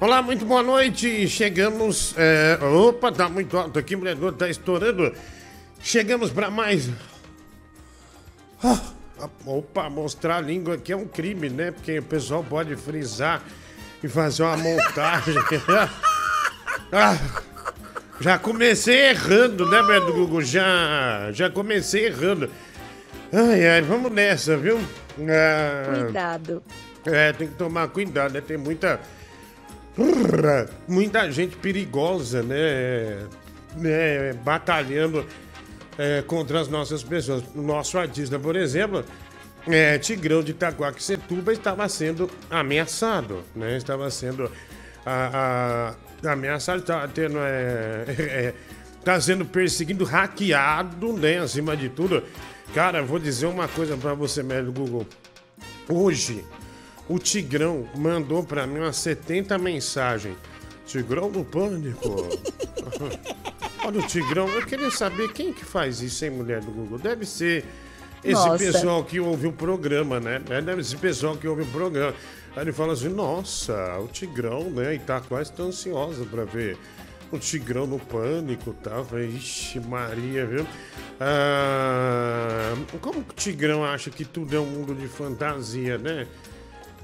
Olá, 0.00 0.20
muito 0.20 0.44
boa 0.44 0.62
noite. 0.62 1.28
Chegamos. 1.28 2.14
É... 2.18 2.58
Opa, 2.62 3.12
tá 3.12 3.28
muito 3.28 3.56
alto 3.56 3.78
aqui, 3.78 3.94
mulher, 3.94 4.16
tá 4.36 4.48
estourando. 4.48 5.12
Chegamos 5.80 6.30
para 6.30 6.50
mais. 6.50 6.90
Ah, 8.62 8.80
opa, 9.46 9.88
mostrar 9.88 10.38
a 10.38 10.40
língua 10.40 10.74
aqui 10.74 10.92
é 10.92 10.96
um 10.96 11.06
crime, 11.06 11.48
né? 11.48 11.70
Porque 11.70 11.98
o 11.98 12.02
pessoal 12.02 12.42
pode 12.42 12.74
frisar 12.76 13.42
e 14.02 14.08
fazer 14.08 14.42
uma 14.42 14.56
montagem. 14.56 15.34
ah, 16.92 17.16
já 18.20 18.38
comecei 18.38 19.10
errando, 19.10 19.68
né, 19.68 19.78
Google? 20.00 20.42
Já, 20.42 21.30
já 21.32 21.48
comecei 21.48 22.06
errando. 22.06 22.50
Ai, 23.32 23.68
ai, 23.68 23.82
vamos 23.82 24.10
nessa, 24.10 24.56
viu? 24.56 24.78
Ah, 25.20 26.02
cuidado. 26.02 26.62
É, 27.06 27.32
tem 27.32 27.48
que 27.48 27.54
tomar 27.54 27.88
cuidado, 27.88 28.32
né? 28.32 28.40
Tem 28.40 28.56
muita. 28.56 29.00
Muita 30.88 31.30
gente 31.30 31.56
perigosa, 31.56 32.42
né? 32.42 33.26
né? 33.76 34.32
Batalhando 34.44 35.24
é, 35.96 36.22
contra 36.22 36.60
as 36.60 36.68
nossas 36.68 37.02
pessoas. 37.02 37.44
O 37.54 37.62
nosso 37.62 37.96
artista, 37.98 38.38
por 38.38 38.56
exemplo, 38.56 39.04
é, 39.66 39.98
Tigrão 39.98 40.42
de 40.42 40.50
Itaquaquecetuba 40.50 41.52
estava 41.52 41.88
sendo 41.88 42.30
ameaçado, 42.50 43.42
né? 43.54 43.76
Estava 43.76 44.10
sendo 44.10 44.50
a, 45.06 45.94
a, 46.24 46.32
ameaçado, 46.32 46.80
estava 46.80 47.06
tendo. 47.08 47.38
É, 47.38 48.04
é, 48.08 48.54
tá 49.04 49.20
sendo 49.20 49.44
perseguido, 49.44 50.04
hackeado, 50.04 51.12
né? 51.12 51.38
Acima 51.38 51.76
de 51.76 51.88
tudo. 51.88 52.22
Cara, 52.74 53.02
vou 53.02 53.18
dizer 53.18 53.46
uma 53.46 53.68
coisa 53.68 53.96
para 53.96 54.14
você, 54.14 54.42
médio 54.42 54.72
Google. 54.72 55.06
Hoje, 55.88 56.44
o 57.08 57.18
Tigrão 57.18 57.88
mandou 57.96 58.42
para 58.42 58.66
mim 58.66 58.78
umas 58.78 58.96
70 58.96 59.58
mensagens. 59.58 60.36
Tigrão 60.86 61.30
no 61.30 61.44
pânico. 61.44 62.28
Olha 63.84 64.00
o 64.00 64.06
Tigrão, 64.06 64.48
eu 64.48 64.64
queria 64.64 64.90
saber 64.90 65.32
quem 65.32 65.52
que 65.52 65.64
faz 65.64 66.00
isso, 66.00 66.24
hein, 66.24 66.30
mulher 66.30 66.60
do 66.60 66.70
Google? 66.70 66.98
Deve 66.98 67.26
ser 67.26 67.64
esse 68.22 68.32
nossa. 68.32 68.56
pessoal 68.56 69.04
que 69.04 69.20
ouve 69.20 69.46
o 69.46 69.52
programa, 69.52 70.18
né? 70.18 70.40
É, 70.48 70.62
deve 70.62 70.82
ser 70.82 70.94
esse 70.94 70.96
pessoal 70.96 71.36
que 71.36 71.46
ouve 71.46 71.62
o 71.62 71.66
programa. 71.66 72.14
Aí 72.56 72.62
ele 72.62 72.72
fala 72.72 72.94
assim, 72.94 73.08
nossa, 73.08 73.98
o 73.98 74.08
Tigrão, 74.08 74.70
né? 74.70 74.94
E 74.94 74.98
tá 74.98 75.20
quase 75.20 75.52
tão 75.52 75.66
ansiosa 75.66 76.24
pra 76.24 76.44
ver 76.44 76.78
o 77.30 77.38
Tigrão 77.38 77.86
no 77.86 77.98
pânico 77.98 78.70
e 78.70 78.82
tal. 78.84 79.04
Falei, 79.04 79.28
ixi, 79.28 79.80
Maria, 79.80 80.46
viu? 80.46 80.66
Ah, 81.20 82.74
como 83.00 83.22
que 83.22 83.32
o 83.32 83.34
Tigrão 83.34 83.84
acha 83.84 84.08
que 84.08 84.24
tudo 84.24 84.56
é 84.56 84.60
um 84.60 84.66
mundo 84.66 84.94
de 84.94 85.08
fantasia, 85.08 85.98
né? 85.98 86.26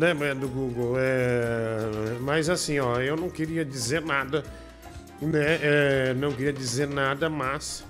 Né, 0.00 0.14
mulher 0.14 0.34
do 0.34 0.48
Google? 0.48 0.94
É... 0.98 2.16
Mas 2.20 2.48
assim, 2.48 2.78
ó, 2.78 2.98
eu 3.00 3.16
não 3.16 3.28
queria 3.28 3.62
dizer 3.66 4.00
nada, 4.00 4.42
né? 5.20 5.58
É... 5.60 6.14
Não 6.14 6.32
queria 6.32 6.54
dizer 6.54 6.88
nada, 6.88 7.28
mas 7.28 7.84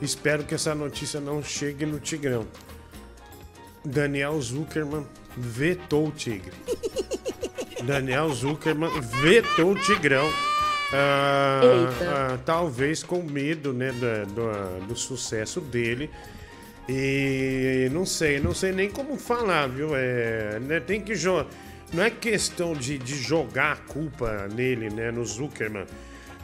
Espero 0.00 0.44
que 0.44 0.54
essa 0.54 0.74
notícia 0.74 1.20
não 1.20 1.42
chegue 1.42 1.84
no 1.84 1.98
Tigrão. 1.98 2.46
Daniel 3.82 4.40
Zuckerman 4.40 5.06
vetou 5.34 6.08
o 6.08 6.10
Tigre. 6.12 6.52
Daniel 7.82 8.32
Zuckerman 8.32 8.90
vetou 9.22 9.72
o 9.72 9.74
Tigrão. 9.74 10.28
Ah, 10.92 11.60
ah, 12.02 12.38
talvez 12.44 13.02
com 13.02 13.22
medo 13.22 13.72
né, 13.72 13.90
do, 13.92 14.34
do, 14.34 14.86
do, 14.88 14.96
sucesso 14.96 15.60
dele. 15.60 16.10
E 16.88 17.90
não 17.92 18.06
sei, 18.06 18.40
não 18.40 18.54
sei 18.54 18.72
nem 18.72 18.90
como 18.90 19.18
falar, 19.18 19.68
viu? 19.68 19.90
É, 19.94 20.58
né, 20.60 20.80
tem 20.80 21.00
que 21.00 21.14
jogar. 21.14 21.46
Não 21.92 22.02
é 22.02 22.10
questão 22.10 22.72
de, 22.74 22.98
de 22.98 23.14
jogar 23.16 23.72
a 23.72 23.76
culpa 23.76 24.48
nele, 24.54 24.90
né? 24.90 25.10
No 25.10 25.24
Zuckerman. 25.24 25.86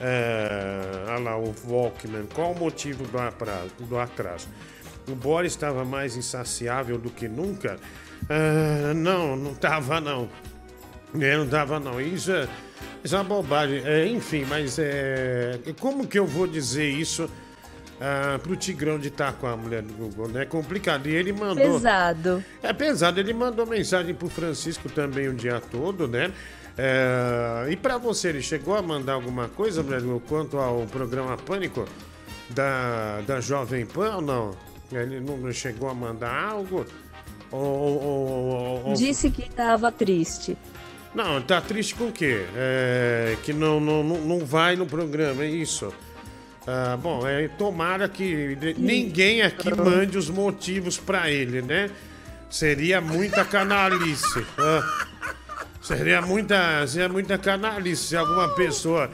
É, 0.00 1.04
olha 1.08 1.18
lá, 1.18 1.38
o 1.38 1.54
Walkman. 1.66 2.27
Qual 2.34 2.52
o 2.52 2.58
motivo 2.58 3.04
do 3.04 3.18
atraso? 3.18 3.70
Do 3.80 3.98
atraso? 3.98 4.48
O 5.08 5.14
Boris 5.14 5.52
estava 5.52 5.84
mais 5.84 6.16
insaciável 6.16 6.98
do 6.98 7.10
que 7.10 7.28
nunca? 7.28 7.78
É, 8.28 8.94
não, 8.94 9.36
não 9.36 9.52
estava 9.52 10.00
não. 10.00 10.28
É, 11.20 11.36
não 11.36 11.44
estava 11.44 11.78
não. 11.78 12.00
Isso 12.00 12.33
é, 12.33 12.48
isso 13.02 13.14
é 13.14 13.18
uma 13.18 13.24
bobagem. 13.24 13.83
É, 13.84 14.06
enfim, 14.06 14.44
mas 14.48 14.78
é, 14.78 15.58
como 15.78 16.06
que 16.06 16.18
eu 16.18 16.27
vou 16.27 16.46
dizer 16.46 16.88
isso 16.88 17.30
ah, 18.00 18.38
pro 18.42 18.56
Tigrão 18.56 18.98
de 18.98 19.08
estar 19.08 19.32
com 19.34 19.46
a 19.46 19.56
mulher 19.56 19.82
do 19.82 19.92
Google, 19.94 20.28
né? 20.28 20.44
Complicado. 20.44 21.08
E 21.08 21.14
ele 21.14 21.32
mandou. 21.32 21.56
Pesado. 21.56 22.44
É 22.62 22.72
pesado. 22.72 23.20
Ele 23.20 23.32
mandou 23.32 23.66
mensagem 23.66 24.14
pro 24.14 24.28
Francisco 24.28 24.88
também 24.88 25.28
o 25.28 25.34
dia 25.34 25.60
todo, 25.60 26.08
né? 26.08 26.33
É, 26.77 27.68
e 27.70 27.77
para 27.77 27.98
você, 27.98 28.28
ele 28.28 28.42
chegou 28.42 28.74
a 28.77 28.83
mandar 28.83 29.12
alguma 29.12 29.48
coisa, 29.48 29.83
Bruno, 29.83 30.20
quanto 30.28 30.58
ao 30.58 30.80
programa 30.86 31.36
Pânico 31.36 31.84
da, 32.50 33.20
da 33.20 33.40
Jovem 33.40 33.86
Pan 33.86 34.16
ou 34.16 34.20
não? 34.20 34.56
Ele 34.92 35.20
não 35.20 35.52
chegou 35.52 35.88
a 35.88 35.94
mandar 35.94 36.50
algo? 36.50 36.84
Ou, 37.50 37.60
ou, 37.60 38.84
ou, 38.86 38.94
Disse 38.94 39.30
que 39.30 39.42
estava 39.42 39.92
triste. 39.92 40.56
Não, 41.14 41.40
tá 41.40 41.60
triste 41.60 41.94
com 41.94 42.08
o 42.08 42.12
quê? 42.12 42.44
É, 42.56 43.36
que 43.44 43.52
não, 43.52 43.78
não, 43.78 44.02
não 44.02 44.44
vai 44.44 44.74
no 44.74 44.84
programa, 44.84 45.44
é 45.44 45.48
isso. 45.48 45.92
Ah, 46.67 46.97
bom, 46.97 47.27
é, 47.27 47.48
tomara 47.48 48.08
que 48.08 48.57
ninguém 48.79 49.42
aqui 49.42 49.75
mande 49.75 50.17
os 50.17 50.30
motivos 50.30 50.97
para 50.97 51.30
ele, 51.30 51.61
né? 51.61 51.91
Seria 52.48 53.01
muita 53.01 53.45
canalice. 53.45 54.47
Ah. 54.58 55.07
Seria 55.83 56.23
muita, 56.23 56.86
seria 56.86 57.11
muita 57.11 57.36
canalice 57.36 58.05
se 58.05 58.17
alguma 58.17 58.48
pessoa 58.48 59.11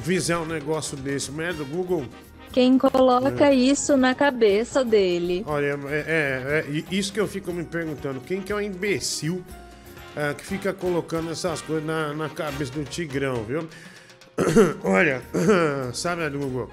fizer 0.00 0.38
um 0.38 0.46
negócio 0.46 0.96
desse. 0.96 1.30
Mas 1.30 1.50
é 1.50 1.52
do 1.52 1.66
Google. 1.66 2.06
Quem 2.50 2.78
coloca 2.78 3.46
é. 3.46 3.54
isso 3.54 3.94
na 3.94 4.14
cabeça 4.14 4.82
dele? 4.82 5.44
Olha, 5.46 5.78
é, 5.88 6.04
é, 6.06 6.64
é, 6.66 6.84
isso 6.90 7.12
que 7.12 7.20
eu 7.20 7.28
fico 7.28 7.52
me 7.52 7.62
perguntando. 7.62 8.20
Quem 8.20 8.40
que 8.40 8.50
é 8.50 8.54
o 8.54 8.60
imbecil 8.60 9.44
é, 10.16 10.32
que 10.32 10.44
fica 10.44 10.72
colocando 10.72 11.30
essas 11.30 11.60
coisas 11.60 11.84
na, 11.84 12.14
na 12.14 12.30
cabeça 12.30 12.72
do 12.72 12.84
Tigrão, 12.84 13.44
viu? 13.44 13.68
Olha, 14.84 15.22
sabe, 15.92 16.28
Google? 16.30 16.70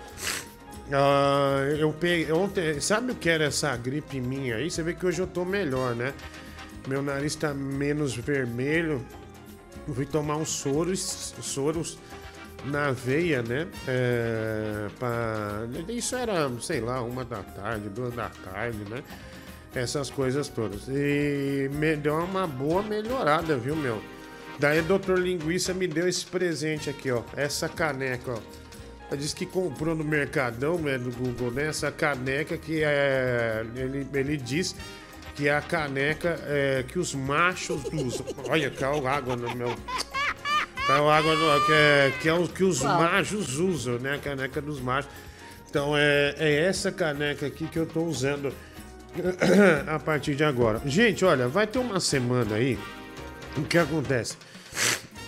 Uh, 0.88 1.76
eu 1.80 1.92
peguei 1.94 2.31
ontem, 2.31 2.80
sabe 2.80 3.12
o 3.12 3.16
que 3.16 3.28
era 3.28 3.46
essa 3.46 3.76
gripe 3.76 4.22
minha 4.22 4.58
aí? 4.58 4.70
Você 4.70 4.84
vê 4.84 4.94
que 4.94 5.06
hoje 5.06 5.20
eu 5.20 5.28
tô 5.28 5.44
melhor, 5.44 5.96
né? 5.96 6.14
Meu 6.88 7.02
nariz 7.02 7.36
tá 7.36 7.53
menos 7.53 8.16
vermelho, 8.16 9.03
fui 9.94 10.06
tomar 10.06 10.38
uns 10.38 10.50
soros, 10.50 11.34
soros 11.42 11.98
na 12.66 12.92
veia, 12.92 13.42
né? 13.42 13.68
É, 13.88 14.88
pra... 15.00 15.68
Isso 15.90 16.16
era, 16.16 16.52
sei 16.62 16.82
lá, 16.82 17.02
uma 17.02 17.26
da 17.26 17.42
tarde, 17.42 17.90
duas 17.90 18.14
da 18.14 18.30
tarde, 18.30 18.78
né? 18.88 19.03
Essas 19.74 20.12
coisas 20.12 20.47
todas. 20.47 20.88
E 20.88 21.70
me 21.74 21.96
deu 21.96 22.16
uma 22.20 22.46
boa 22.46 22.84
melhorada, 22.84 23.58
viu, 23.58 23.76
meu? 23.76 24.02
Daí 24.59 24.79
o 24.79 24.83
Doutor 24.83 25.19
Linguiça 25.19 25.73
me 25.73 25.88
deu 25.88 26.07
esse 26.07 26.25
presente 26.25 26.89
aqui, 26.89 27.11
ó. 27.11 27.23
Essa 27.35 27.67
caneca, 27.67 28.33
ó. 28.33 28.39
Ela 29.07 29.17
disse 29.17 29.35
que 29.35 29.45
comprou 29.45 29.93
no 29.93 30.03
Mercadão, 30.03 30.77
né, 30.79 30.97
do 30.97 31.11
Google, 31.11 31.51
né? 31.51 31.67
Essa 31.67 31.91
caneca 31.91 32.57
que 32.57 32.83
é. 32.83 33.63
Ele, 33.75 34.07
ele 34.13 34.38
diz 34.38 34.75
que 35.35 35.47
é 35.47 35.55
a 35.55 35.61
caneca 35.61 36.39
é, 36.47 36.83
que 36.88 36.97
os 36.97 37.13
machos 37.13 37.83
usam. 37.93 38.25
Olha, 38.49 38.71
caiu 38.71 39.05
água 39.05 39.35
no 39.35 39.53
meu. 39.55 39.75
Caiu 40.87 41.09
água 41.09 41.35
no, 41.35 41.66
que, 41.66 41.73
é, 41.73 42.13
que 42.22 42.29
é 42.29 42.33
o 42.33 42.47
que 42.47 42.63
os 42.63 42.81
Uau. 42.81 43.01
machos 43.01 43.59
usam, 43.59 43.99
né? 43.99 44.16
A 44.16 44.19
caneca 44.19 44.61
dos 44.61 44.79
machos. 44.79 45.11
Então 45.69 45.95
é, 45.95 46.33
é 46.37 46.63
essa 46.63 46.91
caneca 46.91 47.45
aqui 47.45 47.67
que 47.67 47.77
eu 47.77 47.85
tô 47.85 48.03
usando 48.03 48.53
a 49.87 49.99
partir 49.99 50.33
de 50.33 50.43
agora. 50.43 50.81
Gente, 50.85 51.25
olha, 51.25 51.47
vai 51.47 51.67
ter 51.67 51.79
uma 51.79 51.99
semana 51.99 52.55
aí. 52.55 52.79
O 53.57 53.63
que 53.63 53.78
acontece? 53.78 54.37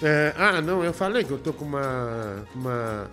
É, 0.02 0.34
ah, 0.38 0.62
não, 0.62 0.84
eu 0.84 0.94
falei 0.94 1.24
que 1.24 1.32
eu 1.32 1.38
tô 1.38 1.54
com 1.54 1.66
uma. 1.66 2.46
uma 2.54 3.10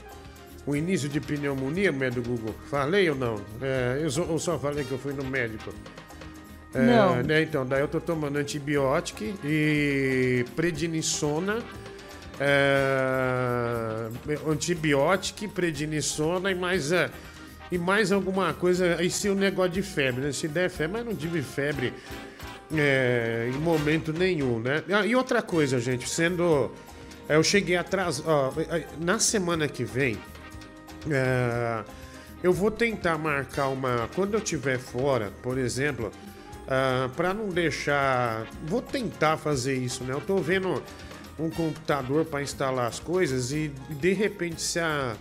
o 0.66 0.74
início 0.74 1.08
de 1.08 1.20
pneumonia, 1.20 1.92
médico 1.92 2.28
Google. 2.28 2.54
Falei 2.70 3.08
ou 3.10 3.16
não? 3.16 3.36
É, 3.60 4.00
eu, 4.02 4.10
só, 4.10 4.22
eu 4.22 4.38
só 4.38 4.58
falei 4.58 4.84
que 4.84 4.92
eu 4.92 4.98
fui 4.98 5.12
no 5.12 5.24
médico. 5.24 5.72
Não. 6.74 7.16
É, 7.16 7.22
né, 7.22 7.42
então, 7.42 7.64
daí 7.66 7.80
eu 7.80 7.88
tô 7.88 8.00
tomando 8.00 8.36
antibiótico 8.36 9.22
e 9.44 10.44
prednisona. 10.56 11.58
É, 12.40 14.08
antibiótico, 14.48 15.48
prednisona 15.50 16.50
e 16.50 16.54
mais, 16.54 16.90
é, 16.90 17.10
e 17.70 17.78
mais 17.78 18.10
alguma 18.10 18.52
coisa. 18.54 19.02
E 19.02 19.10
se 19.10 19.28
o 19.28 19.34
negócio 19.34 19.72
de 19.72 19.82
febre, 19.82 20.22
né? 20.22 20.32
Se 20.32 20.48
der 20.48 20.68
febre, 20.70 20.98
mas 20.98 21.06
não 21.06 21.14
tive 21.14 21.42
febre 21.42 21.92
é, 22.78 23.50
em 23.52 23.58
momento 23.58 24.12
nenhum, 24.12 24.58
né? 24.58 24.82
Ah, 24.90 25.06
e 25.06 25.14
outra 25.14 25.42
coisa, 25.42 25.78
gente, 25.80 26.08
sendo. 26.08 26.70
Eu 27.28 27.42
cheguei 27.42 27.76
atrás. 27.76 28.22
Ó, 28.24 28.52
na 29.00 29.18
semana 29.18 29.66
que 29.66 29.84
vem, 29.84 30.18
é, 31.10 31.84
eu 32.42 32.52
vou 32.52 32.70
tentar 32.70 33.16
marcar 33.18 33.68
uma. 33.68 34.08
Quando 34.14 34.34
eu 34.34 34.38
estiver 34.38 34.78
fora, 34.78 35.32
por 35.42 35.58
exemplo 35.58 36.12
Uh, 36.64 37.10
para 37.10 37.34
não 37.34 37.48
deixar. 37.48 38.46
Vou 38.66 38.80
tentar 38.80 39.36
fazer 39.36 39.74
isso, 39.74 40.02
né? 40.02 40.14
Eu 40.14 40.20
tô 40.20 40.38
vendo 40.38 40.82
um 41.38 41.50
computador 41.50 42.24
para 42.24 42.42
instalar 42.42 42.86
as 42.86 42.98
coisas 42.98 43.52
e 43.52 43.70
de 43.90 44.12
repente 44.12 44.62
se 44.62 44.78
a 44.78 45.14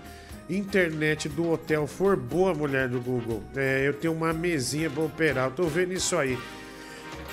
internet 0.50 1.28
do 1.28 1.52
hotel 1.52 1.86
for 1.86 2.16
boa, 2.16 2.54
mulher 2.54 2.88
do 2.88 3.00
Google, 3.00 3.44
é, 3.56 3.86
eu 3.86 3.94
tenho 3.94 4.14
uma 4.14 4.32
mesinha 4.32 4.90
para 4.90 5.04
operar. 5.04 5.48
Eu 5.48 5.52
tô 5.52 5.64
vendo 5.64 5.92
isso 5.92 6.16
aí. 6.16 6.38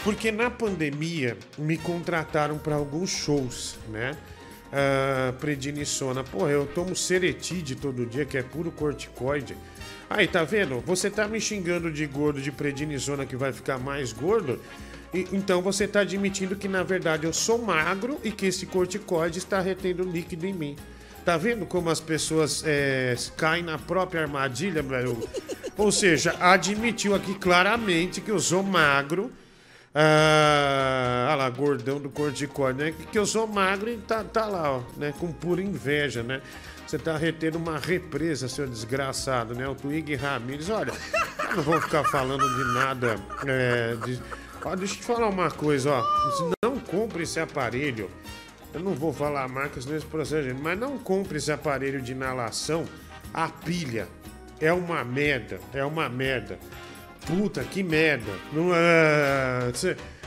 Porque 0.02 0.32
na 0.32 0.50
pandemia 0.50 1.36
me 1.58 1.76
contrataram 1.76 2.58
para 2.58 2.74
alguns 2.74 3.10
shows, 3.10 3.76
né? 3.88 4.16
Uh, 4.70 5.32
prednisona. 5.34 6.24
Porra, 6.24 6.50
eu 6.50 6.66
tomo 6.66 6.94
Seretide 6.94 7.74
todo 7.74 8.06
dia, 8.06 8.24
que 8.24 8.38
é 8.38 8.42
puro 8.42 8.70
corticoide. 8.70 9.56
Aí, 10.08 10.26
tá 10.26 10.42
vendo? 10.42 10.80
Você 10.86 11.10
tá 11.10 11.28
me 11.28 11.40
xingando 11.40 11.90
de 11.90 12.06
gordo 12.06 12.40
de 12.40 12.50
prednisona 12.50 13.26
que 13.26 13.36
vai 13.36 13.52
ficar 13.52 13.78
mais 13.78 14.12
gordo. 14.12 14.60
E, 15.12 15.26
então 15.32 15.60
você 15.60 15.86
tá 15.86 16.00
admitindo 16.00 16.56
que 16.56 16.68
na 16.68 16.82
verdade 16.82 17.26
eu 17.26 17.32
sou 17.32 17.58
magro 17.58 18.18
e 18.22 18.30
que 18.30 18.46
esse 18.46 18.66
corticoide 18.66 19.38
está 19.38 19.60
retendo 19.60 20.02
líquido 20.04 20.46
em 20.46 20.52
mim. 20.52 20.76
Tá 21.24 21.36
vendo 21.36 21.66
como 21.66 21.90
as 21.90 22.00
pessoas 22.00 22.62
é, 22.64 23.14
caem 23.36 23.62
na 23.62 23.76
própria 23.76 24.22
armadilha? 24.22 24.82
Ou 25.76 25.92
seja, 25.92 26.34
admitiu 26.40 27.14
aqui 27.14 27.34
claramente 27.34 28.20
que 28.20 28.30
eu 28.30 28.40
sou 28.40 28.62
magro. 28.62 29.30
Ah, 29.92 31.26
olha 31.30 31.36
lá, 31.36 31.50
gordão 31.50 32.00
do 32.00 32.08
corticoide, 32.08 32.78
né? 32.78 32.94
Que 33.10 33.18
eu 33.18 33.26
sou 33.26 33.46
magro 33.46 33.90
e 33.90 33.96
tá, 33.96 34.22
tá 34.22 34.46
lá, 34.46 34.72
ó, 34.72 34.82
né? 34.96 35.12
Com 35.18 35.32
pura 35.32 35.60
inveja, 35.60 36.22
né? 36.22 36.40
Você 36.86 36.98
tá 36.98 37.16
retendo 37.16 37.58
uma 37.58 37.78
represa, 37.78 38.48
seu 38.48 38.66
desgraçado, 38.66 39.54
né? 39.54 39.66
O 39.68 39.74
Twig 39.74 40.14
Ramires. 40.14 40.70
Olha, 40.70 40.92
eu 41.50 41.56
não 41.56 41.62
vou 41.62 41.80
ficar 41.80 42.04
falando 42.04 42.48
de 42.56 42.72
nada. 42.74 43.16
É, 43.46 43.96
de... 44.04 44.20
Ó, 44.64 44.76
deixa 44.76 44.94
eu 44.94 44.98
te 44.98 45.04
falar 45.04 45.28
uma 45.28 45.50
coisa, 45.50 45.90
ó. 45.90 46.04
Não 46.64 46.78
compre 46.78 47.24
esse 47.24 47.40
aparelho. 47.40 48.10
Eu 48.72 48.80
não 48.80 48.94
vou 48.94 49.12
falar 49.12 49.48
marcas 49.48 49.86
nesse 49.86 50.06
processo, 50.06 50.54
mas 50.60 50.78
não 50.78 50.98
compre 50.98 51.38
esse 51.38 51.50
aparelho 51.50 52.00
de 52.00 52.12
inalação. 52.12 52.84
A 53.34 53.48
pilha 53.48 54.06
é 54.60 54.72
uma 54.72 55.04
merda. 55.04 55.60
É 55.72 55.84
uma 55.84 56.08
merda. 56.08 56.58
Puta, 57.30 57.62
que 57.62 57.82
merda. 57.82 58.32
Não, 58.52 58.72
é... 58.74 59.70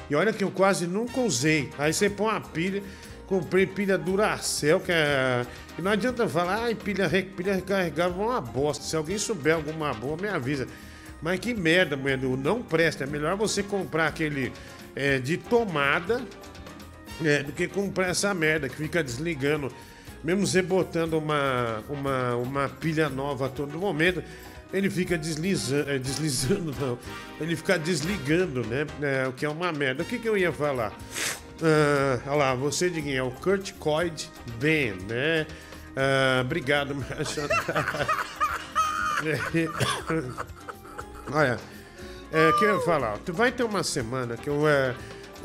E 0.10 0.16
olha 0.16 0.32
que 0.32 0.44
eu 0.44 0.52
quase 0.52 0.88
nunca 0.88 1.20
usei. 1.20 1.70
Aí 1.78 1.94
você 1.94 2.10
põe 2.10 2.30
uma 2.30 2.42
pilha. 2.42 2.82
Comprei 3.28 3.66
pilha 3.66 3.98
Duracell, 3.98 4.80
que 4.80 4.92
é. 4.92 5.46
E 5.78 5.82
não 5.82 5.92
adianta 5.92 6.28
falar, 6.28 6.64
ai, 6.64 6.76
pilha, 6.76 7.10
pilha 7.10 7.56
recarregável 7.56 8.24
é 8.24 8.28
uma 8.28 8.42
bosta. 8.42 8.84
Se 8.84 8.96
alguém 8.96 9.18
souber 9.18 9.56
alguma 9.56 9.94
boa, 9.94 10.16
me 10.16 10.28
avisa. 10.28 10.68
Mas 11.22 11.40
que 11.40 11.54
merda, 11.54 11.98
mulher, 11.98 12.18
não 12.20 12.62
presta. 12.62 13.04
É 13.04 13.08
melhor 13.08 13.36
você 13.36 13.64
comprar 13.64 14.08
aquele 14.08 14.54
é, 14.96 15.20
de 15.20 15.38
tomada 15.38 16.22
é, 17.24 17.44
do 17.44 17.52
que 17.52 17.68
comprar 17.68 18.08
essa 18.08 18.34
merda 18.34 18.70
que 18.70 18.76
fica 18.76 19.04
desligando. 19.04 19.72
Mesmo 20.24 20.46
você 20.48 20.62
botando 20.62 21.14
uma, 21.16 21.84
uma, 21.90 22.36
uma 22.36 22.70
pilha 22.70 23.10
nova 23.10 23.48
a 23.48 23.50
todo 23.50 23.78
momento, 23.78 24.24
ele 24.74 24.90
fica 24.90 25.18
deslizando, 25.18 25.90
é, 25.92 26.00
deslizando 26.00 26.76
não, 26.80 26.98
ele 27.40 27.56
fica 27.56 27.78
desligando, 27.78 28.66
né? 28.66 28.86
É, 29.02 29.28
o 29.28 29.34
que 29.34 29.46
é 29.46 29.50
uma 29.50 29.72
merda. 29.72 30.04
O 30.04 30.06
que, 30.06 30.18
que 30.18 30.28
eu 30.28 30.36
ia 30.38 30.52
falar? 30.52 30.92
Uh, 31.62 32.20
olha 32.26 32.36
lá, 32.36 32.56
você, 32.56 32.90
Diguinho, 32.90 33.18
é 33.18 33.24
o 33.24 33.32
Kurt 33.32 33.74
Coyd 33.74 34.30
Ben, 34.60 34.94
né? 35.08 35.46
Uh, 35.92 36.42
obrigado, 36.42 36.94
Olha, 41.32 41.58
é, 42.32 42.52
que 42.58 42.66
eu 42.66 42.76
ia 42.76 42.82
falar, 42.82 43.20
tu 43.20 43.32
vai 43.32 43.52
ter 43.52 43.64
uma 43.64 43.84
semana 43.84 44.36
que 44.36 44.50
eu. 44.50 44.68
É, 44.68 44.94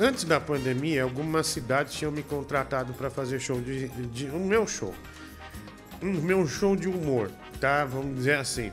antes 0.01 0.25
da 0.25 0.41
pandemia, 0.41 1.05
algumas 1.05 1.47
cidades 1.47 1.95
tinham 1.95 2.11
me 2.11 2.23
contratado 2.23 2.93
para 2.95 3.11
fazer 3.11 3.39
show 3.39 3.61
de, 3.61 3.89
de. 3.89 4.27
O 4.31 4.41
meu 4.41 4.67
show. 4.67 4.95
Um 6.03 6.15
meu 6.15 6.47
show 6.47 6.75
de 6.75 6.89
humor, 6.89 7.31
tá? 7.61 7.85
Vamos 7.85 8.17
dizer 8.17 8.39
assim. 8.39 8.73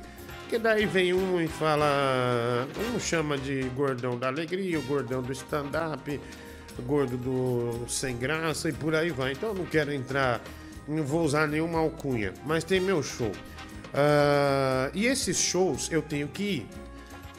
Que 0.50 0.60
daí 0.60 0.86
vem 0.86 1.14
um 1.14 1.42
e 1.42 1.48
fala. 1.48 2.68
Um 2.94 3.00
chama 3.00 3.38
de 3.38 3.64
gordão 3.76 4.18
da 4.18 4.28
alegria, 4.28 4.80
o 4.80 4.84
gordão 4.84 5.22
do 5.22 5.32
stand-up 5.32 6.20
gordo 6.82 7.18
do 7.18 7.90
sem 7.90 8.18
graça 8.18 8.70
e 8.70 8.74
por 8.74 8.96
aí 8.96 9.10
vai. 9.10 9.34
Então 9.34 9.50
eu 9.50 9.56
não 9.56 9.66
quero 9.66 9.94
entrar, 9.94 10.42
não 10.88 11.04
vou 11.04 11.24
usar 11.24 11.48
nenhuma 11.48 11.80
alcunha, 11.80 12.34
mas 12.46 12.64
tem 12.64 12.80
meu 12.80 13.02
show. 13.02 13.32
Uh, 13.32 14.92
e 14.94 15.06
esses 15.06 15.38
shows 15.38 15.90
eu 15.92 16.02
tenho 16.02 16.28
que 16.28 16.44
ir. 16.44 16.68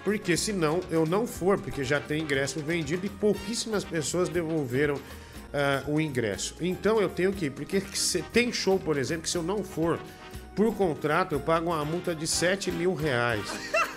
Porque 0.04 0.36
senão 0.36 0.80
eu 0.88 1.04
não 1.04 1.26
for, 1.26 1.58
porque 1.58 1.82
já 1.82 1.98
tem 1.98 2.22
ingresso 2.22 2.60
vendido 2.60 3.04
e 3.04 3.08
pouquíssimas 3.08 3.84
pessoas 3.84 4.28
devolveram 4.28 4.94
uh, 4.94 5.92
o 5.92 6.00
ingresso. 6.00 6.54
Então 6.60 7.00
eu 7.00 7.08
tenho 7.08 7.32
que 7.32 7.46
ir, 7.46 7.50
porque 7.50 7.82
tem 8.32 8.52
show, 8.52 8.78
por 8.78 8.96
exemplo, 8.96 9.24
que 9.24 9.30
se 9.30 9.36
eu 9.36 9.42
não 9.42 9.64
for, 9.64 9.98
por 10.56 10.74
contrato, 10.74 11.32
eu 11.34 11.40
pago 11.40 11.70
uma 11.70 11.84
multa 11.84 12.14
de 12.14 12.26
7 12.26 12.72
mil 12.72 12.94
reais. 12.94 13.44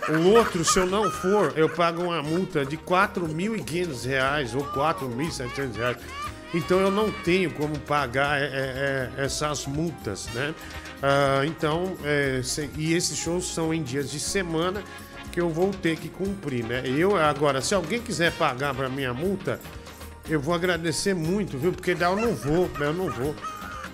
O 0.09 0.27
outro, 0.35 0.65
se 0.65 0.77
eu 0.77 0.85
não 0.85 1.09
for, 1.09 1.53
eu 1.55 1.69
pago 1.69 2.03
uma 2.03 2.21
multa 2.21 2.65
de 2.65 2.77
4.500 2.77 4.05
reais 4.05 4.53
ou 4.53 4.65
4.700 4.65 5.75
reais. 5.75 5.97
Então 6.53 6.79
eu 6.79 6.91
não 6.91 7.09
tenho 7.11 7.49
como 7.51 7.79
pagar 7.79 8.41
é, 8.41 8.43
é, 8.43 9.11
é 9.17 9.25
essas 9.25 9.65
multas, 9.65 10.27
né? 10.33 10.53
Ah, 11.01 11.43
então, 11.45 11.95
é, 12.03 12.41
se, 12.43 12.69
e 12.75 12.93
esses 12.93 13.17
shows 13.17 13.53
são 13.53 13.73
em 13.73 13.81
dias 13.81 14.11
de 14.11 14.19
semana 14.19 14.83
que 15.31 15.39
eu 15.39 15.49
vou 15.49 15.71
ter 15.71 15.95
que 15.95 16.09
cumprir, 16.09 16.65
né? 16.65 16.83
Eu 16.85 17.15
agora, 17.15 17.61
se 17.61 17.73
alguém 17.73 18.01
quiser 18.01 18.33
pagar 18.33 18.73
para 18.73 18.89
minha 18.89 19.13
multa, 19.13 19.61
eu 20.27 20.41
vou 20.41 20.53
agradecer 20.53 21.13
muito, 21.13 21.57
viu? 21.57 21.71
Porque 21.71 21.95
daí 21.95 22.11
eu 22.11 22.17
não 22.17 22.35
vou, 22.35 22.67
né? 22.79 22.87
eu 22.87 22.93
não 22.93 23.09
vou. 23.09 23.33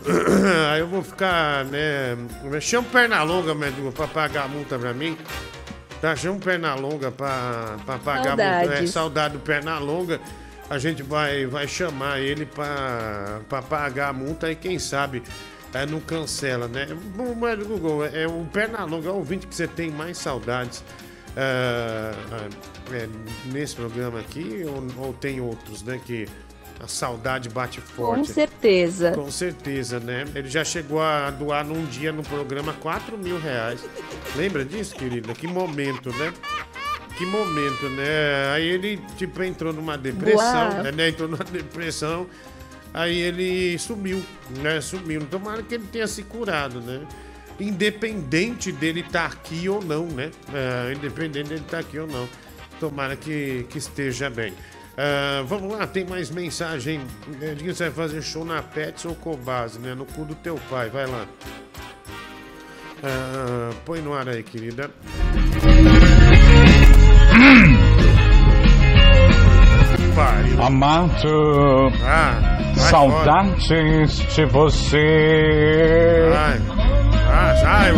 Aí 0.71 0.79
eu 0.79 0.87
vou 0.87 1.03
ficar, 1.03 1.65
né? 1.65 2.17
Chama 2.61 2.87
perna 2.89 3.23
longa, 3.23 3.53
meu 3.55 3.91
pra 3.91 4.07
pagar 4.07 4.45
a 4.45 4.47
multa 4.47 4.77
pra 4.77 4.93
mim. 4.93 5.17
Tá, 6.01 6.15
chama 6.15 6.39
perna 6.39 6.75
longa 6.75 7.11
pra, 7.11 7.77
pra 7.85 7.97
pagar 7.97 8.23
Saudades. 8.29 8.45
a 8.45 8.59
multa. 8.59 8.83
É, 8.83 8.87
saudade 8.87 9.33
do 9.33 9.39
perna 9.39 9.79
longa. 9.79 10.19
A 10.69 10.77
gente 10.77 11.03
vai, 11.03 11.45
vai 11.45 11.67
chamar 11.67 12.19
ele 12.19 12.45
pra, 12.45 13.41
pra 13.47 13.61
pagar 13.61 14.09
a 14.09 14.13
multa 14.13 14.51
e 14.51 14.55
quem 14.55 14.79
sabe 14.79 15.21
é, 15.73 15.85
não 15.85 15.99
cancela, 15.99 16.67
né? 16.67 16.87
Bom, 17.15 17.35
mas 17.35 17.61
Google, 17.65 18.05
é 18.05 18.25
o 18.27 18.45
perna 18.51 18.83
longa, 18.85 19.09
é 19.09 19.11
o 19.11 19.15
ouvinte 19.15 19.45
que 19.45 19.53
você 19.53 19.67
tem 19.67 19.91
mais 19.91 20.17
saudades. 20.17 20.83
É, 21.37 22.13
é, 22.93 23.09
nesse 23.51 23.75
programa 23.75 24.19
aqui 24.19 24.63
ou, 24.65 25.05
ou 25.07 25.13
tem 25.13 25.41
outros, 25.41 25.83
né? 25.83 25.99
Que 26.05 26.27
a 26.79 26.87
saudade 26.87 27.49
bate 27.49 27.79
forte. 27.81 28.27
Com 28.27 28.33
certeza. 28.33 29.11
Com 29.11 29.31
certeza, 29.31 29.99
né? 29.99 30.25
Ele 30.35 30.49
já 30.49 30.63
chegou 30.63 31.01
a 31.01 31.29
doar 31.31 31.65
num 31.65 31.85
dia 31.85 32.11
no 32.11 32.23
programa 32.23 32.73
4 32.73 33.17
mil 33.17 33.39
reais. 33.39 33.83
Lembra 34.35 34.65
disso, 34.65 34.95
querida? 34.95 35.33
Que 35.33 35.47
momento, 35.47 36.09
né? 36.11 36.33
Que 37.17 37.25
momento, 37.25 37.89
né? 37.89 38.53
Aí 38.53 38.67
ele, 38.67 39.01
tipo, 39.17 39.41
entrou 39.41 39.71
numa 39.71 39.97
depressão, 39.97 40.83
né? 40.83 41.09
Entrou 41.09 41.29
numa 41.29 41.43
depressão. 41.43 42.27
Aí 42.93 43.17
ele 43.17 43.77
sumiu, 43.79 44.23
né? 44.61 44.81
Sumiu. 44.81 45.25
Tomara 45.25 45.63
que 45.63 45.75
ele 45.75 45.87
tenha 45.91 46.07
se 46.07 46.23
curado, 46.23 46.81
né? 46.81 47.01
Independente 47.59 48.71
dele 48.71 48.99
estar 48.99 49.29
tá 49.29 49.35
aqui 49.35 49.69
ou 49.69 49.81
não, 49.81 50.05
né? 50.07 50.29
É, 50.53 50.93
independente 50.93 51.49
dele 51.49 51.61
estar 51.61 51.77
tá 51.77 51.79
aqui 51.79 51.97
ou 51.97 52.07
não. 52.07 52.27
Tomara 52.79 53.15
que, 53.15 53.65
que 53.69 53.77
esteja 53.77 54.29
bem. 54.29 54.53
Uh, 54.95 55.43
vamos 55.45 55.77
lá, 55.77 55.85
tem 55.85 56.05
mais 56.05 56.29
mensagem. 56.29 57.01
É, 57.41 57.53
Diga 57.53 57.73
você 57.73 57.89
vai 57.89 58.07
fazer 58.07 58.21
show 58.21 58.45
na 58.45 58.61
Pets 58.61 59.03
ou 59.03 59.13
Cobase, 59.15 59.77
né? 59.77 59.93
No 59.93 60.05
cu 60.05 60.23
do 60.23 60.33
teu 60.35 60.57
pai, 60.69 60.89
vai 60.89 61.05
lá. 61.05 61.25
Uh, 63.03 63.75
põe 63.83 64.01
no 64.01 64.13
ar 64.13 64.29
aí, 64.29 64.41
querida. 64.41 64.89
Amado, 70.65 71.91
ah, 72.05 72.73
saudades 72.75 73.67
fora. 73.67 74.29
de 74.33 74.45
você. 74.45 76.29
Vai, 76.29 76.57
vai, 76.59 77.57
sai, 77.57 77.93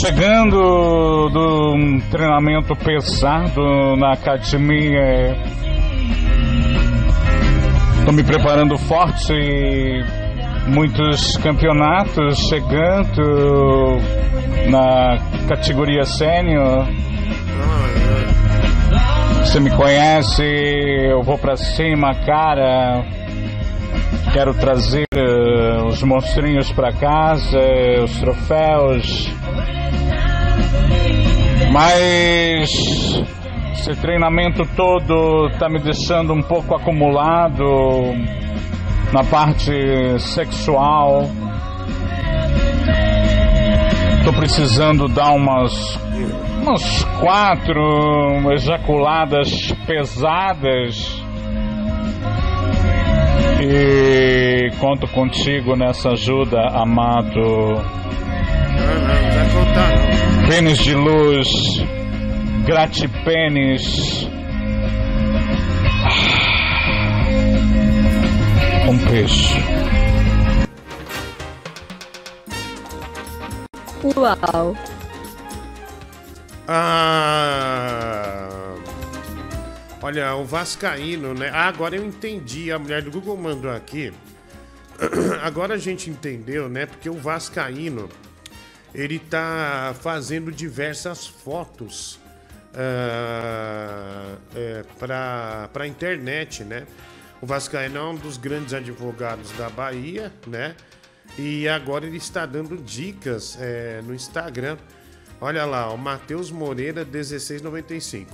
Chegando 0.00 1.28
do 1.28 2.00
treinamento 2.10 2.74
pesado 2.76 3.96
na 3.96 4.14
academia 4.14 5.59
Estou 8.10 8.24
me 8.24 8.28
preparando 8.28 8.76
forte, 8.76 9.32
muitos 10.66 11.36
campeonatos 11.36 12.40
chegando 12.48 13.98
na 14.68 15.16
categoria 15.46 16.04
sênior. 16.04 16.88
Você 19.38 19.60
me 19.60 19.70
conhece, 19.70 20.42
eu 20.42 21.22
vou 21.22 21.38
para 21.38 21.56
cima, 21.56 22.12
cara. 22.26 23.04
Quero 24.32 24.54
trazer 24.54 25.06
uh, 25.14 25.86
os 25.86 26.02
monstrinhos 26.02 26.72
para 26.72 26.92
casa, 26.92 27.60
os 28.02 28.18
troféus. 28.18 29.32
Mas 31.70 33.22
Esse 33.80 33.98
treinamento 33.98 34.62
todo 34.76 35.48
tá 35.58 35.66
me 35.66 35.78
deixando 35.78 36.34
um 36.34 36.42
pouco 36.42 36.74
acumulado 36.74 37.64
na 39.10 39.24
parte 39.24 39.72
sexual. 40.18 41.22
Tô 44.22 44.34
precisando 44.34 45.08
dar 45.08 45.30
umas 45.30 45.98
umas 46.62 47.04
quatro 47.20 48.52
ejaculadas 48.52 49.72
pesadas. 49.86 51.24
E 53.62 54.70
conto 54.78 55.08
contigo 55.08 55.74
nessa 55.74 56.10
ajuda, 56.10 56.60
amado. 56.74 57.40
Não, 57.40 57.80
não, 57.80 59.22
não 59.22 59.32
vai 59.32 59.48
contar 59.54 59.88
não. 59.96 60.48
Pênis 60.48 60.78
de 60.78 60.94
luz, 60.94 61.82
gratipênis. 62.64 64.28
Um 68.88 68.96
beijo. 69.10 69.54
Uau. 74.16 74.76
Ah, 76.66 78.48
olha, 80.02 80.34
o 80.36 80.44
Vascaíno, 80.44 81.34
né? 81.34 81.50
Ah, 81.52 81.66
agora 81.68 81.96
eu 81.96 82.04
entendi. 82.04 82.70
A 82.70 82.78
mulher 82.78 83.02
do 83.02 83.10
Google 83.10 83.36
mandou 83.36 83.70
aqui. 83.70 84.12
Agora 85.42 85.74
a 85.74 85.78
gente 85.78 86.10
entendeu, 86.10 86.68
né? 86.68 86.84
Porque 86.84 87.08
o 87.08 87.14
Vascaíno 87.14 88.08
ele 88.94 89.18
tá 89.18 89.94
fazendo 89.98 90.52
diversas 90.52 91.26
fotos 91.26 92.19
ah, 92.74 94.36
é, 94.54 94.84
para 94.98 95.68
para 95.72 95.86
internet, 95.86 96.64
né? 96.64 96.86
O 97.40 97.46
Vascaíno 97.46 97.96
é 97.96 98.02
um 98.02 98.14
dos 98.14 98.36
grandes 98.36 98.74
advogados 98.74 99.50
da 99.52 99.68
Bahia, 99.70 100.32
né? 100.46 100.74
E 101.38 101.68
agora 101.68 102.06
ele 102.06 102.18
está 102.18 102.44
dando 102.44 102.76
dicas 102.76 103.56
é, 103.60 104.02
no 104.02 104.14
Instagram. 104.14 104.76
Olha 105.40 105.64
lá, 105.64 105.90
o 105.90 105.96
Matheus 105.96 106.50
Moreira 106.50 107.04
1695. 107.04 108.30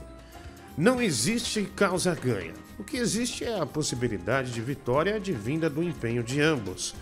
Não 0.76 1.00
existe 1.00 1.62
causa 1.76 2.14
ganha. 2.14 2.52
O 2.78 2.84
que 2.84 2.96
existe 2.96 3.44
é 3.44 3.60
a 3.60 3.64
possibilidade 3.64 4.50
de 4.52 4.60
vitória 4.60 5.16
advinda 5.16 5.70
do 5.70 5.82
empenho 5.82 6.22
de 6.22 6.40
ambos, 6.40 6.94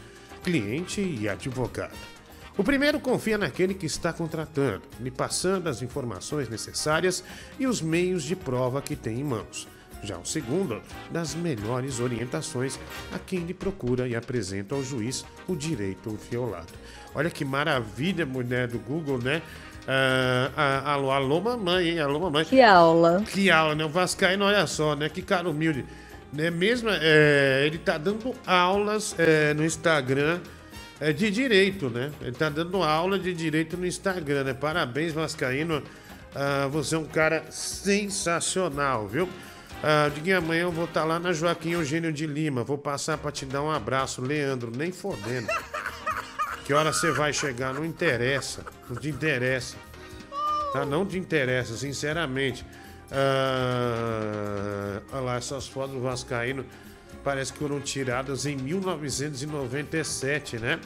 cliente 0.45 1.01
e 1.01 1.29
advogado. 1.29 2.14
O 2.57 2.63
primeiro 2.63 3.01
confia 3.01 3.37
naquele 3.37 3.75
que 3.75 3.85
está 3.85 4.13
contratando, 4.13 4.83
lhe 5.01 5.11
passando 5.11 5.69
as 5.69 5.83
informações 5.83 6.49
necessárias 6.49 7.25
e 7.59 7.67
os 7.67 7.83
meios 7.83 8.23
de 8.23 8.37
prova 8.37 8.81
que 8.81 8.95
tem 8.95 9.19
em 9.19 9.25
mãos. 9.25 9.67
Já 10.05 10.19
o 10.19 10.25
segundo, 10.25 10.81
das 11.11 11.35
melhores 11.35 11.99
orientações 11.99 12.79
a 13.13 13.19
quem 13.19 13.41
lhe 13.41 13.55
procura 13.55 14.07
e 14.07 14.15
apresenta 14.15 14.77
ao 14.77 14.85
juiz 14.85 15.25
o 15.49 15.57
direito 15.57 16.17
violado. 16.31 16.73
Olha 17.13 17.29
que 17.29 17.45
maravilha, 17.45 18.25
mulher 18.25 18.69
do 18.69 18.79
Google, 18.79 19.19
né? 19.19 19.43
Ah, 19.89 20.51
ah, 20.57 20.93
alô, 20.93 21.11
alô, 21.11 21.41
mamãe, 21.41 21.89
hein? 21.89 22.01
Alô, 22.01 22.21
mamãe. 22.21 22.45
Que 22.45 22.63
aula. 22.63 23.23
Que 23.27 23.51
aula, 23.51 23.75
né? 23.75 23.85
O 23.85 23.89
Vascaíno, 23.89 24.45
olha 24.45 24.67
só, 24.67 24.95
né? 24.95 25.09
Que 25.09 25.23
cara 25.23 25.49
humilde. 25.49 25.85
Né? 26.33 26.51
Mesmo, 26.51 26.89
é, 26.91 27.65
ele 27.67 27.79
tá 27.79 27.99
dando 27.99 28.33
aulas 28.47 29.15
é, 29.19 29.53
no 29.55 29.65
Instagram 29.65 30.41
é, 31.05 31.13
de 31.13 31.31
direito, 31.31 31.91
né? 31.91 32.11
Ele 32.23 32.33
tá 32.33 32.49
dando 32.49 32.83
aula 32.83 33.19
de 33.19 33.35
direito 33.35 33.77
no 33.77 33.87
Instagram, 33.87 34.45
né? 34.45 34.55
Parabéns, 34.55 35.13
Vascaíno. 35.13 35.83
Ah, 36.35 36.67
você 36.71 36.95
é 36.95 36.99
um 36.99 37.05
cara 37.05 37.45
sensacional, 37.51 39.07
viu? 39.07 39.29
Ah, 39.83 40.11
Diguinho, 40.15 40.39
amanhã 40.39 40.63
eu 40.63 40.73
vou 40.73 40.87
estar 40.87 41.05
lá 41.05 41.19
na 41.19 41.31
Joaquim 41.31 41.73
Eugênio 41.73 42.11
de 42.11 42.27
Lima. 42.27 42.65
Vou 42.65 42.79
passar 42.79 43.19
pra 43.19 43.31
te 43.31 43.45
dar 43.45 43.61
um 43.61 43.71
abraço, 43.71 44.23
Leandro. 44.23 44.73
Nem 44.75 44.91
fodendo. 44.93 45.47
Que 46.65 46.73
hora 46.73 46.91
você 46.91 47.13
vai 47.13 47.35
chegar? 47.35 47.75
Não 47.75 47.85
interessa. 47.85 48.65
Não 48.89 48.97
te 48.97 49.11
interessa. 49.11 49.77
Tá? 50.73 50.87
Não 50.87 51.05
te 51.05 51.19
interessa, 51.19 51.77
sinceramente. 51.77 52.65
Ah, 53.13 55.03
olha 55.13 55.21
lá, 55.21 55.37
essas 55.37 55.69
fotos 55.69 55.95
do 55.95 56.01
Vascaíno 56.01 56.65
parece 57.25 57.53
que 57.53 57.59
foram 57.59 57.81
tiradas 57.81 58.47
em 58.47 58.57
1997, 58.57 60.59
né? 60.59 60.79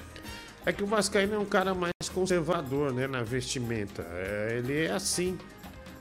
É 0.65 0.73
que 0.73 0.83
o 0.83 0.87
Vascaíno 0.87 1.35
é 1.35 1.39
um 1.39 1.45
cara 1.45 1.75
mais 1.75 1.93
conservador, 2.15 2.93
né? 2.93 3.07
Na 3.07 3.23
vestimenta. 3.23 4.07
É, 4.13 4.57
ele 4.59 4.85
é 4.85 4.93
assim. 4.93 5.37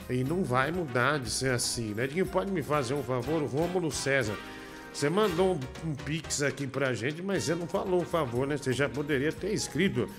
E 0.09 0.23
não 0.23 0.43
vai 0.43 0.71
mudar 0.71 1.19
de 1.19 1.29
ser 1.29 1.51
assim, 1.51 1.93
né? 1.93 2.07
Diguinho, 2.07 2.25
pode 2.25 2.51
me 2.51 2.61
fazer 2.61 2.93
um 2.93 3.03
favor? 3.03 3.41
O 3.41 3.47
Rômulo 3.47 3.91
César. 3.91 4.35
Você 4.93 5.09
mandou 5.09 5.55
um, 5.55 5.89
um 5.89 5.95
pix 5.95 6.41
aqui 6.41 6.65
pra 6.65 6.93
gente, 6.93 7.21
mas 7.21 7.43
você 7.43 7.55
não 7.55 7.67
falou 7.67 8.01
um 8.01 8.05
favor, 8.05 8.47
né? 8.47 8.57
Você 8.57 8.71
já 8.71 8.87
poderia 8.87 9.31
ter 9.31 9.51
escrito 9.51 10.09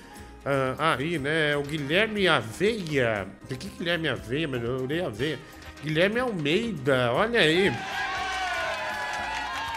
ah, 0.44 0.96
aí, 0.96 1.18
né? 1.18 1.56
O 1.56 1.62
Guilherme 1.62 2.28
Aveia. 2.28 3.26
Por 3.46 3.56
que 3.56 3.68
Guilherme 3.68 4.08
Aveia, 4.08 4.48
melhorei 4.48 5.02
Aveia? 5.02 5.38
Guilherme 5.82 6.20
Almeida, 6.20 7.12
olha 7.12 7.40
aí. 7.40 7.72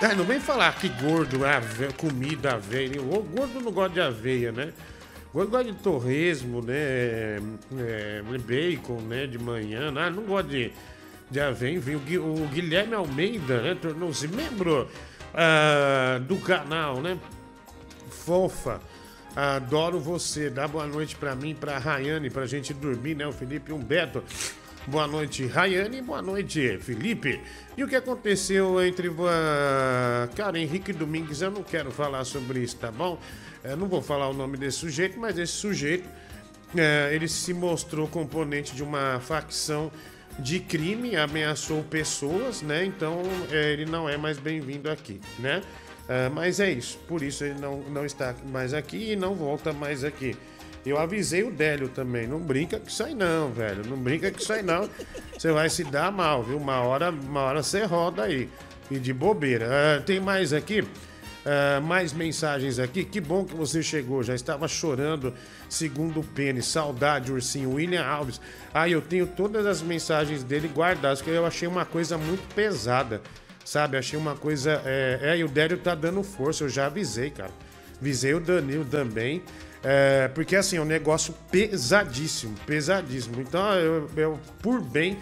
Ah, 0.03 0.15
não 0.15 0.25
vem 0.25 0.39
falar 0.39 0.75
que 0.77 0.89
gordo, 0.89 1.45
ave, 1.45 1.93
comida, 1.93 2.53
aveia. 2.53 2.99
O 2.99 3.21
gordo 3.21 3.61
não 3.61 3.71
gosta 3.71 3.93
de 3.93 4.01
aveia, 4.01 4.51
né? 4.51 4.73
Gordo 5.31 5.51
gosta 5.51 5.71
de 5.71 5.77
torresmo, 5.77 6.59
né? 6.59 6.73
É, 7.77 8.23
bacon, 8.39 8.99
né? 9.01 9.27
De 9.27 9.37
manhã. 9.37 9.93
Ah, 9.95 10.09
não 10.09 10.23
gosta 10.23 10.49
de, 10.49 10.71
de 11.29 11.39
aveia. 11.39 11.77
Enfim, 11.77 11.95
o 12.17 12.47
Guilherme 12.47 12.95
Almeida, 12.95 13.61
né? 13.61 13.77
Tornou-se 13.79 14.27
membro 14.27 14.89
ah, 15.35 16.19
do 16.19 16.37
canal, 16.37 16.99
né? 16.99 17.19
Fofa. 18.09 18.81
Adoro 19.35 19.99
você. 19.99 20.49
Dá 20.49 20.67
boa 20.67 20.87
noite 20.87 21.15
pra 21.15 21.35
mim, 21.35 21.53
pra 21.53 21.77
Rayane, 21.77 22.31
pra 22.31 22.47
gente 22.47 22.73
dormir, 22.73 23.15
né? 23.15 23.27
O 23.27 23.31
Felipe 23.31 23.71
Humberto. 23.71 24.23
Boa 24.87 25.07
noite, 25.07 25.45
Rayane. 25.45 26.01
Boa 26.01 26.21
noite, 26.21 26.79
Felipe. 26.79 27.39
E 27.77 27.83
o 27.83 27.87
que 27.87 27.95
aconteceu 27.95 28.83
entre. 28.83 29.09
ah, 29.09 30.27
cara, 30.35 30.57
Henrique 30.59 30.91
Domingues, 30.91 31.41
eu 31.41 31.51
não 31.51 31.63
quero 31.63 31.91
falar 31.91 32.25
sobre 32.25 32.59
isso, 32.61 32.77
tá 32.77 32.91
bom? 32.91 33.19
Eu 33.63 33.77
não 33.77 33.87
vou 33.87 34.01
falar 34.01 34.27
o 34.29 34.33
nome 34.33 34.57
desse 34.57 34.77
sujeito, 34.79 35.19
mas 35.19 35.37
esse 35.37 35.53
sujeito. 35.53 36.09
é, 36.75 37.11
ele 37.13 37.27
se 37.27 37.53
mostrou 37.53 38.07
componente 38.07 38.75
de 38.75 38.83
uma 38.83 39.19
facção 39.19 39.91
de 40.39 40.59
crime, 40.59 41.15
ameaçou 41.15 41.83
pessoas, 41.83 42.61
né? 42.61 42.85
Então 42.85 43.21
é, 43.51 43.73
ele 43.73 43.85
não 43.85 44.09
é 44.09 44.17
mais 44.17 44.39
bem-vindo 44.39 44.89
aqui, 44.89 45.21
né? 45.39 45.61
Ah, 46.09 46.29
mas 46.29 46.59
é 46.59 46.71
isso, 46.71 46.97
por 47.07 47.21
isso 47.21 47.43
ele 47.43 47.59
não, 47.59 47.81
não 47.83 48.05
está 48.05 48.35
mais 48.51 48.73
aqui 48.73 49.11
e 49.11 49.15
não 49.15 49.35
volta 49.35 49.71
mais 49.71 50.03
aqui. 50.03 50.35
Eu 50.85 50.97
avisei 50.97 51.43
o 51.43 51.51
Délio 51.51 51.89
também, 51.89 52.27
não 52.27 52.39
brinca 52.39 52.81
isso 52.85 53.03
aí 53.03 53.13
não, 53.13 53.51
velho. 53.51 53.85
Não 53.85 53.97
brinca 53.97 54.29
isso 54.35 54.51
aí 54.51 54.63
não. 54.63 54.89
Você 55.37 55.51
vai 55.51 55.69
se 55.69 55.83
dar 55.83 56.11
mal, 56.11 56.43
viu? 56.43 56.57
Uma 56.57 56.81
hora, 56.81 57.11
uma 57.11 57.41
hora 57.41 57.61
você 57.61 57.83
roda 57.83 58.23
aí. 58.23 58.49
E 58.89 58.97
de 58.97 59.13
bobeira. 59.13 59.67
Ah, 59.69 60.01
tem 60.01 60.19
mais 60.19 60.53
aqui? 60.53 60.83
Ah, 61.45 61.79
mais 61.81 62.13
mensagens 62.13 62.79
aqui. 62.79 63.03
Que 63.03 63.21
bom 63.21 63.45
que 63.45 63.55
você 63.55 63.83
chegou. 63.83 64.23
Já 64.23 64.33
estava 64.33 64.67
chorando, 64.67 65.33
segundo 65.69 66.19
o 66.19 66.23
Pênis. 66.23 66.65
Saudade, 66.65 67.31
ursinho. 67.31 67.73
William 67.73 68.03
Alves. 68.03 68.41
Ah, 68.73 68.89
eu 68.89 69.01
tenho 69.01 69.27
todas 69.27 69.65
as 69.67 69.81
mensagens 69.81 70.43
dele 70.43 70.67
guardadas, 70.67 71.19
porque 71.21 71.37
eu 71.37 71.45
achei 71.45 71.67
uma 71.67 71.85
coisa 71.85 72.17
muito 72.17 72.43
pesada. 72.55 73.21
Sabe? 73.63 73.97
Achei 73.97 74.17
uma 74.17 74.35
coisa. 74.35 74.81
É, 74.83 75.19
é 75.21 75.37
e 75.37 75.43
o 75.43 75.47
Délio 75.47 75.77
tá 75.77 75.93
dando 75.93 76.23
força. 76.23 76.63
Eu 76.63 76.69
já 76.69 76.87
avisei, 76.87 77.29
cara. 77.29 77.51
Avisei 77.99 78.33
o 78.33 78.39
Danilo 78.39 78.85
também. 78.85 79.43
É, 79.83 80.27
porque 80.29 80.55
assim, 80.55 80.77
é 80.77 80.81
um 80.81 80.85
negócio 80.85 81.33
pesadíssimo, 81.49 82.55
pesadíssimo. 82.65 83.41
Então, 83.41 83.73
eu, 83.75 84.09
eu, 84.15 84.39
por 84.61 84.81
bem, 84.81 85.17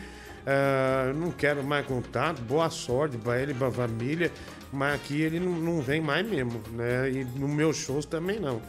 é, 0.45 1.13
não 1.13 1.31
quero 1.31 1.63
mais 1.63 1.85
contato. 1.85 2.41
Boa 2.41 2.69
sorte 2.69 3.17
pra 3.17 3.41
ele, 3.41 3.53
pra 3.53 3.71
família. 3.71 4.31
Mas 4.71 4.95
aqui 4.95 5.21
ele 5.21 5.39
não, 5.39 5.53
não 5.53 5.81
vem 5.81 6.01
mais 6.01 6.27
mesmo, 6.27 6.61
né? 6.71 7.09
E 7.09 7.23
no 7.23 7.47
meus 7.47 7.77
shows 7.77 8.05
também 8.05 8.39
não. 8.39 8.61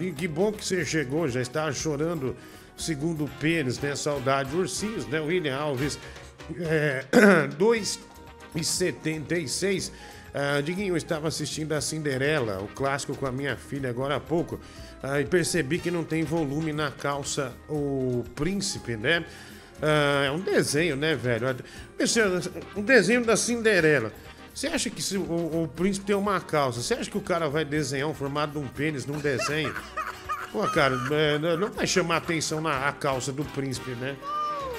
E 0.00 0.12
que 0.12 0.28
bom 0.28 0.52
que 0.52 0.64
você 0.64 0.84
chegou, 0.84 1.28
já 1.28 1.40
estava 1.40 1.72
chorando, 1.72 2.36
segundo 2.76 3.24
o 3.24 3.28
Pênis, 3.40 3.80
né? 3.80 3.96
Saudade, 3.96 4.54
ursinhos, 4.54 5.06
né? 5.06 5.18
William 5.20 5.56
Alves, 5.56 5.98
é, 6.58 7.04
2,76. 7.58 9.90
Ah, 10.32 10.60
Diguinho, 10.60 10.92
eu 10.92 10.96
estava 10.96 11.28
assistindo 11.28 11.72
a 11.72 11.80
Cinderela, 11.80 12.60
o 12.60 12.68
clássico 12.68 13.16
com 13.16 13.26
a 13.26 13.32
minha 13.32 13.56
filha 13.56 13.90
agora 13.90 14.16
há 14.16 14.20
pouco, 14.20 14.60
ah, 15.02 15.20
e 15.20 15.24
percebi 15.24 15.78
que 15.78 15.90
não 15.90 16.04
tem 16.04 16.22
volume 16.22 16.72
na 16.72 16.90
calça 16.90 17.52
o 17.68 18.24
príncipe, 18.34 18.96
né? 18.96 19.24
Ah, 19.82 20.24
é 20.26 20.30
um 20.30 20.40
desenho, 20.40 20.96
né, 20.96 21.14
velho? 21.14 21.48
É 21.48 21.56
Um 22.78 22.82
desenho 22.82 23.24
da 23.24 23.36
Cinderela. 23.36 24.12
Você 24.54 24.66
acha 24.66 24.90
que 24.90 25.00
se 25.00 25.16
o, 25.16 25.62
o 25.62 25.68
príncipe 25.74 26.06
tem 26.06 26.16
uma 26.16 26.40
calça, 26.40 26.82
você 26.82 26.94
acha 26.94 27.10
que 27.10 27.16
o 27.16 27.20
cara 27.20 27.48
vai 27.48 27.64
desenhar 27.64 28.08
um 28.08 28.14
formato 28.14 28.52
de 28.52 28.58
um 28.58 28.68
pênis 28.68 29.06
num 29.06 29.18
desenho? 29.18 29.74
Pô, 30.52 30.66
cara, 30.66 30.96
é, 31.12 31.56
não 31.56 31.70
vai 31.70 31.86
chamar 31.86 32.16
atenção 32.16 32.60
na 32.60 32.92
calça 32.92 33.32
do 33.32 33.44
príncipe, 33.44 33.92
né? 33.92 34.16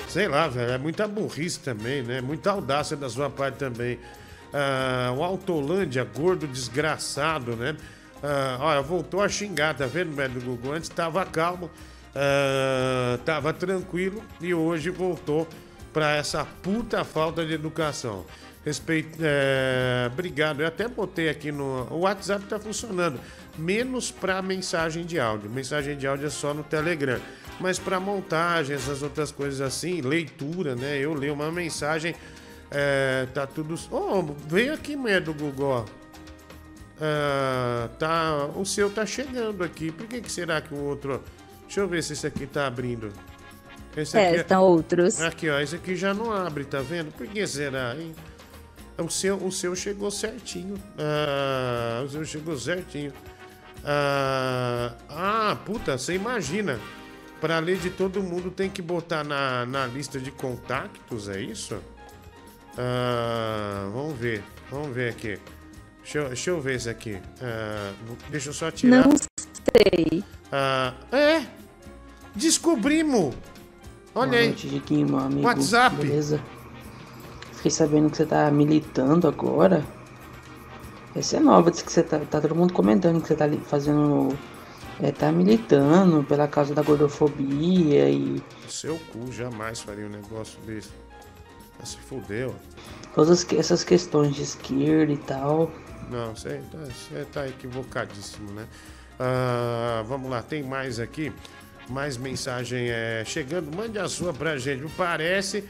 Sei 0.10 0.28
lá, 0.28 0.48
velho, 0.50 0.72
é 0.72 0.78
muita 0.78 1.08
burrice 1.08 1.60
também, 1.60 2.04
né? 2.04 2.20
Muita 2.20 2.52
audácia 2.52 2.98
da 2.98 3.10
sua 3.10 3.30
parte 3.30 3.56
também. 3.56 3.98
Ah, 4.54 5.14
o 5.16 5.24
Autolândia, 5.24 6.04
gordo 6.04 6.48
desgraçado, 6.48 7.56
né? 7.56 7.76
Ah, 8.24 8.58
olha, 8.60 8.82
voltou 8.82 9.22
a 9.22 9.30
xingar, 9.30 9.76
tá 9.76 9.86
vendo, 9.86 10.16
do 10.34 10.42
Google? 10.42 10.74
Antes 10.74 10.90
tava 10.90 11.26
calmo, 11.26 11.70
ah, 12.16 13.18
tava 13.26 13.54
tranquilo 13.54 14.24
e 14.40 14.54
hoje 14.54 14.90
voltou 14.90 15.48
pra 15.94 16.16
essa 16.16 16.46
puta 16.62 17.04
falta 17.04 17.46
de 17.46 17.54
educação. 17.54 18.26
Respeito, 18.64 19.18
é, 19.20 20.08
obrigado. 20.12 20.62
Eu 20.62 20.68
até 20.68 20.88
botei 20.88 21.30
aqui 21.30 21.52
no. 21.52 21.88
O 21.90 22.02
WhatsApp 22.02 22.46
tá 22.46 22.60
funcionando, 22.60 23.20
menos 23.58 24.12
para 24.12 24.40
mensagem 24.42 25.04
de 25.04 25.20
áudio. 25.20 25.50
Mensagem 25.50 25.98
de 25.98 26.06
áudio 26.06 26.28
é 26.28 26.30
só 26.30 26.54
no 26.54 26.64
Telegram. 26.64 27.20
Mas 27.60 27.80
para 27.80 28.00
montagem, 28.00 28.76
essas 28.76 29.02
outras 29.02 29.32
coisas 29.32 29.62
assim, 29.62 30.02
leitura, 30.02 30.76
né? 30.76 30.98
Eu 30.98 31.14
leio 31.14 31.34
uma 31.34 31.52
mensagem, 31.52 32.16
é, 32.72 33.28
tá 33.34 33.46
tudo. 33.46 33.76
Oh, 33.92 34.24
veio 34.48 34.74
aqui, 34.74 34.96
mulher 34.96 35.22
do 35.22 35.34
Google, 35.34 35.70
ó. 35.70 35.86
Ah, 37.02 37.90
tá, 38.00 38.46
o 38.56 38.66
seu 38.66 38.90
tá 38.90 39.06
chegando 39.06 39.64
aqui. 39.64 39.92
Por 39.92 40.08
que, 40.08 40.22
que 40.22 40.32
será 40.32 40.62
que 40.62 40.74
o 40.74 40.78
outro. 40.78 41.22
Deixa 41.64 41.82
eu 41.82 41.88
ver 41.88 42.04
se 42.04 42.14
esse 42.14 42.26
aqui 42.26 42.48
tá 42.48 42.68
abrindo. 42.68 43.12
Esse 43.96 44.18
É, 44.18 44.30
aqui 44.30 44.38
estão 44.38 44.64
outros. 44.64 45.20
Aqui, 45.20 45.50
ó, 45.50 45.60
esse 45.60 45.76
aqui 45.76 45.96
já 45.96 46.14
não 46.14 46.32
abre, 46.32 46.64
tá 46.64 46.80
vendo? 46.80 47.12
Por 47.12 47.28
que 47.28 47.46
será, 47.46 47.96
hein? 47.96 48.14
O 48.98 49.10
seu, 49.10 49.36
o 49.38 49.52
seu 49.52 49.76
chegou 49.76 50.12
certinho. 50.12 50.76
Ah, 50.98 52.04
o 52.06 52.10
seu 52.10 52.24
chegou 52.24 52.58
certinho. 52.58 53.12
Ah, 53.84 54.94
ah, 55.10 55.58
puta, 55.66 55.98
você 55.98 56.14
imagina. 56.14 56.80
Pra 57.42 57.58
ler 57.58 57.78
de 57.78 57.90
todo 57.90 58.22
mundo 58.22 58.52
tem 58.52 58.70
que 58.70 58.82
botar 58.82 59.24
na, 59.24 59.66
na 59.66 59.88
lista 59.88 60.20
de 60.20 60.30
contactos, 60.30 61.28
é 61.28 61.42
isso? 61.42 61.82
Ah, 62.78 63.90
vamos 63.94 64.18
ver, 64.18 64.44
vamos 64.70 64.90
ver 64.94 65.10
aqui. 65.12 65.40
Deixa 66.02 66.18
eu, 66.18 66.28
deixa 66.28 66.50
eu 66.50 66.62
ver 66.62 66.76
esse 66.76 66.90
aqui. 66.90 67.20
Ah, 67.42 67.94
deixa 68.30 68.50
eu 68.50 68.54
só 68.54 68.72
tirar. 68.72 69.08
Não 69.08 69.16
sei. 69.18 70.24
Ah, 70.52 70.94
é! 71.12 71.46
Descobrimos! 72.36 73.36
Olha 74.14 74.40
aí. 74.40 74.48
noite, 74.48 74.68
Diquinho, 74.68 75.08
meu 75.08 75.20
amigo. 75.20 75.48
WhatsApp. 75.48 75.96
Beleza? 75.96 76.42
Fiquei 77.54 77.72
sabendo 77.72 78.10
que 78.10 78.18
você 78.18 78.26
tá 78.26 78.50
militando 78.52 79.28
agora. 79.28 79.86
Essa 81.16 81.38
é 81.38 81.40
nova, 81.40 81.70
diz 81.70 81.82
que 81.82 81.92
você 81.92 82.04
tá, 82.04 82.20
tá 82.20 82.42
todo 82.42 82.56
mundo 82.56 82.74
comentando 82.74 83.22
que 83.22 83.28
você 83.28 83.36
tá 83.36 83.46
fazendo. 83.66 84.38
É, 85.02 85.12
tá 85.12 85.32
militando 85.32 86.24
pela 86.24 86.48
causa 86.48 86.76
da 86.76 86.82
gordofobia 86.84 88.10
e 88.10 88.42
Seu 88.68 89.00
cu 89.12 89.32
jamais 89.32 89.82
faria 89.82 90.06
um 90.06 90.10
negócio 90.10 90.60
desse. 90.62 90.90
Ah, 91.82 91.86
se 91.86 91.98
fudeu. 91.98 92.54
todas 93.16 93.46
essas 93.54 93.84
questões 93.84 94.36
de 94.36 94.44
esquerda 94.44 95.12
e 95.12 95.18
tal. 95.18 95.72
Não, 96.10 96.36
você 96.36 96.62
tá, 96.72 96.78
você 96.78 97.26
tá 97.32 97.48
equivocadíssimo, 97.48 98.52
né? 98.52 98.66
Ah, 99.20 100.04
vamos 100.08 100.30
lá, 100.30 100.42
tem 100.42 100.64
mais 100.64 101.00
aqui. 101.00 101.32
Mais 101.90 102.18
mensagem 102.18 102.90
é, 102.90 103.24
chegando. 103.26 103.76
Mande 103.76 103.98
a 103.98 104.08
sua 104.08 104.34
pra 104.34 104.58
gente. 104.58 104.86
Parece, 104.96 105.64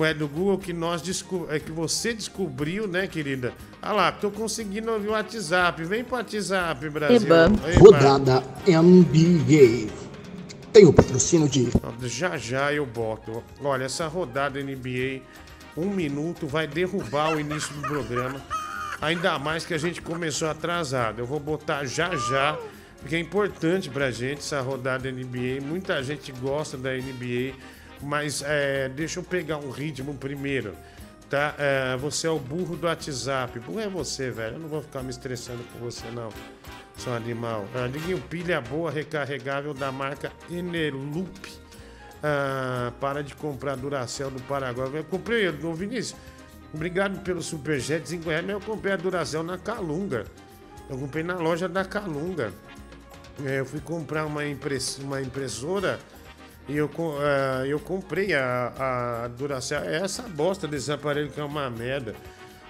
é 0.00 0.12
do 0.12 0.26
Google, 0.26 0.58
que 0.58 0.72
nós 0.72 1.00
desco 1.00 1.46
é 1.48 1.58
que 1.60 1.70
você 1.70 2.12
descobriu, 2.12 2.88
né, 2.88 3.06
querida? 3.06 3.52
Ah 3.80 3.92
lá, 3.92 4.12
tô 4.12 4.30
conseguindo 4.30 4.90
ouvir 4.90 5.08
o 5.08 5.12
WhatsApp. 5.12 5.84
Vem 5.84 6.02
pro 6.02 6.16
WhatsApp, 6.16 6.88
Brasil. 6.90 7.16
Eba. 7.16 7.46
Eba. 7.46 7.78
Rodada 7.78 8.42
NBA. 8.66 9.92
Tem 10.72 10.86
o 10.86 10.92
patrocínio 10.92 11.48
de 11.48 11.68
Já 12.02 12.36
já 12.36 12.72
eu 12.72 12.84
boto. 12.84 13.44
Olha, 13.62 13.84
essa 13.84 14.08
rodada 14.08 14.60
NBA, 14.60 15.22
um 15.76 15.90
minuto, 15.90 16.46
vai 16.46 16.66
derrubar 16.66 17.34
o 17.34 17.40
início 17.40 17.74
do 17.74 17.82
programa. 17.82 18.40
Ainda 19.00 19.38
mais 19.38 19.66
que 19.66 19.74
a 19.74 19.78
gente 19.78 20.00
começou 20.00 20.48
atrasado. 20.48 21.18
Eu 21.18 21.26
vou 21.26 21.40
botar 21.40 21.84
já 21.84 22.14
já, 22.16 22.58
porque 23.00 23.16
é 23.16 23.18
importante 23.18 23.90
pra 23.90 24.10
gente 24.10 24.38
essa 24.38 24.60
rodada 24.60 25.10
NBA. 25.10 25.60
Muita 25.62 26.02
gente 26.02 26.32
gosta 26.32 26.76
da 26.76 26.92
NBA, 26.92 27.54
mas 28.00 28.42
é, 28.46 28.88
deixa 28.88 29.20
eu 29.20 29.24
pegar 29.24 29.58
um 29.58 29.70
ritmo 29.70 30.14
primeiro. 30.14 30.74
Tá? 31.28 31.54
É, 31.58 31.96
você 31.96 32.26
é 32.26 32.30
o 32.30 32.38
burro 32.38 32.76
do 32.76 32.86
WhatsApp. 32.86 33.58
Burro 33.58 33.80
é 33.80 33.88
você, 33.88 34.30
velho. 34.30 34.54
Eu 34.54 34.60
não 34.60 34.68
vou 34.68 34.82
ficar 34.82 35.02
me 35.02 35.10
estressando 35.10 35.64
com 35.72 35.78
você, 35.80 36.06
não. 36.12 36.28
Seu 36.96 37.12
animal. 37.12 37.66
Ah, 37.74 37.86
Liguinho, 37.86 38.20
pilha 38.20 38.60
boa, 38.60 38.90
recarregável 38.90 39.74
da 39.74 39.90
marca 39.90 40.30
Eneloop. 40.50 41.63
Ah, 42.26 42.90
para 42.98 43.22
de 43.22 43.34
comprar 43.34 43.76
Duracell 43.76 44.30
do 44.30 44.40
Paraguai. 44.44 44.88
Eu 44.94 45.04
comprei, 45.04 45.46
ô 45.46 45.74
Vinícius. 45.74 46.18
Obrigado 46.72 47.22
pelo 47.22 47.42
superjet. 47.42 48.14
Em 48.14 48.18
Goiânia 48.18 48.52
eu 48.52 48.60
comprei 48.60 48.94
a 48.94 48.96
Duracell 48.96 49.42
na 49.42 49.58
Calunga. 49.58 50.24
Eu 50.88 50.96
comprei 50.96 51.22
na 51.22 51.34
loja 51.34 51.68
da 51.68 51.84
Calunga. 51.84 52.50
É, 53.44 53.60
eu 53.60 53.66
fui 53.66 53.78
comprar 53.78 54.24
uma, 54.24 54.46
impress, 54.46 54.98
uma 55.02 55.20
impressora 55.20 55.98
e 56.66 56.78
eu, 56.78 56.90
ah, 57.20 57.66
eu 57.66 57.78
comprei 57.78 58.32
a, 58.32 59.24
a 59.24 59.28
Duracell. 59.28 59.82
É 59.82 59.96
essa 59.96 60.22
bosta 60.22 60.66
desse 60.66 60.90
aparelho 60.90 61.28
que 61.28 61.38
é 61.38 61.44
uma 61.44 61.68
merda. 61.68 62.14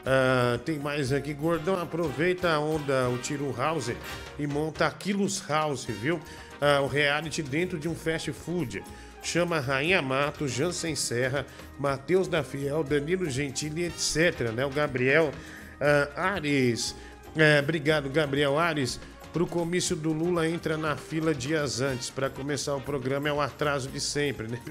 Ah, 0.04 0.58
tem 0.64 0.80
mais 0.80 1.12
aqui, 1.12 1.32
gordão. 1.32 1.80
Aproveita 1.80 2.50
a 2.50 2.58
onda, 2.58 3.08
o 3.08 3.18
Tiro 3.18 3.54
House 3.56 3.92
e 4.36 4.48
monta 4.48 4.88
a 4.88 4.90
Quilos 4.90 5.44
House, 5.48 5.84
viu? 5.84 6.18
Ah, 6.60 6.80
o 6.80 6.88
reality 6.88 7.40
dentro 7.40 7.78
de 7.78 7.88
um 7.88 7.94
fast 7.94 8.32
food. 8.32 8.82
Chama 9.24 9.58
Rainha 9.58 10.00
Mato, 10.02 10.46
Jansen 10.46 10.94
Serra, 10.94 11.46
Matheus 11.78 12.28
da 12.28 12.44
Fiel, 12.44 12.84
Danilo 12.84 13.28
Gentili, 13.28 13.84
etc. 13.84 14.50
Né? 14.54 14.66
O 14.66 14.70
Gabriel 14.70 15.32
ah, 15.80 16.34
Ares. 16.34 16.94
É, 17.34 17.58
obrigado, 17.58 18.10
Gabriel 18.10 18.58
Ares. 18.58 19.00
Pro 19.32 19.46
comício 19.46 19.96
do 19.96 20.12
Lula 20.12 20.46
entra 20.48 20.76
na 20.76 20.94
fila 20.94 21.34
dias 21.34 21.80
antes. 21.80 22.10
Para 22.10 22.28
começar 22.28 22.76
o 22.76 22.80
programa 22.80 23.28
é 23.28 23.32
o 23.32 23.40
atraso 23.40 23.88
de 23.88 23.98
sempre, 23.98 24.46
né? 24.46 24.60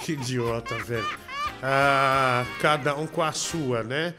que 0.00 0.12
idiota, 0.12 0.76
velho. 0.82 1.06
Ah, 1.62 2.44
cada 2.60 2.96
um 2.96 3.06
com 3.06 3.22
a 3.22 3.32
sua, 3.32 3.84
né? 3.84 4.14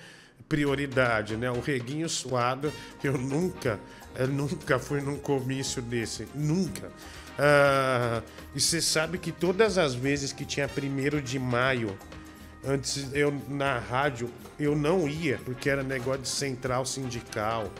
Prioridade, 0.47 1.35
né? 1.35 1.49
O 1.49 1.59
reguinho 1.59 2.07
suado, 2.07 2.71
eu 3.03 3.17
nunca, 3.17 3.79
eu 4.15 4.27
nunca 4.27 4.77
fui 4.79 5.01
num 5.01 5.17
comício 5.17 5.81
desse. 5.81 6.27
Nunca. 6.33 6.91
Ah, 7.37 8.21
e 8.53 8.61
você 8.61 8.81
sabe 8.81 9.17
que 9.17 9.31
todas 9.31 9.77
as 9.77 9.93
vezes 9.93 10.31
que 10.31 10.45
tinha 10.45 10.67
primeiro 10.67 11.21
de 11.21 11.37
maio, 11.37 11.97
antes 12.63 13.09
eu 13.13 13.33
na 13.49 13.77
rádio, 13.79 14.29
eu 14.59 14.75
não 14.75 15.07
ia, 15.07 15.39
porque 15.43 15.69
era 15.69 15.83
negócio 15.83 16.21
de 16.21 16.29
central 16.29 16.85
sindical 16.85 17.71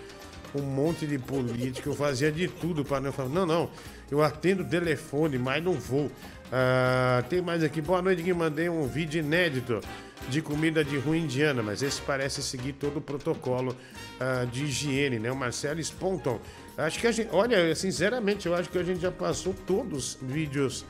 um 0.55 0.61
monte 0.61 1.05
de 1.05 1.17
político, 1.17 1.89
eu 1.89 1.93
fazia 1.93 2.31
de 2.31 2.47
tudo 2.47 2.85
para 2.85 3.01
não 3.01 3.11
falar, 3.11 3.29
não, 3.29 3.45
não, 3.45 3.69
eu 4.09 4.23
atendo 4.23 4.63
telefone, 4.63 5.37
mas 5.37 5.63
não 5.63 5.73
vou. 5.73 6.11
Ah, 6.51 7.23
tem 7.29 7.41
mais 7.41 7.63
aqui, 7.63 7.81
boa 7.81 8.01
noite, 8.01 8.23
que 8.23 8.33
mandei 8.33 8.69
um 8.69 8.87
vídeo 8.87 9.19
inédito 9.19 9.81
de 10.29 10.41
comida 10.41 10.83
de 10.83 10.97
rua 10.97 11.15
indiana, 11.17 11.61
mas 11.61 11.81
esse 11.83 12.01
parece 12.01 12.41
seguir 12.41 12.73
todo 12.73 12.97
o 12.97 13.01
protocolo 13.01 13.75
ah, 14.19 14.45
de 14.51 14.63
higiene, 14.65 15.19
né? 15.19 15.31
O 15.31 15.35
Marcelo 15.35 15.79
Sponton. 15.79 16.39
Acho 16.77 16.99
que 16.99 17.07
a 17.07 17.11
gente, 17.11 17.29
olha, 17.31 17.73
sinceramente, 17.75 18.47
eu 18.47 18.55
acho 18.55 18.69
que 18.69 18.77
a 18.77 18.83
gente 18.83 18.99
já 19.01 19.11
passou 19.11 19.53
todos 19.65 20.15
os 20.15 20.29
vídeos. 20.29 20.85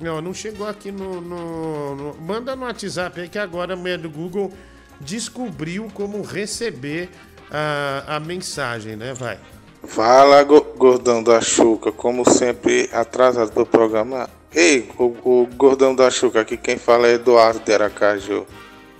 Não, 0.00 0.20
não 0.20 0.34
chegou 0.34 0.66
aqui 0.66 0.90
no, 0.90 1.20
no- 1.20 1.94
no- 1.96 2.14
Manda 2.20 2.56
no 2.56 2.64
WhatsApp 2.64 3.20
aí 3.20 3.28
que 3.28 3.38
agora 3.38 3.74
a 3.74 3.76
mulher 3.76 3.98
do 3.98 4.10
Google 4.10 4.52
descobriu 5.00 5.88
como 5.94 6.22
receber 6.22 7.08
a, 7.50 8.16
a 8.16 8.20
mensagem, 8.20 8.96
né? 8.96 9.12
Vai. 9.14 9.38
Fala, 9.84 10.42
go- 10.44 10.74
gordão 10.76 11.22
da 11.22 11.40
Chuca, 11.40 11.90
como 11.92 12.28
sempre, 12.28 12.88
atrasado 12.92 13.52
pro 13.52 13.66
programa. 13.66 14.28
Ei, 14.54 14.88
o, 14.98 15.04
o 15.42 15.48
gordão 15.56 15.94
da 15.94 16.10
Chuca, 16.10 16.40
aqui 16.40 16.56
quem 16.56 16.76
fala 16.78 17.08
é 17.08 17.14
Eduardo 17.14 17.60
de 17.60 17.72
Aracaju. 17.72 18.46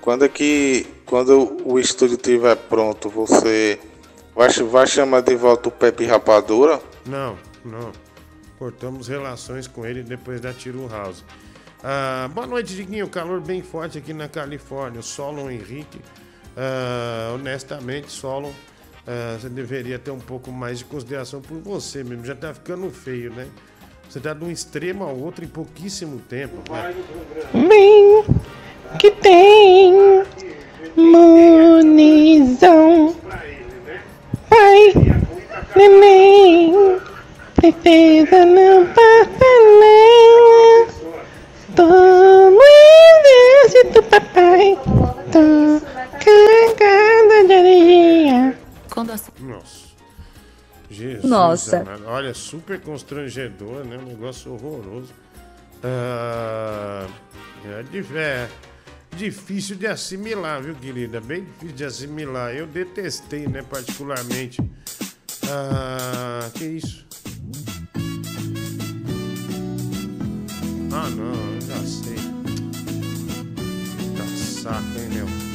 Quando 0.02 0.24
é 0.24 0.28
que, 0.28 0.84
quando 1.06 1.62
o 1.64 1.78
estúdio 1.78 2.16
estiver 2.16 2.56
pronto, 2.56 3.08
você 3.08 3.78
vai, 4.34 4.48
vai 4.50 4.84
chamar 4.84 5.20
de 5.20 5.36
volta 5.36 5.68
o 5.68 5.72
Pepe 5.72 6.04
Rapadura? 6.04 6.80
Não, 7.06 7.38
não. 7.64 7.92
Cortamos 8.58 9.06
relações 9.06 9.68
com 9.68 9.86
ele 9.86 10.02
depois 10.02 10.40
da 10.40 10.52
Tiro 10.52 10.88
House. 10.88 11.24
Ah, 11.84 12.28
boa 12.34 12.48
noite, 12.48 12.74
Diguinho. 12.74 13.08
Calor 13.08 13.40
bem 13.40 13.62
forte 13.62 13.96
aqui 13.96 14.12
na 14.12 14.28
Califórnia. 14.28 15.02
Solon 15.02 15.48
Henrique. 15.48 16.00
Ah, 16.56 17.30
honestamente, 17.36 18.10
Solon, 18.10 18.50
ah, 19.06 19.38
você 19.40 19.48
deveria 19.48 20.00
ter 20.00 20.10
um 20.10 20.18
pouco 20.18 20.50
mais 20.50 20.80
de 20.80 20.84
consideração 20.84 21.40
por 21.40 21.60
você 21.60 22.02
mesmo. 22.02 22.24
Já 22.24 22.34
tá 22.34 22.52
ficando 22.52 22.90
feio, 22.90 23.32
né? 23.32 23.46
Você 24.12 24.20
tá 24.20 24.34
de 24.34 24.44
um 24.44 24.50
extremo 24.50 25.04
ao 25.04 25.16
outro 25.16 25.42
em 25.42 25.48
pouquíssimo 25.48 26.20
tempo. 26.28 26.56
Vai. 26.68 26.94
Bem 27.54 28.22
que 28.98 29.10
tem 29.10 29.94
munição. 30.94 33.16
Pai, 34.50 34.92
neném, 35.74 36.74
tristeza 37.54 38.44
não 38.44 38.84
passa 38.88 39.46
não. 39.80 40.88
Tô 41.74 42.50
no 42.50 42.62
exército, 43.64 44.02
papai. 44.02 44.78
Tô 45.32 45.80
carregada 46.22 47.46
de 47.46 47.54
alegria. 47.54 48.58
Nossa. 49.40 49.91
Jesus 50.92 51.24
Nossa. 51.24 51.78
amado. 51.78 52.04
Olha, 52.06 52.34
super 52.34 52.80
constrangedor, 52.80 53.84
né? 53.84 53.98
Um 53.98 54.06
negócio 54.06 54.52
horroroso. 54.52 55.12
Ah, 55.82 57.06
é, 57.64 57.84
é 58.16 58.48
difícil 59.16 59.76
de 59.76 59.86
assimilar, 59.86 60.62
viu, 60.62 60.74
querida? 60.74 61.20
Bem 61.20 61.44
difícil 61.44 61.76
de 61.76 61.84
assimilar. 61.84 62.54
Eu 62.54 62.66
detestei, 62.66 63.46
né, 63.46 63.62
particularmente. 63.62 64.60
Ah, 65.48 66.48
que 66.54 66.64
isso? 66.64 67.06
Ah, 70.92 71.08
não, 71.10 71.54
eu 71.54 71.60
já 71.60 71.78
sei. 71.86 72.16
Tá 74.16 74.26
saco, 74.62 74.98
hein, 74.98 75.08
meu? 75.08 75.51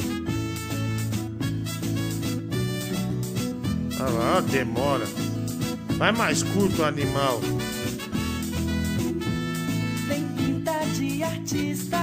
Ah 4.00 4.08
lá, 4.10 4.40
demora. 4.40 5.04
Vai 5.96 6.12
mais 6.12 6.44
curto, 6.44 6.84
animal. 6.84 7.40
Tem 10.08 10.24
pinta 10.36 10.72
de 10.94 11.24
artista, 11.24 11.98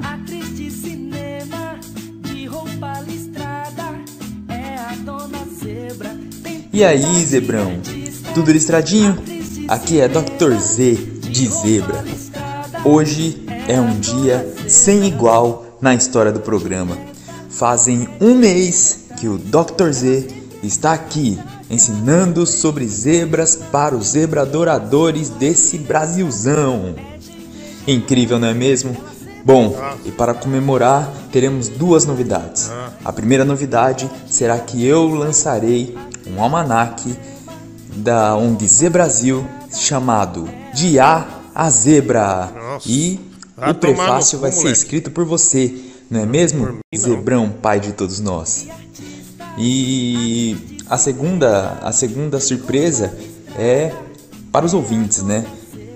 atriz 0.00 0.56
de 0.56 0.70
cinema, 0.70 1.80
de 2.22 2.46
roupa 2.46 3.00
listrada, 3.00 3.98
é 4.48 4.76
a 4.76 4.94
dona 5.04 5.44
zebra. 5.60 6.16
E 6.72 6.84
aí, 6.84 7.24
Zebrão? 7.26 7.80
Tudo 8.32 8.52
listradinho? 8.52 9.18
Aqui 9.66 10.00
é 10.00 10.06
Dr. 10.06 10.56
Z 10.56 10.94
de 11.20 11.48
Zebra. 11.48 12.04
Hoje 12.84 13.44
é 13.66 13.80
um 13.80 13.98
dia 13.98 14.54
sem 14.68 15.04
igual 15.06 15.78
na 15.80 15.96
história 15.96 16.30
do 16.30 16.38
programa. 16.38 16.96
Fazem 17.50 18.08
um 18.20 18.36
mês 18.36 19.06
que 19.18 19.26
o 19.26 19.36
Dr. 19.36 19.90
Z 19.90 20.43
está 20.66 20.92
aqui 20.92 21.38
ensinando 21.70 22.46
sobre 22.46 22.86
zebras 22.86 23.56
para 23.56 23.96
os 23.96 24.08
zebradoradores 24.08 25.28
desse 25.30 25.78
Brasilzão. 25.78 26.94
Incrível, 27.86 28.38
não 28.38 28.48
é 28.48 28.54
mesmo? 28.54 28.96
Bom, 29.44 29.76
e 30.06 30.10
para 30.10 30.32
comemorar, 30.32 31.12
teremos 31.30 31.68
duas 31.68 32.06
novidades. 32.06 32.70
A 33.04 33.12
primeira 33.12 33.44
novidade 33.44 34.10
será 34.26 34.58
que 34.58 34.84
eu 34.86 35.06
lançarei 35.08 35.94
um 36.26 36.42
almanaque 36.42 37.14
da 37.96 38.34
ONG 38.36 38.66
Zebrasil 38.66 39.46
chamado 39.70 40.48
De 40.74 40.98
A 40.98 41.26
a 41.54 41.70
Zebra. 41.70 42.50
Nossa. 42.52 42.88
E 42.88 43.20
Vai 43.56 43.70
o 43.70 43.74
prefácio 43.74 44.38
cu, 44.38 44.42
vai 44.42 44.50
ser 44.50 44.58
moleque. 44.62 44.78
escrito 44.78 45.10
por 45.10 45.24
você, 45.24 45.72
não 46.10 46.20
é 46.20 46.26
mesmo? 46.26 46.78
Zebrão, 46.96 47.48
pai 47.50 47.78
de 47.78 47.92
todos 47.92 48.18
nós. 48.18 48.66
E 49.58 50.78
a 50.88 50.98
segunda, 50.98 51.78
a 51.82 51.92
segunda 51.92 52.40
surpresa 52.40 53.16
é 53.56 53.92
para 54.50 54.66
os 54.66 54.74
ouvintes, 54.74 55.22
né? 55.22 55.44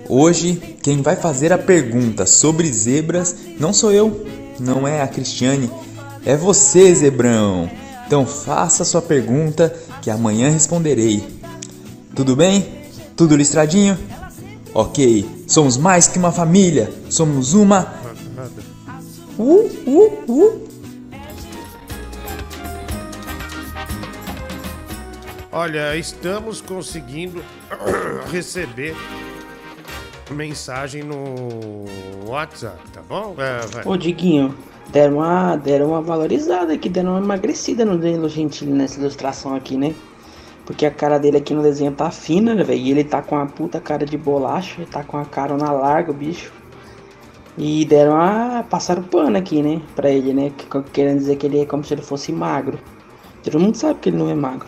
Hoje, 0.07 0.55
quem 0.81 1.01
vai 1.01 1.15
fazer 1.15 1.53
a 1.53 1.57
pergunta 1.57 2.25
sobre 2.25 2.71
zebras 2.71 3.35
não 3.59 3.71
sou 3.71 3.91
eu, 3.91 4.25
não 4.59 4.87
é 4.87 5.01
a 5.01 5.07
Cristiane, 5.07 5.69
é 6.25 6.35
você, 6.35 6.93
Zebrão. 6.95 7.69
Então 8.07 8.25
faça 8.25 8.83
sua 8.83 9.01
pergunta 9.01 9.73
que 10.01 10.09
amanhã 10.09 10.49
responderei. 10.49 11.23
Tudo 12.15 12.35
bem? 12.35 12.79
Tudo 13.15 13.35
listradinho? 13.35 13.97
Ok, 14.73 15.43
somos 15.47 15.77
mais 15.77 16.07
que 16.07 16.17
uma 16.17 16.31
família, 16.31 16.91
somos 17.09 17.53
uma. 17.53 17.93
Uh, 19.37 19.69
uh, 19.87 20.31
uh. 20.31 20.68
Olha, 25.51 25.95
estamos 25.95 26.61
conseguindo 26.61 27.43
receber 28.31 28.95
mensagem 30.31 31.01
no 31.03 31.85
WhatsApp, 32.27 32.77
tá 32.93 33.01
bom? 33.07 33.35
É, 33.37 33.65
vai. 33.67 33.83
Ô, 33.85 33.97
Diguinho, 33.97 34.55
deram 34.91 35.15
uma, 35.17 35.55
deram 35.55 35.87
uma 35.87 36.01
valorizada 36.01 36.73
aqui, 36.73 36.87
deram 36.87 37.11
uma 37.11 37.19
emagrecida 37.19 37.83
no 37.83 37.97
Danilo 37.97 38.29
Gentili 38.29 38.71
nessa 38.71 38.99
ilustração 38.99 39.55
aqui, 39.55 39.75
né? 39.75 39.95
Porque 40.65 40.85
a 40.85 40.91
cara 40.91 41.17
dele 41.17 41.37
aqui 41.37 41.51
no 41.55 41.63
desenho 41.63 41.91
tá 41.93 42.11
fina, 42.11 42.53
né, 42.53 42.63
velho? 42.63 42.79
E 42.79 42.91
ele 42.91 43.03
tá 43.03 43.23
com 43.23 43.35
uma 43.35 43.47
puta 43.47 43.79
cara 43.79 44.05
de 44.05 44.15
bolacha, 44.15 44.85
tá 44.91 45.03
com 45.03 45.17
a 45.17 45.25
cara 45.25 45.57
na 45.57 45.71
larga, 45.71 46.11
o 46.11 46.13
bicho. 46.13 46.53
E 47.57 47.83
deram 47.85 48.13
uma. 48.13 48.63
passaram 48.69 49.01
pano 49.01 49.35
aqui, 49.35 49.63
né? 49.63 49.81
Pra 49.95 50.11
ele, 50.11 50.31
né? 50.31 50.51
que- 50.55 50.67
Querendo 50.93 51.17
dizer 51.17 51.37
que 51.37 51.47
ele 51.47 51.61
é 51.61 51.65
como 51.65 51.83
se 51.83 51.91
ele 51.95 52.03
fosse 52.03 52.31
magro. 52.31 52.79
Todo 53.43 53.59
mundo 53.59 53.75
sabe 53.75 53.99
que 53.99 54.09
ele 54.09 54.17
não 54.17 54.29
é 54.29 54.35
magro. 54.35 54.67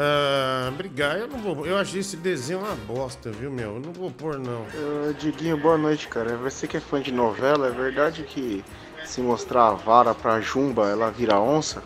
Ah, 0.00 0.68
obrigado, 0.72 1.16
eu 1.18 1.26
não 1.26 1.38
vou. 1.38 1.66
Eu 1.66 1.76
achei 1.76 1.98
esse 1.98 2.16
desenho 2.16 2.60
uma 2.60 2.76
bosta, 2.76 3.32
viu, 3.32 3.50
meu? 3.50 3.74
Eu 3.74 3.80
não 3.80 3.92
vou 3.92 4.12
pôr, 4.12 4.38
não. 4.38 4.62
Ô, 4.62 5.12
Diguinho, 5.12 5.56
boa 5.56 5.76
noite, 5.76 6.06
cara. 6.06 6.36
Você 6.36 6.68
que 6.68 6.76
é 6.76 6.80
fã 6.80 7.02
de 7.02 7.10
novela, 7.10 7.66
é 7.66 7.70
verdade 7.72 8.22
que 8.22 8.64
se 9.04 9.20
mostrar 9.20 9.66
a 9.66 9.72
vara 9.72 10.14
pra 10.14 10.40
Jumba, 10.40 10.88
ela 10.88 11.10
vira 11.10 11.40
onça? 11.40 11.82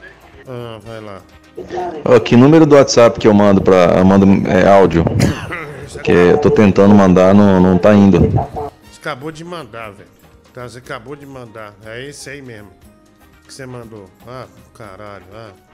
Ah, 0.47 0.79
vai 0.85 1.01
lá. 1.01 1.23
Ó, 2.05 2.21
que 2.21 2.37
número 2.37 2.67
do 2.67 2.75
WhatsApp 2.75 3.19
que 3.19 3.27
eu 3.27 3.33
mando 3.33 3.63
pra. 3.63 3.97
Eu 3.97 4.05
mando 4.05 4.27
é, 4.47 4.69
áudio? 4.69 5.05
Que 6.05 6.13
eu 6.13 6.37
tô 6.37 6.51
tentando 6.51 6.95
mandar, 6.95 7.35
não, 7.35 7.63
não 7.63 7.79
tá 7.79 7.95
indo. 7.95 8.19
Você 8.91 9.01
acabou 9.01 9.33
de 9.33 9.43
mandar, 9.43 9.91
velho. 9.91 10.11
Tá, 10.53 10.69
você 10.69 10.79
acabou 10.79 11.17
de 11.17 11.25
mandar. 11.25 11.75
É 11.83 12.07
esse 12.07 12.29
aí 12.29 12.43
mesmo. 12.43 12.69
Que 13.47 13.55
você 13.55 13.65
mandou. 13.65 14.05
Ah, 14.27 14.45
caralho. 14.75 15.25
Ah. 15.33 15.72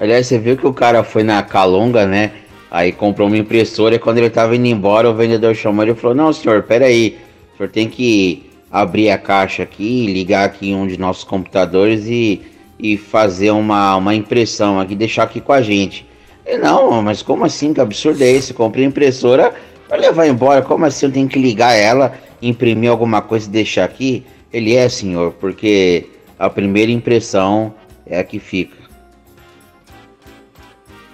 Aliás, 0.00 0.26
você 0.26 0.38
viu 0.38 0.56
que 0.56 0.66
o 0.66 0.72
cara 0.72 1.04
foi 1.04 1.22
na 1.22 1.42
Calunga, 1.42 2.06
né? 2.06 2.32
Aí 2.70 2.90
comprou 2.90 3.28
uma 3.28 3.36
impressora 3.36 3.96
e 3.96 3.98
quando 3.98 4.16
ele 4.16 4.30
tava 4.30 4.56
indo 4.56 4.66
embora, 4.66 5.10
o 5.10 5.14
vendedor 5.14 5.54
chamou 5.54 5.84
ele 5.84 5.92
e 5.92 5.94
falou: 5.94 6.16
Não, 6.16 6.32
senhor, 6.32 6.62
peraí. 6.62 7.18
O 7.52 7.56
senhor 7.58 7.68
tem 7.68 7.86
que 7.86 8.48
abrir 8.70 9.10
a 9.10 9.18
caixa 9.18 9.62
aqui, 9.62 10.06
ligar 10.06 10.46
aqui 10.46 10.72
um 10.72 10.86
de 10.86 10.98
nossos 10.98 11.22
computadores 11.24 12.06
e, 12.06 12.40
e 12.78 12.96
fazer 12.96 13.50
uma, 13.50 13.94
uma 13.96 14.14
impressão 14.14 14.80
aqui, 14.80 14.94
deixar 14.94 15.24
aqui 15.24 15.38
com 15.38 15.52
a 15.52 15.60
gente. 15.60 16.06
Ele, 16.46 16.62
não, 16.62 17.02
mas 17.02 17.20
como 17.20 17.44
assim? 17.44 17.74
Que 17.74 17.80
absurdo 17.82 18.22
é 18.22 18.30
esse? 18.30 18.54
Comprei 18.54 18.86
impressora 18.86 19.52
pra 19.86 19.98
levar 19.98 20.26
embora. 20.26 20.62
Como 20.62 20.86
assim? 20.86 21.06
Eu 21.06 21.12
tenho 21.12 21.28
que 21.28 21.38
ligar 21.38 21.74
ela, 21.74 22.14
imprimir 22.40 22.90
alguma 22.90 23.20
coisa 23.20 23.46
e 23.46 23.52
deixar 23.52 23.84
aqui? 23.84 24.24
Ele 24.50 24.74
é, 24.74 24.88
senhor, 24.88 25.32
porque 25.32 26.06
a 26.38 26.48
primeira 26.48 26.90
impressão 26.90 27.74
é 28.06 28.18
a 28.18 28.24
que 28.24 28.38
fica. 28.38 28.79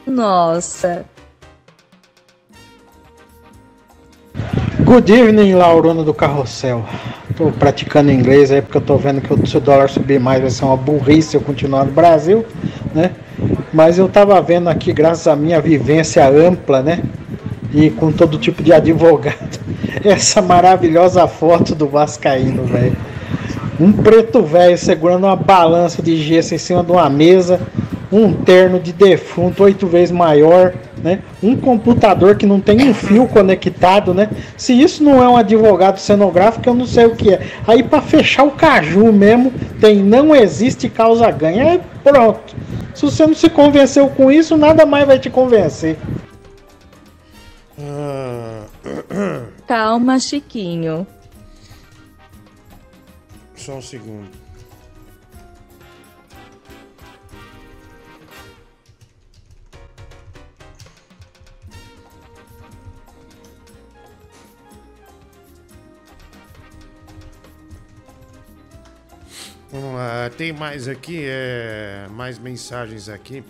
Nossa. 0.06 1.04
Good 4.84 5.12
evening, 5.12 5.54
Laurona 5.54 6.04
do 6.04 6.14
Carrossel. 6.14 6.84
Tô 7.36 7.50
praticando 7.50 8.12
inglês 8.12 8.52
aí 8.52 8.62
porque 8.62 8.78
eu 8.78 8.82
tô 8.82 8.96
vendo 8.96 9.20
que 9.20 9.48
se 9.48 9.56
o 9.56 9.60
dólar 9.60 9.90
subir 9.90 10.20
mais 10.20 10.40
vai 10.40 10.50
ser 10.50 10.64
uma 10.64 10.76
burrice 10.76 11.34
eu 11.34 11.40
continuar 11.40 11.84
no 11.84 11.90
Brasil, 11.90 12.46
né? 12.94 13.10
Mas 13.72 13.98
eu 13.98 14.08
tava 14.08 14.40
vendo 14.40 14.68
aqui, 14.68 14.92
graças 14.92 15.26
à 15.26 15.34
minha 15.34 15.60
vivência 15.60 16.26
ampla, 16.28 16.82
né? 16.82 17.02
E 17.74 17.90
com 17.90 18.12
todo 18.12 18.38
tipo 18.38 18.62
de 18.62 18.72
advogado, 18.72 19.58
essa 20.04 20.40
maravilhosa 20.40 21.26
foto 21.26 21.74
do 21.74 21.88
Vascaíno, 21.88 22.64
velho. 22.64 22.96
Um 23.78 23.92
preto 23.92 24.40
velho 24.40 24.78
segurando 24.78 25.24
uma 25.24 25.36
balança 25.36 26.00
de 26.00 26.16
gesso 26.16 26.54
em 26.54 26.58
cima 26.58 26.82
de 26.84 26.92
uma 26.92 27.10
mesa, 27.10 27.60
um 28.16 28.32
terno 28.32 28.80
de 28.80 28.92
defunto 28.92 29.62
oito 29.62 29.86
vezes 29.86 30.10
maior, 30.10 30.72
né? 31.02 31.20
Um 31.42 31.54
computador 31.54 32.36
que 32.36 32.46
não 32.46 32.60
tem 32.60 32.88
um 32.88 32.94
fio 32.94 33.28
conectado, 33.28 34.14
né? 34.14 34.30
Se 34.56 34.72
isso 34.72 35.04
não 35.04 35.22
é 35.22 35.28
um 35.28 35.36
advogado 35.36 35.98
cenográfico, 35.98 36.66
eu 36.68 36.74
não 36.74 36.86
sei 36.86 37.04
o 37.04 37.14
que 37.14 37.34
é. 37.34 37.46
Aí 37.66 37.82
para 37.82 38.00
fechar 38.00 38.44
o 38.44 38.52
caju 38.52 39.12
mesmo, 39.12 39.52
tem 39.80 40.02
não 40.02 40.34
existe 40.34 40.88
causa 40.88 41.30
ganha. 41.30 41.72
Aí 41.72 41.80
pronto. 42.02 42.56
Se 42.94 43.02
você 43.02 43.26
não 43.26 43.34
se 43.34 43.50
convenceu 43.50 44.08
com 44.08 44.32
isso, 44.32 44.56
nada 44.56 44.86
mais 44.86 45.06
vai 45.06 45.18
te 45.18 45.28
convencer. 45.28 45.98
Ah, 47.78 48.62
Calma, 49.68 50.18
Chiquinho. 50.18 51.06
Só 53.54 53.74
um 53.74 53.82
segundo. 53.82 54.45
Vamos 69.72 69.94
lá, 69.94 70.30
tem 70.36 70.52
mais 70.52 70.86
aqui, 70.86 71.22
é, 71.24 72.06
mais 72.14 72.38
mensagens 72.38 73.08
aqui. 73.08 73.42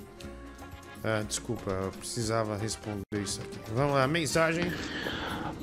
Ah, 1.05 1.23
desculpa, 1.27 1.71
eu 1.71 1.91
precisava 1.91 2.57
responder 2.57 3.03
isso 3.23 3.41
aqui. 3.41 3.59
Vamos 3.75 3.95
lá, 3.95 4.07
mensagem. 4.09 4.65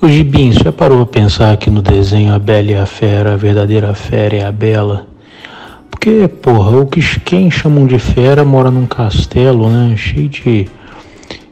O 0.00 0.08
Gibim, 0.08 0.52
você 0.52 0.70
parou 0.70 1.04
pra 1.04 1.20
pensar 1.20 1.56
que 1.56 1.68
no 1.68 1.82
desenho 1.82 2.32
A 2.32 2.38
Bela 2.38 2.70
e 2.70 2.74
a 2.74 2.86
Fera, 2.86 3.34
a 3.34 3.36
verdadeira 3.36 3.94
fera 3.94 4.36
é 4.36 4.44
a 4.44 4.52
Bela? 4.52 5.06
Porque, 5.90 6.28
porra, 6.28 6.78
o 6.78 6.86
que 6.86 7.00
quem 7.20 7.50
chamam 7.50 7.86
de 7.86 7.98
fera 7.98 8.44
mora 8.44 8.70
num 8.70 8.86
castelo, 8.86 9.68
né? 9.70 9.96
Cheio 9.96 10.28
de. 10.28 10.68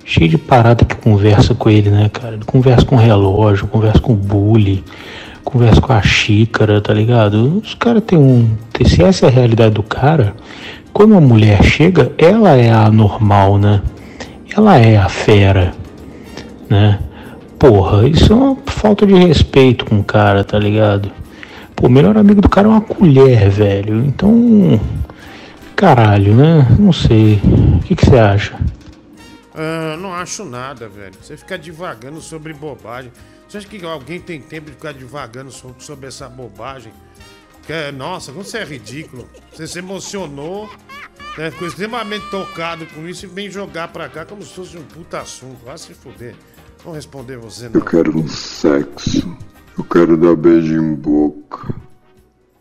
Cheio 0.04 0.28
de 0.28 0.38
parada 0.38 0.84
que 0.84 0.94
conversa 0.94 1.54
com 1.54 1.70
ele, 1.70 1.90
né, 1.90 2.08
cara? 2.08 2.34
Ele 2.34 2.44
conversa 2.44 2.84
com 2.84 2.96
relógio, 2.96 3.66
conversa 3.66 4.00
com 4.00 4.14
bully, 4.14 4.84
conversa 5.44 5.80
com 5.80 5.92
a 5.92 6.02
xícara, 6.02 6.80
tá 6.80 6.92
ligado? 6.92 7.60
Os 7.62 7.74
caras 7.74 8.02
têm 8.04 8.18
um. 8.18 8.48
Se 8.84 9.02
essa 9.02 9.26
é 9.26 9.28
a 9.28 9.32
realidade 9.32 9.74
do 9.74 9.82
cara, 9.82 10.34
quando 10.92 11.12
uma 11.12 11.20
mulher 11.20 11.62
chega, 11.62 12.12
ela 12.18 12.56
é 12.56 12.70
a 12.70 12.90
normal, 12.90 13.58
né? 13.58 13.80
Ela 14.56 14.78
é 14.78 14.96
a 14.96 15.08
fera, 15.08 15.72
né? 16.68 16.98
Porra, 17.58 18.08
isso 18.08 18.32
é 18.32 18.36
uma 18.36 18.56
falta 18.66 19.06
de 19.06 19.14
respeito 19.14 19.84
com 19.84 20.00
o 20.00 20.04
cara, 20.04 20.42
tá 20.42 20.58
ligado? 20.58 21.10
Pô, 21.76 21.86
o 21.86 21.90
melhor 21.90 22.16
amigo 22.18 22.40
do 22.40 22.48
cara 22.48 22.66
é 22.66 22.70
uma 22.70 22.80
colher, 22.80 23.48
velho. 23.48 24.04
Então. 24.04 24.80
Caralho, 25.76 26.34
né? 26.34 26.66
Não 26.78 26.92
sei. 26.92 27.40
O 27.44 27.78
que 27.80 27.94
que 27.96 28.06
você 28.06 28.18
acha? 28.18 28.54
Ah, 29.54 29.96
não 29.98 30.12
acho 30.14 30.44
nada, 30.44 30.88
velho. 30.88 31.14
Você 31.20 31.36
fica 31.36 31.58
divagando 31.58 32.20
sobre 32.20 32.52
bobagem. 32.52 33.12
Você 33.48 33.58
acha 33.58 33.68
que 33.68 33.84
alguém 33.84 34.18
tem 34.20 34.40
tempo 34.40 34.66
de 34.70 34.76
ficar 34.76 34.92
divagando 34.92 35.50
so- 35.52 35.74
sobre 35.78 36.06
essa 36.06 36.28
bobagem? 36.28 36.92
Que 37.66 37.72
é- 37.72 37.92
nossa, 37.92 38.32
como 38.32 38.44
você 38.44 38.58
é 38.58 38.64
ridículo. 38.64 39.28
Você 39.52 39.66
se 39.66 39.78
emocionou, 39.78 40.68
né? 41.36 41.50
ficou 41.50 41.68
extremamente 41.68 42.28
tocado 42.30 42.86
com 42.86 43.06
isso 43.06 43.26
e 43.26 43.28
vem 43.28 43.50
jogar 43.50 43.88
pra 43.88 44.08
cá 44.08 44.24
como 44.24 44.42
se 44.42 44.54
fosse 44.54 44.76
um 44.76 44.82
puta 44.82 45.20
assunto. 45.20 45.64
Vai 45.64 45.76
se 45.76 45.92
fuder. 45.94 46.34
Não 46.84 46.92
responder 46.92 47.36
você, 47.36 47.68
não. 47.68 47.80
Eu 47.80 47.84
quero 47.84 48.18
um 48.18 48.26
sexo. 48.26 49.36
Eu 49.78 49.84
quero 49.84 50.16
dar 50.16 50.34
beijo 50.34 50.74
em 50.74 50.94
boca. 50.94 51.74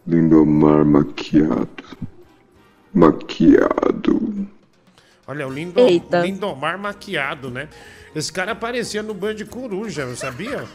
Lindomar 0.05 0.83
maquiado. 0.85 1.83
Maquiado. 2.93 4.47
Olha, 5.31 5.47
o 5.47 5.49
Lindo. 5.49 5.79
Lindomar 6.23 6.77
maquiado, 6.77 7.49
né? 7.49 7.69
Esse 8.13 8.31
cara 8.33 8.51
aparecia 8.51 9.01
no 9.01 9.13
Band 9.13 9.37
Coruja, 9.49 10.01
eu 10.01 10.15
sabia? 10.17 10.65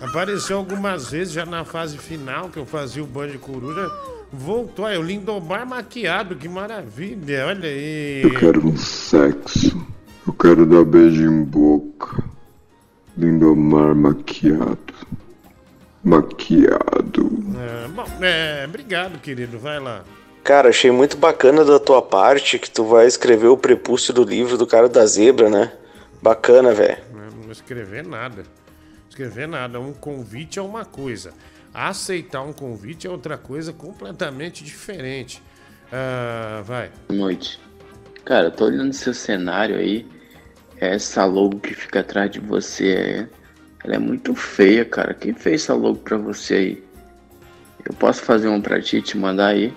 Apareceu 0.00 0.58
algumas 0.58 1.10
vezes 1.10 1.32
já 1.32 1.44
na 1.44 1.64
fase 1.64 1.98
final 1.98 2.48
que 2.48 2.56
eu 2.56 2.64
fazia 2.64 3.02
o 3.02 3.06
Band 3.06 3.36
Coruja. 3.40 3.90
Voltou, 4.32 4.88
é 4.88 4.96
o 4.96 5.02
Lindomar 5.02 5.66
maquiado, 5.66 6.36
que 6.36 6.48
maravilha, 6.48 7.46
olha 7.48 7.68
aí. 7.68 8.22
Eu 8.22 8.34
quero 8.34 8.64
um 8.64 8.76
sexo. 8.76 9.84
Eu 10.24 10.32
quero 10.34 10.64
dar 10.64 10.84
beijo 10.84 11.24
em 11.24 11.42
boca. 11.42 12.22
Lindomar 13.18 13.96
maquiado. 13.96 14.94
Maquiado. 16.04 17.28
É, 17.58 17.88
bom, 17.88 18.06
é, 18.20 18.64
obrigado, 18.68 19.18
querido, 19.18 19.58
vai 19.58 19.80
lá. 19.80 20.04
Cara, 20.42 20.70
achei 20.70 20.90
muito 20.90 21.16
bacana 21.16 21.64
da 21.64 21.78
tua 21.78 22.00
parte 22.00 22.58
que 22.58 22.70
tu 22.70 22.84
vai 22.84 23.06
escrever 23.06 23.48
o 23.48 23.56
prepúcio 23.56 24.12
do 24.12 24.24
livro 24.24 24.56
do 24.56 24.66
cara 24.66 24.88
da 24.88 25.04
zebra, 25.06 25.50
né? 25.50 25.72
Bacana, 26.22 26.72
velho. 26.72 26.98
Não 27.12 27.42
vou 27.42 27.52
escrever 27.52 28.04
nada. 28.04 28.42
Escrever 29.08 29.46
nada. 29.46 29.78
Um 29.78 29.92
convite 29.92 30.58
é 30.58 30.62
uma 30.62 30.84
coisa. 30.84 31.32
Aceitar 31.72 32.42
um 32.42 32.52
convite 32.52 33.06
é 33.06 33.10
outra 33.10 33.36
coisa 33.36 33.72
completamente 33.72 34.64
diferente. 34.64 35.42
Ah, 35.92 36.62
vai. 36.64 36.90
Boa 37.08 37.20
noite. 37.20 37.60
Cara, 38.24 38.46
eu 38.46 38.50
tô 38.50 38.64
olhando 38.64 38.92
seu 38.92 39.12
cenário 39.14 39.76
aí. 39.76 40.06
Essa 40.78 41.24
logo 41.26 41.60
que 41.60 41.74
fica 41.74 42.00
atrás 42.00 42.30
de 42.30 42.40
você 42.40 42.92
é. 42.92 43.28
Ela 43.84 43.96
é 43.96 43.98
muito 43.98 44.34
feia, 44.34 44.84
cara. 44.84 45.14
Quem 45.14 45.34
fez 45.34 45.62
essa 45.62 45.74
logo 45.74 45.98
pra 45.98 46.16
você 46.16 46.54
aí? 46.54 46.84
Eu 47.84 47.94
posso 47.94 48.22
fazer 48.22 48.48
um 48.48 48.60
pra 48.60 48.80
ti 48.80 48.98
e 48.98 49.02
te 49.02 49.16
mandar 49.16 49.48
aí? 49.48 49.74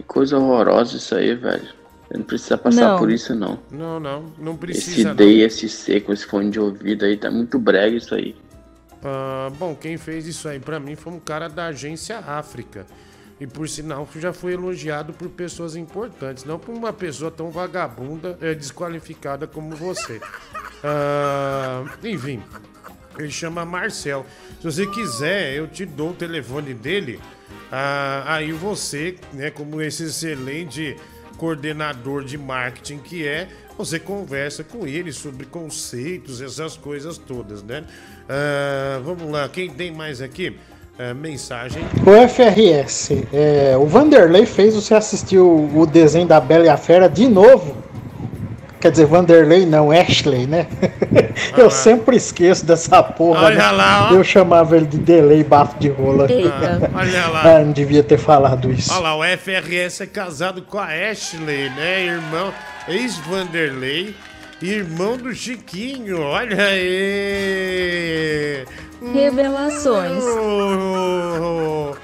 Que 0.00 0.06
coisa 0.06 0.38
horrorosa 0.38 0.96
isso 0.96 1.14
aí, 1.14 1.34
velho. 1.34 1.68
Você 2.08 2.16
não 2.16 2.24
precisa 2.24 2.56
passar 2.56 2.92
Não. 2.92 2.98
por 2.98 3.10
isso, 3.10 3.34
não. 3.34 3.58
Não, 3.70 4.00
não, 4.00 4.24
não 4.38 4.52
Esse 4.52 4.58
precisa. 4.58 5.14
D 5.14 5.24
não. 5.24 5.30
e 5.30 5.42
esse 5.42 5.68
C 5.68 6.00
com 6.00 6.12
esse 6.12 6.24
fone 6.24 6.50
de 6.50 6.58
ouvido 6.58 7.04
aí 7.04 7.18
tá 7.18 7.30
muito 7.30 7.58
brega 7.58 7.96
isso 7.96 8.14
aí. 8.14 8.34
Ah, 9.04 9.50
bom, 9.58 9.74
quem 9.74 9.98
fez 9.98 10.26
isso 10.26 10.48
aí 10.48 10.58
pra 10.58 10.80
mim 10.80 10.96
foi 10.96 11.12
um 11.12 11.20
cara 11.20 11.48
da 11.48 11.66
agência 11.66 12.18
África. 12.18 12.86
E 13.38 13.46
por 13.46 13.68
sinal 13.68 14.08
já 14.16 14.32
foi 14.32 14.54
elogiado 14.54 15.12
por 15.12 15.28
pessoas 15.28 15.76
importantes, 15.76 16.44
não 16.44 16.58
por 16.58 16.74
uma 16.74 16.92
pessoa 16.92 17.30
tão 17.30 17.50
vagabunda, 17.50 18.38
é, 18.40 18.54
desqualificada 18.54 19.46
como 19.46 19.76
você. 19.76 20.20
Ah, 20.82 21.84
enfim, 22.02 22.42
ele 23.18 23.30
chama 23.30 23.66
Marcel. 23.66 24.24
Se 24.58 24.64
você 24.64 24.86
quiser, 24.86 25.52
eu 25.52 25.66
te 25.66 25.84
dou 25.84 26.12
o 26.12 26.14
telefone 26.14 26.72
dele. 26.72 27.20
Ah, 27.70 28.24
aí 28.26 28.52
você, 28.52 29.16
né, 29.32 29.50
como 29.50 29.80
esse 29.80 30.04
excelente 30.04 30.96
coordenador 31.36 32.24
de 32.24 32.36
marketing 32.36 32.98
que 32.98 33.26
é, 33.26 33.48
você 33.78 33.98
conversa 33.98 34.62
com 34.62 34.86
ele 34.86 35.12
sobre 35.12 35.46
conceitos, 35.46 36.42
essas 36.42 36.76
coisas 36.76 37.16
todas, 37.16 37.62
né? 37.62 37.84
Ah, 38.28 39.00
vamos 39.04 39.30
lá, 39.30 39.48
quem 39.48 39.70
tem 39.70 39.90
mais 39.90 40.20
aqui? 40.20 40.56
Ah, 40.98 41.14
mensagem. 41.14 41.82
O 42.04 42.28
FRS, 42.28 43.26
é, 43.32 43.74
o 43.76 43.86
Vanderlei 43.86 44.44
fez 44.44 44.74
você 44.74 44.94
assistir 44.94 45.38
o, 45.38 45.78
o 45.78 45.86
desenho 45.86 46.26
da 46.26 46.38
Bela 46.38 46.66
e 46.66 46.68
a 46.68 46.76
Fera 46.76 47.08
de 47.08 47.26
novo. 47.26 47.89
Quer 48.80 48.92
dizer, 48.92 49.04
Vanderlei 49.04 49.66
não, 49.66 49.90
Ashley, 49.90 50.46
né? 50.46 50.66
Eu 51.54 51.70
sempre 51.70 52.16
esqueço 52.16 52.64
dessa 52.64 53.02
porra. 53.02 53.44
Olha 53.44 53.56
né? 53.56 53.70
lá, 53.72 54.08
ó. 54.10 54.14
Eu 54.14 54.24
chamava 54.24 54.74
ele 54.74 54.86
de 54.86 54.96
delay 54.96 55.44
bafo 55.44 55.78
de 55.78 55.90
rola. 55.90 56.26
Eita. 56.30 56.90
Olha 56.94 57.28
lá. 57.28 57.42
Ah, 57.42 57.58
não 57.58 57.72
devia 57.72 58.02
ter 58.02 58.16
falado 58.16 58.72
isso. 58.72 58.90
Olha 58.92 59.02
lá, 59.02 59.16
o 59.16 59.22
FRS 59.22 60.00
é 60.00 60.06
casado 60.06 60.62
com 60.62 60.78
a 60.78 60.86
Ashley, 60.86 61.68
né? 61.70 62.06
Irmão, 62.06 62.54
ex-Vanderlei, 62.88 64.16
irmão 64.62 65.18
do 65.18 65.34
Chiquinho, 65.34 66.22
olha 66.22 66.64
aí! 66.64 68.64
Revelações. 69.12 70.24
Oh, 70.24 71.94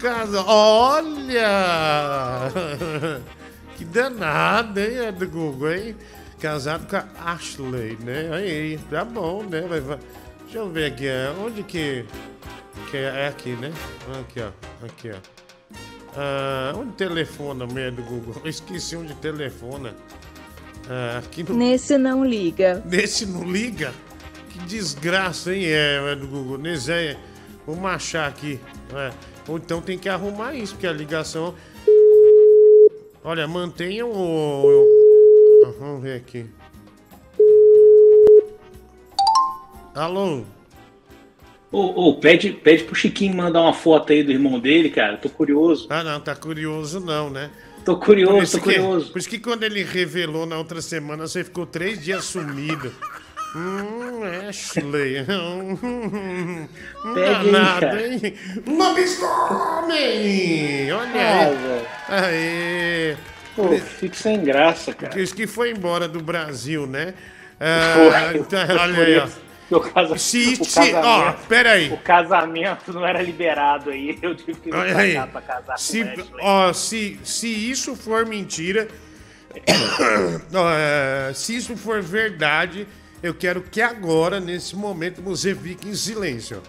casa, 0.00 0.42
olha! 0.44 1.48
Que 3.96 4.02
danado, 4.02 4.78
hein, 4.78 5.06
é 5.06 5.10
do 5.10 5.26
Google, 5.26 5.72
hein? 5.72 5.96
Casado 6.38 6.86
com 6.86 6.96
a 6.96 7.32
Ashley, 7.32 7.96
né? 8.04 8.28
Aí, 8.30 8.78
tá 8.90 9.02
bom, 9.06 9.42
né? 9.42 9.62
Vai- 9.62 9.80
vai- 9.80 9.98
Deixa 10.42 10.58
eu 10.58 10.70
ver 10.70 10.92
aqui, 10.92 11.06
é, 11.06 11.32
onde 11.42 11.62
que... 11.62 12.04
que 12.90 12.96
é 12.98 13.22
é 13.24 13.28
aqui, 13.28 13.52
né? 13.56 13.72
Aqui, 14.20 14.40
ó. 14.42 14.84
Aqui, 14.84 15.10
ó. 15.12 15.16
Ah, 16.14 16.74
onde 16.76 16.92
telefona 16.92 17.64
a 17.64 17.66
mulher 17.66 17.90
do 17.90 18.02
Google? 18.02 18.34
Eu 18.44 18.50
esqueci 18.50 18.96
onde 18.96 19.14
telefona. 19.14 19.94
Ah, 20.90 21.22
aqui 21.24 21.42
no... 21.42 21.56
Nesse 21.56 21.96
não 21.96 22.22
liga. 22.22 22.82
Nesse 22.84 23.24
não 23.24 23.50
liga? 23.50 23.94
Que 24.50 24.58
desgraça, 24.66 25.54
hein? 25.54 25.64
É, 25.64 26.12
é 26.12 26.14
do 26.14 26.26
Google. 26.26 26.58
Nesse 26.58 26.92
é. 26.92 27.16
Vamos 27.66 27.86
achar 27.86 28.28
aqui. 28.28 28.60
É. 28.94 29.10
Ou 29.48 29.56
então 29.56 29.80
tem 29.80 29.98
que 29.98 30.10
arrumar 30.10 30.52
isso, 30.54 30.74
porque 30.74 30.86
a 30.86 30.92
ligação. 30.92 31.54
Olha, 33.26 33.48
mantenham 33.48 34.08
o. 34.12 34.86
Ah, 35.66 35.72
vamos 35.80 36.00
ver 36.00 36.14
aqui. 36.14 36.46
Alô? 39.92 40.44
Ô, 41.72 42.10
ô, 42.10 42.14
pede, 42.20 42.52
pede 42.52 42.84
pro 42.84 42.94
Chiquinho 42.94 43.34
mandar 43.34 43.62
uma 43.62 43.72
foto 43.74 44.12
aí 44.12 44.22
do 44.22 44.30
irmão 44.30 44.60
dele, 44.60 44.90
cara. 44.90 45.16
Tô 45.16 45.28
curioso. 45.28 45.88
Ah, 45.90 46.04
não, 46.04 46.20
tá 46.20 46.36
curioso 46.36 47.00
não, 47.00 47.28
né? 47.28 47.50
Tô 47.84 47.96
curioso, 47.96 48.58
tô 48.60 48.64
que- 48.64 48.74
curioso. 48.78 49.10
Por 49.10 49.18
isso 49.18 49.28
que 49.28 49.40
quando 49.40 49.64
ele 49.64 49.82
revelou 49.82 50.46
na 50.46 50.56
outra 50.56 50.80
semana, 50.80 51.26
você 51.26 51.42
ficou 51.42 51.66
três 51.66 52.00
dias 52.04 52.24
sumido. 52.26 52.92
Hum, 53.56 54.20
Ashley. 54.48 55.20
Hum, 55.22 56.68
Pega 57.14 57.38
aí, 57.38 57.50
danado, 57.50 57.80
cara. 57.80 58.06
hein? 58.06 58.34
Lobisomem! 58.66 59.32
Olha 60.92 61.56
Ah, 62.08 62.26
aí. 62.26 63.12
Aê. 63.12 63.16
Pô, 63.54 63.68
fico 63.78 64.14
sem 64.14 64.42
graça, 64.44 64.92
cara. 64.92 65.18
Isso 65.18 65.34
que 65.34 65.46
foi 65.46 65.70
embora 65.70 66.06
do 66.06 66.20
Brasil, 66.20 66.86
né? 66.86 67.14
Ah, 67.58 67.94
Foi. 68.30 68.38
então, 68.40 68.66
Foi 68.66 68.76
olha 68.76 69.02
aí, 69.02 69.18
ó. 69.70 69.80
casa- 69.80 70.18
Se- 70.18 70.58
o 70.60 70.64
se- 70.64 70.78
ó, 70.78 70.92
casamento- 70.92 71.46
peraí. 71.48 71.90
O 71.90 71.96
casamento 71.96 72.92
não 72.92 73.06
era 73.06 73.22
liberado 73.22 73.88
aí. 73.90 74.18
Eu 74.20 74.34
tive 74.36 74.60
que 74.60 74.74
Olha 74.74 74.92
pra 74.92 75.02
aí. 75.02 75.14
casar 75.46 75.78
Se, 75.78 76.04
com 76.04 76.10
Ashley. 76.10 76.26
ó, 76.40 76.72
se, 76.74 77.18
se 77.24 77.48
isso 77.70 77.96
for 77.96 78.26
mentira, 78.26 78.86
é, 80.74 81.32
se 81.32 81.56
isso 81.56 81.74
for 81.76 82.02
verdade, 82.02 82.86
eu 83.26 83.34
quero 83.34 83.62
que 83.62 83.80
agora, 83.80 84.40
nesse 84.40 84.76
momento, 84.76 85.20
você 85.20 85.54
fique 85.54 85.88
em 85.88 85.94
silêncio. 85.94 86.62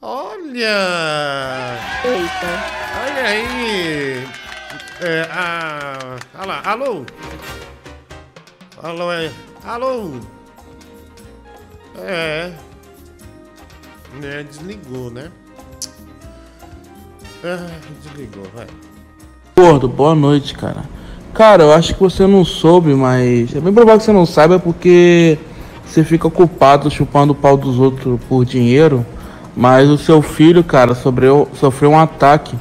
Olha! 0.00 1.78
Eita. 2.04 2.74
Olha 3.02 3.24
aí. 3.24 4.24
É, 5.00 5.22
a... 5.30 6.16
Olha 6.34 6.46
lá, 6.46 6.62
alô? 6.64 7.06
Alô, 8.82 9.12
é. 9.12 9.32
Alô? 9.64 10.20
É. 11.98 12.52
É, 14.22 14.42
desligou, 14.42 15.10
né? 15.10 15.32
Ah, 17.42 17.80
desligou, 18.02 18.44
vai. 18.54 18.66
Gordo, 19.56 19.88
boa 19.88 20.16
noite, 20.16 20.52
cara. 20.54 20.82
Cara, 21.32 21.62
eu 21.62 21.72
acho 21.72 21.94
que 21.94 22.00
você 22.00 22.26
não 22.26 22.44
soube, 22.44 22.92
mas 22.92 23.54
é 23.54 23.60
bem 23.60 23.72
provável 23.72 23.98
que 23.98 24.04
você 24.04 24.12
não 24.12 24.26
saiba 24.26 24.58
porque 24.58 25.38
você 25.84 26.02
fica 26.02 26.26
ocupado 26.26 26.90
chupando 26.90 27.32
o 27.32 27.36
pau 27.36 27.56
dos 27.56 27.78
outros 27.78 28.18
por 28.28 28.44
dinheiro. 28.44 29.06
Mas 29.56 29.88
o 29.88 29.96
seu 29.96 30.20
filho, 30.20 30.64
cara, 30.64 30.94
sofreu, 30.94 31.48
sofreu 31.54 31.90
um 31.90 31.98
ataque. 31.98 32.56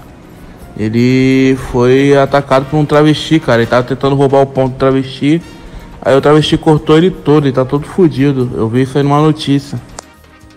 Ele 0.77 1.57
foi 1.71 2.15
atacado 2.15 2.65
por 2.65 2.77
um 2.77 2.85
travesti, 2.85 3.39
cara. 3.39 3.61
Ele 3.63 3.69
tava 3.69 3.87
tentando 3.87 4.15
roubar 4.15 4.41
o 4.41 4.45
ponto 4.45 4.73
do 4.73 4.77
travesti. 4.77 5.41
Aí 5.99 6.15
o 6.15 6.21
travesti 6.21 6.57
cortou 6.57 6.97
ele 6.97 7.09
todo, 7.09 7.47
ele 7.47 7.55
tá 7.55 7.65
todo 7.65 7.87
fudido. 7.87 8.51
Eu 8.53 8.69
vi 8.69 8.83
isso 8.83 8.97
aí 8.97 9.03
numa 9.03 9.21
notícia. 9.21 9.81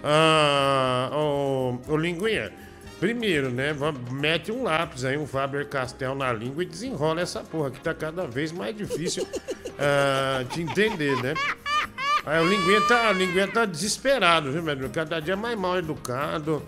Ah, 0.05 1.11
ô, 1.14 1.75
ô 1.88 1.96
Linguinha, 1.96 2.51
primeiro, 3.00 3.50
né? 3.50 3.74
Mete 4.11 4.50
um 4.50 4.62
lápis 4.62 5.04
aí, 5.04 5.16
um 5.16 5.26
Faber 5.26 5.66
Castell 5.68 6.14
na 6.14 6.32
língua 6.32 6.62
e 6.62 6.66
desenrola 6.66 7.20
essa 7.20 7.40
porra 7.40 7.70
que 7.70 7.80
tá 7.80 7.94
cada 7.94 8.26
vez 8.26 8.52
mais 8.52 8.76
difícil 8.76 9.26
ah, 9.78 10.42
de 10.52 10.62
entender, 10.62 11.16
né? 11.22 11.35
Aí 12.24 12.44
o 12.44 12.48
Linguinha 12.48 12.80
tá, 12.82 13.11
o 13.11 13.12
Linguinha 13.12 13.46
tá 13.46 13.64
desesperado, 13.64 14.50
viu, 14.50 14.62
meu? 14.62 14.90
Cada 14.90 15.20
dia 15.20 15.37
mais 15.37 15.56
mal 15.59 15.78
educado, 15.78 16.62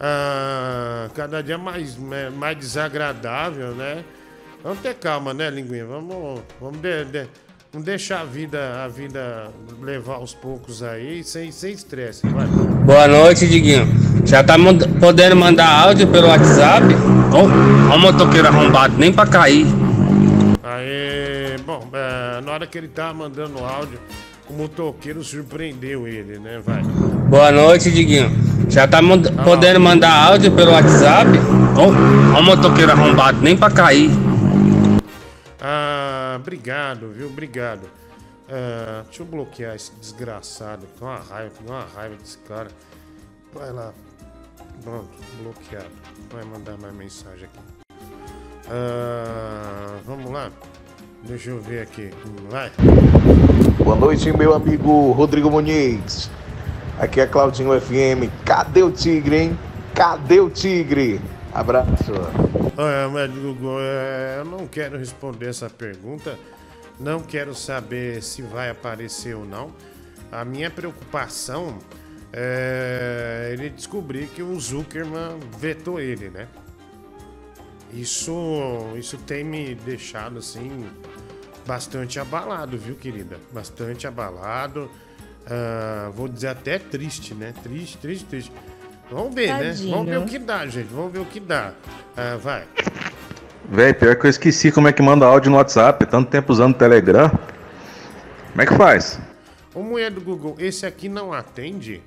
ah, 0.00 1.08
cada 1.14 1.42
dia 1.42 1.56
mais, 1.58 1.96
né, 1.96 2.30
mais 2.30 2.58
desagradável, 2.58 3.74
né? 3.74 4.04
Vamos 4.62 4.80
ter 4.80 4.94
calma, 4.94 5.32
né, 5.34 5.50
Linguinha? 5.50 5.84
Vamos, 5.86 6.42
vamos, 6.60 6.78
de- 6.80 7.04
de- 7.04 7.28
deixar 7.80 8.20
a 8.20 8.24
vida, 8.24 8.82
a 8.84 8.88
vida 8.88 9.48
levar 9.82 10.14
aos 10.14 10.34
poucos 10.34 10.82
aí, 10.82 11.22
sem 11.24 11.50
sem 11.50 11.72
estresse, 11.72 12.26
vai. 12.28 12.46
Boa 12.46 13.08
noite, 13.08 13.46
Diguinho. 13.46 13.86
Já 14.24 14.42
tá 14.42 14.54
podendo 15.00 15.36
mandar 15.36 15.68
áudio 15.68 16.06
pelo 16.06 16.28
WhatsApp? 16.28 16.86
Ó, 17.32 17.92
ó 17.92 17.96
o 17.96 17.98
motoqueiro 17.98 18.48
arrombado, 18.48 18.96
nem 18.96 19.12
pra 19.12 19.26
cair. 19.26 19.66
Aí, 20.62 21.56
bom, 21.66 21.86
é, 21.92 22.40
na 22.40 22.52
hora 22.52 22.66
que 22.66 22.78
ele 22.78 22.88
tava 22.88 23.14
mandando 23.14 23.60
o 23.60 23.64
áudio, 23.64 23.98
o 24.48 24.52
motoqueiro 24.54 25.22
surpreendeu 25.22 26.06
ele, 26.08 26.38
né? 26.38 26.60
Vai. 26.64 26.82
Boa 27.28 27.50
noite, 27.52 27.90
Diguinho. 27.90 28.30
Já 28.68 28.86
tá 28.86 29.02
mand- 29.02 29.30
podendo 29.44 29.78
mandar 29.80 30.10
áudio 30.30 30.50
pelo 30.52 30.72
WhatsApp? 30.72 31.28
Ó, 31.76 32.36
ó 32.36 32.40
o 32.40 32.42
motoqueiro 32.42 32.92
arrombado, 32.92 33.40
nem 33.42 33.56
pra 33.56 33.70
cair. 33.70 34.10
Ah, 35.60 36.13
obrigado, 36.36 37.12
viu? 37.12 37.26
Obrigado. 37.26 37.88
Ah, 38.48 39.02
deixa 39.04 39.22
eu 39.22 39.26
bloquear 39.26 39.74
esse 39.74 39.92
desgraçado. 40.00 40.86
Com 40.98 41.06
uma 41.06 41.18
raiva, 41.18 41.50
com 41.56 41.70
uma 41.70 41.84
raiva 41.84 42.16
desse 42.16 42.38
cara. 42.38 42.68
Vai 43.52 43.72
lá. 43.72 43.92
Pronto, 44.82 45.08
bloqueado. 45.42 45.90
Vai 46.30 46.44
mandar 46.44 46.76
mais 46.78 46.94
mensagem 46.94 47.44
aqui. 47.44 47.58
Ah, 48.68 49.98
vamos 50.04 50.30
lá. 50.30 50.50
Deixa 51.22 51.50
eu 51.50 51.60
ver 51.60 51.82
aqui. 51.82 52.10
Vai. 52.50 52.70
Boa 53.82 53.96
noite, 53.96 54.30
meu 54.32 54.54
amigo 54.54 55.12
Rodrigo 55.12 55.50
Muniz. 55.50 56.30
Aqui 56.98 57.20
é 57.20 57.26
Claudinho 57.26 57.80
FM. 57.80 58.30
Cadê 58.44 58.82
o 58.82 58.90
Tigre, 58.90 59.36
hein? 59.36 59.58
Cadê 59.94 60.40
o 60.40 60.50
Tigre? 60.50 61.20
Abraço. 61.54 62.12
Olha, 62.76 63.08
mas, 63.08 63.30
Gugu, 63.30 63.78
é, 63.78 64.38
eu 64.40 64.44
não 64.44 64.66
quero 64.66 64.98
responder 64.98 65.50
essa 65.50 65.70
pergunta. 65.70 66.36
Não 66.98 67.20
quero 67.20 67.54
saber 67.54 68.20
se 68.24 68.42
vai 68.42 68.70
aparecer 68.70 69.36
ou 69.36 69.44
não. 69.44 69.72
A 70.32 70.44
minha 70.44 70.68
preocupação 70.68 71.78
é 72.32 73.50
ele 73.52 73.70
descobrir 73.70 74.26
que 74.26 74.42
o 74.42 74.58
Zuckerman 74.58 75.38
vetou 75.56 76.00
ele, 76.00 76.28
né? 76.28 76.48
Isso, 77.92 78.32
isso 78.96 79.16
tem 79.18 79.44
me 79.44 79.76
deixado 79.76 80.38
assim 80.38 80.90
bastante 81.64 82.18
abalado, 82.18 82.76
viu, 82.76 82.96
querida? 82.96 83.38
Bastante 83.52 84.08
abalado. 84.08 84.90
Ah, 85.46 86.10
vou 86.12 86.26
dizer 86.26 86.48
até 86.48 86.78
triste, 86.78 87.34
né? 87.34 87.54
Triste, 87.62 87.98
triste, 87.98 88.24
triste. 88.24 88.52
Vamos 89.10 89.34
ver, 89.34 89.48
né? 89.48 89.68
Tadinho. 89.68 89.90
Vamos 89.90 90.10
ver 90.10 90.18
o 90.18 90.24
que 90.24 90.38
dá, 90.38 90.66
gente. 90.66 90.88
Vamos 90.92 91.12
ver 91.12 91.18
o 91.20 91.24
que 91.24 91.40
dá. 91.40 91.72
Ah, 92.16 92.36
vai. 92.36 92.64
Véi, 93.68 93.94
pior 93.94 94.16
que 94.16 94.26
eu 94.26 94.30
esqueci 94.30 94.70
como 94.70 94.88
é 94.88 94.92
que 94.92 95.02
manda 95.02 95.26
áudio 95.26 95.50
no 95.50 95.56
WhatsApp. 95.56 96.06
Tanto 96.06 96.30
tempo 96.30 96.52
usando 96.52 96.74
o 96.74 96.78
Telegram. 96.78 97.30
Como 97.30 98.62
é 98.62 98.66
que 98.66 98.74
faz? 98.74 99.18
Ô 99.74 99.82
mulher 99.82 100.10
do 100.10 100.20
Google, 100.20 100.54
esse 100.58 100.86
aqui 100.86 101.08
não 101.08 101.32
atende 101.32 102.00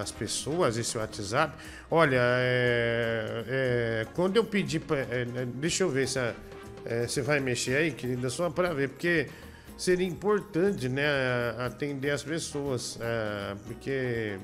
as 0.00 0.10
pessoas, 0.12 0.76
esse 0.76 0.96
WhatsApp? 0.96 1.54
Olha, 1.90 2.20
é, 2.20 3.44
é, 3.48 4.06
quando 4.14 4.36
eu 4.36 4.44
pedi 4.44 4.78
pra. 4.78 4.98
é, 4.98 5.26
é, 5.34 5.44
deixa 5.54 5.82
eu 5.82 5.90
ver 5.90 6.08
se 6.08 6.18
é, 6.18 7.06
você 7.06 7.20
vai 7.20 7.40
mexer 7.40 7.76
aí, 7.76 7.90
querida, 7.90 8.30
só 8.30 8.48
pra 8.48 8.72
ver, 8.72 8.90
porque 8.90 9.28
seria 9.76 10.06
importante, 10.06 10.88
né, 10.88 11.04
atender 11.58 12.10
as 12.10 12.22
pessoas, 12.22 12.98
é, 13.00 13.54
porque 13.66 14.38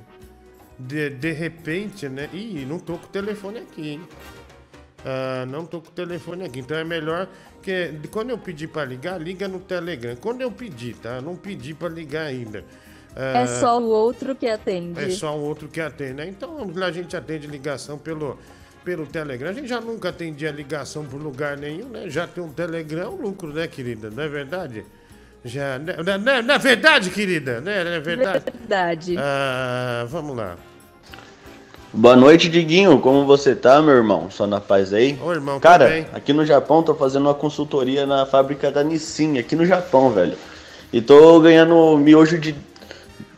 de, 0.78 1.10
de 1.10 1.32
repente, 1.32 2.08
né? 2.08 2.28
Ih, 2.32 2.64
não 2.68 2.78
tô 2.78 2.98
com 2.98 3.06
o 3.06 3.08
telefone 3.08 3.58
aqui, 3.58 3.88
hein? 3.90 4.00
Ah, 5.04 5.46
não 5.46 5.64
tô 5.64 5.80
com 5.80 5.88
o 5.88 5.92
telefone 5.92 6.44
aqui, 6.44 6.58
então 6.60 6.76
é 6.76 6.84
melhor 6.84 7.28
que 7.62 7.92
quando 8.10 8.30
eu 8.30 8.38
pedir 8.38 8.68
pra 8.68 8.84
ligar, 8.84 9.20
liga 9.20 9.46
no 9.46 9.60
Telegram. 9.60 10.16
Quando 10.16 10.40
eu 10.40 10.50
pedir, 10.50 10.96
tá? 10.96 11.20
Não 11.20 11.36
pedi 11.36 11.74
pra 11.74 11.88
ligar 11.88 12.26
ainda. 12.26 12.64
Ah, 13.14 13.40
É 13.40 13.46
só 13.46 13.80
o 13.80 13.84
outro 13.86 14.34
que 14.34 14.46
atende. 14.48 15.00
é 15.02 15.10
só 15.10 15.36
o 15.36 15.40
outro 15.42 15.68
que 15.68 15.80
atende, 15.80 16.14
né? 16.14 16.28
Então 16.28 16.58
a 16.82 16.92
gente 16.92 17.16
atende 17.16 17.46
ligação 17.46 17.96
pelo, 17.98 18.38
pelo 18.84 19.06
Telegram. 19.06 19.48
A 19.50 19.52
gente 19.52 19.68
já 19.68 19.80
nunca 19.80 20.08
atendia 20.10 20.50
ligação 20.50 21.04
por 21.06 21.20
lugar 21.22 21.56
nenhum, 21.56 21.88
né? 21.88 22.10
Já 22.10 22.26
tem 22.26 22.42
um 22.44 22.52
Telegram, 22.52 23.02
é 23.02 23.08
um 23.08 23.16
lucro, 23.22 23.52
né, 23.52 23.66
querida? 23.68 24.10
Não 24.10 24.22
é 24.22 24.28
verdade? 24.28 24.84
Já, 25.46 25.78
não, 25.78 26.42
não 26.42 26.54
é 26.54 26.59
verdade, 26.59 27.11
querida? 27.11 27.61
Né? 27.61 27.85
Não 27.85 27.90
é 27.92 28.00
verdade? 28.00 28.44
Verdade. 28.52 29.16
Ah, 29.16 30.04
vamos 30.09 30.37
lá. 30.37 30.56
Boa 31.92 32.16
noite, 32.16 32.48
Diguinho. 32.48 32.98
Como 32.98 33.24
você 33.24 33.54
tá, 33.54 33.80
meu 33.80 33.94
irmão? 33.94 34.28
Só 34.28 34.44
na 34.44 34.61
paz 34.61 34.92
aí? 34.92 35.16
Ô, 35.22 35.32
irmão, 35.32 35.61
Cara, 35.61 35.87
bem. 35.87 36.06
aqui 36.12 36.32
no 36.32 36.44
Japão 36.44 36.82
tô 36.82 36.94
fazendo 36.96 37.26
uma 37.26 37.35
consultoria 37.35 38.04
na 38.04 38.26
fábrica 38.26 38.72
da 38.72 38.82
Nissin, 38.82 39.38
aqui 39.38 39.54
no 39.54 39.64
Japão, 39.64 40.11
velho. 40.11 40.37
E 40.92 41.00
tô 41.00 41.40
ganhando 41.40 41.96
miojo 41.96 42.38
de 42.38 42.54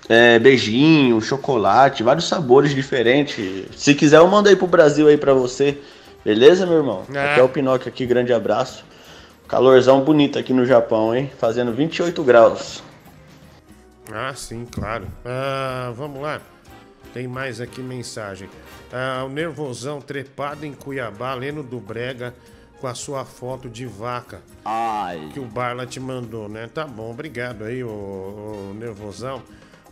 é, 0.09 0.39
beijinho, 0.39 1.21
chocolate, 1.21 2.03
vários 2.03 2.27
sabores 2.27 2.75
diferentes. 2.75 3.67
Se 3.77 3.95
quiser, 3.95 4.17
eu 4.17 4.27
mando 4.27 4.49
aí 4.49 4.57
pro 4.57 4.67
Brasil 4.67 5.09
aí 5.09 5.19
pra 5.19 5.35
você. 5.35 5.77
Beleza, 6.25 6.65
meu 6.65 6.79
irmão? 6.79 7.03
Aqui 7.03 7.41
é 7.41 7.43
o 7.43 7.49
Pinóquio 7.49 7.89
aqui, 7.89 8.07
grande 8.07 8.33
abraço. 8.33 8.83
Calorzão 9.49 10.05
bonito 10.05 10.39
aqui 10.39 10.53
no 10.53 10.67
Japão, 10.67 11.17
hein? 11.17 11.33
Fazendo 11.39 11.73
28 11.73 12.23
graus. 12.23 12.83
Ah, 14.13 14.35
sim, 14.35 14.67
claro. 14.71 15.07
Ah, 15.25 15.91
vamos 15.97 16.21
lá. 16.21 16.39
Tem 17.15 17.27
mais 17.27 17.59
aqui 17.59 17.81
mensagem. 17.81 18.47
Ah, 18.93 19.25
o 19.25 19.31
Nervosão 19.31 20.03
trepado 20.03 20.67
em 20.67 20.75
Cuiabá, 20.75 21.33
lendo 21.33 21.63
do 21.63 21.81
Brega 21.81 22.35
com 22.79 22.87
a 22.87 22.95
sua 22.95 23.25
foto 23.25 23.71
de 23.71 23.87
vaca. 23.87 24.43
Que 25.33 25.41
o 25.41 25.47
Barla 25.47 25.87
te 25.87 25.99
mandou, 25.99 26.47
né? 26.47 26.69
Tá 26.73 26.87
bom, 26.87 27.11
obrigado 27.11 27.65
aí, 27.65 27.83
ô, 27.83 27.89
ô 27.89 28.75
Nervosão. 28.75 29.43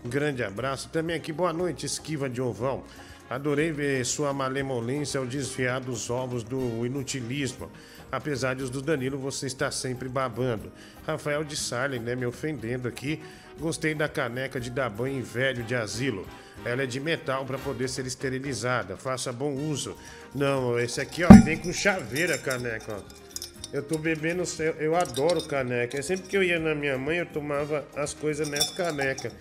Um 0.05 0.11
grande 0.11 0.45
abraço. 0.45 0.91
Também 0.91 1.17
aqui, 1.17 1.33
boa 1.33 1.55
noite, 1.55 1.87
esquiva 1.87 2.29
de 2.29 2.43
ovão. 2.43 2.85
Adorei 3.29 3.73
ver 3.73 4.05
sua 4.05 4.33
malemolência 4.33 5.19
ao 5.19 5.27
desviar 5.27 5.81
dos 5.81 6.11
ovos 6.11 6.45
do 6.45 6.85
inutilismo. 6.87 7.71
Apesar 8.11 8.55
de 8.55 8.63
os 8.63 8.71
do 8.71 8.81
Danilo, 8.81 9.19
você 9.19 9.47
está 9.47 9.71
sempre 9.71 10.09
babando. 10.09 10.73
Rafael 11.07 11.45
de 11.45 11.57
Sarlen, 11.57 12.01
né, 12.01 12.15
me 12.15 12.27
ofendendo 12.27 12.87
aqui. 12.89 13.21
Gostei 13.59 13.95
da 13.95 14.09
caneca 14.09 14.61
de 14.61 14.71
dar 14.71 14.91
banho 14.91 15.19
em 15.19 15.23
velho 15.23 15.65
de 15.65 15.75
asilo. 15.75 16.27
Ela 16.65 16.83
é 16.83 16.87
de 16.87 17.01
metal 17.01 17.45
para 17.45 17.59
poder 17.59 17.89
ser 17.89 18.07
esterilizada. 18.07 18.97
Faça 18.97 19.33
bom 19.33 19.53
uso. 19.53 19.97
Não, 20.35 20.79
esse 20.79 21.01
aqui, 21.01 21.25
ó, 21.25 21.29
vem 21.45 21.57
com 21.59 21.73
chaveira 21.73 22.35
a 22.35 22.39
caneca, 22.39 22.97
ó. 22.97 23.27
Eu 23.73 23.83
tô 23.83 23.99
bebendo, 23.99 24.43
eu, 24.59 24.73
eu 24.75 24.97
adoro 24.97 25.43
caneca. 25.47 26.01
Sempre 26.03 26.29
que 26.29 26.37
eu 26.37 26.43
ia 26.43 26.59
na 26.59 26.75
minha 26.75 26.97
mãe, 26.97 27.19
eu 27.19 27.27
tomava 27.27 27.85
as 27.97 28.15
coisas 28.15 28.49
nessa 28.49 28.75
caneca. 28.75 29.33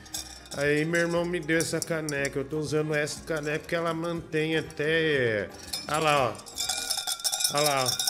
Aí 0.57 0.86
meu 0.86 1.01
irmão 1.01 1.26
me 1.26 1.39
deu 1.39 1.57
essa 1.57 1.80
caneca. 1.80 2.39
Eu 2.39 2.45
tô 2.45 2.57
usando 2.59 2.93
essa 2.95 3.22
caneca 3.24 3.59
porque 3.59 3.76
ela 3.76 3.93
mantém 3.93 4.57
até. 4.57 5.49
Olha 5.88 5.99
lá, 5.99 6.30
ó. 6.30 7.57
Olha 7.57 7.63
lá, 7.63 7.86
ó. 7.86 8.05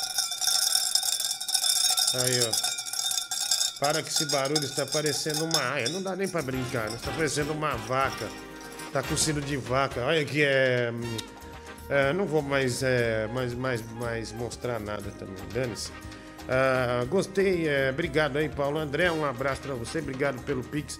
Aí, 2.23 2.39
ó. 2.41 3.79
Para 3.79 4.01
que 4.01 4.09
esse 4.09 4.25
barulho 4.27 4.63
está 4.63 4.85
parecendo 4.85 5.45
uma 5.45 5.73
aia. 5.73 5.89
Não 5.89 6.01
dá 6.01 6.15
nem 6.15 6.27
pra 6.27 6.41
brincar, 6.41 6.89
né? 6.89 6.95
Está 6.95 7.11
parecendo 7.11 7.51
uma 7.51 7.75
vaca. 7.75 8.27
Tá 8.93 9.03
sino 9.17 9.41
de 9.41 9.57
vaca. 9.57 10.01
Olha 10.01 10.23
que 10.23 10.43
é. 10.43 10.93
É, 11.89 12.13
não 12.13 12.25
vou 12.25 12.41
mais, 12.41 12.81
é, 12.81 13.27
mais, 13.27 13.53
mais, 13.53 13.83
mais 13.93 14.31
mostrar 14.31 14.79
nada 14.79 15.11
também, 15.19 15.35
dane-se. 15.53 15.91
Ah, 16.47 17.05
gostei, 17.07 17.67
é, 17.67 17.89
obrigado 17.91 18.37
aí, 18.37 18.49
Paulo 18.49 18.79
André. 18.79 19.11
Um 19.11 19.25
abraço 19.25 19.61
pra 19.61 19.73
você, 19.75 19.99
obrigado 19.99 20.41
pelo 20.43 20.63
Pix. 20.63 20.99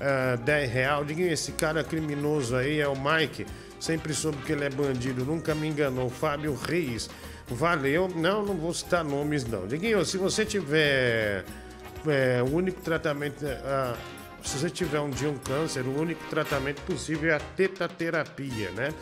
Ah, 0.00 0.36
10 0.36 0.70
real. 0.70 1.04
Diguinho, 1.04 1.32
esse 1.32 1.52
cara 1.52 1.82
criminoso 1.82 2.56
aí 2.56 2.80
é 2.80 2.86
o 2.86 2.94
Mike. 2.94 3.46
Sempre 3.80 4.12
soube 4.14 4.38
que 4.42 4.52
ele 4.52 4.64
é 4.64 4.70
bandido, 4.70 5.24
nunca 5.24 5.54
me 5.54 5.66
enganou. 5.66 6.10
Fábio 6.10 6.54
Reis. 6.54 7.08
Valeu. 7.50 8.08
Não, 8.08 8.44
não 8.44 8.54
vou 8.54 8.72
citar 8.72 9.04
nomes, 9.04 9.44
não. 9.44 9.66
Diguinho, 9.66 10.04
se 10.04 10.16
você 10.16 10.44
tiver 10.44 11.44
é, 12.06 12.42
o 12.42 12.54
único 12.54 12.80
tratamento. 12.80 13.44
ah, 13.64 13.96
se 14.42 14.58
você 14.58 14.70
tiver 14.70 15.00
um 15.00 15.10
dia 15.10 15.28
um 15.28 15.36
câncer, 15.36 15.82
o 15.82 16.00
único 16.00 16.22
tratamento 16.30 16.80
possível 16.82 17.30
é 17.30 17.36
a 17.36 17.40
tetaterapia, 17.40 18.70
né? 18.70 18.94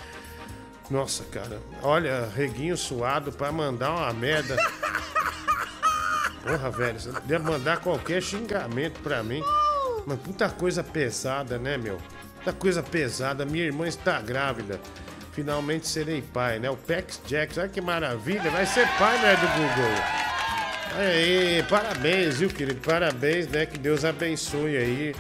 Nossa, 0.91 1.23
cara, 1.25 1.61
olha, 1.83 2.29
reguinho 2.35 2.77
suado 2.77 3.31
pra 3.31 3.53
mandar 3.53 3.91
uma 3.91 4.13
merda. 4.13 4.57
Porra, 6.43 6.71
velho, 6.71 6.99
você 6.99 7.13
deve 7.27 7.45
mandar 7.45 7.79
qualquer 7.81 8.23
xingamento 8.23 9.01
pra 9.01 9.23
mim. 9.23 9.43
Mas 10.07 10.19
puta 10.21 10.49
coisa 10.49 10.83
pesada, 10.83 11.59
né, 11.59 11.77
meu? 11.77 11.99
Puta 12.39 12.53
coisa 12.55 12.83
pesada. 12.83 13.45
Minha 13.45 13.65
irmã 13.65 13.87
está 13.87 14.21
grávida. 14.21 14.81
Finalmente 15.39 15.87
serei 15.87 16.21
pai, 16.21 16.59
né? 16.59 16.69
O 16.69 16.77
Pex 16.77 17.21
Jackson, 17.25 17.61
olha 17.61 17.69
que 17.69 17.81
maravilha. 17.81 18.51
Vai 18.51 18.67
ser 18.67 18.89
pai, 18.99 19.17
né, 19.23 19.37
do 19.37 19.47
Google? 19.47 19.95
Aí, 20.97 21.63
parabéns, 21.71 22.39
viu, 22.39 22.49
querido? 22.49 22.81
Parabéns, 22.81 23.47
né? 23.47 23.65
Que 23.65 23.79
Deus 23.79 24.05
abençoe 24.05 24.77
aí. 24.77 25.15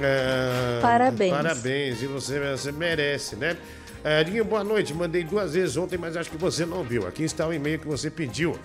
Ah, 0.00 0.78
Parabéns. 0.80 1.32
Parabéns, 1.32 2.02
e 2.02 2.06
você, 2.06 2.38
você 2.38 2.70
merece, 2.70 3.34
né? 3.34 3.56
Dinho, 4.24 4.44
boa 4.44 4.62
noite. 4.62 4.94
Mandei 4.94 5.24
duas 5.24 5.54
vezes 5.54 5.76
ontem, 5.76 5.98
mas 5.98 6.16
acho 6.16 6.30
que 6.30 6.36
você 6.36 6.64
não 6.64 6.84
viu. 6.84 7.04
Aqui 7.08 7.24
está 7.24 7.44
o 7.44 7.52
e-mail 7.52 7.80
que 7.80 7.88
você 7.88 8.08
pediu. 8.08 8.56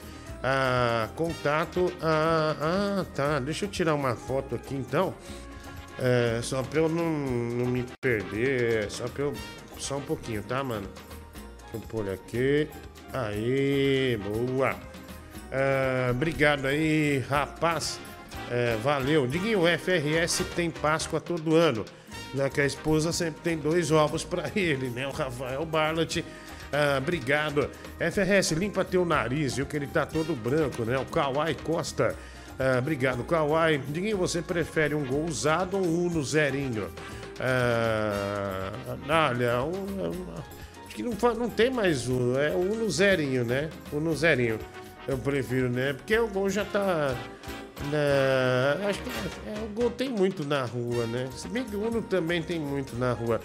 Ah, 0.44 1.10
contato. 1.16 1.92
Ah, 2.00 2.56
ah, 2.62 3.06
tá. 3.16 3.40
Deixa 3.40 3.66
eu 3.66 3.70
tirar 3.70 3.96
uma 3.96 4.16
foto 4.16 4.54
aqui 4.54 4.76
então. 4.76 5.16
É, 5.98 6.40
só 6.44 6.62
pra 6.62 6.82
eu 6.82 6.88
não, 6.88 7.10
não 7.10 7.66
me 7.66 7.84
perder. 8.00 8.92
Só 8.92 9.08
pra 9.08 9.24
eu. 9.24 9.34
Só 9.80 9.98
um 9.98 10.02
pouquinho, 10.02 10.44
tá, 10.44 10.64
mano? 10.64 10.88
Deixa 11.62 11.78
eu 11.78 11.82
pôr 11.82 12.10
aqui. 12.10 12.68
Aí, 13.14 14.18
boa. 14.18 14.76
Ah, 15.52 16.10
obrigado 16.12 16.66
aí, 16.66 17.24
rapaz. 17.30 18.00
É, 18.50 18.78
valeu. 18.78 19.28
Diguinho, 19.28 19.62
o 19.62 19.68
FRS 19.68 20.44
tem 20.56 20.70
Páscoa 20.70 21.20
todo 21.20 21.56
ano. 21.56 21.86
Já 22.36 22.50
que 22.50 22.62
a 22.62 22.66
esposa 22.66 23.12
sempre 23.12 23.42
tem 23.42 23.58
dois 23.58 23.92
ovos 23.92 24.24
pra 24.24 24.52
ele, 24.56 24.90
né? 24.90 25.08
O 25.08 25.12
Rafael 25.12 25.66
Barlat. 25.66 26.18
Ah, 26.72 26.98
obrigado. 26.98 27.70
FRS, 28.00 28.52
limpa 28.52 28.84
teu 28.84 29.06
nariz, 29.06 29.56
viu? 29.56 29.66
Que 29.66 29.78
ele 29.78 29.88
tá 29.88 30.06
todo 30.06 30.36
branco, 30.36 30.84
né? 30.84 30.98
O 30.98 31.06
Kawai 31.06 31.56
Costa. 31.56 32.16
Ah, 32.60 32.80
obrigado, 32.80 33.24
Kawai. 33.24 33.78
Diguinho, 33.78 34.18
você 34.18 34.42
prefere 34.42 34.96
um 34.96 35.06
gol 35.06 35.26
usado 35.26 35.78
ou 35.78 35.86
um 35.86 36.08
Uno 36.08 36.24
zerinho? 36.24 36.90
Ah, 37.40 38.72
olha, 39.32 39.64
um, 39.64 40.08
um- 40.10 40.34
acho 40.86 40.96
que 40.96 41.04
não, 41.04 41.14
não 41.36 41.50
tem 41.50 41.70
mais 41.70 42.08
um. 42.08 42.38
É 42.38 42.52
um 42.52 42.72
Uno 42.74 42.90
zerinho, 42.90 43.46
né? 43.46 43.70
Uno 43.92 44.16
zerinho. 44.16 44.60
Eu 45.08 45.18
prefiro, 45.18 45.70
né? 45.70 45.94
Porque 45.94 46.18
o 46.18 46.28
gol 46.28 46.50
já 46.50 46.66
tá. 46.66 47.16
né, 47.92 48.88
acho 48.90 49.00
que 49.02 49.10
é, 49.50 49.64
o 49.64 49.68
gol 49.80 49.90
tem 49.92 50.10
muito 50.10 50.44
na 50.46 50.66
rua, 50.66 51.06
né? 51.08 51.30
Se 51.36 51.48
bem 51.48 51.64
que 51.64 51.76
o 51.76 51.88
Uno 51.88 52.02
também 52.02 52.42
tem 52.42 52.60
muito 52.60 52.96
na 52.98 53.14
rua. 53.14 53.40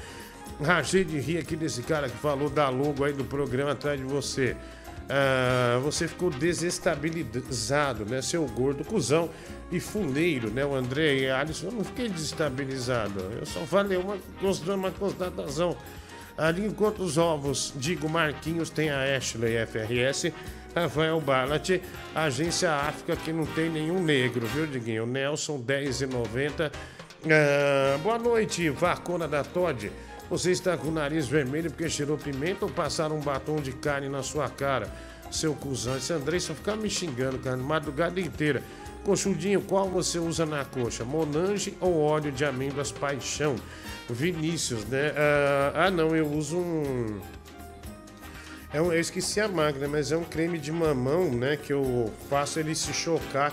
Rachei 0.63 1.05
de 1.05 1.19
rir 1.19 1.39
aqui 1.39 1.57
desse 1.57 1.83
cara 1.83 2.09
que 2.09 2.17
falou 2.19 2.49
da 2.49 2.69
logo 2.69 3.05
aí 3.05 3.13
do 3.13 3.25
programa 3.25 3.73
atrás 3.73 3.99
de 3.99 4.07
você. 4.07 4.57
Ah, 5.09 5.79
você 5.83 6.09
ficou 6.09 6.31
desestabilizado, 6.31 8.05
né? 8.05 8.23
Seu 8.23 8.47
gordo 8.47 8.85
cuzão 8.85 9.31
e 9.71 9.81
fuleiro, 9.81 10.51
né? 10.51 10.65
O 10.65 10.75
André 10.75 11.17
e 11.17 11.31
a 11.31 11.41
Alisson, 11.41 11.67
eu 11.67 11.73
não 11.73 11.85
fiquei 11.85 12.09
desestabilizado. 12.09 13.21
Eu 13.39 13.47
só 13.47 13.61
falei 13.61 13.99
uma, 13.99 14.17
uma 14.75 14.91
constatação. 14.91 15.77
Ali 16.37 16.65
enquanto 16.65 17.01
os 17.01 17.19
ovos, 17.19 17.73
digo 17.77 18.09
Marquinhos, 18.09 18.71
tem 18.71 18.91
a 18.91 19.17
Ashley 19.17 19.55
FRS, 19.67 20.33
Rafael 20.75 21.21
Balat, 21.21 21.83
Agência 22.15 22.73
África 22.73 23.15
que 23.17 23.33
não 23.33 23.45
tem 23.45 23.69
nenhum 23.69 24.03
negro, 24.03 24.47
viu, 24.47 24.67
Diguinho? 24.67 25.07
Nelson 25.07 25.61
10,90. 25.61 26.73
Ah, 27.25 27.99
boa 28.03 28.19
noite, 28.19 28.71
Vacona 28.71 29.29
da 29.29 29.45
Todd. 29.45 29.93
Você 30.33 30.51
está 30.51 30.79
com 30.79 30.89
o 30.89 30.91
nariz 30.91 31.29
vermelho 31.29 31.71
porque 31.71 31.91
cheirou 31.91 32.17
pimenta 32.17 32.65
ou 32.65 32.71
passaram 32.71 33.19
um 33.19 33.21
batom 33.21 33.57
de 33.57 33.71
carne 33.71 34.09
na 34.09 34.23
sua 34.23 34.49
cara? 34.49 34.91
Seu 35.31 35.55
cuzão. 35.55 35.95
Esse 35.95 36.11
Andrei 36.11 36.41
só 36.41 36.55
fica 36.55 36.75
me 36.75 36.89
xingando, 36.89 37.39
cara, 37.39 37.55
madrugada 37.59 38.19
inteira. 38.19 38.63
Coxudinho, 39.05 39.61
qual 39.61 39.91
você 39.91 40.19
usa 40.19 40.47
na 40.47 40.65
coxa? 40.65 41.05
Monange 41.05 41.77
ou 41.79 42.01
óleo 42.01 42.33
de 42.33 42.47
amêndoas 42.47 42.91
paixão? 42.91 43.57
Vinícius, 44.09 44.87
né? 44.87 45.13
Ah, 45.15 45.85
ah, 45.85 45.91
não, 45.91 46.17
eu 46.17 46.27
uso 46.27 46.57
um. 46.57 47.21
É 48.73 48.81
um, 48.81 48.91
eu 48.91 49.01
esqueci 49.01 49.39
a 49.39 49.49
máquina, 49.49 49.87
mas 49.87 50.13
é 50.13 50.17
um 50.17 50.25
creme 50.25 50.59
de 50.59 50.73
mamão, 50.73 51.31
né? 51.31 51.59
Que 51.59 51.75
eu 51.75 52.11
faço 52.31 52.59
ele 52.59 52.75
se 52.75 52.95
chocar 52.95 53.53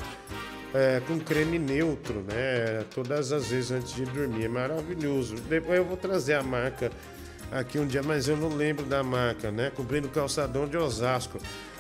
é, 0.74 1.01
com 1.07 1.20
creme 1.20 1.57
neutro, 1.57 2.24
né? 2.28 2.84
Todas 2.93 3.32
as 3.32 3.47
vezes 3.47 3.72
antes 3.72 3.93
de 3.93 4.05
dormir. 4.05 4.45
É 4.45 4.47
maravilhoso. 4.47 5.36
Depois 5.36 5.78
eu 5.78 5.86
vou 5.86 5.97
trazer 5.97 6.36
a 6.36 6.43
marca 6.43 6.91
aqui 7.51 7.80
um 7.80 7.88
dia, 7.88 8.03
mas 8.03 8.28
eu 8.28 8.38
não 8.38 8.49
lembro 8.49 8.86
da 8.86 9.03
marca, 9.03 9.51
né? 9.51 9.72
Comprei 9.76 10.01
no 10.01 10.09
calçadão 10.09 10.67
de 10.67 10.78
Osasco. 10.78 11.39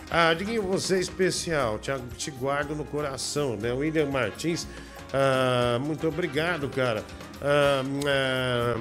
Ah, 0.09 0.33
Diguinho, 0.33 0.63
você 0.63 0.95
é 0.95 0.99
especial. 0.99 1.77
Te, 1.77 1.91
te 2.17 2.31
guardo 2.31 2.75
no 2.75 2.83
coração, 2.83 3.55
né? 3.55 3.71
William 3.71 4.07
Martins. 4.07 4.67
ah, 5.13 5.77
muito 5.79 6.07
obrigado, 6.07 6.67
cara. 6.69 7.03
Ah, 7.41 7.83
ah, 8.07 8.75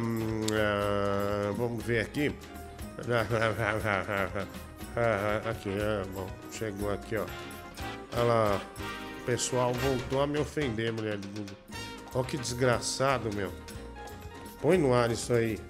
ah, 0.52 1.52
vamos 1.56 1.84
ver 1.84 2.00
aqui. 2.00 2.34
aqui, 5.48 5.68
é, 5.68 6.02
bom, 6.12 6.26
chegou 6.50 6.92
aqui, 6.92 7.16
ó. 7.16 7.24
Olha 8.16 8.24
lá, 8.24 8.60
pessoal 9.28 9.74
voltou 9.74 10.22
a 10.22 10.26
me 10.26 10.38
ofender, 10.38 10.90
mulher 10.90 11.18
do 11.18 11.28
Google. 11.28 11.56
Olha 12.14 12.24
que 12.24 12.38
desgraçado, 12.38 13.28
meu. 13.36 13.52
Põe 14.62 14.78
no 14.78 14.94
ar 14.94 15.10
isso 15.10 15.34
aí. 15.34 15.60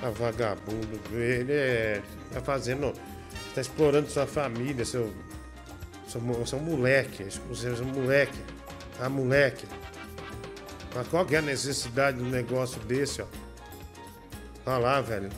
Tá 0.00 0.08
vagabundo. 0.08 0.98
Ele 1.12 1.52
é. 1.52 2.02
Tá 2.32 2.40
fazendo. 2.40 2.94
Tá 3.54 3.60
explorando 3.60 4.08
sua 4.08 4.26
família, 4.26 4.86
seu. 4.86 5.12
Seu, 6.08 6.46
seu 6.46 6.58
moleque. 6.58 7.26
Seu, 7.30 7.84
moleque. 7.84 8.38
Ah, 8.98 9.10
moleque. 9.10 9.66
Mas 10.94 11.06
qual 11.08 11.26
que 11.26 11.34
é 11.34 11.40
a 11.40 11.42
necessidade 11.42 12.16
de 12.16 12.24
um 12.24 12.30
negócio 12.30 12.80
desse, 12.80 13.20
ó? 13.20 13.26
Olha 14.64 14.78
lá, 14.78 15.00
velho. 15.02 15.28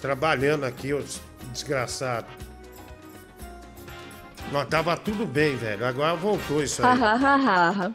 Trabalhando 0.00 0.64
aqui, 0.64 0.94
ô 0.94 1.02
des- 1.02 1.20
desgraçado. 1.52 2.26
Mas 4.52 4.68
tava 4.68 4.96
tudo 4.96 5.26
bem, 5.26 5.56
velho. 5.56 5.84
Agora 5.84 6.14
voltou 6.14 6.62
isso 6.62 6.84
aí. 6.84 6.98
Hahaha. 6.98 7.92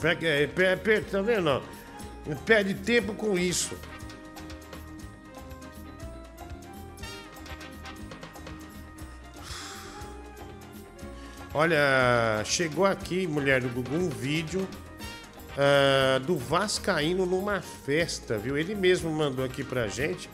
Pega, 0.00 0.26
é, 0.26 0.46
pe- 0.46 0.76
pe- 0.76 1.00
tá 1.02 1.22
vendo? 1.22 1.48
ó? 1.48 1.60
Perde 2.44 2.74
tempo 2.74 3.14
com 3.14 3.38
isso. 3.38 3.76
Olha, 11.52 12.42
chegou 12.44 12.84
aqui, 12.84 13.26
mulher 13.26 13.60
do 13.60 13.68
Gugu, 13.68 13.94
um 13.94 14.08
vídeo 14.08 14.66
ah, 15.56 16.18
do 16.18 16.36
Vascaíno 16.36 17.24
numa 17.26 17.60
festa, 17.60 18.36
viu? 18.36 18.58
Ele 18.58 18.74
mesmo 18.74 19.10
mandou 19.10 19.44
aqui 19.44 19.62
pra 19.62 19.86
gente. 19.86 20.28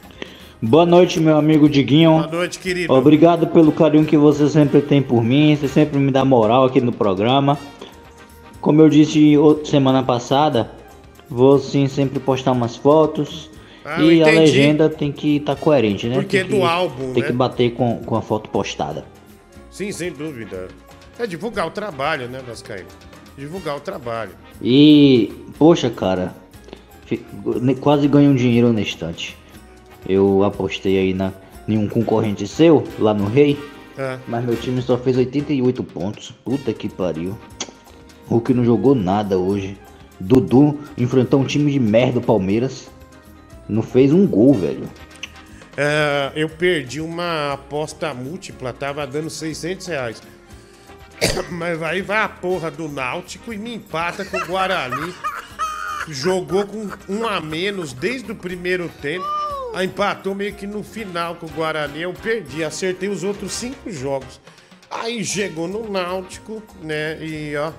Boa 0.63 0.85
noite, 0.85 1.19
meu 1.19 1.39
amigo 1.39 1.71
Diguinho. 1.71 2.11
Boa 2.11 2.27
noite, 2.27 2.59
querido. 2.59 2.93
Obrigado 2.93 3.47
pelo 3.47 3.73
carinho 3.73 4.05
que 4.05 4.17
você 4.17 4.47
sempre 4.47 4.83
tem 4.83 5.01
por 5.01 5.25
mim, 5.25 5.57
você 5.57 5.67
sempre 5.67 5.99
me 5.99 6.11
dá 6.13 6.23
moral 6.23 6.67
aqui 6.67 6.83
no 6.83 6.93
programa. 6.93 7.59
Como 8.61 8.83
eu 8.83 8.91
disse 8.91 9.37
semana 9.65 10.03
passada, 10.03 10.71
vou 11.31 11.59
sim 11.59 11.89
sempre 11.89 12.21
postar 12.21 12.53
umas 12.53 12.77
fotos 12.77 13.51
Ah, 13.83 14.03
e 14.03 14.23
a 14.23 14.27
legenda 14.27 14.91
tem 14.91 15.11
que 15.11 15.37
estar 15.37 15.57
coerente, 15.57 16.07
né? 16.07 16.17
Porque 16.17 16.37
é 16.37 16.41
tem 16.43 16.51
do 16.51 16.57
que, 16.59 16.63
álbum, 16.63 17.15
Tem 17.15 17.23
né? 17.23 17.29
que 17.29 17.33
bater 17.33 17.71
com, 17.73 17.97
com 18.05 18.17
a 18.17 18.21
foto 18.21 18.51
postada. 18.51 19.07
Sim, 19.71 19.91
sem 19.93 20.13
dúvida. 20.13 20.69
É 21.19 21.27
divulgar 21.27 21.67
o 21.67 21.71
trabalho, 21.71 22.29
né, 22.29 22.43
Vascaíno? 22.47 22.89
Divulgar 23.39 23.79
o 23.79 23.81
trabalho. 23.81 24.33
E, 24.61 25.33
poxa, 25.59 25.89
cara, 25.89 26.35
quase 27.81 28.07
ganhei 28.09 28.29
um 28.29 28.35
dinheiro 28.35 28.75
na 28.75 28.83
estante. 28.83 29.40
Eu 30.11 30.43
apostei 30.43 30.99
aí 30.99 31.15
na, 31.15 31.33
em 31.69 31.79
um 31.79 31.89
concorrente 31.89 32.45
seu, 32.49 32.83
lá 32.99 33.15
no 33.15 33.27
Rei, 33.27 33.57
É. 33.97 34.19
mas 34.27 34.45
meu 34.45 34.57
time 34.57 34.83
só 34.83 34.99
fez 34.99 35.17
88 35.17 35.85
pontos. 35.85 36.33
Puta 36.45 36.73
que 36.73 36.89
pariu. 36.89 37.39
Hulk 38.27 38.53
não 38.53 38.65
jogou 38.65 38.95
nada 38.95 39.39
hoje. 39.39 39.79
Dudu 40.19 40.81
enfrentou 40.99 41.41
um 41.41 41.45
time 41.45 41.71
de 41.71 41.79
merda, 41.79 42.21
Palmeiras. 42.21 42.91
Não 43.69 43.83
fez 43.83 44.13
um 44.13 44.27
gol, 44.27 44.53
velho. 44.53 44.89
É, 45.77 46.33
eu 46.35 46.49
perdi 46.49 47.01
uma 47.01 47.53
aposta 47.53 48.13
múltipla, 48.13 48.73
tava 48.73 49.07
dando 49.07 49.31
600 49.31 49.87
reais. 49.87 50.23
Mas 51.51 51.81
aí 51.83 52.03
vai 52.03 52.23
a 52.23 52.29
porra 52.29 52.69
do 52.69 52.89
Náutico 52.89 53.53
e 53.53 53.59
me 53.59 53.75
empata 53.75 54.25
com 54.25 54.37
o 54.39 54.47
Guarani. 54.47 55.15
Jogou 56.09 56.67
com 56.67 56.89
um 57.09 57.27
a 57.29 57.41
menos 57.41 57.93
desde 57.93 58.33
o 58.33 58.35
primeiro 58.35 58.91
tempo. 59.01 59.40
Aí 59.73 59.87
empatou 59.87 60.35
meio 60.35 60.53
que 60.55 60.67
no 60.67 60.83
final 60.83 61.37
com 61.37 61.47
o 61.47 61.51
Guarani. 61.51 62.03
Eu 62.03 62.13
perdi, 62.13 62.65
acertei 62.65 63.09
os 63.09 63.23
outros 63.23 63.53
cinco 63.53 63.91
jogos. 63.91 64.41
Aí 64.91 65.25
chegou 65.25 65.69
no 65.69 65.89
Náutico, 65.89 66.63
né? 66.83 67.17
E 67.25 67.57
ó, 67.57 67.73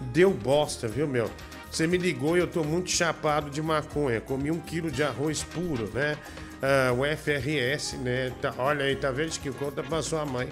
deu 0.00 0.30
bosta, 0.30 0.88
viu, 0.88 1.06
meu? 1.06 1.30
Você 1.70 1.86
me 1.86 1.98
ligou 1.98 2.36
e 2.36 2.40
eu 2.40 2.46
tô 2.46 2.64
muito 2.64 2.90
chapado 2.90 3.50
de 3.50 3.60
maconha. 3.60 4.20
Comi 4.22 4.50
um 4.50 4.58
quilo 4.58 4.90
de 4.90 5.02
arroz 5.02 5.42
puro, 5.42 5.90
né? 5.92 6.16
Ah, 6.62 6.92
o 6.94 7.04
FRS, 7.04 7.96
né? 7.98 8.32
Tá- 8.40 8.54
olha 8.58 8.86
aí, 8.86 8.96
tá 8.96 9.10
vendo 9.10 9.30
que 9.38 9.50
conta 9.50 9.82
pra 9.82 10.00
sua 10.02 10.24
mãe. 10.24 10.48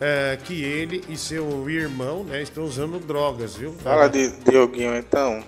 ah, 0.00 0.36
que 0.44 0.62
ele 0.62 1.04
e 1.08 1.16
seu 1.16 1.68
irmão, 1.70 2.24
né, 2.24 2.42
estão 2.42 2.64
usando 2.64 2.98
drogas, 2.98 3.54
viu? 3.56 3.72
Fala 3.74 4.08
de 4.08 4.28
Dioguinho 4.44 4.96
então. 4.96 5.42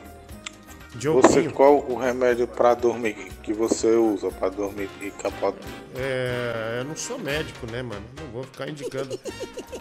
Dioguinho. 0.94 1.22
Você, 1.22 1.48
qual 1.50 1.78
o 1.88 1.96
remédio 1.96 2.46
pra 2.46 2.74
dormir 2.74 3.14
que 3.42 3.52
você 3.52 3.88
usa 3.94 4.30
pra 4.30 4.48
dormir 4.48 4.88
e 5.00 5.10
capaz? 5.10 5.54
É, 5.94 6.78
eu 6.80 6.84
não 6.84 6.96
sou 6.96 7.18
médico, 7.18 7.66
né, 7.70 7.82
mano? 7.82 8.04
Não 8.20 8.26
vou 8.28 8.44
ficar 8.44 8.68
indicando 8.68 9.18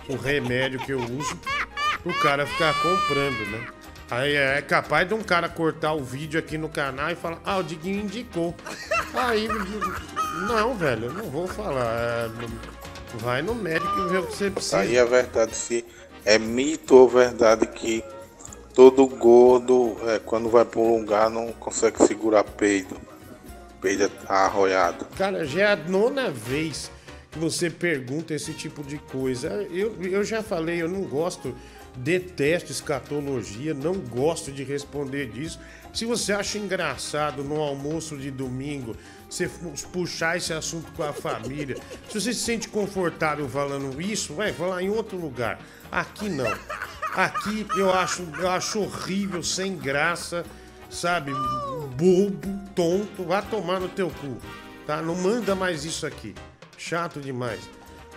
o 0.10 0.16
remédio 0.16 0.80
que 0.80 0.92
eu 0.92 1.00
uso 1.00 1.40
o 2.06 2.14
cara 2.22 2.46
ficar 2.46 2.74
comprando, 2.82 3.52
né? 3.52 3.68
Aí 4.10 4.36
é 4.36 4.62
capaz 4.62 5.08
de 5.08 5.14
um 5.14 5.22
cara 5.22 5.50
cortar 5.50 5.94
o 5.94 6.02
vídeo 6.02 6.40
aqui 6.40 6.58
no 6.58 6.70
canal 6.70 7.10
e 7.10 7.16
falar, 7.16 7.42
ah, 7.44 7.58
o 7.58 7.64
Diguinho 7.64 8.04
indicou. 8.04 8.56
Aí, 9.14 9.48
não, 10.48 10.76
velho, 10.76 11.08
eu 11.08 11.14
não 11.14 11.30
vou 11.30 11.48
falar. 11.48 11.86
é, 11.86 12.30
vai 13.16 13.42
no 13.42 13.54
médico 13.54 14.00
e 14.00 14.10
vê 14.10 14.18
o 14.18 14.28
que 14.28 14.36
você 14.36 14.50
precisa. 14.50 14.80
Aí 14.80 14.96
é 14.96 15.06
verdade, 15.06 15.56
se 15.56 15.86
é 16.24 16.38
mito 16.40 16.96
ou 16.96 17.10
verdade 17.10 17.68
que 17.68 18.04
todo 18.78 19.08
gordo, 19.08 19.98
é, 20.08 20.20
quando 20.20 20.50
vai 20.50 20.64
pra 20.64 20.80
um 20.80 21.00
lugar, 21.00 21.32
não 21.32 21.52
consegue 21.52 21.98
segurar 22.06 22.44
peido. 22.44 22.96
Peido 23.82 24.08
tá 24.08 24.36
arroiado. 24.46 25.04
Cara, 25.18 25.44
já 25.46 25.62
é 25.62 25.74
a 25.74 25.76
nona 25.76 26.30
vez 26.30 26.92
que 27.32 27.40
você 27.40 27.72
pergunta 27.72 28.36
esse 28.36 28.54
tipo 28.54 28.84
de 28.84 29.00
coisa. 29.00 29.48
Eu, 29.72 29.96
eu 30.04 30.24
já 30.24 30.44
falei, 30.44 30.80
eu 30.80 30.88
não 30.88 31.02
gosto, 31.02 31.56
detesto 31.96 32.72
escatologia, 32.72 33.74
não 33.74 33.96
gosto 33.96 34.52
de 34.52 34.64
responder 34.64 35.32
disso. 35.32 35.60
Se 35.92 36.06
você 36.06 36.32
acha 36.32 36.60
engraçado 36.60 37.44
no 37.44 37.60
almoço 37.60 38.16
de 38.16 38.30
domingo 38.30 38.96
você 39.28 39.50
puxar 39.92 40.38
esse 40.38 40.54
assunto 40.54 40.92
com 40.92 41.02
a 41.02 41.14
família, 41.14 41.78
se 42.08 42.22
você 42.22 42.32
se 42.32 42.42
sente 42.42 42.70
confortável 42.70 43.50
falando 43.50 44.00
isso, 44.00 44.36
vai 44.36 44.54
falar 44.54 44.84
em 44.84 44.90
outro 44.92 45.18
lugar. 45.18 45.60
Aqui 45.92 46.30
não. 46.30 46.46
Aqui 47.18 47.66
eu 47.76 47.92
acho, 47.92 48.22
eu 48.40 48.48
acho 48.48 48.80
horrível, 48.80 49.42
sem 49.42 49.76
graça, 49.76 50.46
sabe? 50.88 51.32
Bobo, 51.96 52.60
tonto, 52.76 53.24
vá 53.24 53.42
tomar 53.42 53.80
no 53.80 53.90
teu 53.90 54.12
cu, 54.12 54.38
tá? 54.86 55.02
Não 55.02 55.16
manda 55.16 55.56
mais 55.56 55.84
isso 55.84 56.06
aqui. 56.06 56.36
Chato 56.78 57.20
demais. 57.20 57.68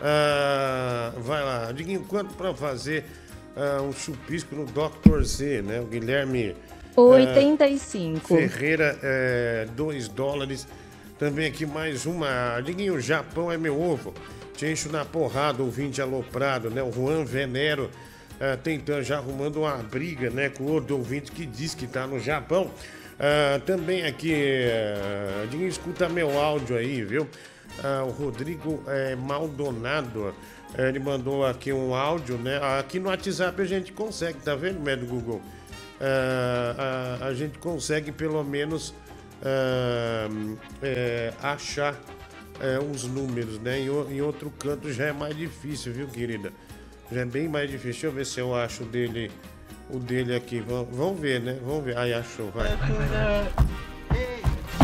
Ah, 0.03 1.15
vai 1.17 1.43
lá, 1.43 1.73
Diguinho, 1.73 2.05
quanto 2.05 2.35
pra 2.35 2.53
fazer 2.53 3.07
ah, 3.57 3.81
um 3.81 3.91
chupisco 3.91 4.55
no 4.55 4.67
Dr. 4.67 5.23
Z, 5.23 5.63
né? 5.63 5.81
O 5.81 5.87
Guilherme. 5.87 6.55
ah, 7.13 7.15
85. 7.15 8.37
Ferreira, 8.37 8.99
2 9.77 10.09
dólares. 10.09 10.69
Também 11.19 11.47
aqui 11.47 11.65
mais 11.65 12.05
uma. 12.05 12.61
Diguinho, 12.61 12.97
o 12.97 13.01
Japão 13.01 13.51
é 13.51 13.57
meu 13.57 13.81
ovo. 13.81 14.13
Te 14.55 14.67
encho 14.67 14.93
na 14.93 15.07
porrada, 15.07 15.63
ouvinte 15.63 16.03
aloprado, 16.03 16.69
né? 16.69 16.83
O 16.83 16.93
Juan 16.93 17.25
Venero 17.25 17.89
eh, 18.41 18.57
tentando, 18.57 19.03
já 19.03 19.19
arrumando 19.19 19.61
uma 19.61 19.77
briga, 19.77 20.31
né? 20.31 20.49
Com 20.49 20.65
outro 20.65 20.97
ouvinte 20.97 21.31
que 21.31 21.47
diz 21.47 21.75
que 21.75 21.87
tá 21.87 22.07
no 22.07 22.19
Japão. 22.19 22.71
Ah, 23.23 23.61
também 23.67 24.07
aqui, 24.07 24.35
Diguinho, 25.51 25.69
escuta 25.69 26.09
meu 26.09 26.41
áudio 26.41 26.75
aí, 26.75 27.05
viu? 27.05 27.29
Ah, 27.85 28.03
o 28.03 28.11
Rodrigo 28.11 28.83
Maldonado, 29.19 30.35
ele 30.79 30.99
mandou 30.99 31.45
aqui 31.45 31.71
um 31.71 31.95
áudio, 31.95 32.39
né? 32.39 32.59
Aqui 32.79 32.99
no 32.99 33.11
WhatsApp 33.11 33.61
a 33.61 33.65
gente 33.67 33.93
consegue, 33.93 34.39
tá 34.39 34.55
vendo, 34.55 34.81
médio 34.81 35.07
Google? 35.07 35.43
Ah, 36.01 37.19
a, 37.21 37.27
a 37.27 37.35
gente 37.35 37.59
consegue 37.59 38.11
pelo 38.11 38.43
menos 38.43 38.95
é, 40.83 41.35
achar 41.43 41.95
é, 42.59 42.79
os 42.79 43.05
números, 43.05 43.59
né? 43.59 43.81
Em, 43.81 43.87
em 43.87 44.23
outro 44.23 44.51
canto 44.59 44.91
já 44.91 45.07
é 45.07 45.13
mais 45.13 45.37
difícil, 45.37 45.93
viu, 45.93 46.09
querida? 46.09 46.53
Já 47.13 47.23
é 47.23 47.25
bem 47.25 47.49
mais 47.49 47.69
difícil. 47.69 47.91
Deixa 47.93 48.07
eu 48.07 48.13
ver 48.13 48.27
se 48.27 48.41
eu 48.41 48.55
acho 48.55 48.85
dele, 48.85 49.31
o 49.89 49.99
dele 49.99 50.35
aqui. 50.35 50.61
Vamos, 50.61 50.97
vamos 50.97 51.21
ver, 51.21 51.41
né? 51.41 51.59
Vamos 51.65 51.85
ver. 51.85 51.99
Aí 51.99 52.15
achou, 52.15 52.51
vai. 52.51 52.69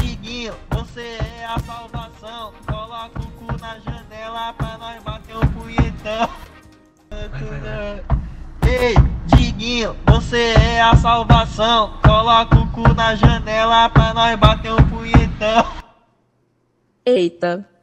Diguinho, 0.01 0.55
você 0.71 1.19
é 1.41 1.45
a 1.45 1.59
salvação. 1.61 2.53
Coloca 2.67 3.21
o 3.21 3.31
cu 3.33 3.61
na 3.61 3.79
janela 3.79 4.53
pra 4.55 4.77
nós 4.79 5.03
bater 5.03 5.37
um 5.37 5.47
punhetão. 5.53 6.29
Ei, 8.67 8.95
Diguinho, 9.27 9.97
você 10.05 10.55
é 10.55 10.83
a 10.83 10.97
salvação. 10.97 12.01
Coloca 12.03 12.57
o 12.59 12.67
cu 12.73 12.93
na 12.95 13.15
janela 13.15 13.89
pra 13.89 14.13
nós 14.13 14.37
bater 14.37 14.73
um 14.73 14.89
punhetão. 14.89 15.65
Eita. 17.05 17.76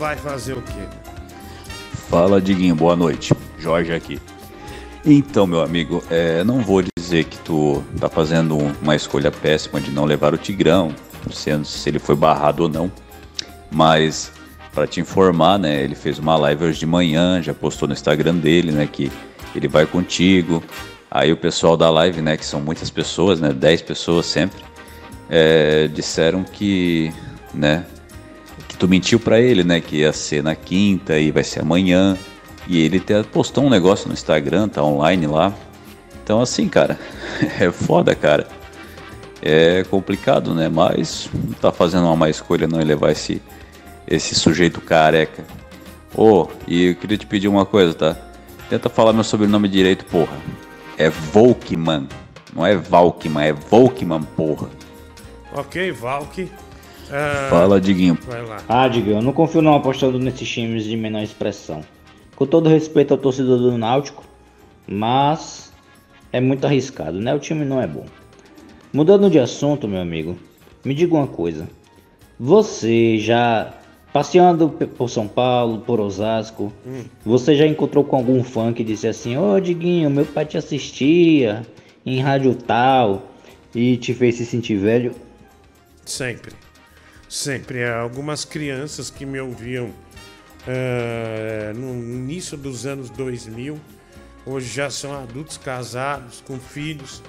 Vai 0.00 0.16
fazer 0.16 0.54
o 0.54 0.62
quê? 0.62 0.88
Fala, 2.08 2.40
Diguinho, 2.40 2.74
boa 2.74 2.96
noite. 2.96 3.34
Jorge 3.58 3.92
aqui. 3.92 4.18
Então, 5.04 5.46
meu 5.46 5.60
amigo, 5.60 6.02
é, 6.08 6.42
não 6.42 6.62
vou 6.62 6.82
dizer 6.96 7.24
que 7.24 7.36
tu 7.40 7.84
tá 8.00 8.08
fazendo 8.08 8.56
uma 8.80 8.96
escolha 8.96 9.30
péssima 9.30 9.78
de 9.78 9.90
não 9.90 10.06
levar 10.06 10.32
o 10.32 10.38
Tigrão, 10.38 10.94
sendo 11.30 11.66
se 11.66 11.86
ele 11.86 11.98
foi 11.98 12.16
barrado 12.16 12.62
ou 12.62 12.68
não. 12.70 12.90
Mas, 13.70 14.32
para 14.72 14.86
te 14.86 15.00
informar, 15.00 15.58
né, 15.58 15.82
ele 15.84 15.94
fez 15.94 16.18
uma 16.18 16.34
live 16.34 16.64
hoje 16.64 16.78
de 16.78 16.86
manhã, 16.86 17.42
já 17.42 17.52
postou 17.52 17.86
no 17.86 17.92
Instagram 17.92 18.36
dele, 18.36 18.72
né, 18.72 18.88
que 18.90 19.12
ele 19.54 19.68
vai 19.68 19.84
contigo. 19.84 20.64
Aí 21.10 21.30
o 21.30 21.36
pessoal 21.36 21.76
da 21.76 21.90
live, 21.90 22.22
né, 22.22 22.38
que 22.38 22.46
são 22.46 22.58
muitas 22.58 22.88
pessoas, 22.88 23.38
né, 23.38 23.52
10 23.52 23.82
pessoas 23.82 24.24
sempre, 24.24 24.62
é, 25.28 25.88
disseram 25.88 26.42
que, 26.42 27.12
né, 27.52 27.84
que 28.68 28.76
tu 28.76 28.88
mentiu 28.88 29.18
pra 29.18 29.40
ele, 29.40 29.64
né? 29.64 29.80
Que 29.80 29.96
ia 29.96 30.12
ser 30.12 30.42
na 30.42 30.54
quinta 30.54 31.18
e 31.18 31.30
vai 31.30 31.44
ser 31.44 31.60
amanhã. 31.60 32.16
E 32.66 32.80
ele 32.80 32.98
até 32.98 33.22
postou 33.22 33.64
um 33.64 33.70
negócio 33.70 34.08
no 34.08 34.14
Instagram, 34.14 34.68
tá 34.68 34.82
online 34.82 35.26
lá. 35.26 35.52
Então 36.22 36.40
assim, 36.40 36.68
cara, 36.68 36.98
é 37.58 37.70
foda, 37.70 38.14
cara. 38.14 38.46
É 39.42 39.84
complicado, 39.84 40.54
né? 40.54 40.68
Mas 40.68 41.28
tá 41.60 41.72
fazendo 41.72 42.04
uma 42.04 42.16
má 42.16 42.28
escolha 42.28 42.66
não 42.66 42.78
levar 42.78 43.10
esse, 43.10 43.40
esse 44.06 44.34
sujeito 44.34 44.80
careca. 44.80 45.44
Ô, 46.14 46.48
e 46.66 46.86
eu 46.86 46.94
queria 46.94 47.16
te 47.16 47.26
pedir 47.26 47.48
uma 47.48 47.64
coisa, 47.64 47.94
tá? 47.94 48.16
Tenta 48.68 48.88
falar 48.88 49.12
meu 49.12 49.24
sobrenome 49.24 49.68
direito, 49.68 50.04
porra. 50.04 50.36
É 50.98 51.08
Volkman. 51.08 52.06
Não 52.54 52.66
é 52.66 52.76
Valkman, 52.76 53.44
é 53.46 53.52
Volkman, 53.52 54.22
porra. 54.22 54.68
Ok, 55.54 55.90
Valk. 55.92 56.50
Ah, 57.12 57.48
Fala, 57.50 57.80
Diguinho. 57.80 58.18
Vai 58.26 58.44
lá. 58.44 58.58
Ah, 58.68 58.88
Digo, 58.88 59.10
eu 59.10 59.22
não 59.22 59.32
confio 59.32 59.60
não 59.62 59.74
apostando 59.74 60.18
nesses 60.18 60.48
times 60.48 60.84
de 60.84 60.96
menor 60.96 61.22
expressão. 61.22 61.82
Com 62.36 62.46
todo 62.46 62.68
respeito 62.68 63.12
ao 63.12 63.18
torcedor 63.18 63.58
do 63.58 63.76
Náutico, 63.76 64.24
mas 64.86 65.72
é 66.32 66.40
muito 66.40 66.64
arriscado, 66.66 67.20
né? 67.20 67.34
O 67.34 67.38
time 67.38 67.64
não 67.64 67.80
é 67.80 67.86
bom. 67.86 68.06
Mudando 68.92 69.28
de 69.30 69.38
assunto, 69.38 69.86
meu 69.86 70.00
amigo, 70.00 70.36
me 70.84 70.94
diga 70.94 71.14
uma 71.14 71.26
coisa. 71.26 71.68
Você 72.38 73.18
já 73.18 73.74
passeando 74.12 74.68
por 74.68 75.08
São 75.08 75.28
Paulo, 75.28 75.80
por 75.80 76.00
Osasco, 76.00 76.72
Hum. 76.86 77.04
você 77.24 77.54
já 77.54 77.66
encontrou 77.66 78.02
com 78.02 78.16
algum 78.16 78.42
fã 78.42 78.72
que 78.72 78.82
disse 78.82 79.06
assim: 79.06 79.36
Ô 79.36 79.60
Diguinho, 79.60 80.10
meu 80.10 80.24
pai 80.24 80.46
te 80.46 80.56
assistia 80.56 81.62
em 82.04 82.18
rádio 82.20 82.54
tal 82.54 83.22
e 83.74 83.96
te 83.96 84.14
fez 84.14 84.36
se 84.36 84.46
sentir 84.46 84.76
velho? 84.76 85.12
Sempre. 86.04 86.52
Sempre. 87.30 87.84
Há 87.84 88.00
Algumas 88.00 88.44
crianças 88.44 89.08
que 89.08 89.24
me 89.24 89.38
ouviam 89.40 89.90
eh, 90.66 91.72
no 91.76 91.94
início 91.94 92.56
dos 92.58 92.84
anos 92.86 93.08
2000, 93.10 93.78
hoje 94.44 94.66
já 94.68 94.90
são 94.90 95.14
adultos 95.16 95.56
casados, 95.56 96.42
com 96.46 96.58
filhos, 96.58 97.22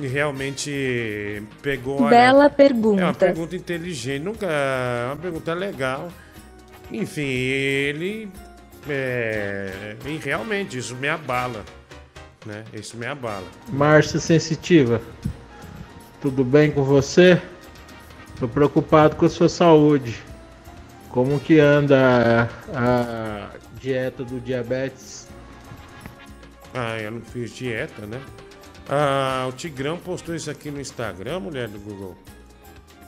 E 0.00 0.06
realmente 0.06 1.42
pegou. 1.60 2.00
olha, 2.00 2.10
Bela 2.10 2.44
É 2.44 2.46
uma 2.46 2.50
pergunta. 2.50 3.14
pergunta 3.26 3.54
inteligente, 3.54 4.22
nunca. 4.22 4.46
É 4.46 5.06
uma 5.08 5.16
pergunta 5.16 5.52
legal. 5.52 6.10
Enfim, 6.90 7.20
ele. 7.28 8.30
É, 8.88 9.96
e 10.06 10.16
realmente, 10.16 10.78
isso 10.78 10.96
me 10.96 11.08
abala. 11.10 11.62
Né? 12.46 12.64
Isso 12.72 12.96
me 12.96 13.06
abala. 13.06 13.46
Márcia 13.68 14.18
Sensitiva, 14.18 15.00
tudo 16.22 16.42
bem 16.42 16.70
com 16.72 16.82
você? 16.82 17.40
Tô 18.42 18.48
preocupado 18.48 19.14
com 19.14 19.24
a 19.24 19.28
sua 19.30 19.48
saúde. 19.48 20.20
Como 21.10 21.38
que 21.38 21.60
anda 21.60 22.50
a, 22.74 23.46
a 23.46 23.50
dieta 23.80 24.24
do 24.24 24.40
diabetes? 24.40 25.28
Ah, 26.74 26.98
eu 26.98 27.12
não 27.12 27.20
fiz 27.20 27.54
dieta, 27.54 28.04
né? 28.04 28.20
Ah, 28.90 29.46
o 29.48 29.52
Tigrão 29.52 29.96
postou 29.96 30.34
isso 30.34 30.50
aqui 30.50 30.72
no 30.72 30.80
Instagram, 30.80 31.38
mulher 31.38 31.68
do 31.68 31.78
Google. 31.78 32.18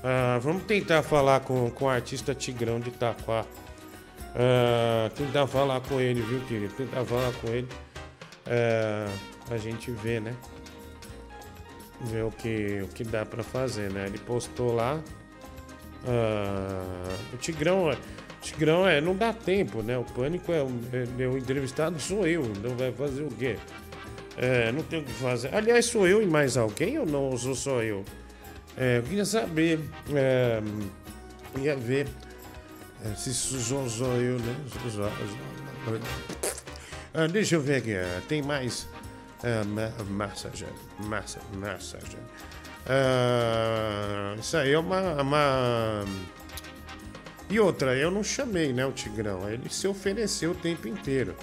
Ah, 0.05 0.39
vamos 0.41 0.62
tentar 0.62 1.03
falar 1.03 1.41
com, 1.41 1.68
com 1.68 1.87
o 1.87 1.89
artista 1.89 2.32
Tigrão 2.32 2.78
de 2.78 2.91
Itaquá. 2.91 3.45
Ah, 4.37 5.11
tentar 5.16 5.49
falar 5.49 5.80
com 5.80 6.01
ele, 6.01 6.20
viu, 6.20 6.39
querido? 6.43 6.72
Tentar 6.74 7.05
falar 7.05 7.32
com 7.41 7.49
ele. 7.49 7.68
Ah, 8.47 9.09
a 9.51 9.57
gente 9.57 9.91
vê, 9.91 10.20
né? 10.20 10.32
Ver 12.03 12.22
o 12.22 12.30
que, 12.30 12.82
o 12.85 12.87
que 12.87 13.03
dá 13.03 13.26
pra 13.26 13.43
fazer, 13.43 13.91
né? 13.91 14.07
Ele 14.07 14.18
postou 14.18 14.72
lá. 14.72 15.01
Ah, 16.07 17.16
o 17.32 17.36
Tigrão, 17.36 17.90
é- 17.90 17.96
Tigrão 18.42 18.86
é, 18.86 19.00
não 19.00 19.16
dá 19.16 19.32
tempo, 19.32 19.82
né? 19.82 19.96
O 19.96 20.05
pânico 20.05 20.52
é, 20.52 20.62
o- 20.62 20.70
é- 21.18 21.26
o 21.26 21.38
entrevistado 21.38 21.98
sou 21.98 22.26
eu, 22.26 22.42
então 22.44 22.76
vai 22.76 22.92
fazer 22.92 23.22
o 23.22 23.28
quê? 23.28 23.57
É, 24.36 24.70
não 24.72 24.82
tem 24.82 25.00
o 25.00 25.05
que 25.05 25.12
fazer. 25.12 25.55
Aliás, 25.55 25.86
sou 25.86 26.07
eu 26.07 26.22
e 26.22 26.26
mais 26.26 26.57
alguém 26.57 26.98
ou 26.98 27.07
não? 27.07 27.30
Ou 27.30 27.38
sou 27.38 27.55
só 27.55 27.82
eu? 27.82 28.05
É, 28.76 28.98
eu 28.98 29.02
queria 29.05 29.24
saber. 29.24 29.78
É, 30.12 30.61
ia 31.61 31.76
ver 31.76 32.09
é, 33.05 33.14
se 33.14 33.32
sou 33.32 33.88
só 33.88 34.07
eu, 34.16 34.38
né? 34.40 34.57
Ah, 37.14 37.28
deixa 37.28 37.55
eu 37.55 37.61
ver 37.61 37.76
aqui. 37.76 37.94
ah, 37.94 38.20
tem 38.28 38.42
mais. 38.42 38.88
Ah, 39.42 39.62
ma 39.64 39.90
massagem. 40.05 40.68
Massa, 40.98 41.38
massagem. 41.55 42.18
Ah, 42.87 44.35
isso 44.39 44.57
aí 44.57 44.72
é 44.72 44.78
uma, 44.78 45.22
uma. 45.22 46.05
E 47.49 47.59
outra, 47.61 47.95
eu 47.97 48.11
não 48.11 48.22
chamei, 48.24 48.72
né, 48.72 48.85
o 48.87 48.93
Tigrão. 48.93 49.49
Ele 49.49 49.68
se 49.70 49.87
ofereceu 49.87 50.53
o 50.53 50.55
tempo 50.55 50.89
inteiro. 50.89 51.35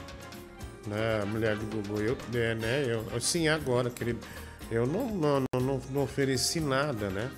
Né, 0.88 1.20
a 1.22 1.26
mulher 1.26 1.56
do 1.56 1.66
Google, 1.66 2.02
eu, 2.02 2.18
é, 2.34 2.56
né, 2.56 2.86
eu, 2.88 3.20
sim, 3.22 3.48
agora, 3.48 3.90
querido. 3.90 4.20
Eu 4.72 4.86
não, 4.88 5.08
não, 5.10 5.44
não- 5.62 5.82
não 5.92 6.04
ofereci 6.04 6.60
nada, 6.60 7.10
né? 7.10 7.30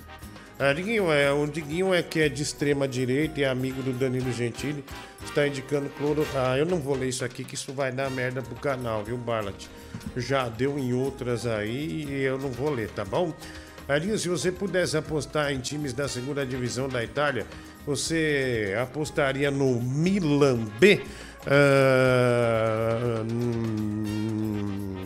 Ah, 0.58 0.72
Diguinho, 0.72 1.10
é, 1.10 1.32
o 1.32 1.46
Diguinho 1.48 1.92
é 1.92 2.00
que 2.02 2.20
é 2.20 2.28
de 2.28 2.42
extrema 2.42 2.86
direita 2.86 3.40
e 3.40 3.42
é 3.42 3.48
amigo 3.48 3.82
do 3.82 3.92
Danilo 3.92 4.32
Gentili. 4.32 4.84
Está 5.24 5.46
indicando 5.48 5.88
cloro. 5.90 6.24
Ah, 6.34 6.56
eu 6.56 6.64
não 6.64 6.78
vou 6.78 6.94
ler 6.96 7.08
isso 7.08 7.24
aqui, 7.24 7.42
que 7.44 7.56
isso 7.56 7.72
vai 7.72 7.90
dar 7.90 8.08
merda 8.10 8.40
pro 8.40 8.54
canal, 8.54 9.02
viu, 9.02 9.16
Barlat? 9.16 9.66
Já 10.16 10.48
deu 10.48 10.78
em 10.78 10.92
outras 10.94 11.44
aí 11.44 12.04
e 12.08 12.22
eu 12.22 12.38
não 12.38 12.50
vou 12.50 12.70
ler, 12.70 12.88
tá 12.90 13.04
bom? 13.04 13.34
Arinho, 13.86 14.18
se 14.18 14.28
você 14.28 14.50
pudesse 14.50 14.96
apostar 14.96 15.52
em 15.52 15.60
times 15.60 15.92
da 15.92 16.08
segunda 16.08 16.46
divisão 16.46 16.88
da 16.88 17.04
Itália, 17.04 17.46
você 17.86 18.74
apostaria 18.80 19.50
no 19.50 19.78
Milan 19.80 20.64
B? 20.80 21.02
Ah, 21.46 23.22
hum, 23.30 25.04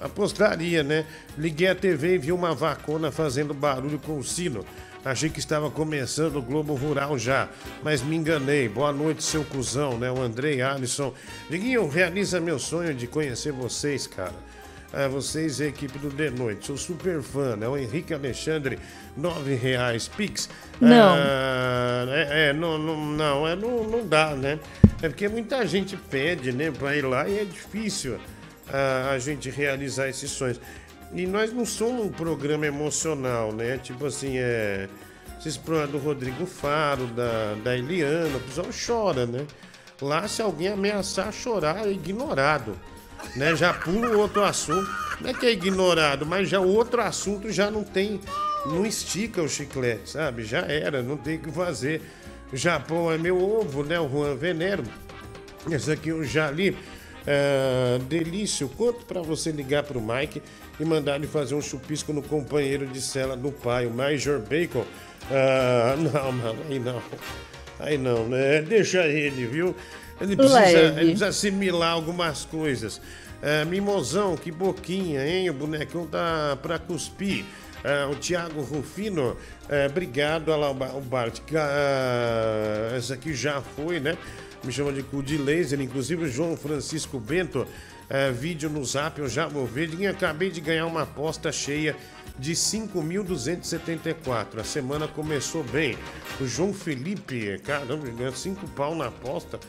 apostaria, 0.00 0.82
né? 0.82 1.04
Liguei 1.36 1.68
a 1.68 1.74
TV 1.74 2.14
e 2.14 2.18
vi 2.18 2.32
uma 2.32 2.54
vacona 2.54 3.12
fazendo 3.12 3.52
barulho 3.52 3.98
com 3.98 4.18
o 4.18 4.24
sino. 4.24 4.64
Achei 5.04 5.28
que 5.28 5.38
estava 5.38 5.70
começando 5.70 6.36
o 6.36 6.42
Globo 6.42 6.74
Rural 6.74 7.18
já, 7.18 7.48
mas 7.82 8.02
me 8.02 8.16
enganei. 8.16 8.68
Boa 8.70 8.92
noite, 8.92 9.22
seu 9.22 9.44
cuzão, 9.44 9.98
né? 9.98 10.10
O 10.10 10.20
Andrei 10.20 10.62
Alisson. 10.62 11.12
Diguinho, 11.50 11.86
realiza 11.88 12.40
meu 12.40 12.58
sonho 12.58 12.94
de 12.94 13.06
conhecer 13.06 13.52
vocês, 13.52 14.06
cara. 14.06 14.47
Ah, 14.92 15.06
vocês 15.06 15.60
e 15.60 15.64
a 15.64 15.66
equipe 15.66 15.98
do 15.98 16.10
The 16.10 16.30
Noite. 16.30 16.66
Sou 16.66 16.76
super 16.76 17.20
fã, 17.20 17.56
né? 17.56 17.68
O 17.68 17.76
Henrique 17.76 18.14
Alexandre, 18.14 18.78
nove 19.16 19.54
reais. 19.54 20.08
Pix. 20.08 20.48
Não. 20.80 21.14
Ah, 21.14 22.06
é, 22.08 22.48
é, 22.48 22.52
não, 22.52 22.78
não, 22.78 22.96
não, 22.96 23.48
é, 23.48 23.54
não, 23.54 23.84
não 23.84 24.06
dá, 24.06 24.34
né? 24.34 24.58
É 25.02 25.08
porque 25.08 25.28
muita 25.28 25.66
gente 25.66 25.96
pede, 25.96 26.52
né, 26.52 26.70
pra 26.70 26.96
ir 26.96 27.04
lá 27.04 27.28
e 27.28 27.38
é 27.38 27.44
difícil 27.44 28.18
ah, 28.72 29.10
a 29.12 29.18
gente 29.18 29.50
realizar 29.50 30.08
esses 30.08 30.30
sonhos. 30.30 30.60
E 31.12 31.26
nós 31.26 31.52
não 31.52 31.64
somos 31.66 32.06
um 32.06 32.10
programa 32.10 32.66
emocional, 32.66 33.52
né? 33.52 33.78
Tipo 33.78 34.06
assim, 34.06 34.38
é. 34.38 34.88
Esses 35.38 35.56
programas 35.56 35.92
do 35.92 35.98
Rodrigo 35.98 36.44
Faro, 36.46 37.06
da, 37.06 37.54
da 37.62 37.76
Eliana, 37.76 38.36
o 38.36 38.40
pessoal 38.40 38.66
chora, 38.86 39.24
né? 39.24 39.46
Lá, 40.02 40.26
se 40.26 40.42
alguém 40.42 40.68
ameaçar 40.68 41.32
chorar, 41.32 41.86
é 41.86 41.92
ignorado. 41.92 42.76
Né? 43.36 43.54
Já 43.56 43.72
pula 43.72 44.08
o 44.08 44.18
outro 44.18 44.44
assunto. 44.44 44.88
Não 45.20 45.30
é 45.30 45.34
que 45.34 45.46
é 45.46 45.52
ignorado, 45.52 46.24
mas 46.24 46.48
já 46.48 46.60
o 46.60 46.68
outro 46.68 47.00
assunto 47.00 47.50
já 47.50 47.70
não 47.70 47.82
tem. 47.84 48.20
Não 48.66 48.84
estica 48.84 49.42
o 49.42 49.48
chiclete, 49.48 50.10
sabe? 50.10 50.44
Já 50.44 50.60
era, 50.60 51.02
não 51.02 51.16
tem 51.16 51.36
o 51.36 51.40
que 51.40 51.50
fazer. 51.50 52.02
O 52.52 52.56
Japão 52.56 53.10
é 53.10 53.18
meu 53.18 53.42
ovo, 53.42 53.82
né? 53.82 53.98
O 53.98 54.08
Juan 54.08 54.34
Venero. 54.36 54.84
Esse 55.70 55.92
aqui 55.92 56.10
eu 56.10 56.24
já 56.24 56.50
li. 56.50 56.76
É, 57.26 57.98
delício, 58.08 58.70
quanto 58.70 59.04
para 59.04 59.20
você 59.20 59.50
ligar 59.50 59.82
pro 59.82 60.00
Mike 60.00 60.42
e 60.80 60.84
mandar 60.84 61.16
ele 61.16 61.26
fazer 61.26 61.54
um 61.54 61.60
chupisco 61.60 62.10
no 62.10 62.22
companheiro 62.22 62.86
de 62.86 63.02
cela 63.02 63.36
do 63.36 63.52
pai, 63.52 63.86
o 63.86 63.90
Major 63.90 64.40
Bacon? 64.40 64.84
Ah, 65.30 65.94
não, 66.00 66.32
mano, 66.32 66.58
aí 66.68 66.78
não. 66.78 67.02
Aí 67.78 67.98
não, 67.98 68.28
né? 68.28 68.62
Deixa 68.62 69.06
ele, 69.06 69.46
viu? 69.46 69.76
Ele 70.20 70.36
precisa, 70.36 70.78
ele 70.78 70.94
precisa 71.00 71.28
assimilar 71.28 71.92
algumas 71.92 72.44
coisas. 72.44 73.00
É, 73.40 73.64
mimosão, 73.64 74.36
que 74.36 74.50
boquinha, 74.50 75.24
hein? 75.26 75.48
O 75.48 75.52
bonecão 75.54 76.06
tá 76.06 76.58
pra 76.60 76.78
cuspir. 76.78 77.44
É, 77.84 78.04
o 78.06 78.16
Thiago 78.16 78.60
Rufino, 78.62 79.36
é, 79.68 79.86
obrigado. 79.86 80.48
Olha 80.48 80.56
lá 80.62 80.70
o, 80.70 80.74
Ba- 80.74 80.92
o 80.96 81.00
Bart. 81.00 81.38
Ah, 81.54 82.94
essa 82.96 83.14
aqui 83.14 83.32
já 83.34 83.60
foi, 83.60 84.00
né? 84.00 84.16
Me 84.64 84.72
chama 84.72 84.92
de 84.92 85.02
cu 85.04 85.22
de 85.22 85.38
laser. 85.38 85.80
Inclusive 85.80 86.24
o 86.24 86.28
João 86.28 86.56
Francisco 86.56 87.20
Bento, 87.20 87.64
vídeo 88.34 88.68
no 88.68 88.84
zap, 88.84 89.20
eu 89.20 89.28
já 89.28 89.46
vou 89.46 89.64
ver. 89.66 89.94
E 89.94 90.06
acabei 90.08 90.50
de 90.50 90.60
ganhar 90.60 90.86
uma 90.86 91.02
aposta 91.02 91.52
cheia 91.52 91.94
de 92.36 92.52
5.274. 92.54 94.58
A 94.60 94.64
semana 94.64 95.06
começou 95.06 95.62
bem. 95.64 95.96
O 96.40 96.46
João 96.46 96.74
Felipe, 96.74 97.60
caramba, 97.64 98.08
ganhou 98.10 98.32
5 98.34 98.66
pau 98.70 98.96
na 98.96 99.06
aposta. 99.06 99.60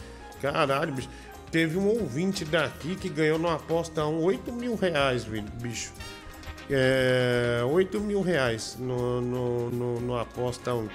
Caralho, 0.41 0.93
bicho. 0.93 1.09
Teve 1.51 1.77
um 1.77 1.87
ouvinte 1.87 2.45
daqui 2.45 2.95
que 2.95 3.09
ganhou 3.09 3.39
numa 3.39 3.55
aposta 3.55 4.05
1 4.05 4.21
8 4.21 4.51
mil 4.51 4.75
reais, 4.75 5.25
bicho. 5.25 5.91
É, 6.69 7.61
8 7.65 7.99
mil 7.99 8.21
reais 8.21 8.77
no, 8.79 9.19
no, 9.19 9.69
no, 9.71 9.99
no 9.99 10.17
aposta 10.17 10.73
1. 10.73 10.87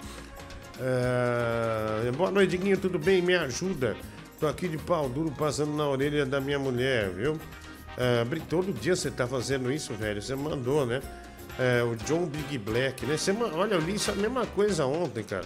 É, 0.80 2.12
boa 2.12 2.30
noite, 2.30 2.51
Diguinho, 2.51 2.78
tudo 2.78 2.99
bem? 2.99 3.20
Me 3.20 3.34
ajuda. 3.34 3.97
Tô 4.38 4.47
aqui 4.47 4.68
de 4.68 4.78
pau 4.78 5.09
duro 5.09 5.32
passando 5.32 5.74
na 5.74 5.88
orelha 5.88 6.24
da 6.24 6.40
minha 6.40 6.59
mulher, 6.59 7.11
viu? 7.11 7.38
É, 7.97 8.24
todo 8.49 8.72
dia 8.72 8.95
você 8.95 9.11
tá 9.11 9.26
fazendo 9.26 9.72
isso, 9.72 9.92
velho. 9.95 10.22
Você 10.22 10.34
mandou, 10.34 10.86
né? 10.86 11.01
É, 11.59 11.82
o 11.82 11.95
John 11.97 12.26
Big 12.26 12.59
Black, 12.59 13.07
né? 13.07 13.16
Você, 13.16 13.32
olha, 13.32 13.74
eu 13.74 13.80
li 13.80 13.95
isso 13.95 14.11
a 14.11 14.14
mesma 14.14 14.47
coisa 14.47 14.86
ontem, 14.86 15.24
cara. 15.24 15.45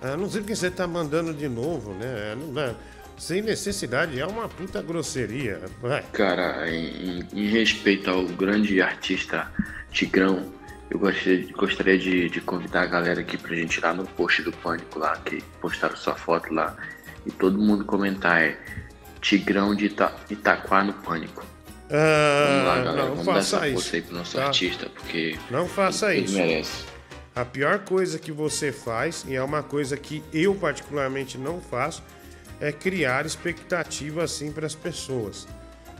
Ah, 0.00 0.16
não 0.16 0.28
sei 0.28 0.40
porque 0.40 0.56
você 0.56 0.70
tá 0.70 0.86
mandando 0.86 1.32
de 1.32 1.48
novo, 1.48 1.92
né? 1.94 2.36
Não 2.36 2.52
dá. 2.52 2.74
Sem 3.18 3.40
necessidade, 3.42 4.18
é 4.18 4.26
uma 4.26 4.48
puta 4.48 4.82
grosseria. 4.82 5.60
Vai. 5.80 6.02
Cara, 6.12 6.68
em, 6.70 7.24
em 7.32 7.46
respeito 7.48 8.10
ao 8.10 8.24
grande 8.26 8.80
artista 8.82 9.50
Tigrão, 9.92 10.52
eu 10.90 10.98
gostaria, 10.98 11.46
gostaria 11.52 11.98
de, 11.98 12.28
de 12.28 12.40
convidar 12.40 12.82
a 12.82 12.86
galera 12.86 13.20
aqui 13.20 13.36
pra 13.36 13.54
gente 13.54 13.76
ir 13.76 13.80
lá 13.82 13.94
no 13.94 14.04
post 14.06 14.42
do 14.42 14.52
Pânico 14.52 14.98
lá, 14.98 15.16
que 15.24 15.40
postaram 15.60 15.96
sua 15.96 16.14
foto 16.14 16.52
lá, 16.52 16.76
e 17.24 17.30
todo 17.30 17.58
mundo 17.58 17.84
comentar 17.84 18.42
é 18.42 18.58
Tigrão 19.20 19.74
de 19.74 19.86
Ita, 19.86 20.12
Itaquá 20.28 20.82
no 20.82 20.92
Pânico. 20.94 21.44
Ah, 21.90 22.46
Vamos 22.48 22.64
lá, 22.66 22.74
galera, 22.82 23.02
não 23.02 23.08
vamos 23.10 23.26
dar 23.26 23.32
faça 23.34 23.56
essa 23.56 23.68
isso. 23.68 23.94
aí 23.96 24.02
pro 24.02 24.14
nosso 24.16 24.36
tá? 24.36 24.44
artista, 24.46 24.86
porque 24.88 25.36
Não 25.50 25.68
faça 25.68 26.14
ele 26.14 26.24
isso. 26.24 26.34
merece. 26.34 26.84
A 27.34 27.44
pior 27.44 27.78
coisa 27.80 28.18
que 28.18 28.32
você 28.32 28.72
faz, 28.72 29.24
e 29.28 29.34
é 29.34 29.42
uma 29.42 29.62
coisa 29.62 29.96
que 29.96 30.22
eu 30.32 30.54
particularmente 30.54 31.38
não 31.38 31.60
faço, 31.60 32.02
é 32.62 32.70
criar 32.70 33.26
expectativa 33.26 34.22
assim 34.22 34.52
para 34.52 34.64
as 34.64 34.74
pessoas. 34.74 35.48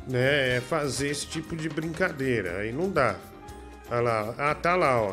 Né? 0.07 0.57
É 0.57 0.61
fazer 0.61 1.09
esse 1.09 1.27
tipo 1.27 1.57
de 1.57 1.69
brincadeira. 1.69 2.59
Aí 2.59 2.73
não 2.73 2.89
dá. 2.89 3.17
Olha 3.91 4.01
lá. 4.01 4.35
Ah, 4.39 4.55
tá 4.55 4.77
lá, 4.77 5.03
ó. 5.03 5.13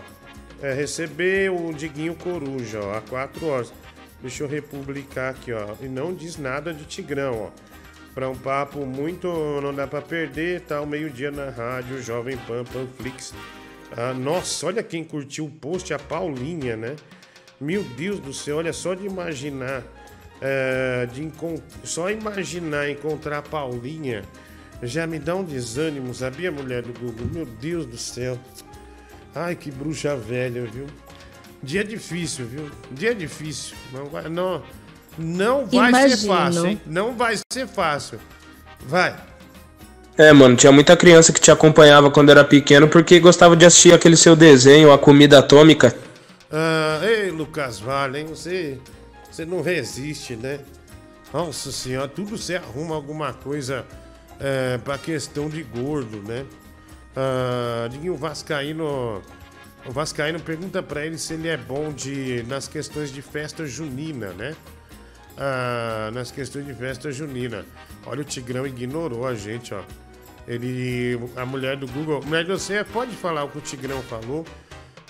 É 0.62 0.74
receber 0.74 1.52
o 1.52 1.74
Diguinho 1.74 2.14
Coruja, 2.14 2.82
ó, 2.82 2.98
há 2.98 3.02
quatro 3.02 3.48
horas. 3.48 3.74
Deixa 4.22 4.44
eu 4.44 4.48
republicar 4.48 5.32
aqui, 5.32 5.52
ó. 5.52 5.74
E 5.82 5.88
não 5.88 6.14
diz 6.14 6.38
nada 6.38 6.72
de 6.72 6.86
Tigrão, 6.86 7.46
ó. 7.46 7.50
Para 8.14 8.30
um 8.30 8.36
papo 8.36 8.86
muito. 8.86 9.28
Não 9.62 9.74
dá 9.74 9.88
para 9.88 10.02
perder, 10.02 10.62
tá? 10.62 10.78
Ao 10.78 10.86
meio-dia 10.86 11.32
na 11.32 11.50
rádio, 11.50 12.02
Jovem 12.02 12.38
Pan, 12.38 12.64
Panflix. 12.64 13.34
Ah, 13.98 14.14
nossa, 14.14 14.68
olha 14.68 14.84
quem 14.84 15.04
curtiu 15.04 15.46
o 15.46 15.50
post, 15.50 15.92
a 15.94 15.98
Paulinha, 15.98 16.78
né? 16.78 16.96
Meu 17.60 17.82
Deus 17.82 18.20
do 18.20 18.34
céu, 18.34 18.58
olha 18.58 18.74
só 18.74 18.94
de 18.94 19.06
imaginar. 19.08 19.84
É, 20.42 21.08
de 21.12 21.32
só 21.84 22.10
imaginar 22.10 22.90
encontrar 22.90 23.40
a 23.40 23.42
Paulinha 23.42 24.24
já 24.82 25.06
me 25.06 25.20
dá 25.20 25.36
um 25.36 25.44
desânimo, 25.44 26.14
sabia, 26.14 26.52
mulher 26.52 26.84
do 26.84 26.98
Google? 26.98 27.28
Meu 27.32 27.46
Deus 27.46 27.86
do 27.86 27.98
céu. 27.98 28.40
Ai, 29.36 29.56
que 29.56 29.70
bruxa 29.70 30.16
velha, 30.16 30.64
viu? 30.66 30.86
Dia 31.62 31.84
difícil, 31.84 32.46
viu? 32.46 32.72
Dia 32.92 33.14
difícil. 33.14 33.76
Não 33.92 34.06
vai, 34.06 34.30
não, 34.30 34.64
não 35.18 35.66
vai 35.66 35.92
ser 35.92 36.26
Imagino. 36.26 36.34
fácil, 36.34 36.66
hein? 36.66 36.82
Não 36.86 37.16
vai 37.16 37.36
ser 37.52 37.68
fácil. 37.68 38.20
Vai. 38.86 39.16
É, 40.18 40.32
mano, 40.32 40.56
tinha 40.56 40.72
muita 40.72 40.96
criança 40.96 41.34
que 41.34 41.40
te 41.40 41.52
acompanhava 41.52 42.10
quando 42.10 42.30
era 42.30 42.44
pequeno 42.44 42.88
porque 42.88 43.20
gostava 43.20 43.56
de 43.56 43.66
assistir 43.66 43.94
aquele 43.94 44.16
seu 44.16 44.36
desenho, 44.36 44.92
A 44.92 44.98
Comida 44.98 45.40
Atômica. 45.40 45.96
Ah, 46.52 47.00
ei, 47.04 47.30
Lucas 47.30 47.80
Vale, 47.80 48.20
hein? 48.20 48.26
Você, 48.28 48.80
você 49.40 49.46
não 49.46 49.62
resiste, 49.62 50.36
né? 50.36 50.60
Nossa 51.34 51.72
senhora, 51.72 52.10
tudo 52.10 52.38
você 52.38 52.58
arruma 52.58 52.94
alguma 52.94 53.32
coisa 53.32 53.86
é, 54.40 54.78
pra 54.80 54.98
questão 54.98 55.48
de 55.48 55.64
gordo, 55.64 56.22
né? 56.24 56.46
Ah, 57.16 57.88
Diguinho 57.90 58.18
Vascaíno. 58.18 59.22
O 59.86 59.92
Vascaíno 59.92 60.42
pergunta 60.42 60.84
pra 60.84 61.06
ele 61.06 61.18
se 61.18 61.36
ele 61.36 61.48
é 61.48 61.56
bom 61.56 61.94
de, 61.94 62.44
nas 62.48 62.68
questões 62.68 63.14
de 63.14 63.22
festa 63.22 63.66
junina, 63.66 64.34
né? 64.34 64.56
Ah, 65.38 66.10
nas 66.14 66.32
questões 66.32 66.66
de 66.66 66.74
festa 66.74 67.10
junina. 67.10 67.66
Olha, 68.06 68.22
o 68.22 68.26
Tigrão 68.26 68.68
ignorou 68.68 69.26
a 69.26 69.36
gente, 69.36 69.74
ó. 69.74 69.84
Ele. 70.46 71.18
A 71.38 71.46
mulher 71.46 71.78
do 71.78 71.88
Google. 71.88 72.22
Mulher 72.26 72.44
de 72.44 72.52
você 72.52 72.84
pode 72.84 73.16
falar 73.16 73.46
o 73.46 73.50
que 73.50 73.60
o 73.60 73.62
Tigrão 73.62 74.02
falou. 74.02 74.46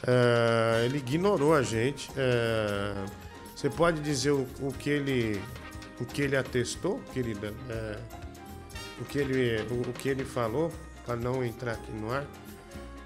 Ah, 0.06 0.84
ele 0.86 1.00
ignorou 1.00 1.56
a 1.56 1.64
gente. 1.64 2.12
Ah, 2.16 3.06
você 3.60 3.70
pode 3.70 3.99
dizer 3.99 4.32
o, 4.32 4.47
o 4.62 4.72
que 4.72 4.89
ele. 4.89 5.41
O 5.99 6.05
que 6.05 6.22
ele 6.22 6.38
atestou, 6.38 7.01
querida? 7.14 7.53
Ah, 7.70 7.99
o, 9.01 9.03
que 9.03 9.18
ele, 9.18 9.62
o, 9.70 9.89
o 9.89 9.91
que 9.91 10.07
ele 10.07 10.24
falou, 10.24 10.72
para 11.05 11.18
não 11.18 11.43
entrar 11.43 11.74
aqui 11.74 11.91
no 11.91 12.10
ar. 12.10 12.26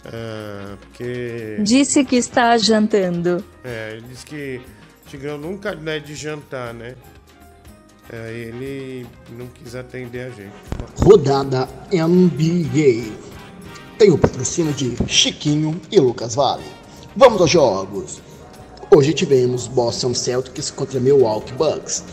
Ah, 0.05 0.77
porque. 0.79 1.57
Disse 1.63 2.05
que 2.05 2.17
está 2.17 2.55
jantando. 2.59 3.43
É, 3.63 3.93
ele 3.93 4.05
disse 4.07 4.27
que 4.27 4.61
o 5.03 5.09
Tigrão 5.09 5.39
nunca 5.39 5.75
é 5.87 5.97
de 5.97 6.13
jantar, 6.13 6.71
né? 6.71 6.93
É, 8.11 8.31
ele 8.31 9.07
não 9.31 9.47
quis 9.47 9.73
atender 9.73 10.27
a 10.27 10.29
gente. 10.29 10.53
Rodada 10.97 11.67
NBA. 11.91 13.11
Tem 13.97 14.11
o 14.11 14.19
patrocínio 14.19 14.73
de 14.73 14.95
Chiquinho 15.07 15.81
e 15.91 15.99
Lucas 15.99 16.35
Vale. 16.35 16.63
Vamos 17.15 17.41
aos 17.41 17.49
jogos. 17.49 18.22
Hoje 18.95 19.11
tivemos 19.11 19.67
Boston 19.67 20.13
Celtics 20.13 20.69
contra 20.69 20.99
Milwaukee 20.99 21.51
Bucks. 21.53 22.03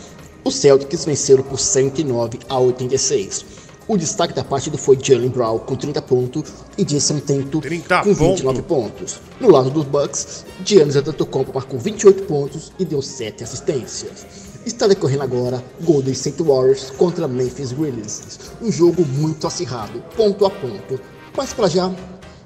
Os 0.43 0.55
Celtics 0.55 1.05
venceram 1.05 1.43
por 1.43 1.59
109 1.59 2.39
a 2.49 2.57
86. 2.57 3.45
O 3.87 3.95
destaque 3.95 4.33
da 4.33 4.43
partida 4.43 4.79
foi 4.79 4.97
Jalen 4.99 5.29
Brown 5.29 5.59
com 5.59 5.75
30 5.75 6.01
pontos 6.01 6.51
e 6.75 6.83
Jason 6.83 7.19
Tento 7.19 7.61
com 7.61 8.13
29 8.15 8.63
pontos. 8.63 9.19
No 9.39 9.51
lado 9.51 9.69
dos 9.69 9.85
Bucks, 9.85 10.43
Giannis 10.65 10.95
Antetokounmpo 10.95 11.53
marcou 11.53 11.79
28 11.79 12.23
pontos 12.23 12.71
e 12.79 12.83
deu 12.83 12.99
7 12.99 13.43
assistências. 13.43 14.25
Está 14.65 14.87
decorrendo 14.87 15.21
agora 15.21 15.63
Golden 15.81 16.13
State 16.13 16.41
Warriors 16.41 16.89
contra 16.97 17.27
Memphis 17.27 17.73
Grizzlies, 17.73 18.39
um 18.59 18.71
jogo 18.71 19.05
muito 19.05 19.45
acirrado, 19.45 20.03
ponto 20.17 20.47
a 20.47 20.49
ponto. 20.49 20.99
Mas 21.37 21.53
para 21.53 21.67
já, 21.67 21.93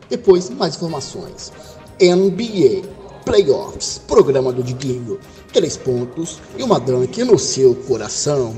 depois 0.09 0.49
mais 0.49 0.75
informações. 0.75 1.53
NBA 2.01 3.04
Playoffs, 3.25 3.99
programa 4.07 4.53
do 4.53 4.61
Diguinho, 4.63 5.19
3 5.51 5.75
pontos 5.77 6.39
e 6.57 6.61
uma 6.63 6.79
dunk 6.79 7.23
no 7.23 7.39
seu 7.39 7.73
coração. 7.73 8.55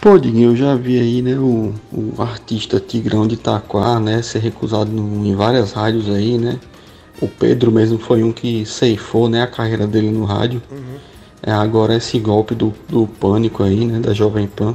Pô, 0.00 0.18
Diguinho, 0.18 0.50
eu 0.52 0.56
já 0.56 0.74
vi 0.74 0.98
aí, 0.98 1.22
né, 1.22 1.38
o, 1.38 1.72
o 1.92 2.14
artista 2.20 2.80
Tigrão 2.80 3.26
de 3.26 3.34
Itaquá, 3.34 4.00
né, 4.00 4.20
ser 4.22 4.38
recusado 4.40 4.90
no- 4.90 5.24
em 5.26 5.36
várias 5.36 5.72
rádios 5.72 6.08
aí, 6.08 6.38
né. 6.38 6.58
O 7.20 7.28
Pedro 7.28 7.70
mesmo 7.70 7.98
foi 7.98 8.22
um 8.24 8.32
que 8.32 8.64
ceifou, 8.66 9.28
né, 9.28 9.42
a 9.42 9.46
carreira 9.46 9.86
dele 9.86 10.10
no 10.10 10.24
rádio. 10.24 10.60
É 11.42 11.52
agora 11.52 11.94
esse 11.96 12.18
golpe 12.18 12.54
do, 12.54 12.72
do 12.88 13.06
pânico 13.06 13.62
aí, 13.62 13.84
né, 13.84 14.00
da 14.00 14.12
Jovem 14.14 14.46
Pan. 14.46 14.74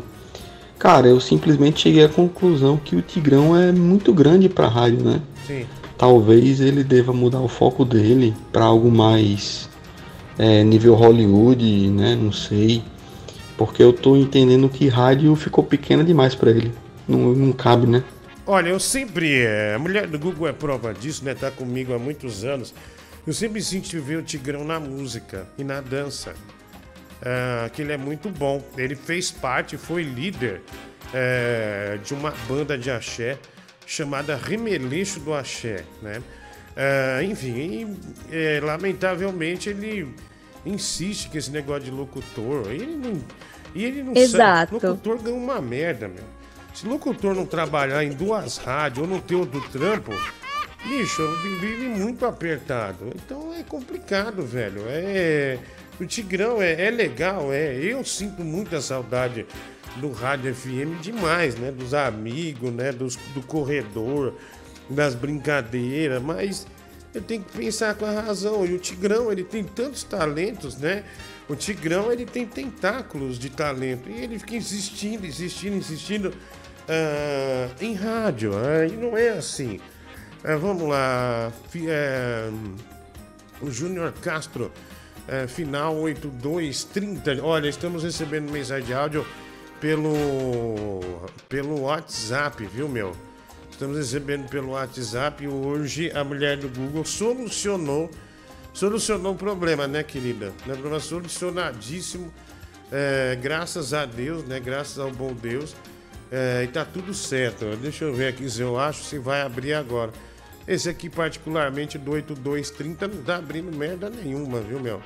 Cara, 0.79 1.07
eu 1.07 1.19
simplesmente 1.19 1.81
cheguei 1.81 2.03
à 2.05 2.09
conclusão 2.09 2.77
que 2.77 2.95
o 2.95 3.01
Tigrão 3.01 3.57
é 3.57 3.71
muito 3.71 4.13
grande 4.13 4.47
pra 4.47 4.67
rádio, 4.67 5.03
né. 5.03 5.19
Sim. 5.45 5.65
Talvez 5.97 6.61
ele 6.61 6.83
deva 6.83 7.11
mudar 7.11 7.39
o 7.39 7.47
foco 7.47 7.83
dele 7.83 8.35
para 8.51 8.65
algo 8.65 8.91
mais 8.91 9.69
é, 10.37 10.63
nível 10.63 10.93
Hollywood, 10.93 11.89
né? 11.89 12.15
Não 12.15 12.31
sei. 12.31 12.83
Porque 13.57 13.81
eu 13.81 13.91
tô 13.91 14.15
entendendo 14.15 14.69
que 14.69 14.87
rádio 14.87 15.35
ficou 15.35 15.63
pequena 15.63 16.03
demais 16.03 16.35
para 16.35 16.51
ele. 16.51 16.71
Não, 17.07 17.33
não 17.33 17.51
cabe, 17.51 17.87
né? 17.87 18.03
Olha, 18.45 18.69
eu 18.69 18.79
sempre. 18.79 19.41
é, 19.41 19.73
a 19.75 19.79
mulher 19.79 20.07
do 20.07 20.19
Google 20.19 20.47
é 20.47 20.53
prova 20.53 20.93
disso, 20.93 21.25
né? 21.25 21.33
Tá 21.33 21.49
comigo 21.49 21.93
há 21.93 21.99
muitos 21.99 22.45
anos. 22.45 22.73
Eu 23.25 23.33
sempre 23.33 23.61
senti 23.61 23.99
ver 23.99 24.17
o 24.17 24.23
Tigrão 24.23 24.63
na 24.63 24.79
música 24.79 25.47
e 25.57 25.63
na 25.63 25.81
dança. 25.81 26.33
Ah, 27.21 27.69
que 27.73 27.81
ele 27.81 27.91
é 27.91 27.97
muito 27.97 28.29
bom. 28.29 28.63
Ele 28.77 28.95
fez 28.95 29.31
parte, 29.31 29.77
foi 29.77 30.03
líder 30.03 30.61
é, 31.13 31.97
de 32.03 32.13
uma 32.13 32.33
banda 32.47 32.77
de 32.77 32.91
axé 32.91 33.37
chamada 33.87 34.35
Remeleixo 34.35 35.19
do 35.21 35.33
Axé, 35.33 35.85
né? 36.01 36.21
Ah, 36.75 37.23
enfim, 37.23 37.97
e, 38.29 38.35
é, 38.35 38.59
lamentavelmente 38.61 39.69
ele 39.69 40.13
insiste 40.63 41.29
que 41.29 41.37
esse 41.39 41.49
negócio 41.49 41.85
de 41.85 41.91
locutor. 41.91 42.69
Ele 42.69 42.95
não, 42.95 43.23
e 43.73 43.83
ele 43.83 44.03
não 44.03 44.13
Exato. 44.15 44.77
sabe. 44.77 44.85
Locutor 44.85 45.17
ganha 45.23 45.35
uma 45.35 45.59
merda, 45.59 46.07
meu. 46.07 46.23
Se 46.73 46.85
locutor 46.85 47.33
não 47.33 47.45
trabalhar 47.45 48.03
em 48.03 48.11
duas 48.11 48.57
rádios 48.57 49.07
ou 49.07 49.07
não 49.07 49.19
ter 49.19 49.33
outro 49.33 49.59
trampo, 49.71 50.11
bicho, 50.85 51.27
vive 51.59 51.87
muito 51.87 52.25
apertado. 52.25 53.11
Então 53.15 53.51
é 53.55 53.63
complicado, 53.63 54.45
velho. 54.45 54.83
É. 54.87 55.57
O 55.99 56.05
Tigrão 56.05 56.61
é, 56.61 56.85
é 56.85 56.91
legal, 56.91 57.51
é. 57.51 57.73
Eu 57.73 58.05
sinto 58.05 58.43
muita 58.43 58.79
saudade 58.79 59.47
do 59.95 60.11
Rádio 60.11 60.53
FM 60.53 61.01
demais, 61.01 61.55
né? 61.55 61.71
Dos 61.71 61.93
amigos, 61.93 62.71
né? 62.71 62.91
Dos, 62.91 63.15
do 63.33 63.41
corredor, 63.41 64.33
das 64.89 65.15
brincadeiras, 65.15 66.21
mas 66.21 66.67
eu 67.13 67.21
tenho 67.21 67.43
que 67.43 67.57
pensar 67.57 67.95
com 67.95 68.05
a 68.05 68.11
razão. 68.11 68.65
E 68.65 68.73
o 68.73 68.79
Tigrão, 68.79 69.31
ele 69.31 69.43
tem 69.43 69.63
tantos 69.63 70.03
talentos, 70.03 70.77
né? 70.77 71.03
O 71.49 71.55
Tigrão, 71.55 72.11
ele 72.11 72.25
tem 72.25 72.45
tentáculos 72.45 73.39
de 73.39 73.49
talento. 73.49 74.09
E 74.09 74.21
ele 74.21 74.37
fica 74.37 74.55
insistindo, 74.55 75.25
insistindo, 75.25 75.75
insistindo 75.75 76.33
ah, 76.87 77.69
em 77.81 77.93
rádio. 77.93 78.51
ah, 78.55 78.85
e 78.85 78.95
não 78.95 79.17
é 79.17 79.29
assim. 79.29 79.79
Ah, 80.43 80.55
vamos 80.55 80.87
lá. 80.87 81.51
É, 81.75 82.49
o 83.61 83.71
Júnior 83.71 84.13
Castro, 84.21 84.71
é, 85.27 85.47
final 85.47 85.95
8230. 85.97 87.43
Olha, 87.43 87.67
estamos 87.67 88.03
recebendo 88.03 88.51
mensagem 88.51 88.85
de 88.85 88.93
áudio 88.93 89.25
pelo, 89.79 90.99
pelo 91.47 91.81
WhatsApp, 91.81 92.65
viu, 92.65 92.87
meu? 92.87 93.15
Estamos 93.69 93.97
recebendo 93.97 94.49
pelo 94.49 94.71
WhatsApp 94.71 95.47
hoje 95.47 96.11
a 96.11 96.23
mulher 96.23 96.57
do 96.57 96.67
Google 96.67 97.05
solucionou 97.05 98.09
solucionou 98.77 99.33
o 99.33 99.35
problema, 99.35 99.87
né, 99.87 100.03
querida? 100.03 100.53
Né, 100.65 100.73
problema 100.73 100.99
solucionadíssimo. 100.99 102.31
é, 102.91 103.35
graças 103.41 103.91
a 103.91 104.05
Deus, 104.05 104.43
né? 104.45 104.59
Graças 104.59 104.99
ao 104.99 105.11
bom 105.11 105.33
Deus. 105.33 105.75
É, 106.31 106.63
e 106.63 106.67
tá 106.67 106.85
tudo 106.85 107.13
certo. 107.13 107.65
Deixa 107.77 108.05
eu 108.05 108.13
ver 108.13 108.27
aqui 108.27 108.47
se 108.47 108.61
eu 108.61 108.79
acho 108.79 109.03
se 109.03 109.17
vai 109.17 109.41
abrir 109.41 109.73
agora. 109.73 110.11
Esse 110.67 110.89
aqui, 110.89 111.09
particularmente, 111.09 111.97
do 111.97 112.11
8230, 112.11 113.07
não 113.07 113.23
tá 113.23 113.37
abrindo 113.37 113.75
merda 113.75 114.09
nenhuma, 114.09 114.59
viu, 114.61 114.79
meu? 114.79 115.01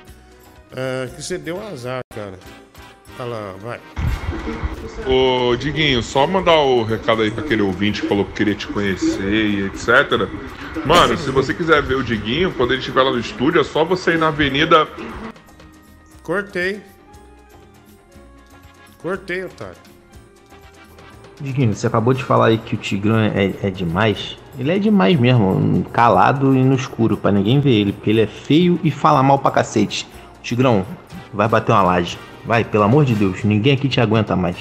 É, 0.74 1.08
que 1.14 1.22
você 1.22 1.38
deu 1.38 1.60
azar, 1.66 2.02
cara. 2.14 2.38
Olha 3.18 3.28
lá, 3.28 3.54
vai. 3.60 3.80
Ô, 5.06 5.54
Diguinho, 5.56 6.02
só 6.02 6.26
mandar 6.26 6.56
o 6.56 6.82
recado 6.82 7.22
aí 7.22 7.30
pra 7.30 7.44
aquele 7.44 7.62
ouvinte 7.62 8.02
que 8.02 8.08
falou 8.08 8.24
que 8.24 8.32
queria 8.32 8.54
te 8.54 8.66
conhecer 8.66 9.32
e 9.32 9.66
etc. 9.66 10.28
Mano, 10.86 11.16
se 11.18 11.30
você 11.30 11.52
quiser 11.52 11.82
ver 11.82 11.96
o 11.96 12.02
Diguinho, 12.02 12.52
quando 12.52 12.72
ele 12.72 12.80
estiver 12.80 13.02
lá 13.02 13.10
no 13.10 13.18
estúdio, 13.18 13.60
é 13.60 13.64
só 13.64 13.84
você 13.84 14.12
ir 14.12 14.18
na 14.18 14.28
Avenida. 14.28 14.88
Cortei. 16.22 16.80
Cortei, 19.02 19.44
otário. 19.44 19.76
Diguinho, 21.40 21.74
você 21.74 21.86
acabou 21.86 22.14
de 22.14 22.24
falar 22.24 22.46
aí 22.46 22.58
que 22.58 22.74
o 22.74 22.78
Tigrão 22.78 23.18
é, 23.18 23.52
é 23.62 23.70
demais. 23.70 24.38
Ele 24.58 24.70
é 24.70 24.78
demais 24.78 25.18
mesmo, 25.18 25.84
calado 25.92 26.54
e 26.54 26.62
no 26.62 26.74
escuro, 26.74 27.16
pra 27.16 27.32
ninguém 27.32 27.58
ver 27.58 27.72
ele, 27.72 27.92
porque 27.92 28.10
ele 28.10 28.20
é 28.20 28.26
feio 28.26 28.78
e 28.84 28.90
fala 28.90 29.22
mal 29.22 29.38
pra 29.38 29.50
cacete. 29.50 30.06
Tigrão, 30.42 30.86
vai 31.32 31.48
bater 31.48 31.72
uma 31.72 31.82
laje. 31.82 32.18
Vai, 32.44 32.64
pelo 32.64 32.84
amor 32.84 33.04
de 33.04 33.14
Deus, 33.14 33.44
ninguém 33.44 33.74
aqui 33.74 33.88
te 33.88 34.00
aguenta 34.00 34.34
mais. 34.34 34.56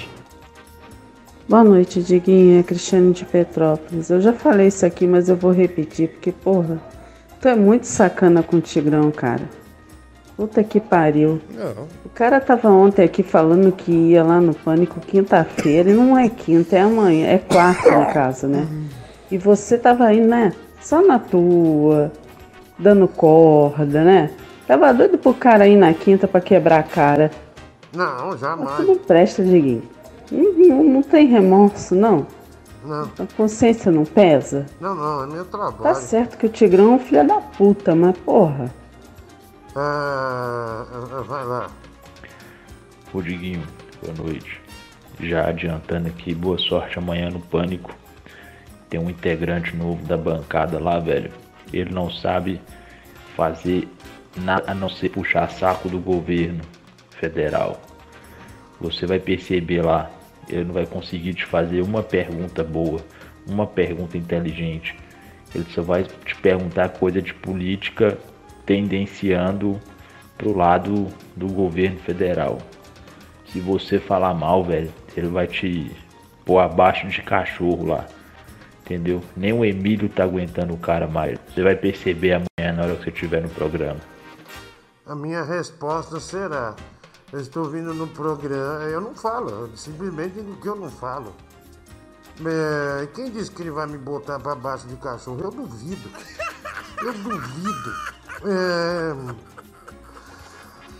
Boa 1.49 1.63
noite, 1.63 2.01
Diguinho. 2.01 2.59
É 2.59 2.63
Cristiane 2.63 3.11
de 3.11 3.25
Petrópolis. 3.25 4.09
Eu 4.09 4.21
já 4.21 4.32
falei 4.32 4.67
isso 4.67 4.86
aqui, 4.86 5.07
mas 5.07 5.27
eu 5.27 5.36
vou 5.36 5.51
repetir, 5.51 6.09
porque, 6.09 6.32
porra, 6.32 6.79
tu 7.41 7.47
é 7.47 7.55
muito 7.55 7.86
sacana 7.86 8.43
com 8.43 8.57
o 8.57 8.61
Tigrão, 8.61 9.11
cara. 9.11 9.41
Puta 10.38 10.63
que 10.63 10.79
pariu. 10.79 11.41
Não. 11.53 11.88
O 12.05 12.09
cara 12.09 12.39
tava 12.39 12.69
ontem 12.69 13.03
aqui 13.03 13.21
falando 13.21 13.71
que 13.71 13.91
ia 13.91 14.23
lá 14.23 14.39
no 14.39 14.53
Pânico 14.53 14.99
quinta-feira, 14.99 15.89
e 15.89 15.93
não 15.93 16.17
é 16.17 16.29
quinta, 16.29 16.77
é 16.77 16.82
amanhã, 16.82 17.27
é 17.27 17.38
quarta 17.38 17.99
no 17.99 18.13
caso, 18.13 18.47
né? 18.47 18.67
E 19.29 19.38
você 19.38 19.77
tava 19.77 20.05
aí, 20.05 20.21
né? 20.21 20.53
Só 20.79 21.01
na 21.05 21.19
tua, 21.19 22.11
dando 22.77 23.07
corda, 23.07 24.03
né? 24.03 24.32
Tava 24.65 24.93
doido 24.93 25.17
pro 25.17 25.34
cara 25.34 25.67
ir 25.67 25.75
na 25.75 25.93
quinta 25.93 26.27
pra 26.27 26.39
quebrar 26.39 26.79
a 26.79 26.84
cara. 26.84 27.29
Não, 27.94 28.28
Mas 28.30 28.39
jamais. 28.39 28.78
tu 28.78 28.84
não 28.84 28.98
presta, 28.98 29.44
Diguinho. 29.44 29.84
Não, 30.32 30.54
não- 30.54 30.84
não 30.84 31.04
tem 31.04 31.28
remorso, 31.28 31.94
não. 31.96 32.26
Não, 32.86 33.04
A 33.04 33.28
consciência 33.38 33.92
não 33.92 34.06
pesa? 34.06 34.66
não, 34.80 34.96
não, 34.96 35.24
é 35.24 35.28
meu 35.28 35.46
trabalho. 35.46 35.84
Tá 35.84 35.94
certo 35.94 36.38
que 36.38 36.46
o 36.48 36.50
Tigrão 36.50 36.94
é 36.94 36.96
um 36.96 37.00
filho 37.00 37.28
da 37.28 37.39
puta, 37.42 37.94
mas 37.94 38.18
porra. 38.20 38.72
Ah, 39.76 40.86
ah, 40.92 41.22
vai 41.22 41.46
lá. 41.46 41.68
Ô 43.14 43.22
Diguinho, 43.22 43.64
boa 44.02 44.14
noite. 44.18 44.60
Já 45.20 45.48
adiantando 45.50 46.08
aqui, 46.08 46.34
boa 46.34 46.58
sorte 46.58 46.98
amanhã 46.98 47.30
no 47.30 47.39
Pânico. 47.39 47.92
Tem 48.89 49.00
um 49.00 49.10
integrante 49.10 49.76
novo 49.76 50.04
da 50.06 50.18
bancada 50.18 50.80
lá, 50.80 50.98
velho. 51.00 51.32
Ele 51.72 51.94
não 51.94 52.10
sabe 52.10 52.60
fazer 53.36 53.88
nada 54.36 54.72
a 54.72 54.74
não 54.74 54.89
ser 54.89 55.10
puxar 55.10 55.50
saco 55.52 55.88
do 55.88 56.00
governo 56.00 56.62
federal. 57.22 57.80
Você 58.80 59.05
vai 59.05 59.19
perceber 59.19 59.84
lá, 59.84 60.09
ele 60.49 60.65
não 60.65 60.74
vai 60.74 60.88
conseguir 60.88 61.36
te 61.36 61.45
fazer 61.45 61.82
uma 61.82 62.01
pergunta 62.01 62.63
boa, 62.63 62.99
uma 63.47 63.67
pergunta 63.67 64.17
inteligente. 64.17 64.97
Ele 65.53 65.65
só 65.69 65.84
vai 65.84 66.03
te 66.03 66.36
perguntar 66.36 66.89
coisa 66.89 67.22
de 67.22 67.34
política 67.34 68.17
tendenciando 68.65 69.80
pro 70.38 70.57
lado 70.57 71.07
do 71.36 71.47
governo 71.47 71.99
federal. 71.99 72.57
Se 73.45 73.59
você 73.59 73.99
falar 73.99 74.34
mal, 74.34 74.63
velho, 74.63 74.91
ele 75.15 75.28
vai 75.28 75.45
te 75.45 75.91
pôr 76.43 76.59
abaixo 76.59 77.07
de 77.07 77.22
cachorro 77.22 77.86
lá. 77.86 78.07
Entendeu? 78.82 79.22
Nem 79.38 79.53
o 79.53 79.63
Emílio 79.63 80.09
tá 80.09 80.24
aguentando 80.24 80.74
o 80.74 80.78
cara 80.78 81.07
mais. 81.07 81.38
Você 81.47 81.61
vai 81.61 81.76
perceber 81.76 82.34
amanhã 82.34 82.74
na 82.74 82.84
hora 82.84 82.95
que 82.95 83.03
você 83.03 83.09
estiver 83.09 83.41
no 83.41 83.49
programa. 83.49 83.99
A 85.05 85.15
minha 85.15 85.43
resposta 85.43 86.19
será: 86.19 86.76
eu 87.32 87.39
estou 87.39 87.65
vindo 87.65 87.93
no 87.93 88.07
programa, 88.07 88.84
eu 88.86 88.99
não 89.01 89.15
falo, 89.15 89.49
eu 89.49 89.77
simplesmente 89.77 90.36
digo 90.36 90.55
que 90.57 90.67
eu 90.67 90.75
não 90.75 90.89
falo. 90.89 91.34
É, 92.45 93.07
quem 93.13 93.29
disse 93.29 93.51
que 93.51 93.61
ele 93.61 93.71
vai 93.71 93.86
me 93.86 93.97
botar 93.97 94.39
pra 94.39 94.55
baixo 94.55 94.88
de 94.88 94.95
cachorro? 94.95 95.39
Eu 95.41 95.51
duvido. 95.51 96.09
Eu 97.03 97.13
duvido. 97.13 97.93
É... 98.45 99.15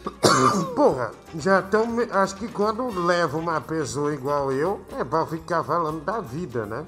Porra, 0.76 1.12
já 1.36 1.60
estão. 1.60 1.86
Acho 2.12 2.36
que 2.36 2.48
quando 2.48 2.88
leva 3.06 3.38
uma 3.38 3.60
pessoa 3.62 4.14
igual 4.14 4.52
eu, 4.52 4.82
é 4.98 5.04
pra 5.04 5.26
ficar 5.26 5.64
falando 5.64 6.04
da 6.04 6.20
vida, 6.20 6.66
né? 6.66 6.86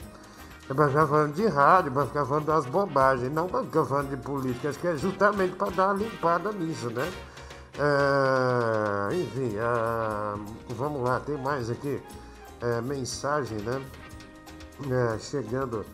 É 0.69 0.73
pra 0.73 0.87
ficar 0.87 1.07
falando 1.07 1.33
de 1.33 1.45
rádio, 1.47 1.91
pra 1.91 2.05
ficar 2.05 2.25
falando 2.25 2.45
das 2.45 2.65
bobagens, 2.65 3.31
não 3.31 3.47
pra 3.47 3.63
ficar 3.63 3.85
falando 3.85 4.09
de 4.09 4.17
política. 4.17 4.69
Acho 4.69 4.79
que 4.79 4.87
é 4.87 4.95
justamente 4.95 5.55
pra 5.55 5.69
dar 5.69 5.87
uma 5.87 5.93
limpada 5.95 6.51
nisso, 6.51 6.89
né? 6.89 7.11
É, 7.77 9.15
enfim, 9.15 9.57
ah, 9.59 10.35
vamos 10.69 11.01
lá, 11.01 11.19
tem 11.19 11.37
mais 11.37 11.69
aqui. 11.69 12.01
É, 12.61 12.81
mensagem, 12.81 13.57
né? 13.59 13.81
É, 14.89 15.19
chegando 15.19 15.85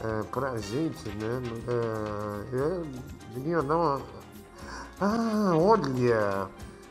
é, 0.00 0.22
pra 0.24 0.58
gente, 0.58 1.08
né? 1.10 1.42
É, 1.68 2.56
eu, 2.56 2.86
Diguinho, 3.32 3.62
não. 3.62 4.02
Ah, 5.00 5.52
olha! 5.54 6.48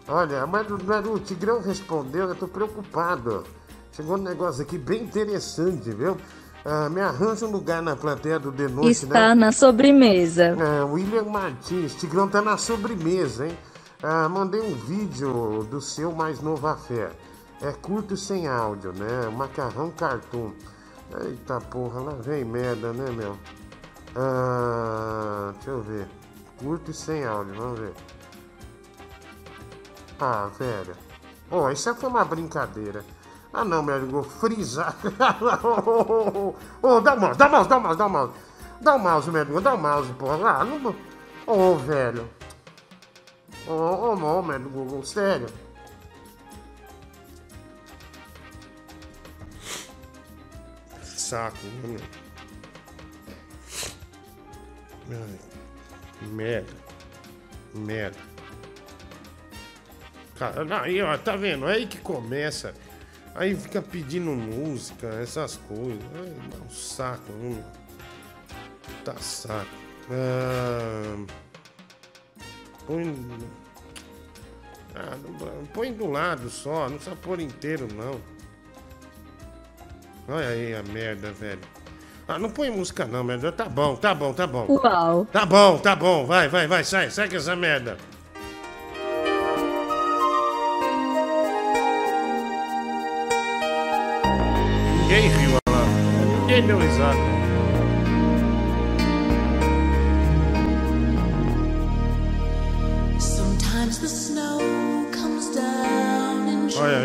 Olha, 0.08 0.46
mas, 0.48 0.68
mas 0.86 1.06
o 1.08 1.20
Tigrão 1.20 1.62
respondeu, 1.62 2.30
eu 2.30 2.36
tô 2.36 2.48
preocupado. 2.48 3.44
Chegou 3.92 4.18
um 4.18 4.22
negócio 4.22 4.64
aqui 4.64 4.78
bem 4.78 5.04
interessante, 5.04 5.92
viu? 5.92 6.18
Ah, 6.64 6.90
me 6.90 7.02
arranja 7.02 7.46
um 7.46 7.52
lugar 7.52 7.82
na 7.82 7.96
plateia 7.96 8.40
do 8.40 8.52
Noite, 8.52 9.04
Está 9.04 9.30
né? 9.30 9.36
na 9.36 9.52
sobremesa. 9.52 10.56
É, 10.58 10.84
William 10.84 11.24
Martins, 11.24 11.96
Tigrão 11.96 12.28
tá 12.28 12.42
na 12.42 12.58
sobremesa, 12.58 13.48
hein? 13.48 13.58
Ah, 14.04 14.28
mandei 14.28 14.60
um 14.60 14.74
vídeo 14.74 15.64
do 15.70 15.80
seu 15.80 16.12
mais 16.12 16.42
novo 16.42 16.66
afé. 16.66 17.12
É 17.62 17.72
curto 17.72 18.18
sem 18.18 18.48
áudio, 18.48 18.92
né? 18.94 19.30
Macarrão 19.30 19.92
cartoon. 19.92 20.52
Eita 21.24 21.62
porra, 21.62 22.02
lá 22.02 22.14
vem 22.14 22.44
merda, 22.44 22.92
né, 22.94 23.12
meu? 23.12 23.38
Ah, 24.16 25.52
deixa 25.54 25.70
eu 25.70 25.82
ver. 25.84 26.08
Curto 26.58 26.90
e 26.90 26.94
sem 26.96 27.24
áudio, 27.26 27.54
vamos 27.54 27.80
ver. 27.80 27.94
Ah, 30.20 30.50
velho. 30.58 30.96
Ó, 31.52 31.70
isso 31.70 31.94
foi 31.94 32.10
uma 32.10 32.26
brincadeira. 32.26 33.06
Ah 33.54 33.64
não, 33.64 33.84
meu 33.84 33.96
amigo, 33.96 34.24
frisar. 34.24 34.96
Ô, 36.82 37.02
dá 37.02 37.14
o 37.14 37.20
mouse, 37.20 37.38
dá 37.38 37.48
o 37.48 37.52
mouse, 37.52 37.70
dá 37.70 37.78
o 37.78 37.82
mouse, 37.82 37.98
dá 37.98 38.06
o 38.06 38.10
mouse. 38.10 38.34
Dá 38.82 38.96
o 38.96 39.00
mouse, 39.00 39.30
meu 39.30 39.42
amigo, 39.44 39.62
dá 39.62 39.74
o 39.76 39.78
mouse, 39.78 40.12
porra. 40.14 40.50
Ah, 40.50 40.66
não. 40.66 40.96
Ô, 41.46 41.76
velho. 41.76 42.41
Não, 43.68 44.16
meu 44.16 44.40
amigo, 44.40 45.06
sério. 45.06 45.48
Saco, 51.04 51.58
meu? 51.84 52.00
Ai, 55.12 55.40
merda. 56.28 56.74
Merda. 57.74 58.18
Cara, 60.38 60.82
aí, 60.82 61.02
ó, 61.02 61.18
tá 61.18 61.36
vendo? 61.36 61.70
É 61.70 61.76
aí 61.76 61.88
que 61.88 62.00
começa. 62.00 62.74
Aí 63.34 63.56
fica 63.56 63.82
pedindo 63.82 64.32
música, 64.32 65.08
essas 65.22 65.56
coisas. 65.56 66.04
Ai, 66.16 66.60
um 66.60 66.70
saco, 66.70 67.32
hum. 67.32 67.64
Tá 69.06 69.16
saco. 69.18 69.70
Ah, 70.10 71.26
põe. 72.92 73.16
Ah, 74.96 75.16
não- 75.24 75.66
põe 75.68 75.94
do 75.94 76.08
lado 76.10 76.50
só, 76.50 76.90
não 76.90 76.96
precisa 76.98 77.16
pôr 77.16 77.40
inteiro, 77.40 77.88
não. 77.94 78.20
Olha 80.36 80.48
aí 80.50 80.76
a 80.76 80.84
merda, 80.84 81.32
velho. 81.32 81.60
Ah, 82.28 82.38
não 82.38 82.50
põe 82.50 82.70
música 82.70 83.06
não, 83.06 83.24
merda. 83.24 83.52
Tá 83.52 83.66
bom, 83.66 83.96
tá 83.96 84.14
bom, 84.14 84.34
tá 84.34 84.46
bom. 84.48 84.66
Uau. 84.70 85.26
Tá 85.32 85.46
bom, 85.46 85.78
tá 85.78 85.96
bom. 85.96 86.26
Vai, 86.26 86.48
vai, 86.48 86.68
vai, 86.68 86.84
sai, 86.84 87.10
sai 87.10 87.30
com 87.30 87.36
essa 87.38 87.56
merda. 87.56 87.98
Ninguém 95.02 95.28
riu 95.30 95.52
lá. 95.70 95.86
Ninguém 96.42 96.68
deu 96.68 96.78
risada. 96.78 97.41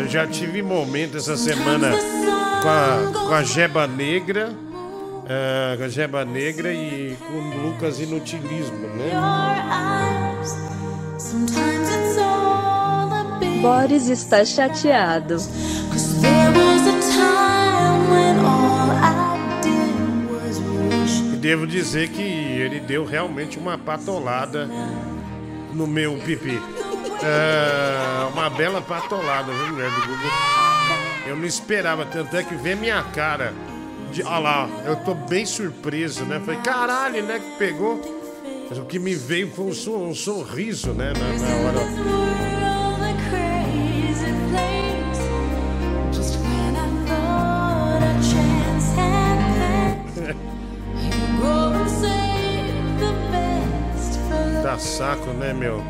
Eu 0.07 0.11
já 0.11 0.25
tive 0.25 0.61
momento 0.61 1.17
essa 1.17 1.35
semana 1.35 1.91
com 1.91 2.69
a, 2.69 3.27
com 3.27 3.33
a 3.33 3.43
Jeba 3.43 3.85
Negra. 3.85 4.53
eh, 5.27 5.75
com 5.77 5.83
a 5.83 5.89
Jeba 5.89 6.23
Negra 6.23 6.71
e 6.73 7.17
com 7.27 7.33
o 7.33 7.67
Lucas 7.67 7.99
Inutilismo, 7.99 8.87
né? 8.87 9.11
Boris 13.61 14.07
está 14.07 14.45
chateado. 14.45 15.35
E 21.33 21.35
devo 21.35 21.67
dizer 21.67 22.07
que 22.11 22.21
ele 22.21 22.79
deu 22.79 23.03
realmente 23.03 23.59
uma 23.59 23.77
patolada 23.77 24.69
no 25.73 25.85
meu 25.85 26.17
pipi. 26.19 26.61
É, 27.23 28.27
uma 28.31 28.49
bela 28.49 28.81
patolada, 28.81 29.51
viu, 29.51 29.73
mulher 29.73 29.89
do 29.89 30.01
Google? 30.01 30.31
Eu 31.25 31.35
não 31.35 31.45
esperava, 31.45 32.05
tanto 32.05 32.35
é 32.37 32.43
que 32.43 32.55
vê 32.55 32.75
minha 32.75 33.03
cara. 33.03 33.53
De, 34.11 34.23
olha 34.23 34.39
lá, 34.39 34.69
eu 34.85 34.95
tô 34.97 35.13
bem 35.13 35.45
surpreso, 35.45 36.23
né? 36.25 36.39
Falei, 36.39 36.61
caralho, 36.61 37.23
né? 37.23 37.39
Que 37.39 37.57
pegou. 37.57 37.99
Mas 38.69 38.77
o 38.77 38.85
que 38.85 38.99
me 38.99 39.15
veio 39.15 39.51
foi 39.51 39.65
um, 39.65 40.09
um 40.09 40.15
sorriso, 40.15 40.93
né? 40.93 41.13
Na, 41.13 41.47
na 41.47 41.55
hora. 41.67 41.79
Tá 54.63 54.77
saco, 54.77 55.29
né, 55.31 55.53
meu? 55.53 55.81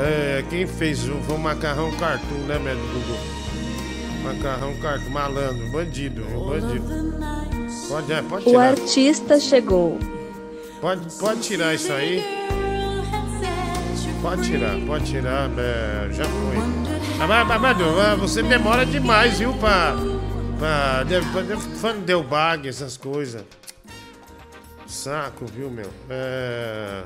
É, 0.00 0.44
quem 0.48 0.66
fez 0.66 1.08
o, 1.08 1.14
foi 1.22 1.34
o 1.34 1.38
macarrão 1.38 1.90
cartoon, 1.96 2.38
né, 2.46 2.58
meu 2.58 2.76
Google? 2.76 3.38
Macarrão 4.22 4.74
carto, 4.76 5.10
malandro, 5.10 5.68
bandido, 5.70 6.22
viu? 6.24 6.44
Bandido. 6.44 6.86
Pode, 7.88 8.12
é, 8.12 8.22
pode 8.22 8.44
O 8.44 8.50
tirar. 8.50 8.68
artista 8.68 9.40
chegou. 9.40 9.98
Pode, 10.80 11.14
pode 11.18 11.40
tirar 11.40 11.74
isso 11.74 11.92
aí. 11.92 12.22
Pode 14.20 14.42
tirar, 14.42 14.76
pode 14.86 15.04
tirar, 15.06 15.48
é, 15.58 16.12
já 16.12 16.24
foi. 16.24 16.56
Mas, 17.26 17.80
ah, 18.00 18.14
você 18.16 18.42
demora 18.42 18.84
demais, 18.84 19.38
viu, 19.38 19.54
pra. 19.54 19.96
pra. 20.58 21.04
pra, 21.80 21.92
deu 21.92 22.22
bag, 22.22 22.68
essas 22.68 22.96
coisas. 22.96 23.44
Saco, 24.86 25.46
viu, 25.46 25.70
meu? 25.70 25.90
É. 26.10 27.02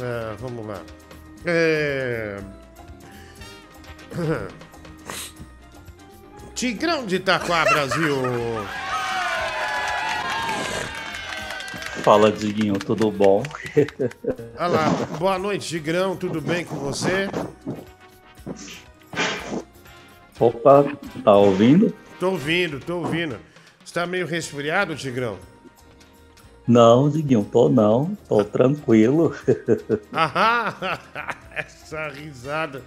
É, 0.00 0.34
vamos 0.38 0.66
lá. 0.66 0.80
É. 1.44 2.38
Tigrão 6.54 7.06
de 7.06 7.16
Itaquá, 7.16 7.64
Brasil. 7.64 8.16
Fala, 12.02 12.32
Diguinho, 12.32 12.74
tudo 12.78 13.10
bom? 13.10 13.42
Olha 14.58 14.66
lá, 14.66 14.88
boa 15.18 15.38
noite, 15.38 15.68
Tigrão, 15.68 16.16
tudo 16.16 16.40
bem 16.40 16.64
com 16.64 16.76
você? 16.76 17.28
Opa, 20.40 20.84
tá 21.22 21.36
ouvindo? 21.36 21.94
Tô 22.18 22.30
ouvindo, 22.30 22.80
tô 22.80 22.98
ouvindo. 22.98 23.38
Você 23.84 23.94
tá 23.94 24.06
meio 24.06 24.26
resfriado, 24.26 24.96
Tigrão? 24.96 25.38
Não, 26.68 27.08
Diguinho, 27.08 27.48
tô 27.50 27.70
não, 27.70 28.14
tô 28.28 28.44
tranquilo. 28.44 29.34
Ahá! 30.12 31.00
Essa 31.56 32.08
risada. 32.08 32.82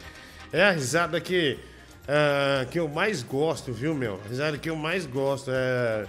É 0.53 0.63
a 0.65 0.71
risada 0.71 1.19
que, 1.19 1.57
ah, 2.07 2.63
que 2.69 2.79
eu 2.79 2.87
mais 2.87 3.23
gosto, 3.23 3.73
viu, 3.73 3.95
meu? 3.95 4.19
A 4.23 4.29
risada 4.29 4.57
que 4.59 4.69
eu 4.69 4.75
mais 4.75 5.07
gosto. 5.07 5.49
É. 5.51 6.05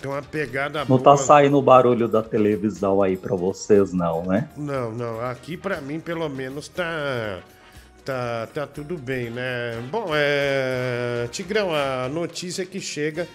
Tem 0.00 0.10
uma 0.10 0.22
pegada 0.22 0.80
Não 0.80 0.98
boa. 0.98 1.02
tá 1.02 1.16
saindo 1.16 1.56
o 1.58 1.62
barulho 1.62 2.08
da 2.08 2.22
televisão 2.22 3.02
aí 3.02 3.16
pra 3.16 3.36
vocês, 3.36 3.92
não, 3.92 4.24
né? 4.24 4.48
Não, 4.56 4.90
não. 4.92 5.20
Aqui 5.20 5.56
pra 5.56 5.80
mim, 5.80 5.98
pelo 5.98 6.28
menos, 6.28 6.68
tá. 6.68 7.40
Tá, 8.04 8.48
tá 8.52 8.66
tudo 8.66 8.96
bem, 8.98 9.30
né? 9.30 9.80
Bom, 9.90 10.06
é. 10.12 11.28
Tigrão, 11.30 11.70
a 11.72 12.08
notícia 12.08 12.64
que 12.66 12.80
chega 12.80 13.28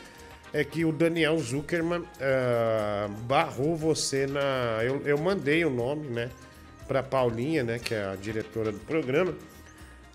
é 0.53 0.63
que 0.63 0.85
o 0.85 0.91
Daniel 0.91 1.37
Zuckerman 1.37 2.03
ah, 2.21 3.07
barrou 3.21 3.75
você 3.75 4.25
na. 4.25 4.83
Eu, 4.83 5.01
eu 5.05 5.17
mandei 5.17 5.65
o 5.65 5.69
nome, 5.69 6.07
né? 6.07 6.29
Pra 6.87 7.03
Paulinha, 7.03 7.63
né? 7.63 7.79
Que 7.79 7.93
é 7.93 8.05
a 8.05 8.15
diretora 8.15 8.71
do 8.71 8.79
programa. 8.79 9.33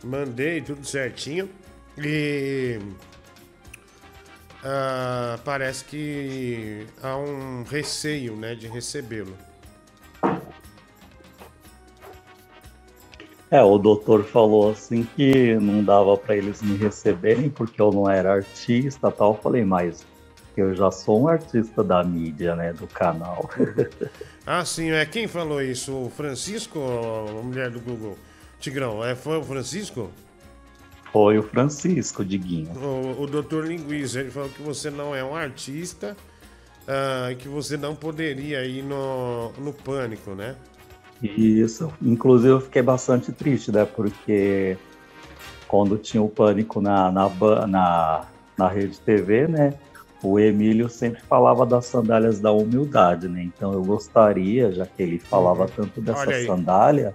Mandei 0.03 0.61
tudo 0.61 0.87
certinho. 0.87 1.49
E. 1.99 2.79
ah, 4.65 5.39
parece 5.45 5.85
que 5.85 6.87
há 7.03 7.17
um 7.17 7.63
receio, 7.65 8.35
né? 8.37 8.55
De 8.55 8.67
recebê-lo. 8.67 9.37
É, 13.51 13.63
o 13.63 13.77
doutor 13.77 14.25
falou 14.25 14.71
assim 14.71 15.07
que 15.15 15.57
não 15.57 15.85
dava 15.85 16.17
pra 16.17 16.35
eles 16.35 16.63
me 16.63 16.75
receberem 16.75 17.51
porque 17.51 17.83
eu 17.83 17.93
não 17.93 18.09
era 18.09 18.33
artista 18.33 19.11
tal. 19.11 19.35
Eu 19.35 19.43
falei, 19.43 19.63
mas 19.63 20.07
eu 20.61 20.75
já 20.75 20.91
sou 20.91 21.23
um 21.23 21.29
artista 21.29 21.83
da 21.83 22.03
mídia, 22.05 22.55
né? 22.55 22.73
Do 22.73 22.87
canal. 22.87 23.51
Ah, 24.45 24.65
sim, 24.65 24.91
é 24.91 25.07
quem 25.07 25.29
falou 25.29 25.63
isso? 25.63 25.93
O 25.95 26.11
Francisco 26.11 26.77
ou 26.77 27.39
a 27.39 27.43
mulher 27.45 27.71
do 27.71 27.79
Google? 27.79 28.19
Tigrão, 28.59 29.05
é, 29.05 29.15
foi 29.15 29.39
o 29.39 29.43
Francisco? 29.45 30.11
Foi 31.13 31.39
o 31.39 31.45
Francisco, 31.45 32.25
Diguinho. 32.25 32.73
O, 32.73 33.23
o 33.23 33.27
doutor 33.29 33.65
Linguiça, 33.65 34.19
ele 34.19 34.33
falou 34.33 34.49
que 34.49 34.61
você 34.61 34.91
não 34.91 35.15
é 35.15 35.23
um 35.23 35.33
artista 35.33 36.17
ah, 36.89 37.31
e 37.31 37.37
que 37.37 37.49
você 37.49 37.77
não 37.77 37.95
poderia 37.95 38.65
ir 38.65 38.83
no, 38.83 39.53
no 39.53 39.73
pânico, 39.73 40.33
né? 40.33 40.57
Isso. 41.23 41.93
Inclusive 42.03 42.51
eu 42.51 42.61
fiquei 42.61 42.83
bastante 42.83 43.31
triste, 43.31 43.71
né? 43.71 43.85
Porque 43.85 44.77
quando 45.69 45.97
tinha 45.97 46.23
o 46.23 46.29
pânico 46.29 46.81
na, 46.81 47.13
na, 47.13 47.31
na, 47.67 48.27
na 48.57 48.69
rede 48.69 48.99
TV, 49.01 49.47
né? 49.47 49.75
O 50.23 50.39
Emílio 50.39 50.89
sempre 50.89 51.21
falava 51.23 51.67
das 51.67 51.87
sandálias 51.87 52.39
da 52.39 52.53
humildade, 52.53 53.29
né? 53.29 53.43
Então 53.43 53.73
eu 53.73 53.83
gostaria, 53.83 54.71
já 54.73 54.87
que 54.87 55.03
ele 55.03 55.19
falava 55.19 55.67
tanto 55.75 56.01
dessa 56.01 56.47
sandália, 56.47 57.15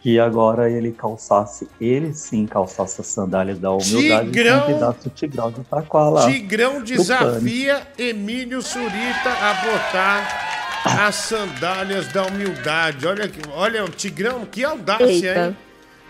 que 0.00 0.18
agora 0.18 0.68
ele 0.70 0.92
calçasse, 0.92 1.68
ele 1.80 2.12
sim 2.14 2.46
calçasse 2.46 3.00
as 3.00 3.06
sandálias 3.06 3.58
da 3.58 3.70
humildade 3.70 4.30
Tigrão! 4.30 4.56
e 4.56 4.60
convidasse 4.62 5.06
o 5.06 5.10
Tigrão 5.10 5.50
de 5.52 5.60
Itaquá 5.60 6.08
lá. 6.08 6.26
Tigrão 6.30 6.82
desafia 6.82 7.82
Emílio 7.98 8.62
Surita 8.62 9.30
a 9.30 9.54
botar 9.54 11.06
as 11.06 11.14
sandálias 11.16 12.08
da 12.08 12.24
humildade. 12.26 13.06
Olha, 13.06 13.28
que- 13.28 13.48
olha 13.54 13.84
o 13.84 13.88
Tigrão, 13.88 14.44
que 14.44 14.64
audácia, 14.64 15.06
Eita. 15.06 15.46
hein? 15.48 15.56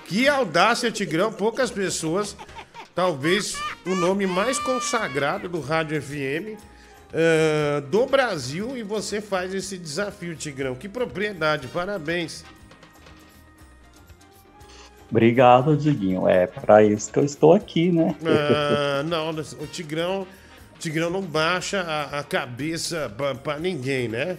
Que 0.07 0.27
audácia, 0.29 0.91
Tigrão. 0.91 1.31
Poucas 1.33 1.70
pessoas, 1.70 2.37
talvez 2.95 3.57
o 3.86 3.95
nome 3.95 4.26
mais 4.26 4.59
consagrado 4.59 5.49
do 5.49 5.61
Rádio 5.61 6.01
FM 6.01 6.59
ah, 7.12 7.80
do 7.80 8.07
Brasil, 8.07 8.76
e 8.76 8.82
você 8.82 9.20
faz 9.20 9.55
esse 9.55 9.76
desafio, 9.76 10.34
Tigrão. 10.34 10.74
Que 10.74 10.88
propriedade, 10.88 11.68
parabéns. 11.68 12.45
Obrigado, 15.11 15.76
Diguinho. 15.76 16.26
É 16.26 16.47
para 16.47 16.82
isso 16.82 17.12
que 17.12 17.18
eu 17.18 17.24
estou 17.24 17.53
aqui, 17.53 17.93
né? 17.93 18.16
Ah, 18.24 19.03
não, 19.05 19.30
o 19.30 19.66
Tigrão, 19.66 20.22
o 20.74 20.78
Tigrão 20.78 21.11
não 21.11 21.20
baixa 21.20 21.82
a, 21.82 22.20
a 22.20 22.24
cabeça 22.24 23.14
pra 23.45 23.59
ninguém, 23.59 24.09
né? 24.09 24.38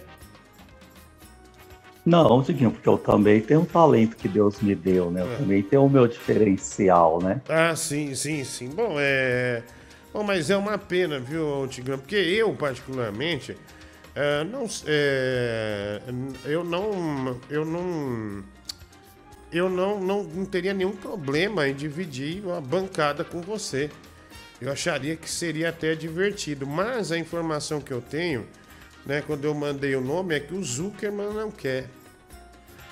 Não, 2.04 2.42
Diguinho, 2.42 2.70
porque 2.70 2.88
eu 2.88 2.98
também 2.98 3.40
tenho 3.40 3.60
um 3.60 3.64
talento 3.64 4.16
que 4.16 4.28
Deus 4.28 4.60
me 4.60 4.74
deu, 4.74 5.10
né? 5.10 5.22
Eu 5.22 5.38
também 5.38 5.62
tenho 5.62 5.84
o 5.84 5.88
meu 5.88 6.06
diferencial, 6.06 7.22
né? 7.22 7.40
Ah, 7.48 7.74
sim, 7.74 8.14
sim, 8.14 8.44
sim. 8.44 8.68
Bom, 8.68 8.96
é. 8.98 9.62
Bom, 10.12 10.22
mas 10.22 10.50
é 10.50 10.56
uma 10.56 10.76
pena, 10.76 11.18
viu, 11.18 11.66
Tigrão? 11.66 11.98
Porque 11.98 12.14
eu, 12.14 12.52
particularmente, 12.54 13.56
é, 14.14 14.44
não. 14.44 14.66
é, 14.86 16.00
eu 16.44 16.62
não. 16.62 17.40
Eu 17.48 17.64
não. 17.64 18.44
Eu 19.50 19.70
não, 19.70 20.00
não, 20.00 20.24
não 20.24 20.44
teria 20.44 20.74
nenhum 20.74 20.96
problema 20.96 21.68
em 21.68 21.74
dividir 21.74 22.44
uma 22.44 22.60
bancada 22.60 23.24
com 23.24 23.40
você. 23.40 23.88
Eu 24.60 24.70
acharia 24.70 25.16
que 25.16 25.30
seria 25.30 25.68
até 25.68 25.94
divertido. 25.94 26.66
Mas 26.66 27.12
a 27.12 27.18
informação 27.18 27.80
que 27.80 27.92
eu 27.92 28.00
tenho, 28.00 28.46
né, 29.06 29.22
quando 29.26 29.44
eu 29.44 29.54
mandei 29.54 29.94
o 29.96 30.00
nome, 30.00 30.34
é 30.34 30.40
que 30.40 30.54
o 30.54 30.62
Zuckerman 30.62 31.32
não 31.32 31.50
quer. 31.50 31.86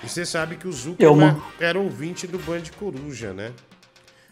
E 0.03 0.09
você 0.09 0.25
sabe 0.25 0.55
que 0.57 0.67
o 0.67 0.71
Zuckerman 0.71 1.33
man- 1.33 1.41
era 1.59 1.79
ouvinte 1.79 2.27
do 2.27 2.37
Band 2.39 2.63
Coruja, 2.77 3.33
né? 3.33 3.51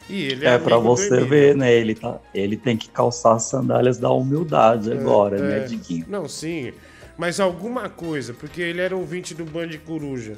E 0.10 0.24
ele 0.24 0.46
É 0.46 0.58
pra 0.58 0.76
amigo 0.76 0.90
do 0.90 0.98
você 0.98 1.24
ver, 1.24 1.56
né? 1.56 1.72
Ele, 1.72 1.96
tá, 1.96 2.20
ele 2.34 2.58
tem 2.58 2.76
que 2.76 2.90
calçar 2.90 3.36
as 3.36 3.44
sandálias 3.44 3.98
da 3.98 4.12
humildade 4.12 4.92
agora, 4.92 5.38
É, 5.38 5.42
né, 5.42 5.58
é. 5.58 5.60
Diguinho? 5.62 6.06
Não, 6.10 6.28
sim. 6.28 6.74
Mas 7.18 7.40
alguma 7.40 7.88
coisa, 7.88 8.34
porque 8.34 8.62
ele 8.62 8.82
era 8.82 8.96
ouvinte 8.96 9.34
do 9.34 9.46
Band 9.46 9.70
Coruja. 9.86 10.34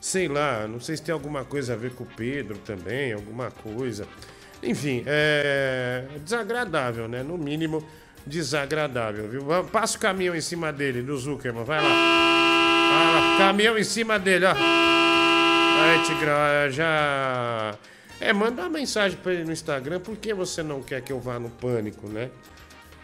Sei 0.00 0.28
lá, 0.28 0.66
não 0.68 0.80
sei 0.80 0.96
se 0.96 1.02
tem 1.02 1.12
alguma 1.12 1.44
coisa 1.44 1.72
a 1.72 1.76
ver 1.76 1.92
com 1.92 2.04
o 2.04 2.06
Pedro 2.06 2.56
também, 2.58 3.12
alguma 3.12 3.50
coisa. 3.50 4.06
Enfim, 4.62 5.02
é 5.06 6.04
desagradável, 6.24 7.08
né? 7.08 7.22
No 7.22 7.36
mínimo, 7.36 7.82
desagradável, 8.28 9.28
viu? 9.28 9.44
Passa 9.72 9.96
o 9.96 10.00
caminhão 10.00 10.34
em 10.34 10.40
cima 10.40 10.72
dele, 10.72 11.02
do 11.02 11.16
Zuckerman, 11.16 11.64
vai 11.64 11.82
lá. 11.82 11.88
Vai 11.88 13.14
lá, 13.14 13.38
caminhão 13.38 13.78
em 13.78 13.84
cima 13.84 14.18
dele, 14.18 14.44
ó. 14.44 14.52
Aí, 14.52 16.02
Tigrão, 16.04 16.36
é, 16.36 16.70
já. 16.70 17.74
É, 18.20 18.32
manda 18.32 18.62
uma 18.62 18.68
mensagem 18.68 19.16
pra 19.22 19.32
ele 19.32 19.44
no 19.44 19.52
Instagram, 19.52 20.00
por 20.00 20.16
que 20.16 20.34
você 20.34 20.62
não 20.62 20.82
quer 20.82 21.00
que 21.00 21.12
eu 21.12 21.20
vá 21.20 21.38
no 21.38 21.48
pânico, 21.50 22.08
né? 22.08 22.30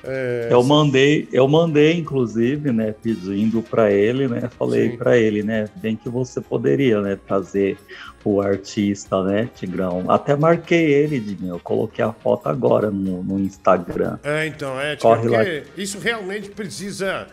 É, 0.06 0.48
Eu 0.50 0.62
mandei, 0.62 1.26
eu 1.32 1.48
mandei, 1.48 1.96
inclusive, 1.96 2.70
né, 2.72 2.94
pedindo 3.02 3.62
pra 3.62 3.90
ele, 3.90 4.28
né? 4.28 4.50
Falei 4.58 4.96
pra 4.96 5.16
ele, 5.16 5.42
né? 5.42 5.66
Bem 5.76 5.96
que 5.96 6.08
você 6.10 6.40
poderia, 6.40 7.00
né, 7.00 7.18
trazer 7.26 7.78
o 8.32 8.40
artista, 8.40 9.22
né, 9.22 9.48
Tigrão? 9.54 10.10
Até 10.10 10.34
marquei 10.36 10.92
ele, 10.92 11.20
Diguinho. 11.20 11.54
Eu 11.54 11.60
coloquei 11.60 12.04
a 12.04 12.12
foto 12.12 12.48
agora 12.48 12.90
no, 12.90 13.22
no 13.22 13.38
Instagram. 13.38 14.18
É, 14.22 14.46
então, 14.46 14.80
é, 14.80 14.96
Corre 14.96 15.28
lá. 15.28 15.38
isso 15.76 15.98
realmente 15.98 16.48
precisa 16.50 17.26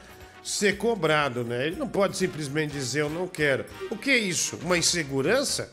ser 0.44 0.78
cobrado, 0.78 1.44
né? 1.44 1.68
Ele 1.68 1.76
não 1.76 1.88
pode 1.88 2.18
simplesmente 2.18 2.72
dizer 2.72 3.02
eu 3.02 3.10
não 3.10 3.28
quero. 3.28 3.66
O 3.89 3.96
que 3.96 4.10
é 4.12 4.18
isso? 4.18 4.58
Uma 4.64 4.78
insegurança? 4.78 5.70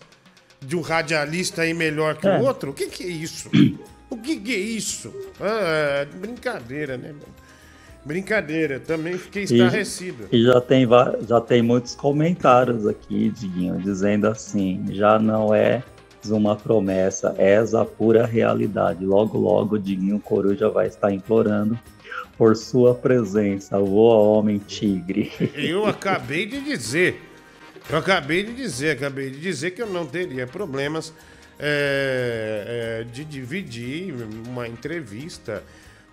De 0.61 0.77
um 0.77 0.81
radialista 0.81 1.62
aí 1.62 1.73
melhor 1.73 2.16
que 2.16 2.27
É. 2.27 2.37
o 2.39 2.43
outro? 2.43 2.71
O 2.73 2.75
que, 2.75 2.87
que 2.87 3.05
é 3.05 3.09
isso? 3.09 3.49
O 4.11 4.16
que, 4.16 4.41
que 4.41 4.55
é 4.55 4.59
isso? 4.59 5.12
Ah, 5.39 6.07
brincadeira, 6.19 6.97
né, 6.97 7.09
meu? 7.09 7.29
Brincadeira, 8.05 8.80
também 8.80 9.18
fiquei 9.18 9.42
estarrecido. 9.42 10.28
E, 10.32 10.38
e 10.38 10.44
já 10.44 10.61
tem 10.61 10.86
já 11.26 11.40
tem 11.40 11.62
muitos 11.62 11.94
comentários 11.94 12.86
aqui, 12.86 13.30
Diguinho, 13.30 13.78
dizendo 13.78 14.26
assim, 14.26 14.84
já 14.90 15.18
não 15.18 15.55
é 15.55 15.82
uma 16.26 16.57
promessa, 16.57 17.34
és 17.38 17.74
a 17.74 17.84
pura 17.84 18.26
realidade. 18.26 19.05
Logo, 19.05 19.38
logo, 19.38 19.76
o 19.76 19.78
Diguinho 19.78 20.18
Coruja 20.20 20.68
vai 20.68 20.86
estar 20.86 21.12
implorando 21.12 21.78
por 22.36 22.57
sua 22.57 22.94
presença. 22.94 23.78
Voa, 23.78 24.16
homem 24.16 24.59
tigre. 24.59 25.32
Eu 25.55 25.86
acabei 25.86 26.46
de 26.46 26.61
dizer. 26.61 27.22
Eu 27.90 27.99
acabei 27.99 28.42
de 28.42 28.55
dizer, 28.55 28.90
acabei 28.90 29.30
de 29.30 29.40
dizer 29.40 29.70
que 29.70 29.80
eu 29.80 29.86
não 29.86 30.05
teria 30.05 30.46
problemas 30.46 31.11
é, 31.59 33.01
é, 33.01 33.05
de 33.05 33.24
dividir 33.24 34.14
uma 34.46 34.68
entrevista, 34.68 35.62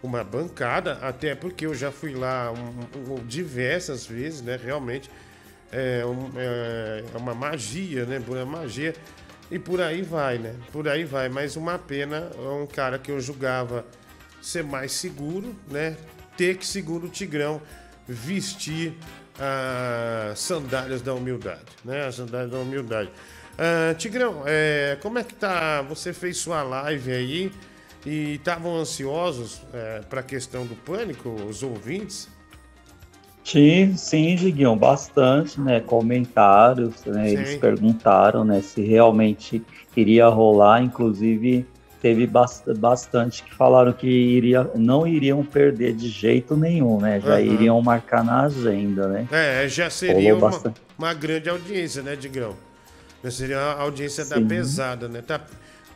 uma 0.06 0.24
bancada, 0.24 0.94
até 1.02 1.36
porque 1.36 1.66
eu 1.66 1.74
já 1.76 1.92
fui 1.92 2.14
lá 2.14 2.52
um- 2.52 3.14
um- 3.14 3.26
diversas 3.26 4.06
vezes, 4.06 4.42
né? 4.42 4.60
Realmente 4.64 5.10
é, 5.72 6.06
um- 6.06 6.32
é 6.38 7.04
uma 7.18 7.34
magia, 7.34 8.06
né? 8.06 8.22
Pura 8.26 8.46
magia. 8.46 8.94
E 9.52 9.60
por 9.60 9.82
aí 9.82 10.02
vai, 10.02 10.38
né? 10.38 10.56
Por 10.72 10.88
aí 10.88 11.04
vai. 11.04 11.28
Mas 11.30 11.56
uma 11.56 11.78
pena, 11.78 12.30
é 12.36 12.50
um 12.50 12.66
cara 12.66 12.98
que 12.98 13.12
eu 13.12 13.20
julgava 13.20 13.86
ser 14.42 14.64
mais 14.64 14.92
seguro, 14.94 15.56
né? 15.70 15.98
Ter 16.38 16.58
que, 16.58 16.66
segundo 16.66 17.08
o 17.08 17.10
Tigrão, 17.10 17.62
vestir 18.08 18.94
as 19.38 20.40
sandálias 20.40 21.02
da 21.02 21.14
humildade, 21.14 21.62
né? 21.84 22.06
As 22.06 22.16
sandálias 22.16 22.52
da 22.52 22.58
humildade. 22.58 23.10
Ah, 23.58 23.94
Tigrão, 23.96 24.44
é, 24.46 24.98
como 25.02 25.18
é 25.20 25.24
que 25.24 25.34
tá? 25.34 25.82
Você 25.84 26.12
fez 26.14 26.38
sua 26.38 26.62
live 26.64 27.12
aí 27.12 27.52
e 28.06 28.36
estavam 28.36 28.76
ansiosos 28.76 29.62
para 30.10 30.20
a 30.22 30.24
questão 30.24 30.66
do 30.66 30.76
pânico, 30.76 31.30
os 31.30 31.64
ouvintes? 31.64 32.30
Sim, 33.44 33.96
sim, 33.96 34.36
Diguinho, 34.36 34.76
bastante, 34.76 35.62
né? 35.62 35.80
Comentários, 35.80 37.06
né? 37.06 37.32
Eles 37.32 37.56
perguntaram, 37.56 38.44
né, 38.44 38.60
se 38.62 38.82
realmente 38.82 39.64
iria 39.96 40.28
rolar, 40.28 40.82
inclusive 40.82 41.66
teve 42.02 42.28
bas- 42.28 42.64
bastante 42.78 43.44
que 43.44 43.54
falaram 43.56 43.94
que 43.94 44.08
iria, 44.08 44.64
não 44.76 45.08
iriam 45.08 45.44
perder 45.44 45.96
de 45.96 46.08
jeito 46.10 46.56
nenhum, 46.58 47.00
né? 47.00 47.20
Já 47.20 47.40
Aham. 47.40 47.42
iriam 47.42 47.82
marcar 47.82 48.24
na 48.24 48.44
agenda, 48.44 49.08
né? 49.08 49.28
É, 49.32 49.68
já 49.68 49.90
seria 49.90 50.36
uma, 50.36 50.62
uma 50.98 51.14
grande 51.14 51.50
audiência, 51.50 52.02
né, 52.02 52.16
Tigrão? 52.16 52.56
Já 53.24 53.32
seria 53.32 53.60
a 53.60 53.82
audiência 53.82 54.24
da 54.26 54.40
Sim. 54.40 54.48
pesada, 54.48 55.08
né? 55.08 55.22
Tá, 55.22 55.42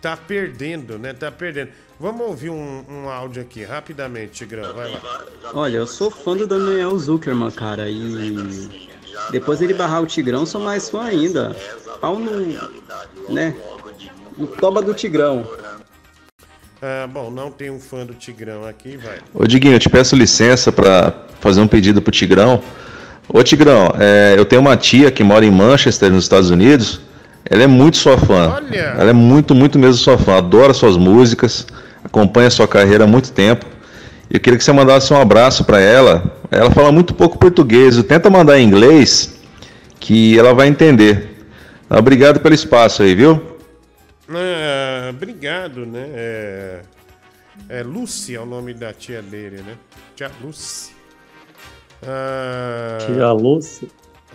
tá 0.01 0.17
perdendo, 0.17 0.97
né? 0.97 1.13
Tá 1.13 1.31
perdendo. 1.31 1.71
Vamos 1.99 2.21
ouvir 2.21 2.49
um, 2.49 2.83
um 2.89 3.09
áudio 3.09 3.41
aqui, 3.41 3.65
rapidamente, 3.65 4.31
Tigrão, 4.31 4.73
vai 4.73 4.89
lá. 4.89 5.01
Olha, 5.53 5.77
eu 5.77 5.87
sou 5.87 6.09
fã 6.09 6.35
do 6.35 6.47
Daniel 6.47 6.97
Zuckerman, 6.97 7.51
cara, 7.51 7.89
e 7.89 8.37
depois 9.31 9.59
dele 9.59 9.73
barrar 9.73 10.01
o 10.01 10.05
Tigrão, 10.05 10.45
sou 10.45 10.61
mais 10.61 10.89
fã 10.89 11.03
ainda. 11.03 11.53
Pau 11.99 12.17
no, 12.17 12.31
né, 13.27 13.53
no 14.37 14.47
toba 14.47 14.81
do 14.81 14.93
Tigrão. 14.93 15.45
Ah, 16.81 17.05
bom, 17.05 17.29
não 17.29 17.51
tem 17.51 17.69
um 17.69 17.81
fã 17.81 18.05
do 18.05 18.13
Tigrão 18.13 18.65
aqui, 18.65 18.95
vai. 18.95 19.17
Ô 19.33 19.45
Diguinho, 19.45 19.75
eu 19.75 19.79
te 19.79 19.89
peço 19.89 20.15
licença 20.15 20.71
para 20.71 21.13
fazer 21.41 21.59
um 21.59 21.67
pedido 21.67 22.01
pro 22.01 22.13
Tigrão. 22.13 22.63
Ô 23.27 23.43
Tigrão, 23.43 23.93
é, 23.99 24.35
eu 24.37 24.45
tenho 24.45 24.61
uma 24.61 24.77
tia 24.77 25.11
que 25.11 25.21
mora 25.21 25.45
em 25.45 25.51
Manchester, 25.51 26.09
nos 26.09 26.23
Estados 26.23 26.49
Unidos. 26.49 27.01
Ela 27.43 27.63
é 27.63 27.67
muito 27.67 27.97
sua 27.97 28.17
fã. 28.17 28.53
Olha! 28.55 28.95
Ela 28.97 29.09
é 29.09 29.13
muito, 29.13 29.53
muito 29.53 29.77
mesmo 29.77 29.95
sua 29.95 30.17
fã. 30.17 30.37
Adora 30.37 30.73
suas 30.73 30.95
músicas, 30.95 31.67
acompanha 32.03 32.49
sua 32.49 32.67
carreira 32.67 33.03
há 33.03 33.07
muito 33.07 33.31
tempo. 33.31 33.65
E 34.29 34.35
eu 34.35 34.39
queria 34.39 34.57
que 34.57 34.63
você 34.63 34.71
mandasse 34.71 35.11
um 35.13 35.19
abraço 35.19 35.63
para 35.63 35.79
ela. 35.79 36.23
Ela 36.51 36.69
fala 36.71 36.91
muito 36.91 37.13
pouco 37.13 37.37
português. 37.37 38.01
Tenta 38.03 38.29
mandar 38.29 38.59
em 38.59 38.67
inglês 38.67 39.39
que 39.99 40.37
ela 40.37 40.53
vai 40.53 40.67
entender. 40.67 41.37
Obrigado 41.89 42.39
pelo 42.39 42.53
espaço 42.53 43.01
aí, 43.01 43.15
viu? 43.15 43.57
Ah, 44.29 45.09
obrigado, 45.09 45.85
né? 45.85 46.07
É, 46.13 46.81
é 47.67 47.83
Lucy 47.83 48.35
é 48.35 48.39
o 48.39 48.45
nome 48.45 48.73
da 48.73 48.93
tia 48.93 49.21
dele, 49.21 49.63
né? 49.63 49.75
Tia 50.15 50.31
Lucy. 50.41 50.91
Ah, 52.03 52.97
Tia 53.05 53.31
Lúcia. 53.31 53.87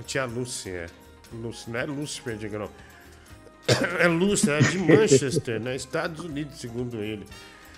Tia 0.07 0.25
Lucy, 0.25 0.71
é. 0.71 0.87
Lucy, 1.33 1.71
não 1.71 1.81
é 1.81 1.85
Lucifer, 1.85 2.37
diga 2.37 2.59
não. 2.59 2.69
É 3.99 4.07
Lucy, 4.09 4.51
é 4.51 4.59
de 4.59 4.79
Manchester, 4.79 5.61
né? 5.61 5.75
Estados 5.75 6.25
Unidos, 6.25 6.59
segundo 6.59 7.03
ele. 7.03 7.25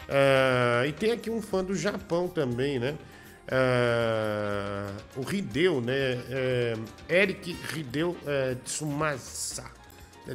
Ah, 0.09 0.86
e 0.86 0.92
tem 0.92 1.12
aqui 1.12 1.30
um 1.30 1.42
fã 1.42 1.64
do 1.64 1.74
Japão 1.74 2.28
também, 2.28 2.78
né? 2.78 2.94
Ah, 3.48 4.90
o 5.16 5.30
Hideo, 5.30 5.80
né? 5.80 5.94
É, 6.30 6.74
Eric 7.09 7.57
Hideo 7.74 8.16
é, 8.26 8.57
Tsumasa. 8.64 9.64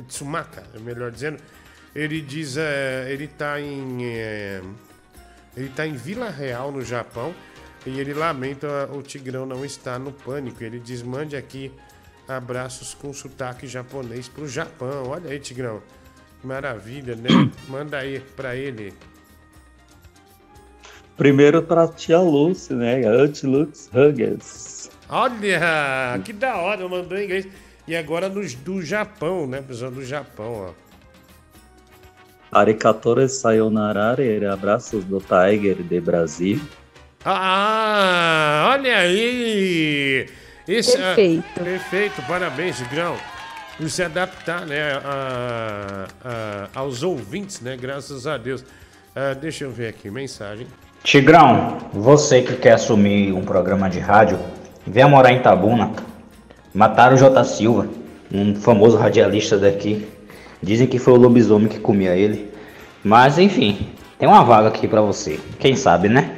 Tsumaka, 0.07 0.63
melhor 0.80 1.11
dizendo. 1.11 1.38
Ele 1.93 2.22
diz, 2.22 2.55
ele 2.55 3.28
tá 3.28 3.59
em. 3.59 4.03
ele 4.03 5.69
tá 5.76 5.86
em 5.86 5.93
Vila 5.93 6.30
Real, 6.30 6.72
no 6.72 6.82
Japão, 6.82 7.36
e 7.86 7.99
ele 7.99 8.13
lamenta 8.13 8.89
o 8.93 9.01
Tigrão 9.01 9.45
não 9.45 9.65
estar 9.65 9.99
no 9.99 10.13
pânico. 10.13 10.63
Ele 10.63 10.80
diz: 10.80 11.01
mande 11.01 11.36
aqui 11.36 11.69
abraços 12.26 12.93
com 12.93 13.11
sotaque 13.11 13.67
japonês 13.67 14.30
pro 14.30 14.47
Japão. 14.47 15.09
Olha 15.09 15.32
aí, 15.32 15.39
Tigrão. 15.39 15.84
Maravilha, 16.41 17.15
né? 17.15 17.30
Manda 17.67 17.97
aí 17.97 18.22
pra 18.22 18.55
ele. 18.55 18.93
Primeiro 21.26 21.61
pra 21.61 21.88
tia 21.88 22.17
Lucy, 22.17 22.74
né? 22.74 23.05
Antilux 23.05 23.91
Huggers. 23.93 24.89
Olha, 25.07 26.19
que 26.26 26.34
da 26.34 26.55
hora, 26.57 26.89
mandou 26.89 27.15
em 27.15 27.26
inglês. 27.26 27.47
E 27.88 27.95
agora 27.95 28.28
no, 28.28 28.41
do 28.43 28.82
Japão, 28.82 29.45
né? 29.45 29.61
Pessoal 29.61 29.91
do 29.91 30.03
Japão, 30.03 30.74
ó. 30.74 30.74
Aricatora 32.51 33.28
Sayonara, 33.28 34.17
abraços 34.51 35.05
do 35.05 35.19
Tiger 35.19 35.76
de 35.84 36.01
Brasil. 36.01 36.59
Ah, 37.24 38.72
olha 38.74 38.97
aí! 38.97 40.28
Esse, 40.67 40.97
ah, 40.97 41.13
Perfeito. 41.13 41.63
perfeito, 41.63 42.22
parabéns, 42.28 42.78
Tigrão. 42.80 43.15
Por 43.78 43.88
se 43.91 44.01
adaptar, 44.01 44.65
né, 44.65 44.93
a- 44.93 46.07
a- 46.26 46.69
aos 46.74 47.03
ouvintes, 47.03 47.61
né? 47.61 47.78
Graças 47.78 48.26
a 48.26 48.39
Deus. 48.39 48.65
Ah, 49.15 49.36
deixa 49.36 49.65
eu 49.65 49.72
ver 49.72 49.89
aqui, 49.89 50.09
mensagem. 50.09 50.65
Tigrão, 51.04 51.78
você 51.91 52.41
que 52.41 52.56
quer 52.56 52.74
assumir 52.74 53.34
um 53.34 53.43
programa 53.43 53.89
de 53.89 53.99
rádio, 53.99 54.39
venha 54.86 55.08
morar 55.08 55.32
em 55.32 55.38
Itabuna. 55.38 55.91
Mataram 56.74 57.16
o 57.16 57.18
J. 57.18 57.43
Silva, 57.43 57.88
um 58.32 58.56
famoso 58.56 58.97
radialista 58.97 59.58
daqui. 59.58 60.08
Dizem 60.62 60.88
que 60.88 60.99
foi 60.99 61.14
o 61.14 61.18
lobisomem 61.18 61.68
que 61.68 61.80
comia 61.80 62.16
ele. 62.16 62.52
Mas 63.04 63.39
enfim, 63.39 63.89
tem 64.20 64.30
uma 64.30 64.43
vaga 64.43 64.68
aqui 64.68 64.88
pra 64.88 65.02
você. 65.02 65.39
Quem 65.60 65.76
sabe, 65.76 66.08
né? 66.08 66.36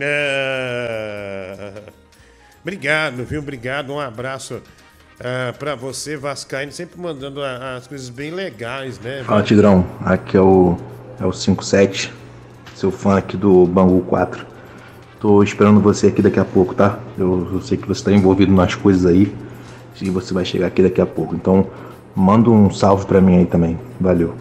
É, 0.00 1.72
Obrigado, 2.62 3.24
viu? 3.24 3.40
Obrigado. 3.40 3.92
Um 3.92 4.00
abraço 4.00 4.60
ah, 5.20 5.52
pra 5.58 5.74
você, 5.74 6.16
Vascaíno, 6.16 6.72
sempre 6.72 7.00
mandando 7.00 7.40
as 7.42 7.86
coisas 7.86 8.08
bem 8.08 8.30
legais, 8.30 8.98
né? 8.98 9.22
Fala 9.24 9.42
Tigrão, 9.42 9.86
aqui 10.04 10.36
é 10.36 10.40
o, 10.40 10.76
é 11.20 11.24
o 11.24 11.32
57, 11.32 12.12
seu 12.76 12.90
fã 12.90 13.16
aqui 13.16 13.36
do 13.36 13.66
Bangu 13.66 14.02
4. 14.02 14.46
Tô 15.18 15.42
esperando 15.42 15.80
você 15.80 16.08
aqui 16.08 16.20
daqui 16.20 16.38
a 16.38 16.44
pouco, 16.44 16.74
tá? 16.74 17.00
Eu, 17.18 17.48
eu 17.54 17.62
sei 17.62 17.76
que 17.78 17.88
você 17.88 18.04
tá 18.04 18.12
envolvido 18.12 18.52
nas 18.52 18.74
coisas 18.74 19.06
aí 19.06 19.34
e 20.00 20.10
você 20.10 20.34
vai 20.34 20.44
chegar 20.44 20.66
aqui 20.66 20.82
daqui 20.82 21.00
a 21.00 21.06
pouco. 21.06 21.34
Então, 21.34 21.66
manda 22.14 22.50
um 22.50 22.70
salve 22.70 23.06
pra 23.06 23.20
mim 23.20 23.38
aí 23.38 23.46
também. 23.46 23.78
Valeu. 23.98 24.34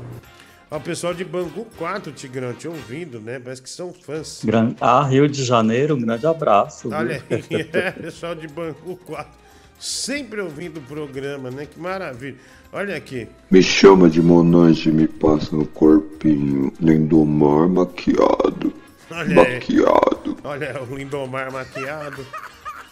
Ó, 0.70 0.76
o 0.78 0.82
pessoal 0.82 1.14
de 1.14 1.24
Bangu 1.24 1.66
4, 1.78 2.12
Tigrão, 2.12 2.52
te 2.52 2.68
ouvindo, 2.68 3.22
né? 3.22 3.40
Parece 3.40 3.62
que 3.62 3.70
são 3.70 3.94
fãs. 3.94 4.42
Gran- 4.44 4.74
Ah, 4.82 5.04
Rio 5.04 5.30
de 5.30 5.44
Janeiro, 5.44 5.96
um 5.96 6.02
grande 6.02 6.28
abraço. 6.28 6.90
Olha 6.94 7.24
aí, 7.30 7.46
é, 7.72 7.92
pessoal 7.96 8.36
de 8.36 8.48
Bangu 8.50 8.98
4, 9.06 9.32
sempre 9.80 10.42
ouvindo 10.42 10.78
o 10.78 10.82
programa, 10.82 11.52
né? 11.52 11.66
Que 11.66 11.80
maravilha. 11.80 12.36
Olha 12.72 12.96
aqui. 12.96 13.28
Me 13.50 13.64
chama 13.64 14.10
de 14.10 14.22
Monange 14.22 14.90
e 14.90 14.92
me 14.92 15.08
passa 15.08 15.56
no 15.56 15.66
corpinho, 15.66 16.74
Lindomar 16.80 17.70
maquiado. 17.70 18.74
Olha 19.10 19.42
aí. 19.42 19.54
Maquiado. 19.54 20.38
Olha 20.44 20.84
o 20.84 20.96
Lindomar 20.96 21.52
maquiado, 21.52 22.26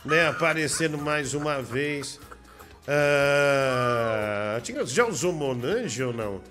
né? 0.05 0.27
Aparecendo 0.27 0.97
mais 0.97 1.34
uma 1.34 1.61
vez. 1.61 2.19
Ah, 2.88 4.61
já 4.85 5.05
usou 5.05 5.34
Monange 5.34 6.03
ou 6.03 6.14
não? 6.14 6.41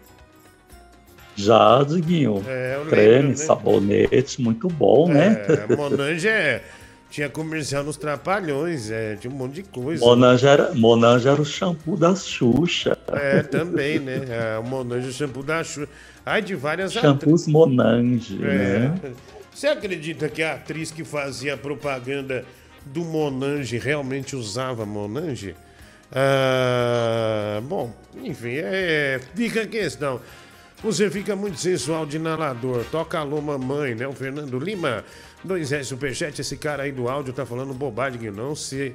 Já, 1.34 1.82
Diguinho. 1.82 2.44
É, 2.46 2.74
eu 2.74 2.78
lembro, 2.80 2.90
Creme, 2.90 3.28
né? 3.30 3.36
sabonete, 3.36 4.42
muito 4.42 4.68
bom, 4.68 5.08
né? 5.08 5.42
É, 5.48 5.74
Monange 5.76 6.28
é. 6.28 6.62
Tinha 7.12 7.28
comercial 7.28 7.84
nos 7.84 7.98
Trapalhões, 7.98 8.90
é, 8.90 9.16
tinha 9.16 9.30
um 9.30 9.36
monte 9.36 9.56
de 9.56 9.62
coisa. 9.64 10.02
Monange 10.02 10.46
era, 10.46 10.74
Monange 10.74 11.28
era 11.28 11.42
o 11.42 11.44
shampoo 11.44 11.94
da 11.94 12.16
Xuxa. 12.16 12.96
É, 13.12 13.42
também, 13.42 13.98
né? 13.98 14.22
É, 14.30 14.58
o 14.58 14.62
Monange, 14.62 15.08
o 15.08 15.12
shampoo 15.12 15.42
da 15.42 15.62
Xuxa. 15.62 15.90
Ai, 16.24 16.40
de 16.40 16.54
várias 16.54 16.94
Shampoos 16.94 17.46
Monange, 17.46 18.42
É. 18.42 18.46
né? 18.46 18.94
Você 19.54 19.66
acredita 19.66 20.26
que 20.30 20.42
a 20.42 20.54
atriz 20.54 20.90
que 20.90 21.04
fazia 21.04 21.54
propaganda 21.54 22.46
do 22.86 23.04
Monange 23.04 23.76
realmente 23.76 24.34
usava 24.34 24.86
Monange? 24.86 25.54
Ah, 26.10 27.60
bom, 27.64 27.92
enfim, 28.24 28.54
é, 28.54 29.20
fica 29.34 29.64
a 29.64 29.66
questão. 29.66 30.18
Você 30.82 31.08
fica 31.08 31.36
muito 31.36 31.60
sensual 31.60 32.04
de 32.04 32.16
inalador. 32.16 32.84
Toca 32.90 33.16
alô, 33.18 33.40
mamãe, 33.40 33.94
né? 33.94 34.06
O 34.08 34.12
Fernando 34.12 34.58
Lima. 34.58 35.04
2S 35.46 35.84
Superchat. 35.84 36.40
Esse 36.40 36.56
cara 36.56 36.84
aí 36.84 36.92
do 36.92 37.08
áudio 37.08 37.32
tá 37.32 37.44
falando 37.44 37.72
bobagem. 37.74 38.30
Não 38.30 38.54
se. 38.54 38.94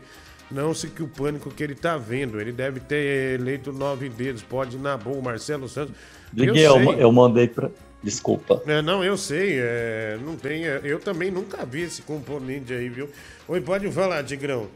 Não 0.50 0.74
se 0.74 0.88
que 0.88 1.04
o 1.04 1.08
pânico 1.08 1.50
que 1.50 1.62
ele 1.64 1.76
tá 1.76 1.98
vendo. 1.98 2.40
Ele 2.40 2.52
deve 2.52 2.80
ter 2.80 3.40
eleito 3.40 3.72
nove 3.74 4.08
dedos. 4.10 4.42
Pode 4.42 4.78
ir 4.78 4.80
na 4.80 4.96
boa. 4.96 5.22
Marcelo 5.22 5.68
Santos. 5.68 5.94
Diguinho, 6.32 6.58
eu, 6.58 6.74
sei. 6.74 7.04
eu 7.04 7.12
mandei 7.12 7.48
pra. 7.48 7.70
Desculpa. 8.04 8.62
É, 8.68 8.82
não, 8.82 9.04
eu 9.04 9.18
sei, 9.18 9.58
é, 9.60 10.18
não 10.24 10.36
tem. 10.36 10.66
é, 10.66 10.80
Eu 10.84 11.00
também 11.00 11.32
nunca 11.32 11.66
vi 11.66 11.82
esse 11.82 12.04
componente 12.04 12.72
aí, 12.72 12.88
viu? 12.90 13.10
Oi, 13.48 13.60
pode 13.60 13.90
falar, 13.92 14.24
Tigrão. 14.24 14.68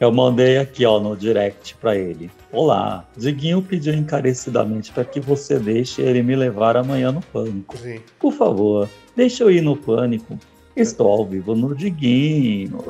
Eu 0.00 0.10
mandei 0.10 0.56
aqui, 0.58 0.84
ó, 0.84 0.98
no 0.98 1.16
direct 1.16 1.76
pra 1.76 1.94
ele. 1.94 2.30
Olá, 2.50 3.06
Diguinho 3.16 3.62
pediu 3.62 3.94
encarecidamente 3.94 4.90
para 4.92 5.04
que 5.04 5.20
você 5.20 5.58
deixe 5.58 6.00
ele 6.02 6.22
me 6.22 6.34
levar 6.34 6.76
amanhã 6.76 7.12
no 7.12 7.20
pânico. 7.20 7.76
Sim. 7.76 8.00
Por 8.18 8.32
favor, 8.32 8.88
deixa 9.20 9.44
eu 9.44 9.50
ir 9.50 9.60
no 9.60 9.76
pânico. 9.76 10.38
Estou 10.74 11.06
ao 11.06 11.26
vivo 11.26 11.54
no 11.54 11.74
Diguinho. 11.74 12.82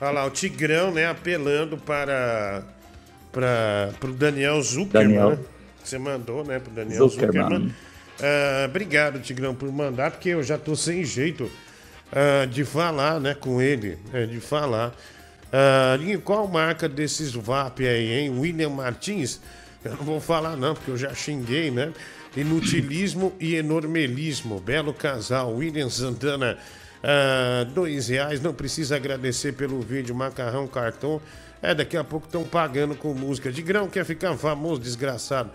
Olha 0.00 0.10
lá, 0.12 0.24
o 0.24 0.30
Tigrão, 0.30 0.92
né, 0.92 1.06
apelando 1.06 1.76
para, 1.76 2.62
para 3.32 3.90
pro 3.98 4.12
Daniel 4.12 4.62
Zuckerman, 4.62 5.08
Daniel. 5.08 5.30
né? 5.30 5.38
Você 5.82 5.98
mandou, 5.98 6.44
né, 6.44 6.60
pro 6.60 6.70
Daniel 6.70 7.08
Zuckerman. 7.08 7.42
Zuckerman. 7.42 7.74
Ah, 8.20 8.66
obrigado, 8.66 9.18
Tigrão, 9.18 9.56
por 9.56 9.72
mandar, 9.72 10.12
porque 10.12 10.28
eu 10.28 10.42
já 10.44 10.56
tô 10.56 10.76
sem 10.76 11.02
jeito 11.04 11.50
ah, 12.12 12.46
de 12.46 12.64
falar, 12.64 13.18
né, 13.18 13.34
com 13.34 13.60
ele, 13.60 13.98
né, 14.12 14.24
de 14.26 14.38
falar. 14.38 14.94
Ah, 15.52 15.98
e 16.00 16.16
qual 16.16 16.46
marca 16.46 16.88
desses 16.88 17.32
VAP 17.32 17.80
aí, 17.80 18.20
hein? 18.20 18.38
William 18.38 18.70
Martins? 18.70 19.40
Eu 19.84 19.96
não 19.96 20.04
vou 20.04 20.20
falar 20.20 20.56
não, 20.56 20.74
porque 20.74 20.92
eu 20.92 20.96
já 20.96 21.12
xinguei, 21.12 21.72
né? 21.72 21.92
Inutilismo 22.36 23.32
e 23.38 23.56
enormelismo. 23.56 24.58
Belo 24.60 24.94
casal, 24.94 25.54
William 25.54 25.90
Santana. 25.90 26.56
Ah, 27.02 27.66
dois 27.74 28.08
reais, 28.08 28.40
não 28.40 28.54
precisa 28.54 28.96
agradecer 28.96 29.52
pelo 29.52 29.80
vídeo, 29.80 30.14
macarrão, 30.14 30.66
cartão. 30.66 31.20
É, 31.60 31.74
daqui 31.74 31.96
a 31.96 32.04
pouco 32.04 32.26
estão 32.26 32.44
pagando 32.44 32.94
com 32.94 33.12
música. 33.12 33.50
De 33.50 33.60
grão 33.62 33.88
quer 33.88 34.04
ficar 34.04 34.36
famoso, 34.36 34.80
desgraçado. 34.80 35.50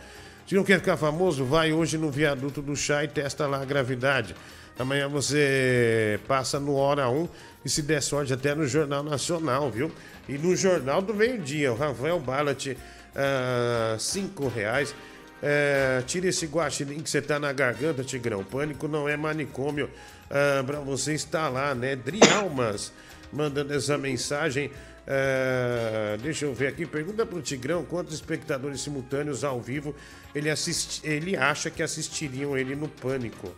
Se 0.47 0.55
não 0.55 0.63
quer 0.63 0.79
ficar 0.79 0.97
famoso, 0.97 1.43
vai 1.43 1.73
hoje 1.73 1.97
no 1.97 2.09
viaduto 2.09 2.61
do 2.61 2.75
chá 2.75 3.03
e 3.03 3.07
testa 3.07 3.47
lá 3.47 3.61
a 3.61 3.65
gravidade. 3.65 4.35
Amanhã 4.79 5.09
você 5.09 6.19
passa 6.27 6.59
no 6.59 6.75
Hora 6.75 7.09
1 7.09 7.27
e 7.65 7.69
se 7.69 7.81
der 7.81 8.01
sorte 8.01 8.31
até 8.31 8.53
no 8.53 8.67
Jornal 8.67 9.03
Nacional, 9.03 9.69
viu? 9.71 9.91
E 10.29 10.37
no 10.37 10.55
Jornal 10.55 11.01
do 11.01 11.13
Meio 11.13 11.41
Dia, 11.41 11.73
o 11.73 11.75
Rafael 11.75 12.19
Ballat, 12.19 12.77
ah, 13.15 13.95
cinco 13.99 14.47
reais. 14.47 14.93
É, 15.41 16.01
tira 16.07 16.27
esse 16.27 16.45
guaxinim 16.47 16.99
que 16.99 17.09
você 17.09 17.21
tá 17.21 17.39
na 17.39 17.51
garganta, 17.53 18.03
Tigrão. 18.03 18.43
Pânico 18.43 18.87
não 18.87 19.07
é 19.07 19.15
manicômio 19.15 19.89
ah, 20.29 20.63
pra 20.65 20.79
você 20.79 21.13
instalar, 21.13 21.75
né? 21.75 21.95
Drialmas 21.95 22.91
mandando 23.31 23.73
essa 23.73 23.97
mensagem. 23.97 24.71
É, 25.05 26.17
deixa 26.21 26.45
eu 26.45 26.53
ver 26.53 26.67
aqui. 26.67 26.85
Pergunta 26.85 27.25
pro 27.25 27.41
Tigrão 27.41 27.85
quantos 27.85 28.13
espectadores 28.13 28.81
simultâneos 28.81 29.43
ao 29.43 29.61
vivo 29.61 29.95
ele, 30.35 30.49
assiste, 30.49 31.01
ele 31.07 31.37
acha 31.37 31.69
que 31.69 31.81
assistiriam 31.81 32.57
ele 32.57 32.75
no 32.75 32.89
Pânico. 32.89 33.55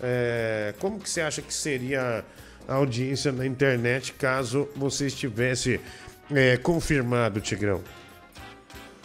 É, 0.00 0.74
como 0.78 0.98
que 0.98 1.08
você 1.08 1.20
acha 1.20 1.42
que 1.42 1.52
seria 1.52 2.24
a 2.66 2.74
audiência 2.74 3.30
na 3.30 3.46
internet 3.46 4.12
caso 4.14 4.68
você 4.74 5.06
estivesse 5.06 5.80
é, 6.34 6.56
confirmado, 6.56 7.40
Tigrão? 7.40 7.82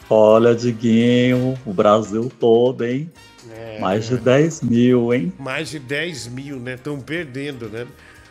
Olha, 0.09 0.55
Diguinho, 0.55 1.57
o 1.65 1.73
Brasil 1.73 2.31
todo, 2.39 2.85
hein? 2.85 3.11
É. 3.51 3.79
Mais 3.79 4.07
de 4.07 4.17
10 4.17 4.61
mil, 4.61 5.13
hein? 5.13 5.33
Mais 5.37 5.69
de 5.69 5.79
10 5.79 6.27
mil, 6.27 6.59
né? 6.59 6.75
Estão 6.75 6.99
perdendo, 6.99 7.67
né? 7.67 7.85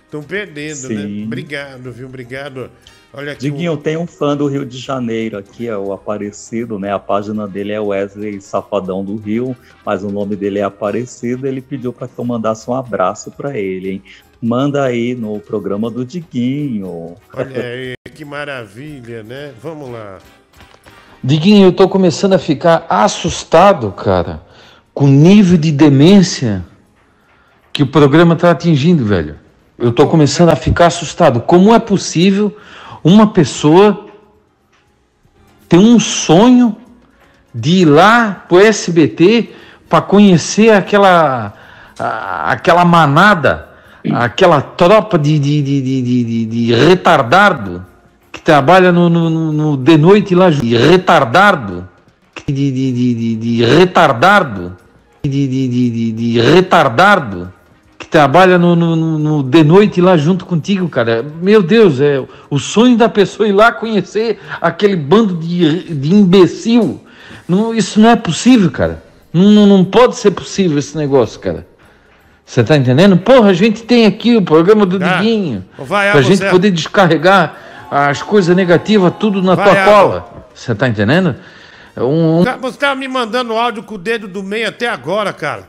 Estão 0.04 0.22
perdendo, 0.22 0.88
né? 0.88 1.02
Sim. 1.02 1.24
Obrigado, 1.24 1.92
viu? 1.92 2.06
Obrigado. 2.06 2.70
Olha 3.12 3.32
aqui. 3.32 3.42
Diguinho, 3.42 3.76
tem 3.76 3.96
um 3.96 4.06
fã 4.06 4.36
do 4.36 4.46
Rio 4.46 4.64
de 4.64 4.78
Janeiro 4.78 5.38
aqui, 5.38 5.68
é 5.68 5.76
o 5.76 5.92
Aparecido, 5.92 6.78
né? 6.78 6.92
A 6.92 6.98
página 6.98 7.46
dele 7.46 7.72
é 7.72 7.80
Wesley 7.80 8.40
Safadão 8.40 9.04
do 9.04 9.16
Rio, 9.16 9.56
mas 9.84 10.02
o 10.02 10.10
nome 10.10 10.36
dele 10.36 10.58
é 10.58 10.62
Aparecido. 10.62 11.46
Ele 11.46 11.60
pediu 11.60 11.92
para 11.92 12.08
que 12.08 12.18
eu 12.18 12.24
mandasse 12.24 12.68
um 12.70 12.74
abraço 12.74 13.30
para 13.30 13.58
ele, 13.58 13.90
hein? 13.90 14.02
Manda 14.40 14.84
aí 14.84 15.14
no 15.14 15.40
programa 15.40 15.90
do 15.90 16.04
Diguinho. 16.04 17.14
Olha 17.32 17.60
aí, 17.64 17.94
que 18.14 18.24
maravilha, 18.24 19.22
né? 19.22 19.52
Vamos 19.62 19.90
lá. 19.90 20.18
Diguinho, 21.26 21.66
eu 21.66 21.72
tô 21.72 21.88
começando 21.88 22.34
a 22.34 22.38
ficar 22.38 22.86
assustado, 22.88 23.90
cara, 23.90 24.42
com 24.94 25.06
o 25.06 25.08
nível 25.08 25.58
de 25.58 25.72
demência 25.72 26.64
que 27.72 27.82
o 27.82 27.86
programa 27.88 28.36
tá 28.36 28.52
atingindo, 28.52 29.04
velho. 29.04 29.34
Eu 29.76 29.90
tô 29.90 30.06
começando 30.06 30.50
a 30.50 30.54
ficar 30.54 30.86
assustado. 30.86 31.40
Como 31.40 31.74
é 31.74 31.80
possível 31.80 32.56
uma 33.02 33.26
pessoa 33.26 34.06
ter 35.68 35.78
um 35.78 35.98
sonho 35.98 36.76
de 37.52 37.78
ir 37.78 37.86
lá 37.86 38.44
pro 38.48 38.60
SBT 38.60 39.52
para 39.88 40.02
conhecer 40.02 40.70
aquela 40.70 41.54
aquela 41.98 42.84
manada, 42.84 43.68
aquela 44.12 44.60
tropa 44.60 45.18
de, 45.18 45.40
de, 45.40 45.60
de, 45.60 45.82
de, 45.82 46.46
de, 46.46 46.72
retardado 46.72 47.84
trabalha 48.46 48.92
no, 48.92 49.10
no, 49.10 49.28
no- 49.52 49.76
de 49.76 49.98
noite 49.98 50.32
lá, 50.34 50.48
de 50.48 50.76
retardado, 50.76 51.86
de, 52.46 52.54
de, 52.54 52.92
de, 52.92 53.14
de, 53.14 53.36
de 53.36 53.64
retardado, 53.64 54.76
de, 55.24 55.30
de, 55.48 55.68
de, 55.68 55.90
de, 55.90 56.12
de 56.12 56.40
retardado, 56.40 57.52
que 57.98 58.06
trabalha 58.06 58.56
no, 58.56 58.76
no, 58.76 59.42
de 59.42 59.64
noite 59.64 60.00
lá 60.00 60.16
junto 60.16 60.46
contigo, 60.46 60.88
cara. 60.88 61.26
Meu 61.42 61.60
Deus, 61.60 62.00
é 62.00 62.22
o 62.48 62.58
sonho 62.60 62.96
da 62.96 63.08
pessoa 63.08 63.48
ir 63.48 63.52
lá 63.52 63.72
conhecer 63.72 64.38
aquele 64.60 64.94
bando 64.94 65.34
de, 65.34 65.92
de 65.92 66.14
imbecil. 66.14 67.00
Não, 67.48 67.74
isso 67.74 67.98
não 67.98 68.10
é 68.10 68.16
possível, 68.16 68.70
cara. 68.70 69.02
Não, 69.32 69.66
não, 69.66 69.84
pode 69.84 70.16
ser 70.16 70.30
possível 70.30 70.78
esse 70.78 70.96
negócio, 70.96 71.40
cara. 71.40 71.66
Você 72.44 72.62
tá 72.62 72.76
entendendo? 72.76 73.16
Porra, 73.16 73.50
a 73.50 73.52
gente 73.52 73.82
tem 73.82 74.06
aqui 74.06 74.36
o 74.36 74.42
programa 74.42 74.86
do 74.86 75.02
Ah, 75.04 75.16
Diguinho. 75.16 75.64
vai, 75.76 76.10
pra 76.12 76.20
água, 76.20 76.22
gente 76.22 76.48
poder 76.48 76.70
descarregar 76.70 77.56
as 77.90 78.22
coisas 78.22 78.54
negativas 78.56 79.12
tudo 79.18 79.42
na 79.42 79.54
Vai, 79.54 79.74
tua 79.74 79.84
cola. 79.84 80.44
Você 80.54 80.74
tá 80.74 80.88
entendendo? 80.88 81.36
Um, 81.96 82.40
um- 82.40 82.44
Tá- 82.44 82.56
Você 82.56 82.78
tava 82.78 82.94
me 82.94 83.08
mandando 83.08 83.52
áudio 83.54 83.82
com 83.82 83.94
o 83.94 83.98
dedo 83.98 84.26
do 84.28 84.42
meio 84.42 84.68
até 84.68 84.88
agora, 84.88 85.32
cara. 85.32 85.68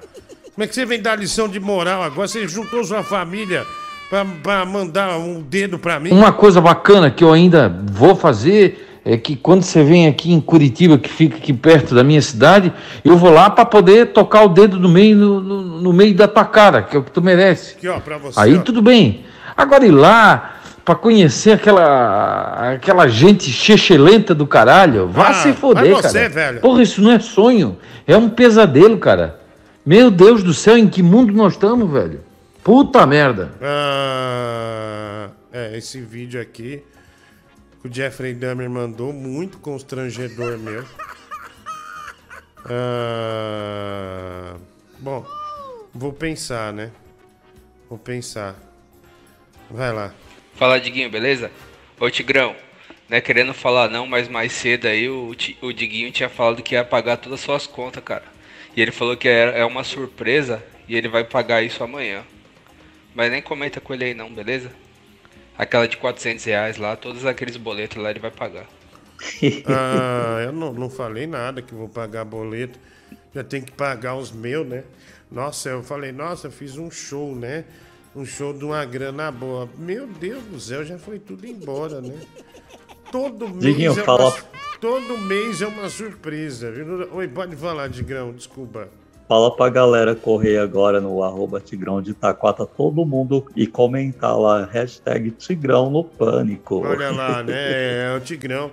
Como 0.54 0.64
é 0.64 0.68
que 0.68 0.74
você 0.74 0.86
vem 0.86 1.02
dar 1.02 1.16
lição 1.18 1.48
de 1.48 1.60
moral 1.60 2.02
agora? 2.02 2.28
Você 2.28 2.48
juntou 2.48 2.84
sua 2.84 3.04
família 3.04 3.64
pra, 4.10 4.26
pra 4.42 4.66
mandar 4.66 5.18
um 5.18 5.42
dedo 5.42 5.78
pra 5.78 6.00
mim? 6.00 6.12
Uma 6.12 6.32
coisa 6.32 6.60
bacana 6.60 7.12
que 7.12 7.24
eu 7.24 7.32
ainda 7.32 7.70
vou 7.92 8.16
fazer 8.16 9.00
é 9.06 9.16
que 9.16 9.36
quando 9.36 9.62
você 9.64 9.84
vem 9.84 10.08
aqui 10.08 10.34
em 10.34 10.42
Curitiba, 10.42 10.98
que 10.98 11.08
fica 11.10 11.38
aqui 11.38 11.54
perto 11.54 11.94
da 11.96 12.04
minha 12.04 12.22
cidade, 12.22 12.74
eu 13.06 13.16
vou 13.16 13.30
lá 13.32 13.50
para 13.50 13.64
poder 13.66 14.08
tocar 14.08 14.44
o 14.44 14.50
dedo 14.50 14.78
do 14.80 14.90
meio 14.90 15.16
no, 15.16 15.40
no- 15.40 15.62
no 15.82 15.94
meio 15.94 16.14
da 16.16 16.28
tua 16.28 16.44
cara, 16.44 16.82
que 16.82 16.96
é 16.96 17.00
o 17.00 17.04
que 17.04 17.12
tu 17.12 17.22
merece. 17.22 17.76
Aqui, 17.78 17.88
ó, 17.88 18.00
pra 18.00 18.18
você. 18.18 18.38
Aí 18.40 18.58
ó. 18.58 18.62
tudo 18.62 18.82
bem. 18.82 19.24
Agora 19.56 19.86
ir 19.86 19.92
lá 19.92 20.57
para 20.88 20.96
conhecer 20.96 21.52
aquela 21.52 22.72
aquela 22.72 23.10
gente 23.10 23.52
chechelenta 23.52 24.34
do 24.34 24.48
caralho, 24.48 25.10
vá 25.10 25.28
Ah, 25.28 25.34
se 25.34 25.52
foder, 25.52 25.94
você, 25.94 26.30
cara. 26.30 26.30
velho. 26.30 26.62
Porra, 26.62 26.82
isso 26.82 27.02
não 27.02 27.12
é 27.12 27.20
sonho, 27.20 27.78
é 28.08 28.16
um 28.16 28.30
pesadelo, 28.30 28.98
cara. 28.98 29.38
Meu 29.86 30.10
Deus 30.10 30.44
do 30.44 30.54
céu, 30.54 30.78
em 30.78 30.88
que 30.88 31.04
mundo 31.04 31.34
nós 31.34 31.54
estamos, 31.54 31.92
velho? 31.92 32.22
Puta 32.64 33.06
merda. 33.06 33.52
Ah, 33.62 35.28
é, 35.52 35.78
esse 35.78 36.00
vídeo 36.00 36.40
aqui 36.40 36.82
que 37.82 37.90
o 37.90 37.94
Jeffrey 37.94 38.34
Dahmer 38.34 38.70
mandou, 38.70 39.12
muito 39.12 39.58
constrangedor 39.58 40.58
mesmo. 40.58 40.88
Ah, 42.70 44.56
bom, 45.00 45.26
vou 45.94 46.14
pensar, 46.14 46.72
né? 46.72 46.92
Vou 47.90 48.00
pensar. 48.00 48.56
Vai 49.70 49.92
lá. 49.92 50.14
Fala, 50.58 50.80
Diguinho, 50.80 51.08
beleza? 51.08 51.52
Ô, 52.00 52.10
Tigrão, 52.10 52.56
não 53.08 53.16
é 53.16 53.22
querendo 53.22 53.54
falar 53.54 53.90
não, 53.90 54.08
mas 54.08 54.28
mais 54.28 54.52
cedo 54.52 54.88
aí 54.88 55.08
o, 55.08 55.36
o 55.62 55.72
Diguinho 55.72 56.12
tinha 56.12 56.28
falado 56.28 56.64
que 56.64 56.74
ia 56.74 56.84
pagar 56.84 57.18
todas 57.18 57.40
as 57.40 57.46
suas 57.46 57.68
contas, 57.68 58.04
cara. 58.04 58.24
E 58.76 58.82
ele 58.82 58.92
falou 58.92 59.16
que 59.16 59.28
é, 59.28 59.60
é 59.60 59.66
uma 59.66 59.84
surpresa 59.84 60.64
e 60.88 60.96
ele 60.96 61.08
vai 61.08 61.24
pagar 61.24 61.62
isso 61.62 61.84
amanhã. 61.84 62.24
Mas 63.14 63.30
nem 63.30 63.40
comenta 63.40 63.80
com 63.80 63.94
ele 63.94 64.06
aí 64.06 64.14
não, 64.16 64.34
beleza? 64.34 64.72
Aquela 65.56 65.88
de 65.88 65.96
400 65.98 66.44
reais 66.46 66.78
lá, 66.78 66.96
todos 66.96 67.24
aqueles 67.24 67.56
boletos 67.56 68.02
lá 68.02 68.10
ele 68.10 68.20
vai 68.20 68.32
pagar. 68.32 68.66
Ah, 69.68 70.42
eu 70.44 70.52
não, 70.52 70.74
não 70.74 70.90
falei 70.90 71.28
nada 71.28 71.62
que 71.62 71.76
vou 71.76 71.88
pagar 71.88 72.26
boleto. 72.26 72.80
Já 73.32 73.44
tem 73.44 73.62
que 73.62 73.72
pagar 73.72 74.16
os 74.16 74.32
meus, 74.32 74.68
né? 74.68 74.84
Nossa, 75.32 75.70
eu 75.70 75.84
falei, 75.84 76.12
nossa, 76.12 76.48
eu 76.48 76.52
fiz 76.52 76.78
um 76.78 76.90
show, 76.90 77.36
né? 77.36 77.64
Um 78.18 78.26
show 78.26 78.52
de 78.52 78.66
uma 78.66 78.84
grana 78.84 79.32
boa. 79.32 79.70
Meu 79.78 80.08
Deus 80.08 80.44
do 80.46 80.60
céu, 80.60 80.84
já 80.84 80.98
foi 80.98 81.20
tudo 81.20 81.46
embora, 81.46 82.02
né? 82.02 82.16
Todo 83.12 83.48
mês, 83.48 83.60
Diguinho, 83.60 83.92
é, 83.92 84.04
fala- 84.04 84.32
uma, 84.32 84.38
todo 84.82 85.18
mês 85.20 85.62
é 85.62 85.68
uma 85.68 85.88
surpresa, 85.88 86.72
viu? 86.72 87.08
Oi, 87.14 87.28
pode 87.28 87.56
falar, 87.56 87.88
Digrão, 87.90 88.32
desculpa. 88.34 88.90
Fala 89.28 89.56
pra 89.56 89.70
galera 89.70 90.16
correr 90.16 90.58
agora 90.58 91.00
no 91.00 91.22
arroba 91.22 91.60
Tigrão 91.60 92.02
de 92.02 92.12
Itaquata, 92.12 92.66
todo 92.66 93.06
mundo 93.06 93.46
e 93.56 93.68
comentar 93.68 94.36
lá, 94.40 94.66
hashtag 94.66 95.32
Tigrão 95.32 95.92
no 95.92 96.04
Pânico. 96.04 96.78
Olha 96.88 97.12
lá, 97.12 97.44
né? 97.44 98.16
O 98.16 98.20
Tigrão 98.22 98.72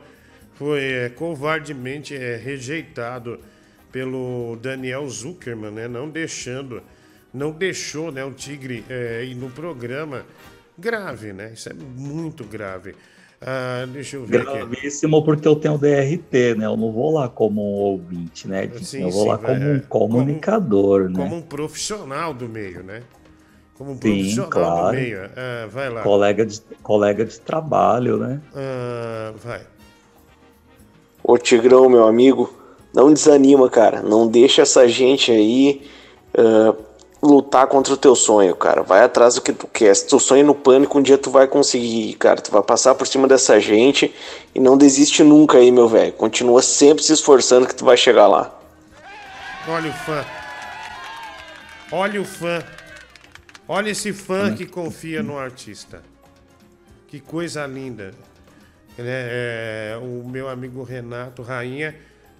foi 0.54 0.80
é, 0.80 1.08
covardemente 1.10 2.14
é, 2.16 2.36
rejeitado 2.36 3.38
pelo 3.92 4.56
Daniel 4.62 5.06
Zuckerman, 5.08 5.70
né? 5.72 5.86
Não 5.88 6.08
deixando, 6.08 6.80
não 7.34 7.50
deixou 7.50 8.12
né, 8.12 8.24
o 8.24 8.30
Tigre 8.30 8.84
é, 8.88 9.24
ir 9.24 9.34
no 9.34 9.50
programa. 9.50 10.24
Grave, 10.78 11.32
né? 11.32 11.52
Isso 11.52 11.68
é 11.68 11.74
muito 11.74 12.44
grave. 12.44 12.94
Ah, 13.40 13.84
deixa 13.86 14.16
eu 14.16 14.24
ver 14.24 14.40
aqui. 14.40 14.52
Gravíssimo 14.52 15.22
porque 15.22 15.46
eu 15.46 15.54
tenho 15.54 15.76
DRT, 15.76 16.54
né? 16.56 16.66
Eu 16.66 16.76
não 16.76 16.90
vou 16.90 17.12
lá 17.12 17.28
como 17.28 17.60
um 17.60 17.74
ouvinte, 17.74 18.48
né? 18.48 18.70
Sim, 18.80 19.02
eu 19.02 19.10
vou 19.10 19.24
sim, 19.24 19.28
lá 19.28 19.38
como 19.38 19.62
é. 19.62 19.74
um 19.74 19.80
comunicador, 19.80 21.10
né? 21.10 21.16
Como 21.16 21.36
um 21.36 21.42
profissional 21.42 22.32
do 22.32 22.48
meio, 22.48 22.82
né? 22.82 23.02
Como 23.74 23.90
um 23.90 23.94
Sim, 23.94 24.00
profissional 24.00 24.48
do 24.48 24.52
claro. 24.52 24.96
meio. 24.96 25.18
Ah, 25.36 25.66
vai 25.70 25.90
lá. 25.90 26.02
Colega 26.02 26.46
de, 26.46 26.60
colega 26.82 27.24
de 27.24 27.40
trabalho, 27.40 28.16
né? 28.16 28.40
Ah, 28.54 29.32
vai. 29.36 29.60
Ô 31.22 31.36
Tigrão, 31.36 31.88
meu 31.88 32.06
amigo, 32.06 32.52
não 32.94 33.12
desanima, 33.12 33.68
cara. 33.68 34.02
Não 34.02 34.26
deixa 34.26 34.62
essa 34.62 34.88
gente 34.88 35.30
aí 35.30 35.82
ah, 36.36 36.74
lutar 37.26 37.66
contra 37.66 37.94
o 37.94 37.96
teu 37.96 38.14
sonho, 38.14 38.54
cara. 38.54 38.82
Vai 38.82 39.02
atrás 39.02 39.34
do 39.34 39.42
que 39.42 39.52
tu 39.52 39.66
quer. 39.66 39.94
Se 39.94 40.06
tu 40.06 40.20
sonha 40.20 40.44
no 40.44 40.54
pânico, 40.54 40.98
um 40.98 41.02
dia 41.02 41.18
tu 41.18 41.30
vai 41.30 41.46
conseguir, 41.46 42.14
cara. 42.14 42.40
Tu 42.40 42.50
vai 42.50 42.62
passar 42.62 42.94
por 42.94 43.06
cima 43.06 43.26
dessa 43.26 43.58
gente 43.58 44.14
e 44.54 44.60
não 44.60 44.76
desiste 44.76 45.22
nunca 45.22 45.58
aí, 45.58 45.70
meu 45.72 45.88
velho. 45.88 46.12
Continua 46.12 46.62
sempre 46.62 47.02
se 47.02 47.12
esforçando 47.12 47.66
que 47.66 47.74
tu 47.74 47.84
vai 47.84 47.96
chegar 47.96 48.26
lá. 48.26 48.56
Olha 49.66 49.90
o 49.90 49.92
fã. 49.92 50.24
Olha 51.90 52.20
o 52.20 52.24
fã. 52.24 52.62
Olha 53.66 53.90
esse 53.90 54.12
fã 54.12 54.54
que 54.54 54.66
confia 54.66 55.22
no 55.22 55.38
artista. 55.38 56.02
Que 57.08 57.20
coisa 57.20 57.66
linda. 57.66 58.12
Né, 58.98 59.06
é, 59.06 59.98
o 60.00 60.28
meu 60.28 60.48
amigo 60.48 60.82
Renato, 60.82 61.42
rainha 61.42 61.94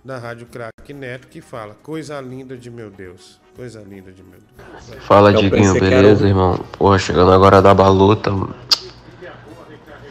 da 0.05 0.19
Rádio 0.19 0.47
Crack 0.47 0.93
Neto, 0.93 1.29
que 1.29 1.41
fala: 1.41 1.75
Coisa 1.83 2.21
linda 2.21 2.57
de 2.57 2.71
meu 2.71 2.91
Deus. 2.91 3.44
Coisa 3.57 3.81
linda 3.89 4.11
de 4.11 4.23
meu 4.23 4.39
Deus. 4.41 5.05
Fala, 5.05 5.31
Eu 5.33 5.41
Diguinho, 5.43 5.71
era 5.77 5.81
beleza, 5.81 6.25
um- 6.25 6.29
irmão? 6.29 6.59
Porra, 6.77 6.99
chegando 6.99 7.33
agora 7.33 7.63
da 7.63 7.73
baluta. 7.73 8.31
mano. 8.31 8.55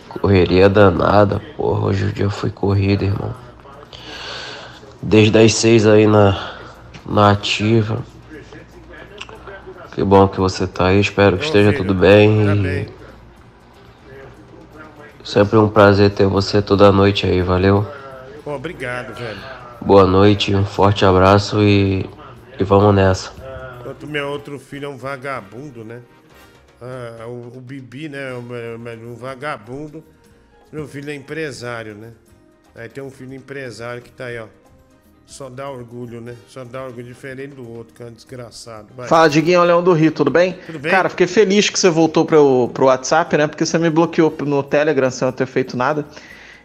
Correria 0.10 0.70
danada, 0.70 1.42
porra. 1.58 1.88
Hoje 1.88 2.06
o 2.06 2.12
dia 2.14 2.30
foi 2.30 2.50
corrido, 2.50 3.04
irmão. 3.04 3.34
Desde 5.02 5.38
as 5.38 5.54
seis 5.56 5.86
aí 5.86 6.08
na, 6.08 6.54
na 7.06 7.32
ativa. 7.32 7.98
Que 9.94 10.04
bom 10.04 10.28
que 10.28 10.40
você 10.40 10.66
tá 10.66 10.88
aí, 10.88 11.00
espero 11.00 11.38
que 11.38 11.46
esteja 11.46 11.74
tudo 11.74 11.94
bem. 11.94 12.66
E... 12.66 12.88
Sempre 15.24 15.58
um 15.58 15.68
prazer 15.70 16.12
ter 16.12 16.26
você 16.26 16.62
toda 16.62 16.92
noite 16.92 17.26
aí, 17.26 17.42
valeu? 17.42 17.86
Obrigado, 18.46 19.14
velho. 19.14 19.38
Boa 19.82 20.06
noite, 20.06 20.56
um 20.56 20.66
forte 20.66 21.06
abraço 21.06 21.62
e, 21.62 22.10
e 22.60 22.64
vamos 22.64 22.94
nessa. 22.96 23.32
Enquanto 23.80 24.08
meu 24.08 24.28
outro 24.28 24.60
filho 24.60 24.86
é 24.86 24.90
um 24.90 24.98
vagabundo, 24.98 25.84
né? 25.84 26.02
Ah, 26.82 27.26
o, 27.28 27.58
o 27.58 27.62
Bibi, 27.62 28.10
né? 28.10 28.34
Um, 28.34 29.12
um 29.12 29.16
vagabundo. 29.16 30.04
Meu 30.72 30.88
filho 30.88 31.10
é 31.10 31.16
empresário, 31.16 31.96
né? 31.96 32.12
Aí 32.76 32.90
tem 32.90 33.04
um 33.04 33.10
filho 33.12 33.34
empresário 33.34 34.02
que 34.02 34.12
tá 34.12 34.26
aí, 34.26 34.40
ó. 34.40 34.48
Só 35.26 35.50
dá 35.50 35.70
orgulho, 35.70 36.20
né? 36.20 36.36
Só 36.48 36.64
dá 36.64 36.84
orgulho 36.84 37.06
diferente 37.06 37.56
do 37.56 37.70
outro, 37.70 37.94
que 37.94 38.04
é 38.04 38.06
um 38.06 38.12
desgraçado. 38.12 38.88
Vai. 38.96 39.08
Fala, 39.08 39.30
Diguinho, 39.30 39.62
é 39.62 39.66
Leão 39.66 39.84
do 39.84 39.94
Rio, 39.94 40.12
tudo 40.12 40.30
bem? 40.30 40.58
Tudo 40.66 40.80
bem? 40.80 40.92
Cara, 40.92 41.10
fiquei 41.10 41.28
feliz 41.28 41.70
que 41.70 41.80
você 41.80 41.90
voltou 41.90 42.26
pro, 42.26 42.70
pro 42.74 42.86
WhatsApp, 42.86 43.38
né? 43.38 43.48
Porque 43.48 43.66
você 43.66 43.78
me 43.78 43.90
bloqueou 43.90 44.36
no 44.46 44.62
Telegram 44.62 45.10
sem 45.10 45.28
eu 45.28 45.32
ter 45.32 45.46
feito 45.46 45.78
nada. 45.78 46.06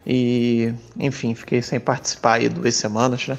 E, 0.06 0.72
enfim, 0.98 1.34
fiquei 1.34 1.62
sem 1.62 1.78
participar 1.78 2.34
aí 2.34 2.48
duas 2.48 2.74
semanas, 2.74 3.28
né? 3.28 3.38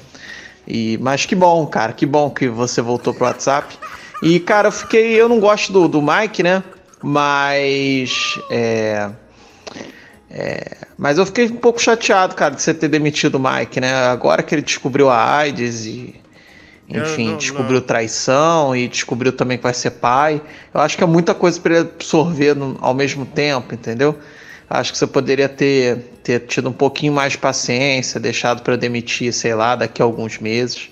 E, 0.72 0.96
mas 0.98 1.26
que 1.26 1.34
bom, 1.34 1.66
cara, 1.66 1.92
que 1.92 2.06
bom 2.06 2.30
que 2.30 2.48
você 2.48 2.80
voltou 2.80 3.12
pro 3.12 3.24
WhatsApp. 3.24 3.76
E, 4.22 4.38
cara, 4.38 4.68
eu 4.68 4.72
fiquei. 4.72 5.20
Eu 5.20 5.28
não 5.28 5.40
gosto 5.40 5.72
do, 5.72 5.88
do 5.88 6.00
Mike, 6.00 6.42
né? 6.42 6.62
Mas. 7.02 8.38
É. 8.50 9.10
É, 10.32 10.76
mas 10.96 11.18
eu 11.18 11.26
fiquei 11.26 11.46
um 11.46 11.56
pouco 11.56 11.80
chateado, 11.82 12.36
cara, 12.36 12.54
de 12.54 12.62
você 12.62 12.72
ter 12.72 12.86
demitido 12.86 13.34
o 13.34 13.40
Mike, 13.40 13.80
né? 13.80 13.92
Agora 14.06 14.44
que 14.44 14.54
ele 14.54 14.62
descobriu 14.62 15.10
a 15.10 15.36
AIDS 15.38 15.86
e. 15.86 16.14
Enfim, 16.88 17.24
não, 17.24 17.30
não. 17.32 17.38
descobriu 17.38 17.80
traição 17.80 18.74
e 18.74 18.86
descobriu 18.88 19.32
também 19.32 19.56
que 19.56 19.62
vai 19.62 19.74
ser 19.74 19.90
pai. 19.92 20.40
Eu 20.74 20.80
acho 20.80 20.96
que 20.96 21.02
é 21.04 21.06
muita 21.06 21.34
coisa 21.34 21.60
para 21.60 21.74
ele 21.78 21.88
absorver 21.96 22.54
no- 22.54 22.76
ao 22.80 22.92
mesmo 22.94 23.24
tempo, 23.24 23.74
entendeu? 23.74 24.18
Acho 24.70 24.92
que 24.92 24.98
você 24.98 25.06
poderia 25.08 25.48
ter, 25.48 25.96
ter 26.22 26.46
tido 26.46 26.68
um 26.68 26.72
pouquinho 26.72 27.12
mais 27.12 27.32
de 27.32 27.38
paciência, 27.38 28.20
deixado 28.20 28.62
para 28.62 28.76
demitir, 28.76 29.32
sei 29.32 29.52
lá, 29.52 29.74
daqui 29.74 30.00
a 30.00 30.04
alguns 30.04 30.38
meses. 30.38 30.88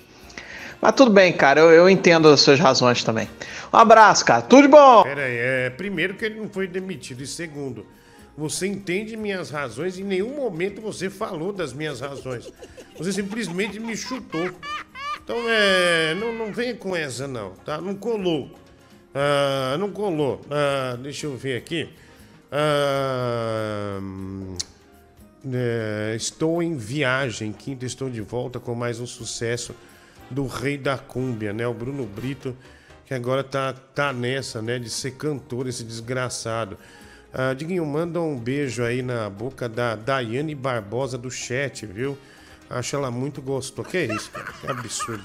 Mas 0.81 0.91
tudo 0.91 1.11
bem, 1.11 1.31
cara, 1.31 1.61
eu, 1.61 1.71
eu 1.71 1.89
entendo 1.89 2.27
as 2.27 2.41
suas 2.41 2.59
razões 2.59 3.05
também. 3.05 3.29
Um 3.71 3.77
abraço, 3.77 4.25
cara, 4.25 4.41
tudo 4.41 4.63
de 4.63 4.67
bom! 4.67 5.03
Pera 5.03 5.23
aí, 5.23 5.37
é, 5.37 5.69
primeiro 5.69 6.15
que 6.15 6.25
ele 6.25 6.41
não 6.41 6.49
foi 6.49 6.67
demitido. 6.67 7.23
E 7.23 7.27
segundo, 7.27 7.85
você 8.37 8.67
entende 8.67 9.15
minhas 9.15 9.49
razões 9.49 9.97
em 9.97 10.03
nenhum 10.03 10.35
momento 10.35 10.81
você 10.81 11.09
falou 11.09 11.53
das 11.53 11.71
minhas 11.71 12.01
razões. 12.01 12.51
Você 12.97 13.13
simplesmente 13.13 13.79
me 13.79 13.95
chutou. 13.95 14.51
Então, 15.23 15.37
é, 15.47 16.15
não, 16.15 16.33
não 16.33 16.51
venha 16.51 16.75
com 16.75 16.93
essa 16.93 17.29
não, 17.29 17.51
tá? 17.65 17.79
Não 17.79 17.95
colou. 17.95 18.49
Ah, 19.15 19.77
não 19.79 19.89
colou. 19.89 20.41
Ah, 20.51 20.97
deixa 21.01 21.27
eu 21.27 21.37
ver 21.37 21.55
aqui. 21.55 21.87
É, 22.51 23.99
estou 26.15 26.63
em 26.63 26.75
viagem. 26.75 27.53
Quinta 27.53 27.85
estou 27.85 28.09
de 28.09 28.21
volta 28.21 28.59
com 28.59 28.73
mais 28.73 28.99
um 28.99 29.05
sucesso 29.05 29.75
do 30.29 30.47
Rei 30.47 30.77
da 30.77 30.97
Cúmbia, 30.97 31.53
né? 31.53 31.67
O 31.67 31.73
Bruno 31.73 32.05
Brito, 32.05 32.55
que 33.05 33.13
agora 33.13 33.43
tá, 33.43 33.73
tá 33.73 34.11
nessa, 34.11 34.61
né? 34.61 34.79
De 34.79 34.89
ser 34.89 35.11
cantor, 35.11 35.67
esse 35.67 35.83
desgraçado. 35.83 36.77
Ah, 37.31 37.53
Diguinho, 37.53 37.85
manda 37.85 38.19
um 38.19 38.37
beijo 38.37 38.83
aí 38.83 39.03
na 39.03 39.29
boca 39.29 39.69
da 39.69 39.95
Daiane 39.95 40.55
Barbosa 40.55 41.17
do 41.17 41.29
chat, 41.29 41.85
viu? 41.85 42.17
Acho 42.69 42.95
ela 42.95 43.11
muito 43.11 43.41
gostosa. 43.41 43.87
Que 43.87 44.05
isso, 44.05 44.31
cara? 44.31 44.51
Que 44.53 44.67
absurdo. 44.67 45.23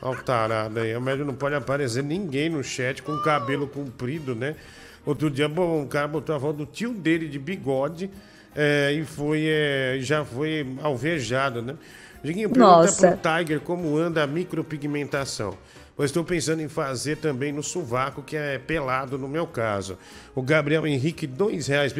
Olha 0.00 0.18
o 0.18 0.22
tarado 0.22 0.80
aí. 0.80 0.96
Mas 0.98 1.18
não 1.18 1.34
pode 1.34 1.54
aparecer 1.54 2.02
ninguém 2.02 2.48
no 2.48 2.62
chat 2.62 3.02
com 3.02 3.16
cabelo 3.18 3.68
comprido, 3.68 4.34
né? 4.34 4.56
Outro 5.04 5.30
dia 5.30 5.48
um 5.48 5.86
cara 5.86 6.06
botou 6.06 6.34
a 6.34 6.40
foto 6.40 6.58
do 6.58 6.66
tio 6.66 6.92
dele 6.92 7.28
de 7.28 7.38
bigode 7.38 8.10
é, 8.54 8.92
e 8.92 9.04
foi, 9.04 9.44
é, 9.46 9.98
já 10.00 10.24
foi 10.24 10.66
alvejado, 10.82 11.60
né? 11.60 11.74
Diguinho, 12.22 12.50
pergunta 12.50 12.76
Nossa. 12.76 13.16
pro 13.16 13.38
Tiger 13.38 13.60
como 13.60 13.96
anda 13.96 14.22
a 14.22 14.26
micropigmentação. 14.26 15.56
Pois 15.96 16.10
estou 16.10 16.24
pensando 16.24 16.62
em 16.62 16.68
fazer 16.68 17.16
também 17.16 17.52
no 17.52 17.62
sovaco, 17.62 18.22
que 18.22 18.36
é 18.36 18.58
pelado 18.58 19.18
no 19.18 19.28
meu 19.28 19.46
caso. 19.46 19.98
O 20.34 20.40
Gabriel 20.40 20.86
Henrique, 20.86 21.26
dois 21.26 21.66
reais. 21.66 21.94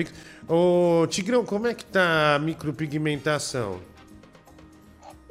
Ô, 0.48 1.06
Tigrão, 1.08 1.44
como 1.44 1.66
é 1.66 1.74
que 1.74 1.84
tá 1.84 2.36
a 2.36 2.38
micropigmentação? 2.38 3.80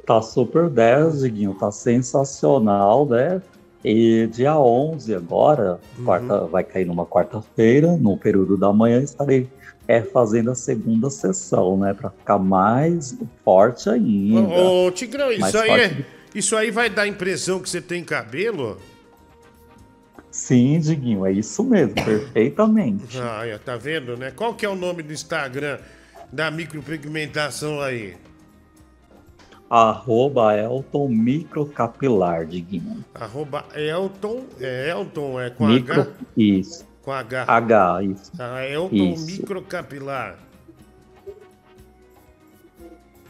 Tá 0.06 0.20
super 0.20 0.68
10, 0.68 1.20
Diguinho, 1.20 1.54
tá 1.54 1.70
sensacional, 1.70 3.06
né? 3.06 3.40
E 3.84 4.28
dia 4.28 4.56
11 4.56 5.14
agora, 5.14 5.80
Uhum. 5.98 6.04
quarta, 6.04 6.40
vai 6.46 6.62
cair 6.62 6.84
numa 6.86 7.04
quarta-feira, 7.04 7.96
no 7.96 8.16
período 8.16 8.56
da 8.56 8.72
manhã, 8.72 9.02
estarei 9.02 9.48
é, 9.88 10.00
fazendo 10.00 10.50
a 10.52 10.54
segunda 10.54 11.10
sessão, 11.10 11.76
né? 11.76 11.92
Pra 11.92 12.10
ficar 12.10 12.38
mais 12.38 13.18
forte 13.44 13.90
ainda. 13.90 14.48
Ô, 14.48 14.86
ô, 14.86 14.90
Tigrão, 14.92 15.26
Mais 15.38 15.48
isso 15.48 15.58
aí, 15.58 15.68
forte 15.68 15.82
é, 15.82 16.04
isso 16.38 16.56
aí 16.56 16.70
vai 16.70 16.88
dar 16.88 17.02
a 17.02 17.08
impressão 17.08 17.58
que 17.60 17.68
você 17.68 17.80
tem 17.80 18.04
cabelo? 18.04 18.78
Sim, 20.30 20.78
Diguinho, 20.80 21.26
é 21.26 21.32
isso 21.32 21.62
mesmo, 21.62 21.94
perfeitamente. 21.94 23.18
Ah, 23.20 23.46
é, 23.46 23.58
tá 23.58 23.76
vendo, 23.76 24.16
né? 24.16 24.30
Qual 24.34 24.54
que 24.54 24.64
é 24.64 24.68
o 24.68 24.74
nome 24.74 25.02
do 25.02 25.12
Instagram 25.12 25.78
da 26.32 26.50
micropigmentação 26.50 27.80
aí? 27.80 28.14
Arroba 29.74 30.54
Elton 30.54 31.08
Microcapilar, 31.08 32.44
Diguinho. 32.44 33.02
Arroba 33.14 33.64
Elton, 33.74 34.44
é 34.60 34.90
Elton, 34.90 35.40
é 35.40 35.48
com 35.48 35.66
Micro, 35.66 36.02
H? 36.02 36.10
isso. 36.36 36.86
Com 37.00 37.10
H. 37.10 37.44
H, 37.48 38.02
isso. 38.02 38.32
Ah, 38.38 38.66
Elton 38.68 38.94
Isso. 39.14 39.24
Microcapilar. 39.24 40.38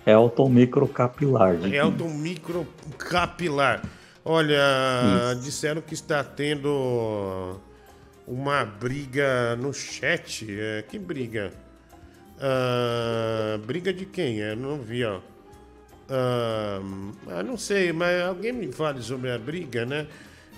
Elton 0.04 0.48
Microcapilar, 0.48 1.56
Diguinho. 1.58 1.76
Elton 1.76 2.08
Microcapilar. 2.08 3.82
Olha, 4.24 5.32
Isso. 5.34 5.42
disseram 5.42 5.80
que 5.80 5.94
está 5.94 6.24
tendo 6.24 7.56
uma 8.26 8.64
briga 8.64 9.54
no 9.54 9.72
chat. 9.72 10.44
É, 10.50 10.82
que 10.82 10.98
briga? 10.98 11.52
Ah, 12.40 13.58
briga 13.64 13.92
de 13.92 14.06
quem? 14.06 14.38
Eu 14.38 14.56
não 14.56 14.78
vi, 14.78 15.04
ó. 15.04 15.20
Ah, 16.08 16.80
ah, 17.28 17.42
não 17.42 17.56
sei, 17.56 17.92
mas 17.92 18.22
alguém 18.22 18.52
me 18.52 18.70
fale 18.72 19.02
sobre 19.02 19.30
a 19.30 19.38
briga, 19.38 19.84
né? 19.86 20.06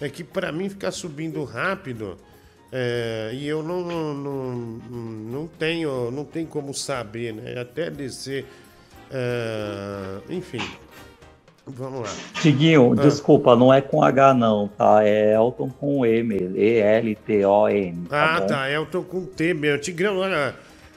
é 0.00 0.08
que 0.08 0.24
pra 0.24 0.50
mim 0.50 0.68
ficar 0.68 0.90
subindo 0.90 1.44
rápido 1.44 2.16
é, 2.72 3.30
e 3.32 3.46
eu 3.46 3.62
não, 3.62 3.80
não, 3.82 4.54
não, 5.30 5.46
tenho 5.46 6.10
não 6.10 6.24
tem 6.24 6.44
como 6.44 6.74
saber, 6.74 7.32
né? 7.32 7.60
Até 7.60 7.88
descer, 7.88 8.44
é, 9.10 10.18
enfim. 10.28 10.60
Vamos 11.66 12.02
lá. 12.02 12.14
Tiguinho, 12.42 12.92
Ah. 12.92 13.02
desculpa, 13.02 13.54
não 13.56 13.72
é 13.72 13.80
com 13.80 14.02
H 14.02 14.34
não, 14.34 14.68
tá? 14.68 15.04
É 15.04 15.34
Elton 15.34 15.70
com 15.70 16.04
E 16.04 16.22
mesmo. 16.22 16.56
E-L-T-O-N. 16.56 18.06
Ah, 18.10 18.40
bom? 18.40 18.46
tá. 18.48 18.70
Elton 18.70 19.02
com 19.04 19.24
T, 19.24 19.54
meu. 19.54 19.80
Tigrão, 19.80 20.18
olha. 20.18 20.54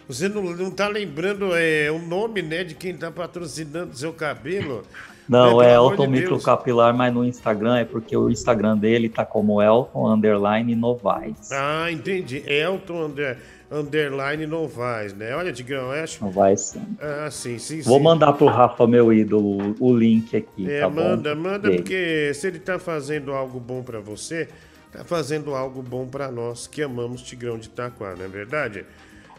Você 0.08 0.30
não, 0.30 0.42
não 0.44 0.72
tá 0.72 0.88
lembrando 0.88 1.50
é, 1.56 1.92
o 1.92 2.00
nome, 2.00 2.42
né, 2.42 2.64
de 2.64 2.74
quem 2.76 2.96
tá 2.96 3.12
patrocinando 3.12 3.96
seu 3.96 4.14
cabelo? 4.14 4.84
Não, 5.28 5.58
Né, 5.58 5.72
é 5.72 5.74
Elton 5.76 6.06
de. 6.06 6.22
Microcapilar, 6.22 6.96
mas 6.96 7.14
no 7.14 7.26
Instagram 7.26 7.78
é 7.80 7.84
porque 7.86 8.16
o 8.16 8.30
Instagram 8.30 8.78
dele 8.78 9.10
tá 9.10 9.26
como 9.26 9.62
Elton 9.62 10.10
Underline 10.14 10.74
Novaes. 10.76 11.52
Ah, 11.52 11.92
entendi. 11.92 12.42
Elton 12.48 13.08
under, 13.08 13.38
Underline 13.70 14.46
Novaes, 14.48 15.14
né? 15.14 15.36
Olha, 15.36 15.52
Tigrão, 15.52 15.94
eu 15.94 16.02
acho. 16.04 16.24
Novaes 16.24 16.62
sim. 16.62 16.82
Ah, 17.02 17.30
sim, 17.30 17.60
sim, 17.60 17.82
Vou 17.82 17.98
sim. 17.98 18.04
mandar 18.06 18.32
pro 18.32 18.46
Rafa, 18.48 18.88
meu 18.88 19.12
ídolo, 19.12 19.76
o 19.82 19.94
link 19.94 20.38
aqui, 20.38 20.72
É, 20.72 20.80
tá 20.80 20.90
bom? 20.90 20.96
manda, 21.04 21.36
manda, 21.36 21.60
Dele. 21.70 21.76
porque 21.82 22.32
se 22.34 22.48
ele 22.48 22.60
tá 22.60 22.80
fazendo 22.80 23.34
algo 23.34 23.60
bom 23.60 23.84
pra 23.84 24.00
você, 24.00 24.48
tá 24.94 25.04
fazendo 25.04 25.54
algo 25.54 25.82
bom 25.82 26.08
pra 26.08 26.32
nós 26.32 26.66
que 26.68 26.82
amamos 26.82 27.22
Tigrão 27.22 27.58
de 27.58 27.68
Itaquá, 27.68 28.16
não 28.18 28.24
é 28.24 28.30
verdade? 28.30 28.86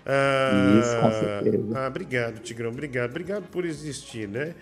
Ah, 0.09 1.43
certeza. 1.43 1.78
Ah, 1.78 1.86
obrigado, 1.86 2.40
Tigrão, 2.40 2.70
obrigado. 2.70 3.10
Obrigado 3.10 3.48
por 3.48 3.66
existir, 3.66 4.26
né? 4.26 4.55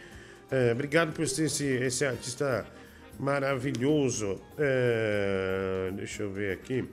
É, 0.51 0.73
obrigado 0.73 1.12
por 1.12 1.27
ser 1.28 1.44
esse, 1.44 1.64
esse 1.64 2.05
artista 2.05 2.66
maravilhoso. 3.18 4.40
É, 4.59 5.90
deixa 5.94 6.24
eu 6.24 6.32
ver 6.32 6.52
aqui. 6.52 6.85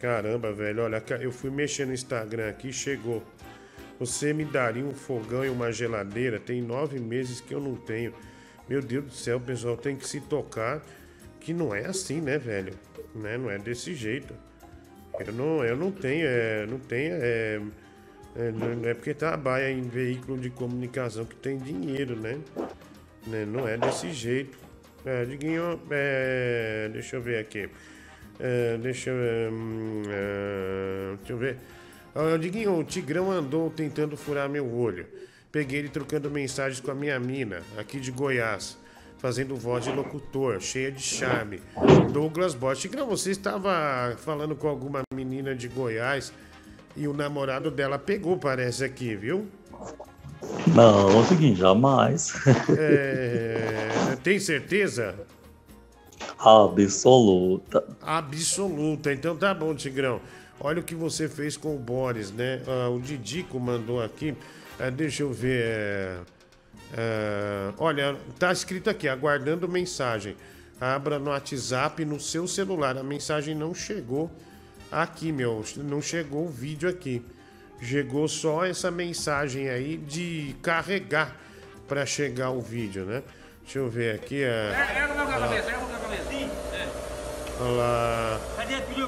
Caramba, 0.00 0.52
velho, 0.52 0.84
olha, 0.84 1.02
eu 1.20 1.30
fui 1.30 1.50
mexer 1.50 1.86
no 1.86 1.92
Instagram 1.92 2.48
aqui, 2.48 2.72
chegou. 2.72 3.22
Você 3.98 4.32
me 4.32 4.44
daria 4.44 4.84
um 4.84 4.92
fogão 4.92 5.44
e 5.44 5.48
uma 5.48 5.72
geladeira? 5.72 6.38
Tem 6.38 6.60
nove 6.60 6.98
meses 6.98 7.40
que 7.40 7.54
eu 7.54 7.60
não 7.60 7.74
tenho. 7.74 8.12
Meu 8.68 8.82
Deus 8.82 9.04
do 9.04 9.12
céu, 9.12 9.40
pessoal 9.40 9.76
tem 9.76 9.96
que 9.96 10.06
se 10.06 10.20
tocar 10.20 10.82
que 11.40 11.54
não 11.54 11.74
é 11.74 11.86
assim, 11.86 12.20
né, 12.20 12.36
velho? 12.38 12.74
Né? 13.14 13.38
Não 13.38 13.50
é 13.50 13.58
desse 13.58 13.94
jeito. 13.94 14.34
Eu 15.18 15.32
não, 15.32 15.64
eu 15.64 15.76
não 15.76 15.90
tenho, 15.90 16.26
é, 16.26 16.66
não 16.66 16.78
tenho, 16.78 17.14
é, 17.14 17.60
é, 18.36 18.50
não 18.52 18.88
é 18.88 18.94
porque 18.94 19.14
trabalha 19.14 19.70
em 19.70 19.82
veículo 19.82 20.38
de 20.38 20.50
comunicação 20.50 21.24
que 21.24 21.36
tem 21.36 21.58
dinheiro, 21.58 22.16
né? 22.16 22.38
Né, 23.26 23.44
Não 23.44 23.66
é 23.66 23.76
desse 23.76 24.12
jeito. 24.12 24.56
É, 25.04 25.24
Diguinho, 25.24 25.80
é, 25.90 26.88
deixa 26.92 27.16
eu 27.16 27.22
ver 27.22 27.38
aqui. 27.38 27.68
É, 28.38 28.76
deixa 28.78 29.10
hum, 29.10 30.02
é, 30.08 31.16
deixa 31.16 31.32
eu 31.32 31.36
ver. 31.38 31.56
Ó, 32.14 32.36
Diguinho, 32.36 32.78
o 32.78 32.84
Tigrão 32.84 33.30
andou 33.30 33.70
tentando 33.70 34.16
furar 34.16 34.48
meu 34.48 34.70
olho. 34.72 35.06
Peguei 35.50 35.78
ele 35.78 35.88
trocando 35.88 36.30
mensagens 36.30 36.80
com 36.80 36.90
a 36.90 36.94
minha 36.94 37.18
mina, 37.18 37.62
aqui 37.78 37.98
de 37.98 38.10
Goiás, 38.10 38.78
fazendo 39.18 39.56
voz 39.56 39.84
de 39.84 39.92
locutor, 39.92 40.60
cheia 40.60 40.90
de 40.90 41.02
charme. 41.02 41.60
Douglas 42.12 42.54
Bosch. 42.54 42.80
Tigrão, 42.80 43.06
você 43.06 43.30
estava 43.30 44.16
falando 44.18 44.54
com 44.54 44.68
alguma 44.68 45.02
menina 45.14 45.54
de 45.54 45.68
Goiás 45.68 46.32
e 46.96 47.06
o 47.06 47.12
namorado 47.12 47.70
dela 47.70 47.98
pegou, 47.98 48.36
parece 48.38 48.84
aqui, 48.84 49.14
viu? 49.14 49.46
Não, 50.74 51.24
seguinte, 51.24 51.60
jamais. 51.60 52.32
É, 52.78 54.16
tem 54.22 54.38
certeza? 54.38 55.14
Absoluta. 56.38 57.84
Absoluta. 58.02 59.12
Então 59.12 59.36
tá 59.36 59.54
bom, 59.54 59.74
Tigrão. 59.74 60.20
Olha 60.60 60.80
o 60.80 60.82
que 60.82 60.94
você 60.94 61.28
fez 61.28 61.56
com 61.56 61.74
o 61.74 61.78
Boris, 61.78 62.30
né? 62.30 62.62
Ah, 62.66 62.88
o 62.88 63.00
Didico 63.00 63.58
mandou 63.60 64.02
aqui. 64.02 64.34
Ah, 64.78 64.90
deixa 64.90 65.22
eu 65.22 65.32
ver. 65.32 66.20
É, 66.92 67.70
é, 67.70 67.74
olha, 67.78 68.16
tá 68.38 68.52
escrito 68.52 68.90
aqui, 68.90 69.08
aguardando 69.08 69.68
mensagem. 69.68 70.36
Abra 70.80 71.18
no 71.18 71.30
WhatsApp 71.30 72.04
no 72.04 72.20
seu 72.20 72.46
celular. 72.46 72.96
A 72.98 73.02
mensagem 73.02 73.54
não 73.54 73.74
chegou 73.74 74.30
aqui, 74.92 75.32
meu. 75.32 75.64
Não 75.78 76.02
chegou 76.02 76.44
o 76.46 76.48
vídeo 76.48 76.88
aqui. 76.88 77.24
Chegou 77.80 78.28
só 78.28 78.64
essa 78.64 78.90
mensagem 78.90 79.68
aí 79.68 79.96
de 79.96 80.54
carregar 80.62 81.36
para 81.88 82.04
chegar 82.04 82.50
o 82.50 82.60
vídeo, 82.60 83.04
né? 83.04 83.22
Deixa 83.62 83.78
eu 83.78 83.88
ver 83.88 84.14
aqui. 84.14 84.42
É, 84.42 84.72
Pega 84.86 85.08
no 85.08 85.14
meu 85.14 85.26
cabeça, 85.26 85.62
pega 85.62 85.78
no 85.78 85.88
meu 85.88 85.98
cabeça. 85.98 86.28
É. 86.72 86.88
Olha 87.60 87.70
lá. 87.70 88.40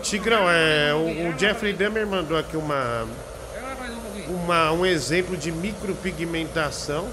Tigrão, 0.03 0.51
é, 0.51 0.95
o, 0.95 1.29
o 1.29 1.39
Jeffrey 1.39 1.73
Dahmer 1.73 2.07
mandou 2.07 2.37
aqui 2.37 2.57
uma, 2.57 3.05
um 3.05 3.39
uma, 4.29 4.73
um 4.73 4.87
exemplo 4.87 5.37
de 5.37 5.51
micropigmentação. 5.51 7.09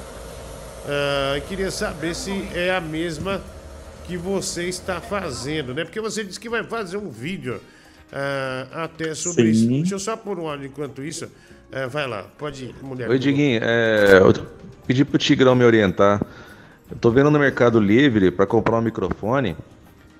E 0.87 1.41
queria 1.41 1.71
saber 1.71 2.15
se 2.15 2.31
é 2.53 2.75
a 2.75 2.81
mesma 2.81 3.41
que 4.05 4.17
você 4.17 4.65
está 4.65 5.01
fazendo, 5.01 5.73
né? 5.73 5.83
Porque 5.83 5.99
você 5.99 6.23
disse 6.23 6.39
que 6.39 6.49
vai 6.49 6.63
fazer 6.63 6.97
um 6.97 7.09
vídeo 7.09 7.59
ah, 8.13 8.83
até 8.83 9.13
sobre 9.15 9.43
Sim. 9.45 9.49
isso. 9.49 9.67
Deixa 9.67 9.95
eu 9.95 9.99
só 9.99 10.15
por 10.15 10.39
um 10.39 10.47
áudio 10.47 10.67
enquanto 10.67 11.03
isso. 11.03 11.27
Ah, 11.71 11.87
vai 11.87 12.07
lá, 12.07 12.25
pode 12.37 12.65
ir, 12.65 12.75
mulher. 12.81 13.09
Oi, 13.09 13.19
Diguinho. 13.19 13.59
É, 13.63 14.19
eu 14.19 14.33
pedi 14.85 15.03
pro 15.03 15.17
Tigrão 15.17 15.55
me 15.55 15.65
orientar. 15.65 16.21
Eu 16.89 16.97
tô 16.97 17.09
vendo 17.09 17.31
no 17.31 17.39
Mercado 17.39 17.79
Livre 17.79 18.29
para 18.29 18.45
comprar 18.45 18.77
um 18.77 18.81
microfone 18.81 19.57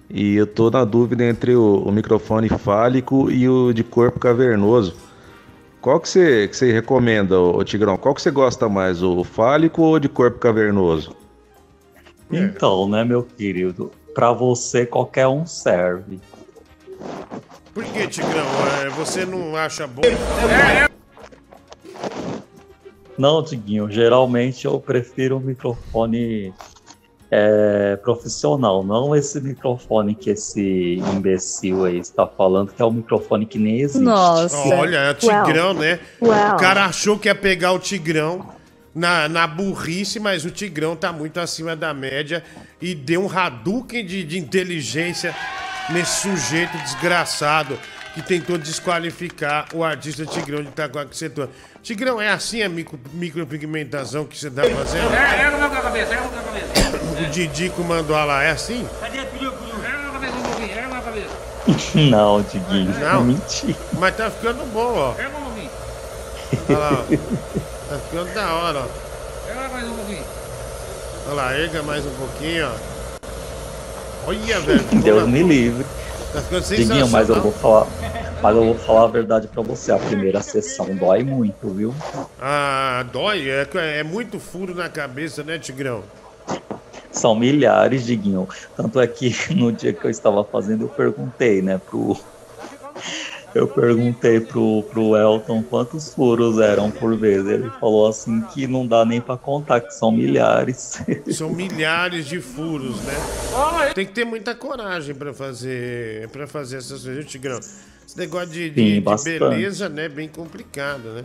e 0.10 0.36
eu 0.36 0.48
tô 0.48 0.70
na 0.72 0.84
dúvida 0.84 1.24
entre 1.24 1.56
o, 1.56 1.84
o 1.86 1.92
microfone 1.92 2.50
fálico 2.50 3.30
e 3.30 3.48
o 3.48 3.72
de 3.72 3.84
corpo 3.84 4.20
cavernoso. 4.20 4.96
Qual 5.86 6.00
que 6.00 6.10
você, 6.10 6.48
que 6.48 6.58
você 6.58 6.72
recomenda, 6.72 7.40
ô, 7.40 7.64
Tigrão? 7.64 7.96
Qual 7.96 8.16
que 8.16 8.20
você 8.20 8.32
gosta 8.32 8.68
mais, 8.68 9.04
o 9.04 9.24
fálico 9.24 9.84
ou 9.84 10.00
de 10.00 10.10
corpo 10.10 10.40
cavernoso? 10.40 11.16
Então, 12.32 12.90
né, 12.90 13.04
meu 13.04 13.22
querido? 13.22 13.92
Pra 14.12 14.32
você, 14.32 14.84
qualquer 14.84 15.28
um 15.28 15.46
serve. 15.46 16.20
Por 17.72 17.84
que, 17.84 18.08
Tigrão? 18.08 18.48
É, 18.84 18.90
você 18.90 19.28
não 19.28 19.56
acha 19.56 19.86
bom? 19.86 20.02
Não, 23.16 23.44
Diguinho, 23.44 23.88
geralmente 23.92 24.66
eu 24.66 24.80
prefiro 24.80 25.38
um 25.38 25.40
microfone 25.40 26.52
é, 27.38 27.98
profissional, 27.98 28.82
não 28.82 29.14
esse 29.14 29.42
microfone 29.42 30.16
que 30.16 30.30
esse 30.30 31.02
imbecil 31.14 31.84
aí 31.84 32.00
está 32.00 32.26
falando, 32.26 32.72
que 32.72 32.82
é 32.82 32.86
um 32.86 32.92
microfone 32.92 33.46
que 33.46 33.60
nem 33.60 33.82
existe. 33.82 34.08
Olha, 34.08 34.98
é 34.98 35.12
o 35.12 35.14
Tigrão, 35.16 35.74
né? 35.74 36.00
Uau. 36.22 36.54
O 36.54 36.58
cara 36.58 36.86
achou 36.86 37.20
que 37.20 37.28
ia 37.28 37.36
pegar 37.36 37.74
o 37.74 37.80
Tigrão 37.80 38.48
na, 38.94 39.28
na 39.28 39.46
burrice, 39.46 40.18
mas 40.18 40.46
o 40.46 40.50
Tigrão 40.50 40.96
tá 40.96 41.12
muito 41.12 41.38
acima 41.38 41.76
da 41.76 41.94
média 41.94 42.42
e 42.82 42.96
deu 42.96 43.26
um 43.26 43.30
Hadouken 43.30 44.06
de, 44.06 44.24
de 44.24 44.40
inteligência 44.40 45.36
nesse 45.90 46.22
sujeito 46.22 46.78
desgraçado 46.78 47.78
que 48.14 48.22
tentou 48.22 48.58
desqualificar 48.58 49.68
o 49.74 49.84
artista 49.84 50.26
Tigrão 50.26 50.64
de 50.64 50.70
Itaquá 50.70 51.04
que 51.04 51.18
você 51.18 51.30
tô. 51.30 51.50
Tigrão, 51.84 52.22
é 52.22 52.30
assim 52.30 52.64
a 52.64 52.70
micro, 52.70 52.98
micropigmentação 53.12 54.24
que 54.24 54.38
você 54.38 54.50
tá 54.50 54.64
fazendo? 54.64 55.12
Pega 55.12 55.52
no 55.52 55.58
meu 55.60 55.70
cabeça, 55.70 56.10
pega 56.12 56.22
no 56.22 56.32
meu 56.32 56.42
cabeça. 56.42 57.05
O 57.22 57.26
Didico 57.32 57.84
mandou 57.84 58.16
lá, 58.26 58.44
é 58.44 58.52
assim? 58.52 58.88
Cadê? 59.00 59.20
Meu 59.40 59.52
cabeça. 61.16 61.30
Não, 61.96 62.42
Diguinho, 62.52 63.00
Não. 63.00 63.22
é 63.22 63.24
mentira. 63.24 63.78
Mas 63.94 64.16
tá 64.16 64.30
ficando 64.30 64.66
bom, 64.72 64.94
ó. 64.98 65.12
Pega 65.14 65.30
um 65.30 65.44
pouquinho. 65.44 65.70
Olha 66.70 66.78
lá, 66.78 66.92
ó. 66.92 67.90
Tá 67.90 67.98
ficando 68.00 68.34
da 68.34 68.54
hora, 68.54 68.80
ó. 68.80 69.48
Pega 69.48 69.70
mais 69.70 69.88
um 69.88 69.94
pouquinho. 69.96 70.24
Olha 71.28 71.36
lá, 71.36 71.58
erga 71.58 71.84
mais 71.84 72.06
um 72.06 72.14
pouquinho, 72.16 72.68
ó. 72.68 74.28
Olha, 74.28 74.60
velho. 74.60 74.84
Deus 75.02 75.28
me 75.28 75.44
livre. 75.44 75.86
Tá 76.34 76.42
ficando 76.42 76.64
Diguinho, 76.64 77.08
mas 77.10 77.30
eu 77.30 77.42
vou 77.42 77.52
falar. 77.52 77.88
Mas 78.42 78.56
eu 78.56 78.66
vou 78.66 78.76
falar 78.76 79.04
a 79.06 79.08
verdade 79.08 79.48
pra 79.48 79.64
você, 79.64 79.92
a 79.92 79.98
primeira 79.98 80.42
sessão 80.42 80.94
dói 80.96 81.24
muito, 81.24 81.68
viu? 81.70 81.96
Ah, 82.40 83.04
dói. 83.12 83.50
É, 83.50 83.68
é 84.00 84.04
muito 84.04 84.40
furo 84.40 84.76
na 84.76 84.90
cabeça, 84.90 85.42
né, 85.44 85.58
Tigrão? 85.58 86.04
São 87.16 87.36
milhares, 87.36 88.06
Diguinho. 88.06 88.48
Tanto 88.76 89.00
é 89.00 89.08
que 89.08 89.34
no 89.56 89.72
dia 89.72 89.94
que 89.94 90.06
eu 90.06 90.12
estava 90.12 90.44
fazendo, 90.44 90.84
eu 90.86 90.90
perguntei, 90.90 91.62
né, 91.62 91.78
pro. 91.78 92.18
Eu 93.54 93.70
perguntei 93.70 94.42
pro, 94.42 94.84
pro 94.92 95.16
Elton 95.16 95.64
quantos 95.64 96.14
furos 96.14 96.60
eram 96.60 96.92
por 96.92 97.16
vez. 97.18 97.48
Ele 97.48 97.70
falou 97.80 98.06
assim 98.10 98.42
que 98.54 98.68
não 98.68 98.86
dá 98.86 99.06
nem 99.06 99.22
pra 99.22 99.38
contar, 99.38 99.80
que 99.80 99.92
são 99.94 100.12
milhares. 100.12 101.02
São 101.32 101.50
milhares 101.52 102.26
de 102.26 102.42
furos, 102.42 103.02
né? 103.04 103.14
Tem 103.94 104.06
que 104.06 104.12
ter 104.12 104.26
muita 104.26 104.54
coragem 104.54 105.16
pra 105.16 105.34
fazer 105.34 106.28
para 106.34 106.46
fazer 106.48 106.78
essas 106.80 107.06
coisas, 107.06 107.24
Tigrão. 107.26 107.58
Esse 108.06 108.18
negócio 108.18 108.50
de, 108.50 108.70
de- 108.72 108.82
Sim, 109.02 109.02
de 109.16 109.24
beleza, 109.40 109.88
né? 109.88 110.10
Bem 110.10 110.28
complicado, 110.28 111.14
né? 111.14 111.24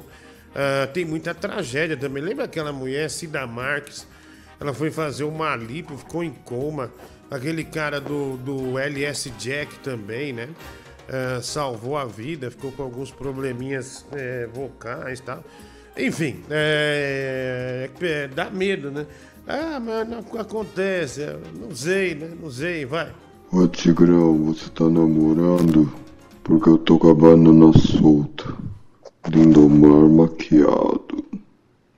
Ah, 0.54 0.86
tem 0.86 1.04
muita 1.04 1.34
tragédia 1.34 1.96
também. 1.96 2.22
Lembra 2.22 2.44
aquela 2.44 2.72
mulher, 2.72 3.10
Cida 3.10 3.44
Marques? 3.44 4.06
Ela 4.60 4.74
foi 4.74 4.90
fazer 4.90 5.24
uma 5.24 5.56
lipo, 5.56 5.96
ficou 5.96 6.22
em 6.22 6.30
coma, 6.44 6.90
Aquele 7.30 7.62
cara 7.62 8.00
do, 8.00 8.36
do 8.38 8.76
LS 8.76 9.30
Jack 9.38 9.78
também, 9.78 10.32
né? 10.32 10.48
Ah, 11.08 11.40
salvou 11.40 11.96
a 11.96 12.04
vida, 12.04 12.50
ficou 12.50 12.72
com 12.72 12.82
alguns 12.82 13.12
probleminhas 13.12 14.04
é, 14.12 14.48
vocais 14.52 15.20
e 15.20 15.22
tal. 15.22 15.44
Enfim, 15.96 16.40
é, 16.50 17.88
é, 18.00 18.28
dá 18.28 18.50
medo, 18.50 18.90
né? 18.90 19.06
Ah, 19.46 19.78
mas 19.78 20.08
não 20.08 20.40
acontece, 20.40 21.20
não 21.56 21.74
sei, 21.74 22.16
né? 22.16 22.32
Não 22.40 22.50
sei, 22.50 22.84
vai. 22.84 23.12
Ô 23.52 23.66
Tigrão, 23.68 24.46
você 24.46 24.68
tá 24.70 24.84
namorando? 24.84 25.92
Porque 26.42 26.68
eu 26.68 26.78
tô 26.78 26.98
com 26.98 27.10
a 27.10 27.14
banana 27.14 27.72
solta. 27.78 28.56
Lindomar 29.28 30.08
maquiado. 30.08 31.24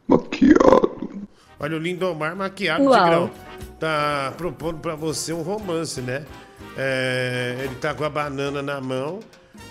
Maquiado. 0.07 0.72
Olha, 1.63 1.77
o 1.77 1.79
Lindomar 1.79 2.35
maquiado, 2.37 2.83
Uau. 2.85 2.93
Tigrão, 3.05 3.31
tá 3.79 4.35
propondo 4.37 4.81
pra 4.81 4.95
você 4.97 5.33
um 5.33 5.43
romance, 5.43 6.01
né? 6.01 6.25
É, 6.77 7.57
ele 7.65 7.75
tá 7.77 7.95
com 7.95 8.03
a 8.05 8.11
banana 8.11 8.61
na 8.63 8.81
mão 8.81 9.21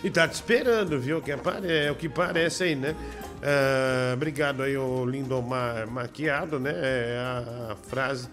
e 0.03 0.09
tá 0.09 0.27
te 0.27 0.33
esperando, 0.35 0.97
viu? 0.99 1.21
Que 1.21 1.31
apare- 1.33 1.69
é 1.69 1.91
o 1.91 1.95
que 1.95 2.07
parece 2.07 2.63
aí, 2.63 2.75
né? 2.75 2.95
Ah, 3.43 4.11
obrigado 4.13 4.63
aí, 4.63 4.77
o 4.77 5.05
Lindomar 5.05 5.85
maquiado, 5.89 6.59
né? 6.59 6.71
É 6.73 7.17
a, 7.19 7.71
a 7.73 7.75
frase 7.75 8.29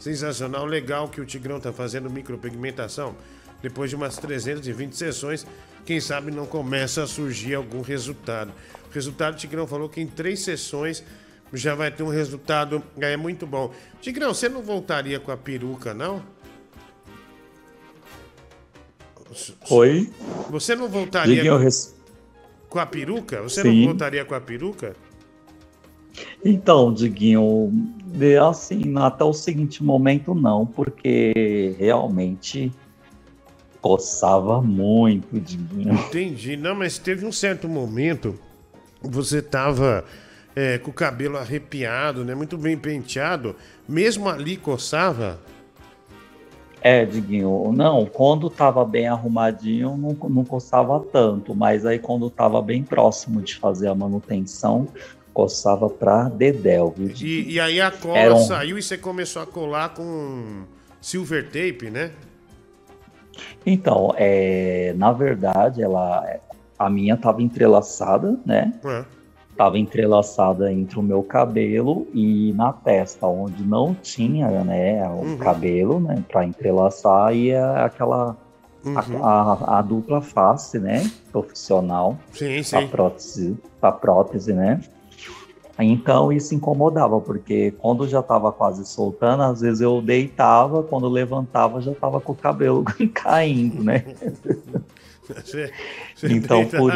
sensacional, 0.00 0.64
legal 0.64 1.08
que 1.08 1.20
o 1.20 1.24
Tigrão 1.26 1.60
tá 1.60 1.72
fazendo 1.72 2.08
micropigmentação. 2.10 3.14
Depois 3.62 3.90
de 3.90 3.96
umas 3.96 4.16
320 4.16 4.96
sessões, 4.96 5.46
quem 5.84 6.00
sabe 6.00 6.30
não 6.32 6.46
começa 6.46 7.02
a 7.04 7.06
surgir 7.06 7.54
algum 7.54 7.80
resultado. 7.82 8.52
O 8.90 8.94
resultado, 8.94 9.34
o 9.34 9.36
Tigrão 9.36 9.66
falou 9.66 9.88
que 9.88 10.00
em 10.00 10.06
três 10.06 10.40
sessões 10.40 11.04
já 11.52 11.74
vai 11.74 11.90
ter 11.90 12.02
um 12.02 12.08
resultado 12.08 12.82
é 12.98 13.16
muito 13.16 13.46
bom. 13.46 13.72
Tigrão, 14.00 14.32
você 14.32 14.48
não 14.48 14.62
voltaria 14.62 15.20
com 15.20 15.30
a 15.30 15.36
peruca, 15.36 15.92
não? 15.92 16.22
Oi? 19.70 20.10
Você 20.50 20.74
não 20.74 20.88
voltaria 20.88 21.42
com, 21.50 21.56
res- 21.56 21.94
com 22.68 22.78
a 22.78 22.86
peruca? 22.86 23.42
Você 23.42 23.62
Sim. 23.62 23.80
não 23.80 23.86
voltaria 23.88 24.24
com 24.24 24.34
a 24.34 24.40
peruca? 24.40 24.94
Então, 26.44 26.92
Diguinho, 26.92 27.72
assim, 28.48 28.94
até 28.98 29.24
o 29.24 29.32
seguinte 29.32 29.82
momento 29.82 30.34
não, 30.34 30.66
porque 30.66 31.74
realmente 31.78 32.70
coçava 33.80 34.60
muito, 34.60 35.40
Diguinho. 35.40 35.94
Entendi. 35.94 36.56
Não, 36.56 36.74
mas 36.74 36.98
teve 36.98 37.24
um 37.24 37.32
certo 37.32 37.68
momento 37.68 38.38
você 39.00 39.40
tava 39.42 40.04
é, 40.54 40.78
com 40.78 40.90
o 40.90 40.94
cabelo 40.94 41.36
arrepiado, 41.38 42.24
né? 42.24 42.34
Muito 42.34 42.56
bem 42.58 42.76
penteado. 42.76 43.56
Mesmo 43.88 44.28
ali 44.28 44.56
coçava? 44.56 45.38
É, 46.84 47.04
Diguinho, 47.04 47.70
não, 47.72 48.04
quando 48.06 48.50
tava 48.50 48.84
bem 48.84 49.06
arrumadinho 49.06 49.96
não, 49.96 50.28
não 50.28 50.44
coçava 50.44 50.98
tanto, 51.12 51.54
mas 51.54 51.86
aí 51.86 51.96
quando 51.98 52.28
tava 52.28 52.60
bem 52.60 52.82
próximo 52.82 53.40
de 53.40 53.54
fazer 53.54 53.86
a 53.86 53.94
manutenção, 53.94 54.88
coçava 55.32 55.88
pra 55.88 56.24
dedéu, 56.28 56.92
viu? 56.96 57.08
E, 57.20 57.52
e 57.52 57.60
aí 57.60 57.80
a 57.80 57.90
cola 57.92 58.34
um- 58.34 58.38
saiu 58.38 58.76
e 58.76 58.82
você 58.82 58.98
começou 58.98 59.42
a 59.42 59.46
colar 59.46 59.90
com 59.90 60.64
silver 61.00 61.44
tape, 61.44 61.88
né? 61.88 62.10
Então, 63.64 64.12
é, 64.16 64.92
na 64.96 65.12
verdade, 65.12 65.82
ela, 65.82 66.40
a 66.76 66.90
minha 66.90 67.16
tava 67.16 67.40
entrelaçada, 67.42 68.36
né? 68.44 68.72
É. 68.84 69.04
Tava 69.62 69.78
entrelaçada 69.78 70.72
entre 70.72 70.98
o 70.98 71.02
meu 71.04 71.22
cabelo 71.22 72.08
e 72.12 72.52
na 72.54 72.72
testa, 72.72 73.28
onde 73.28 73.62
não 73.62 73.94
tinha, 73.94 74.50
né, 74.64 75.08
o 75.08 75.18
Uhum. 75.22 75.36
cabelo, 75.38 76.00
né, 76.00 76.20
para 76.28 76.44
entrelaçar 76.44 77.32
e 77.32 77.50
é 77.50 77.62
aquela 77.62 78.36
Uhum. 78.84 78.92
a, 79.22 79.28
a- 79.28 79.78
a 79.78 79.82
dupla 79.82 80.20
face, 80.20 80.80
né, 80.80 81.08
profissional, 81.30 82.18
Sim, 82.32 82.58
a 82.58 82.62
sim. 82.64 82.88
prótese, 82.88 83.56
a 83.80 83.92
prótese, 83.92 84.52
né? 84.52 84.80
Então 85.78 86.32
isso 86.32 86.56
incomodava, 86.56 87.20
porque 87.20 87.70
quando 87.78 88.08
já 88.08 88.18
estava 88.18 88.50
quase 88.50 88.84
soltando, 88.84 89.44
às 89.44 89.60
vezes 89.60 89.80
eu 89.80 90.02
deitava, 90.02 90.82
quando 90.82 91.08
levantava 91.08 91.80
já 91.80 91.92
estava 91.92 92.20
com 92.20 92.32
o 92.32 92.36
cabelo 92.36 92.82
caindo, 93.14 93.84
né? 93.84 94.04
Então, 96.24 96.66
por, 96.66 96.92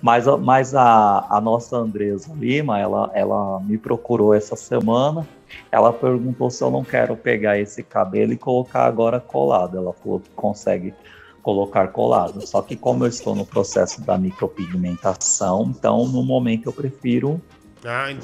mas, 0.00 0.26
a- 0.28 0.36
mas 0.36 0.74
a, 0.74 1.26
a 1.30 1.40
nossa 1.40 1.76
Andresa 1.76 2.32
Lima, 2.34 2.78
ela, 2.78 3.10
ela 3.14 3.60
me 3.60 3.76
procurou 3.76 4.32
essa 4.34 4.56
semana. 4.56 5.26
Ela 5.72 5.92
perguntou 5.92 6.50
se 6.50 6.62
eu 6.62 6.70
não 6.70 6.84
quero 6.84 7.16
pegar 7.16 7.58
esse 7.58 7.82
cabelo 7.82 8.32
e 8.32 8.36
colocar 8.36 8.84
agora 8.86 9.20
colado. 9.20 9.76
Ela 9.76 9.92
falou 9.92 10.20
que 10.20 10.30
consegue 10.36 10.94
colocar 11.42 11.88
colado. 11.88 12.46
Só 12.46 12.62
que 12.62 12.76
como 12.76 13.04
eu 13.04 13.08
estou 13.08 13.34
no 13.34 13.44
processo 13.46 14.00
da 14.02 14.16
micropigmentação, 14.18 15.72
então 15.76 16.06
no 16.06 16.22
momento 16.22 16.66
eu 16.68 16.72
prefiro 16.72 17.40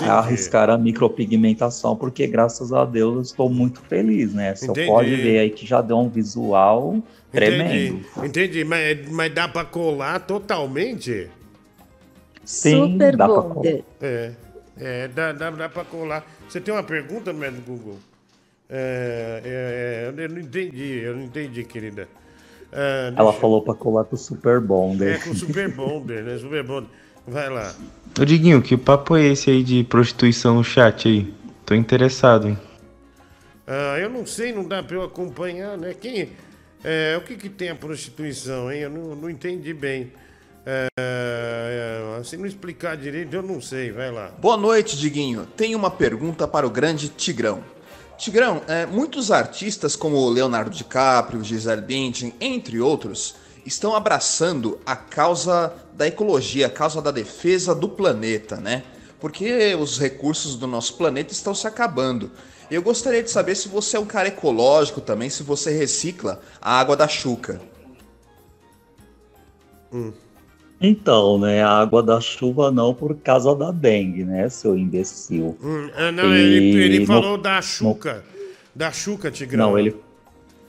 Ah, 0.03 0.19
arriscar 0.19 0.69
a 0.69 0.77
micropigmentação, 0.77 1.97
porque 1.97 2.27
graças 2.27 2.73
a 2.75 2.85
Deus 2.85 3.15
eu 3.15 3.23
estou 3.23 3.49
muito 3.51 3.81
feliz, 3.89 4.35
né? 4.35 4.55
Você 4.55 4.67
Entendi. 4.67 4.87
pode 4.87 5.17
ver 5.17 5.39
aí 5.39 5.51
que 5.51 5.67
já 5.67 5.81
deu 5.81 5.97
um 5.99 6.11
visual 6.11 6.97
tremendo. 7.37 8.01
Entendi, 8.17 8.27
entendi. 8.27 8.65
Mas, 8.65 9.09
mas 9.11 9.33
dá 9.33 9.49
pra 9.49 9.65
colar 9.65 10.21
totalmente? 10.21 11.29
Sim, 12.45 12.93
Super 12.93 13.17
dá. 13.17 13.29
É, 14.01 14.33
é 14.79 15.09
dá, 15.09 15.33
dá, 15.33 15.51
dá 15.51 15.69
pra 15.69 15.85
colar. 15.85 16.25
Você 16.49 16.61
tem 16.61 16.73
uma 16.73 16.83
pergunta 16.83 17.33
no 17.33 17.39
médico 17.39 17.63
Google? 17.67 17.99
É, 18.69 19.43
é, 19.45 20.15
é, 20.17 20.25
eu 20.25 20.29
não 20.29 20.41
entendi, 20.41 21.01
eu 21.01 21.15
não 21.15 21.25
entendi, 21.25 21.65
querida. 21.65 22.09
É, 22.73 23.13
Ela 23.17 23.33
falou 23.33 23.63
pra 23.63 23.75
colar 23.75 24.05
com 24.05 24.17
o 24.17 24.19
Super 24.19 24.61
Bonder. 24.61 25.17
É 25.17 25.19
com 25.19 25.35
Super 25.35 25.71
Bonder, 25.73 26.25
né? 26.25 26.39
Super 26.39 26.65
Bonder. 26.65 26.91
Vai 27.27 27.49
lá. 27.49 27.75
Ô 28.21 28.25
Diguinho, 28.25 28.63
que 28.63 28.77
papo 28.77 29.17
é 29.17 29.25
esse 29.27 29.51
aí 29.51 29.63
de 29.63 29.83
prostituição 29.85 30.55
no 30.55 30.65
chat 30.65 31.09
aí? 31.09 31.35
Tô 31.65 31.75
interessado, 31.75 32.49
hein? 32.49 32.59
Ah, 33.67 33.99
eu 33.99 34.09
não 34.09 34.25
sei, 34.25 34.53
não 34.53 34.65
dá 34.65 34.83
pra 34.83 34.97
eu 34.97 35.03
acompanhar, 35.03 35.77
né? 35.77 35.93
Quem, 35.93 36.29
é, 36.87 37.17
o 37.17 37.21
que 37.21 37.37
que 37.37 37.49
tem 37.49 37.69
a 37.69 37.75
prostituição, 37.75 38.71
hein? 38.71 38.81
Eu 38.81 38.91
não, 38.91 39.17
não 39.17 39.29
entendi 39.29 39.75
bem. 39.75 40.13
É, 40.65 40.87
é, 40.99 42.23
se 42.25 42.37
não 42.37 42.47
explicar 42.47 42.97
direito, 42.97 43.35
eu 43.35 43.43
não 43.43 43.61
sei. 43.61 43.91
Vai 43.91 44.11
lá. 44.11 44.33
Boa 44.39 44.57
noite, 44.57 44.97
Diguinho. 44.97 45.47
Tenho 45.57 45.77
uma 45.77 45.91
pergunta 45.91 46.47
para 46.47 46.67
o 46.67 46.71
grande 46.71 47.09
Tigrão. 47.09 47.63
Tigrão, 48.17 48.63
é, 48.67 48.87
muitos 48.87 49.31
artistas 49.31 49.95
como 49.95 50.29
Leonardo 50.31 50.71
DiCaprio, 50.71 51.45
Gisele 51.45 51.83
Bündchen, 51.83 52.33
entre 52.41 52.81
outros, 52.81 53.35
estão 53.67 53.95
abraçando 53.95 54.81
a 54.87 54.97
causa 54.97 55.73
da 55.93 56.07
ecologia, 56.07 56.69
a 56.69 56.71
causa 56.71 57.03
da 57.03 57.11
defesa 57.11 57.75
do 57.75 57.89
planeta, 57.89 58.57
né? 58.57 58.85
Porque 59.21 59.75
os 59.75 59.99
recursos 59.99 60.55
do 60.55 60.67
nosso 60.67 60.95
planeta 60.95 61.33
estão 61.33 61.55
se 61.55 61.67
acabando. 61.67 62.31
Eu 62.71 62.83
gostaria 62.83 63.23
de 63.23 63.31
saber 63.31 63.55
se 63.55 63.69
você 63.69 63.97
é 63.97 64.01
um 64.01 64.07
cara 64.07 64.29
ecológico 64.29 65.01
também, 65.01 65.31
se 65.31 65.43
você 65.43 65.71
recicla 65.71 66.41
a 66.61 66.79
água 66.79 66.97
da 66.97 67.07
chuca. 67.07 67.61
Então, 70.81 71.39
né? 71.39 71.63
A 71.63 71.71
água 71.71 72.03
da 72.03 72.21
chuva 72.21 72.71
não 72.71 72.93
por 72.93 73.15
causa 73.17 73.55
da 73.55 73.71
dengue, 73.71 74.25
né, 74.25 74.49
seu 74.49 74.77
imbecil? 74.77 75.57
Hum, 75.63 75.91
ah, 75.97 76.13
não, 76.13 76.35
E 76.35 76.39
ele, 76.41 76.83
ele 76.85 76.99
no- 77.01 77.07
falou 77.07 77.39
da 77.39 77.63
Xuca. 77.63 78.23
Da 78.75 78.93
Xuca, 78.93 79.31
Tigrão. 79.31 79.71
Não, 79.71 79.79
ele 79.79 79.97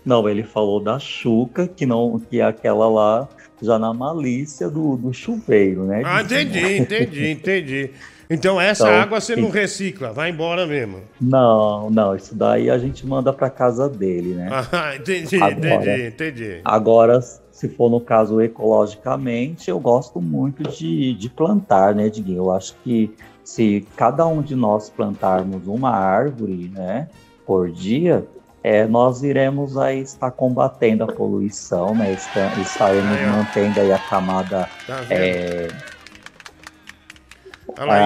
não, 0.08 0.28
ele 0.30 0.44
falou 0.44 0.80
da 0.82 0.98
chuca, 0.98 1.68
que 1.68 1.86
não, 1.86 2.20
que 2.20 2.40
é 2.40 2.44
aquela 2.46 2.88
lá 2.90 3.28
já 3.62 3.78
na 3.78 3.94
malícia 3.94 4.70
do, 4.70 4.96
do 4.96 5.14
chuveiro, 5.14 5.84
né? 5.86 6.02
Ah, 6.06 6.22
entendi, 6.22 6.60
entendi, 6.78 7.30
entendi. 7.32 7.90
Então 8.30 8.60
essa 8.60 8.84
Então, 8.84 8.94
água 9.02 9.22
você 9.22 9.36
não 9.38 9.50
recicla, 9.50 10.12
vai 10.12 10.30
embora 10.32 10.68
mesmo. 10.68 11.00
Não, 11.20 11.90
não, 11.90 12.16
isso 12.16 12.36
daí 12.36 12.70
a 12.70 12.78
gente 12.78 13.06
manda 13.08 13.32
pra 13.32 13.50
casa 13.50 13.88
dele, 13.90 14.34
né? 14.36 14.50
Ah, 14.52 14.96
entendi, 15.00 15.36
Agora- 15.42 15.76
entendi, 15.94 16.08
entendi. 16.08 16.62
Agora, 16.64 17.22
se 17.22 17.70
for 17.70 17.90
no 17.90 18.00
caso 18.02 18.40
ecologicamente, 18.42 19.70
eu 19.70 19.80
gosto 19.80 20.22
muito 20.22 20.64
de, 20.64 21.14
de 21.14 21.30
plantar, 21.30 21.96
né, 21.96 22.10
Diguinho? 22.10 22.38
Eu 22.44 22.52
acho 22.52 22.76
que 22.84 23.12
se 23.44 23.86
cada 23.96 24.26
um 24.28 24.42
de 24.42 24.56
nós 24.56 24.90
plantarmos 24.90 25.66
uma 25.68 25.90
árvore, 25.92 26.70
né, 26.74 27.08
por 27.46 27.72
dia, 27.72 28.26
é, 28.64 28.86
nós 28.86 29.24
iremos 29.24 29.78
aí 29.78 30.02
estar 30.02 30.32
combatendo 30.32 31.04
a 31.04 31.08
poluição, 31.08 31.96
né? 31.96 32.14
Está, 32.14 32.54
estaremos 32.60 33.18
Aí, 33.18 33.26
mantendo 33.28 33.80
aí 33.80 33.92
a 33.92 34.00
camada, 34.00 34.70
Tá 34.86 35.06
é, 35.10 35.68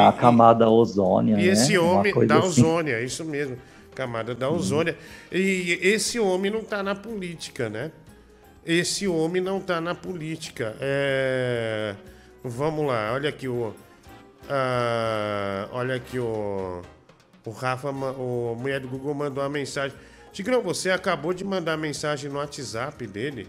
a 0.07 0.11
camada 0.11 0.69
ozônia, 0.69 1.33
E 1.39 1.45
né? 1.45 1.45
esse 1.45 1.77
homem 1.77 2.13
da 2.27 2.39
assim. 2.39 2.47
ozônia, 2.47 3.01
isso 3.01 3.23
mesmo. 3.23 3.57
Camada 3.95 4.35
da 4.35 4.49
ozônia. 4.49 4.97
E 5.31 5.79
esse 5.81 6.19
homem 6.19 6.51
não 6.51 6.63
tá 6.63 6.83
na 6.83 6.95
política, 6.95 7.69
né? 7.69 7.91
Esse 8.65 9.07
homem 9.07 9.41
não 9.41 9.59
tá 9.59 9.81
na 9.81 9.95
política. 9.95 10.75
É... 10.79 11.95
Vamos 12.43 12.85
lá, 12.87 13.13
olha 13.13 13.29
aqui 13.29 13.47
o. 13.47 13.73
ah, 14.49 15.67
olha 15.71 15.95
aqui 15.95 16.19
o. 16.19 16.81
O 17.43 17.49
Rafa, 17.49 17.89
o 17.89 18.55
mulher 18.59 18.79
do 18.79 18.87
Google 18.87 19.13
mandou 19.15 19.43
uma 19.43 19.49
mensagem. 19.49 19.97
Tigrão, 20.31 20.61
você 20.61 20.89
acabou 20.89 21.33
de 21.33 21.43
mandar 21.43 21.77
mensagem 21.77 22.31
no 22.31 22.37
WhatsApp 22.37 23.05
dele. 23.05 23.47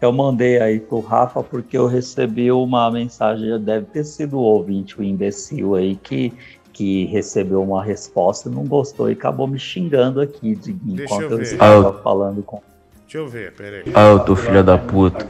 Eu 0.00 0.12
mandei 0.12 0.60
aí 0.60 0.80
pro 0.80 1.00
Rafa 1.00 1.42
porque 1.42 1.76
eu 1.76 1.86
recebi 1.86 2.50
uma 2.50 2.90
mensagem, 2.90 3.58
deve 3.60 3.86
ter 3.86 4.04
sido 4.04 4.38
o 4.38 4.40
ouvinte, 4.40 4.98
o 4.98 5.04
imbecil 5.04 5.74
aí, 5.74 5.94
que, 5.94 6.32
que 6.72 7.04
recebeu 7.06 7.62
uma 7.62 7.84
resposta 7.84 8.48
e 8.48 8.52
não 8.52 8.64
gostou 8.64 9.10
e 9.10 9.12
acabou 9.12 9.46
me 9.46 9.58
xingando 9.58 10.20
aqui, 10.20 10.56
Deixa 10.56 11.04
enquanto 11.04 11.32
eu 11.32 11.36
eu, 11.36 11.42
estava 11.42 12.02
falando 12.02 12.42
com. 12.42 12.62
Deixa 13.02 13.18
eu 13.18 13.28
ver, 13.28 13.52
peraí. 13.52 13.84
Ah, 13.94 14.08
eu 14.08 14.20
tô 14.20 14.34
filho 14.34 14.64
da 14.64 14.78
puta. 14.78 15.26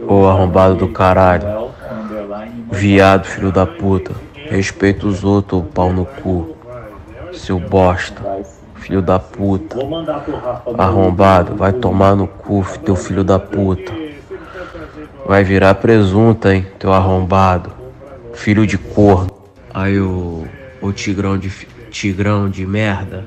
Ô 0.00 0.26
arrombado 0.26 0.74
do 0.74 0.88
caralho. 0.88 1.70
Viado, 2.72 3.24
filho 3.26 3.52
da 3.52 3.66
puta. 3.66 4.12
Respeita 4.34 5.06
os 5.06 5.22
outros, 5.24 5.62
pau 5.72 5.92
no 5.92 6.04
cu. 6.04 6.56
Seu 7.32 7.60
bosta. 7.60 8.20
Filho 8.88 9.02
da 9.02 9.18
puta. 9.18 9.76
Arrombado, 10.78 11.54
vai 11.54 11.74
tomar 11.74 12.16
no 12.16 12.26
cu, 12.26 12.64
teu 12.82 12.96
filho 12.96 13.22
da 13.22 13.38
puta. 13.38 13.92
Vai 15.26 15.44
virar 15.44 15.74
presunta, 15.74 16.54
hein, 16.54 16.66
teu 16.78 16.90
arrombado. 16.90 17.70
Filho 18.32 18.66
de 18.66 18.78
corno. 18.78 19.30
Aí 19.74 20.00
o. 20.00 20.46
O 20.80 20.90
tigrão 20.90 21.36
de. 21.36 21.50
Tigrão 21.90 22.48
de 22.48 22.66
merda. 22.66 23.26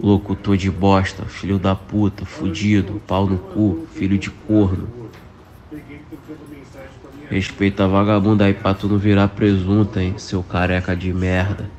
Locutor 0.00 0.56
de 0.56 0.70
bosta, 0.70 1.26
filho 1.26 1.58
da 1.58 1.74
puta, 1.74 2.24
fudido, 2.24 2.98
pau 3.06 3.26
no 3.26 3.36
cu, 3.36 3.86
filho 3.92 4.16
de 4.16 4.30
corno. 4.30 4.88
Respeita 7.28 7.84
a 7.84 7.88
vagabunda 7.88 8.46
aí 8.46 8.54
pra 8.54 8.72
tu 8.72 8.88
não 8.88 8.96
virar 8.96 9.28
presunta, 9.28 10.02
hein, 10.02 10.14
seu 10.16 10.42
careca 10.42 10.96
de 10.96 11.12
merda. 11.12 11.75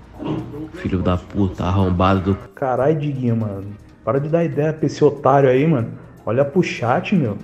Filho 0.78 1.00
da 1.00 1.18
puta, 1.18 1.64
arrombado 1.64 2.34
do 2.34 2.36
Caralho, 2.56 3.00
Diguinho, 3.00 3.36
mano. 3.36 3.76
Para 4.04 4.20
de 4.20 4.30
dar 4.30 4.44
ideia 4.44 4.72
pra 4.74 4.86
esse 4.86 5.04
otário 5.04 5.50
aí, 5.50 5.66
mano. 5.66 5.92
Olha 6.26 6.46
pro 6.46 6.62
chat, 6.64 7.16
meu. 7.16 7.38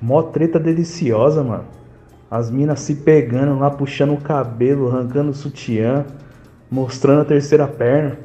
Mó 0.00 0.22
treta 0.22 0.58
deliciosa, 0.58 1.42
mano. 1.42 1.64
As 2.30 2.50
minas 2.50 2.80
se 2.80 2.94
pegando 2.94 3.58
lá, 3.58 3.70
puxando 3.70 4.14
o 4.14 4.20
cabelo, 4.20 4.88
arrancando 4.88 5.30
o 5.30 5.34
sutiã, 5.34 6.06
mostrando 6.70 7.22
a 7.22 7.24
terceira 7.24 7.66
perna. 7.66 8.18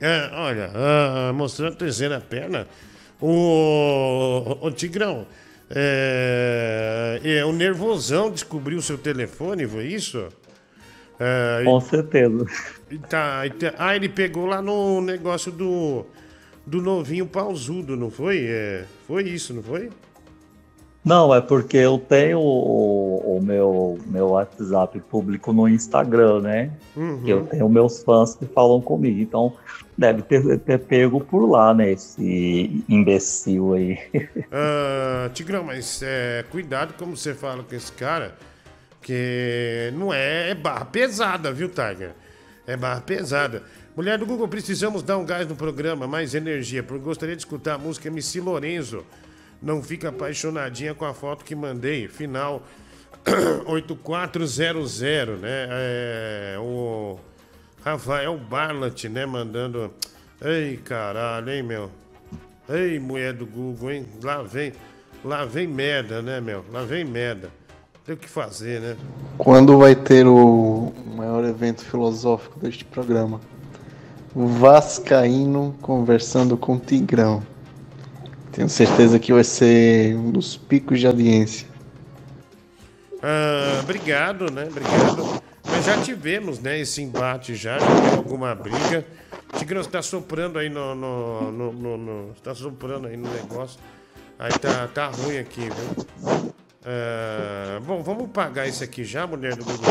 É, 0.00 0.30
olha, 0.32 0.70
ah, 0.74 1.32
mostrando 1.32 1.72
a 1.72 1.76
terceira 1.76 2.20
perna, 2.20 2.66
o, 3.20 4.56
o 4.60 4.70
Tigrão, 4.70 5.26
é, 5.70 7.20
é, 7.22 7.44
o 7.44 7.52
Nervosão 7.52 8.30
descobriu 8.30 8.78
o 8.78 8.82
seu 8.82 8.98
telefone, 8.98 9.66
foi 9.66 9.86
isso? 9.86 10.26
É, 11.18 11.62
Com 11.64 11.80
certeza. 11.80 12.46
Tá, 12.98 13.42
tá- 13.58 13.74
ah, 13.78 13.96
ele 13.96 14.08
pegou 14.08 14.46
lá 14.46 14.60
no 14.60 15.00
negócio 15.00 15.50
do, 15.52 16.04
do 16.66 16.80
novinho 16.80 17.26
pausudo, 17.26 17.96
não 17.96 18.10
foi? 18.10 18.46
É, 18.48 18.84
foi 19.06 19.24
isso, 19.24 19.54
não 19.54 19.62
foi? 19.62 19.90
Não, 21.02 21.34
é 21.34 21.40
porque 21.40 21.78
eu 21.78 21.98
tenho 21.98 22.38
o, 22.38 23.38
o 23.38 23.42
meu, 23.42 23.98
meu 24.06 24.28
WhatsApp 24.30 25.00
público 25.00 25.50
no 25.50 25.66
Instagram, 25.66 26.42
né? 26.42 26.70
Uhum. 26.94 27.22
Eu 27.26 27.46
tenho 27.46 27.68
meus 27.70 28.02
fãs 28.02 28.34
que 28.34 28.44
falam 28.44 28.82
comigo. 28.82 29.18
Então, 29.18 29.54
deve 29.96 30.20
ter, 30.20 30.58
ter 30.58 30.78
pego 30.78 31.18
por 31.20 31.46
lá, 31.46 31.72
né? 31.72 31.92
Esse 31.92 32.84
imbecil 32.88 33.74
aí. 33.74 33.98
Ah, 34.52 35.30
Tigrão, 35.32 35.64
mas 35.64 36.02
é, 36.02 36.44
cuidado 36.50 36.94
como 36.98 37.16
você 37.16 37.32
fala 37.34 37.62
com 37.62 37.74
esse 37.74 37.92
cara, 37.92 38.34
que 39.00 39.90
não 39.94 40.12
é, 40.12 40.50
é 40.50 40.54
barra 40.54 40.84
pesada, 40.84 41.50
viu, 41.52 41.68
Tiger? 41.68 42.12
É 42.70 42.76
barra 42.76 43.00
pesada. 43.00 43.64
Mulher 43.96 44.16
do 44.16 44.24
Google, 44.24 44.46
precisamos 44.46 45.02
dar 45.02 45.18
um 45.18 45.24
gás 45.24 45.48
no 45.48 45.56
programa, 45.56 46.06
mais 46.06 46.36
energia, 46.36 46.84
porque 46.84 47.02
gostaria 47.02 47.34
de 47.34 47.42
escutar 47.42 47.74
a 47.74 47.78
música 47.78 48.06
MC 48.06 48.40
Lorenzo. 48.40 49.04
Não 49.60 49.82
fica 49.82 50.10
apaixonadinha 50.10 50.94
com 50.94 51.04
a 51.04 51.12
foto 51.12 51.44
que 51.44 51.52
mandei, 51.52 52.06
final 52.06 52.62
8400, 53.66 55.40
né? 55.40 55.66
É, 55.68 56.56
o 56.60 57.18
Rafael 57.84 58.38
Barlat, 58.38 59.04
né, 59.08 59.26
mandando... 59.26 59.92
Ei, 60.40 60.76
caralho, 60.76 61.50
hein, 61.50 61.64
meu? 61.64 61.90
Ei, 62.68 63.00
mulher 63.00 63.32
do 63.32 63.44
Google, 63.44 63.90
hein? 63.90 64.06
Lá 64.22 64.44
vem, 64.44 64.72
lá 65.24 65.44
vem 65.44 65.66
merda, 65.66 66.22
né, 66.22 66.40
meu? 66.40 66.64
Lá 66.70 66.84
vem 66.84 67.04
merda. 67.04 67.50
Tem 68.10 68.16
o 68.16 68.18
que 68.18 68.28
fazer, 68.28 68.80
né? 68.80 68.96
Quando 69.38 69.78
vai 69.78 69.94
ter 69.94 70.26
o 70.26 70.92
maior 71.14 71.44
evento 71.44 71.84
filosófico 71.84 72.58
deste 72.58 72.84
programa? 72.84 73.40
O 74.34 74.48
Vascaíno 74.48 75.76
conversando 75.80 76.56
com 76.56 76.74
o 76.74 76.78
Tigrão. 76.80 77.40
Tenho 78.50 78.68
certeza 78.68 79.16
que 79.20 79.32
vai 79.32 79.44
ser 79.44 80.16
um 80.16 80.32
dos 80.32 80.56
picos 80.56 80.98
de 80.98 81.06
audiência. 81.06 81.68
Ah, 83.22 83.78
obrigado, 83.80 84.50
né? 84.50 84.66
Obrigado. 84.68 85.40
Mas 85.70 85.84
já 85.84 86.02
tivemos, 86.02 86.58
né, 86.58 86.80
esse 86.80 87.00
embate 87.00 87.54
já, 87.54 87.78
já 87.78 87.86
teve 87.86 88.16
alguma 88.16 88.56
briga. 88.56 89.06
Tigrão, 89.56 89.84
você 89.84 89.88
tá 89.90 90.02
soprando 90.02 90.58
aí 90.58 90.68
no. 90.68 90.96
no, 90.96 91.52
no, 91.52 91.72
no, 91.72 91.96
no- 91.96 92.34
tá 92.42 92.56
soprando 92.56 93.06
aí 93.06 93.16
no 93.16 93.32
negócio. 93.32 93.78
Aí 94.36 94.50
tá, 94.58 94.88
tá 94.88 95.06
ruim 95.06 95.38
aqui, 95.38 95.60
viu? 95.60 96.50
Ah, 96.84 97.78
bom, 97.84 98.02
vamos 98.02 98.30
pagar 98.30 98.66
isso 98.66 98.82
aqui 98.82 99.04
já, 99.04 99.26
mulher 99.26 99.54
do 99.54 99.64
Google. 99.64 99.84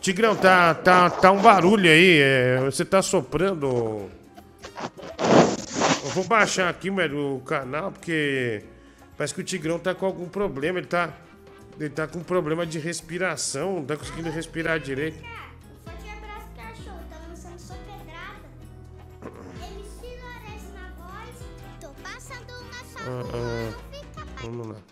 Tigrão, 0.00 0.36
tá, 0.36 0.74
tá, 0.74 1.10
tá 1.10 1.32
um 1.32 1.40
barulho 1.40 1.90
aí. 1.90 2.18
é, 2.20 2.60
você 2.60 2.84
tá 2.84 3.02
soprando. 3.02 4.10
Eu 6.04 6.10
vou 6.10 6.24
baixar 6.24 6.68
aqui, 6.68 6.90
velho, 6.90 7.36
o 7.36 7.40
canal, 7.40 7.92
porque 7.92 8.64
parece 9.16 9.34
que 9.34 9.40
o 9.40 9.44
Tigrão 9.44 9.78
tá 9.78 9.94
com 9.94 10.06
algum 10.06 10.28
problema. 10.28 10.78
Ele 10.78 10.86
tá. 10.86 11.12
Ele 11.80 11.88
tá 11.88 12.06
com 12.06 12.20
problema 12.20 12.66
de 12.66 12.78
respiração, 12.78 13.76
não 13.76 13.84
tá 13.84 13.96
conseguindo 13.96 14.30
respirar 14.30 14.78
direito. 14.78 15.18
Vamos 24.42 24.66
lá. 24.68 24.91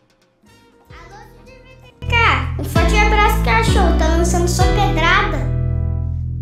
Um 2.61 2.65
forte 2.65 2.95
abraço, 2.95 3.43
cachorro. 3.43 3.97
Tá 3.99 4.07
lançando 4.09 4.47
sua 4.47 4.67
pedrada. 4.67 5.39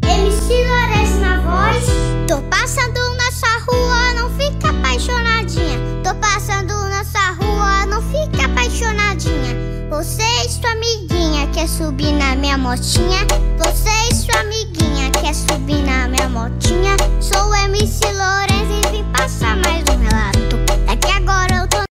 MC 0.03 0.53
Lourenço 0.67 1.21
na 1.21 1.39
voz. 1.43 1.87
Tô 2.27 2.43
passando 2.51 2.99
na 3.15 3.31
sua 3.31 3.59
rua, 3.69 4.15
não 4.15 4.29
fica 4.31 4.71
apaixonadinha. 4.71 5.79
Tô 6.03 6.13
passando 6.17 6.75
na 6.89 7.05
sua 7.05 7.31
rua, 7.35 7.87
não 7.87 8.03
fica 8.03 8.47
apaixonadinha. 8.47 9.55
Você 9.91 10.25
e 10.45 10.49
sua 10.49 10.73
amiguinha 10.73 11.47
quer 11.55 11.69
subir 11.69 12.11
na 12.11 12.35
minha 12.35 12.59
motinha? 12.59 13.25
Você 13.57 13.91
e 14.11 14.15
sua 14.17 14.41
amiguinha 14.41 15.13
quer 15.13 15.33
subir 15.33 15.85
na 15.85 16.09
minha 16.09 16.29
motinha? 16.29 16.97
Sou 17.21 17.55
MC 17.55 18.05
Lourenço 18.07 18.89
e 18.89 18.91
vim 18.91 19.05
passar 19.13 19.57
mais 19.59 19.85
um 19.85 19.99
relato. 20.03 20.57
É 20.89 20.97
que 20.97 21.13
agora 21.13 21.63
eu 21.63 21.69
tô 21.69 21.88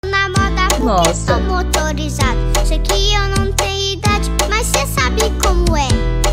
Nossa. 0.87 1.13
sou 1.13 1.41
motorizado. 1.41 2.37
Sei 2.65 2.79
que 2.79 3.13
eu 3.13 3.27
não 3.35 3.51
tenho 3.51 3.95
idade, 3.95 4.31
mas 4.49 4.67
cê 4.67 4.87
sabe 4.87 5.21
como 5.43 5.75
é. 5.75 5.89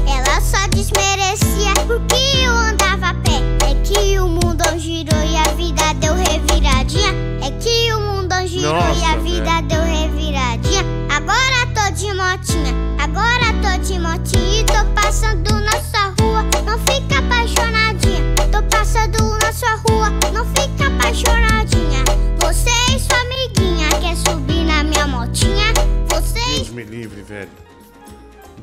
Ela 0.09 0.40
só 0.40 0.68
desmerecia 0.68 1.74
porque 1.89 2.14
eu 2.40 2.52
andava 2.52 3.09
a 3.09 3.14
pé. 3.14 3.43
É 3.68 3.74
que 3.82 4.16
o 4.20 4.28
mundo 4.28 4.62
girou 4.78 5.20
e 5.24 5.36
a 5.36 5.48
vida 5.55 5.93
deu 5.94 6.14
reviradinha. 6.14 7.10
É 7.43 7.51
que 7.51 7.93
o 7.94 8.01
mundo 8.01 8.35
girou 8.47 8.76
e 8.76 9.05
a 9.05 9.16
Nossa, 9.16 9.18
vida 9.22 9.60
deu 9.62 9.82
reviradinha. 9.82 10.85
Agora 11.10 11.63
de 11.94 12.12
motinha, 12.12 12.74
agora 12.98 13.52
tô 13.62 13.80
de 13.84 14.00
motinha 14.00 14.60
e 14.60 14.64
tô 14.66 14.84
passando 15.00 15.60
na 15.60 15.80
sua 15.80 16.08
rua. 16.20 16.42
Não 16.66 16.76
fica 16.80 17.20
apaixonadinha. 17.20 18.34
Tô 18.50 18.60
passando 18.64 19.38
na 19.38 19.52
sua 19.52 19.76
rua, 19.76 20.10
não 20.32 20.44
fica 20.46 20.88
apaixonadinha. 20.88 22.02
Você 22.40 22.70
e 22.92 22.98
sua 22.98 23.20
amiguinha 23.20 23.88
quer 24.00 24.16
subir 24.16 24.64
na 24.64 24.82
minha 24.82 25.06
motinha? 25.06 25.72
Você 26.08 26.40
Deus 26.56 26.70
me 26.70 26.82
livre, 26.82 27.22
velho. 27.22 27.50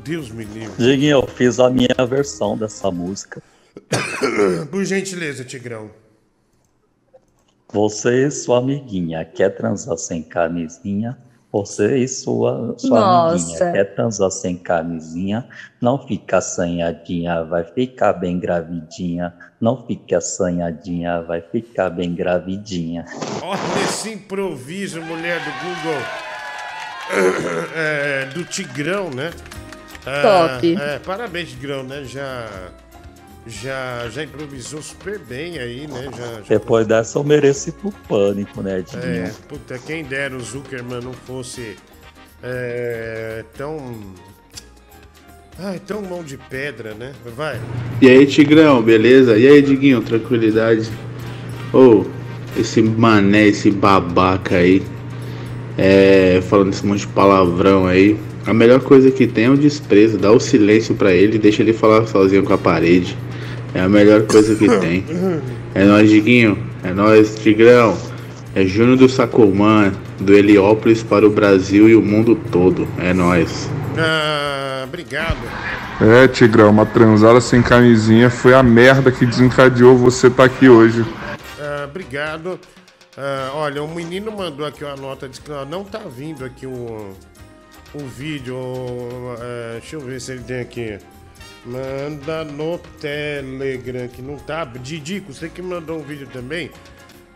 Deus 0.04 0.30
me 0.30 0.44
livre. 0.44 0.76
Diguinho, 0.78 1.20
eu 1.22 1.28
fiz 1.28 1.58
a 1.58 1.70
minha 1.70 2.06
versão 2.06 2.58
dessa 2.58 2.92
música. 2.92 3.42
Por 4.70 4.84
gentileza, 4.84 5.46
Tigrão. 5.46 5.90
Você 7.72 8.28
e 8.28 8.32
sua 8.32 8.58
amiguinha 8.58 9.24
quer 9.24 9.52
transar 9.56 9.98
sem 9.98 10.22
camisinha? 10.22 11.18
Você 11.52 11.98
e 11.98 12.08
sua, 12.08 12.76
sua 12.78 13.00
Nossa. 13.02 13.36
amiguinha 13.36 13.72
quer 13.74 13.96
transar 13.96 14.32
sem 14.32 14.56
camisinha? 14.56 15.46
Não 15.82 15.98
fica 16.08 16.38
assanhadinha, 16.38 17.44
vai 17.44 17.66
ficar 17.66 18.14
bem 18.14 18.40
gravidinha. 18.40 19.34
Não 19.60 19.86
fica 19.86 20.20
assanhadinha, 20.20 21.22
vai 21.22 21.42
ficar 21.42 21.90
bem 21.90 22.16
gravidinha. 22.16 23.06
Olha 23.44 23.60
esse 23.84 24.12
improviso, 24.12 25.02
mulher 25.02 25.40
do 25.40 25.52
Google. 25.66 26.02
É, 27.76 28.26
do 28.34 28.46
Tigrão, 28.46 29.10
né? 29.10 29.32
Ah, 30.06 30.22
Top. 30.56 30.76
É, 30.80 31.00
parabéns, 31.00 31.50
Tigrão, 31.50 31.84
né? 31.84 32.06
Já, 32.06 32.48
já, 33.48 34.08
já 34.10 34.24
improvisou 34.24 34.82
super 34.82 35.18
bem 35.20 35.58
aí, 35.58 35.88
né? 35.88 36.10
Já, 36.16 36.26
já- 36.26 36.42
Depois 36.48 36.86
dessa 36.88 37.18
eu 37.20 37.24
mereço 37.24 37.70
ir 37.70 37.74
pro 37.74 37.92
pânico, 38.08 38.62
né, 38.62 38.82
Diguinho? 38.82 39.26
É, 39.26 39.32
puta, 39.48 39.80
quem 39.80 40.04
dera 40.04 40.36
o 40.36 40.40
Zuckerman 40.40 41.02
não 41.02 41.14
fosse 41.14 41.76
é, 42.44 43.44
tão. 43.58 43.96
Ai, 45.60 45.80
tão 45.86 46.02
mão 46.02 46.24
de 46.24 46.38
pedra, 46.38 46.94
né? 46.94 47.14
Vai. 47.36 47.60
E 48.02 48.10
aí, 48.10 48.26
Tigrão, 48.26 48.82
beleza? 48.82 49.38
E 49.38 49.48
aí, 49.48 49.62
Diguinho, 49.62 50.02
tranquilidade? 50.02 50.90
Ô, 51.74 52.06
esse 52.58 52.82
mané, 52.82 53.48
esse 53.48 53.70
babaca 53.70 54.56
aí, 54.58 54.82
é, 55.78 56.42
falando 56.50 56.74
esse 56.74 56.86
monte 56.86 57.02
de 57.02 57.08
palavrão 57.08 57.86
aí, 57.86 58.18
a 58.46 58.54
melhor 58.54 58.80
coisa 58.82 59.12
que 59.12 59.28
tem 59.28 59.46
é 59.46 59.50
o 59.50 59.58
desprezo, 59.58 60.18
dá 60.18 60.32
o 60.32 60.40
silêncio 60.40 60.96
pra 60.96 61.14
ele 61.14 61.36
e 61.36 61.40
deixa 61.40 61.62
ele 61.62 61.74
falar 61.74 62.06
sozinho 62.08 62.44
com 62.44 62.54
a 62.54 62.58
parede. 62.58 63.16
É 63.74 63.82
a 63.82 63.90
melhor 63.90 64.24
coisa 64.24 64.56
que 64.56 64.68
tem. 64.80 65.06
É 65.74 65.86
nóis, 65.86 66.10
Diguinho, 66.10 66.58
é 66.84 66.94
nóis, 66.94 67.36
Tigrão. 67.36 67.98
É 68.54 68.66
Júnior 68.66 68.98
do 68.98 69.08
Sacomã, 69.08 69.94
do 70.20 70.34
Heliópolis 70.34 71.02
para 71.02 71.26
o 71.26 71.30
Brasil 71.30 71.88
e 71.88 71.96
o 71.96 72.02
mundo 72.02 72.36
todo. 72.52 72.86
É 72.98 73.14
nóis. 73.14 73.70
Ah, 73.98 74.84
obrigado. 74.84 75.38
É, 76.02 76.28
Tigrão, 76.28 76.70
uma 76.70 76.86
transada 76.86 77.40
sem 77.40 77.62
camisinha 77.62 78.30
foi 78.30 78.54
a 78.54 78.62
merda 78.62 79.10
que 79.10 79.26
desencadeou 79.26 79.96
você 79.96 80.30
tá 80.30 80.44
aqui 80.44 80.68
hoje. 80.68 81.06
Ah, 81.58 81.86
obrigado. 81.90 82.60
Ah, 83.18 83.52
olha, 83.54 83.82
o 83.82 83.88
menino 83.88 84.32
mandou 84.32 84.66
aqui 84.66 84.84
uma 84.84 84.98
nota, 84.98 85.30
disse 85.30 85.42
que 85.42 85.52
não 85.70 85.86
tá 85.86 86.00
vindo 86.00 86.44
aqui 86.44 86.66
o, 86.66 87.14
o 87.94 88.00
vídeo. 88.00 88.58
ah, 89.40 89.78
deixa 89.80 89.96
eu 89.96 90.02
ver 90.02 90.20
se 90.20 90.34
ele 90.34 90.44
tem 90.44 90.60
aqui. 90.60 90.98
Manda 91.66 92.44
no 92.44 92.80
Telegram, 93.00 94.08
que 94.08 94.22
não 94.22 94.36
tá. 94.38 94.66
Didico, 94.66 95.32
você 95.34 95.48
que 95.48 95.62
mandou 95.62 95.98
um 96.00 96.02
vídeo 96.04 96.28
também. 96.32 96.72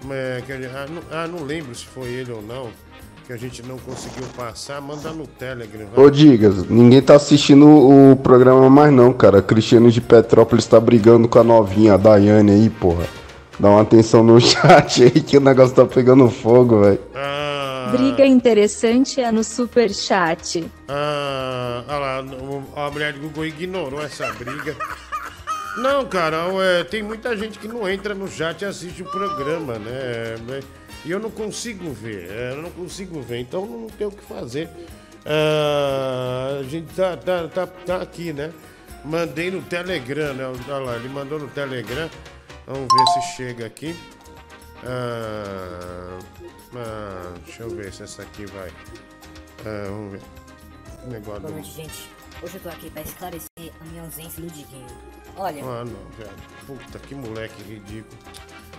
mas 0.04 0.44
que 0.46 0.52
a 0.52 0.58
gente- 0.58 0.68
ah, 0.76 0.86
não, 0.90 1.02
ah, 1.12 1.28
não 1.28 1.44
lembro 1.46 1.74
se 1.74 1.86
foi 1.86 2.08
ele 2.10 2.32
ou 2.32 2.42
não. 2.42 2.70
Que 3.26 3.34
a 3.34 3.38
gente 3.38 3.64
não 3.64 3.78
conseguiu 3.80 4.24
passar. 4.38 4.80
Manda 4.82 5.10
no 5.12 5.26
Telegram. 5.26 5.88
vai. 5.96 6.06
Ô 6.06 6.10
Digas, 6.12 6.68
ninguém 6.70 7.02
tá 7.02 7.16
assistindo 7.16 7.66
o 7.68 8.16
programa 8.16 8.70
mais 8.70 8.92
não, 8.94 9.12
cara. 9.14 9.42
Cristiano 9.42 9.90
de 9.90 10.00
Petrópolis 10.02 10.66
tá 10.68 10.80
brigando 10.80 11.28
com 11.28 11.40
a 11.40 11.44
novinha, 11.44 11.94
a 11.96 11.98
Daiane 11.98 12.52
aí, 12.52 12.70
porra. 12.70 13.06
Dá 13.60 13.70
uma 13.70 13.82
atenção 13.82 14.24
no 14.24 14.38
chat 14.42 15.04
aí 15.04 15.10
que 15.12 15.38
o 15.38 15.42
negócio 15.42 15.76
tá 15.76 15.86
pegando 15.86 16.30
fogo, 16.30 16.82
velho. 16.82 17.00
Briga 17.92 18.26
interessante 18.26 19.22
é 19.22 19.32
no 19.32 19.44
superchat. 19.44 20.66
Ah, 20.88 21.84
olha 21.88 21.98
lá, 22.00 22.86
a 22.88 22.92
mulher 22.92 23.14
do 23.14 23.20
Google 23.22 23.46
ignorou 23.46 24.02
essa 24.02 24.32
briga. 24.34 24.76
Não, 25.78 26.06
cara, 26.06 26.38
é, 26.64 26.84
tem 26.84 27.04
muita 27.04 27.36
gente 27.36 27.60
que 27.60 27.68
não 27.68 27.88
entra 27.90 28.14
no 28.14 28.28
chat 28.30 28.62
e 28.62 28.66
assiste 28.66 29.02
o 29.04 29.06
programa, 29.06 29.78
né? 29.78 29.92
É, 29.92 30.60
E 31.04 31.12
eu 31.12 31.20
não 31.20 31.30
consigo 31.30 31.92
ver, 31.92 32.30
é, 32.32 32.52
eu 32.54 32.62
não 32.62 32.72
consigo 32.72 33.22
ver, 33.22 33.40
então 33.40 33.66
não 33.66 33.88
tem 33.88 34.08
o 34.08 34.12
que 34.12 34.24
fazer. 34.24 34.70
Ah, 35.26 36.60
a 36.60 36.64
gente 36.64 36.94
tá, 36.96 37.18
tá, 37.18 37.48
tá, 37.48 37.68
tá 37.68 37.98
aqui, 37.98 38.32
né? 38.32 38.52
Mandei 39.04 39.52
no 39.52 39.62
Telegram, 39.62 40.34
né? 40.34 40.46
Olha 40.70 40.78
lá, 40.78 40.96
ele 40.96 41.10
mandou 41.10 41.40
no 41.40 41.48
Telegram. 41.48 42.10
Vamos 42.66 42.88
ver 42.92 43.22
se 43.22 43.36
chega 43.36 43.66
aqui. 43.66 43.96
Ah, 44.84 46.18
ah, 46.82 47.34
deixa 47.46 47.64
eu 47.64 47.70
ver 47.70 47.94
se 47.94 48.04
essa 48.04 48.22
aqui 48.22 48.46
vai. 48.46 48.70
Ah, 49.66 49.88
vamos 49.90 50.12
ver. 50.14 50.22
O 51.04 51.08
negócio 51.08 51.42
Boa 51.42 51.52
do... 51.52 51.56
noite, 51.56 51.72
gente. 51.72 52.10
Hoje 52.42 52.56
eu 52.56 52.62
tô 52.62 52.70
aqui 52.70 52.90
pra 52.90 53.02
esclarecer 53.02 53.50
a 53.80 53.84
minha 53.86 54.04
ausência 54.04 54.44
no 54.44 54.50
Diguinho. 54.50 54.88
Olha, 55.38 55.64
Ah, 55.64 55.86
não, 55.86 56.10
velho. 56.18 56.32
Puta, 56.66 57.00
que 57.00 57.16
moleque 57.16 57.62
ridículo. 57.64 58.18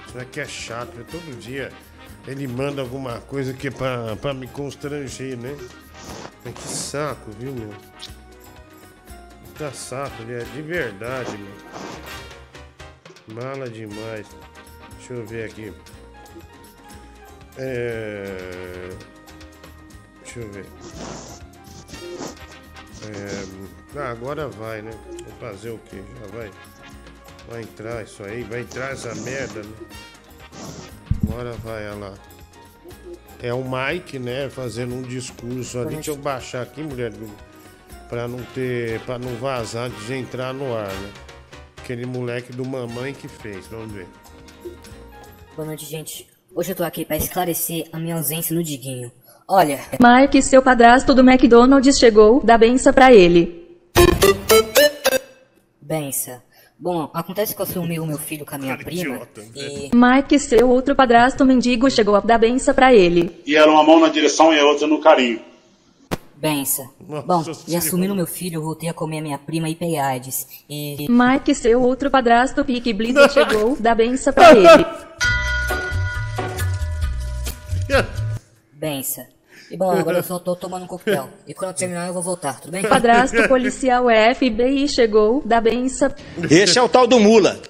Isso 0.07 0.13
moleque 0.15 0.41
é 0.41 0.47
chato? 0.47 0.93
Todo 1.11 1.39
dia 1.41 1.73
ele 2.27 2.47
manda 2.49 2.83
alguma 2.83 3.21
coisa 3.21 3.53
que 3.53 3.69
é 3.69 3.71
pra, 3.71 4.17
pra 4.17 4.35
me 4.35 4.49
constranger, 4.49 5.37
né? 5.39 5.57
Mas 6.45 6.55
que 6.55 6.69
saco, 6.69 7.31
viu, 7.39 7.53
meu? 7.53 7.73
Tá 9.59 9.73
saco, 9.73 10.23
ele 10.23 10.35
é 10.35 10.45
de 10.45 10.63
verdade, 10.63 11.37
meu. 11.39 11.55
Mala 13.43 13.69
demais. 13.69 14.27
Deixa 14.99 15.15
eu 15.15 15.27
ver 15.27 15.49
aqui. 15.49 15.73
É... 17.59 18.91
Deixa 20.23 20.41
eu 20.41 20.51
ver. 20.53 20.67
É... 23.09 23.99
Ah, 23.99 24.11
agora 24.11 24.49
vai, 24.49 24.83
né? 24.83 24.91
Vou 25.09 25.51
fazer 25.51 25.71
o 25.71 25.79
quê? 25.79 26.03
Já 26.21 26.37
vai. 26.37 26.51
Vai 27.49 27.63
entrar 27.63 28.03
isso 28.03 28.23
aí, 28.25 28.43
vai 28.43 28.61
entrar 28.61 28.93
essa 28.93 29.15
merda, 29.15 29.63
né? 29.63 29.73
Agora 31.23 31.53
vai, 31.53 31.89
olha 31.89 31.95
lá. 31.95 32.15
É 33.41 33.53
o 33.53 33.63
Mike, 33.63 34.19
né, 34.19 34.49
fazendo 34.51 34.95
um 34.95 35.03
discurso 35.03 35.79
ali. 35.79 35.95
Deixa 35.95 36.11
eu 36.11 36.17
baixar 36.17 36.63
aqui, 36.63 36.83
mulher. 36.83 37.13
Pra 38.09 38.27
não 38.27 38.43
ter. 38.55 39.01
pra 39.01 39.19
não 39.19 39.35
vazar 39.37 39.91
de 39.91 40.15
entrar 40.15 40.53
no 40.53 40.77
ar, 40.77 40.93
né? 40.93 41.13
Aquele 41.79 42.05
moleque 42.05 42.53
do 42.53 42.65
mamãe 42.65 43.15
que 43.15 43.29
fez, 43.29 43.67
vamos 43.69 43.93
ver. 43.93 44.07
boa 45.55 45.67
noite, 45.67 45.85
gente. 45.85 46.36
Hoje 46.57 46.73
eu 46.73 46.77
tô 46.77 46.85
aqui 46.85 47.05
pra 47.05 47.19
esclarecer 47.19 47.85
a 47.93 47.99
minha 47.99 48.15
ausência 48.15 48.57
no 48.57 48.63
Diguinho. 48.63 49.13
Olha, 49.47 49.79
Mike, 50.01 50.41
seu 50.41 50.63
padrasto 50.63 51.13
do 51.13 51.21
McDonald's 51.21 51.99
chegou, 51.99 52.41
dá 52.43 52.57
benção 52.57 52.95
pra 52.95 53.13
ele. 53.13 53.77
bença. 55.79 56.43
Bom, 56.79 57.11
acontece 57.13 57.55
que 57.55 57.61
eu 57.61 57.67
filmei 57.67 57.99
o 57.99 58.07
meu 58.07 58.17
filho 58.17 58.47
com 58.47 58.55
a 58.55 58.59
minha 58.59 58.75
prima 58.79 59.21
e... 59.55 59.91
Mike, 59.95 60.39
seu 60.39 60.71
outro 60.71 60.97
padrasto 60.97 61.45
mendigo 61.45 61.91
chegou, 61.91 62.19
dá 62.23 62.39
benção 62.39 62.73
pra 62.75 62.95
ele. 62.95 63.39
E 63.47 63.55
era 63.55 63.71
uma 63.71 63.85
mão 63.85 64.01
na 64.01 64.09
direção 64.09 64.51
e 64.51 64.59
a 64.59 64.65
outra 64.65 64.87
no 64.87 64.99
carinho. 65.03 65.41
Bença. 66.37 66.89
Bom, 66.99 67.45
e 67.69 67.77
assumindo 67.77 68.15
meu 68.15 68.27
filho, 68.27 68.57
eu 68.57 68.63
voltei 68.63 68.89
a 68.89 68.95
comer 68.95 69.19
a 69.19 69.23
minha 69.23 69.39
prima 69.39 69.69
e 69.69 69.75
peguei 69.75 69.99
AIDS. 69.99 70.65
E... 70.71 71.07
Mike, 71.07 71.55
seu 71.55 71.83
outro 71.83 72.11
padrasto 72.11 72.65
Pique 72.65 72.95
Blizzard 72.95 73.31
chegou, 73.31 73.77
dá 73.79 73.95
benção 73.95 74.33
pra 74.33 74.53
ele. 74.53 74.87
Bença. 78.87 79.27
E 79.69 79.77
bom, 79.77 79.91
agora 79.91 80.19
eu 80.19 80.23
só 80.23 80.39
tô 80.39 80.55
tomando 80.55 80.85
um 80.85 80.87
coquetel. 80.87 81.29
E 81.45 81.53
quando 81.53 81.71
eu 81.73 81.77
terminar 81.77 82.07
eu 82.07 82.13
vou 82.13 82.23
voltar, 82.23 82.61
tudo 82.61 82.71
bem? 82.71 82.83
Padrasto 82.83 83.49
policial 83.49 84.05
FBI 84.37 84.87
chegou, 84.89 85.43
dá 85.45 85.61
benção. 85.61 86.15
Esse 86.49 86.79
é 86.79 86.83
o 86.83 86.89
tal 86.89 87.05
do 87.05 87.19
Mula. 87.19 87.61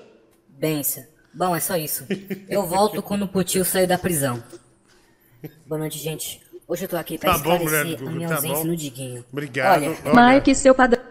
Bença. 0.47 1.09
Bom, 1.32 1.56
é 1.56 1.60
só 1.60 1.74
isso. 1.74 2.06
Eu 2.51 2.66
volto 2.66 3.02
quando 3.02 3.22
o 3.22 3.28
Putil 3.28 3.64
sair 3.64 3.86
da 3.86 3.97
prisão. 3.97 4.43
Boa 5.66 5.78
noite, 5.78 5.98
gente. 5.98 6.43
Hoje 6.68 6.84
eu 6.84 6.88
tô 6.88 6.98
aqui 6.98 7.16
pra 7.16 7.32
Tá 7.32 7.38
bom, 7.38 7.59
mulher 7.60 7.86
esclarecer 7.86 7.86
do 7.86 7.94
a 7.94 7.98
Google, 7.98 8.16
minha 8.16 8.28
tá 8.28 8.34
ausência 8.34 8.56
bom. 8.59 8.64
no 8.64 8.76
Diguinho. 8.76 9.24
Obrigado. 9.32 9.82
Olha, 9.84 9.97
Olha, 10.05 10.34
Mike, 10.34 10.55
seu 10.55 10.74
padrasto. 10.74 11.06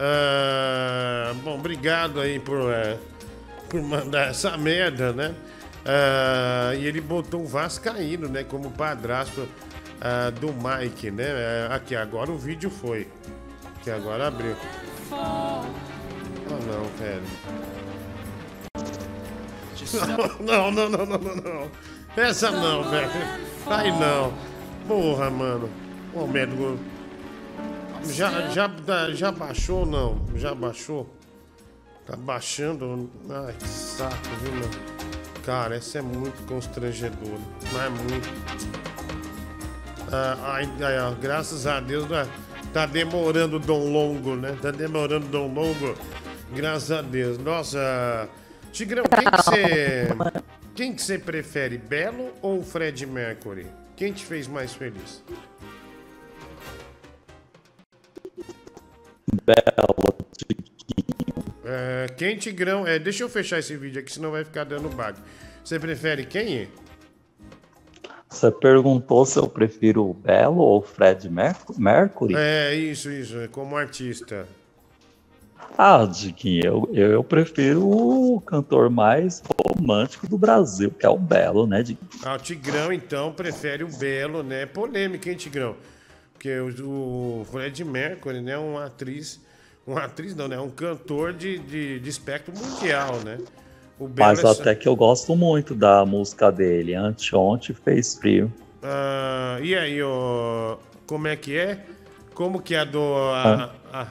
Ah, 0.00 1.32
bom, 1.44 1.54
obrigado 1.54 2.20
aí 2.20 2.40
por, 2.40 2.72
eh, 2.72 2.96
por 3.68 3.80
mandar 3.82 4.30
essa 4.30 4.56
merda, 4.56 5.12
né? 5.12 5.32
Ah, 5.84 6.74
e 6.76 6.86
ele 6.86 7.00
botou 7.00 7.42
o 7.42 7.46
Vascaíno, 7.46 8.28
né? 8.28 8.44
Como 8.44 8.70
padrasto 8.70 9.48
ah, 10.00 10.30
do 10.30 10.52
Mike, 10.52 11.10
né? 11.10 11.24
Eh, 11.26 11.68
aqui, 11.70 11.96
agora 11.96 12.30
o 12.30 12.38
vídeo 12.38 12.70
foi. 12.70 13.08
Que 13.82 13.90
agora 13.90 14.28
abriu. 14.28 14.56
Oh, 15.10 15.62
não, 16.50 16.84
velho. 16.98 17.22
Não, 20.40 20.70
não, 20.70 20.88
não, 20.88 21.04
não, 21.04 21.18
não, 21.18 21.36
não. 21.36 21.70
Essa 22.16 22.50
não, 22.50 22.82
velho. 22.88 23.10
Aí 23.66 23.90
não. 23.90 24.32
Porra, 24.88 25.28
mano. 25.28 25.68
Ô, 26.14 26.26
médico. 26.26 26.78
Já, 28.04 28.48
já, 28.48 28.70
já 29.12 29.30
baixou 29.30 29.80
ou 29.80 29.86
não? 29.86 30.22
Já 30.34 30.54
baixou? 30.54 31.08
Tá 32.06 32.16
baixando? 32.16 33.10
Ai, 33.28 33.54
que 33.58 33.68
saco, 33.68 34.14
viu, 34.40 34.52
meu? 34.52 34.70
Cara, 35.44 35.76
essa 35.76 35.98
é 35.98 36.02
muito 36.02 36.46
constrangedora. 36.46 37.40
Mas 37.72 37.82
é 37.82 37.88
muito. 37.88 38.28
Ah, 40.12 40.36
ai, 40.54 40.70
ai, 40.80 41.00
ó, 41.00 41.12
graças 41.12 41.66
a 41.66 41.80
Deus 41.80 42.08
né? 42.08 42.28
tá 42.72 42.86
demorando 42.86 43.56
o 43.56 43.58
Dom 43.58 43.90
Longo, 43.90 44.36
né? 44.36 44.56
Tá 44.60 44.70
demorando 44.70 45.26
o 45.26 45.28
Dom 45.28 45.52
Longo. 45.52 45.96
Graças 46.54 46.90
a 46.90 47.02
Deus. 47.02 47.38
Nossa, 47.38 48.28
Tigrão, 48.72 49.04
quem 50.74 50.94
que 50.94 50.96
você. 50.96 51.18
Que 51.18 51.18
prefere, 51.18 51.76
Belo 51.76 52.32
ou 52.40 52.62
Fred 52.62 53.04
Mercury? 53.06 53.66
Quem 53.96 54.12
te 54.12 54.24
fez 54.24 54.46
mais 54.46 54.72
feliz? 54.72 55.22
Belo. 59.44 60.12
É, 61.64 62.06
quem 62.16 62.36
Tigrão. 62.36 62.86
É, 62.86 62.98
deixa 62.98 63.22
eu 63.22 63.28
fechar 63.28 63.58
esse 63.58 63.76
vídeo 63.76 64.00
aqui, 64.00 64.12
senão 64.12 64.30
vai 64.30 64.44
ficar 64.44 64.64
dando 64.64 64.88
bug. 64.88 65.18
Você 65.64 65.78
prefere 65.78 66.24
quem? 66.24 66.68
Você 68.28 68.50
perguntou 68.50 69.26
se 69.26 69.38
eu 69.38 69.46
prefiro 69.46 70.08
o 70.08 70.14
Belo 70.14 70.58
ou 70.58 70.78
o 70.78 70.82
Fred 70.82 71.28
Merc- 71.28 71.76
Mercury? 71.78 72.34
É, 72.36 72.74
isso, 72.74 73.10
isso, 73.10 73.38
é 73.38 73.46
como 73.46 73.76
artista. 73.76 74.46
Ah, 75.78 76.04
Diguinho, 76.04 76.64
eu, 76.64 76.90
eu, 76.92 77.10
eu 77.12 77.24
prefiro 77.24 77.86
o 77.86 78.40
cantor 78.40 78.90
mais 78.90 79.42
romântico 79.64 80.26
do 80.28 80.36
Brasil, 80.36 80.90
que 80.90 81.06
é 81.06 81.08
o 81.08 81.18
Belo, 81.18 81.66
né, 81.66 81.82
Diguinho? 81.82 82.10
Ah, 82.24 82.34
o 82.34 82.38
Tigrão, 82.38 82.92
então, 82.92 83.32
prefere 83.32 83.84
o 83.84 83.88
Belo, 83.88 84.42
né? 84.42 84.66
Polêmica, 84.66 85.30
hein, 85.30 85.36
Tigrão? 85.36 85.76
Porque 86.32 86.58
o, 86.58 87.40
o 87.40 87.46
Fred 87.50 87.84
Mercury, 87.84 88.40
né, 88.40 88.58
uma 88.58 88.86
atriz... 88.86 89.40
Uma 89.86 90.04
atriz 90.04 90.34
não, 90.36 90.46
né? 90.48 90.58
Um 90.60 90.70
cantor 90.70 91.32
de, 91.32 91.58
de, 91.58 91.98
de 92.00 92.08
espectro 92.08 92.52
mundial, 92.56 93.16
né? 93.24 93.38
Mas 94.16 94.42
é 94.42 94.48
até 94.48 94.74
que 94.74 94.88
eu 94.88 94.96
gosto 94.96 95.34
muito 95.36 95.74
da 95.74 96.04
música 96.04 96.50
dele. 96.50 96.94
Anteontem 96.94 97.74
fez 97.74 98.14
frio. 98.16 98.52
Ah, 98.82 99.58
e 99.62 99.74
aí, 99.76 100.02
ó, 100.02 100.76
como 101.06 101.28
é 101.28 101.36
que 101.36 101.56
é? 101.56 101.84
Como 102.34 102.60
que 102.60 102.74
é 102.74 102.80
a 102.80 102.84
do. 102.84 102.98
a- 103.00 103.70
a- 103.92 104.06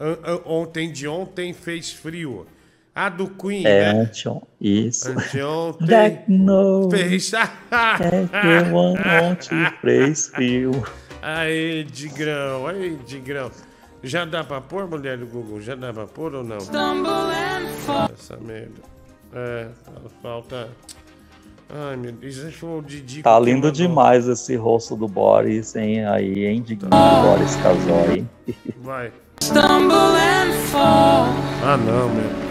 a- 0.00 0.32
a- 0.32 0.40
ontem 0.44 0.90
de 0.90 1.06
ontem 1.06 1.52
fez 1.52 1.92
frio. 1.92 2.46
A 2.92 3.08
do 3.08 3.28
Queen, 3.28 3.64
É, 3.66 3.92
né? 3.94 4.10
Isso. 4.60 5.10
Anteontem 5.10 5.86
That 5.86 6.24
no. 6.28 6.90
fez. 6.90 7.30
É 7.70 8.26
que 8.26 8.74
ontem 8.74 9.72
fez 9.80 10.28
frio. 10.28 10.72
Aí, 11.22 11.84
Digrão, 11.84 12.66
aí, 12.66 12.96
Digrão. 13.06 13.50
Já 14.02 14.24
dá 14.24 14.42
pra 14.42 14.60
pôr, 14.60 14.88
mulher 14.88 15.18
do 15.18 15.26
Google? 15.26 15.60
Já 15.60 15.74
dá 15.74 15.92
pra 15.92 16.06
pôr 16.06 16.34
ou 16.34 16.42
não? 16.44 16.56
Essa 16.56 18.36
merda. 18.38 18.80
É, 19.34 19.68
falta. 20.22 20.68
Ai, 21.72 21.96
meu 21.96 22.10
Deus, 22.12 22.36
isso 22.36 22.52
foi 22.58 22.78
o 22.78 22.82
Didi. 22.82 23.22
Tá 23.22 23.38
lindo 23.38 23.70
demais 23.70 24.26
esse 24.26 24.56
rosto 24.56 24.96
do 24.96 25.06
Boris, 25.06 25.76
hein? 25.76 26.04
Aí, 26.06 26.46
hein, 26.46 26.62
Diguinho? 26.62 26.90
O 26.92 27.22
Boris 27.22 27.54
casou 27.56 28.04
aí. 28.10 28.26
Vai. 28.82 29.12
Stumble 29.42 29.94
and 29.94 30.52
fall. 30.70 31.26
Ah, 31.64 31.76
não, 31.76 32.08
meu. 32.08 32.50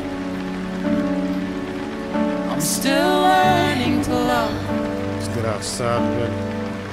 I'm 2.53 2.61
still 2.61 2.93
learning 2.93 4.01
to 4.03 4.11
love. 4.11 4.53
Desgraçado, 5.19 6.03
velho. 6.15 6.33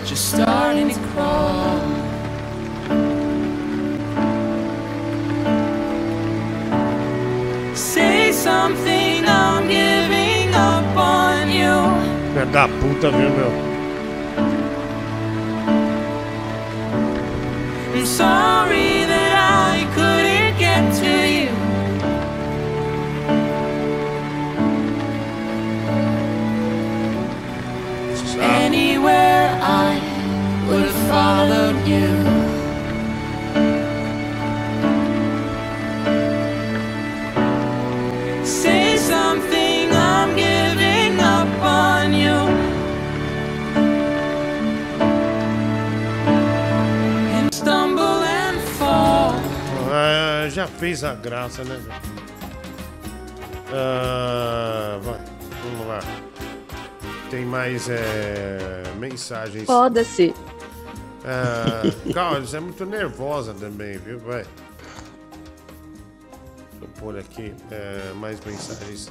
Just 0.04 0.34
starting 0.34 0.88
to 0.90 1.00
crawl. 1.14 2.05
Something, 8.66 9.24
I'm 9.24 9.68
giving 9.68 10.52
up 10.54 10.96
on 10.96 11.48
you. 11.50 11.76
É 12.40 12.44
da 12.46 12.66
puta, 12.66 13.10
viu, 13.10 13.30
meu? 13.30 13.52
I'm 17.94 18.06
sorry 18.06 19.04
that 19.12 19.32
I 19.70 19.86
couldn't 19.94 20.58
get 20.58 20.82
to 21.00 21.14
you. 21.36 21.50
Anywhere 28.40 29.48
I 29.62 30.00
would 30.68 30.86
have 30.90 31.02
followed 31.08 31.78
you. 31.86 32.45
Já 50.66 50.78
fez 50.78 51.04
a 51.04 51.14
graça, 51.14 51.64
né? 51.64 51.80
Ah, 53.72 54.98
vai, 55.02 55.20
vamos 55.64 55.86
lá. 55.86 56.00
Tem 57.30 57.44
mais 57.44 57.88
é, 57.88 58.82
mensagens. 58.98 59.64
Foda-se. 59.64 60.34
Ah, 61.24 61.82
calma, 62.12 62.40
você 62.40 62.56
é 62.56 62.60
muito 62.60 62.84
nervosa 62.84 63.54
também, 63.54 63.98
viu? 63.98 64.18
Vai. 64.20 64.44
Deixa 66.72 66.82
eu 66.82 66.88
pôr 67.00 67.18
aqui 67.18 67.54
é, 67.70 68.12
mais 68.16 68.38
mensagens 68.44 69.10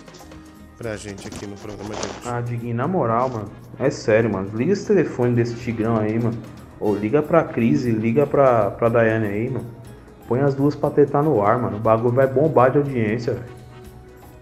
pra 0.77 0.95
gente 0.98 1.27
aqui 1.27 1.45
no 1.48 1.56
programa 1.56 1.94
de 1.95 1.99
hoje. 1.99 2.19
Ah, 2.26 2.41
Diguinho, 2.41 2.76
na 2.76 2.88
moral, 2.88 3.30
mano. 3.30 3.52
É 3.80 3.90
sério, 3.90 4.30
mano. 4.30 4.49
Liga 4.53 4.73
esse 4.73 4.88
telefone 4.88 5.36
desse 5.36 5.56
tigrão 5.56 5.98
aí, 5.98 6.18
mano. 6.19 6.38
Ou 6.80 6.95
liga 6.95 7.22
pra 7.22 7.44
Cris 7.44 7.84
liga 7.84 8.27
pra, 8.27 8.72
pra 8.72 8.90
Daiane 8.90 9.27
aí, 9.27 9.49
mano. 9.49 9.85
Põe 10.28 10.42
as 10.42 10.56
duas 10.56 10.76
pra 10.76 10.90
tentar 10.90 11.22
no 11.22 11.42
ar, 11.42 11.60
mano. 11.60 11.78
O 11.78 11.80
bagulho 11.80 12.14
vai 12.14 12.28
bombar 12.28 12.72
de 12.72 12.78
audiência, 12.78 13.34
velho. 13.34 13.46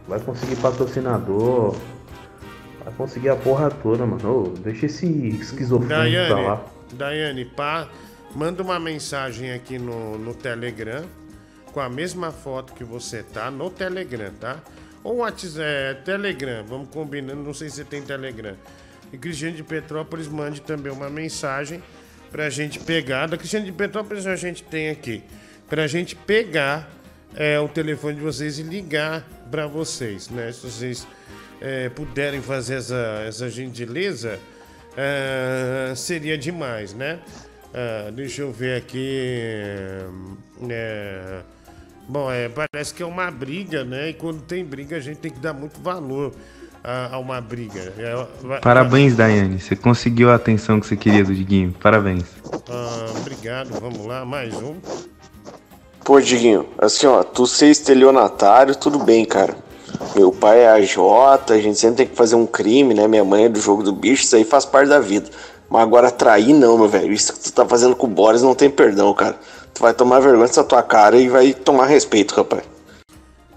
Vai 0.07 0.19
conseguir 0.19 0.55
patrocinador. 0.57 1.75
Vai 2.83 2.93
conseguir 2.97 3.29
a 3.29 3.35
porra 3.35 3.69
toda, 3.69 4.05
mano. 4.05 4.29
Ô, 4.29 4.43
deixa 4.59 4.85
esse 4.85 5.05
esquizofrênico 5.05 6.27
pra 6.27 6.39
lá. 6.39 6.65
Daiane, 6.93 7.45
pá, 7.45 7.87
manda 8.35 8.61
uma 8.61 8.79
mensagem 8.79 9.51
aqui 9.51 9.77
no, 9.77 10.17
no 10.17 10.33
Telegram 10.33 11.03
com 11.73 11.79
a 11.79 11.89
mesma 11.89 12.31
foto 12.31 12.73
que 12.73 12.83
você 12.83 13.23
tá 13.23 13.49
no 13.49 13.69
Telegram, 13.69 14.31
tá? 14.39 14.57
Ou 15.03 15.17
WhatsApp, 15.17 15.59
é, 15.59 15.93
Telegram, 15.95 16.63
vamos 16.63 16.87
combinando, 16.89 17.43
não 17.43 17.53
sei 17.53 17.69
se 17.69 17.77
você 17.77 17.83
tem 17.83 18.01
Telegram. 18.01 18.55
E 19.11 19.17
Cristiano 19.17 19.55
de 19.55 19.63
Petrópolis 19.63 20.27
mande 20.27 20.61
também 20.61 20.91
uma 20.91 21.09
mensagem 21.09 21.83
pra 22.31 22.49
gente 22.49 22.79
pegar. 22.79 23.27
Da 23.27 23.37
Cristiano 23.37 23.65
de 23.65 23.71
Petrópolis 23.71 24.25
a 24.25 24.35
gente 24.35 24.63
tem 24.63 24.89
aqui. 24.89 25.23
Pra 25.69 25.87
gente 25.87 26.15
pegar 26.15 26.89
é, 27.35 27.59
o 27.59 27.67
telefone 27.67 28.15
de 28.15 28.21
vocês 28.21 28.59
e 28.59 28.63
ligar 28.63 29.27
pra 29.49 29.67
vocês, 29.67 30.29
né? 30.29 30.51
Se 30.51 30.59
vocês 30.61 31.07
é, 31.61 31.89
puderem 31.89 32.41
fazer 32.41 32.75
essa, 32.75 33.23
essa 33.27 33.49
gentileza, 33.49 34.39
é, 34.95 35.93
seria 35.95 36.37
demais, 36.37 36.93
né? 36.93 37.19
Ah, 37.73 38.11
deixa 38.11 38.43
eu 38.43 38.51
ver 38.51 38.77
aqui. 38.77 39.17
é, 40.69 41.41
bom, 42.07 42.31
é, 42.31 42.47
parece 42.47 42.93
que 42.93 43.01
é 43.01 43.05
uma 43.05 43.31
briga, 43.31 43.83
né? 43.83 44.09
E 44.09 44.13
quando 44.13 44.41
tem 44.41 44.63
briga, 44.63 44.97
a 44.97 44.99
gente 44.99 45.17
tem 45.17 45.31
que 45.31 45.39
dar 45.39 45.53
muito 45.53 45.81
valor 45.81 46.33
a, 46.83 47.15
a 47.15 47.19
uma 47.19 47.41
briga. 47.41 47.91
É, 47.97 48.59
Parabéns, 48.59 49.15
Daiane. 49.15 49.59
Você 49.59 49.75
conseguiu 49.75 50.29
a 50.29 50.35
atenção 50.35 50.79
que 50.79 50.85
você 50.85 50.95
queria 50.95 51.23
do 51.23 51.33
Diguinho. 51.33 51.73
Parabéns. 51.81 52.25
Ah, 52.69 53.13
obrigado, 53.17 53.69
vamos 53.79 54.05
lá, 54.05 54.23
mais 54.23 54.53
um. 54.53 54.75
Pô, 56.03 56.19
Diguinho, 56.19 56.67
assim, 56.77 57.07
ó, 57.07 57.23
tu 57.23 57.47
ser 57.47 57.67
estelionatário, 57.67 58.75
tudo 58.75 58.99
bem, 58.99 59.23
cara. 59.23 59.55
Meu 60.13 60.33
pai 60.33 60.59
é 60.59 60.69
AJ, 60.69 60.97
a 61.49 61.57
gente 61.57 61.79
sempre 61.79 61.97
tem 61.97 62.07
que 62.07 62.15
fazer 62.15 62.35
um 62.35 62.45
crime, 62.45 62.93
né? 62.93 63.07
Minha 63.07 63.23
mãe 63.23 63.45
é 63.45 63.49
do 63.49 63.59
jogo 63.59 63.83
do 63.83 63.93
bicho, 63.93 64.23
isso 64.23 64.35
aí 64.35 64.43
faz 64.43 64.65
parte 64.65 64.89
da 64.89 64.99
vida. 64.99 65.29
Mas 65.69 65.81
agora 65.81 66.11
trair 66.11 66.53
não, 66.53 66.77
meu 66.77 66.89
velho. 66.89 67.13
Isso 67.13 67.31
que 67.31 67.39
tu 67.39 67.53
tá 67.53 67.65
fazendo 67.65 67.95
com 67.95 68.05
o 68.05 68.09
Boris 68.09 68.41
não 68.41 68.53
tem 68.53 68.69
perdão, 68.69 69.13
cara. 69.13 69.39
Tu 69.73 69.81
vai 69.81 69.93
tomar 69.93 70.19
vergonha 70.19 70.45
dessa 70.45 70.63
tua 70.63 70.83
cara 70.83 71.17
e 71.17 71.29
vai 71.29 71.53
tomar 71.53 71.85
respeito, 71.85 72.35
rapaz. 72.35 72.63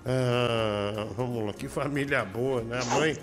Ah, 0.07 1.07
vamos 1.17 1.47
lá, 1.47 1.53
que 1.53 1.67
família 1.67 2.25
boa, 2.25 2.63
né? 2.63 2.79
A 2.81 2.95
mãe, 2.95 3.17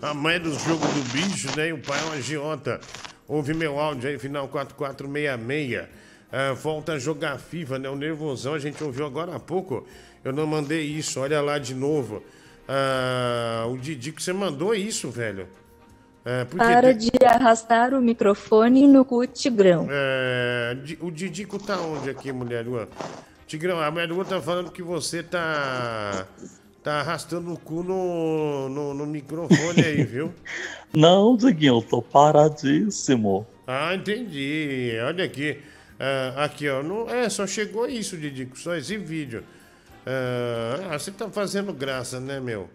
a 0.00 0.14
mãe 0.14 0.36
é 0.36 0.38
do 0.38 0.52
jogo 0.58 0.86
do 0.86 1.12
bicho, 1.12 1.48
né? 1.54 1.68
E 1.68 1.72
o 1.74 1.82
pai 1.82 1.98
é 2.00 2.10
um 2.10 2.12
agiota. 2.14 2.80
Ouve 3.28 3.52
meu 3.52 3.78
áudio 3.78 4.08
aí, 4.08 4.18
final 4.18 4.48
4466. 4.48 5.99
Ah, 6.32 6.52
volta 6.52 6.92
a 6.92 6.98
jogar 6.98 7.38
FIFA, 7.38 7.78
né? 7.78 7.88
O 7.88 7.96
nervosão, 7.96 8.54
a 8.54 8.58
gente 8.58 8.82
ouviu 8.82 9.04
agora 9.06 9.34
há 9.34 9.40
pouco. 9.40 9.84
Eu 10.24 10.32
não 10.32 10.46
mandei 10.46 10.82
isso, 10.82 11.20
olha 11.20 11.40
lá 11.40 11.58
de 11.58 11.74
novo. 11.74 12.22
Ah, 12.68 13.66
o 13.68 13.76
Didi 13.76 14.12
que 14.12 14.22
você 14.22 14.32
mandou 14.32 14.74
isso, 14.74 15.10
velho. 15.10 15.48
É, 16.24 16.44
porque 16.44 16.58
Para 16.64 16.92
de- 16.92 17.10
arrastar 17.24 17.94
o 17.94 18.00
microfone 18.00 18.86
no 18.86 19.04
cu 19.04 19.26
tigrão. 19.26 19.88
É, 19.90 20.76
o 21.00 21.10
Didico 21.10 21.58
tá 21.58 21.80
onde 21.80 22.10
aqui, 22.10 22.30
mulher 22.30 22.64
Lua? 22.64 22.88
Tigrão, 23.46 23.80
a 23.80 23.90
mulher 23.90 24.08
Lua 24.08 24.24
tá 24.24 24.40
falando 24.40 24.70
que 24.70 24.82
você 24.82 25.22
tá. 25.22 26.26
tá 26.84 27.00
arrastando 27.00 27.52
o 27.54 27.58
cu 27.58 27.82
no, 27.82 28.68
no, 28.68 28.94
no 28.94 29.06
microfone 29.06 29.82
aí, 29.82 30.04
viu? 30.04 30.32
Não, 30.94 31.36
Diguinho, 31.36 31.76
eu 31.78 31.82
tô 31.82 32.02
paradíssimo. 32.02 33.46
Ah, 33.66 33.94
entendi. 33.94 34.92
Olha 35.04 35.24
aqui. 35.24 35.58
Ah, 36.00 36.44
aqui, 36.44 36.66
ó. 36.66 36.82
Não, 36.82 37.08
é, 37.10 37.28
só 37.28 37.46
chegou 37.46 37.86
isso, 37.86 38.16
Didico. 38.16 38.58
Só 38.58 38.74
esse 38.74 38.96
vídeo. 38.96 39.44
Ah, 40.06 40.98
você 40.98 41.10
tá 41.10 41.28
fazendo 41.28 41.72
graça, 41.74 42.18
né, 42.18 42.40
meu? 42.40 42.70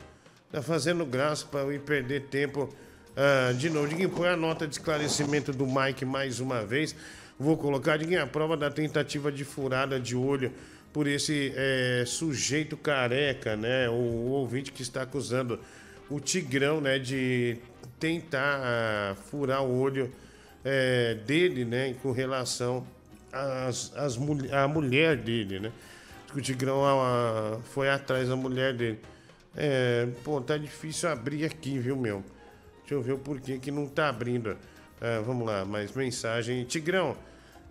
Tá 0.51 0.61
fazendo 0.61 1.03
graça 1.05 1.45
pra 1.49 1.61
eu 1.61 1.73
ir 1.73 1.79
perder 1.79 2.27
tempo. 2.27 2.69
Ah, 3.17 3.51
de 3.53 3.69
novo, 3.69 3.87
Diguinho, 3.87 4.09
põe 4.09 4.29
a 4.29 4.37
nota 4.37 4.67
de 4.67 4.75
esclarecimento 4.75 5.51
do 5.51 5.65
Mike 5.65 6.05
mais 6.05 6.39
uma 6.39 6.63
vez. 6.63 6.95
Vou 7.39 7.57
colocar, 7.57 7.97
Diguinho, 7.97 8.21
a 8.21 8.27
prova 8.27 8.55
da 8.55 8.69
tentativa 8.69 9.31
de 9.31 9.43
furada 9.43 9.99
de 9.99 10.15
olho 10.15 10.53
por 10.93 11.07
esse 11.07 11.51
eh, 11.53 12.05
sujeito 12.07 12.77
careca, 12.77 13.57
né? 13.57 13.89
O, 13.89 13.93
o 13.93 14.29
ouvinte 14.29 14.71
que 14.71 14.81
está 14.81 15.01
acusando 15.01 15.59
o 16.09 16.21
Tigrão, 16.21 16.79
né, 16.79 16.97
de 16.99 17.57
tentar 17.99 18.61
ah, 18.63 19.15
furar 19.29 19.61
o 19.63 19.77
olho 19.77 20.09
eh, 20.63 21.17
dele, 21.25 21.65
né, 21.65 21.95
com 22.01 22.11
relação 22.11 22.87
às, 23.95 24.17
mul- 24.17 24.47
à 24.53 24.67
mulher 24.67 25.17
dele, 25.17 25.59
né? 25.59 25.71
que 26.31 26.39
o 26.39 26.41
Tigrão 26.41 26.83
ah, 26.85 27.59
foi 27.73 27.89
atrás 27.89 28.27
da 28.29 28.35
mulher 28.35 28.73
dele. 28.73 28.99
É, 29.55 30.07
pô, 30.23 30.41
tá 30.41 30.57
difícil 30.57 31.07
abrir 31.09 31.45
aqui, 31.45 31.79
viu, 31.79 31.95
meu? 31.95 32.23
Deixa 32.81 32.93
eu 32.93 33.01
ver 33.01 33.13
o 33.13 33.17
porquê 33.17 33.57
que 33.57 33.71
não 33.71 33.87
tá 33.87 34.09
abrindo. 34.09 34.57
É, 34.99 35.19
vamos 35.21 35.47
lá, 35.47 35.63
mais 35.63 35.91
mensagem. 35.93 36.63
Tigrão, 36.65 37.15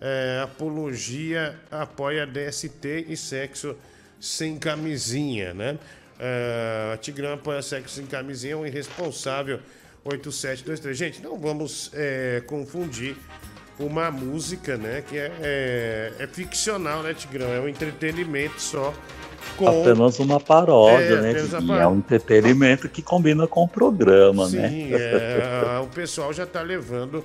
é, 0.01 0.41
apologia 0.43 1.59
apoia 1.71 2.27
DST 2.27 3.07
e 3.09 3.17
sexo 3.17 3.77
sem 4.19 4.59
camisinha, 4.59 5.53
né? 5.53 5.79
É, 6.19 6.97
Tigrão 7.03 7.35
apoia 7.35 7.61
sexo 7.61 7.97
sem 7.97 8.07
camisinha, 8.07 8.55
é 8.55 8.57
um 8.57 8.67
irresponsável. 8.67 9.61
8723. 10.05 10.97
Gente, 10.97 11.23
não 11.23 11.39
vamos 11.39 11.91
é, 11.95 12.43
confundir 12.47 13.17
uma 13.79 14.11
música, 14.11 14.77
né? 14.77 15.03
Que 15.07 15.19
é, 15.19 15.33
é, 15.41 16.13
é 16.21 16.27
ficcional, 16.27 17.03
né, 17.03 17.15
Tigrão? 17.15 17.53
É 17.53 17.61
um 17.61 17.69
entretenimento 17.69 18.61
só. 18.61 18.93
Com... 19.57 19.69
Apenas 19.69 20.19
uma 20.19 20.41
paródia, 20.41 21.17
É, 21.17 21.21
né? 21.21 21.35
paró- 21.67 21.81
É 21.81 21.87
um 21.87 21.99
entretenimento 21.99 22.89
que 22.89 23.03
combina 23.03 23.47
com 23.47 23.65
o 23.65 23.69
programa, 23.69 24.49
Sim, 24.49 24.57
né? 24.57 24.89
é, 24.93 25.81
o 25.83 25.87
pessoal 25.87 26.33
já 26.33 26.47
tá 26.47 26.63
levando 26.63 27.25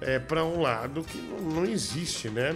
é, 0.00 0.18
para 0.18 0.44
um 0.44 0.60
lado 0.60 1.02
que 1.02 1.18
não, 1.18 1.56
não 1.56 1.64
existe, 1.64 2.28
né? 2.28 2.54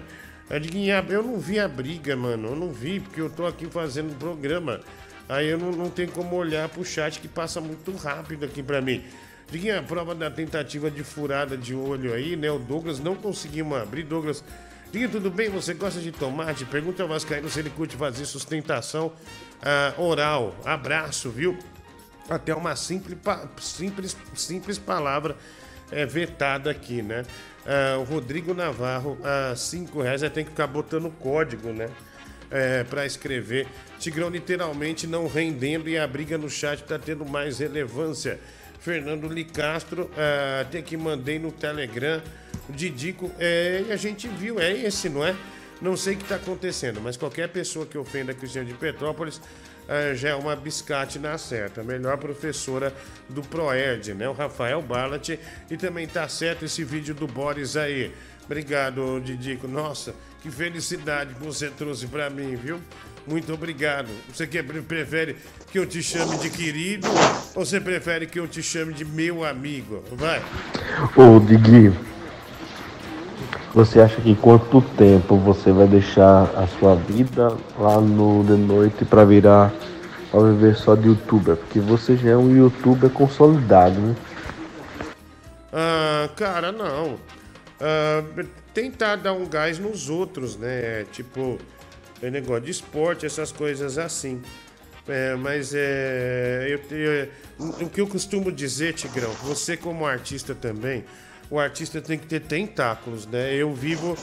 Eu 1.09 1.23
não 1.23 1.39
vi 1.39 1.59
a 1.61 1.69
briga, 1.69 2.17
mano. 2.17 2.49
Eu 2.49 2.57
não 2.57 2.71
vi, 2.71 2.99
porque 3.01 3.21
eu 3.21 3.31
tô 3.31 3.47
aqui 3.47 3.67
fazendo 3.67 4.11
um 4.11 4.15
programa. 4.15 4.81
Aí 5.29 5.49
eu 5.49 5.59
não, 5.59 5.71
não 5.71 5.89
tenho 5.89 6.11
como 6.11 6.35
olhar 6.35 6.69
pro 6.69 6.85
chat 6.85 7.21
que 7.21 7.29
passa 7.29 7.61
muito 7.61 7.93
rápido 7.93 8.45
aqui 8.45 8.63
pra 8.63 8.81
mim. 8.81 9.05
Diguinha, 9.51 9.81
a 9.81 9.83
prova 9.83 10.15
da 10.15 10.31
tentativa 10.31 10.91
de 10.91 11.03
furada 11.03 11.57
de 11.57 11.75
olho 11.75 12.13
aí, 12.13 12.37
né? 12.37 12.51
O 12.51 12.59
Douglas 12.59 13.01
não 13.01 13.17
conseguimos 13.17 13.77
abrir. 13.79 14.05
Douglas, 14.05 14.45
Diguinha, 14.93 15.09
tudo 15.09 15.31
bem? 15.31 15.51
Você 15.51 15.75
gosta 15.75 16.01
de 16.01 16.13
tomate? 16.13 16.65
Pergunta 16.65 17.03
ao 17.03 17.09
Vascaíno 17.09 17.49
se 17.49 17.59
ele 17.59 17.71
curte 17.71 17.97
fazer 17.97 18.25
sustentação 18.25 19.13
ah, 19.63 19.95
oral. 19.99 20.55
Abraço, 20.65 21.31
viu? 21.31 21.59
até 22.31 22.55
uma 22.55 22.77
simples, 22.77 23.19
simples, 23.59 24.17
simples 24.35 24.79
palavra 24.79 25.37
é, 25.91 26.07
vetada 26.07 26.71
aqui, 26.71 27.03
né? 27.03 27.25
Ah, 27.67 27.99
o 27.99 28.05
Rodrigo 28.05 28.55
Navarro, 28.55 29.19
a 29.23 29.55
cinco 29.57 30.01
reais, 30.01 30.23
aí 30.23 30.31
tem 30.31 30.45
que 30.45 30.51
ficar 30.51 30.69
botando 30.69 31.11
código, 31.11 31.73
né? 31.73 31.91
É, 32.51 32.85
para 32.85 33.05
escrever. 33.05 33.67
Tigrão 33.99 34.29
literalmente 34.29 35.07
não 35.07 35.29
rendendo 35.29 35.89
e 35.89 35.97
a 35.97 36.07
briga 36.07 36.37
no 36.39 36.49
chat 36.49 36.83
tá 36.83 36.99
tendo 36.99 37.25
mais 37.25 37.59
relevância. 37.59 38.41
Fernando 38.81 39.29
Licastro, 39.29 40.11
ah, 40.17 40.65
tem 40.71 40.83
que 40.83 40.97
mandei 40.97 41.39
no 41.39 41.53
Telegram. 41.53 42.21
Didico, 42.69 43.31
é, 43.39 43.85
e 43.89 43.93
a 43.93 43.97
gente 43.97 44.29
viu, 44.29 44.61
é 44.61 44.73
esse, 44.73 45.09
não 45.09 45.25
é? 45.25 45.35
Não 45.81 45.97
sei 45.97 46.15
o 46.15 46.17
que 46.17 46.23
está 46.23 46.37
acontecendo, 46.37 47.01
mas 47.01 47.17
qualquer 47.17 47.49
pessoa 47.49 47.87
que 47.87 47.97
ofenda 47.97 48.35
Cristiano 48.35 48.69
de 48.69 48.75
Petrópolis 48.75 49.41
eh, 49.89 50.15
já 50.15 50.29
é 50.29 50.35
uma 50.37 50.55
biscate 50.55 51.19
na 51.19 51.37
certa. 51.37 51.83
Melhor 51.83 52.17
professora 52.17 52.95
do 53.29 53.43
Proerd, 53.43 54.15
né? 54.15 54.29
O 54.29 54.33
Rafael 54.33 54.81
Ballat. 54.81 55.31
E 55.71 55.77
também 55.77 56.07
tá 56.07 56.29
certo 56.29 56.65
esse 56.65 56.85
vídeo 56.85 57.13
do 57.13 57.27
Boris 57.27 57.77
aí. 57.77 58.15
Obrigado, 58.45 59.21
Didico. 59.21 59.67
Nossa, 59.67 60.15
que 60.43 60.51
felicidade 60.51 61.35
que 61.35 61.43
você 61.43 61.71
trouxe 61.71 62.07
para 62.07 62.31
mim, 62.31 62.55
viu? 62.55 62.81
Muito 63.27 63.53
obrigado. 63.53 64.09
Você 64.33 64.47
que 64.47 64.63
prefere 64.63 65.37
que 65.71 65.79
eu 65.79 65.87
te 65.87 66.03
chame 66.03 66.37
de 66.39 66.51
querido 66.51 67.07
ou 67.55 67.65
você 67.65 67.81
prefere 67.81 68.27
que 68.27 68.41
eu 68.41 68.49
te 68.49 68.63
chame 68.63 68.93
de 68.93 69.05
meu 69.05 69.45
amigo? 69.45 70.03
Vai. 70.13 70.43
Ô, 71.17 71.39
Diguinho, 71.39 71.97
você 73.75 74.01
acha 74.01 74.21
que 74.21 74.35
quanto 74.35 74.83
tempo 74.83 75.37
você 75.37 75.71
vai 75.71 75.87
deixar 75.87 76.45
a 76.57 76.67
sua 76.67 76.97
vida 76.97 77.57
lá 77.79 78.01
no 78.01 78.45
The 78.45 78.55
Noite 78.55 79.05
pra 79.05 79.25
virar, 79.25 79.73
pra 80.31 80.41
viver 80.41 80.75
só 80.75 80.97
de 80.97 81.07
youtuber? 81.07 81.57
Porque 81.57 81.79
você 81.79 82.17
já 82.17 82.31
é 82.31 82.37
um 82.37 82.55
youtuber 82.57 83.11
consolidado, 83.11 84.01
né? 84.01 84.17
Ah, 85.73 86.29
cara, 86.37 86.73
não. 86.73 87.17
Ah, 87.81 88.25
tentar 88.75 89.17
dar 89.17 89.33
um 89.33 89.47
gás 89.47 89.79
nos 89.79 90.09
outros, 90.09 90.57
né? 90.57 91.05
Tipo, 91.13 91.59
é 92.23 92.31
negócio 92.31 92.65
de 92.65 92.71
esporte, 92.71 93.27
essas 93.27 93.51
coisas 93.53 93.99
assim. 93.99 94.41
É, 95.09 95.35
mas 95.35 95.73
é. 95.75 96.67
Eu, 96.69 96.79
te- 96.79 97.29
o 97.85 97.89
que 97.89 98.01
eu 98.01 98.07
costumo 98.07 98.53
dizer, 98.53 98.95
Tigrão, 98.95 99.31
você 99.43 99.77
como 99.77 100.07
artista 100.07 100.55
também, 100.55 101.05
o 101.51 101.59
artista 101.59 102.01
tem 102.01 102.19
que 102.19 102.27
ter 102.27 102.41
tentáculos, 102.41 103.27
né? 103.27 103.55
Eu 103.55 103.75
vivo. 103.75 104.17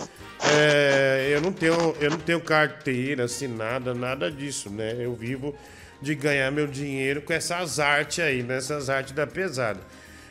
é, 0.56 1.30
eu, 1.34 1.42
não 1.42 1.52
tenho, 1.52 1.96
eu 2.00 2.12
não 2.12 2.20
tenho 2.20 2.40
carteira 2.40 3.26
assinada, 3.26 3.94
nada 3.94 4.32
disso, 4.32 4.70
né? 4.70 4.96
Eu 5.00 5.14
vivo 5.16 5.56
de 6.02 6.14
ganhar 6.14 6.52
meu 6.52 6.68
dinheiro 6.68 7.22
com 7.22 7.34
essas 7.34 7.80
artes 7.80 8.20
aí, 8.24 8.44
nessas 8.44 8.90
artes 8.90 9.14
da 9.14 9.26
pesada. 9.26 9.80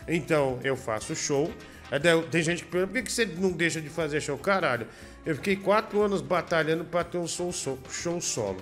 Então, 0.08 0.60
eu 0.62 0.76
faço 0.76 1.14
show. 1.14 1.52
Até 1.90 2.16
Tem 2.22 2.42
gente 2.42 2.64
que 2.64 2.70
pergunta, 2.70 2.92
por 2.92 3.02
que 3.02 3.12
você 3.12 3.26
não 3.26 3.50
deixa 3.50 3.80
de 3.80 3.88
fazer 3.88 4.20
show? 4.20 4.38
Caralho, 4.38 4.86
eu 5.26 5.34
fiquei 5.34 5.56
quatro 5.56 6.00
anos 6.00 6.22
batalhando 6.22 6.84
para 6.84 7.02
ter 7.02 7.18
um 7.18 7.26
show, 7.26 7.52
show 7.90 8.20
solo. 8.20 8.60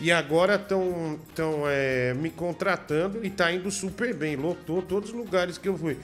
E 0.00 0.10
agora 0.10 0.56
estão 0.56 1.18
tão, 1.34 1.62
é, 1.66 2.14
me 2.14 2.30
contratando 2.30 3.24
e 3.24 3.30
tá 3.30 3.52
indo 3.52 3.70
super 3.70 4.14
bem. 4.14 4.34
Lotou 4.34 4.82
todos 4.82 5.10
os 5.10 5.14
lugares 5.14 5.58
que 5.58 5.68
eu 5.68 5.76
fui. 5.76 5.98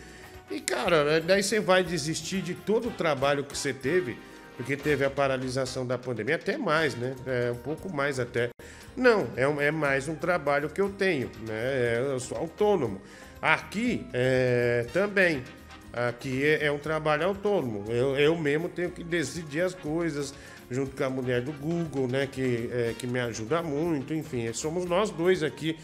E, 0.50 0.60
cara, 0.60 1.04
né, 1.04 1.20
daí 1.20 1.42
você 1.42 1.60
vai 1.60 1.82
desistir 1.82 2.42
de 2.42 2.54
todo 2.54 2.88
o 2.88 2.90
trabalho 2.90 3.42
que 3.42 3.56
você 3.56 3.72
teve, 3.72 4.18
porque 4.56 4.76
teve 4.76 5.02
a 5.02 5.10
paralisação 5.10 5.86
da 5.86 5.96
pandemia, 5.96 6.36
até 6.36 6.58
mais, 6.58 6.94
né? 6.94 7.14
É, 7.26 7.50
um 7.50 7.56
pouco 7.56 7.94
mais 7.94 8.20
até. 8.20 8.50
Não, 8.94 9.28
é, 9.34 9.44
é 9.66 9.70
mais 9.70 10.08
um 10.08 10.14
trabalho 10.14 10.68
que 10.68 10.80
eu 10.80 10.90
tenho, 10.90 11.30
né? 11.46 11.54
É, 11.54 12.06
eu 12.06 12.20
sou 12.20 12.36
autônomo. 12.36 13.00
Aqui 13.40 14.06
é, 14.12 14.86
também. 14.92 15.42
Aqui 15.92 16.44
é, 16.44 16.66
é 16.66 16.72
um 16.72 16.78
trabalho 16.78 17.26
autônomo. 17.26 17.84
Eu, 17.90 18.16
eu 18.16 18.36
mesmo 18.36 18.68
tenho 18.68 18.90
que 18.90 19.04
decidir 19.04 19.60
as 19.60 19.74
coisas, 19.74 20.32
junto 20.70 20.96
com 20.96 21.04
a 21.04 21.10
mulher 21.10 21.42
do 21.42 21.52
Google, 21.52 22.08
né? 22.08 22.26
Que, 22.26 22.70
é, 22.72 22.94
que 22.98 23.06
me 23.06 23.20
ajuda 23.20 23.62
muito, 23.62 24.14
enfim. 24.14 24.50
Somos 24.52 24.86
nós 24.86 25.10
dois 25.10 25.42
aqui, 25.42 25.76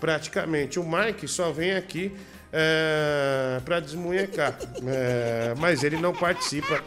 praticamente. 0.00 0.78
O 0.78 0.84
Mike 0.88 1.26
só 1.26 1.50
vem 1.50 1.72
aqui 1.72 2.12
para 3.64 3.80
desmunhecar. 3.80 4.56
É, 4.86 5.54
mas 5.58 5.82
ele 5.82 5.96
não 5.96 6.14
participa 6.14 6.82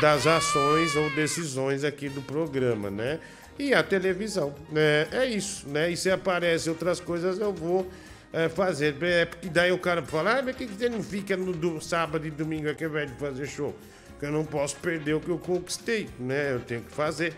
das 0.00 0.26
ações 0.26 0.94
ou 0.96 1.10
decisões 1.10 1.84
aqui 1.84 2.08
do 2.08 2.22
programa, 2.22 2.90
né? 2.90 3.18
E 3.58 3.74
a 3.74 3.82
televisão, 3.82 4.54
né? 4.70 5.08
É 5.12 5.26
isso, 5.26 5.68
né? 5.68 5.90
E 5.90 5.96
se 5.96 6.10
aparecem 6.10 6.72
outras 6.72 7.00
coisas, 7.00 7.38
eu 7.38 7.52
vou 7.52 7.86
é, 8.32 8.48
fazer. 8.48 8.96
É, 9.02 9.24
porque 9.24 9.48
daí 9.48 9.72
o 9.72 9.78
cara 9.78 10.02
fala, 10.02 10.38
ah, 10.38 10.42
mas 10.42 10.56
que 10.56 10.66
você 10.66 10.88
não 10.88 11.02
fica 11.02 11.36
no 11.36 11.52
do- 11.52 11.80
sábado 11.80 12.26
e 12.26 12.30
domingo 12.30 12.68
aqui 12.70 12.84
invés 12.84 13.10
de 13.10 13.16
fazer 13.18 13.46
show? 13.46 13.74
Porque 14.10 14.26
eu 14.26 14.32
não 14.32 14.44
posso 14.44 14.76
perder 14.76 15.14
o 15.14 15.20
que 15.20 15.28
eu 15.28 15.38
conquistei, 15.38 16.08
né? 16.18 16.52
Eu 16.54 16.60
tenho 16.60 16.80
que 16.82 16.92
fazer. 16.92 17.34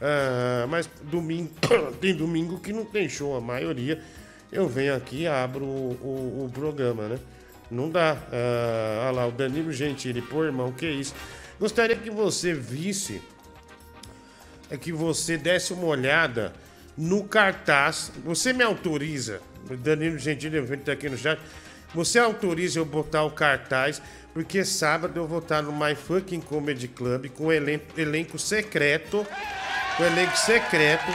Ah, 0.00 0.66
mas 0.68 0.88
domingo, 1.04 1.50
tem 2.00 2.14
domingo 2.14 2.58
que 2.60 2.72
não 2.72 2.84
tem 2.84 3.08
show, 3.08 3.36
a 3.36 3.40
maioria. 3.40 4.02
Eu 4.50 4.68
venho 4.68 4.94
aqui 4.94 5.22
e 5.22 5.26
abro 5.26 5.64
o, 5.64 5.92
o- 6.02 6.44
o 6.46 6.50
programa, 6.52 7.08
né? 7.08 7.18
Não 7.70 7.88
dá. 7.88 8.16
Ah, 8.32 9.04
olha 9.08 9.10
lá, 9.12 9.26
o 9.26 9.32
Danilo 9.32 9.72
Gentili, 9.72 10.20
pô, 10.20 10.44
irmão, 10.44 10.72
que 10.72 10.86
isso? 10.86 11.14
Gostaria 11.60 11.94
que 11.96 12.10
você 12.10 12.52
visse 12.52 13.22
é 14.70 14.76
que 14.76 14.90
você 14.92 15.36
desse 15.36 15.72
uma 15.72 15.86
olhada 15.86 16.52
no 16.96 17.24
cartaz. 17.24 18.10
Você 18.24 18.52
me 18.52 18.62
autoriza, 18.64 19.40
Danilo 19.70 20.18
Gentili 20.18 20.58
está 20.58 20.92
aqui 20.92 21.08
no 21.08 21.16
chat. 21.16 21.40
Você 21.94 22.18
autoriza 22.18 22.78
eu 22.78 22.84
botar 22.84 23.22
o 23.24 23.30
cartaz, 23.30 24.00
porque 24.32 24.64
sábado 24.64 25.18
eu 25.18 25.26
vou 25.26 25.40
estar 25.40 25.62
no 25.62 25.72
My 25.72 25.94
Fucking 25.94 26.40
Comedy 26.40 26.88
Club 26.88 27.28
com 27.30 27.46
o 27.46 27.52
elen- 27.52 27.82
elenco 27.96 28.38
secreto. 28.38 29.26
Com 29.96 30.04
elenco 30.04 30.36
secreto. 30.36 31.10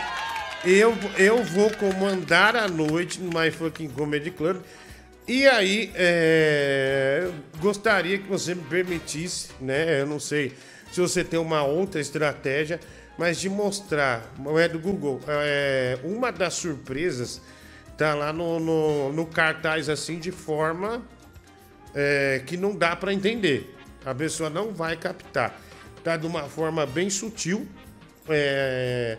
Eu, 0.63 0.95
eu 1.17 1.43
vou 1.43 1.71
comandar 1.71 2.55
a 2.55 2.67
noite 2.67 3.19
no 3.19 3.29
My 3.37 3.49
Fucking 3.49 3.89
Comedy 3.89 4.31
Club. 4.31 4.61
E 5.27 5.45
aí, 5.47 5.91
é, 5.95 7.29
gostaria 7.59 8.17
que 8.17 8.27
você 8.29 8.55
me 8.55 8.63
permitisse, 8.63 9.49
né? 9.59 9.99
Eu 10.01 10.05
não 10.05 10.19
sei 10.19 10.53
se 10.91 11.01
você 11.01 11.23
tem 11.23 11.39
uma 11.39 11.63
outra 11.63 11.99
estratégia, 11.99 12.79
mas 13.17 13.39
de 13.39 13.49
mostrar, 13.49 14.23
é 14.57 14.67
do 14.67 14.79
Google, 14.79 15.19
é, 15.27 15.97
uma 16.03 16.31
das 16.31 16.53
surpresas 16.53 17.41
tá 17.97 18.13
lá 18.13 18.31
no, 18.31 18.59
no, 18.59 19.11
no 19.13 19.25
cartaz 19.25 19.89
assim 19.89 20.19
de 20.19 20.31
forma 20.31 21.03
é, 21.95 22.41
que 22.45 22.55
não 22.55 22.75
dá 22.75 22.95
para 22.95 23.13
entender. 23.13 23.75
A 24.05 24.13
pessoa 24.13 24.49
não 24.49 24.71
vai 24.73 24.95
captar. 24.95 25.59
Tá 26.03 26.15
de 26.15 26.27
uma 26.27 26.43
forma 26.43 26.85
bem 26.85 27.09
sutil. 27.09 27.67
É, 28.29 29.17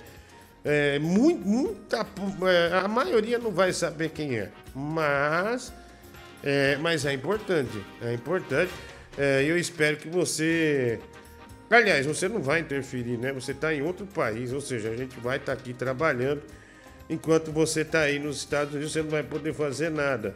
é, 0.65 0.99
mu- 0.99 1.37
muita, 1.39 2.07
é, 2.47 2.79
a 2.79 2.89
maioria 2.89 3.39
não 3.39 3.51
vai 3.51 3.73
saber 3.73 4.11
quem 4.11 4.39
é, 4.39 4.51
mas 4.75 5.73
é, 6.43 6.77
mas 6.77 7.07
é 7.07 7.13
importante, 7.13 7.83
é 8.03 8.13
importante. 8.13 8.73
É, 9.17 9.43
eu 9.45 9.59
espero 9.59 9.97
que 9.97 10.09
você 10.09 11.01
Aliás, 11.71 12.07
você 12.07 12.29
não 12.29 12.41
vai 12.41 12.61
interferir, 12.61 13.19
né? 13.19 13.31
Você 13.33 13.53
está 13.53 13.75
em 13.75 13.83
outro 13.83 14.07
país, 14.07 14.55
ou 14.55 14.61
seja, 14.61 14.89
a 14.89 14.97
gente 14.97 15.19
vai 15.21 15.37
estar 15.37 15.53
aqui 15.53 15.75
trabalhando. 15.75 16.43
Enquanto 17.11 17.51
você 17.53 17.81
está 17.83 18.01
aí 18.03 18.19
nos 18.19 18.37
Estados 18.39 18.75
Unidos, 18.75 18.93
você 18.93 19.03
não 19.03 19.11
vai 19.11 19.23
poder 19.23 19.55
fazer 19.55 19.91
nada. 19.91 20.35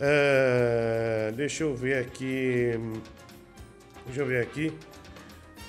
Ah, 0.00 1.30
deixa 1.34 1.64
eu 1.64 1.74
ver 1.74 1.98
aqui. 1.98 2.72
Deixa 4.06 4.20
eu 4.22 4.26
ver 4.26 4.42
aqui. 4.42 4.72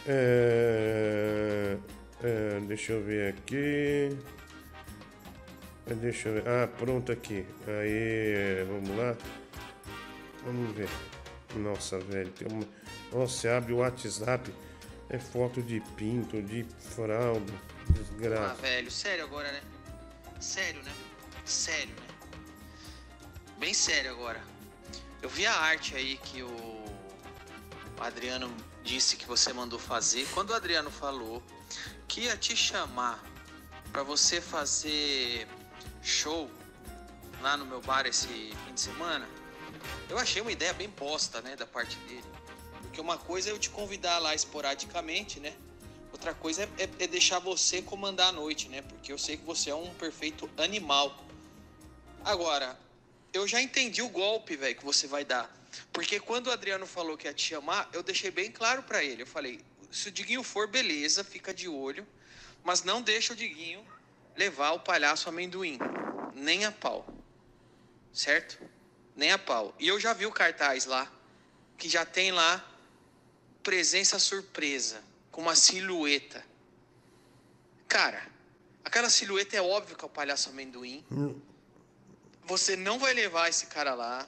Ah, 0.07 1.77
ah, 2.23 2.59
deixa 2.67 2.93
eu 2.93 3.03
ver 3.03 3.33
aqui. 3.33 4.17
Ah, 5.89 5.93
Deixa 5.93 6.27
eu 6.29 6.33
ver. 6.35 6.43
Ah, 6.47 6.67
pronto 6.67 7.11
aqui. 7.11 7.45
Aí, 7.65 8.63
vamos 8.67 8.97
lá. 8.97 9.15
Vamos 10.45 10.75
ver. 10.75 10.89
Nossa, 11.55 11.97
velho. 11.99 12.29
Tem 12.31 12.47
uma... 12.51 12.63
Nossa, 13.11 13.55
abre 13.55 13.71
o 13.73 13.77
WhatsApp. 13.77 14.53
É 15.09 15.17
foto 15.17 15.61
de 15.61 15.79
pinto, 15.95 16.41
de 16.41 16.65
fralda. 16.79 17.53
Ah, 17.53 17.91
Desgraça. 17.93 18.61
velho, 18.61 18.91
sério 18.91 19.23
agora, 19.23 19.49
né? 19.49 19.61
Sério, 20.39 20.81
né? 20.83 20.93
Sério, 21.45 21.95
né? 21.95 22.07
Bem 23.57 23.73
sério 23.73 24.11
agora. 24.11 24.41
Eu 25.21 25.29
vi 25.29 25.45
a 25.45 25.53
arte 25.53 25.95
aí 25.95 26.17
que 26.17 26.43
o 26.43 26.85
Adriano 27.99 28.55
disse 28.83 29.17
que 29.17 29.25
você 29.25 29.51
mandou 29.51 29.79
fazer. 29.79 30.27
Quando 30.33 30.51
o 30.51 30.53
Adriano 30.53 30.91
falou 30.91 31.43
que 32.07 32.21
ia 32.21 32.37
te 32.37 32.55
chamar 32.55 33.23
pra 33.91 34.03
você 34.03 34.39
fazer 34.39 35.47
show 36.03 36.49
lá 37.41 37.57
no 37.57 37.65
meu 37.65 37.81
bar 37.81 38.05
esse 38.05 38.27
fim 38.27 38.73
de 38.73 38.79
semana, 38.79 39.27
eu 40.09 40.17
achei 40.17 40.41
uma 40.41 40.51
ideia 40.51 40.73
bem 40.73 40.89
bosta, 40.89 41.41
né, 41.41 41.55
da 41.55 41.65
parte 41.65 41.97
dele. 41.99 42.23
Porque 42.81 43.01
uma 43.01 43.17
coisa 43.17 43.49
é 43.49 43.51
eu 43.51 43.59
te 43.59 43.69
convidar 43.69 44.19
lá 44.19 44.35
esporadicamente, 44.35 45.39
né? 45.39 45.53
Outra 46.11 46.33
coisa 46.33 46.63
é, 46.63 46.83
é- 46.83 47.03
é 47.03 47.07
deixar 47.07 47.39
você 47.39 47.81
comandar 47.81 48.29
a 48.29 48.31
noite, 48.31 48.69
né? 48.69 48.81
Porque 48.81 49.11
eu 49.11 49.17
sei 49.17 49.37
que 49.37 49.45
você 49.45 49.69
é 49.69 49.75
um 49.75 49.93
perfeito 49.93 50.49
animal. 50.57 51.25
Agora, 52.23 52.77
eu 53.33 53.47
já 53.47 53.61
entendi 53.61 54.01
o 54.01 54.09
golpe, 54.09 54.55
velho, 54.55 54.75
que 54.75 54.85
você 54.85 55.07
vai 55.07 55.23
dar. 55.23 55.55
Porque 55.91 56.19
quando 56.19 56.47
o 56.47 56.51
Adriano 56.51 56.87
falou 56.87 57.17
que 57.17 57.27
ia 57.27 57.33
te 57.33 57.43
chamar, 57.43 57.89
eu 57.93 58.01
deixei 58.01 58.31
bem 58.31 58.51
claro 58.51 58.83
pra 58.83 59.03
ele. 59.03 59.23
Eu 59.23 59.27
falei, 59.27 59.63
se 59.91 60.09
o 60.09 60.11
Diguinho 60.11 60.43
for, 60.43 60.67
beleza, 60.67 61.23
fica 61.23 61.53
de 61.53 61.67
olho. 61.67 62.07
Mas 62.63 62.83
não 62.83 63.01
deixa 63.01 63.33
o 63.33 63.35
Diguinho 63.35 63.85
levar 64.35 64.71
o 64.71 64.79
palhaço 64.79 65.29
amendoim. 65.29 65.77
Nem 66.33 66.65
a 66.65 66.71
pau. 66.71 67.05
Certo? 68.11 68.57
Nem 69.15 69.31
a 69.31 69.37
pau. 69.37 69.75
E 69.79 69.87
eu 69.87 69.99
já 69.99 70.13
vi 70.13 70.25
o 70.25 70.31
cartaz 70.31 70.85
lá, 70.85 71.11
que 71.77 71.87
já 71.87 72.05
tem 72.05 72.31
lá 72.31 72.63
presença 73.61 74.17
surpresa, 74.17 75.03
com 75.37 75.43
uma 75.43 75.53
silhueta. 75.53 76.43
Cara, 77.87 78.19
aquela 78.83 79.07
silhueta 79.07 79.55
é 79.55 79.61
óbvio 79.61 79.95
que 79.95 80.03
é 80.03 80.07
o 80.07 80.09
palhaço 80.09 80.49
amendoim. 80.49 81.05
Você 82.43 82.75
não 82.75 82.97
vai 82.97 83.13
levar 83.13 83.47
esse 83.47 83.67
cara 83.67 83.93
lá. 83.93 84.27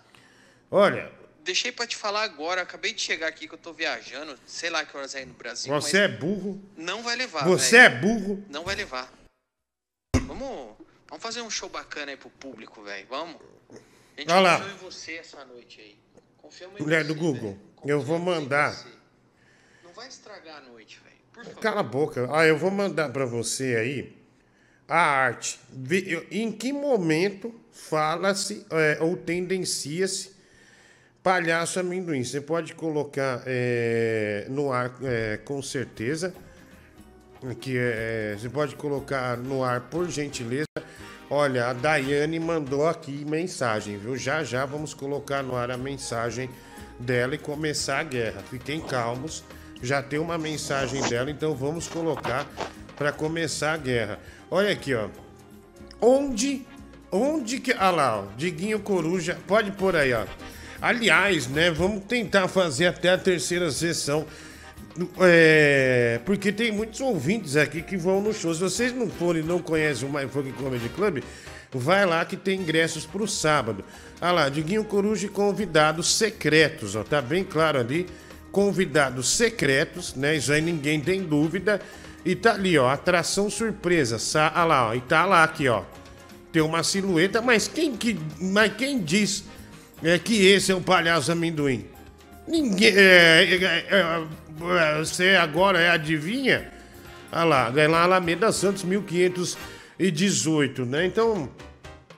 Olha, 0.69 1.11
Deixei 1.43 1.71
pra 1.71 1.87
te 1.87 1.95
falar 1.95 2.21
agora, 2.21 2.61
acabei 2.61 2.93
de 2.93 3.01
chegar 3.01 3.27
aqui 3.27 3.47
que 3.47 3.55
eu 3.55 3.57
tô 3.57 3.73
viajando, 3.73 4.37
sei 4.45 4.69
lá 4.69 4.85
que 4.85 4.95
horas 4.95 5.15
é 5.15 5.19
aí 5.19 5.25
no 5.25 5.33
Brasil. 5.33 5.73
você 5.73 6.01
é 6.01 6.07
burro. 6.07 6.61
Não 6.77 7.01
vai 7.01 7.15
levar. 7.15 7.43
Você 7.45 7.79
velho. 7.79 7.95
é 7.95 7.99
burro. 7.99 8.45
Não 8.47 8.63
vai 8.63 8.75
levar. 8.75 9.11
Vamos, 10.27 10.75
vamos 11.07 11.23
fazer 11.23 11.41
um 11.41 11.49
show 11.49 11.69
bacana 11.69 12.11
aí 12.11 12.17
pro 12.17 12.29
público, 12.29 12.83
velho. 12.83 13.07
Vamos. 13.09 13.41
A 14.15 14.19
gente 14.19 14.31
Olha 14.31 14.41
lá. 14.41 14.69
em 14.69 14.77
você 14.77 15.13
essa 15.13 15.43
noite 15.43 15.81
aí. 15.81 15.97
Confiamos 16.37 16.79
em 16.79 16.83
Mulher 16.83 17.03
você, 17.03 17.07
do 17.07 17.15
Google, 17.15 17.57
eu 17.83 17.99
vou 17.99 18.19
mandar. 18.19 18.98
Vai 19.99 20.07
estragar 20.07 20.59
a 20.59 20.61
noite, 20.61 20.97
velho. 21.03 21.55
Cala 21.57 21.81
a 21.81 21.83
boca. 21.83 22.29
Ah, 22.31 22.45
eu 22.45 22.57
vou 22.57 22.71
mandar 22.71 23.09
pra 23.09 23.25
você 23.25 23.75
aí 23.75 24.17
a 24.87 24.97
arte. 24.97 25.59
Em 26.31 26.53
que 26.53 26.71
momento 26.71 27.53
fala-se 27.69 28.65
é, 28.69 28.97
ou 29.01 29.17
tendencia-se 29.17 30.31
palhaço 31.21 31.81
amendoim? 31.81 32.23
Você 32.23 32.39
pode 32.39 32.75
colocar 32.75 33.43
é, 33.45 34.47
no 34.49 34.71
ar 34.71 34.95
é, 35.03 35.35
com 35.43 35.61
certeza. 35.61 36.33
Que 37.59 37.77
é, 37.77 38.37
você 38.39 38.47
pode 38.47 38.77
colocar 38.77 39.35
no 39.35 39.65
ar 39.65 39.81
por 39.81 40.09
gentileza. 40.09 40.65
Olha, 41.29 41.67
a 41.67 41.73
Daiane 41.73 42.39
mandou 42.39 42.87
aqui 42.87 43.25
mensagem, 43.25 43.97
viu? 43.97 44.15
Já 44.15 44.45
já 44.45 44.65
vamos 44.65 44.93
colocar 44.93 45.43
no 45.43 45.57
ar 45.57 45.69
a 45.69 45.77
mensagem 45.77 46.49
dela 46.97 47.35
e 47.35 47.37
começar 47.37 47.99
a 47.99 48.03
guerra. 48.03 48.41
Fiquem 48.49 48.79
calmos, 48.79 49.43
já 49.81 50.01
tem 50.01 50.19
uma 50.19 50.37
mensagem 50.37 51.01
dela, 51.09 51.31
então 51.31 51.55
vamos 51.55 51.87
colocar 51.87 52.47
para 52.97 53.11
começar 53.11 53.73
a 53.73 53.77
guerra. 53.77 54.19
Olha 54.51 54.71
aqui, 54.71 54.93
ó. 54.93 55.07
Onde, 56.01 56.65
onde 57.11 57.59
que. 57.59 57.71
Ah 57.73 57.91
lá, 57.91 58.19
ó, 58.19 58.25
Diguinho 58.37 58.79
Coruja, 58.79 59.37
pode 59.47 59.71
pôr 59.71 59.95
aí, 59.95 60.13
ó. 60.13 60.25
Aliás, 60.81 61.47
né, 61.47 61.69
vamos 61.69 62.03
tentar 62.05 62.47
fazer 62.47 62.87
até 62.87 63.09
a 63.09 63.17
terceira 63.17 63.69
sessão. 63.71 64.25
É, 65.21 66.19
porque 66.25 66.51
tem 66.51 66.71
muitos 66.71 66.99
ouvintes 66.99 67.55
aqui 67.55 67.81
que 67.81 67.95
vão 67.95 68.21
no 68.21 68.33
show. 68.33 68.53
Se 68.53 68.59
vocês 68.59 68.93
não 68.93 69.09
forem 69.09 69.43
não 69.43 69.59
conhecem 69.59 70.07
o 70.07 70.11
My 70.11 70.27
Funk 70.27 70.51
Comedy 70.53 70.89
Club, 70.89 71.23
vai 71.71 72.05
lá 72.05 72.25
que 72.25 72.35
tem 72.35 72.59
ingressos 72.59 73.05
pro 73.05 73.27
sábado. 73.27 73.83
Ah 74.19 74.31
lá, 74.31 74.49
Diguinho 74.49 74.83
Coruja 74.83 75.27
e 75.27 75.29
convidados 75.29 76.15
secretos, 76.15 76.95
ó. 76.95 77.03
Tá 77.03 77.21
bem 77.21 77.43
claro 77.43 77.79
ali. 77.79 78.07
Convidados 78.51 79.29
secretos, 79.29 80.15
né? 80.15 80.35
Isso 80.35 80.51
aí 80.51 80.61
ninguém 80.61 80.99
tem 80.99 81.23
dúvida. 81.23 81.79
E 82.25 82.35
tá 82.35 82.53
ali, 82.53 82.77
ó, 82.77 82.89
atração 82.89 83.49
surpresa. 83.49 84.19
Sa 84.19 84.51
ah 84.53 84.65
lá, 84.65 84.89
ó, 84.89 84.93
e 84.93 85.01
tá 85.01 85.25
lá 85.25 85.43
aqui, 85.43 85.67
ó. 85.67 85.83
Tem 86.51 86.61
uma 86.61 86.83
silhueta, 86.83 87.41
mas 87.41 87.67
quem 87.67 87.95
que, 87.95 88.19
mas 88.39 88.73
quem 88.75 88.99
diz 88.99 89.43
é 90.03 90.17
que 90.17 90.47
esse 90.47 90.71
é 90.71 90.75
o 90.75 90.81
palhaço 90.81 91.31
amendoim? 91.31 91.85
Ninguém. 92.47 92.93
É, 92.95 93.43
é, 93.43 93.55
é, 93.55 93.85
é, 93.89 94.25
você 94.97 95.35
agora 95.35 95.79
é 95.79 95.89
adivinha? 95.89 96.71
Olha 97.31 97.43
lá, 97.43 97.71
é 97.75 97.87
lá 97.87 98.01
Alameda 98.01 98.51
Santos 98.51 98.83
1518, 98.83 100.85
né? 100.85 101.05
Então, 101.05 101.47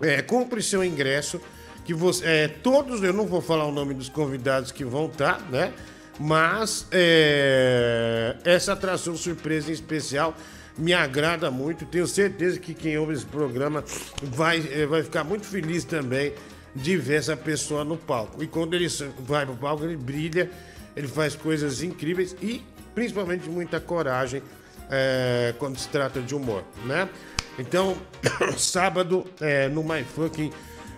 é, 0.01 0.21
compre 0.21 0.63
seu 0.63 0.81
ingresso. 0.83 1.41
Que 1.83 1.93
você, 1.93 2.25
é, 2.25 2.47
todos, 2.47 3.03
eu 3.03 3.11
não 3.11 3.25
vou 3.25 3.41
falar 3.41 3.65
o 3.65 3.71
nome 3.71 3.93
dos 3.93 4.07
convidados 4.07 4.71
que 4.71 4.85
vão 4.85 5.07
estar, 5.07 5.41
né? 5.49 5.73
Mas 6.19 6.87
é, 6.91 8.35
essa 8.43 8.73
atração 8.73 9.15
surpresa 9.15 9.69
em 9.69 9.73
especial 9.73 10.35
me 10.77 10.93
agrada 10.93 11.49
muito. 11.49 11.85
Tenho 11.85 12.07
certeza 12.07 12.59
que 12.59 12.73
quem 12.73 12.97
ouve 12.97 13.13
esse 13.13 13.25
programa 13.25 13.83
vai, 14.21 14.63
é, 14.71 14.85
vai 14.85 15.03
ficar 15.03 15.23
muito 15.23 15.45
feliz 15.45 15.83
também 15.83 16.33
de 16.75 16.97
ver 16.97 17.15
essa 17.15 17.35
pessoa 17.35 17.83
no 17.83 17.97
palco. 17.97 18.43
E 18.43 18.47
quando 18.47 18.73
ele 18.73 18.87
vai 19.19 19.45
pro 19.45 19.55
palco, 19.55 19.83
ele 19.83 19.97
brilha, 19.97 20.49
ele 20.95 21.07
faz 21.07 21.35
coisas 21.35 21.83
incríveis 21.83 22.35
e 22.41 22.63
principalmente 22.93 23.49
muita 23.49 23.79
coragem 23.79 24.41
é, 24.89 25.53
quando 25.57 25.77
se 25.77 25.87
trata 25.87 26.21
de 26.21 26.35
humor, 26.35 26.63
né? 26.85 27.09
Então, 27.57 27.97
sábado 28.57 29.25
é, 29.39 29.67
no 29.67 29.83
My 29.83 30.03
Fucking 30.03 30.51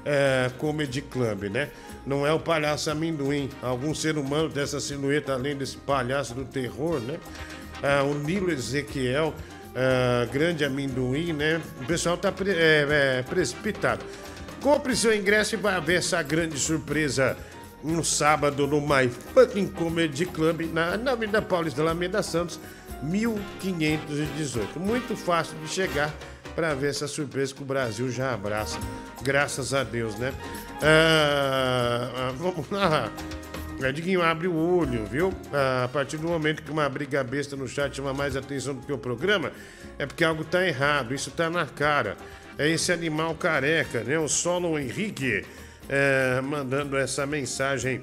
é, 0.06 0.52
Comedy 0.58 1.02
Club, 1.02 1.44
né? 1.44 1.70
Não 2.06 2.28
é 2.28 2.34
o 2.34 2.40
palhaço 2.40 2.92
amendoim, 2.92 3.50
algum 3.62 3.94
ser 3.96 4.18
humano 4.18 4.50
dessa 4.50 4.80
silhueta 4.80 5.34
além 5.34 5.56
desse 5.56 5.78
palhaço 5.78 6.34
do 6.34 6.44
terror, 6.44 7.00
né? 7.00 7.18
Ah, 7.82 8.04
o 8.04 8.14
Nilo 8.14 8.52
Ezequiel, 8.52 9.34
ah, 9.76 10.26
grande 10.32 10.66
amendoim, 10.66 11.32
né? 11.34 11.62
O 11.82 11.86
pessoal 11.86 12.18
tá 12.18 12.32
pre- 12.32 12.52
é, 12.52 12.86
é, 13.20 13.24
precipitado. 13.24 14.04
Compre 14.62 14.96
seu 14.96 15.16
ingresso 15.16 15.56
e 15.56 15.58
vai 15.58 15.80
ver 15.82 15.96
essa 15.96 16.22
grande 16.22 16.58
surpresa 16.60 17.38
no 17.84 18.04
sábado 18.04 18.66
no 18.66 18.80
My 18.82 19.10
Fucking 19.34 19.68
Comedy 19.68 20.26
Club, 20.26 20.72
na, 20.74 20.94
Avenida 21.12 21.42
Paulista 21.42 21.82
Alameda 21.82 22.24
Santos, 22.24 22.60
1518. 23.02 24.80
Muito 24.80 25.16
fácil 25.16 25.58
de 25.60 25.68
chegar 25.68 26.14
para 26.56 26.74
ver 26.74 26.90
essa 26.90 27.08
surpresa 27.08 27.54
que 27.54 27.62
o 27.62 27.66
Brasil 27.66 28.10
já 28.10 28.34
abraça. 28.34 28.80
Graças 29.22 29.74
a 29.74 29.84
Deus, 29.84 30.18
né? 30.18 30.34
Ah, 30.82 32.12
ah, 32.16 32.34
vamos 32.38 32.70
lá. 32.70 33.12
É, 33.82 33.92
Diguinho, 33.92 34.22
abre 34.22 34.48
o 34.48 34.56
olho, 34.56 35.06
viu? 35.06 35.34
Ah, 35.52 35.84
a 35.86 35.88
partir 35.88 36.18
do 36.18 36.28
momento 36.28 36.64
que 36.64 36.72
uma 36.72 36.88
briga 36.88 37.24
besta 37.24 37.56
no 37.56 37.68
chat 37.68 37.96
chama 37.96 38.14
mais 38.14 38.36
atenção 38.36 38.76
do 38.76 38.86
que 38.86 38.94
o 38.94 38.98
programa, 38.98 39.52
é 39.98 40.06
porque 40.06 40.24
algo 40.24 40.44
tá 40.44 40.66
errado, 40.66 41.14
isso 41.14 41.32
tá 41.32 41.50
na 41.50 41.66
cara. 41.66 42.18
É 42.58 42.70
esse 42.70 42.92
animal 42.92 43.34
careca, 43.36 44.04
né? 44.04 44.18
O 44.20 44.28
Solo 44.28 44.78
Henrique 44.78 45.44
é, 45.90 46.40
mandando 46.42 46.96
essa 46.98 47.26
mensagem 47.26 48.02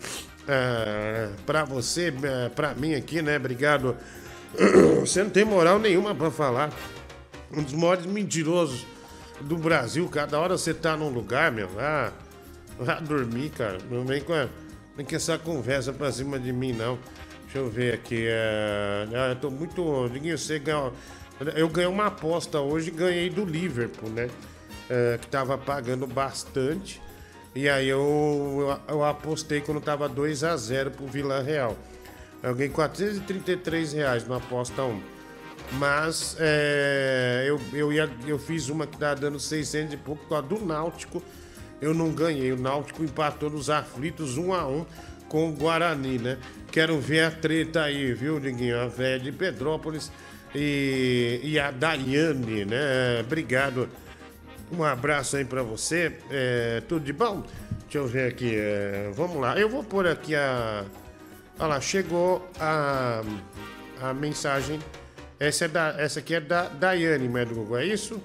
ah, 0.48 1.31
pra 1.47 1.64
você, 1.64 2.12
eh, 2.22 2.48
pra 2.48 2.74
mim 2.74 2.94
aqui, 2.94 3.22
né? 3.22 3.36
Obrigado. 3.36 3.97
Você 5.01 5.22
não 5.22 5.31
tem 5.31 5.44
moral 5.44 5.78
nenhuma 5.78 6.12
pra 6.12 6.28
falar. 6.28 6.70
Um 7.52 7.62
dos 7.62 7.72
maiores 7.72 8.06
mentirosos 8.06 8.86
do 9.40 9.56
Brasil. 9.56 10.09
Cada 10.09 10.39
hora 10.39 10.56
você 10.56 10.72
tá 10.74 10.97
num 10.97 11.09
lugar, 11.09 11.51
meu. 11.51 11.68
Ah, 11.78 12.12
vá 12.78 12.94
dormir, 13.01 13.51
cara. 13.51 13.78
Não 13.90 14.05
vem 14.05 14.20
com, 14.20 14.32
a- 14.32 14.48
vem 14.97 15.05
com 15.05 15.16
essa 15.16 15.39
conversa 15.39 15.93
pra 15.93 16.12
cima 16.12 16.39
de 16.39 16.52
mim, 16.52 16.72
não. 16.72 16.98
Deixa 17.44 17.59
eu 17.59 17.68
ver 17.68 17.94
aqui. 17.94 18.27
É... 18.28 19.06
ah, 19.14 19.28
Eu 19.31 19.36
tô 19.36 19.51
muito. 19.51 20.09
Diguinho, 20.12 20.39
você 20.39 20.59
ganhou. 20.59 20.93
Eu 21.56 21.68
ganhei 21.68 21.90
uma 21.90 22.06
aposta 22.06 22.60
hoje 22.60 22.90
ganhei 22.90 23.31
do 23.31 23.44
Liverpool, 23.44 24.10
né? 24.10 24.28
É, 24.89 25.18
que 25.20 25.27
tava 25.27 25.56
pagando 25.56 26.06
bastante. 26.06 27.01
E 27.55 27.68
aí 27.68 27.89
eu, 27.89 28.78
eu, 28.89 28.94
eu 28.97 29.05
apostei 29.05 29.60
quando 29.60 29.81
tava 29.81 30.09
2 30.09 30.44
a 30.44 30.56
0 30.56 30.90
pro 30.93 31.06
Vila 31.06 31.43
Real. 31.43 31.77
Eu 32.43 32.55
ganhei 32.55 32.68
433 32.72 33.93
reais 33.94 34.28
na 34.28 34.36
aposta 34.36 34.82
1. 34.82 35.01
Mas 35.72 36.36
é, 36.38 37.44
eu, 37.47 37.60
eu, 37.72 37.92
ia, 37.92 38.10
eu 38.26 38.38
fiz 38.38 38.68
uma 38.68 38.86
que 38.86 38.98
tá 38.98 39.14
dando 39.14 39.38
600 39.38 39.94
e 39.94 39.97
pouco 39.97 40.24
por 40.26 40.42
do 40.42 40.64
Náutico. 40.64 41.22
Eu 41.80 41.94
não 41.94 42.12
ganhei. 42.12 42.52
O 42.52 42.60
Náutico 42.60 43.02
empatou 43.05 43.51
nos 43.51 43.70
aflitos 43.70 44.36
1 44.36 44.52
a 44.52 44.66
1 44.66 44.86
com 45.28 45.48
o 45.48 45.52
Guarani, 45.52 46.18
né? 46.18 46.38
Quero 46.72 46.98
ver 47.01 47.24
a 47.24 47.30
treta 47.30 47.82
aí, 47.82 48.12
viu, 48.12 48.40
Diguinho? 48.40 48.80
A 48.80 48.86
velha 48.86 49.20
de 49.20 49.32
Petrópolis 49.32 50.10
e, 50.55 51.40
e 51.42 51.59
a 51.59 51.70
Daiane, 51.70 52.64
né? 52.64 53.20
Obrigado. 53.20 53.88
Um 54.72 54.84
abraço 54.84 55.36
aí 55.36 55.44
pra 55.44 55.62
você. 55.62 56.18
É, 56.30 56.82
tudo 56.88 57.05
de 57.05 57.12
bom? 57.12 57.44
Deixa 57.82 57.98
eu 57.98 58.06
ver 58.06 58.28
aqui. 58.28 58.55
é, 58.55 59.10
vamos 59.14 59.40
lá. 59.40 59.59
Eu 59.59 59.68
vou 59.68 59.82
pôr 59.82 60.06
aqui 60.06 60.34
a. 60.34 60.84
Olha 61.59 61.68
lá, 61.68 61.80
chegou 61.80 62.48
a, 62.59 63.22
a 64.01 64.14
mensagem. 64.14 64.78
Essa, 65.40 65.64
é 65.64 65.68
da, 65.68 65.94
essa 65.96 66.18
aqui 66.18 66.34
é 66.34 66.40
da 66.40 66.64
Daiane, 66.64 67.40
é 67.40 67.44
do 67.46 67.54
Google, 67.54 67.78
é 67.78 67.86
isso? 67.86 68.20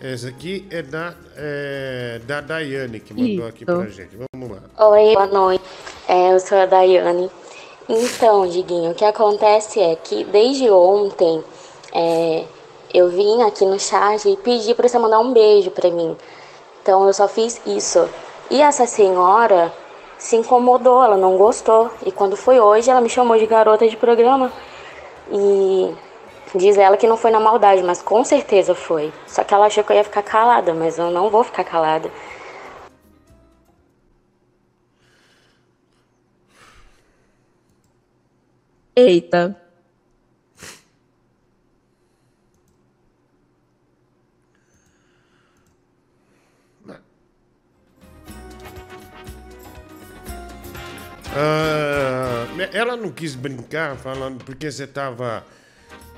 Essa 0.00 0.28
aqui 0.28 0.66
é 0.70 0.80
da, 0.80 1.12
é, 1.36 2.18
da 2.26 2.40
Daiane 2.40 2.98
que 2.98 3.12
mandou 3.12 3.46
aqui 3.46 3.66
pra 3.66 3.84
Isso. 3.84 3.92
gente. 3.92 4.16
Vamos 4.32 4.50
lá. 4.50 4.86
Oi, 4.88 5.14
boa 5.14 5.26
noite. 5.26 5.64
É, 6.08 6.32
eu 6.32 6.40
sou 6.40 6.56
a 6.56 6.64
Daiane. 6.64 7.30
Então, 7.86 8.48
Diguinho, 8.48 8.92
o 8.92 8.94
que 8.94 9.04
acontece 9.04 9.78
é 9.78 9.94
que 9.96 10.24
desde 10.24 10.70
ontem 10.70 11.44
é, 11.92 12.44
eu 12.92 13.10
vim 13.10 13.42
aqui 13.42 13.66
no 13.66 13.78
chat 13.78 14.26
e 14.26 14.34
pedi 14.38 14.74
pra 14.74 14.88
você 14.88 14.98
mandar 14.98 15.20
um 15.20 15.32
beijo 15.32 15.70
pra 15.70 15.90
mim. 15.90 16.16
Então 16.82 17.06
eu 17.06 17.12
só 17.12 17.28
fiz 17.28 17.60
isso. 17.66 18.08
E 18.50 18.62
essa 18.62 18.86
senhora 18.86 19.70
se 20.16 20.36
incomodou, 20.36 21.04
ela 21.04 21.18
não 21.18 21.36
gostou. 21.36 21.90
E 22.06 22.10
quando 22.10 22.34
foi 22.34 22.58
hoje, 22.58 22.90
ela 22.90 23.02
me 23.02 23.10
chamou 23.10 23.38
de 23.38 23.46
garota 23.46 23.86
de 23.86 23.96
programa. 23.96 24.50
E 25.30 25.94
diz 26.54 26.78
ela 26.78 26.96
que 26.96 27.06
não 27.06 27.16
foi 27.16 27.30
na 27.30 27.40
maldade, 27.40 27.82
mas 27.82 28.02
com 28.02 28.24
certeza 28.24 28.74
foi. 28.74 29.12
Só 29.26 29.44
que 29.44 29.52
ela 29.52 29.66
achou 29.66 29.84
que 29.84 29.92
eu 29.92 29.96
ia 29.96 30.04
ficar 30.04 30.22
calada, 30.22 30.72
mas 30.74 30.98
eu 30.98 31.10
não 31.10 31.30
vou 31.30 31.44
ficar 31.44 31.64
calada. 31.64 32.10
Eita. 38.96 39.60
Ah, 51.36 52.46
ela 52.72 52.96
não 52.96 53.10
quis 53.10 53.34
brincar 53.34 53.96
falando 53.96 54.44
porque 54.44 54.70
você 54.70 54.86
tava 54.86 55.44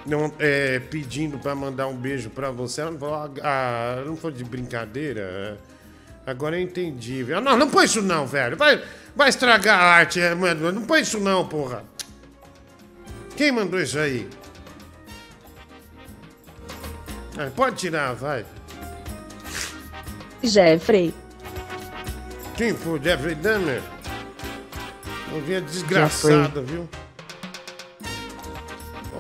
não, 0.06 0.32
é, 0.38 0.78
pedindo 0.78 1.38
pra 1.38 1.54
mandar 1.54 1.88
um 1.88 1.96
beijo 1.96 2.30
pra 2.30 2.50
você. 2.50 2.80
Ela 2.80 2.90
não 2.92 2.98
falou, 2.98 3.32
ah, 3.42 4.02
não 4.06 4.16
foi 4.16 4.32
de 4.32 4.44
brincadeira. 4.44 5.58
Agora 6.26 6.58
eu 6.58 6.62
entendi. 6.62 7.22
velho. 7.22 7.40
Não, 7.40 7.56
não 7.56 7.70
põe 7.70 7.84
isso 7.84 8.02
não, 8.02 8.26
velho. 8.26 8.56
Vai, 8.56 8.82
vai 9.14 9.28
estragar 9.28 9.78
a 9.78 9.84
arte. 9.84 10.20
é, 10.20 10.34
mano. 10.34 10.72
Não 10.72 10.82
põe 10.82 11.00
isso 11.02 11.20
não, 11.20 11.46
porra. 11.46 11.84
Quem 13.36 13.52
mandou 13.52 13.80
isso 13.80 13.98
aí? 13.98 14.28
Ah, 17.38 17.50
pode 17.54 17.76
tirar, 17.76 18.14
vai. 18.14 18.44
Jeffrey. 20.42 21.14
Quem 22.56 22.74
foi? 22.74 23.00
Jeffrey 23.02 23.34
Dahmer? 23.34 23.82
Novinha 25.30 25.60
desgraçada, 25.60 26.62
viu? 26.62 26.88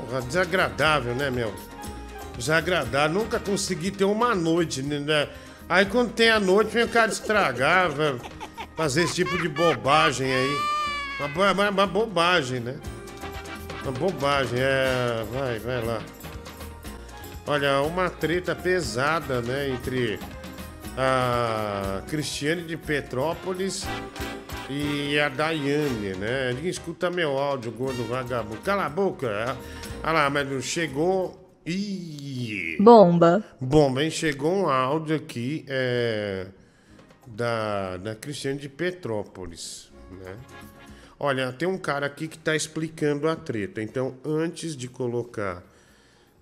Porra, 0.06 0.22
desagradável, 0.22 1.14
né, 1.14 1.30
meu? 1.30 1.54
Desagradável. 2.36 3.22
Nunca 3.22 3.38
consegui 3.40 3.90
ter 3.90 4.04
uma 4.04 4.34
noite, 4.34 4.82
né? 4.82 5.28
Aí 5.68 5.84
quando 5.86 6.12
tem 6.12 6.30
a 6.30 6.38
noite, 6.38 6.70
vem 6.70 6.84
o 6.84 6.88
cara 6.88 7.10
estragar. 7.10 7.90
Fazer 8.76 9.02
esse 9.04 9.14
tipo 9.14 9.36
de 9.38 9.48
bobagem 9.48 10.32
aí. 10.32 10.56
Uma, 11.18 11.52
uma- 11.52 11.70
uma 11.70 11.86
bobagem, 11.86 12.60
né? 12.60 12.76
Uma 13.82 13.92
bobagem, 13.92 14.58
é. 14.60 15.24
Vai, 15.32 15.58
vai 15.58 15.82
lá. 15.82 16.00
Olha, 17.46 17.80
uma 17.82 18.10
treta 18.10 18.54
pesada, 18.56 19.40
né, 19.40 19.68
entre 19.70 20.18
a 20.96 22.02
Cristiane 22.08 22.62
de 22.62 22.76
Petrópolis 22.76 23.86
e 24.70 25.18
a 25.18 25.28
Daiane, 25.28 26.14
né? 26.16 26.52
Ninguém 26.54 26.70
escuta 26.70 27.10
meu 27.10 27.36
áudio, 27.36 27.70
gordo 27.70 28.04
vagabundo. 28.04 28.60
Cala 28.62 28.86
a 28.86 28.88
boca. 28.88 29.56
Olha 30.02 30.12
lá, 30.12 30.30
mas 30.30 30.64
chegou. 30.64 31.42
Ih! 31.66 32.76
Bomba. 32.80 33.44
Bom, 33.60 33.92
bem, 33.92 34.10
chegou 34.10 34.52
um 34.52 34.68
áudio 34.68 35.16
aqui 35.16 35.64
é, 35.68 36.46
da, 37.26 37.96
da 37.96 38.14
Cristiane 38.14 38.58
de 38.58 38.68
Petrópolis, 38.68 39.90
né? 40.10 40.36
Olha, 41.18 41.50
tem 41.52 41.66
um 41.66 41.78
cara 41.78 42.06
aqui 42.06 42.28
que 42.28 42.38
tá 42.38 42.54
explicando 42.54 43.28
a 43.28 43.34
treta. 43.34 43.82
Então, 43.82 44.14
antes 44.24 44.76
de 44.76 44.86
colocar 44.86 45.62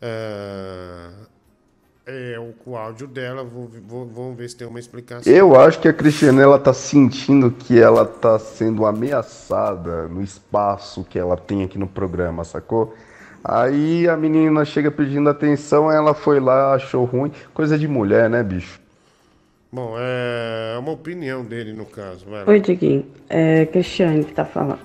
ah, 0.02 1.10
é, 2.06 2.38
o, 2.38 2.70
o 2.70 2.76
áudio 2.76 3.06
dela, 3.06 3.42
vou, 3.44 3.68
vou- 3.86 4.06
vamos 4.06 4.36
ver 4.36 4.48
se 4.48 4.56
tem 4.56 4.66
uma 4.66 4.78
explicação. 4.78 5.32
Eu 5.32 5.58
acho 5.58 5.80
que 5.80 5.88
a 5.88 5.92
Cristiane 5.92 6.40
ela 6.40 6.58
tá 6.58 6.72
sentindo 6.74 7.50
que 7.50 7.78
ela 7.80 8.04
tá 8.04 8.38
sendo 8.38 8.84
ameaçada 8.86 10.06
no 10.08 10.22
espaço 10.22 11.04
que 11.04 11.18
ela 11.18 11.36
tem 11.36 11.62
aqui 11.64 11.78
no 11.78 11.86
programa, 11.86 12.44
sacou? 12.44 12.94
Aí 13.42 14.08
a 14.08 14.16
menina 14.16 14.64
chega 14.64 14.90
pedindo 14.90 15.28
atenção, 15.28 15.90
ela 15.90 16.14
foi 16.14 16.40
lá, 16.40 16.74
achou 16.74 17.04
ruim. 17.04 17.30
Coisa 17.52 17.78
de 17.78 17.86
mulher, 17.88 18.28
né, 18.30 18.42
bicho? 18.42 18.80
Bom, 19.72 19.94
é 19.98 20.78
uma 20.78 20.92
opinião 20.92 21.44
dele 21.44 21.72
no 21.72 21.84
caso. 21.86 22.26
Vai 22.26 22.44
lá. 22.44 22.52
Oi, 22.52 22.60
Diguinho. 22.60 23.04
É 23.28 23.66
Cristiane 23.66 24.24
que 24.24 24.32
tá 24.32 24.44
falando. 24.44 24.80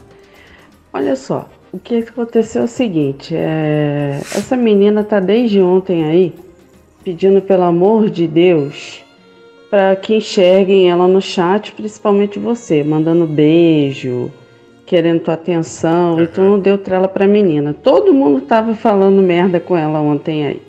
Olha 0.94 1.16
só, 1.16 1.50
o 1.72 1.80
que 1.80 1.98
aconteceu 2.00 2.64
é 2.64 2.66
o 2.66 2.68
seguinte, 2.68 3.36
é... 3.36 4.18
essa 4.36 4.58
menina 4.58 5.04
tá 5.04 5.20
desde 5.20 5.62
ontem 5.62 6.04
aí 6.06 6.36
pedindo 7.04 7.42
pelo 7.42 7.64
amor 7.64 8.10
de 8.10 8.28
Deus 8.28 9.04
para 9.70 9.96
que 9.96 10.16
enxerguem 10.16 10.90
ela 10.90 11.08
no 11.08 11.22
chat, 11.22 11.72
principalmente 11.74 12.40
você, 12.40 12.84
mandando 12.84 13.28
beijo, 13.28 14.32
querendo 14.86 15.22
tua 15.22 15.36
atenção, 15.36 16.20
e 16.20 16.26
tu 16.26 16.42
não 16.42 16.60
deu 16.60 16.78
trela 16.78 17.08
pra 17.08 17.28
menina. 17.28 17.74
Todo 17.74 18.14
mundo 18.14 18.42
tava 18.42 18.74
falando 18.74 19.22
merda 19.22 19.60
com 19.60 19.78
ela 19.78 20.00
ontem 20.00 20.48
aí. 20.48 20.62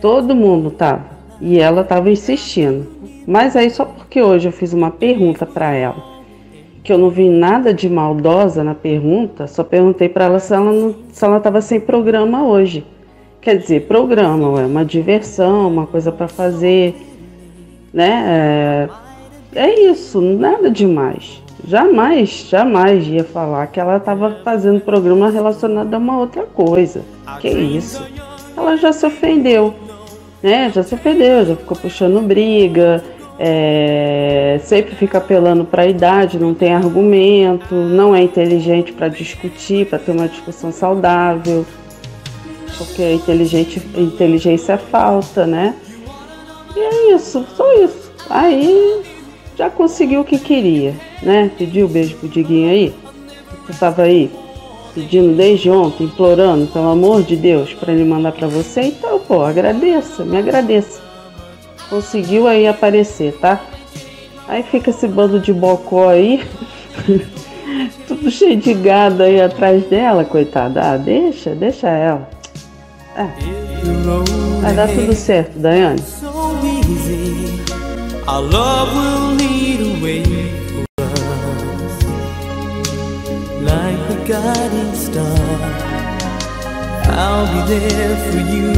Todo 0.00 0.34
mundo 0.34 0.70
tava. 0.72 1.04
E 1.40 1.60
ela 1.60 1.84
tava 1.84 2.10
insistindo. 2.10 2.86
Mas 3.26 3.54
aí 3.54 3.70
só 3.70 3.84
porque 3.84 4.20
hoje 4.20 4.48
eu 4.48 4.52
fiz 4.52 4.72
uma 4.72 4.90
pergunta 4.90 5.46
pra 5.46 5.72
ela, 5.72 6.02
que 6.82 6.92
eu 6.92 6.98
não 6.98 7.08
vi 7.08 7.28
nada 7.28 7.72
de 7.72 7.88
maldosa 7.88 8.62
na 8.62 8.74
pergunta, 8.74 9.46
só 9.46 9.62
perguntei 9.64 10.08
pra 10.08 10.24
ela 10.24 10.40
se 10.40 10.52
ela 10.52 10.72
não, 10.72 10.94
se 11.10 11.24
ela 11.24 11.40
tava 11.40 11.60
sem 11.60 11.80
programa 11.80 12.44
hoje. 12.44 12.84
Quer 13.44 13.58
dizer, 13.58 13.82
programa, 13.82 14.62
é 14.62 14.64
uma 14.64 14.86
diversão, 14.86 15.68
uma 15.68 15.86
coisa 15.86 16.10
pra 16.10 16.26
fazer, 16.26 16.96
né? 17.92 18.88
É, 19.54 19.60
é 19.66 19.80
isso, 19.90 20.18
nada 20.18 20.70
demais. 20.70 21.42
Jamais, 21.68 22.46
jamais 22.48 23.06
ia 23.06 23.22
falar 23.22 23.66
que 23.66 23.78
ela 23.78 23.98
estava 23.98 24.38
fazendo 24.42 24.80
programa 24.80 25.28
relacionado 25.28 25.92
a 25.92 25.98
uma 25.98 26.18
outra 26.18 26.44
coisa. 26.44 27.02
Que 27.40 27.50
isso? 27.50 28.02
Ela 28.56 28.78
já 28.78 28.94
se 28.94 29.04
ofendeu, 29.04 29.74
né? 30.42 30.72
Já 30.74 30.82
se 30.82 30.94
ofendeu, 30.94 31.44
já 31.44 31.54
ficou 31.54 31.76
puxando 31.76 32.26
briga, 32.26 33.04
é, 33.38 34.58
sempre 34.62 34.94
fica 34.94 35.18
apelando 35.18 35.66
para 35.66 35.82
a 35.82 35.86
idade, 35.86 36.38
não 36.38 36.54
tem 36.54 36.72
argumento, 36.72 37.74
não 37.74 38.14
é 38.14 38.22
inteligente 38.22 38.90
para 38.90 39.08
discutir, 39.08 39.84
para 39.86 39.98
ter 39.98 40.12
uma 40.12 40.28
discussão 40.28 40.72
saudável, 40.72 41.66
porque 42.76 43.12
inteligente, 43.12 43.82
inteligência 43.96 44.76
falta, 44.76 45.46
né? 45.46 45.74
E 46.76 46.80
é 46.80 47.14
isso, 47.14 47.44
só 47.56 47.72
isso. 47.74 48.12
Aí 48.28 49.02
já 49.56 49.70
conseguiu 49.70 50.22
o 50.22 50.24
que 50.24 50.38
queria, 50.38 50.94
né? 51.22 51.50
Pediu 51.56 51.86
o 51.86 51.88
beijo 51.88 52.16
pro 52.16 52.28
Diguinho 52.28 52.70
aí. 52.70 52.94
Você 53.66 53.78
tava 53.78 54.02
aí 54.02 54.30
pedindo 54.94 55.36
desde 55.36 55.68
ontem, 55.70 56.04
implorando, 56.04 56.66
pelo 56.66 56.88
amor 56.88 57.22
de 57.22 57.36
Deus, 57.36 57.72
para 57.74 57.92
ele 57.92 58.04
mandar 58.04 58.32
para 58.32 58.46
você. 58.46 58.82
Então, 58.82 59.18
pô, 59.20 59.42
agradeça, 59.42 60.24
me 60.24 60.36
agradeça. 60.36 61.02
Conseguiu 61.90 62.46
aí 62.46 62.66
aparecer, 62.66 63.32
tá? 63.34 63.60
Aí 64.46 64.62
fica 64.62 64.90
esse 64.90 65.08
bando 65.08 65.40
de 65.40 65.52
bocó 65.52 66.08
aí, 66.08 66.44
tudo 68.06 68.30
cheio 68.30 68.56
de 68.56 68.74
gado 68.74 69.22
aí 69.22 69.40
atrás 69.40 69.84
dela, 69.84 70.24
coitada. 70.24 70.92
Ah, 70.92 70.96
deixa, 70.96 71.54
deixa 71.54 71.88
ela. 71.88 72.33
É. 73.16 74.60
Vai 74.60 74.74
dar 74.74 74.88
tudo 74.88 75.14
certo, 75.14 75.58
Daiane. 75.58 76.02
guiding 84.26 84.94
star. 84.94 85.84
I'll 87.12 87.46
be 87.52 87.74
there 87.74 88.16
for 88.30 88.38
you 88.38 88.70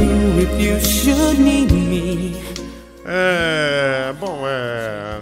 if 0.43 0.59
you 0.59 0.79
should 0.79 1.39
need 1.39 1.71
me. 1.71 2.35
É. 3.05 4.13
Bom, 4.19 4.41
é. 4.45 5.21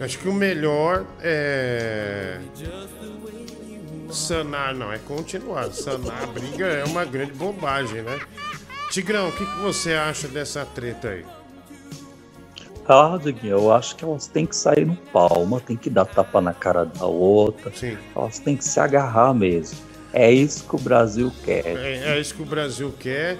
Acho 0.00 0.18
que 0.18 0.28
o 0.28 0.32
melhor 0.32 1.06
é. 1.22 2.38
Sanar, 4.12 4.74
não, 4.74 4.92
é 4.92 4.98
continuar. 4.98 5.72
Sanar 5.72 6.22
a 6.22 6.26
briga 6.26 6.66
é 6.66 6.84
uma 6.84 7.04
grande 7.04 7.32
bobagem, 7.32 8.02
né? 8.02 8.20
Tigrão, 8.90 9.28
o 9.28 9.32
que, 9.32 9.44
que 9.44 9.58
você 9.60 9.94
acha 9.94 10.28
dessa 10.28 10.66
treta 10.66 11.08
aí? 11.08 11.24
Ah, 12.86 13.18
Diguinho, 13.22 13.52
eu 13.52 13.72
acho 13.72 13.96
que 13.96 14.04
elas 14.04 14.26
têm 14.26 14.44
que 14.44 14.56
sair 14.56 14.84
no 14.84 14.96
pau, 14.96 15.42
uma 15.42 15.60
tem 15.60 15.76
que 15.76 15.88
dar 15.88 16.04
tapa 16.04 16.40
na 16.40 16.52
cara 16.52 16.84
da 16.84 17.06
outra. 17.06 17.72
Sim. 17.74 17.96
Elas 18.14 18.38
têm 18.38 18.56
que 18.56 18.64
se 18.64 18.78
agarrar 18.80 19.32
mesmo. 19.32 19.78
É 20.12 20.30
isso 20.30 20.64
que 20.64 20.76
o 20.76 20.78
Brasil 20.78 21.32
quer. 21.44 21.64
É, 21.66 22.14
é 22.14 22.20
isso 22.20 22.34
que 22.34 22.42
o 22.42 22.46
Brasil 22.46 22.92
quer. 22.98 23.38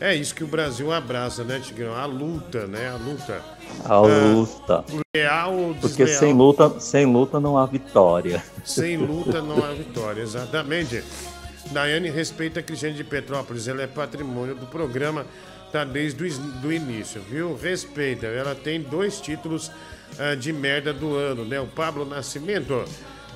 É 0.00 0.14
isso 0.14 0.34
que 0.34 0.44
o 0.44 0.46
Brasil 0.46 0.92
abraça, 0.92 1.42
né, 1.42 1.60
Tigrão? 1.60 1.94
A 1.94 2.06
luta, 2.06 2.66
né? 2.66 2.88
A 2.88 2.96
luta. 2.96 3.42
A 3.84 3.98
luta. 4.00 4.84
Leal 5.14 5.54
ou 5.54 5.74
Porque 5.74 6.06
sem 6.06 6.32
luta, 6.32 6.80
sem 6.80 7.06
luta 7.06 7.40
não 7.40 7.58
há 7.58 7.66
vitória. 7.66 8.42
Sem 8.64 8.96
luta 8.96 9.42
não 9.42 9.64
há 9.64 9.72
vitória, 9.72 10.22
exatamente. 10.22 11.02
Daiane 11.70 12.10
respeita 12.10 12.60
a 12.60 12.62
Cristiane 12.62 12.96
de 12.96 13.04
Petrópolis, 13.04 13.68
ela 13.68 13.82
é 13.82 13.86
patrimônio 13.86 14.54
do 14.54 14.66
programa, 14.66 15.26
tá 15.70 15.84
desde 15.84 16.22
o 16.22 16.72
início, 16.72 17.22
viu? 17.22 17.56
Respeita, 17.56 18.26
ela 18.26 18.54
tem 18.54 18.80
dois 18.80 19.20
títulos 19.20 19.70
ah, 20.18 20.34
de 20.34 20.52
merda 20.52 20.92
do 20.92 21.16
ano, 21.16 21.44
né? 21.44 21.60
O 21.60 21.66
Pablo 21.66 22.04
Nascimento. 22.04 22.84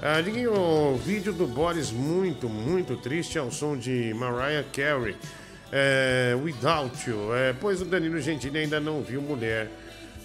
Ah, 0.02 0.18
o 0.50 0.96
vídeo 0.96 1.32
do 1.32 1.46
Boris 1.46 1.90
muito, 1.90 2.48
muito 2.48 2.96
triste 2.96 3.38
ao 3.38 3.50
som 3.50 3.76
de 3.76 4.12
Mariah 4.14 4.66
Carey. 4.72 5.16
É, 5.72 6.36
Without 6.44 7.10
You. 7.10 7.34
É, 7.34 7.52
pois 7.52 7.80
o 7.80 7.84
Danilo 7.84 8.20
Gentili 8.20 8.58
ainda 8.58 8.78
não 8.78 9.02
viu 9.02 9.20
mulher 9.20 9.68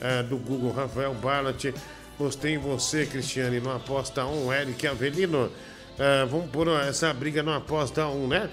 é, 0.01 0.23
do 0.23 0.37
Google 0.37 0.71
Rafael 0.71 1.13
Barlat. 1.13 1.73
Gostei 2.17 2.55
em 2.55 2.57
você, 2.57 3.05
Cristiane, 3.05 3.59
no 3.59 3.71
Aposta 3.71 4.25
1, 4.25 4.53
Eric 4.53 4.87
Avelino. 4.87 5.51
É, 5.97 6.25
vamos 6.25 6.49
pôr 6.49 6.67
essa 6.69 7.13
briga 7.13 7.41
no 7.41 7.53
Aposta 7.53 8.07
1, 8.07 8.27
né? 8.27 8.49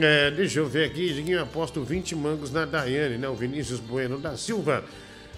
É, 0.00 0.30
deixa 0.30 0.60
eu 0.60 0.66
ver 0.66 0.84
aqui, 0.84 1.12
Diguinho, 1.12 1.42
aposto 1.42 1.82
20 1.82 2.14
mangos 2.14 2.52
na 2.52 2.64
Daiane, 2.64 3.18
né? 3.18 3.28
O 3.28 3.34
Vinícius 3.34 3.80
Bueno 3.80 4.18
da 4.18 4.36
Silva. 4.36 4.84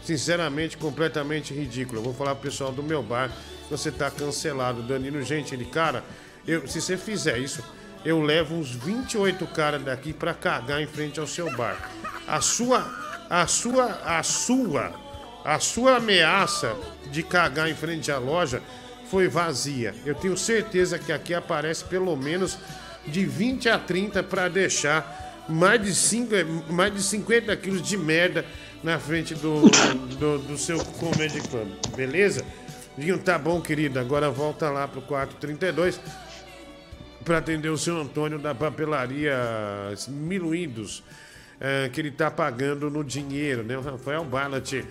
Sinceramente, 0.03 0.77
completamente 0.77 1.55
ridículo. 1.55 1.99
Eu 1.99 2.05
vou 2.05 2.15
falar 2.15 2.35
pro 2.35 2.51
pessoal 2.51 2.73
do 2.73 2.83
meu 2.83 3.03
bar, 3.03 3.31
você 3.71 3.91
tá 3.91 4.11
cancelado, 4.11 4.83
Danilo. 4.83 5.23
Gente, 5.23 5.55
ele, 5.55 5.65
cara, 5.67 6.03
eu, 6.47 6.67
se 6.67 6.81
você 6.81 6.97
fizer 6.97 7.39
isso, 7.39 7.63
eu 8.05 8.21
levo 8.21 8.55
uns 8.55 8.71
28 8.71 9.47
caras 9.49 9.83
daqui 9.83 10.13
pra 10.13 10.35
cagar 10.35 10.81
em 10.81 10.87
frente 10.87 11.21
ao 11.21 11.27
seu 11.27 11.55
bar. 11.57 11.91
A 12.27 12.41
sua, 12.41 12.87
a 13.29 13.47
sua, 13.47 13.87
a 14.05 14.23
sua, 14.23 14.93
a 15.45 15.59
sua 15.59 15.97
ameaça 15.97 16.77
de 17.11 17.23
cagar 17.23 17.69
em 17.69 17.75
frente 17.75 18.11
à 18.11 18.19
loja 18.19 18.63
foi 19.11 19.29
vazia. 19.29 19.95
Eu 20.07 20.15
tenho 20.15 20.37
certeza 20.37 20.99
que 20.99 21.13
aqui 21.13 21.35
aparece 21.35 21.85
pelo 21.85 22.17
menos 22.17 22.59
de 23.07 23.25
20 23.25 23.69
a 23.69 23.79
30 23.79 24.23
para 24.23 24.49
deixar 24.49 25.45
mais 25.49 25.83
de, 25.83 25.95
cinco, 25.95 26.35
mais 26.69 26.95
de 26.95 27.03
50 27.03 27.57
quilos 27.57 27.83
de 27.83 27.97
merda 27.97 28.45
na 28.83 28.99
frente 28.99 29.35
do, 29.35 29.63
do, 30.19 30.39
do 30.39 30.57
seu 30.57 30.79
Comedy 30.85 31.41
Club. 31.49 31.69
Beleza? 31.97 32.45
Dinho, 32.97 33.19
tá 33.19 33.39
bom, 33.39 33.61
querido. 33.61 33.99
Agora 33.99 34.31
volta 34.31 34.71
lá 34.71 34.87
pro 34.87 35.03
432 35.03 36.01
para 37.25 37.39
atender 37.39 37.69
o 37.69 37.77
seu 37.77 37.99
Antônio 37.99 38.39
da 38.39 38.55
papelaria 38.55 39.37
Miluídos, 40.09 41.03
eh, 41.61 41.91
que 41.93 42.01
ele 42.01 42.11
tá 42.11 42.31
pagando 42.31 42.89
no 42.91 43.05
dinheiro, 43.05 43.63
né? 43.63 43.77
O 43.77 43.81
Rafael 43.83 44.25
Ballat, 44.25 44.85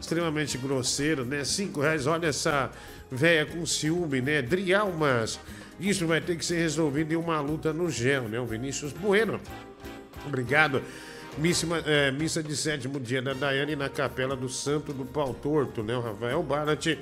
extremamente 0.00 0.56
grosseiro, 0.58 1.24
né? 1.24 1.44
Cinco 1.44 1.80
reais, 1.80 2.06
olha 2.06 2.28
essa 2.28 2.70
véia 3.10 3.46
com 3.46 3.64
ciúme, 3.64 4.20
né? 4.20 4.42
Drialmas, 4.42 5.38
isso 5.78 6.06
vai 6.06 6.20
ter 6.20 6.36
que 6.36 6.44
ser 6.44 6.58
resolvido 6.58 7.12
em 7.12 7.16
uma 7.16 7.40
luta 7.40 7.72
no 7.72 7.90
gel, 7.90 8.28
né? 8.28 8.40
O 8.40 8.46
Vinícius 8.46 8.92
Bueno, 8.92 9.40
obrigado. 10.26 10.82
Missa, 11.38 11.66
eh, 11.84 12.10
missa 12.12 12.42
de 12.42 12.56
sétimo 12.56 12.98
dia 12.98 13.20
da 13.20 13.34
Daiane 13.34 13.76
na 13.76 13.90
capela 13.90 14.34
do 14.34 14.48
Santo 14.48 14.92
do 14.92 15.04
Pau 15.04 15.34
Torto, 15.34 15.82
né? 15.82 15.94
O 15.94 16.00
Rafael 16.00 16.42
Ballat. 16.42 16.98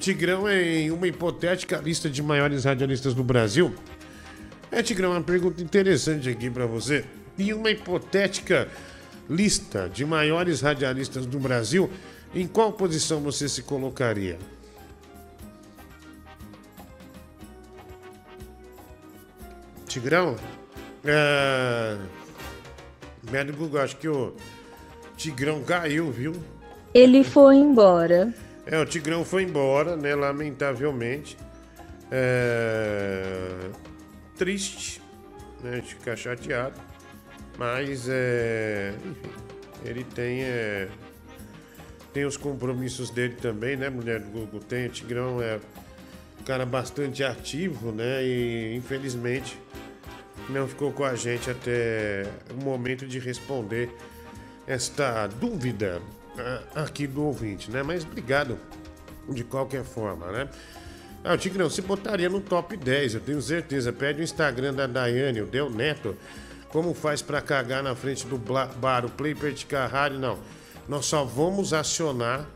Tigrão 0.00 0.48
é 0.48 0.62
em 0.62 0.90
uma 0.90 1.06
hipotética 1.06 1.78
lista 1.78 2.10
de 2.10 2.22
maiores 2.22 2.64
radialistas 2.64 3.14
do 3.14 3.22
Brasil. 3.22 3.72
É, 4.70 4.82
Tigrão, 4.82 5.12
uma 5.12 5.22
pergunta 5.22 5.62
interessante 5.62 6.28
aqui 6.28 6.50
pra 6.50 6.66
você. 6.66 7.04
Em 7.38 7.52
uma 7.52 7.70
hipotética 7.70 8.68
lista 9.28 9.88
de 9.88 10.04
maiores 10.04 10.60
radialistas 10.60 11.26
do 11.26 11.38
Brasil, 11.38 11.90
em 12.34 12.46
qual 12.46 12.72
posição 12.72 13.20
você 13.20 13.48
se 13.48 13.62
colocaria? 13.62 14.38
Tigrão? 19.86 20.36
É... 21.04 21.96
Médio 23.30 23.56
Google, 23.56 23.80
acho 23.80 23.96
que 23.96 24.08
o 24.08 24.34
Tigrão 25.16 25.62
caiu, 25.62 26.10
viu? 26.10 26.34
Ele 26.92 27.24
foi 27.24 27.56
embora. 27.56 28.32
É, 28.66 28.78
o 28.78 28.84
Tigrão 28.84 29.24
foi 29.24 29.44
embora, 29.44 29.96
né? 29.96 30.14
Lamentavelmente. 30.14 31.36
É... 32.10 33.70
Triste, 34.36 35.00
né? 35.62 35.80
De 35.80 35.94
ficar 35.94 36.16
chateado. 36.16 36.80
Mas, 37.58 38.06
é... 38.08 38.92
enfim, 39.04 39.30
ele 39.84 40.04
tem, 40.04 40.42
é... 40.42 40.88
tem 42.12 42.24
os 42.24 42.36
compromissos 42.36 43.10
dele 43.10 43.34
também, 43.40 43.76
né? 43.76 43.88
Mulher 43.88 44.20
do 44.20 44.30
Google 44.30 44.60
tem. 44.60 44.86
O 44.86 44.90
Tigrão 44.90 45.40
é 45.40 45.58
um 46.40 46.44
cara 46.44 46.66
bastante 46.66 47.24
ativo, 47.24 47.92
né? 47.92 48.24
E, 48.24 48.74
infelizmente, 48.76 49.58
não 50.48 50.68
ficou 50.68 50.92
com 50.92 51.04
a 51.04 51.14
gente 51.14 51.50
até 51.50 52.24
o 52.50 52.62
momento 52.62 53.06
de 53.06 53.18
responder 53.18 53.90
esta 54.66 55.26
dúvida 55.26 56.00
ah, 56.38 56.82
aqui 56.82 57.06
do 57.06 57.24
ouvinte, 57.24 57.70
né? 57.70 57.82
Mas 57.82 58.04
obrigado 58.04 58.58
de 59.28 59.42
qualquer 59.44 59.84
forma, 59.84 60.30
né? 60.30 60.48
Ah, 61.24 61.34
o 61.34 61.38
Tigrão, 61.38 61.68
você 61.68 61.82
botaria 61.82 62.28
no 62.28 62.40
top 62.40 62.76
10, 62.76 63.14
eu 63.14 63.20
tenho 63.20 63.42
certeza. 63.42 63.92
Pede 63.92 64.20
o 64.20 64.24
Instagram 64.24 64.74
da 64.74 64.86
Daiane, 64.86 65.40
o 65.40 65.46
Del 65.46 65.70
Neto. 65.70 66.16
Como 66.70 66.94
faz 66.94 67.22
pra 67.22 67.40
cagar 67.40 67.82
na 67.82 67.94
frente 67.94 68.26
do 68.26 68.36
bar, 68.38 69.04
o 69.04 69.10
Play 69.10 69.34
Rádio? 69.90 70.18
Não. 70.18 70.38
Nós 70.88 71.06
só 71.06 71.24
vamos 71.24 71.72
acionar 71.72 72.46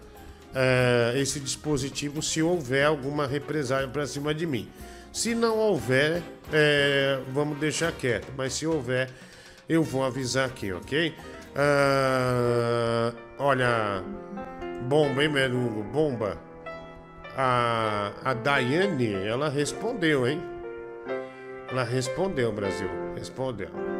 eh, 0.54 1.14
esse 1.16 1.40
dispositivo 1.40 2.22
se 2.22 2.42
houver 2.42 2.86
alguma 2.86 3.26
represália 3.26 3.88
pra 3.88 4.06
cima 4.06 4.34
de 4.34 4.46
mim. 4.46 4.68
Se 5.12 5.34
não 5.34 5.58
houver, 5.58 6.22
eh, 6.52 7.20
vamos 7.32 7.58
deixar 7.58 7.92
quieto. 7.92 8.32
Mas 8.36 8.52
se 8.54 8.66
houver, 8.66 9.10
eu 9.68 9.82
vou 9.82 10.04
avisar 10.04 10.46
aqui, 10.46 10.72
ok? 10.72 11.14
Ah, 11.54 13.12
olha, 13.38 14.02
bomba, 14.88 15.22
hein, 15.22 15.28
meu 15.28 15.50
Hugo? 15.50 15.82
Bomba. 15.82 16.38
A, 17.36 18.12
a 18.24 18.34
Daiane, 18.34 19.14
ela 19.14 19.48
respondeu, 19.48 20.26
hein? 20.26 20.40
Ela 21.70 21.84
respondeu, 21.84 22.52
Brasil. 22.52 22.88
Respondeu. 23.16 23.99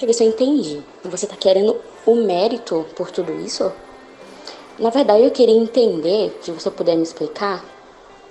deixa 0.00 0.04
eu 0.04 0.06
ver 0.06 0.12
se 0.14 0.24
eu 0.24 0.28
entendi. 0.28 0.82
Você 1.04 1.26
tá 1.26 1.36
querendo 1.36 1.76
o 2.06 2.14
mérito 2.14 2.86
por 2.96 3.10
tudo 3.10 3.32
isso? 3.32 3.70
Na 4.78 4.88
verdade, 4.88 5.24
eu 5.24 5.30
queria 5.30 5.54
entender, 5.54 6.38
se 6.40 6.50
você 6.50 6.70
puder 6.70 6.96
me 6.96 7.02
explicar, 7.02 7.62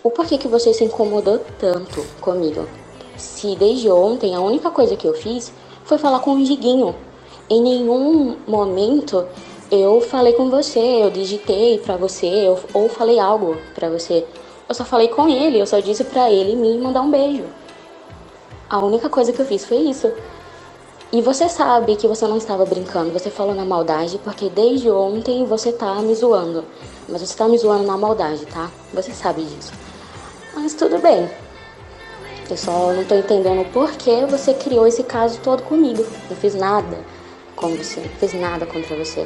o 0.02 0.10
porquê 0.10 0.38
que 0.38 0.48
você 0.48 0.74
se 0.74 0.84
incomodou 0.84 1.40
tanto 1.60 2.04
comigo. 2.20 2.68
Se 3.18 3.56
desde 3.56 3.90
ontem 3.90 4.34
a 4.34 4.42
única 4.42 4.72
coisa 4.72 4.96
que 4.96 5.08
eu 5.08 5.14
fiz 5.14 5.54
foi 5.84 6.00
falar 6.00 6.20
com 6.22 6.34
o 6.34 6.44
Diguinho. 6.44 6.96
Em 7.48 7.62
nenhum 7.62 8.38
momento 8.48 9.28
eu 9.70 10.02
falei 10.02 10.34
com 10.34 10.50
você, 10.50 10.80
eu 10.80 11.12
digitei 11.12 11.78
pra 11.78 11.98
você, 11.98 12.26
eu, 12.26 12.58
ou 12.74 12.90
falei 12.90 13.20
algo 13.20 13.58
pra 13.76 13.90
você. 13.90 14.26
Eu 14.68 14.74
só 14.74 14.84
falei 14.84 15.08
com 15.10 15.30
ele, 15.30 15.60
eu 15.60 15.68
só 15.68 15.80
disse 15.80 16.04
pra 16.04 16.32
ele 16.32 16.56
me 16.56 16.80
mandar 16.80 17.02
um 17.02 17.12
beijo. 17.12 17.44
A 18.68 18.80
única 18.80 19.08
coisa 19.10 19.32
que 19.32 19.40
eu 19.40 19.46
fiz 19.46 19.66
foi 19.66 19.78
isso. 19.78 20.12
E 21.12 21.24
você 21.24 21.50
sabe 21.50 21.96
que 21.96 22.08
você 22.08 22.28
não 22.28 22.38
estava 22.38 22.64
brincando, 22.66 23.10
você 23.10 23.32
falou 23.32 23.56
na 23.56 23.66
maldade, 23.66 24.20
porque 24.24 24.48
desde 24.48 24.92
ontem 24.92 25.44
você 25.44 25.72
tá 25.72 25.96
me 25.96 26.14
zoando. 26.14 26.64
Mas 27.08 27.22
você 27.22 27.36
tá 27.36 27.48
me 27.48 27.58
zoando 27.58 27.84
na 27.84 27.98
maldade, 27.98 28.46
tá? 28.46 28.70
Você 28.94 29.12
sabe 29.12 29.44
disso. 29.44 29.74
Mas 30.54 30.76
tudo 30.76 31.00
bem. 31.00 31.28
Eu 32.48 32.56
só 32.56 32.94
não 32.94 33.04
tô 33.06 33.16
entendendo 33.16 33.68
por 33.74 33.92
que 33.94 34.24
você 34.28 34.54
criou 34.54 34.86
esse 34.86 35.02
caso 35.02 35.40
todo 35.42 35.64
comigo. 35.64 36.06
Não 36.30 36.38
fiz 36.38 36.54
nada 36.54 37.00
com 37.56 37.76
você, 37.76 38.02
não 38.02 38.10
fiz 38.10 38.34
nada 38.36 38.68
contra 38.68 38.96
você. 38.96 39.26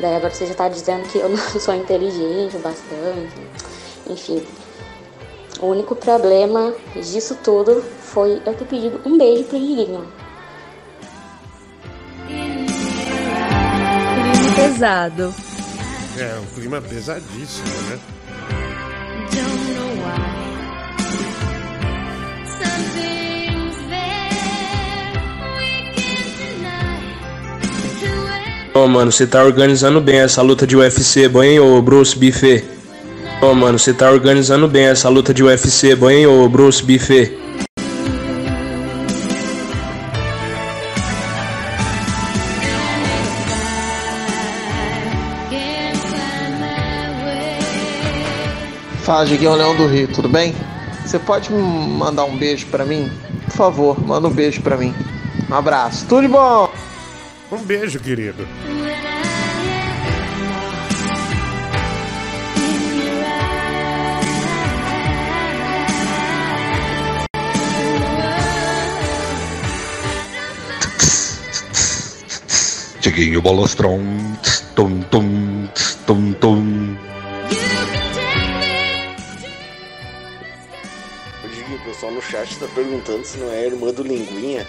Daí 0.00 0.16
agora 0.16 0.32
você 0.32 0.46
já 0.46 0.54
tá 0.54 0.70
dizendo 0.70 1.06
que 1.06 1.18
eu 1.18 1.28
não 1.28 1.36
sou 1.60 1.74
inteligente 1.74 2.56
o 2.56 2.60
bastante. 2.60 3.46
Enfim. 4.08 4.42
O 5.60 5.66
único 5.66 5.94
problema 5.94 6.72
disso 6.94 7.36
tudo 7.44 7.82
foi 7.82 8.40
eu 8.46 8.54
ter 8.54 8.64
pedido 8.64 9.02
um 9.04 9.18
beijo 9.18 9.44
pro 9.44 9.58
Diguinho. 9.58 10.19
Pesado. 14.60 15.34
É, 16.18 16.38
um 16.38 16.54
clima 16.54 16.80
pesadíssimo, 16.80 17.68
né? 17.88 17.98
Ô 28.74 28.86
mano, 28.86 29.10
você 29.10 29.26
tá 29.26 29.42
organizando 29.42 30.00
bem 30.00 30.20
essa 30.20 30.42
luta 30.42 30.66
de 30.66 30.76
UFC, 30.76 31.28
bom 31.28 31.42
hein, 31.42 31.58
ô 31.58 31.82
Bruce 31.82 32.16
Buffet? 32.16 32.64
Ô 33.42 33.54
mano, 33.54 33.78
você 33.78 33.92
tá 33.92 34.10
organizando 34.10 34.68
bem 34.68 34.84
essa 34.84 35.08
luta 35.08 35.34
de 35.34 35.42
UFC, 35.42 35.94
bom 35.96 36.10
hein, 36.10 36.26
ô 36.26 36.48
Bruce 36.48 36.82
Buffet? 36.82 37.36
Fala, 49.10 49.26
Diguinho 49.26 49.56
Leão 49.56 49.74
do 49.74 49.88
Rio, 49.88 50.06
tudo 50.06 50.28
bem? 50.28 50.54
Você 51.04 51.18
pode 51.18 51.52
me 51.52 51.60
mandar 51.60 52.26
um 52.26 52.36
beijo 52.36 52.68
pra 52.68 52.84
mim? 52.84 53.10
Por 53.46 53.52
favor, 53.56 54.00
manda 54.00 54.28
um 54.28 54.30
beijo 54.30 54.62
pra 54.62 54.76
mim. 54.76 54.94
Um 55.50 55.54
abraço, 55.56 56.06
tudo 56.06 56.22
de 56.22 56.28
bom! 56.28 56.72
Um 57.50 57.58
beijo, 57.58 57.98
querido. 57.98 58.46
Tiguinho 73.00 73.42
Bolostrão. 73.42 73.98
Tum, 74.76 75.00
tum, 75.00 75.68
tum, 76.06 76.32
tum. 76.34 76.69
Pessoal 82.00 82.12
no 82.14 82.22
chat 82.22 82.58
tá 82.58 82.66
perguntando 82.74 83.26
se 83.26 83.36
não 83.36 83.52
é 83.52 83.58
a 83.58 83.66
irmã 83.66 83.92
do 83.92 84.02
Linguinha. 84.02 84.66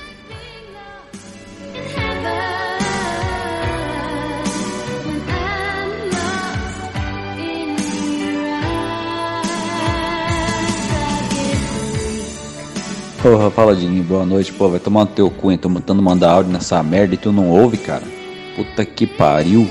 Porra, 13.22 13.76
Diguinho, 13.76 14.04
boa 14.04 14.26
noite, 14.26 14.52
pô, 14.52 14.68
vai 14.68 14.80
tomar 14.82 15.06
no 15.06 15.12
teu 15.12 15.32
cu, 15.32 15.52
hein? 15.52 15.58
Tô 15.58 15.70
tentando 15.70 16.02
mandar 16.02 16.32
áudio 16.32 16.52
nessa 16.52 16.84
merda 16.84 17.14
e 17.14 17.18
tu 17.18 17.32
não 17.32 17.50
ouve, 17.50 17.78
cara? 17.78 18.04
Puta 18.58 18.84
que 18.84 19.08
pariu. 19.08 19.70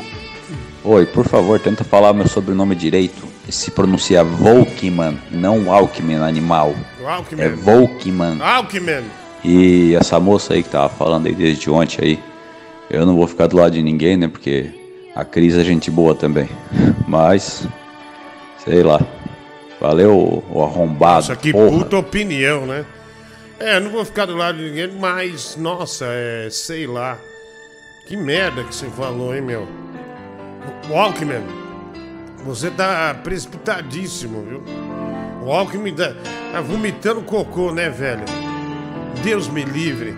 Oi, 0.82 1.04
por 1.04 1.26
favor, 1.26 1.60
tenta 1.60 1.84
falar 1.84 2.14
meu 2.14 2.26
sobrenome 2.26 2.74
direito. 2.74 3.28
Se 3.50 3.70
pronuncia 3.70 4.24
Volkman, 4.24 5.18
não 5.30 5.70
Alckmin, 5.70 6.14
animal. 6.14 6.74
É 7.39 7.48
Volkman. 7.48 8.40
Alckmin. 8.40 9.05
E 9.44 9.94
essa 9.94 10.20
moça 10.20 10.55
aí 10.55 10.62
que 10.62 10.68
tava 10.68 10.89
falando 10.90 11.27
aí 11.27 11.35
desde 11.35 11.70
ontem 11.70 11.98
aí, 12.02 12.20
eu 12.90 13.06
não 13.06 13.16
vou 13.16 13.27
ficar 13.27 13.47
do 13.47 13.56
lado 13.56 13.72
de 13.72 13.82
ninguém, 13.82 14.16
né? 14.16 14.28
Porque 14.28 14.70
a 15.14 15.24
Cris 15.24 15.56
é 15.56 15.64
gente 15.64 15.90
boa 15.90 16.14
também. 16.14 16.48
Mas, 17.09 17.66
sei 18.64 18.82
lá. 18.82 19.01
Valeu, 19.81 20.44
o 20.51 20.62
arrombado. 20.62 21.28
Nossa, 21.28 21.36
que 21.36 21.52
porra. 21.52 21.70
puta 21.70 21.97
opinião, 21.97 22.66
né? 22.66 22.85
É, 23.59 23.81
não 23.81 23.90
vou 23.90 24.05
ficar 24.05 24.27
do 24.27 24.36
lado 24.36 24.59
de 24.59 24.64
ninguém, 24.64 24.89
mas, 24.98 25.56
nossa, 25.56 26.06
é, 26.09 26.48
sei 26.51 26.86
lá. 26.86 27.18
Que 28.06 28.16
merda 28.16 28.64
que 28.64 28.74
você 28.74 28.86
falou, 28.89 29.35
hein, 29.35 29.43
meu? 29.43 29.68
Walkman, 30.89 31.43
você 32.44 32.70
tá 32.70 33.14
precipitadíssimo, 33.22 34.43
viu? 34.43 34.62
O 35.42 35.52
Alckmin 35.52 35.94
tá, 35.94 36.14
tá 36.52 36.60
vomitando 36.60 37.22
cocô, 37.22 37.72
né, 37.72 37.88
velho? 37.88 38.24
Deus 39.22 39.48
me 39.48 39.64
livre. 39.64 40.14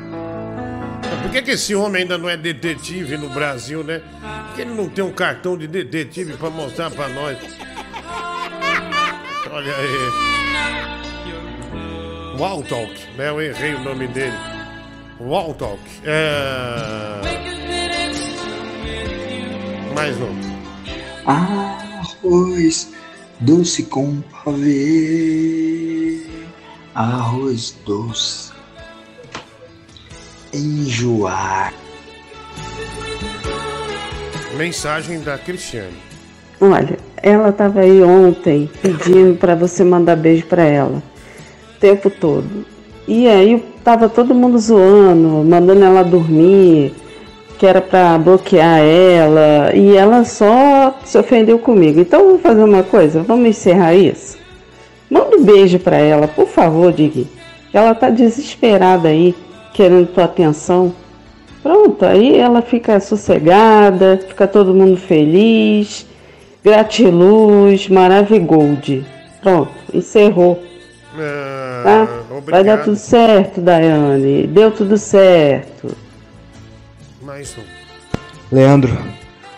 Por 1.23 1.31
que, 1.31 1.43
que 1.43 1.53
esse 1.53 1.75
homem 1.75 2.03
ainda 2.03 2.19
não 2.19 2.29
é 2.29 2.37
detetive 2.37 3.17
no 3.17 3.29
Brasil, 3.29 3.85
né? 3.85 4.03
Por 4.49 4.57
que 4.57 4.63
ele 4.63 4.75
não 4.75 4.89
tem 4.89 5.05
um 5.05 5.13
cartão 5.13 5.57
de 5.57 5.67
detetive 5.67 6.37
pra 6.37 6.51
mostrar 6.51 6.91
pra 6.91 7.09
nós? 7.09 7.39
Olha 9.51 9.75
aí. 9.77 10.33
Waltalk, 12.39 12.95
né? 13.17 13.29
Eu 13.29 13.41
errei 13.41 13.75
o 13.75 13.81
nome 13.81 14.09
dele. 14.09 14.37
Waltalk. 15.21 15.81
É... 16.05 17.21
Mais 19.95 20.17
um. 20.21 20.35
Arroz 21.27 22.93
doce 23.43 23.83
com 23.85 24.23
pavê. 24.45 26.21
Arroz 26.95 27.77
doce. 27.85 28.53
Enjoar. 30.55 31.73
Mensagem 34.57 35.21
da 35.21 35.39
Cristiane. 35.39 35.97
Olha, 36.61 36.97
ela 37.17 37.51
tava 37.51 37.81
aí 37.81 38.03
ontem 38.03 38.71
pedindo 38.81 39.37
pra 39.37 39.55
você 39.57 39.83
mandar 39.83 40.17
beijo 40.17 40.47
pra 40.47 40.63
ela. 40.63 41.03
O 41.77 41.81
tempo 41.81 42.11
todo. 42.11 42.65
E 43.09 43.27
aí 43.27 43.59
tava 43.83 44.09
todo 44.09 44.35
mundo 44.35 44.59
zoando, 44.59 45.43
mandando 45.45 45.83
ela 45.83 46.05
dormir, 46.05 46.95
que 47.59 47.67
era 47.67 47.81
pra 47.81 48.17
bloquear 48.19 48.79
ela, 48.79 49.75
e 49.75 49.97
ela 49.97 50.25
só 50.25 50.72
se 51.05 51.19
ofendeu 51.19 51.59
comigo. 51.59 52.01
Então 52.01 52.25
vamos 52.25 52.43
fazer 52.43 52.65
uma 52.65 52.83
coisa, 52.83 53.23
vamos 53.23 53.49
encerrar 53.49 53.95
isso. 53.95 54.39
Manda 55.11 55.37
um 55.37 55.45
beijo 55.45 55.79
pra 55.79 55.97
ela, 55.97 56.27
por 56.27 56.49
favor, 56.49 56.93
Digui. 56.93 57.27
Ela 57.73 57.95
tá 57.95 58.09
desesperada 58.11 59.09
aí, 59.09 59.35
querendo 59.75 60.07
tua 60.07 60.25
atenção. 60.25 60.95
Pronto, 61.63 62.05
aí 62.05 62.39
ela 62.39 62.61
fica 62.61 62.99
sossegada, 62.99 64.21
fica 64.27 64.49
todo 64.49 64.75
mundo 64.75 64.97
feliz. 64.97 66.07
Gratiluz, 66.65 67.89
Maravigold. 67.89 69.05
Pronto, 69.43 69.73
encerrou. 69.93 70.63
Tá? 71.83 72.09
Vai 72.47 72.65
dar 72.65 72.83
tudo 72.83 72.97
certo, 72.97 73.61
Daiane. 73.61 74.47
Deu 74.47 74.71
tudo 74.71 74.97
certo. 74.97 75.95
Mais 77.21 77.57
um. 77.59 78.55
Leandro, 78.55 78.97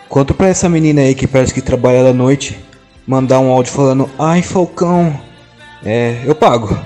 conta 0.09 0.33
pra 0.33 0.47
essa 0.47 0.69
menina 0.69 1.01
aí 1.01 1.15
que 1.15 1.27
parece 1.27 1.53
que 1.53 1.61
trabalha 1.61 2.03
da 2.03 2.13
noite 2.13 2.57
mandar 3.05 3.39
um 3.39 3.49
áudio 3.49 3.71
falando: 3.71 4.09
Ai, 4.17 4.41
Falcão, 4.41 5.19
é, 5.83 6.21
eu 6.25 6.35
pago. 6.35 6.77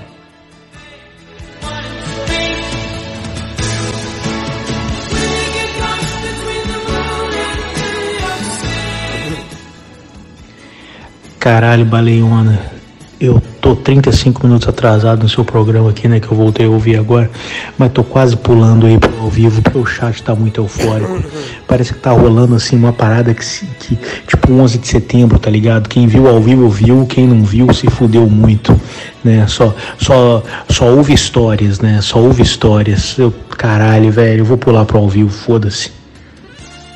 Caralho, 11.38 11.86
baleiona, 11.86 12.79
eu 13.20 13.40
tô 13.60 13.70
tô 13.70 13.76
35 13.76 14.46
minutos 14.46 14.68
atrasado 14.68 15.22
no 15.22 15.28
seu 15.28 15.44
programa 15.44 15.90
aqui, 15.90 16.08
né? 16.08 16.18
Que 16.18 16.30
eu 16.30 16.36
voltei 16.36 16.66
a 16.66 16.68
ouvir 16.68 16.96
agora. 16.96 17.30
Mas 17.78 17.92
tô 17.92 18.02
quase 18.02 18.36
pulando 18.36 18.86
aí 18.86 18.98
pro 18.98 19.20
ao 19.20 19.30
vivo, 19.30 19.62
porque 19.62 19.78
o 19.78 19.86
chat 19.86 20.22
tá 20.22 20.34
muito 20.34 20.60
eufórico. 20.60 21.22
Parece 21.66 21.92
que 21.92 22.00
tá 22.00 22.10
rolando 22.10 22.54
assim 22.54 22.76
uma 22.76 22.92
parada 22.92 23.32
que, 23.32 23.44
que 23.78 23.98
tipo 24.26 24.52
11 24.52 24.78
de 24.78 24.88
setembro, 24.88 25.38
tá 25.38 25.50
ligado? 25.50 25.88
Quem 25.88 26.06
viu 26.06 26.26
ao 26.26 26.40
vivo 26.40 26.68
viu, 26.68 27.06
quem 27.06 27.26
não 27.26 27.44
viu 27.44 27.72
se 27.72 27.88
fudeu 27.88 28.28
muito, 28.28 28.78
né? 29.22 29.46
Só, 29.46 29.74
só, 29.98 30.42
só 30.68 30.86
ouve 30.86 31.12
histórias, 31.12 31.80
né? 31.80 32.00
Só 32.02 32.18
ouve 32.18 32.42
histórias. 32.42 33.16
Eu, 33.18 33.32
caralho, 33.56 34.10
velho, 34.10 34.40
eu 34.40 34.44
vou 34.44 34.58
pular 34.58 34.84
pro 34.84 34.98
ao 34.98 35.08
vivo, 35.08 35.30
foda-se. 35.30 35.92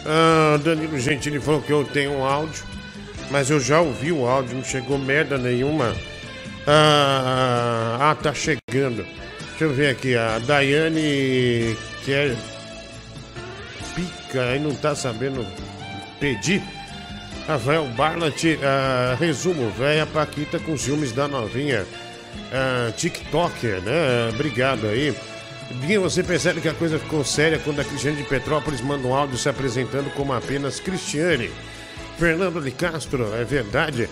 Ah, 0.07 0.59
Danilo 0.63 0.99
Gentili 0.99 1.39
falou 1.39 1.61
que 1.61 1.73
eu 1.73 1.85
tenho 1.85 2.13
um 2.19 2.25
áudio, 2.25 2.65
mas 3.31 3.49
eu 3.49 3.61
já 3.61 3.81
ouvi 3.81 4.13
o 4.13 4.27
áudio, 4.27 4.57
não 4.57 4.65
chegou 4.65 4.99
merda 4.99 5.39
nenhuma. 5.39 5.95
Ah, 6.66 7.99
ah, 8.01 8.15
tá 8.15 8.32
chegando. 8.32 9.05
Deixa 9.51 9.65
eu 9.65 9.73
ver 9.73 9.91
aqui, 9.91 10.16
a 10.16 10.39
Daiane 10.41 11.77
quer 12.05 12.36
pica 13.95 14.43
aí 14.43 14.59
não 14.59 14.74
tá 14.74 14.95
sabendo 14.95 15.47
pedir. 16.19 16.62
Rafael 17.47 17.86
Barlat, 17.89 18.43
ah, 18.62 19.16
resumo, 19.19 19.70
véia 19.70 20.07
Paquita 20.07 20.59
com 20.59 20.77
ciúmes 20.77 21.12
da 21.12 21.28
novinha 21.28 21.86
ah, 22.53 22.91
TikToker, 22.93 23.81
né? 23.82 24.31
Obrigado 24.32 24.86
aí. 24.86 25.15
Guinho, 25.86 26.03
você 26.03 26.23
percebe 26.23 26.61
que 26.61 26.69
a 26.69 26.74
coisa 26.74 26.99
ficou 26.99 27.24
séria 27.24 27.59
quando 27.59 27.81
a 27.81 27.85
Cristiane 27.85 28.19
de 28.19 28.24
Petrópolis 28.24 28.81
manda 28.81 29.07
um 29.07 29.15
áudio 29.15 29.36
se 29.36 29.49
apresentando 29.49 30.11
como 30.15 30.32
apenas 30.32 30.81
Cristiane. 30.81 31.51
Fernando 32.19 32.61
de 32.61 32.70
Castro, 32.70 33.35
é 33.35 33.45
verdade? 33.45 34.09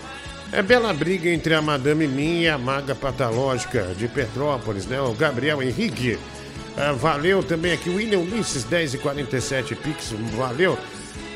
É 0.53 0.61
bela 0.61 0.93
briga 0.93 1.31
entre 1.31 1.55
a 1.55 1.63
Madame 1.63 2.07
Min 2.07 2.41
e 2.41 2.47
a 2.47 2.59
maga 2.59 2.93
patológica 2.93 3.85
de 3.97 4.07
Petrópolis, 4.07 4.85
né? 4.85 5.01
O 5.01 5.11
Gabriel 5.13 5.63
Henrique. 5.63 6.19
Ah, 6.77 6.91
valeu 6.91 7.41
também 7.41 7.73
aqui 7.73 7.89
o 7.89 7.95
William 7.95 8.19
Ulisses, 8.19 8.63
10 8.63 8.93
e 8.93 8.97
47 8.99 9.73
Pix, 9.75 10.11
valeu. 10.37 10.77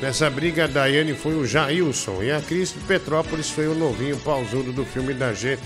Nessa 0.00 0.30
briga, 0.30 0.64
a 0.64 0.66
Daiane 0.68 1.14
foi 1.14 1.34
o 1.34 1.44
Jailson 1.44 2.22
e 2.22 2.30
a 2.30 2.40
Cris 2.40 2.72
de 2.72 2.78
Petrópolis 2.78 3.50
foi 3.50 3.66
o 3.66 3.74
novinho 3.74 4.16
pausudo 4.20 4.72
do 4.72 4.84
filme 4.84 5.12
da 5.12 5.32
G 5.32 5.58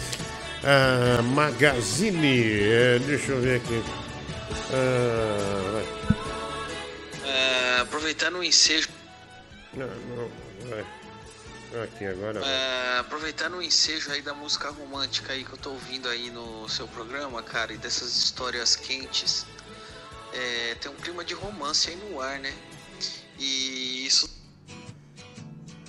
ah, 0.65 1.21
Magazine. 1.21 2.63
É, 2.63 2.99
deixa 3.01 3.33
eu 3.33 3.41
ver 3.43 3.57
aqui. 3.57 3.83
Ah, 4.73 5.83
É, 7.27 7.81
aproveitando 7.83 8.39
o 8.39 8.43
ensejo. 8.43 8.89
não, 9.77 9.87
não. 9.87 10.42
Aqui 11.81 12.05
agora. 12.05 12.41
É, 12.45 12.99
aproveitando 12.99 13.55
o 13.55 13.63
ensejo 13.63 14.11
aí 14.11 14.21
da 14.21 14.35
música 14.35 14.69
romântica 14.71 15.33
aí 15.33 15.43
que 15.43 15.53
eu 15.53 15.59
tô 15.59 15.71
ouvindo 15.71 16.07
aí 16.07 16.31
no 16.31 16.69
seu 16.69 16.87
programa, 16.87 17.43
cara, 17.43 17.73
e 17.73 17.79
dessas 17.79 18.15
histórias 18.17 18.77
quentes, 18.77 19.47
é, 20.35 20.75
tem 20.75 20.91
um 20.91 20.97
clima 20.97 21.25
de 21.25 21.33
romance 21.33 21.89
aí 21.89 21.97
no 21.97 22.21
ar, 22.21 22.39
né? 22.39 22.55
E 23.39 24.07
isso, 24.07 24.29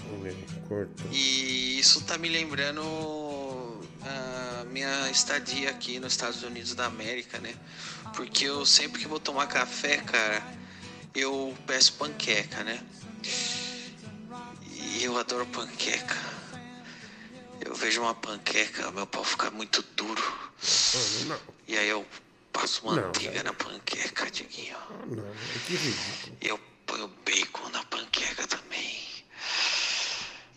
Vamos 0.07 0.23
ver, 0.23 0.37
cortou. 0.69 1.11
e 1.11 1.77
isso 1.79 2.01
tá 2.05 2.17
me 2.17 2.29
lembrando 2.29 2.81
a 4.01 4.63
minha 4.65 5.09
estadia 5.11 5.69
aqui 5.69 5.99
nos 5.99 6.13
Estados 6.13 6.43
Unidos 6.43 6.73
da 6.75 6.85
América, 6.85 7.39
né? 7.39 7.53
Porque 8.15 8.45
eu 8.45 8.65
sempre 8.65 9.01
que 9.01 9.07
vou 9.07 9.19
tomar 9.19 9.47
café, 9.47 9.97
cara, 9.97 10.41
eu 11.13 11.53
peço 11.67 11.93
panqueca, 11.93 12.63
né? 12.63 12.81
Eu 15.03 15.17
adoro 15.17 15.45
panqueca. 15.47 16.15
Eu 17.59 17.75
vejo 17.75 18.01
uma 18.01 18.15
panqueca, 18.15 18.89
meu 18.91 19.05
pau 19.05 19.21
fica 19.25 19.51
muito 19.51 19.81
duro. 19.97 20.23
Não, 21.27 21.39
E 21.67 21.77
aí 21.77 21.89
eu 21.89 22.07
passo 22.53 22.85
Não, 22.85 22.93
manteiga 22.93 23.43
na 23.43 23.53
panqueca, 23.53 24.31
Diguinho. 24.31 24.77
não, 25.07 25.25
que 25.67 25.75
ridículo. 25.75 26.37
E 26.39 26.47
eu 26.47 26.57
ponho 26.85 27.09
bacon 27.25 27.67
na 27.71 27.83
panqueca 27.83 28.47
também. 28.47 28.97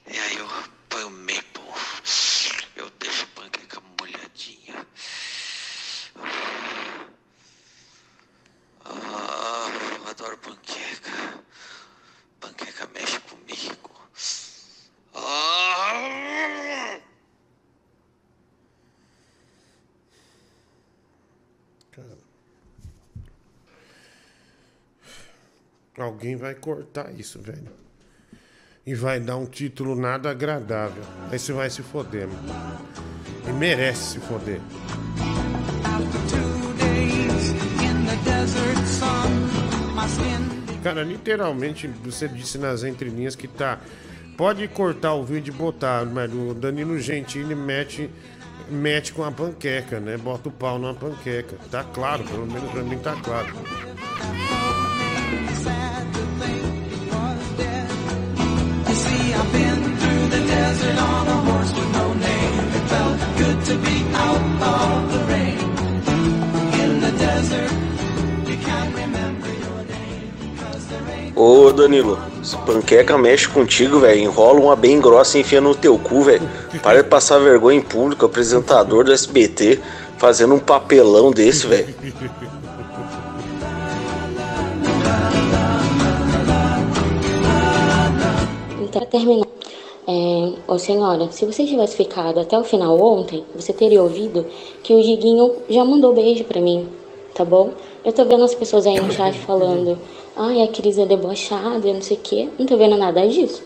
E 0.06 0.16
aí 0.16 0.36
eu 0.36 0.48
ponho 0.88 1.10
maple. 1.10 1.66
Eu 2.76 2.88
deixo 3.00 3.24
a 3.24 3.40
panqueca 3.40 3.82
molhadinha. 3.98 4.86
Ah, 8.84 9.68
eu 9.98 10.08
adoro 10.08 10.38
panqueca. 10.38 11.44
Panqueca 12.38 12.86
mexe 12.94 13.18
comigo. 13.20 13.90
Ah! 15.14 15.66
Alguém 26.06 26.36
vai 26.36 26.54
cortar 26.54 27.12
isso, 27.18 27.40
velho. 27.40 27.68
E 28.86 28.94
vai 28.94 29.18
dar 29.18 29.36
um 29.36 29.44
título 29.44 29.96
nada 29.96 30.30
agradável. 30.30 31.02
Aí 31.32 31.36
você 31.36 31.52
vai 31.52 31.68
se 31.68 31.82
foder, 31.82 32.28
mano. 32.28 32.78
E 33.48 33.52
merece 33.52 34.12
se 34.12 34.20
foder. 34.20 34.60
Cara, 40.84 41.02
literalmente 41.02 41.88
você 41.88 42.28
disse 42.28 42.56
nas 42.56 42.84
entrelinhas 42.84 43.34
que 43.34 43.48
tá. 43.48 43.80
Pode 44.36 44.68
cortar 44.68 45.14
o 45.14 45.24
vídeo 45.24 45.52
e 45.52 45.56
botar, 45.56 46.06
mas 46.06 46.32
o 46.32 46.54
Danilo 46.54 47.00
Gentili 47.00 47.56
mete, 47.56 48.08
mete 48.70 49.12
com 49.12 49.24
a 49.24 49.32
panqueca, 49.32 49.98
né? 49.98 50.16
Bota 50.16 50.50
o 50.50 50.52
pau 50.52 50.78
na 50.78 50.94
panqueca. 50.94 51.56
Tá 51.68 51.82
claro, 51.82 52.22
pelo 52.22 52.46
menos 52.46 52.70
pra 52.70 52.84
mim 52.84 52.98
tá 52.98 53.16
claro. 53.16 53.52
Desert 60.66 60.98
on 60.98 61.28
a 61.28 61.38
horse 61.46 61.72
with 61.78 61.90
no 61.98 62.06
name. 62.28 62.54
It 62.78 62.84
felt 62.92 63.16
good 63.42 63.58
to 63.68 63.74
be 63.86 63.96
out 64.26 64.44
of 64.74 65.12
the 65.12 65.20
rain. 65.32 65.58
In 66.82 66.90
the 67.04 67.12
desert, 67.24 67.72
you 68.50 68.56
can't 68.68 68.92
remember 69.02 69.50
your 69.64 69.80
name. 69.94 71.32
Ô 71.36 71.72
Danilo, 71.72 72.18
panqueca 72.66 73.16
mexe 73.16 73.46
contigo, 73.46 74.00
velho. 74.00 74.20
Enrola 74.20 74.60
uma 74.60 74.76
bem 74.76 75.00
grossa 75.00 75.38
e 75.38 75.42
enfia 75.42 75.60
no 75.60 75.74
teu 75.74 75.96
cu, 75.98 76.22
velho. 76.22 76.48
Para 76.82 77.02
de 77.02 77.08
passar 77.08 77.38
vergonha 77.38 77.78
em 77.78 77.82
público, 77.82 78.26
apresentador 78.26 79.04
do 79.04 79.12
SBT, 79.12 79.80
fazendo 80.18 80.54
um 80.54 80.58
papelão 80.58 81.30
desse, 81.30 81.66
velho. 81.66 81.94
Então, 88.80 89.04
terminar, 89.06 89.46
é, 90.08 90.52
ô 90.68 90.78
senhora, 90.78 91.30
se 91.32 91.44
você 91.44 91.66
tivesse 91.66 91.96
ficado 91.96 92.38
até 92.38 92.56
o 92.56 92.62
final 92.62 92.96
ontem, 93.00 93.44
você 93.54 93.72
teria 93.72 94.02
ouvido 94.02 94.46
que 94.82 94.94
o 94.94 95.02
Diguinho 95.02 95.52
já 95.68 95.84
mandou 95.84 96.14
beijo 96.14 96.44
pra 96.44 96.60
mim, 96.60 96.88
tá 97.34 97.44
bom? 97.44 97.70
Eu 98.04 98.12
tô 98.12 98.24
vendo 98.24 98.44
as 98.44 98.54
pessoas 98.54 98.86
aí 98.86 99.00
no 99.00 99.10
chat 99.10 99.36
falando, 99.38 99.98
ai, 100.36 100.62
a 100.62 100.68
Cris 100.68 100.96
é 100.96 101.04
debochada, 101.04 101.92
não 101.92 102.00
sei 102.00 102.16
o 102.16 102.20
quê. 102.20 102.48
Não 102.56 102.64
tô 102.64 102.76
vendo 102.76 102.96
nada 102.96 103.26
disso. 103.26 103.64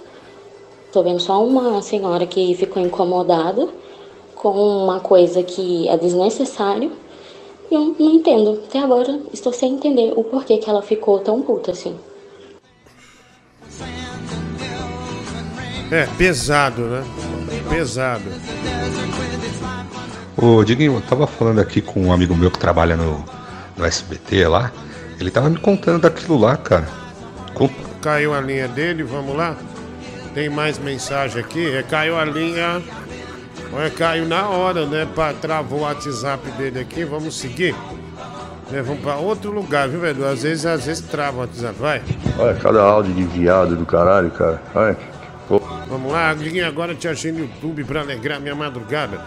Tô 0.90 1.02
vendo 1.02 1.20
só 1.20 1.44
uma 1.44 1.82
senhora 1.82 2.26
que 2.26 2.54
ficou 2.54 2.82
incomodada 2.82 3.68
com 4.34 4.50
uma 4.50 4.98
coisa 4.98 5.42
que 5.42 5.86
é 5.88 5.96
desnecessário. 5.98 6.90
E 7.70 7.74
eu 7.74 7.94
não 7.98 8.12
entendo. 8.12 8.62
Até 8.66 8.78
agora 8.78 9.20
estou 9.30 9.52
sem 9.52 9.74
entender 9.74 10.14
o 10.16 10.24
porquê 10.24 10.56
que 10.56 10.70
ela 10.70 10.80
ficou 10.80 11.18
tão 11.18 11.42
puta 11.42 11.72
assim. 11.72 11.94
É, 15.90 16.06
pesado, 16.16 16.82
né? 16.82 17.04
Pesado. 17.68 18.22
Ô, 20.36 20.62
Diguinho, 20.64 20.94
eu 20.94 21.00
tava 21.02 21.26
falando 21.26 21.60
aqui 21.60 21.80
com 21.80 22.00
um 22.06 22.12
amigo 22.12 22.34
meu 22.34 22.50
que 22.50 22.58
trabalha 22.58 22.96
no, 22.96 23.24
no 23.76 23.84
SBT 23.84 24.46
lá. 24.46 24.70
Ele 25.18 25.30
tava 25.30 25.50
me 25.50 25.58
contando 25.58 26.02
daquilo 26.02 26.38
lá, 26.38 26.56
cara. 26.56 26.88
Com- 27.54 27.68
Caiu 28.00 28.32
a 28.32 28.40
linha 28.40 28.66
dele, 28.68 29.02
vamos 29.02 29.36
lá. 29.36 29.54
Tem 30.32 30.48
mais 30.48 30.78
mensagem 30.78 31.40
aqui. 31.42 31.74
É, 31.74 31.82
caiu 31.82 32.16
a 32.18 32.24
linha. 32.24 32.80
Olha, 33.72 33.90
caiu 33.90 34.26
na 34.26 34.48
hora, 34.48 34.86
né? 34.86 35.06
Pra, 35.14 35.34
travou 35.34 35.80
o 35.80 35.82
WhatsApp 35.82 36.48
dele 36.52 36.80
aqui. 36.80 37.04
Vamos 37.04 37.38
seguir. 37.38 37.74
Né, 38.70 38.80
vamos 38.82 39.02
pra 39.02 39.16
outro 39.16 39.50
lugar, 39.50 39.88
viu, 39.88 40.00
velho? 40.00 40.26
Às 40.26 40.44
vezes, 40.44 40.64
às 40.64 40.86
vezes 40.86 41.02
trava 41.04 41.38
o 41.38 41.40
WhatsApp. 41.40 41.74
Vai. 41.78 42.00
Olha, 42.38 42.54
cada 42.54 42.80
áudio 42.80 43.12
de 43.12 43.24
viado 43.24 43.76
do 43.76 43.84
caralho, 43.84 44.30
cara. 44.30 44.62
Olha. 44.74 44.96
Vamos 45.88 46.12
lá, 46.12 46.32
Diguinho, 46.32 46.66
agora 46.66 46.94
te 46.94 47.08
achei 47.08 47.32
no 47.32 47.40
YouTube 47.40 47.82
pra 47.82 48.02
alegrar 48.02 48.40
minha 48.40 48.54
madrugada. 48.54 49.24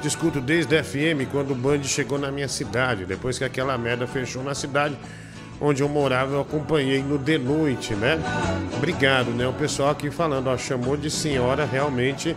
Te 0.00 0.08
escuto 0.08 0.40
desde 0.40 0.78
a 0.78 0.82
FM 0.82 1.28
quando 1.30 1.50
o 1.50 1.54
Band 1.54 1.82
chegou 1.82 2.18
na 2.18 2.30
minha 2.30 2.48
cidade. 2.48 3.04
Depois 3.04 3.36
que 3.36 3.44
aquela 3.44 3.76
merda 3.76 4.06
fechou 4.06 4.42
na 4.42 4.54
cidade 4.54 4.96
onde 5.60 5.82
eu 5.82 5.88
morava, 5.88 6.34
eu 6.34 6.40
acompanhei 6.40 7.02
no 7.02 7.18
de 7.18 7.38
noite, 7.38 7.94
né? 7.94 8.18
Obrigado, 8.76 9.30
né? 9.30 9.46
O 9.46 9.52
pessoal 9.52 9.90
aqui 9.90 10.10
falando, 10.10 10.48
ó, 10.48 10.56
chamou 10.56 10.96
de 10.96 11.10
senhora 11.10 11.66
realmente 11.66 12.36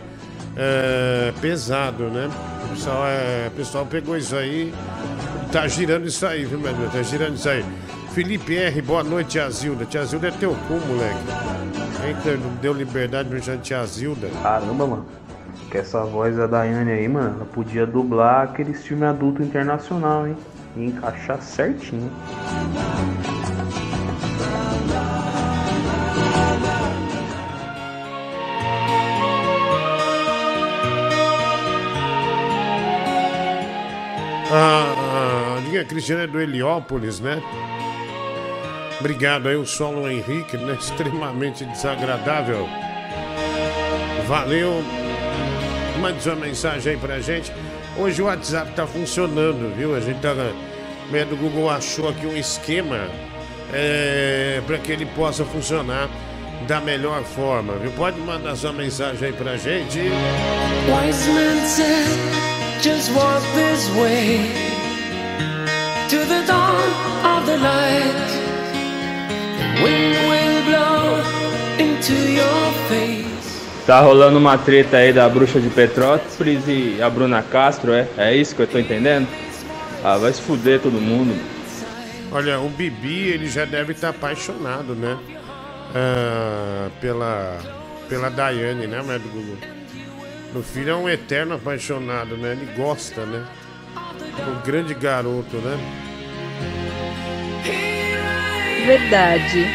é, 0.56 1.32
pesado, 1.40 2.04
né? 2.04 2.30
O 2.64 2.68
pessoal, 2.68 3.06
é, 3.06 3.48
o 3.48 3.50
pessoal 3.52 3.86
pegou 3.86 4.16
isso 4.16 4.36
aí. 4.36 4.72
Tá 5.50 5.66
girando 5.66 6.06
isso 6.06 6.26
aí, 6.26 6.44
viu, 6.44 6.58
meu 6.58 6.72
Deus? 6.74 6.92
Tá 6.92 7.02
girando 7.02 7.36
isso 7.36 7.48
aí. 7.48 7.64
Felipe 8.12 8.56
R, 8.56 8.82
boa 8.82 9.04
noite, 9.04 9.30
Tia 9.30 9.48
Zilda. 9.48 9.84
Tia 9.84 10.04
Zilda 10.04 10.28
é 10.28 10.30
teu 10.32 10.50
cu, 10.66 10.74
moleque. 10.88 11.20
Eita, 12.04 12.36
não 12.36 12.56
deu 12.56 12.72
liberdade 12.72 13.28
pra 13.28 13.40
chamar 13.40 13.58
de 13.58 13.62
Tia 13.62 13.86
Zilda. 13.86 14.28
Caramba, 14.42 14.86
mano. 14.86 15.06
Que 15.70 15.78
essa 15.78 16.04
voz 16.04 16.36
da 16.36 16.48
Daiane 16.48 16.90
aí, 16.90 17.08
mano, 17.08 17.36
ela 17.36 17.44
podia 17.44 17.86
dublar 17.86 18.42
aqueles 18.42 18.84
filmes 18.84 19.08
adulto 19.08 19.42
internacional, 19.44 20.26
hein? 20.26 20.36
E 20.76 20.86
encaixar 20.86 21.40
certinho. 21.40 22.10
Ah, 34.52 35.56
a 35.58 35.60
linha 35.60 35.84
Cristiana 35.84 36.24
é 36.24 36.26
do 36.26 36.40
Heliópolis, 36.40 37.20
né? 37.20 37.40
Obrigado 39.00 39.48
aí, 39.48 39.56
o 39.56 39.64
Solo 39.64 40.10
Henrique, 40.10 40.58
né? 40.58 40.76
Extremamente 40.78 41.64
desagradável. 41.64 42.68
Valeu. 44.28 44.84
Mande 45.98 46.22
sua 46.22 46.36
mensagem 46.36 46.92
aí 46.92 46.98
pra 46.98 47.18
gente. 47.18 47.50
Hoje 47.96 48.20
o 48.20 48.26
WhatsApp 48.26 48.72
tá 48.72 48.86
funcionando, 48.86 49.74
viu? 49.74 49.96
A 49.96 50.00
gente 50.00 50.20
tá. 50.20 50.32
A 50.32 51.24
do 51.24 51.36
Google 51.36 51.70
achou 51.70 52.10
aqui 52.10 52.26
um 52.26 52.36
esquema 52.36 53.08
é, 53.72 54.62
para 54.66 54.78
que 54.78 54.92
ele 54.92 55.06
possa 55.06 55.44
funcionar 55.44 56.08
da 56.68 56.80
melhor 56.80 57.22
forma, 57.24 57.72
viu? 57.74 57.90
Pode 57.92 58.20
mandar 58.20 58.54
sua 58.54 58.72
mensagem 58.72 59.28
aí 59.28 59.32
pra 59.32 59.56
gente. 59.56 59.98
Wise 59.98 61.30
men 61.32 61.66
said, 61.66 62.82
just 62.82 63.10
walk 63.12 63.42
this 63.54 63.88
way 63.96 64.40
to 66.08 66.18
the 66.26 66.44
dawn 66.46 66.90
of 67.24 67.46
the. 67.46 68.39
Tá 73.90 74.00
rolando 74.00 74.38
uma 74.38 74.56
treta 74.56 74.98
aí 74.98 75.12
da 75.12 75.28
bruxa 75.28 75.60
de 75.60 75.68
Petrópolis 75.68 76.62
e 76.68 77.02
a 77.02 77.10
Bruna 77.10 77.42
Castro, 77.42 77.92
é? 77.92 78.06
É 78.16 78.36
isso 78.36 78.54
que 78.54 78.62
eu 78.62 78.66
tô 78.68 78.78
entendendo? 78.78 79.26
Ah, 80.04 80.16
vai 80.16 80.32
se 80.32 80.40
fuder 80.40 80.78
todo 80.78 81.00
mundo. 81.00 81.36
Olha, 82.30 82.60
o 82.60 82.68
Bibi, 82.68 83.28
ele 83.30 83.48
já 83.48 83.64
deve 83.64 83.92
estar 83.92 84.10
apaixonado, 84.10 84.94
né? 84.94 85.18
Ah, 85.92 86.88
pela, 87.00 87.58
pela 88.08 88.30
Daiane, 88.30 88.86
né, 88.86 89.02
Médio 89.02 89.28
Google? 89.28 89.58
O 90.54 90.62
filho 90.62 90.90
é 90.90 90.94
um 90.94 91.08
eterno 91.08 91.56
apaixonado, 91.56 92.36
né? 92.36 92.52
Ele 92.52 92.72
gosta, 92.76 93.26
né? 93.26 93.44
Um 94.46 94.64
grande 94.64 94.94
garoto, 94.94 95.56
né? 95.56 95.78
Verdade. 98.86 99.66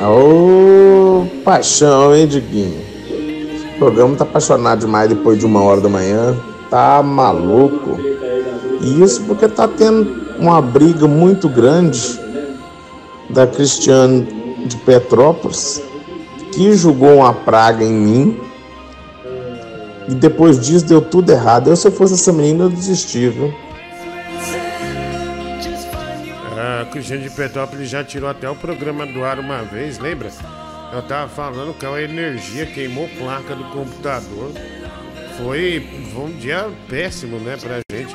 Ô, 0.00 1.24
paixão, 1.44 2.14
hein, 2.14 2.26
Diguinho? 2.26 2.80
O 3.74 3.78
programa 3.78 4.16
tá 4.16 4.24
apaixonado 4.24 4.80
demais 4.80 5.08
depois 5.08 5.38
de 5.38 5.46
uma 5.46 5.62
hora 5.62 5.80
da 5.80 5.88
manhã. 5.88 6.36
Tá 6.68 7.02
maluco. 7.02 7.98
E 8.80 9.02
isso 9.02 9.22
porque 9.22 9.46
tá 9.46 9.68
tendo 9.68 10.22
uma 10.38 10.60
briga 10.60 11.06
muito 11.06 11.48
grande 11.48 12.20
da 13.30 13.46
Cristiane 13.46 14.26
de 14.66 14.76
Petrópolis, 14.78 15.80
que 16.52 16.72
julgou 16.74 17.16
uma 17.16 17.32
praga 17.32 17.84
em 17.84 17.92
mim. 17.92 18.40
E 20.08 20.14
depois 20.14 20.60
disso 20.60 20.86
deu 20.86 21.00
tudo 21.00 21.30
errado. 21.30 21.70
Eu, 21.70 21.76
se 21.76 21.86
eu 21.86 21.92
fosse 21.92 22.14
essa 22.14 22.32
menina, 22.32 22.64
eu 22.64 22.70
desistia, 22.70 23.30
viu? 23.30 23.54
A 26.82 26.84
Cristiane 26.86 27.22
de 27.22 27.30
Petrópolis 27.30 27.88
já 27.88 28.02
tirou 28.02 28.28
até 28.28 28.48
o 28.48 28.54
programa 28.54 29.06
do 29.06 29.24
ar 29.24 29.38
uma 29.38 29.62
vez, 29.62 29.98
lembra? 29.98 30.30
Eu 30.92 31.02
tava 31.02 31.28
falando 31.28 31.72
que 31.72 31.86
a 31.86 32.02
energia 32.02 32.66
queimou 32.66 33.08
placa 33.18 33.54
do 33.54 33.64
computador. 33.64 34.50
Foi, 35.38 35.86
foi 36.12 36.24
um 36.24 36.36
dia 36.36 36.68
péssimo, 36.88 37.38
né, 37.38 37.56
pra 37.56 37.78
gente. 37.90 38.14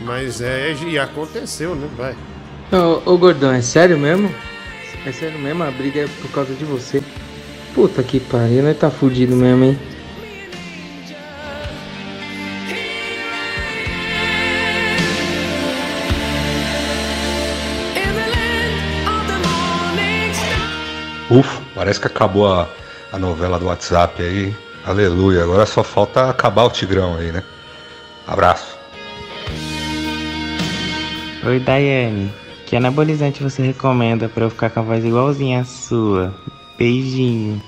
Mas 0.00 0.40
é, 0.40 0.74
e 0.86 0.98
aconteceu, 0.98 1.74
né? 1.74 1.88
Vai. 1.96 2.16
Ô, 2.72 3.12
ô 3.12 3.18
gordão, 3.18 3.52
é 3.52 3.60
sério 3.60 3.98
mesmo? 3.98 4.32
É 5.04 5.12
sério 5.12 5.38
mesmo? 5.38 5.62
A 5.62 5.70
briga 5.70 6.00
é 6.00 6.08
por 6.22 6.30
causa 6.30 6.54
de 6.54 6.64
você. 6.64 7.02
Puta 7.74 8.02
que 8.02 8.20
pariu, 8.20 8.62
nós 8.62 8.78
tá 8.78 8.90
fudido 8.90 9.36
mesmo, 9.36 9.64
hein? 9.64 9.78
Ufa, 21.30 21.60
parece 21.74 22.00
que 22.00 22.06
acabou 22.06 22.50
a, 22.50 22.68
a 23.12 23.18
novela 23.18 23.58
do 23.58 23.66
WhatsApp 23.66 24.22
aí. 24.22 24.54
Aleluia. 24.84 25.42
Agora 25.42 25.66
só 25.66 25.84
falta 25.84 26.30
acabar 26.30 26.64
o 26.64 26.70
Tigrão 26.70 27.16
aí, 27.16 27.30
né? 27.30 27.42
Abraço. 28.26 28.78
Oi, 31.44 31.60
Daiane. 31.60 32.32
Que 32.66 32.76
anabolizante 32.76 33.42
você 33.42 33.62
recomenda 33.62 34.28
pra 34.28 34.44
eu 34.44 34.50
ficar 34.50 34.70
com 34.70 34.80
a 34.80 34.82
voz 34.82 35.04
igualzinha 35.04 35.60
à 35.60 35.64
sua? 35.64 36.34
Beijinho. 36.78 37.62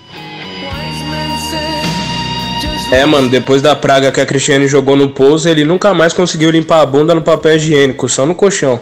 É, 2.93 3.07
mano, 3.07 3.29
depois 3.29 3.63
da 3.63 3.77
praga 3.77 4.11
que 4.11 4.21
a 4.21 4.27
Cristiane 4.27 4.67
jogou 4.67 4.97
no 4.97 5.11
pouso, 5.11 5.49
ele 5.49 5.65
nunca 5.65 5.95
mais 5.95 6.13
conseguiu 6.13 6.51
limpar 6.51 6.81
a 6.81 6.87
bunda 6.87 7.15
no 7.15 7.23
papel 7.23 7.57
higiênico, 7.57 8.09
só 8.09 8.27
no 8.27 8.35
colchão. 8.35 8.81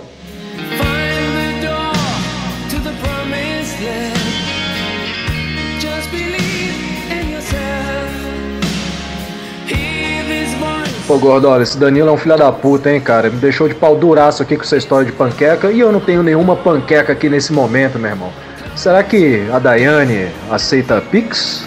Pô, 11.08 11.16
Gordola, 11.18 11.62
esse 11.62 11.78
Danilo 11.78 12.10
é 12.10 12.12
um 12.12 12.18
filho 12.18 12.36
da 12.36 12.52
puta, 12.52 12.92
hein, 12.92 13.00
cara? 13.00 13.30
Me 13.30 13.38
deixou 13.38 13.66
de 13.66 13.74
pau 13.74 13.96
duraço 13.96 14.42
aqui 14.42 14.58
com 14.58 14.62
essa 14.62 14.76
história 14.76 15.06
de 15.06 15.12
panqueca 15.12 15.72
e 15.72 15.80
eu 15.80 15.90
não 15.90 16.00
tenho 16.00 16.22
nenhuma 16.22 16.54
panqueca 16.54 17.14
aqui 17.14 17.30
nesse 17.30 17.50
momento, 17.50 17.98
meu 17.98 18.10
irmão. 18.10 18.30
Será 18.76 19.02
que 19.02 19.48
a 19.50 19.58
Daiane 19.58 20.28
aceita 20.50 21.00
Pix? 21.00 21.66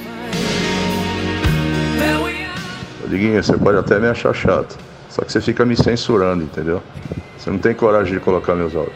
Diguinho, 3.07 3.43
você 3.43 3.57
pode 3.57 3.79
até 3.79 3.99
me 3.99 4.09
achar 4.09 4.31
chato. 4.31 4.77
Só 5.09 5.23
que 5.23 5.31
você 5.31 5.41
fica 5.41 5.65
me 5.65 5.75
censurando, 5.75 6.43
entendeu? 6.43 6.79
Você 7.35 7.49
não 7.49 7.57
tem 7.57 7.73
coragem 7.73 8.13
de 8.13 8.19
colocar 8.19 8.53
meus 8.53 8.75
áudios. 8.75 8.95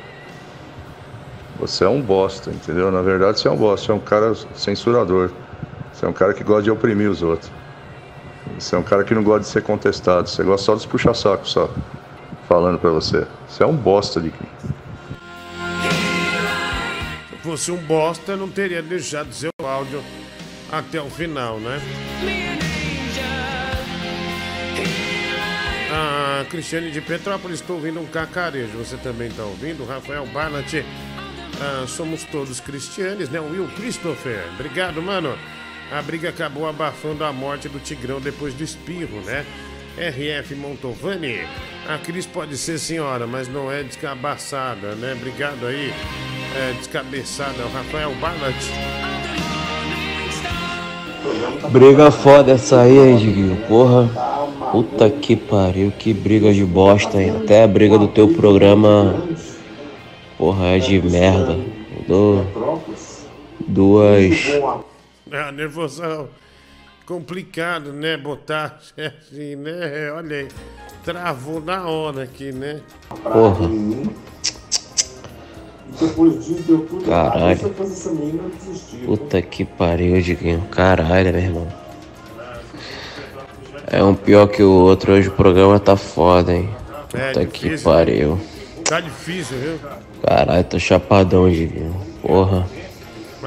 Você 1.60 1.84
é 1.84 1.90
um 1.90 2.02
bosta, 2.04 2.52
entendeu? 2.52 2.92
Na 2.92 3.02
verdade, 3.02 3.40
você 3.40 3.48
é 3.48 3.52
um 3.52 3.58
bosta. 3.58 3.88
Você 3.88 3.92
é 3.92 3.96
um 3.96 4.00
cara 4.00 4.34
censurador. 4.54 5.32
Você 5.92 6.06
é 6.06 6.08
um 6.08 6.14
cara 6.14 6.36
que 6.36 6.44
gosta 6.44 6.62
de 6.62 6.70
oprimir 6.70 7.10
os 7.10 7.24
outros. 7.24 7.52
Você 8.58 8.76
é 8.76 8.78
um 8.78 8.84
cara 8.84 9.04
que 9.04 9.14
não 9.14 9.24
gosta 9.24 9.42
de 9.42 9.48
ser 9.48 9.64
contestado. 9.64 10.30
Você 10.30 10.44
gosta 10.44 10.66
só 10.66 10.76
dos 10.76 10.86
puxa-saco, 10.86 11.48
só. 11.48 11.70
Falando 12.48 12.80
pra 12.80 12.90
você. 12.90 13.26
Você 13.48 13.64
é 13.64 13.66
um 13.66 13.76
bosta, 13.76 14.22
Diguinho. 14.22 14.50
Se 17.30 17.38
fosse 17.44 17.72
um 17.72 17.78
bosta, 17.78 18.36
não 18.36 18.50
teria 18.50 18.82
deixado 18.82 19.34
seu 19.34 19.52
áudio 19.64 20.04
até 20.72 21.02
o 21.02 21.10
final, 21.10 21.60
né? 21.60 21.82
A 25.92 26.46
Cristiane 26.50 26.92
de 26.92 27.02
Petrópolis, 27.02 27.62
estou 27.62 27.78
ouvindo 27.78 28.00
um 28.00 28.06
cacarejo. 28.06 28.78
Você 28.78 28.98
também 28.98 29.28
está 29.28 29.44
ouvindo? 29.44 29.86
Rafael 29.86 30.26
Barnett. 30.28 30.86
Ah, 31.62 31.86
somos 31.88 32.24
todos 32.26 32.60
cristianos, 32.60 33.30
né? 33.30 33.40
Will 33.40 33.70
Christopher. 33.76 34.44
Obrigado, 34.56 35.02
mano. 35.02 35.38
A 35.92 36.02
briga 36.02 36.30
acabou 36.30 36.68
abafando 36.68 37.24
a 37.24 37.32
morte 37.32 37.70
do 37.70 37.80
Tigrão 37.80 38.20
depois 38.20 38.54
do 38.54 38.64
espirro, 38.64 39.22
né? 39.22 39.46
RF 39.98 40.56
Montovani. 40.56 41.42
A 41.88 41.98
Cris 41.98 42.26
pode 42.26 42.58
ser 42.58 42.78
senhora, 42.80 43.26
mas 43.26 43.48
não 43.48 43.72
é 43.72 43.84
descabaçada, 43.84 44.96
né? 44.96 45.14
Obrigado 45.14 45.68
aí. 45.68 45.94
É 46.56 46.74
descabeçada. 46.74 47.64
O 47.64 47.72
Rafael 47.72 48.14
Barnett. 48.16 48.72
Briga 51.72 52.12
foda 52.12 52.54
essa 52.54 52.82
aí, 52.82 52.98
hein, 52.98 53.18
Diguinho? 53.18 53.56
Porra. 53.68 54.10
Puta 54.72 55.10
que 55.10 55.36
pariu, 55.36 55.92
que 55.92 56.14
briga 56.14 56.52
de 56.52 56.66
bosta, 56.66 57.22
hein? 57.22 57.38
Até 57.38 57.64
a 57.64 57.68
briga 57.68 57.98
do 57.98 58.08
teu 58.08 58.28
programa. 58.34 59.24
Porra, 60.38 60.68
é 60.76 60.80
de 60.80 61.02
merda. 61.02 61.58
Do... 62.08 62.46
Duas. 63.68 64.52
Ah, 65.32 65.52
nervosão. 65.52 66.30
Complicado, 67.06 67.94
né? 67.94 68.18
Botar 68.18 68.80
assim, 68.98 69.56
né? 69.56 70.12
Olha 70.12 70.38
aí. 70.38 70.48
Travou 71.04 71.62
na 71.62 71.88
hora 71.88 72.24
aqui, 72.24 72.52
né? 72.52 72.82
Porra. 73.24 73.70
Caralho. 77.06 77.76
Puta 79.06 79.42
que 79.42 79.64
pariu, 79.64 80.22
Diguinho. 80.22 80.62
Caralho, 80.72 81.32
meu 81.32 81.42
irmão. 81.42 81.68
É 83.88 84.04
um 84.04 84.16
pior 84.16 84.48
que 84.48 84.64
o 84.64 84.72
outro. 84.72 85.14
Hoje 85.14 85.30
o 85.30 85.32
programa 85.32 85.80
tá 85.80 85.96
foda, 85.96 86.54
hein. 86.54 86.70
É, 87.14 87.28
Puta 87.28 87.46
que 87.46 87.70
difícil, 87.70 87.92
pariu. 87.92 88.40
Tá 88.84 89.00
difícil, 89.00 89.58
viu? 89.58 89.80
Caralho, 90.24 90.64
tô 90.64 90.80
chapadão, 90.80 91.50
Diguinho. 91.50 91.96
Porra. 92.22 92.68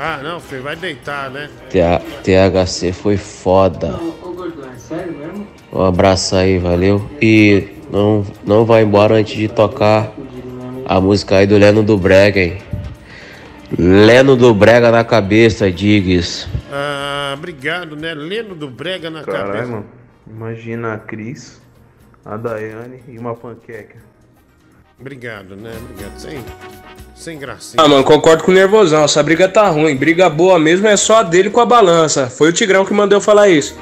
Ah, 0.01 0.21
não, 0.23 0.39
você 0.39 0.61
vai 0.61 0.77
deitar, 0.77 1.29
né? 1.31 1.51
TH 1.71 2.01
THC 2.23 2.93
foi 2.93 3.17
foda. 3.17 3.95
Ô, 4.23 4.31
Gordão, 4.33 4.71
é 4.73 4.77
sério 4.79 5.13
mesmo? 5.13 5.47
Um 5.73 5.83
abraço 5.83 6.37
aí, 6.37 6.59
valeu. 6.59 7.05
E 7.21 7.67
não, 7.91 8.25
não 8.45 8.65
vai 8.65 8.83
embora 8.85 9.17
antes 9.17 9.37
de 9.37 9.49
tocar 9.49 10.13
a 10.87 11.01
música 11.01 11.37
aí 11.39 11.47
do 11.47 11.59
Leno 11.59 11.83
do 11.83 11.99
Brega, 11.99 12.41
hein? 12.41 12.59
Leno 13.77 14.37
do 14.37 14.55
Brega 14.55 14.91
na 14.91 15.05
cabeça, 15.05 15.71
Diggs. 15.71 16.49
Ah, 16.73 17.35
obrigado, 17.37 17.97
né? 17.97 18.15
Leno 18.15 18.55
do 18.55 18.69
Brega 18.71 19.11
na 19.11 19.23
Caralho, 19.23 19.47
cabeça. 19.53 19.71
mano. 19.73 19.87
Imagina 20.31 20.95
a 20.95 20.99
Cris, 20.99 21.61
a 22.25 22.37
Daiane 22.37 23.01
e 23.09 23.19
uma 23.19 23.35
panqueca. 23.35 23.97
Obrigado, 25.01 25.55
né? 25.55 25.73
Obrigado. 25.81 26.19
Sem, 26.19 26.45
sem 27.15 27.39
gracinha. 27.39 27.83
Ah, 27.83 27.89
mano, 27.89 28.03
concordo 28.03 28.43
com 28.43 28.51
o 28.51 28.55
nervosão. 28.55 29.05
Essa 29.05 29.23
briga 29.23 29.49
tá 29.49 29.69
ruim. 29.69 29.97
Briga 29.97 30.29
boa 30.29 30.59
mesmo 30.59 30.89
é 30.89 30.97
só 30.97 31.19
a 31.19 31.23
dele 31.23 31.51
com 31.51 31.61
a 31.61 31.67
balança. 31.67 32.29
Foi 32.29 32.49
o 32.49 32.53
Tigrão 32.53 32.85
que 32.85 32.93
mandou 32.93 33.17
eu 33.17 33.21
falar 33.21 33.49
isso. 33.49 33.77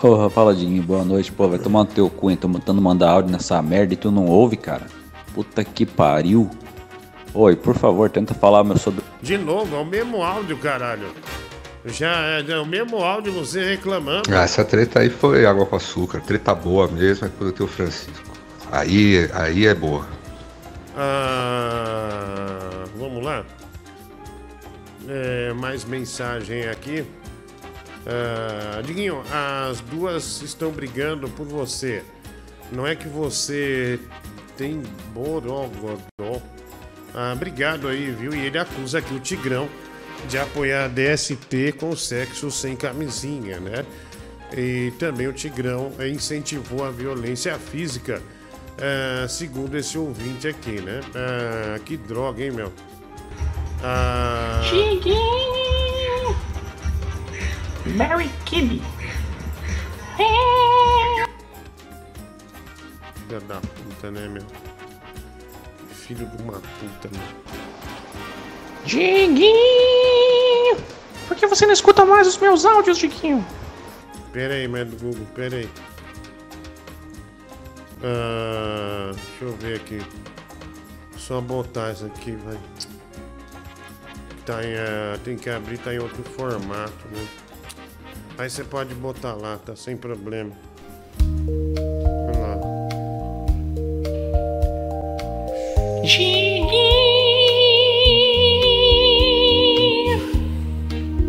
Porra, 0.00 0.30
fala 0.30 0.54
Diguinho, 0.54 0.82
boa 0.82 1.04
noite. 1.04 1.30
Pô, 1.30 1.46
vai 1.46 1.58
tomar 1.58 1.80
no 1.80 1.84
teu 1.84 2.08
cu, 2.08 2.30
hein? 2.30 2.36
Tô 2.36 2.48
tentando 2.48 2.80
mandar 2.80 3.10
áudio 3.10 3.30
nessa 3.30 3.60
merda 3.60 3.92
e 3.92 3.96
tu 3.98 4.10
não 4.10 4.24
ouve, 4.24 4.56
cara. 4.56 4.86
Puta 5.34 5.64
que 5.64 5.86
pariu. 5.86 6.50
Oi, 7.32 7.54
por 7.54 7.76
favor, 7.76 8.10
tenta 8.10 8.34
falar 8.34 8.64
meu 8.64 8.76
sobre. 8.76 9.04
De 9.22 9.38
novo, 9.38 9.76
é 9.76 9.78
o 9.78 9.84
mesmo 9.84 10.22
áudio, 10.22 10.56
caralho. 10.58 11.08
Já 11.84 12.12
é, 12.26 12.44
é 12.46 12.58
o 12.58 12.66
mesmo 12.66 12.96
áudio 12.98 13.32
você 13.32 13.64
reclamando. 13.70 14.22
Ah, 14.30 14.42
essa 14.42 14.64
treta 14.64 15.00
aí 15.00 15.08
foi 15.08 15.46
água 15.46 15.64
com 15.64 15.76
açúcar. 15.76 16.20
Treta 16.20 16.54
boa 16.54 16.88
mesmo 16.88 17.26
é 17.26 17.30
quando 17.38 17.52
tem 17.52 17.64
o 17.64 17.68
Francisco. 17.68 18.30
Aí, 18.70 19.30
aí 19.32 19.66
é 19.66 19.74
boa. 19.74 20.06
Ah, 20.96 22.84
vamos 22.96 23.24
lá. 23.24 23.44
É, 25.08 25.52
mais 25.54 25.84
mensagem 25.84 26.68
aqui. 26.68 27.04
Ah, 28.06 28.82
Diguinho, 28.82 29.22
as 29.68 29.80
duas 29.80 30.42
estão 30.42 30.70
brigando 30.70 31.28
por 31.30 31.46
você. 31.46 32.02
Não 32.70 32.86
é 32.86 32.94
que 32.94 33.08
você 33.08 33.98
tem 34.60 34.82
borogodó. 35.14 36.42
Ah, 37.14 37.32
obrigado 37.34 37.88
aí, 37.88 38.10
viu? 38.10 38.34
E 38.34 38.44
ele 38.44 38.58
acusa 38.58 38.98
aqui 38.98 39.14
o 39.14 39.18
Tigrão 39.18 39.66
de 40.28 40.36
apoiar 40.36 40.84
a 40.84 40.88
DST 40.88 41.72
com 41.80 41.96
sexo 41.96 42.50
sem 42.50 42.76
camisinha, 42.76 43.58
né? 43.58 43.86
E 44.54 44.92
também 44.98 45.26
o 45.28 45.32
Tigrão 45.32 45.90
incentivou 46.06 46.84
a 46.84 46.90
violência 46.90 47.58
física, 47.58 48.20
ah, 48.78 49.26
segundo 49.26 49.78
esse 49.78 49.96
ouvinte 49.96 50.46
aqui, 50.46 50.78
né? 50.82 51.00
Ah, 51.14 51.78
que 51.78 51.96
droga, 51.96 52.44
hein, 52.44 52.50
meu? 52.50 52.70
Ah, 53.82 54.60
Mary 57.96 58.30
Kibbe. 58.44 58.82
Filha 63.30 63.40
da 63.42 63.60
puta, 63.60 64.10
né, 64.10 64.26
meu? 64.26 64.42
Filho 65.92 66.26
de 66.26 66.42
uma 66.42 66.54
puta, 66.54 67.08
meu. 67.12 67.22
Diguinho! 68.84 69.54
Por 71.28 71.36
que 71.36 71.46
você 71.46 71.64
não 71.64 71.72
escuta 71.72 72.04
mais 72.04 72.26
os 72.26 72.36
meus 72.38 72.64
áudios, 72.64 72.98
Diguinho? 72.98 73.46
Pera 74.32 74.54
aí, 74.54 74.66
mas 74.66 74.90
do 74.90 74.96
Google, 74.96 75.24
pera 75.32 75.58
aí. 75.58 75.70
Ah, 78.02 79.12
deixa 79.14 79.44
eu 79.44 79.56
ver 79.58 79.76
aqui. 79.76 80.02
Só 81.16 81.40
botar 81.40 81.92
isso 81.92 82.06
aqui, 82.06 82.32
vai. 82.32 82.58
Tá 84.44 84.64
em, 84.64 84.74
ah, 84.74 85.16
tem 85.22 85.36
que 85.36 85.48
abrir, 85.48 85.78
tá 85.78 85.94
em 85.94 86.00
outro 86.00 86.24
formato, 86.24 87.06
né? 87.12 87.28
Aí 88.38 88.50
você 88.50 88.64
pode 88.64 88.92
botar 88.96 89.34
lá, 89.34 89.56
tá 89.56 89.76
sem 89.76 89.96
problema. 89.96 90.50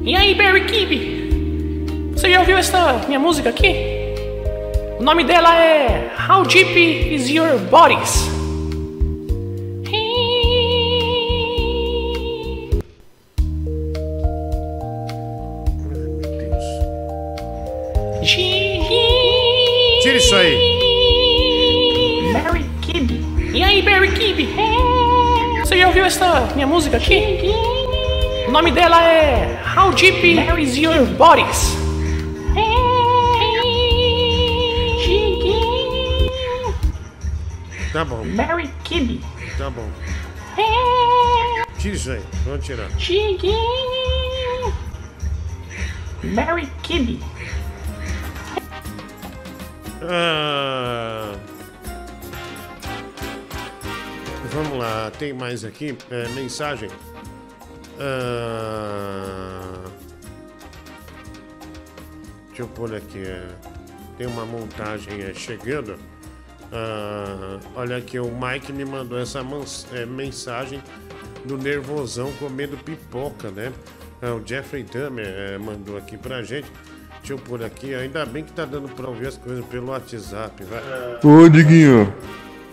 E 0.03 0.16
aí, 0.16 0.34
Barry 0.34 0.66
Kibbe? 0.66 2.10
Você 2.14 2.32
já 2.32 2.40
ouviu 2.40 2.58
essa 2.58 3.00
minha 3.08 3.19
música 3.19 3.50
aqui? 3.50 3.76
O 5.00 5.03
nome 5.03 5.24
dela 5.24 5.56
é 5.56 6.11
How 6.27 6.43
Deep 6.43 7.14
Is 7.14 7.30
Your 7.30 7.60
Bodies? 7.60 8.31
Música 26.82 26.98
aqui? 26.98 27.38
O 28.48 28.51
nome 28.51 28.72
dela 28.72 29.03
é 29.03 29.61
How 29.77 29.93
Deep 29.93 30.35
Is 30.60 30.76
Your 30.77 31.06
Bodies? 31.16 31.77
Tá 37.93 38.03
bom, 38.03 38.26
Barry 38.35 38.68
Kibbe. 38.84 39.22
tá 39.60 39.69
bom. 39.69 39.88
Tira 41.77 41.95
isso 41.95 42.11
aí, 42.11 42.22
vamos 42.45 42.66
tirar. 42.66 42.88
Barry 46.34 46.68
Kibbe. 46.82 47.19
Ah, 50.01 51.35
vamos 54.52 54.78
lá, 54.78 55.12
tem 55.18 55.34
mais 55.34 55.64
aqui, 55.64 55.98
é, 56.10 56.28
mensagem. 56.30 56.90
Ah, 58.00 59.84
deixa 62.48 62.62
eu 62.64 62.68
pôr 62.68 62.94
aqui, 62.94 63.20
é, 63.20 63.48
tem 64.18 64.28
uma 64.28 64.46
montagem 64.46 65.22
é, 65.22 65.34
chegando. 65.34 65.96
Ah, 66.72 67.60
olha 67.76 67.98
aqui, 67.98 68.20
o 68.20 68.32
Mike 68.32 68.72
me 68.74 68.86
mandou 68.86 69.20
essa 69.20 69.40
é, 69.94 70.06
mensagem 70.06 70.82
do 71.46 71.58
nervosão 71.58 72.32
comendo 72.34 72.78
pipoca, 72.78 73.50
né? 73.52 73.72
Ah, 74.22 74.34
o 74.34 74.46
Jeffrey 74.46 74.84
Dahmer 74.84 75.28
é, 75.28 75.58
mandou 75.58 75.98
aqui 75.98 76.18
pra 76.18 76.44
gente. 76.44 76.72
Deixa 77.20 77.34
eu 77.34 77.38
pôr 77.38 77.64
aqui, 77.64 77.94
ainda 77.94 78.26
bem 78.26 78.44
que 78.44 78.52
tá 78.52 78.66
dando 78.66 78.90
pra 78.90 79.08
ouvir 79.08 79.28
as 79.28 79.38
coisas 79.38 79.64
pelo 79.66 79.92
WhatsApp, 79.92 80.64
vai. 80.64 80.82
Ô, 81.24 81.48
Diguinho. 81.48 82.12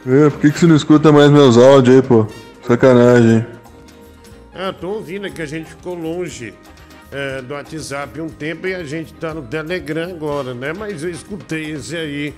É, 0.08 0.30
por 0.30 0.40
que, 0.40 0.50
que 0.50 0.58
você 0.58 0.66
não 0.66 0.74
escuta 0.74 1.12
mais 1.12 1.30
meus 1.30 1.58
áudios 1.58 1.96
aí, 1.96 2.02
pô? 2.02 2.26
Sacanagem. 2.66 3.44
Ah, 4.54 4.72
tô 4.72 4.88
ouvindo 4.88 5.26
é 5.26 5.30
que 5.30 5.42
a 5.42 5.46
gente 5.46 5.68
ficou 5.68 5.94
longe 5.94 6.54
é, 7.12 7.42
do 7.42 7.52
WhatsApp 7.52 8.18
um 8.18 8.28
tempo 8.30 8.66
e 8.66 8.74
a 8.74 8.82
gente 8.84 9.12
tá 9.12 9.34
no 9.34 9.42
Telegram 9.42 10.08
agora, 10.10 10.54
né? 10.54 10.72
Mas 10.72 11.02
eu 11.02 11.10
escutei 11.10 11.72
esse 11.72 11.94
aí 11.94 12.34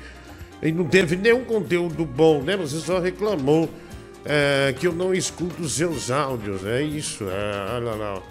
e 0.60 0.72
não 0.72 0.84
teve 0.84 1.14
nenhum 1.14 1.44
conteúdo 1.44 2.04
bom, 2.04 2.42
né? 2.42 2.56
Você 2.56 2.78
só 2.78 2.98
reclamou 2.98 3.70
é, 4.24 4.74
que 4.76 4.88
eu 4.88 4.92
não 4.92 5.14
escuto 5.14 5.62
os 5.62 5.74
seus 5.74 6.10
áudios, 6.10 6.66
é 6.66 6.82
isso. 6.82 7.22
É, 7.24 7.74
olha 7.76 7.94
lá, 7.94 8.14
ó. 8.14 8.22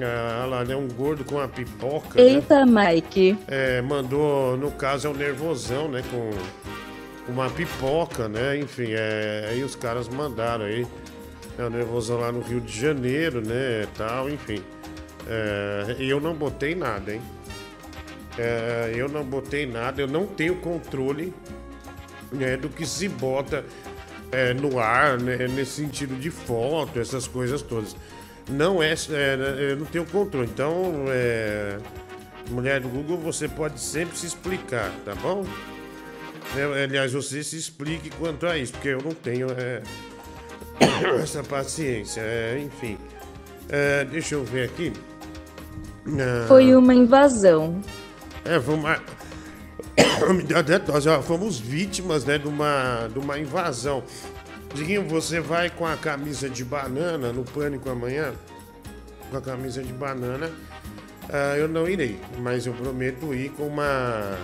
Ah, 0.00 0.42
olha 0.42 0.46
lá, 0.46 0.64
né? 0.64 0.76
Um 0.76 0.86
gordo 0.86 1.24
com 1.24 1.40
a 1.40 1.48
pipoca, 1.48 2.22
né? 2.22 2.28
Eita, 2.28 2.64
Mike. 2.64 3.36
É, 3.48 3.82
mandou, 3.82 4.56
no 4.56 4.70
caso 4.70 5.08
é 5.08 5.10
o 5.10 5.14
Nervosão, 5.14 5.88
né? 5.88 6.00
Com 6.08 6.30
uma 7.28 7.50
pipoca, 7.50 8.28
né? 8.28 8.58
Enfim, 8.58 8.88
é, 8.90 9.48
aí 9.50 9.62
os 9.62 9.74
caras 9.74 10.08
mandaram 10.08 10.64
aí. 10.64 10.86
É 11.58 11.62
o 11.62 12.18
lá 12.18 12.30
no 12.30 12.40
Rio 12.40 12.60
de 12.60 12.78
Janeiro, 12.78 13.40
né? 13.40 13.86
Tal, 13.96 14.28
enfim. 14.28 14.62
É, 15.26 15.96
eu 15.98 16.20
não 16.20 16.34
botei 16.34 16.74
nada, 16.74 17.14
hein? 17.14 17.22
É, 18.38 18.92
eu 18.94 19.08
não 19.08 19.24
botei 19.24 19.66
nada, 19.66 20.00
eu 20.00 20.06
não 20.06 20.26
tenho 20.26 20.56
controle 20.56 21.32
né, 22.30 22.56
do 22.56 22.68
que 22.68 22.84
se 22.84 23.08
bota 23.08 23.64
é, 24.30 24.52
no 24.52 24.78
ar, 24.78 25.18
né, 25.18 25.48
nesse 25.48 25.82
sentido 25.82 26.14
de 26.20 26.30
foto, 26.30 26.98
essas 27.00 27.26
coisas 27.26 27.62
todas. 27.62 27.96
Não 28.48 28.82
é, 28.82 28.92
é 28.92 29.72
eu 29.72 29.76
não 29.76 29.86
tenho 29.86 30.04
controle. 30.04 30.48
Então, 30.52 31.06
é, 31.08 31.78
mulher 32.50 32.80
do 32.80 32.88
Google, 32.88 33.18
você 33.18 33.48
pode 33.48 33.80
sempre 33.80 34.16
se 34.16 34.26
explicar, 34.26 34.92
tá 35.04 35.14
bom? 35.14 35.44
É, 36.54 36.84
aliás, 36.84 37.12
você 37.12 37.42
se 37.42 37.56
explique 37.56 38.10
quanto 38.10 38.46
a 38.46 38.56
isso, 38.56 38.72
porque 38.72 38.88
eu 38.88 39.02
não 39.02 39.12
tenho 39.12 39.48
é, 39.50 39.82
essa 41.22 41.42
paciência. 41.42 42.20
é, 42.20 42.62
enfim, 42.64 42.98
É, 43.68 44.04
deixa 44.04 44.34
eu 44.36 44.44
ver 44.44 44.64
aqui. 44.68 44.92
Ah, 46.06 46.44
Foi 46.46 46.74
uma 46.74 46.94
invasão. 46.94 47.80
É, 48.44 48.60
foi 48.60 48.74
uma. 48.74 49.02
Ó, 51.16 51.22
Fomos 51.22 51.58
vítimas 51.58 52.24
né, 52.24 52.38
de, 52.38 52.46
uma, 52.46 53.08
de 53.12 53.18
uma 53.18 53.38
invasão. 53.38 54.02
Diguinho, 54.74 55.02
você 55.08 55.40
vai 55.40 55.68
com 55.70 55.86
a 55.86 55.96
camisa 55.96 56.48
de 56.48 56.64
banana 56.64 57.32
no 57.32 57.44
pânico 57.44 57.88
amanhã? 57.90 58.32
Com 59.30 59.36
a 59.36 59.40
camisa 59.40 59.82
de 59.82 59.92
banana. 59.92 60.50
Ah, 61.28 61.56
eu 61.56 61.66
não 61.66 61.88
irei, 61.88 62.20
mas 62.38 62.66
eu 62.66 62.72
prometo 62.72 63.34
ir 63.34 63.50
com 63.50 63.66
uma, 63.66 64.38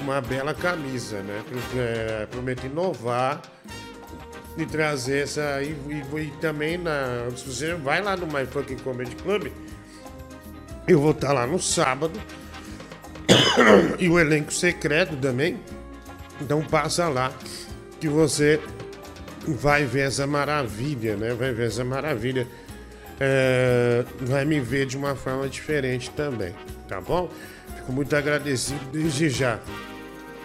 uma 0.00 0.20
bela 0.20 0.54
camisa, 0.54 1.20
né? 1.22 1.42
É, 1.76 2.26
prometo 2.26 2.64
inovar 2.66 3.40
e 4.56 4.64
trazer 4.66 5.24
essa. 5.24 5.62
E, 5.62 5.68
e- 5.88 6.20
e 6.20 6.30
também 6.40 6.78
na. 6.78 7.28
Se 7.36 7.44
você 7.46 7.74
vai 7.74 8.02
lá 8.02 8.16
no 8.16 8.26
My 8.26 8.46
Fucking 8.46 8.78
Comedy 8.78 9.14
Club, 9.16 9.48
eu 10.86 11.00
vou 11.00 11.10
estar 11.12 11.32
lá 11.32 11.46
no 11.46 11.58
sábado. 11.58 12.18
e 13.98 14.08
o 14.08 14.18
elenco 14.18 14.52
secreto 14.52 15.16
também. 15.16 15.58
Então 16.40 16.62
passa 16.62 17.08
lá 17.08 17.32
que 18.00 18.08
você 18.08 18.60
vai 19.46 19.84
ver 19.84 20.06
essa 20.08 20.26
maravilha, 20.26 21.16
né? 21.16 21.34
Vai 21.34 21.52
ver 21.52 21.66
essa 21.68 21.84
maravilha. 21.84 22.46
É, 23.22 24.02
vai 24.22 24.46
me 24.46 24.58
ver 24.60 24.86
de 24.86 24.96
uma 24.96 25.14
forma 25.14 25.46
diferente 25.46 26.10
também, 26.12 26.54
tá 26.88 27.02
bom? 27.02 27.28
Fico 27.80 27.92
muito 27.92 28.14
agradecido 28.14 28.80
desde 28.92 29.30
já. 29.30 29.58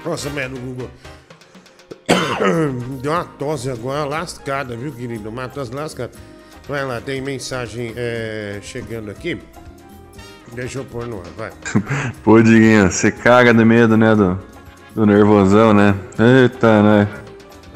Nossa, 0.05 0.29
mulher 0.29 0.49
do 0.49 0.59
Google. 0.59 0.89
Deu 3.01 3.11
uma 3.11 3.25
tosse 3.25 3.69
agora 3.69 4.05
lascada, 4.05 4.75
viu, 4.75 4.91
querido? 4.91 5.29
Uma 5.29 5.49
tosse 5.49 5.73
lascada. 5.73 6.11
Vai 6.67 6.85
lá, 6.85 7.01
tem 7.01 7.21
mensagem 7.21 7.93
é, 7.95 8.59
chegando 8.61 9.11
aqui. 9.11 9.39
Deixa 10.53 10.79
eu 10.79 10.85
pôr 10.85 11.05
no 11.05 11.19
ar, 11.19 11.27
vai. 11.37 11.51
Pô, 12.23 12.41
Diguinho, 12.41 12.89
você 12.89 13.11
caga 13.11 13.53
de 13.53 13.65
medo, 13.65 13.97
né, 13.97 14.15
do, 14.15 14.39
do 14.95 15.05
nervosão, 15.05 15.73
né? 15.73 15.93
Eita, 16.17 16.81
né? 16.81 17.07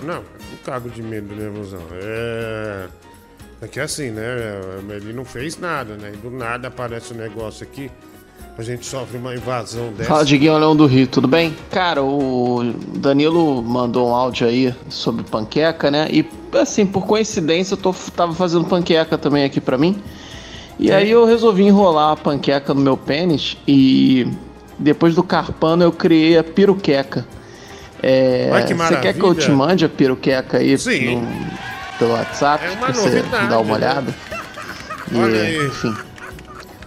Não, 0.04 0.16
não 0.24 0.58
cago 0.66 0.90
de 0.90 1.04
medo 1.04 1.28
do 1.28 1.36
nervosão. 1.36 1.82
É. 1.92 2.88
É 3.62 3.68
que 3.68 3.80
assim, 3.80 4.10
né? 4.10 4.24
Ele 4.90 5.12
não 5.12 5.26
fez 5.26 5.60
nada, 5.60 5.98
né? 5.98 6.14
Do 6.24 6.32
nada 6.32 6.70
aparece 6.70 7.14
um 7.14 7.18
negócio 7.18 7.66
aqui. 7.66 7.92
A 8.60 8.62
gente 8.62 8.86
sofre 8.86 9.18
uma 9.18 9.34
invasão 9.34 9.94
dessa. 9.94 10.10
Fala, 10.10 10.26
Diguinho 10.26 10.58
Leão 10.58 10.76
do 10.76 10.86
Rio, 10.86 11.08
tudo 11.08 11.30
bem? 11.30 11.56
Cara, 11.72 12.04
o 12.04 12.74
Danilo 12.98 13.62
mandou 13.64 14.10
um 14.10 14.14
áudio 14.14 14.46
aí 14.48 14.76
sobre 14.90 15.24
panqueca, 15.24 15.90
né? 15.90 16.10
E, 16.12 16.26
assim, 16.60 16.86
por 16.86 17.06
coincidência, 17.08 17.76
eu 17.76 17.78
tô, 17.78 17.94
tava 18.14 18.34
fazendo 18.34 18.66
panqueca 18.66 19.18
também 19.18 19.46
aqui 19.46 19.62
pra 19.62 19.78
mim. 19.78 20.04
E 20.78 20.92
aí 20.92 21.10
eu 21.10 21.24
resolvi 21.26 21.64
enrolar 21.64 22.12
a 22.12 22.16
panqueca 22.18 22.74
no 22.74 22.82
meu 22.82 22.98
pênis 22.98 23.56
e 23.66 24.28
depois 24.78 25.16
do 25.16 25.24
carpano 25.24 25.84
eu 25.86 25.92
criei 25.94 26.38
a 26.38 26.44
piruqueca. 26.44 27.26
É, 28.04 28.50
Olha 28.52 28.66
que 28.66 28.74
você 28.74 28.98
quer 28.98 29.14
que 29.14 29.24
eu 29.24 29.34
te 29.36 29.50
mande 29.52 29.86
a 29.86 29.90
piruqueca 29.90 30.58
aí 30.58 30.78
Sim. 30.78 31.16
no- 31.22 31.28
pelo 31.98 32.12
WhatsApp 32.12 32.66
É 32.66 32.72
uma 32.72 32.88
pra 32.88 32.94
você 32.94 33.10
novidade, 33.22 33.48
dar 33.48 33.60
uma 33.60 33.78
né? 33.78 33.88
olhada? 33.88 34.16
E, 35.14 35.18
Olha 35.18 35.42
aí. 35.44 35.66
enfim. 35.66 35.96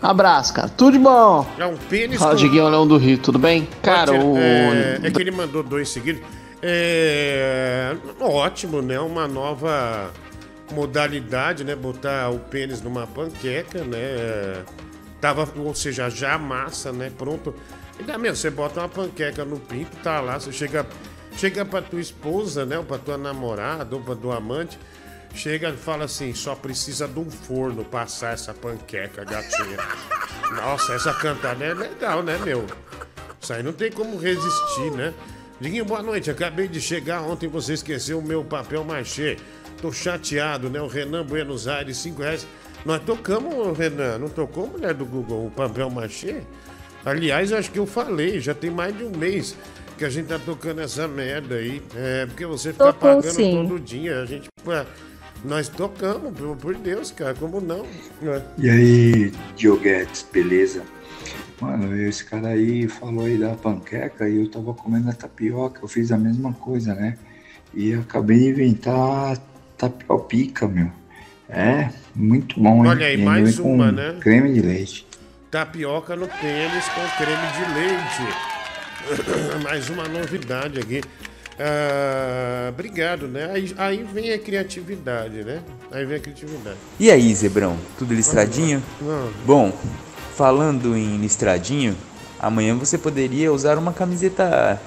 Abraço, 0.03 0.53
cara. 0.53 0.69
Tudo 0.69 0.93
de 0.95 0.99
bom. 0.99 1.47
É 1.59 1.65
um 1.65 1.77
pênis 1.77 2.19
Fala, 2.19 2.33
com- 2.33 2.37
Diguinho 2.37 2.69
Leão 2.69 2.87
do 2.87 2.97
Rio, 2.97 3.19
tudo 3.19 3.39
bem? 3.39 3.69
Cara, 3.83 4.13
o. 4.13 4.37
é, 4.37 4.99
é 5.05 5.11
que 5.11 5.21
ele 5.21 5.31
mandou 5.31 5.63
dois 5.63 5.89
seguidos. 5.89 6.21
É, 6.61 7.95
ótimo, 8.21 8.83
né? 8.83 8.99
Uma 9.01 9.27
nova 9.29 10.11
modalidade, 10.73 11.65
né? 11.65 11.75
Botar 11.77 12.31
o 12.31 12.39
pênis 12.39 12.81
numa 12.83 13.07
panqueca, 13.07 13.85
né? 13.85 14.63
Tava, 15.21 15.49
ou 15.57 15.75
seja, 15.75 16.09
já 16.11 16.35
a 16.35 16.39
massa, 16.39 16.93
né? 16.93 17.11
Pronto. 17.17 17.55
Ainda 17.99 18.19
mesmo, 18.19 18.37
você 18.37 18.51
bota 18.51 18.81
uma 18.81 18.89
panqueca 18.89 19.45
no 19.45 19.59
pinto, 19.61 19.97
tá 20.03 20.21
lá, 20.21 20.41
você 20.41 20.51
chega, 20.51 20.85
chega 21.37 21.65
pra 21.65 21.81
tua 21.83 22.01
esposa, 22.01 22.65
né? 22.67 22.79
Ou 22.79 22.85
pra 22.85 22.99
tua 22.99 23.17
namorada, 23.19 23.95
ou 23.95 24.03
pra 24.03 24.17
tua 24.17 24.37
amante. 24.39 24.79
Chega 25.35 25.71
e 25.71 25.77
fala 25.77 26.05
assim, 26.05 26.35
só 26.35 26.55
precisa 26.55 27.09
de 27.09 27.19
um 27.19 27.31
forno 27.31 27.85
passar 27.85 28.35
essa 28.35 28.53
panqueca, 28.53 29.25
gatinha. 29.25 29.79
Nossa, 30.55 30.95
essa 30.95 31.13
cantada 31.15 31.65
é 31.65 31.73
legal, 31.73 32.23
né, 32.23 32.39
meu? 32.39 32.67
Isso 33.41 33.53
aí 33.53 33.63
não 33.63 33.73
tem 33.73 33.91
como 33.91 34.19
resistir, 34.19 34.91
né? 34.93 35.13
Diguinho, 35.61 35.85
boa 35.85 36.03
noite. 36.03 36.31
Acabei 36.31 36.69
de 36.69 36.81
chegar 36.81 37.23
ontem, 37.23 37.49
você 37.49 37.73
esqueceu 37.73 38.19
o 38.19 38.23
meu 38.23 38.45
papel 38.45 38.85
machê. 38.85 39.37
Tô 39.81 39.91
chateado, 39.91 40.69
né? 40.69 40.81
O 40.81 40.87
Renan 40.87 41.25
Buenos 41.25 41.67
Aires, 41.67 41.97
5 41.99 42.21
reais. 42.23 42.47
Nós 42.85 43.03
tocamos, 43.03 43.77
Renan, 43.77 44.19
não 44.19 44.29
tocou, 44.29 44.67
mulher 44.67 44.93
do 44.93 45.05
Google, 45.05 45.47
o 45.47 45.51
papel 45.51 45.89
machê? 45.89 46.43
Aliás, 47.05 47.51
eu 47.51 47.59
acho 47.59 47.71
que 47.71 47.79
eu 47.79 47.87
falei, 47.87 48.39
já 48.39 48.55
tem 48.55 48.71
mais 48.71 48.97
de 48.97 49.05
um 49.05 49.11
mês 49.11 49.57
que 49.97 50.05
a 50.05 50.11
gente 50.11 50.27
tá 50.27 50.39
tocando 50.39 50.81
essa 50.81 51.07
merda 51.07 51.57
aí. 51.57 51.83
É, 51.95 52.27
porque 52.27 52.45
você 52.45 52.73
fica 52.73 52.93
Tocou 52.93 53.17
pagando 53.17 53.35
sim. 53.35 53.53
todo 53.55 53.79
dia. 53.79 54.21
A 54.21 54.27
gente, 54.27 54.49
nós 55.45 55.69
tocamos, 55.69 56.33
pelo 56.37 56.57
por 56.57 56.75
Deus, 56.75 57.11
cara, 57.11 57.35
como 57.35 57.61
não? 57.61 57.85
né? 58.21 58.43
E 58.59 58.71
aí, 58.71 59.33
Dioguetes, 59.57 60.27
beleza? 60.33 60.83
Mano, 61.61 61.97
esse 61.97 62.25
cara 62.25 62.49
aí 62.49 62.89
falou 62.89 63.25
aí 63.25 63.39
da 63.39 63.55
panqueca 63.55 64.29
e 64.29 64.37
eu 64.37 64.51
tava 64.51 64.75
comendo 64.75 65.11
a 65.11 65.13
tapioca, 65.13 65.81
eu 65.83 65.89
fiz 65.89 66.11
a 66.11 66.19
mesma 66.19 66.53
coisa, 66.53 66.95
né? 66.95 67.17
E 67.75 67.95
acabei 67.95 68.39
de 68.39 68.49
inventar 68.51 69.39
tapiopica, 69.79 70.67
meu. 70.67 70.91
É, 71.49 71.91
muito 72.15 72.61
bom, 72.61 72.85
hein? 72.85 72.91
Olha 72.91 73.07
aí, 73.07 73.17
mais 73.17 73.59
uma, 73.59 73.93
né? 73.93 74.17
Creme 74.21 74.53
de 74.53 74.61
leite. 74.61 75.07
Tapioca 75.51 76.17
no 76.17 76.27
pênis 76.27 76.85
com 76.89 77.25
creme 77.25 77.47
de 77.53 77.75
leite. 77.75 78.53
Mais 79.63 79.91
uma 79.91 80.09
novidade 80.09 80.79
aqui. 80.79 81.03
Ah, 81.65 82.71
obrigado, 82.71 83.29
né? 83.29 83.51
Aí, 83.53 83.73
aí 83.79 84.03
vem 84.03 84.33
a 84.33 84.39
criatividade, 84.39 85.45
né? 85.45 85.63
Aí 85.93 86.05
vem 86.05 86.17
a 86.17 86.21
criatividade. 86.21 86.77
E 86.99 87.09
aí, 87.09 87.33
Zebrão, 87.35 87.77
tudo 87.97 88.13
listradinho? 88.13 88.83
Não. 89.01 89.31
Bom, 89.47 89.73
falando 90.37 90.97
em 90.97 91.19
listradinho, 91.19 91.97
amanhã 92.41 92.75
você 92.75 92.99
poderia 92.99 93.53
usar 93.53 93.79
uma 93.79 93.93
camiseta 93.93 94.81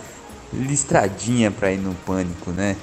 listradinha 0.52 1.50
pra 1.50 1.72
ir 1.72 1.78
no 1.78 1.94
pânico, 2.06 2.52
né? 2.52 2.76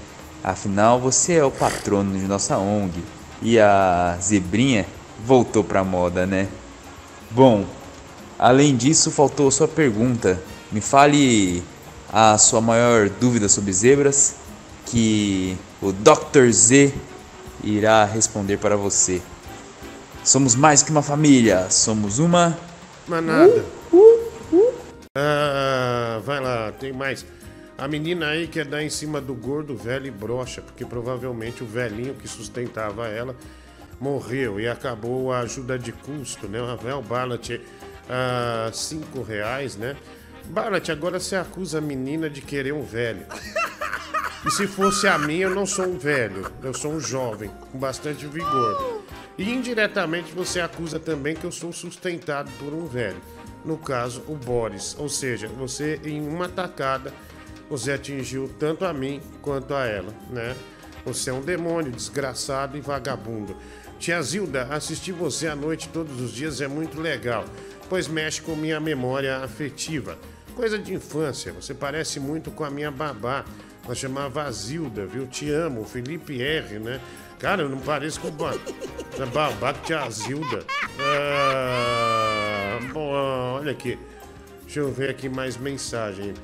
Afinal, 0.42 0.98
você 0.98 1.34
é 1.34 1.44
o 1.44 1.50
patrono 1.50 2.18
de 2.18 2.24
nossa 2.24 2.56
ONG 2.56 2.98
e 3.42 3.58
a 3.58 4.16
zebrinha 4.22 4.86
voltou 5.24 5.62
pra 5.62 5.84
moda, 5.84 6.24
né? 6.24 6.48
Bom, 7.30 7.66
além 8.38 8.74
disso, 8.74 9.10
faltou 9.10 9.50
sua 9.50 9.68
pergunta. 9.68 10.40
Me 10.70 10.80
fale 10.80 11.62
a 12.12 12.36
sua 12.36 12.60
maior 12.60 13.08
dúvida 13.08 13.48
sobre 13.48 13.72
zebras, 13.72 14.36
que 14.86 15.56
o 15.80 15.92
Dr. 15.92 16.50
Z 16.50 16.92
irá 17.64 18.04
responder 18.04 18.58
para 18.58 18.76
você. 18.76 19.22
Somos 20.22 20.54
mais 20.54 20.82
que 20.82 20.90
uma 20.90 21.02
família, 21.02 21.70
somos 21.70 22.18
uma. 22.18 22.56
Mas 23.08 23.24
nada. 23.24 23.64
Ah, 25.16 26.20
vai 26.24 26.40
lá, 26.40 26.72
tem 26.72 26.92
mais. 26.92 27.24
A 27.76 27.88
menina 27.88 28.28
aí 28.28 28.46
quer 28.46 28.66
dar 28.66 28.82
em 28.82 28.90
cima 28.90 29.20
do 29.20 29.34
gordo 29.34 29.76
velho 29.76 30.06
e 30.06 30.10
brocha, 30.10 30.60
porque 30.60 30.84
provavelmente 30.84 31.64
o 31.64 31.66
velhinho 31.66 32.14
que 32.14 32.28
sustentava 32.28 33.08
ela 33.08 33.34
morreu 33.98 34.60
e 34.60 34.68
acabou 34.68 35.32
a 35.32 35.40
ajuda 35.40 35.78
de 35.78 35.92
custo, 35.92 36.46
né? 36.46 36.60
O 36.60 36.66
Rafael 36.66 37.02
Barlat, 37.02 37.60
ah, 38.08 38.70
cinco 38.72 39.22
reais, 39.22 39.76
né? 39.76 39.96
Barlat, 40.46 40.90
agora 40.90 41.18
você 41.18 41.36
acusa 41.36 41.78
a 41.78 41.80
menina 41.80 42.28
de 42.28 42.40
querer 42.40 42.72
um 42.72 42.82
velho. 42.82 43.26
E 44.44 44.50
se 44.50 44.66
fosse 44.66 45.06
a 45.06 45.16
mim, 45.18 45.38
eu 45.38 45.54
não 45.54 45.64
sou 45.64 45.86
um 45.86 45.96
velho, 45.96 46.50
eu 46.62 46.74
sou 46.74 46.92
um 46.92 47.00
jovem, 47.00 47.50
com 47.70 47.78
bastante 47.78 48.26
vigor. 48.26 49.04
E 49.38 49.48
indiretamente 49.48 50.32
você 50.32 50.60
acusa 50.60 50.98
também 50.98 51.34
que 51.34 51.44
eu 51.44 51.52
sou 51.52 51.72
sustentado 51.72 52.50
por 52.58 52.72
um 52.72 52.86
velho. 52.86 53.20
No 53.64 53.78
caso, 53.78 54.22
o 54.26 54.34
Boris. 54.34 54.96
Ou 54.98 55.08
seja, 55.08 55.46
você 55.46 56.00
em 56.04 56.26
uma 56.26 56.48
tacada, 56.48 57.14
você 57.70 57.92
atingiu 57.92 58.50
tanto 58.58 58.84
a 58.84 58.92
mim 58.92 59.20
quanto 59.40 59.74
a 59.74 59.86
ela, 59.86 60.12
né? 60.28 60.56
Você 61.04 61.30
é 61.30 61.32
um 61.32 61.40
demônio, 61.40 61.92
desgraçado 61.92 62.76
e 62.76 62.80
vagabundo. 62.80 63.56
Tia 63.98 64.20
Zilda, 64.20 64.64
assistir 64.64 65.12
você 65.12 65.46
à 65.46 65.54
noite 65.54 65.88
todos 65.88 66.20
os 66.20 66.32
dias 66.32 66.60
é 66.60 66.66
muito 66.66 67.00
legal, 67.00 67.44
pois 67.88 68.08
mexe 68.08 68.42
com 68.42 68.56
minha 68.56 68.80
memória 68.80 69.38
afetiva. 69.38 70.18
Coisa 70.54 70.78
de 70.78 70.94
infância, 70.94 71.52
você 71.52 71.72
parece 71.72 72.20
muito 72.20 72.50
com 72.50 72.64
a 72.64 72.70
minha 72.70 72.90
babá, 72.90 73.44
Ela 73.84 73.94
chamava 73.94 74.50
Zilda, 74.52 75.06
viu? 75.06 75.26
Te 75.26 75.50
amo, 75.50 75.84
Felipe 75.84 76.40
R, 76.40 76.78
né? 76.78 77.00
Cara, 77.38 77.62
eu 77.62 77.68
não 77.68 77.78
pareço 77.78 78.20
com 78.20 78.28
o 78.28 78.30
ba... 78.30 78.54
é 79.18 79.26
babaca 79.26 79.80
tia 79.84 80.08
Zilda. 80.10 80.64
Ah, 81.00 82.78
bom, 82.92 83.08
olha 83.58 83.72
aqui. 83.72 83.98
Deixa 84.62 84.80
eu 84.80 84.92
ver 84.92 85.10
aqui 85.10 85.28
mais 85.28 85.56
mensagem. 85.56 86.34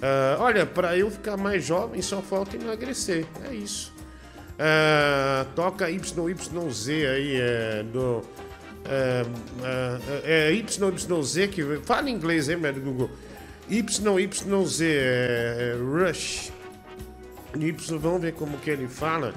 Ah, 0.00 0.36
olha, 0.40 0.64
pra 0.64 0.96
eu 0.96 1.10
ficar 1.10 1.36
mais 1.36 1.64
jovem 1.64 2.00
só 2.00 2.22
falta 2.22 2.56
emagrecer. 2.56 3.26
É 3.44 3.54
isso. 3.54 3.92
Ah, 4.58 5.46
toca 5.54 5.90
YYZ 5.90 6.88
aí, 6.88 7.40
é, 7.40 7.82
do. 7.82 8.22
É, 8.88 9.24
é, 10.24 10.48
é 10.48 10.52
YYZ 10.52 11.46
que. 11.50 11.80
Fala 11.84 12.08
inglês 12.08 12.48
aí, 12.48 12.56
médio 12.56 12.82
Google. 12.82 13.10
YYZ, 13.68 14.80
é, 14.82 15.76
Rush. 15.78 16.52
Y, 17.58 17.72
vamos 17.98 18.20
ver 18.20 18.34
como 18.34 18.58
que 18.58 18.70
ele 18.70 18.86
fala. 18.86 19.32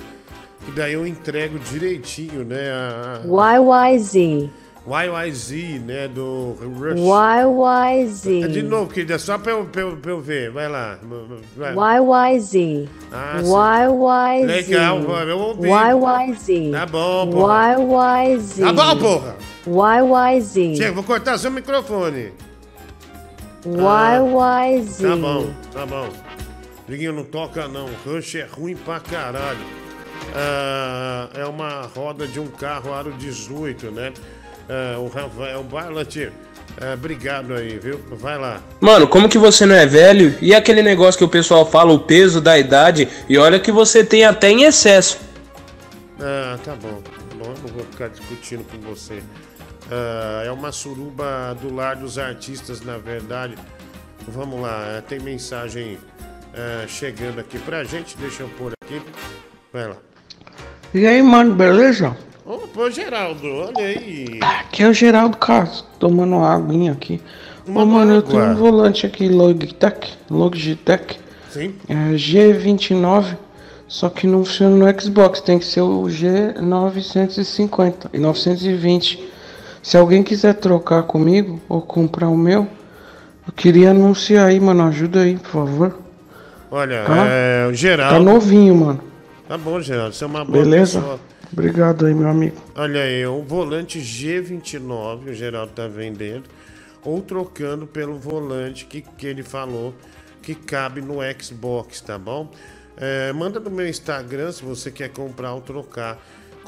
Que 0.66 0.72
daí 0.72 0.94
eu 0.94 1.08
entrego 1.08 1.58
direitinho, 1.58 2.44
né? 2.44 2.70
A, 2.72 3.22
YYZ. 3.26 4.50
YYZ, 4.86 5.82
né? 5.82 6.08
Do 6.08 6.58
Rush. 6.62 7.00
YYZ. 7.00 8.44
É 8.44 8.48
De 8.48 8.62
novo, 8.64 8.92
querida, 8.92 9.18
só 9.20 9.38
pra 9.38 9.54
eu, 9.54 9.66
pra 9.66 9.82
eu, 9.82 9.98
pra 9.98 10.12
eu 10.12 10.20
ver. 10.22 10.52
Vai 10.52 10.68
lá. 10.68 11.00
Vai. 11.56 11.74
YYZ. 12.00 12.90
Ah. 13.12 13.38
YYZ. 13.40 14.48
Legal, 14.48 15.00
eu 15.28 15.40
ouvi. 15.40 15.70
YYZ. 15.70 16.72
Tá 16.72 16.86
bom, 16.86 17.30
porra. 17.30 17.76
YYZ. 17.78 18.60
Tá 18.60 18.74
bom, 18.74 18.98
porra. 18.98 19.36
YYZ. 19.66 20.78
Chega, 20.78 20.92
vou 20.92 21.04
cortar 21.04 21.38
seu 21.38 21.52
microfone. 21.52 22.32
YYZ. 23.66 24.98
Tá 24.98 25.16
bom, 25.16 25.50
tá 25.74 25.86
bom. 25.86 26.10
Liguinho, 26.88 27.14
não 27.14 27.24
toca 27.24 27.68
não. 27.68 27.88
Rush 28.06 28.36
é 28.36 28.46
ruim 28.46 28.76
pra 28.76 29.00
caralho. 29.00 29.60
Ah, 30.36 31.30
é 31.36 31.46
uma 31.46 31.82
roda 31.96 32.28
de 32.28 32.40
um 32.40 32.48
carro 32.48 32.94
aro 32.94 33.12
18, 33.14 33.92
né? 33.92 34.14
Ah, 34.70 34.98
o 35.00 35.08
Rafael 35.08 35.64
Barlat, 35.64 36.32
ah, 36.82 36.94
obrigado 36.94 37.54
aí, 37.54 37.78
viu? 37.78 38.00
Vai 38.12 38.38
lá. 38.38 38.62
Mano, 38.80 39.08
como 39.08 39.30
que 39.30 39.38
você 39.38 39.66
não 39.66 39.76
é 39.76 39.86
velho? 39.86 40.36
E 40.42 40.54
aquele 40.54 40.82
negócio 40.82 41.18
que 41.18 41.24
o 41.24 41.30
pessoal 41.30 41.66
fala, 41.66 41.92
o 41.92 42.00
peso 42.00 42.40
da 42.40 42.58
idade, 42.58 43.08
e 43.28 43.38
olha 43.38 43.60
que 43.60 43.72
você 43.72 44.04
tem 44.04 44.26
até 44.26 44.50
em 44.50 44.64
excesso. 44.64 45.20
Ah, 46.20 46.58
tá 46.64 46.76
bom. 46.76 47.02
Tá 47.04 47.36
bom, 47.36 47.46
eu 47.46 47.58
não 47.68 47.74
vou 47.74 47.86
ficar 47.92 48.10
discutindo 48.10 48.64
com 48.64 48.80
você. 48.90 49.22
Ah, 49.92 50.44
é 50.46 50.52
uma 50.52 50.72
suruba 50.72 51.58
do 51.62 51.74
lar 51.74 51.96
dos 51.96 52.18
artistas, 52.18 52.82
na 52.82 52.98
verdade. 52.98 53.56
Vamos 54.28 54.62
lá, 54.62 54.84
eh, 54.98 55.02
tem 55.02 55.20
mensagem 55.20 55.98
eh, 56.54 56.86
chegando 56.88 57.40
aqui 57.40 57.58
pra 57.58 57.84
gente. 57.84 58.16
Deixa 58.18 58.44
eu 58.44 58.50
pôr 58.50 58.74
aqui. 58.84 59.02
Vai 59.74 59.88
lá. 59.88 59.96
E 60.94 61.08
aí, 61.08 61.22
mano, 61.24 61.56
beleza? 61.56 62.16
Opa, 62.46 62.90
Geraldo, 62.92 63.48
olha 63.48 63.86
aí. 63.86 64.40
Aqui 64.42 64.84
é 64.84 64.88
o 64.88 64.94
Geraldo 64.94 65.38
Castro, 65.38 65.86
tomando 66.00 66.36
uma 66.36 66.54
aguinha 66.54 66.92
aqui. 66.92 67.22
Uma 67.66 67.84
Ô, 67.84 67.86
mano, 67.86 68.14
eu 68.14 68.22
tenho 68.22 68.42
água. 68.42 68.54
um 68.54 68.58
volante 68.58 69.06
aqui, 69.06 69.30
Logitech, 69.30 70.18
Logitech. 70.30 71.20
Sim. 71.50 71.74
É 71.88 71.94
G29, 72.16 73.38
só 73.88 74.10
que 74.10 74.28
não 74.28 74.44
funciona 74.44 74.76
no 74.76 75.02
Xbox, 75.02 75.40
tem 75.42 75.58
que 75.60 75.66
ser 75.66 75.82
o 75.82 76.04
G950 76.04 78.10
e 78.14 78.20
920. 78.20 79.30
Se 79.82 79.98
alguém 79.98 80.24
quiser 80.24 80.54
trocar 80.56 81.04
comigo 81.04 81.60
ou 81.70 81.82
comprar 81.82 82.28
o 82.30 82.38
meu, 82.38 82.68
eu 83.48 83.54
queria 83.54 83.92
anunciar 83.92 84.48
aí, 84.48 84.60
mano, 84.60 84.84
ajuda 84.84 85.22
aí, 85.22 85.38
por 85.38 85.50
favor. 85.50 85.98
Olha, 86.72 87.04
Tá? 87.06 87.26
é, 87.28 87.68
o 87.68 87.74
Geraldo. 87.74 88.14
Tá 88.16 88.20
novinho, 88.20 88.76
mano. 88.76 89.02
Tá 89.48 89.58
bom, 89.58 89.82
Geraldo, 89.82 90.14
você 90.14 90.24
é 90.24 90.28
uma 90.28 90.46
boa 90.46 90.64
Beleza? 90.64 91.00
pessoa. 91.00 91.20
Obrigado 91.52 92.06
aí, 92.06 92.14
meu 92.14 92.30
amigo. 92.30 92.56
Olha 92.76 93.02
aí, 93.02 93.26
o 93.26 93.42
volante 93.42 94.00
G29, 94.00 95.30
o 95.30 95.34
Geraldo 95.34 95.72
tá 95.74 95.88
vendendo, 95.88 96.44
ou 97.04 97.22
trocando 97.22 97.88
pelo 97.88 98.20
volante 98.20 98.86
que, 98.86 99.02
que 99.02 99.26
ele 99.26 99.42
falou 99.42 99.96
que 100.44 100.54
cabe 100.54 101.02
no 101.02 101.16
Xbox, 101.42 102.02
tá 102.02 102.18
bom? 102.20 102.52
É, 102.96 103.34
manda 103.34 103.60
no 103.60 103.72
meu 103.72 103.88
Instagram 103.88 104.52
se 104.52 104.64
você 104.64 104.92
quer 104.92 105.10
comprar 105.10 105.54
ou 105.54 105.62
trocar 105.62 106.18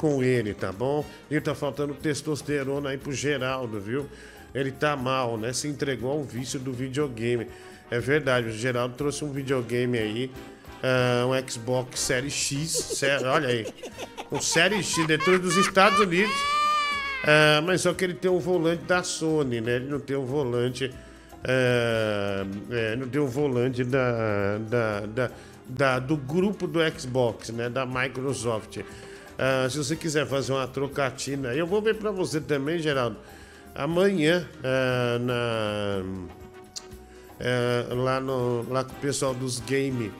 com 0.02 0.20
ele, 0.20 0.52
tá 0.52 0.72
bom? 0.72 1.04
E 1.30 1.40
tá 1.40 1.54
faltando 1.54 1.94
testosterona 1.94 2.90
aí 2.90 2.98
pro 2.98 3.12
Geraldo, 3.12 3.80
viu? 3.80 4.04
Ele 4.52 4.72
tá 4.72 4.96
mal, 4.96 5.38
né? 5.38 5.52
Se 5.52 5.68
entregou 5.68 6.10
ao 6.10 6.24
vício 6.24 6.58
do 6.58 6.72
videogame. 6.72 7.46
É 7.88 8.00
verdade, 8.00 8.48
o 8.48 8.52
Geraldo 8.52 8.96
trouxe 8.96 9.24
um 9.24 9.30
videogame 9.32 9.96
aí, 9.96 10.30
ah, 10.82 11.24
um 11.26 11.48
Xbox 11.48 12.00
Série 12.00 12.30
X, 12.30 13.00
olha 13.24 13.46
aí, 13.48 13.66
um 14.32 14.40
Série 14.40 14.82
X 14.82 15.06
dentro 15.06 15.38
dos 15.38 15.56
Estados 15.56 16.00
Unidos. 16.00 16.34
Ah, 17.24 17.62
mas 17.64 17.82
só 17.82 17.94
que 17.94 18.02
ele 18.02 18.14
tem 18.14 18.28
um 18.30 18.40
volante 18.40 18.82
da 18.82 19.04
Sony, 19.04 19.60
né? 19.60 19.76
Ele 19.76 19.86
não 19.86 20.00
tem 20.00 20.16
um 20.16 20.26
volante. 20.26 20.90
ah, 21.44 22.44
é, 22.72 22.96
não 22.96 23.08
tem 23.08 23.20
um 23.20 23.26
volante 23.28 23.84
da, 23.84 24.58
da, 24.58 25.00
da, 25.06 25.30
da- 25.68 25.98
do 26.00 26.16
grupo 26.16 26.66
do 26.66 26.80
Xbox, 26.98 27.50
né? 27.50 27.68
Da 27.68 27.86
Microsoft. 27.86 28.80
Ah, 29.44 29.68
se 29.68 29.76
você 29.76 29.96
quiser 29.96 30.24
fazer 30.24 30.52
uma 30.52 30.68
trocatina, 30.68 31.52
eu 31.52 31.66
vou 31.66 31.82
ver 31.82 31.96
pra 31.96 32.12
você 32.12 32.40
também, 32.40 32.78
Geraldo. 32.78 33.16
Amanhã, 33.74 34.48
ah, 34.62 35.18
na, 35.18 36.04
ah, 37.40 37.92
lá, 37.92 38.20
no, 38.20 38.64
lá 38.70 38.84
com 38.84 38.92
o 38.92 39.00
pessoal 39.00 39.34
dos 39.34 39.58
game, 39.58 40.12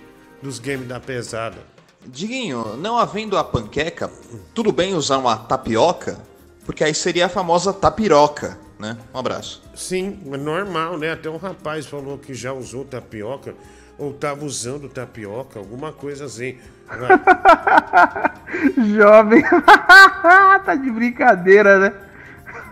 dos 0.42 0.58
game 0.58 0.84
da 0.84 0.98
pesada. 0.98 1.58
Diguinho, 2.04 2.76
não 2.78 2.98
havendo 2.98 3.38
a 3.38 3.44
panqueca, 3.44 4.10
tudo 4.52 4.72
bem 4.72 4.92
usar 4.92 5.18
uma 5.18 5.36
tapioca? 5.36 6.18
Porque 6.66 6.82
aí 6.82 6.92
seria 6.92 7.26
a 7.26 7.28
famosa 7.28 7.72
tapiroca, 7.72 8.58
né? 8.76 8.98
Um 9.14 9.18
abraço. 9.20 9.62
Sim, 9.72 10.18
é 10.32 10.36
normal, 10.36 10.98
né? 10.98 11.12
Até 11.12 11.30
um 11.30 11.36
rapaz 11.36 11.86
falou 11.86 12.18
que 12.18 12.34
já 12.34 12.52
usou 12.52 12.84
tapioca, 12.84 13.54
ou 13.96 14.12
tava 14.12 14.44
usando 14.44 14.88
tapioca, 14.88 15.60
alguma 15.60 15.92
coisa 15.92 16.24
assim. 16.24 16.58
Jovem. 18.96 19.42
tá 20.64 20.74
de 20.74 20.90
brincadeira, 20.90 21.78
né? 21.78 21.92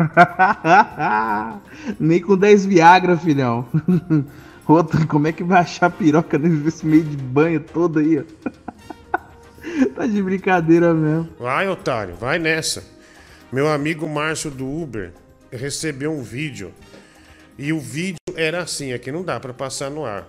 Nem 1.99 2.21
com 2.21 2.37
10 2.37 2.67
Viagra, 2.67 3.17
filhão. 3.17 3.67
Outro, 4.67 5.07
como 5.07 5.27
é 5.27 5.33
que 5.33 5.43
vai 5.43 5.61
achar 5.61 5.91
piroca 5.91 6.39
nesse 6.39 6.87
meio 6.87 7.03
de 7.03 7.17
banho 7.17 7.61
todo 7.61 7.99
aí, 7.99 8.25
tá 9.97 10.07
de 10.07 10.23
brincadeira 10.23 10.95
mesmo. 10.95 11.29
Vai, 11.39 11.69
otário, 11.69 12.15
vai 12.15 12.39
nessa. 12.39 12.85
Meu 13.51 13.69
amigo 13.69 14.09
Márcio 14.09 14.51
do 14.51 14.67
Uber 14.67 15.13
recebeu 15.51 16.13
um 16.13 16.23
vídeo. 16.23 16.73
E 17.59 17.73
o 17.73 17.81
vídeo 17.81 18.17
era 18.37 18.63
assim, 18.63 18.93
aqui 18.93 19.11
não 19.11 19.25
dá 19.25 19.41
pra 19.41 19.53
passar 19.53 19.91
no 19.91 20.05
ar. 20.05 20.25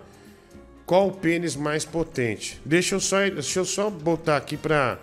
Qual 0.91 1.07
o 1.07 1.11
pênis 1.13 1.55
mais 1.55 1.85
potente? 1.85 2.61
Deixa 2.65 2.95
eu 2.95 2.99
só, 2.99 3.21
deixa 3.21 3.59
eu 3.61 3.63
só 3.63 3.89
botar 3.89 4.35
aqui 4.35 4.57
pra. 4.57 4.99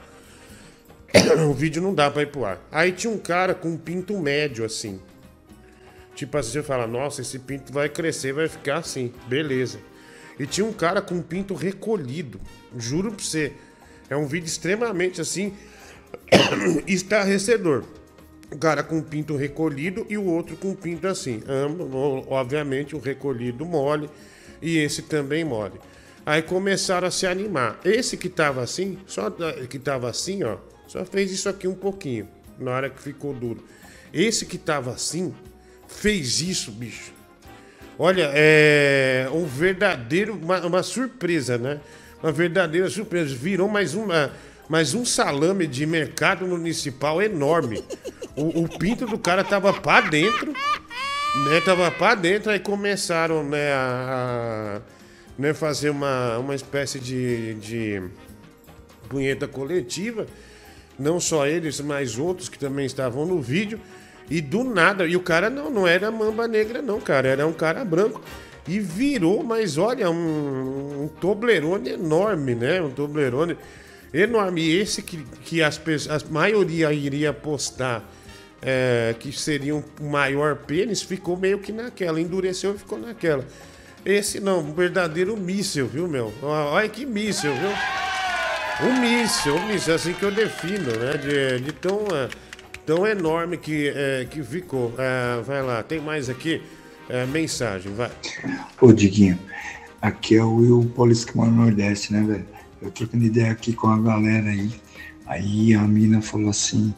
o 1.48 1.54
vídeo 1.54 1.80
não 1.80 1.94
dá 1.94 2.10
pra 2.10 2.20
ir 2.20 2.26
pro 2.26 2.44
ar. 2.44 2.60
Aí 2.70 2.92
tinha 2.92 3.10
um 3.10 3.16
cara 3.16 3.54
com 3.54 3.70
um 3.70 3.78
pinto 3.78 4.14
médio 4.18 4.66
assim. 4.66 5.00
Tipo 6.14 6.36
assim, 6.36 6.50
você 6.50 6.62
fala, 6.62 6.86
nossa, 6.86 7.22
esse 7.22 7.38
pinto 7.38 7.72
vai 7.72 7.88
crescer, 7.88 8.34
vai 8.34 8.48
ficar 8.48 8.80
assim, 8.80 9.14
beleza. 9.28 9.78
E 10.38 10.46
tinha 10.46 10.66
um 10.66 10.74
cara 10.74 11.00
com 11.00 11.14
um 11.14 11.22
pinto 11.22 11.54
recolhido, 11.54 12.38
juro 12.76 13.10
pra 13.10 13.24
você. 13.24 13.54
É 14.10 14.16
um 14.16 14.26
vídeo 14.26 14.46
extremamente 14.46 15.22
assim, 15.22 15.56
estarrecedor. 16.86 17.84
O 18.52 18.58
cara 18.58 18.82
com 18.82 18.98
o 18.98 19.02
pinto 19.02 19.36
recolhido 19.36 20.04
e 20.10 20.18
o 20.18 20.24
outro 20.26 20.54
com 20.54 20.72
o 20.72 20.76
pinto 20.76 21.08
assim. 21.08 21.42
Obviamente, 22.28 22.94
o 22.94 22.98
recolhido 22.98 23.64
mole 23.64 24.10
e 24.60 24.78
esse 24.78 25.02
também 25.02 25.44
mole. 25.44 25.80
Aí 26.24 26.42
começaram 26.42 27.08
a 27.08 27.10
se 27.10 27.26
animar. 27.26 27.80
Esse 27.84 28.16
que 28.16 28.28
tava 28.28 28.62
assim, 28.62 28.98
só 29.06 29.30
que 29.68 29.78
tava 29.78 30.10
assim, 30.10 30.42
ó, 30.44 30.56
só 30.86 31.04
fez 31.04 31.32
isso 31.32 31.48
aqui 31.48 31.66
um 31.66 31.74
pouquinho, 31.74 32.28
na 32.58 32.72
hora 32.72 32.90
que 32.90 33.00
ficou 33.00 33.32
duro. 33.32 33.64
Esse 34.12 34.46
que 34.46 34.58
tava 34.58 34.90
assim, 34.90 35.34
fez 35.86 36.40
isso, 36.40 36.70
bicho. 36.70 37.12
Olha, 37.98 38.30
é 38.32 39.28
um 39.32 39.44
verdadeiro, 39.44 40.34
uma, 40.34 40.64
uma 40.64 40.82
surpresa, 40.82 41.58
né? 41.58 41.80
Uma 42.22 42.30
verdadeira 42.30 42.88
surpresa. 42.88 43.34
Virou 43.34 43.68
mais 43.68 43.94
uma, 43.94 44.32
mais 44.68 44.94
um 44.94 45.04
salame 45.04 45.66
de 45.66 45.84
mercado 45.84 46.46
municipal 46.46 47.20
enorme. 47.20 47.82
O, 48.36 48.62
o 48.62 48.78
pinto 48.78 49.04
do 49.04 49.18
cara 49.18 49.42
tava 49.42 49.72
pra 49.72 50.00
dentro, 50.02 50.52
né? 51.36 51.60
Tava 51.64 51.90
pra 51.90 52.14
dentro, 52.14 52.50
aí 52.50 52.58
começaram, 52.58 53.44
né, 53.44 53.72
a, 53.72 54.78
a, 54.78 54.80
né, 55.38 55.54
fazer 55.54 55.90
uma, 55.90 56.38
uma 56.38 56.54
espécie 56.54 56.98
de, 56.98 57.54
de 57.54 58.02
punheta 59.08 59.46
coletiva. 59.46 60.26
Não 60.98 61.20
só 61.20 61.46
eles, 61.46 61.80
mas 61.80 62.18
outros 62.18 62.48
que 62.48 62.58
também 62.58 62.86
estavam 62.86 63.24
no 63.24 63.40
vídeo. 63.40 63.80
E 64.30 64.40
do 64.40 64.62
nada, 64.62 65.06
e 65.06 65.16
o 65.16 65.20
cara 65.20 65.48
não, 65.48 65.70
não 65.70 65.86
era 65.86 66.10
mamba 66.10 66.46
negra, 66.46 66.82
não, 66.82 67.00
cara, 67.00 67.28
era 67.28 67.46
um 67.46 67.52
cara 67.52 67.84
branco. 67.84 68.20
E 68.66 68.78
virou, 68.78 69.42
mas 69.42 69.78
olha, 69.78 70.10
um, 70.10 71.04
um 71.04 71.08
Toblerone 71.08 71.90
enorme, 71.90 72.54
né? 72.54 72.82
Um 72.82 72.90
Toblerone 72.90 73.56
enorme. 74.12 74.60
E 74.60 74.78
esse 74.78 75.00
que, 75.00 75.16
que 75.44 75.62
as 75.62 75.80
a 76.10 76.30
maioria 76.30 76.92
iria 76.92 77.30
apostar 77.30 78.04
é, 78.62 79.14
que 79.18 79.32
seria 79.32 79.74
um 79.74 79.82
maior 80.00 80.56
pênis, 80.56 81.02
ficou 81.02 81.36
meio 81.36 81.58
que 81.58 81.72
naquela. 81.72 82.20
Endureceu 82.20 82.74
e 82.74 82.78
ficou 82.78 82.98
naquela. 82.98 83.44
Esse 84.04 84.40
não, 84.40 84.60
um 84.60 84.72
verdadeiro 84.72 85.36
míssil, 85.36 85.86
viu, 85.86 86.08
meu? 86.08 86.32
Olha 86.42 86.88
que 86.88 87.04
míssil, 87.04 87.52
viu? 87.54 88.88
Um 88.88 89.00
míssil, 89.00 89.56
um 89.56 89.66
míssil, 89.66 89.94
assim 89.94 90.12
que 90.12 90.22
eu 90.22 90.30
defino, 90.30 90.92
né? 90.96 91.16
De, 91.16 91.64
de 91.64 91.72
tão, 91.72 92.06
é, 92.12 92.28
tão 92.86 93.06
enorme 93.06 93.56
que, 93.56 93.92
é, 93.94 94.26
que 94.30 94.42
ficou. 94.42 94.94
É, 94.98 95.42
vai 95.42 95.62
lá, 95.62 95.82
tem 95.82 96.00
mais 96.00 96.30
aqui 96.30 96.62
é, 97.08 97.26
mensagem, 97.26 97.92
vai. 97.92 98.10
Ô, 98.80 98.92
Diguinho, 98.92 99.38
aqui 100.00 100.36
é 100.36 100.44
o 100.44 100.56
Will 100.56 100.92
Paulista 100.94 101.30
que 101.30 101.36
mora 101.36 101.50
no 101.50 101.64
Nordeste, 101.64 102.12
né, 102.12 102.22
velho? 102.22 102.46
Eu 102.80 102.90
trocando 102.92 103.24
ideia 103.24 103.50
aqui 103.50 103.72
com 103.72 103.88
a 103.88 104.00
galera 104.00 104.48
aí. 104.48 104.70
Aí 105.26 105.74
a 105.74 105.82
mina 105.82 106.22
falou 106.22 106.50
assim: 106.50 106.94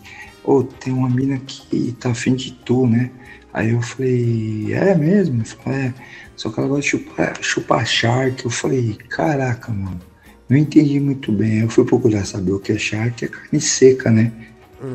Ô, 0.51 0.65
tem 0.65 0.93
uma 0.93 1.09
mina 1.09 1.39
que 1.39 1.93
tá 2.01 2.11
afim 2.11 2.35
de 2.35 2.51
tu, 2.51 2.85
né? 2.85 3.13
Aí 3.53 3.71
eu 3.71 3.81
falei: 3.81 4.73
É 4.73 4.97
mesmo? 4.97 5.45
Falei, 5.45 5.79
é. 5.79 5.95
Só 6.35 6.51
que 6.51 6.59
ela 6.59 6.69
gosta 6.69 6.83
de 6.83 6.89
chupar, 6.89 7.39
chupar 7.41 7.87
shark. 7.87 8.45
Eu 8.45 8.51
falei: 8.51 8.99
Caraca, 9.09 9.71
mano. 9.71 10.01
Não 10.49 10.57
entendi 10.57 10.99
muito 10.99 11.31
bem. 11.31 11.61
Eu 11.61 11.69
fui 11.69 11.85
procurar 11.85 12.25
saber 12.25 12.51
o 12.51 12.59
que 12.59 12.73
é 12.73 12.79
shark, 12.79 13.25
é 13.25 13.29
carne 13.29 13.61
seca, 13.61 14.11
né? 14.11 14.33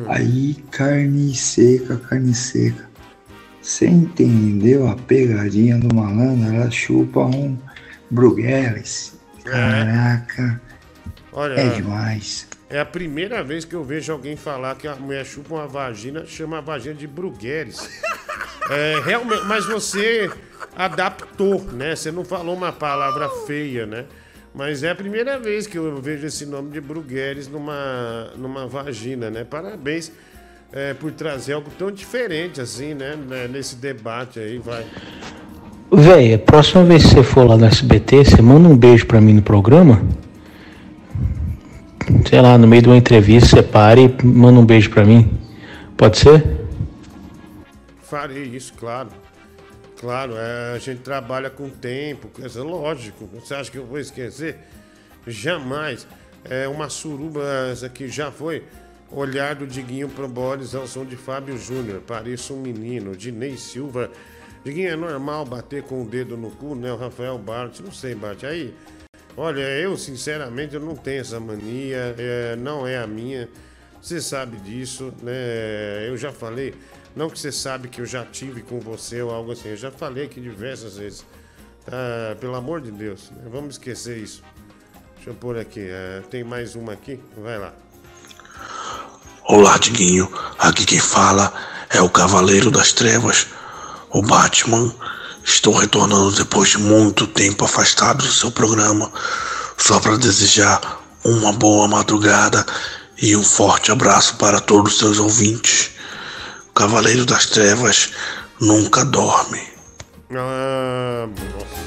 Aí, 0.08 0.56
carne 0.70 1.34
seca, 1.34 1.96
carne 1.96 2.34
seca. 2.34 2.90
Você 3.62 3.86
entendeu 3.86 4.86
a 4.86 4.94
pegadinha 4.94 5.78
do 5.78 5.94
malandro? 5.94 6.54
Ela 6.54 6.70
chupa 6.70 7.20
um 7.20 7.56
Brugueles. 8.10 9.14
Caraca. 9.42 10.60
Olha, 11.32 11.54
É 11.54 11.68
demais. 11.70 12.46
É 12.68 12.80
a 12.80 12.84
primeira 12.84 13.44
vez 13.44 13.64
que 13.64 13.74
eu 13.74 13.84
vejo 13.84 14.12
alguém 14.12 14.36
falar 14.36 14.74
que 14.74 14.88
a 14.88 14.96
mulher 14.96 15.24
chupa 15.24 15.54
uma 15.54 15.68
vagina, 15.68 16.26
chama 16.26 16.58
a 16.58 16.60
vagina 16.60 16.94
de 16.94 17.06
Brugueres. 17.06 17.88
É, 18.68 19.00
realmente, 19.04 19.44
mas 19.44 19.64
você 19.64 20.28
adaptou, 20.74 21.62
né? 21.72 21.94
Você 21.94 22.10
não 22.10 22.24
falou 22.24 22.56
uma 22.56 22.72
palavra 22.72 23.28
feia, 23.46 23.86
né? 23.86 24.06
Mas 24.52 24.82
é 24.82 24.90
a 24.90 24.94
primeira 24.94 25.38
vez 25.38 25.68
que 25.68 25.78
eu 25.78 26.00
vejo 26.02 26.26
esse 26.26 26.44
nome 26.44 26.72
de 26.72 26.80
Brugueres 26.80 27.46
numa, 27.46 28.32
numa 28.36 28.66
vagina, 28.66 29.30
né? 29.30 29.44
Parabéns 29.44 30.10
é, 30.72 30.94
por 30.94 31.12
trazer 31.12 31.52
algo 31.52 31.70
tão 31.78 31.92
diferente 31.92 32.60
assim, 32.60 32.92
né? 32.92 33.14
né, 33.14 33.46
Nesse 33.46 33.76
debate 33.76 34.40
aí, 34.40 34.58
vai. 34.58 34.84
Véi, 35.92 36.34
a 36.34 36.38
próxima 36.40 36.82
vez 36.84 37.04
que 37.04 37.10
você 37.10 37.22
for 37.22 37.46
lá 37.46 37.56
no 37.56 37.66
SBT, 37.66 38.24
você 38.24 38.42
manda 38.42 38.68
um 38.68 38.76
beijo 38.76 39.06
pra 39.06 39.20
mim 39.20 39.34
no 39.34 39.42
programa. 39.42 40.02
Sei 42.28 42.40
lá, 42.40 42.56
no 42.56 42.66
meio 42.66 42.82
de 42.82 42.88
uma 42.88 42.96
entrevista, 42.96 43.62
para 43.62 44.00
e 44.00 44.08
manda 44.24 44.60
um 44.60 44.64
beijo 44.64 44.90
pra 44.90 45.04
mim. 45.04 45.38
Pode 45.96 46.18
ser? 46.18 46.44
Farei 48.02 48.44
isso, 48.44 48.72
claro. 48.74 49.10
Claro, 49.98 50.34
é, 50.36 50.74
a 50.74 50.78
gente 50.78 51.00
trabalha 51.00 51.48
com 51.48 51.68
tempo, 51.68 52.28
coisa 52.28 52.62
lógico. 52.62 53.28
Você 53.34 53.54
acha 53.54 53.70
que 53.70 53.78
eu 53.78 53.86
vou 53.86 53.98
esquecer? 53.98 54.58
Jamais. 55.26 56.06
É 56.44 56.68
uma 56.68 56.88
suruba, 56.88 57.42
essa 57.72 57.86
aqui 57.86 58.08
já 58.08 58.30
foi. 58.30 58.62
Olhar 59.10 59.54
do 59.54 59.66
Diguinho 59.66 60.08
pro 60.08 60.28
Boris 60.28 60.74
ao 60.74 60.86
som 60.86 61.04
de 61.04 61.16
Fábio 61.16 61.56
Júnior. 61.56 62.00
Pareço 62.00 62.54
um 62.54 62.60
menino. 62.60 63.16
Dinei 63.16 63.56
Silva. 63.56 64.10
Diguinho, 64.64 64.90
é 64.90 64.96
normal 64.96 65.44
bater 65.44 65.82
com 65.82 66.02
o 66.02 66.04
dedo 66.04 66.36
no 66.36 66.50
cu, 66.50 66.74
né? 66.74 66.92
O 66.92 66.96
Rafael 66.96 67.38
Bart, 67.38 67.80
não 67.80 67.92
sei, 67.92 68.14
Bart. 68.14 68.44
Aí, 68.44 68.74
olha, 69.36 69.60
eu 69.60 69.96
sinceramente 69.96 70.74
eu 70.74 70.80
não 70.80 70.96
tenho 70.96 71.20
essa 71.20 71.38
mania, 71.38 72.14
é, 72.18 72.56
não 72.56 72.86
é 72.86 72.98
a 72.98 73.06
minha. 73.06 73.48
Você 74.00 74.20
sabe 74.20 74.56
disso, 74.58 75.12
né? 75.22 76.08
Eu 76.08 76.16
já 76.16 76.32
falei, 76.32 76.74
não 77.14 77.28
que 77.28 77.38
você 77.38 77.50
sabe 77.50 77.88
que 77.88 78.00
eu 78.00 78.06
já 78.06 78.24
tive 78.24 78.62
com 78.62 78.78
você 78.78 79.20
ou 79.22 79.30
algo 79.30 79.52
assim, 79.52 79.70
eu 79.70 79.76
já 79.76 79.90
falei 79.90 80.26
aqui 80.26 80.40
diversas 80.40 80.96
vezes. 80.96 81.24
Tá? 81.84 82.36
Pelo 82.40 82.54
amor 82.54 82.80
de 82.80 82.90
Deus, 82.90 83.30
né? 83.30 83.48
vamos 83.50 83.74
esquecer 83.74 84.18
isso. 84.18 84.42
Deixa 85.16 85.30
eu 85.30 85.34
pôr 85.34 85.58
aqui, 85.58 85.80
é, 85.80 86.22
tem 86.30 86.44
mais 86.44 86.74
uma 86.74 86.92
aqui? 86.92 87.18
Vai 87.36 87.58
lá. 87.58 87.72
Olá, 89.48 89.78
Diguinho. 89.78 90.28
Aqui 90.58 90.84
quem 90.84 91.00
fala 91.00 91.52
é 91.90 92.00
o 92.00 92.10
Cavaleiro 92.10 92.70
das 92.70 92.92
Trevas, 92.92 93.46
o 94.10 94.20
Batman. 94.20 94.94
Estou 95.46 95.74
retornando 95.74 96.32
depois 96.32 96.70
de 96.70 96.78
muito 96.78 97.24
tempo 97.24 97.64
afastado 97.64 98.18
do 98.18 98.32
seu 98.32 98.50
programa, 98.50 99.10
só 99.78 100.00
para 100.00 100.16
desejar 100.16 101.00
uma 101.24 101.52
boa 101.52 101.86
madrugada 101.86 102.66
e 103.22 103.36
um 103.36 103.44
forte 103.44 103.92
abraço 103.92 104.36
para 104.38 104.60
todos 104.60 104.94
os 104.94 104.98
seus 104.98 105.18
ouvintes. 105.20 105.92
O 106.68 106.72
Cavaleiro 106.72 107.24
das 107.24 107.46
Trevas 107.46 108.10
nunca 108.60 109.04
dorme. 109.04 109.62
Ah, 110.32 111.28
nossa. 111.28 111.86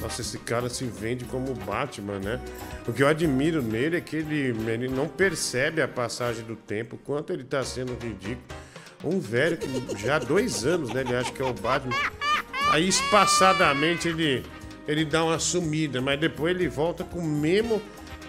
Nossa, 0.00 0.20
esse 0.22 0.38
cara 0.38 0.68
se 0.68 0.84
vende 0.84 1.24
como 1.26 1.54
Batman, 1.54 2.18
né? 2.18 2.40
O 2.88 2.92
que 2.92 3.02
eu 3.02 3.08
admiro 3.08 3.62
nele 3.62 3.98
é 3.98 4.00
que 4.00 4.16
ele, 4.16 4.54
ele 4.68 4.88
não 4.88 5.06
percebe 5.06 5.80
a 5.80 5.86
passagem 5.86 6.44
do 6.44 6.56
tempo, 6.56 6.98
quanto 7.04 7.32
ele 7.32 7.44
tá 7.44 7.62
sendo 7.62 7.92
ridículo. 7.92 8.42
Um 9.04 9.18
velho 9.18 9.56
que 9.56 9.98
já 9.98 10.16
há 10.16 10.18
dois 10.18 10.64
anos, 10.64 10.92
né? 10.92 11.00
Ele 11.00 11.14
acha 11.14 11.32
que 11.32 11.42
é 11.42 11.44
o 11.44 11.52
Batman. 11.52 11.94
Aí 12.70 12.88
espaçadamente 12.88 14.08
ele, 14.08 14.44
ele 14.86 15.04
dá 15.04 15.24
uma 15.24 15.38
sumida, 15.38 16.00
mas 16.00 16.18
depois 16.20 16.54
ele 16.54 16.68
volta 16.68 17.04
com 17.04 17.18
o 17.18 17.24
mesmo. 17.24 17.82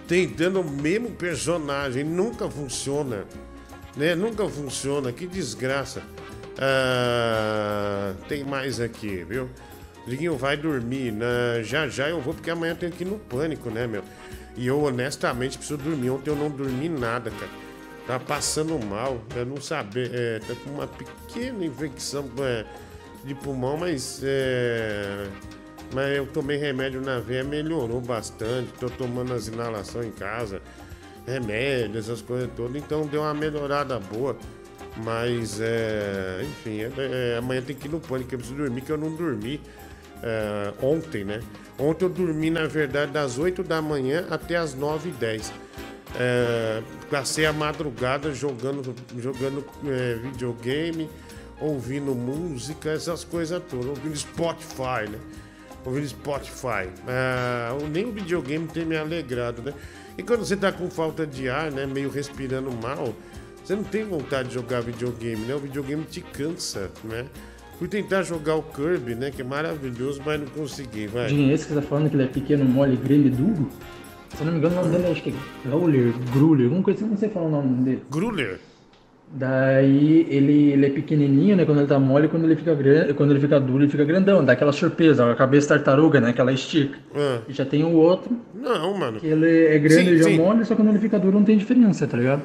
Tentando 0.08 0.62
o 0.62 0.70
mesmo 0.70 1.12
personagem. 1.12 2.04
Nunca 2.04 2.50
funciona. 2.50 3.26
Né? 3.96 4.16
Nunca 4.16 4.48
funciona. 4.50 5.12
Que 5.12 5.26
desgraça. 5.28 6.02
Ah, 6.58 8.14
tem 8.28 8.44
mais 8.44 8.80
aqui, 8.80 9.24
viu? 9.24 9.50
Diguinho, 10.06 10.38
vai 10.38 10.58
dormir. 10.58 11.12
né? 11.12 11.64
Já 11.64 11.88
já 11.88 12.10
eu 12.10 12.20
vou, 12.20 12.34
porque 12.34 12.50
amanhã 12.50 12.74
eu 12.74 12.78
tenho 12.78 12.92
que 12.92 13.04
ir 13.04 13.08
no 13.08 13.18
pânico, 13.18 13.70
né, 13.70 13.88
meu? 13.88 14.04
E 14.56 14.68
eu 14.68 14.82
honestamente 14.84 15.58
preciso 15.58 15.78
dormir. 15.78 16.10
Ontem 16.10 16.30
eu 16.30 16.36
não 16.36 16.50
dormi 16.50 16.90
nada, 16.90 17.32
cara. 17.32 17.63
Tá 18.06 18.20
passando 18.20 18.78
mal. 18.86 19.22
Eu 19.36 19.46
não 19.46 19.62
sabia. 19.62 20.10
É, 20.14 20.40
tá 20.40 20.54
com 20.64 20.72
uma 20.72 20.88
pequena 20.88 21.66
infecção 21.66 22.30
é, 22.40 22.66
de 23.24 23.34
pulmão, 23.36 23.78
mas. 23.78 24.22
É, 24.24 25.28
mas 25.94 26.18
eu 26.18 26.26
tomei 26.28 26.58
remédio 26.58 27.02
na 27.02 27.20
veia, 27.20 27.44
melhorou 27.44 28.02
bastante. 28.02 28.70
Tô 28.80 28.90
tomando 28.90 29.34
as 29.34 29.48
inalações 29.48 30.08
em 30.08 30.12
casa. 30.12 30.62
Remédio, 31.26 31.98
essas 32.00 32.22
coisas 32.22 32.50
todas. 32.56 32.76
Então 32.76 33.06
deu 33.08 33.22
uma 33.22 33.34
melhorada 33.34 34.00
boa. 34.00 34.36
Mas, 34.98 35.60
é, 35.60 36.42
enfim, 36.44 36.82
é- 36.82 36.92
é, 37.34 37.38
amanhã 37.38 37.62
tem 37.62 37.76
que 37.76 37.88
ir 37.88 37.92
no 37.92 38.00
pânico. 38.00 38.34
Eu 38.34 38.38
preciso 38.38 38.58
dormir, 38.58 38.82
que 38.82 38.92
eu 38.92 38.98
não 38.98 39.16
dormi 39.16 39.60
é, 40.22 40.74
ontem, 40.82 41.24
né? 41.24 41.40
Ontem 41.80 42.06
eu 42.06 42.10
dormi, 42.10 42.50
na 42.52 42.66
verdade, 42.68 43.12
das 43.12 43.38
8 43.40 43.64
da 43.64 43.82
manhã 43.82 44.28
até 44.30 44.56
as 44.56 44.76
9 44.76 45.10
e 45.10 45.12
10. 45.14 45.52
É, 46.16 46.82
passei 47.10 47.46
a 47.46 47.54
madrugada 47.54 48.34
jogando, 48.34 48.96
jogando 49.18 49.66
é, 49.86 50.16
videogame, 50.16 51.10
ouvindo 51.60 52.14
música, 52.14 52.92
essas 52.92 53.24
coisas 53.24 53.62
todas, 53.70 53.88
ouvindo 53.88 54.16
Spotify, 54.16 55.10
né? 55.10 55.20
Ouvindo 55.86 56.08
Spotify. 56.08 56.90
É, 57.08 57.70
nem 57.92 58.06
o 58.06 58.12
videogame 58.12 58.68
tem 58.68 58.86
me 58.86 58.96
alegrado, 58.96 59.62
né? 59.62 59.74
E 60.18 60.24
quando 60.24 60.46
você 60.46 60.56
tá 60.56 60.72
com 60.72 60.90
falta 60.90 61.26
de 61.26 61.50
ar, 61.50 61.72
né? 61.72 61.86
Meio 61.86 62.10
respirando 62.10 62.72
mal, 62.72 63.14
você 63.64 63.76
não 63.76 63.84
tem 63.84 64.04
vontade 64.04 64.50
de 64.50 64.56
jogar 64.56 64.82
videogame, 64.82 65.46
né? 65.46 65.56
O 65.56 65.60
videogame 65.60 66.04
te 66.04 66.22
cansa, 66.22 66.92
né? 67.04 67.26
Fui 67.80 67.88
tentar 67.88 68.22
jogar 68.22 68.56
o 68.56 68.62
Kirby, 68.62 69.16
né? 69.16 69.32
Que 69.32 69.42
é 69.42 69.44
maravilhoso, 69.44 70.22
mas 70.24 70.40
não 70.40 70.48
consegui, 70.48 71.08
vai. 71.08 71.28
Dinho, 71.28 71.52
esse 71.52 71.66
que 71.66 71.74
tá 71.74 71.82
falando 71.82 72.10
que 72.10 72.16
ele 72.16 72.24
é 72.24 72.28
pequeno, 72.28 72.64
mole, 72.66 72.96
grande 72.96 73.28
e 73.28 73.32
duro? 73.32 73.70
Se 74.36 74.42
eu 74.42 74.46
não 74.46 74.54
me 74.54 74.60
engano, 74.60 74.76
o 74.80 74.84
nome 74.84 74.98
dele 74.98 75.12
acho 75.12 75.22
que 75.22 75.30
é 75.30 75.34
Growler, 75.70 76.14
Gruler, 76.34 76.66
alguma 76.66 76.84
coisa 76.84 77.00
assim, 77.00 77.10
não 77.10 77.18
sei 77.18 77.30
falar 77.30 77.48
o 77.48 77.52
nome 77.52 77.84
dele. 77.84 78.04
Gruler? 78.10 78.60
Daí 79.36 80.28
ele, 80.30 80.72
ele 80.74 80.86
é 80.86 80.90
pequenininho, 80.90 81.56
né? 81.56 81.66
Quando 81.66 81.80
ele 81.80 81.88
tá 81.88 82.00
mole, 82.00 82.28
quando 82.28 82.44
ele 82.46 82.56
fica 82.56 82.76
grande, 82.76 83.14
quando 83.16 83.32
ele 83.32 83.40
fica 83.40 83.60
duro, 83.60 83.84
ele 83.84 83.92
fica 83.92 84.04
grandão. 84.06 84.46
Dá 84.46 84.54
aquela 84.54 84.72
surpresa, 84.72 85.32
a 85.32 85.36
cabeça 85.36 85.70
tartaruga, 85.70 86.22
né? 86.22 86.30
Aquela 86.30 86.52
estica. 86.52 86.98
Ah. 87.16 87.40
E 87.48 87.54
já 87.54 87.66
tem 87.66 87.84
o 87.84 87.94
outro, 87.94 88.36
Não, 88.54 88.96
mano. 88.96 89.20
que 89.20 89.26
ele 89.26 89.66
é 89.68 89.80
grande 89.80 90.06
Sim, 90.10 90.12
e 90.12 90.18
já 90.20 90.24
sim. 90.26 90.38
mole, 90.38 90.64
só 90.66 90.76
que 90.76 90.82
quando 90.82 90.90
ele 90.90 91.00
fica 91.00 91.18
duro 91.18 91.38
não 91.40 91.44
tem 91.46 91.58
diferença, 91.58 92.06
tá 92.06 92.16
ligado? 92.18 92.44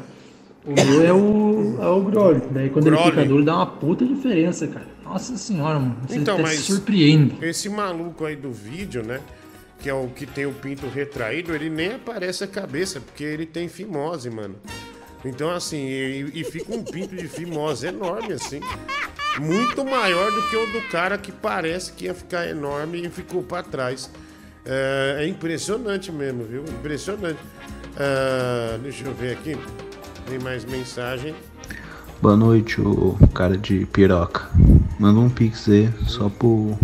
O 0.64 0.72
meu 0.72 1.02
é 1.06 1.12
o, 1.12 1.78
é 1.80 1.86
o 1.88 2.02
Growler. 2.02 2.42
Daí 2.50 2.70
quando 2.70 2.86
ele 2.86 2.96
fica 2.98 3.24
duro 3.24 3.44
dá 3.44 3.56
uma 3.56 3.66
puta 3.66 4.04
diferença, 4.06 4.66
cara. 4.66 4.86
Nossa 5.04 5.36
senhora, 5.36 5.78
mano. 5.78 5.96
Você 6.06 6.18
Então, 6.18 6.34
até 6.34 6.42
mas 6.42 6.52
se 6.56 6.72
surpreende. 6.72 7.34
esse 7.42 7.68
maluco 7.68 8.24
aí 8.24 8.36
do 8.36 8.50
vídeo, 8.50 9.02
né? 9.02 9.20
Que 9.80 9.88
é 9.88 9.94
o 9.94 10.08
que 10.08 10.26
tem 10.26 10.44
o 10.46 10.52
pinto 10.52 10.88
retraído, 10.88 11.54
ele 11.54 11.70
nem 11.70 11.94
aparece 11.94 12.42
a 12.42 12.46
cabeça, 12.46 13.00
porque 13.00 13.22
ele 13.22 13.46
tem 13.46 13.68
fimose, 13.68 14.28
mano. 14.28 14.56
Então, 15.24 15.50
assim, 15.50 15.86
e, 15.86 16.30
e 16.34 16.44
fica 16.44 16.74
um 16.74 16.82
pinto 16.82 17.14
de 17.14 17.28
fimose 17.28 17.86
enorme, 17.86 18.32
assim. 18.32 18.60
muito 19.38 19.84
maior 19.84 20.30
do 20.32 20.42
que 20.48 20.56
o 20.56 20.66
do 20.72 20.80
cara 20.88 21.16
que 21.16 21.30
parece 21.30 21.92
que 21.92 22.06
ia 22.06 22.14
ficar 22.14 22.46
enorme 22.48 23.06
e 23.06 23.08
ficou 23.08 23.42
pra 23.42 23.62
trás. 23.62 24.10
É, 24.64 25.18
é 25.20 25.26
impressionante 25.26 26.10
mesmo, 26.12 26.44
viu? 26.44 26.62
Impressionante. 26.62 27.38
Ah, 27.96 28.78
deixa 28.82 29.04
eu 29.06 29.14
ver 29.14 29.32
aqui. 29.32 29.56
Tem 30.26 30.38
mais 30.38 30.64
mensagem. 30.64 31.34
Boa 32.20 32.36
noite, 32.36 32.80
o 32.80 33.16
cara 33.32 33.56
de 33.56 33.86
piroca. 33.86 34.48
Manda 34.98 35.20
um 35.20 35.30
pix 35.30 35.68
aí, 35.68 35.88
só 36.06 36.28
por 36.28 36.76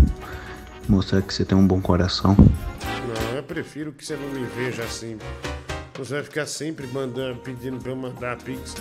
mostrar 0.91 1.23
que 1.23 1.33
você 1.33 1.45
tem 1.45 1.57
um 1.57 1.67
bom 1.67 1.81
coração. 1.81 2.37
Não, 2.37 3.37
eu 3.37 3.43
prefiro 3.43 3.93
que 3.93 4.05
você 4.05 4.17
não 4.17 4.29
me 4.29 4.47
veja 4.57 4.83
assim. 4.83 5.19
Você 5.97 6.15
vai 6.15 6.23
ficar 6.25 6.47
sempre 6.47 6.87
mandando, 6.89 7.39
pedindo 7.41 7.79
pra 7.79 7.93
eu 7.93 7.97
mandar 7.97 8.37
pix. 8.39 8.75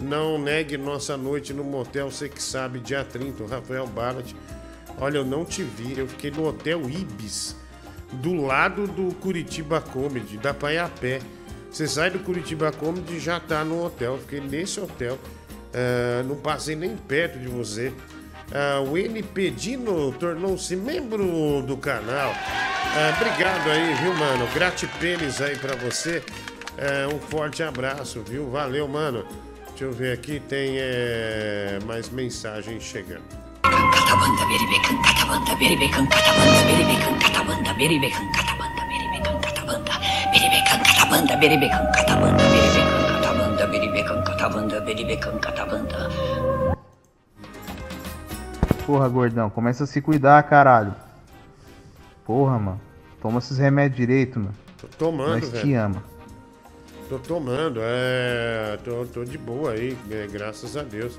Não 0.00 0.38
negue 0.38 0.76
nossa 0.76 1.16
noite 1.16 1.52
no 1.52 1.64
motel, 1.64 2.10
você 2.10 2.28
que 2.28 2.42
sabe, 2.42 2.78
dia 2.78 3.04
30, 3.04 3.42
o 3.42 3.46
Rafael 3.46 3.86
Barnett. 3.86 4.36
Olha, 4.98 5.18
eu 5.18 5.24
não 5.24 5.44
te 5.44 5.62
vi, 5.62 5.98
eu 5.98 6.06
fiquei 6.06 6.30
no 6.30 6.46
Hotel 6.46 6.88
Ibis, 6.88 7.56
do 8.12 8.34
lado 8.34 8.86
do 8.86 9.14
Curitiba 9.16 9.80
Comedy, 9.80 10.36
dá 10.36 10.54
pra 10.54 10.72
ir 10.72 10.78
a 10.78 10.88
pé. 10.88 11.20
Você 11.70 11.88
sai 11.88 12.10
do 12.10 12.18
Curitiba 12.18 12.70
Comedy 12.70 13.14
e 13.14 13.20
já 13.20 13.40
tá 13.40 13.64
no 13.64 13.84
hotel. 13.84 14.14
Eu 14.14 14.18
Fiquei 14.20 14.40
nesse 14.40 14.78
hotel. 14.78 15.18
Ah, 15.74 16.22
não 16.24 16.36
passei 16.36 16.76
nem 16.76 16.96
perto 16.96 17.38
de 17.38 17.48
você. 17.48 17.92
Ah, 18.54 18.80
o 18.80 18.98
NP 18.98 19.50
Dino 19.50 20.12
tornou-se 20.12 20.76
membro 20.76 21.62
do 21.62 21.76
canal. 21.76 22.32
Ah, 22.34 23.14
obrigado 23.16 23.70
aí, 23.70 23.94
viu, 23.94 24.14
mano? 24.14 24.46
Gratipênis 24.54 25.40
aí 25.40 25.56
pra 25.56 25.74
você. 25.76 26.22
Ah, 26.78 27.08
um 27.14 27.18
forte 27.18 27.62
abraço, 27.62 28.22
viu? 28.22 28.50
Valeu, 28.50 28.86
mano. 28.86 29.24
Deixa 29.70 29.84
eu 29.84 29.92
ver 29.92 30.12
aqui, 30.12 30.38
tem 30.38 30.74
eh, 30.76 31.78
mais 31.86 32.10
mensagens 32.10 32.82
chegando. 32.82 33.22
Katabanda 33.62 34.46
beri 34.46 34.66
bekan 34.68 34.96
katabanda 35.00 35.56
beri 35.56 35.76
bekan 35.76 36.06
Porra, 48.86 49.08
gordão, 49.08 49.48
começa 49.48 49.84
a 49.84 49.86
se 49.86 50.00
cuidar, 50.00 50.42
caralho. 50.44 50.94
Porra, 52.24 52.58
mano. 52.58 52.80
Toma 53.20 53.38
esses 53.38 53.58
remédios 53.58 53.96
direito, 53.96 54.38
mano. 54.40 54.54
Tô 54.80 54.86
tomando, 54.88 55.30
Nós 55.40 55.44
te 55.50 55.50
velho. 55.66 55.80
ama. 55.80 56.02
Tô 57.08 57.18
tomando, 57.18 57.80
é. 57.82 58.78
Tô, 58.84 59.06
tô 59.06 59.24
de 59.24 59.38
boa 59.38 59.72
aí, 59.72 59.96
é, 60.10 60.26
graças 60.30 60.76
a 60.76 60.82
Deus. 60.82 61.18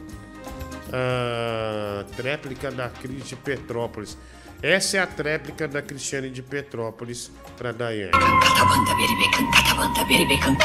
Ah, 0.92 2.04
tréplica 2.18 2.70
da 2.72 2.90
Cris 2.90 3.26
de 3.28 3.36
Petrópolis. 3.36 4.18
Essa 4.62 4.98
é 4.98 5.00
a 5.02 5.08
tréplica 5.08 5.68
da 5.68 5.82
Cristiane 5.82 6.30
de 6.30 6.42
Petrópolis 6.42 7.32
pra 7.58 7.72
Daiane. 7.72 8.12
katabanda 8.12 8.96
beri 8.96 9.16
bekan 9.18 9.46
katabanda 9.52 10.06
beri 10.06 10.26
bekan 10.26 10.56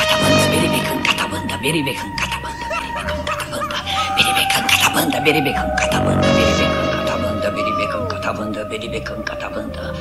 bekan 8.28 8.52
katabanda 8.52 8.64
beri 8.70 8.88
bekan 8.88 9.24
katabanda 9.24 9.94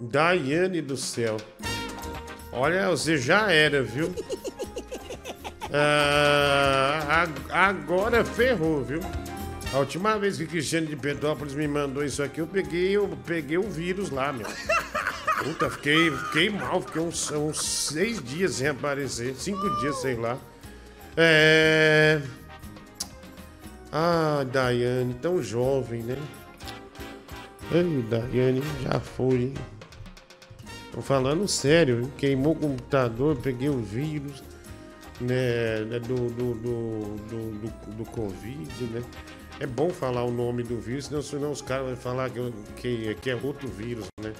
Daiane 0.00 0.80
do 0.80 0.96
céu. 0.96 1.36
Olha, 2.52 2.88
você 2.88 3.16
já 3.18 3.50
era, 3.52 3.82
viu? 3.82 4.14
Ah, 5.72 7.28
agora 7.48 8.24
ferrou, 8.24 8.82
viu? 8.82 8.98
A 9.72 9.78
última 9.78 10.18
vez 10.18 10.36
que 10.36 10.44
Cristiane 10.44 10.88
de 10.88 10.96
Petrópolis 10.96 11.54
me 11.54 11.68
mandou 11.68 12.04
isso 12.04 12.20
aqui, 12.24 12.40
eu 12.40 12.46
peguei, 12.48 12.96
eu 12.96 13.08
peguei 13.24 13.56
o 13.56 13.70
vírus 13.70 14.10
lá, 14.10 14.32
meu. 14.32 14.48
Puta, 15.44 15.70
fiquei, 15.70 16.10
fiquei 16.10 16.50
mal, 16.50 16.82
fiquei 16.82 17.00
uns, 17.00 17.30
uns 17.30 17.64
seis 17.64 18.20
dias 18.20 18.54
sem 18.54 18.66
aparecer, 18.66 19.32
cinco 19.36 19.70
dias, 19.78 20.00
sei 20.00 20.16
lá. 20.16 20.36
É. 21.16 22.20
Ah, 23.92 24.44
Daiane, 24.52 25.14
tão 25.22 25.40
jovem, 25.40 26.02
né? 26.02 26.16
Ai, 27.72 28.04
Daiane, 28.08 28.62
já 28.82 28.98
foi? 28.98 29.54
Tô 30.92 31.00
falando 31.00 31.46
sério, 31.46 32.10
queimou 32.18 32.52
o 32.52 32.56
computador, 32.56 33.36
peguei 33.36 33.68
o 33.68 33.78
vírus, 33.78 34.42
né, 35.20 35.84
né, 35.84 36.00
do, 36.00 36.16
do, 36.30 36.54
do, 36.54 37.92
do, 37.92 38.04
Covid, 38.06 38.84
né? 38.84 39.04
É 39.60 39.66
bom 39.66 39.90
falar 39.90 40.24
o 40.24 40.32
nome 40.32 40.64
do 40.64 40.80
vírus, 40.80 41.10
senão, 41.22 41.52
os 41.52 41.62
caras 41.62 41.86
vão 41.86 41.96
falar 41.96 42.28
que, 42.76 43.14
que, 43.22 43.30
é 43.30 43.36
outro 43.36 43.68
vírus, 43.68 44.06
né? 44.20 44.32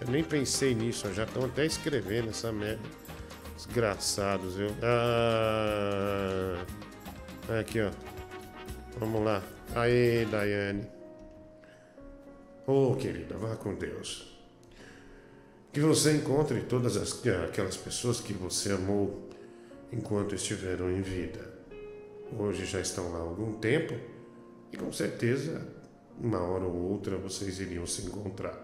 Eu 0.00 0.08
nem 0.08 0.24
pensei 0.24 0.74
nisso, 0.74 1.12
já 1.12 1.24
estão 1.24 1.44
até 1.44 1.66
escrevendo 1.66 2.30
essa 2.30 2.50
merda. 2.50 2.80
Desgraçados, 3.56 4.56
viu? 4.56 4.70
Ah, 4.82 6.64
aqui, 7.60 7.82
ó. 7.82 7.90
Vamos 8.98 9.22
lá. 9.22 9.42
Aê, 9.74 10.24
Daiane. 10.24 11.03
Ô, 12.66 12.94
querida, 12.94 13.36
vá 13.36 13.56
com 13.56 13.74
Deus. 13.74 14.34
Que 15.70 15.80
você 15.80 16.12
encontre 16.12 16.62
todas 16.62 16.96
as, 16.96 17.20
aquelas 17.46 17.76
pessoas 17.76 18.20
que 18.20 18.32
você 18.32 18.72
amou 18.72 19.28
enquanto 19.92 20.34
estiveram 20.34 20.90
em 20.90 21.02
vida. 21.02 21.52
Hoje 22.38 22.64
já 22.64 22.80
estão 22.80 23.12
lá 23.12 23.18
há 23.18 23.22
algum 23.22 23.52
tempo 23.52 23.94
e 24.72 24.78
com 24.78 24.90
certeza, 24.90 25.60
uma 26.18 26.40
hora 26.40 26.64
ou 26.64 26.92
outra, 26.92 27.18
vocês 27.18 27.60
iriam 27.60 27.86
se 27.86 28.06
encontrar. 28.06 28.58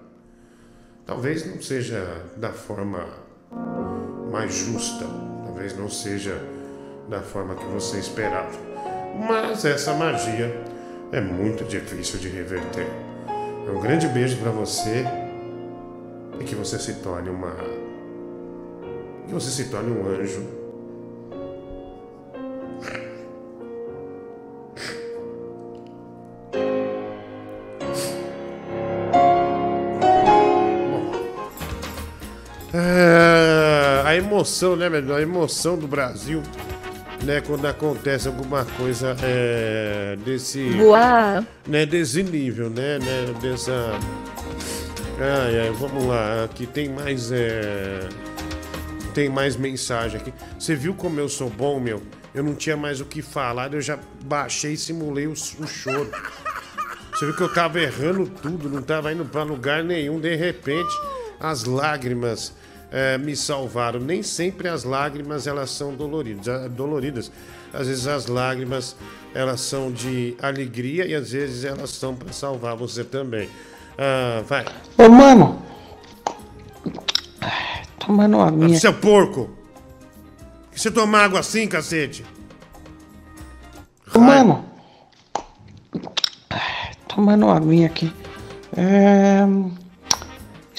Talvez 1.04 1.44
não 1.44 1.60
seja 1.60 2.24
da 2.38 2.54
forma 2.54 3.06
mais 4.32 4.54
justa, 4.54 5.04
talvez 5.44 5.76
não 5.76 5.90
seja 5.90 6.40
da 7.06 7.20
forma 7.20 7.54
que 7.54 7.66
você 7.66 7.98
esperava, 7.98 8.58
mas 9.28 9.66
essa 9.66 9.92
magia 9.92 10.64
é 11.12 11.20
muito 11.20 11.64
difícil 11.64 12.18
de 12.18 12.28
reverter. 12.28 13.09
Um 13.72 13.80
grande 13.80 14.08
beijo 14.08 14.36
para 14.38 14.50
você 14.50 15.04
e 16.40 16.44
que 16.44 16.54
você 16.54 16.78
se 16.78 16.94
torne 16.94 17.30
uma. 17.30 17.54
que 19.26 19.32
você 19.32 19.50
se 19.50 19.70
torne 19.70 19.90
um 19.92 20.06
anjo. 20.06 20.60
É, 32.72 34.02
a 34.04 34.16
emoção, 34.16 34.76
né, 34.76 34.88
velho? 34.88 35.14
A 35.14 35.22
emoção 35.22 35.76
do 35.76 35.86
Brasil, 35.86 36.42
né? 37.24 37.40
Quando 37.40 37.66
acontece 37.66 38.28
alguma 38.28 38.64
coisa 38.64 39.16
é, 39.22 40.16
desse. 40.24 40.70
Voar. 40.70 41.44
Né, 41.66 41.86
desse 41.86 42.22
nível, 42.22 42.70
né? 42.70 42.98
né 42.98 43.34
dessa. 43.40 43.98
Ai, 45.18 45.60
ai, 45.60 45.70
vamos 45.70 46.06
lá. 46.06 46.44
Aqui 46.44 46.66
tem 46.66 46.88
mais. 46.88 47.30
É... 47.32 48.08
Tem 49.14 49.28
mais 49.28 49.56
mensagem 49.56 50.20
aqui. 50.20 50.32
Você 50.58 50.74
viu 50.74 50.94
como 50.94 51.18
eu 51.18 51.28
sou 51.28 51.50
bom, 51.50 51.80
meu? 51.80 52.00
Eu 52.32 52.44
não 52.44 52.54
tinha 52.54 52.76
mais 52.76 53.00
o 53.00 53.04
que 53.04 53.22
falar, 53.22 53.74
eu 53.74 53.80
já 53.80 53.98
baixei 54.24 54.74
e 54.74 54.76
simulei 54.76 55.26
o, 55.26 55.32
o 55.32 55.66
choro. 55.66 56.10
Você 57.12 57.26
viu 57.26 57.34
que 57.34 57.42
eu 57.42 57.52
tava 57.52 57.80
errando 57.80 58.26
tudo, 58.26 58.70
não 58.70 58.80
tava 58.80 59.12
indo 59.12 59.24
pra 59.24 59.42
lugar 59.42 59.82
nenhum. 59.82 60.20
De 60.20 60.34
repente, 60.36 60.94
as 61.40 61.64
lágrimas 61.64 62.54
eh, 62.90 63.18
me 63.18 63.36
salvaram. 63.36 64.00
Nem 64.00 64.22
sempre 64.22 64.68
as 64.68 64.84
lágrimas 64.84 65.46
elas 65.46 65.70
são 65.70 65.94
doloridas, 65.94 66.48
ah, 66.48 66.68
doloridas. 66.68 67.30
Às 67.72 67.86
vezes 67.86 68.06
as 68.06 68.26
lágrimas 68.26 68.96
elas 69.34 69.60
são 69.60 69.92
de 69.92 70.36
alegria 70.42 71.06
e 71.06 71.14
às 71.14 71.30
vezes 71.30 71.64
elas 71.64 71.90
são 71.90 72.14
para 72.14 72.32
salvar 72.32 72.76
você 72.76 73.04
também. 73.04 73.48
Ah, 73.98 74.42
vai. 74.46 74.64
Ô, 74.98 75.08
mano. 75.08 75.62
Tomando 77.98 78.38
uma 78.38 78.50
minha. 78.50 78.78
Seu 78.78 78.94
porco! 78.94 79.50
Que 80.72 80.80
você 80.80 80.90
toma 80.90 81.18
água 81.18 81.40
assim, 81.40 81.68
cacete? 81.68 82.24
Ô, 84.14 84.18
mano. 84.18 84.64
Tomando 87.06 87.46
uma 87.46 87.60
minha 87.60 87.86
aqui. 87.86 88.12
É... 88.76 89.40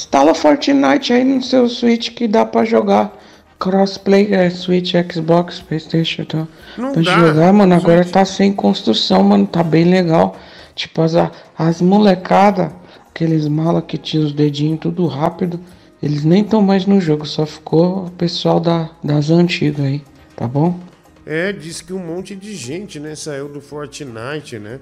Instala 0.01 0.33
Fortnite 0.33 1.13
aí 1.13 1.23
no 1.23 1.43
seu 1.43 1.69
Switch 1.69 2.09
que 2.09 2.27
dá 2.27 2.43
pra 2.43 2.65
jogar 2.65 3.15
crossplay, 3.59 4.33
é, 4.33 4.49
Switch, 4.49 4.93
Xbox, 5.13 5.59
Playstation, 5.59 6.25
tá? 6.25 6.47
Não 6.75 6.93
pra 6.93 7.03
dá. 7.03 7.19
jogar, 7.19 7.53
mano, 7.53 7.75
agora 7.75 8.03
tá 8.03 8.25
sem 8.25 8.51
construção, 8.51 9.23
mano, 9.23 9.45
tá 9.45 9.61
bem 9.61 9.85
legal. 9.85 10.35
Tipo, 10.73 11.03
as, 11.03 11.13
as 11.55 11.81
molecada, 11.83 12.73
aqueles 13.11 13.47
mala 13.47 13.79
que 13.79 13.95
tinha 13.95 14.25
os 14.25 14.33
dedinhos 14.33 14.79
tudo 14.79 15.05
rápido, 15.05 15.59
eles 16.01 16.23
nem 16.23 16.41
estão 16.41 16.63
mais 16.63 16.87
no 16.87 16.99
jogo, 16.99 17.23
só 17.27 17.45
ficou 17.45 18.07
o 18.07 18.11
pessoal 18.11 18.59
da, 18.59 18.89
das 19.03 19.29
antigas 19.29 19.85
aí, 19.85 20.01
tá 20.35 20.47
bom? 20.47 20.79
É, 21.27 21.53
diz 21.53 21.79
que 21.79 21.93
um 21.93 22.03
monte 22.03 22.35
de 22.35 22.55
gente, 22.55 22.99
né, 22.99 23.13
saiu 23.13 23.47
do 23.47 23.61
Fortnite, 23.61 24.57
né? 24.57 24.79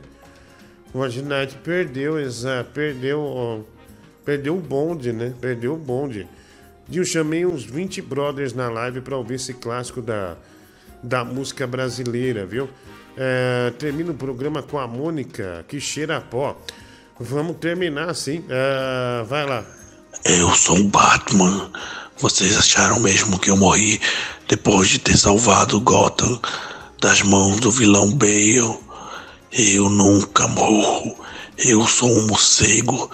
O 0.94 1.04
Aginete 1.04 1.58
perdeu, 1.58 2.18
exa, 2.18 2.66
perdeu, 2.74 3.20
ó, 3.20 3.60
perdeu 4.30 4.56
o 4.56 4.62
bonde, 4.62 5.12
né? 5.12 5.34
Perdeu 5.42 5.74
o 5.74 5.78
bonde. 5.78 6.28
E 6.88 6.98
eu 6.98 7.04
chamei 7.04 7.48
uns 7.48 7.64
20 7.64 8.00
brothers 8.04 8.54
na 8.54 8.70
live 8.70 9.02
pra 9.02 9.18
ouvir 9.18 9.36
esse 9.36 9.56
clássico 9.56 10.04
da, 10.04 10.36
da 11.02 11.26
música 11.26 11.66
brasileira, 11.66 12.46
viu? 12.46 12.70
É, 13.18 13.74
termina 13.80 14.12
o 14.12 14.14
programa 14.14 14.62
com 14.62 14.78
a 14.78 14.86
Mônica, 14.86 15.66
que 15.68 15.80
cheira 15.80 16.18
a 16.18 16.22
pó. 16.22 16.56
Vamos 17.20 17.58
terminar 17.58 18.08
assim. 18.08 18.46
É, 18.48 19.24
vai 19.24 19.48
lá. 19.48 19.66
Eu 20.24 20.54
sou 20.54 20.78
o 20.78 20.84
Batman. 20.84 21.72
Vocês 22.16 22.56
acharam 22.56 23.00
mesmo 23.00 23.40
que 23.40 23.50
eu 23.50 23.58
morri 23.58 24.00
depois 24.48 24.90
de 24.90 25.00
ter 25.00 25.18
salvado 25.18 25.82
Gotham 25.82 26.40
das 27.02 27.24
mãos 27.24 27.60
do 27.60 27.72
vilão 27.72 28.12
Bale? 28.14 28.78
Eu 29.52 29.90
nunca 29.90 30.48
morro. 30.48 31.18
Eu 31.58 31.86
sou 31.88 32.10
um 32.10 32.28
morcego, 32.28 33.10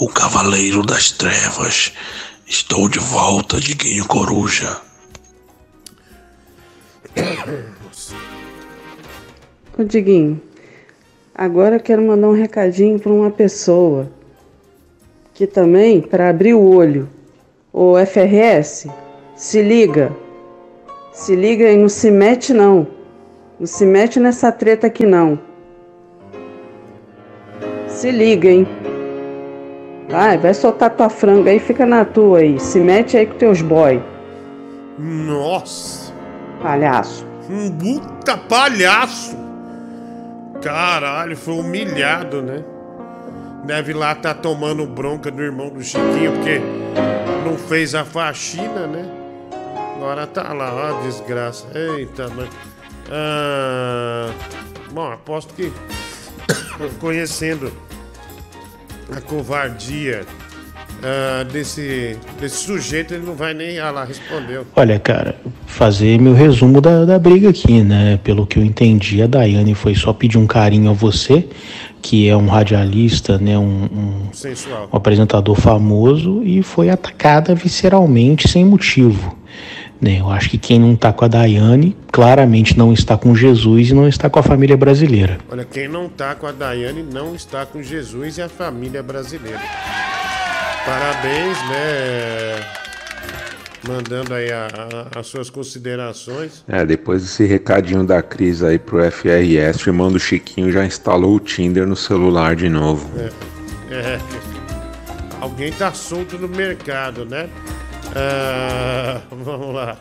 o 0.00 0.08
Cavaleiro 0.08 0.82
das 0.82 1.12
Trevas. 1.12 1.92
Estou 2.46 2.88
de 2.88 2.98
volta, 2.98 3.60
Diguinho 3.60 4.06
Coruja. 4.06 4.80
Ô 9.78 9.84
Diguinho, 9.84 10.40
agora 11.34 11.76
eu 11.76 11.80
quero 11.80 12.00
mandar 12.02 12.28
um 12.28 12.34
recadinho 12.34 12.98
para 12.98 13.12
uma 13.12 13.30
pessoa 13.30 14.10
que 15.34 15.46
também, 15.46 16.00
para 16.00 16.30
abrir 16.30 16.54
o 16.54 16.62
olho, 16.62 17.06
o 17.72 17.94
FRS, 17.98 18.88
se 19.36 19.62
liga, 19.62 20.10
se 21.12 21.36
liga 21.36 21.70
e 21.70 21.76
não 21.76 21.90
se 21.90 22.10
mete 22.10 22.54
não, 22.54 22.86
não 23.58 23.66
se 23.66 23.84
mete 23.84 24.18
nessa 24.18 24.50
treta 24.50 24.86
aqui 24.86 25.04
não. 25.04 25.38
Se 27.86 28.10
liga, 28.10 28.50
hein? 28.50 28.66
Vai, 30.10 30.36
vai 30.38 30.52
soltar 30.52 30.90
tua 30.90 31.08
franga 31.08 31.50
aí, 31.50 31.60
fica 31.60 31.86
na 31.86 32.04
tua 32.04 32.38
aí, 32.38 32.58
se 32.58 32.80
mete 32.80 33.16
aí 33.16 33.26
com 33.26 33.34
teus 33.34 33.62
boy, 33.62 34.02
Nossa! 34.98 36.12
palhaço. 36.60 37.24
Um 37.48 37.70
puta 37.70 38.36
palhaço! 38.36 39.36
Caralho, 40.60 41.36
foi 41.36 41.54
humilhado, 41.54 42.42
né? 42.42 42.62
Deve 43.64 43.92
lá 43.92 44.14
tá 44.14 44.34
tomando 44.34 44.86
bronca 44.86 45.30
do 45.30 45.42
irmão 45.42 45.68
do 45.68 45.82
Chiquinho, 45.82 46.32
porque 46.32 46.60
não 47.44 47.56
fez 47.56 47.94
a 47.94 48.04
faxina, 48.04 48.86
né? 48.86 49.08
Agora 49.96 50.26
tá 50.26 50.52
lá, 50.52 50.74
ó, 50.74 51.02
desgraça. 51.02 51.66
Eita, 51.74 52.28
mas. 52.34 52.48
Ah, 53.10 54.30
bom, 54.92 55.12
aposto 55.12 55.54
que 55.54 55.72
conhecendo 57.00 57.70
a 59.16 59.20
covardia 59.20 60.26
ah, 61.02 61.44
desse, 61.44 62.16
desse 62.38 62.56
sujeito, 62.56 63.14
ele 63.14 63.24
não 63.24 63.34
vai 63.34 63.54
nem. 63.54 63.78
Ah 63.78 63.90
lá, 63.90 64.04
respondeu. 64.04 64.66
Olha, 64.76 64.98
cara, 64.98 65.34
fazer 65.66 66.20
meu 66.20 66.34
resumo 66.34 66.80
da, 66.80 67.04
da 67.06 67.18
briga 67.18 67.48
aqui, 67.48 67.82
né? 67.82 68.18
Pelo 68.22 68.46
que 68.46 68.58
eu 68.58 68.64
entendi, 68.64 69.22
a 69.22 69.26
Daiane 69.26 69.74
foi 69.74 69.94
só 69.94 70.12
pedir 70.12 70.36
um 70.36 70.46
carinho 70.46 70.90
a 70.90 70.92
você, 70.92 71.48
que 72.02 72.28
é 72.28 72.36
um 72.36 72.48
radialista, 72.48 73.38
né? 73.38 73.56
Um, 73.58 73.62
um, 73.62 74.30
um 74.92 74.96
apresentador 74.96 75.54
famoso, 75.54 76.42
e 76.42 76.62
foi 76.62 76.90
atacada 76.90 77.54
visceralmente, 77.54 78.46
sem 78.46 78.64
motivo. 78.64 79.38
Né? 80.00 80.18
Eu 80.20 80.30
acho 80.30 80.48
que 80.48 80.56
quem 80.58 80.78
não 80.80 80.96
tá 80.96 81.12
com 81.12 81.24
a 81.24 81.28
Daiane, 81.28 81.94
claramente 82.10 82.76
não 82.78 82.92
está 82.92 83.18
com 83.18 83.34
Jesus 83.34 83.90
e 83.90 83.94
não 83.94 84.08
está 84.08 84.30
com 84.30 84.38
a 84.38 84.42
família 84.42 84.76
brasileira. 84.76 85.38
Olha, 85.50 85.64
quem 85.64 85.88
não 85.88 86.08
tá 86.08 86.34
com 86.34 86.46
a 86.46 86.52
Daiane 86.52 87.02
não 87.02 87.34
está 87.34 87.66
com 87.66 87.82
Jesus 87.82 88.38
e 88.38 88.42
a 88.42 88.48
família 88.48 89.02
brasileira. 89.02 89.60
Parabéns, 90.86 91.58
né? 91.68 92.60
Mandando 93.86 94.34
aí 94.34 94.50
a- 94.52 94.68
a- 95.14 95.20
as 95.20 95.26
suas 95.26 95.48
considerações. 95.50 96.64
É, 96.68 96.84
depois 96.84 97.22
desse 97.22 97.44
recadinho 97.46 98.04
da 98.04 98.22
Cris 98.22 98.62
aí 98.62 98.78
pro 98.78 99.02
FRS, 99.02 99.86
o 99.86 99.90
irmão 99.90 100.10
do 100.12 100.18
Chiquinho 100.18 100.70
já 100.70 100.84
instalou 100.84 101.34
o 101.36 101.40
Tinder 101.40 101.86
no 101.86 101.96
celular 101.96 102.54
de 102.56 102.68
novo. 102.68 103.08
É, 103.18 103.94
é. 103.94 104.18
Alguém 105.40 105.72
tá 105.72 105.92
solto 105.92 106.38
no 106.38 106.46
mercado, 106.48 107.24
né? 107.24 107.48
Ah, 108.14 109.20
vamos 109.30 109.74
lá. 109.74 109.96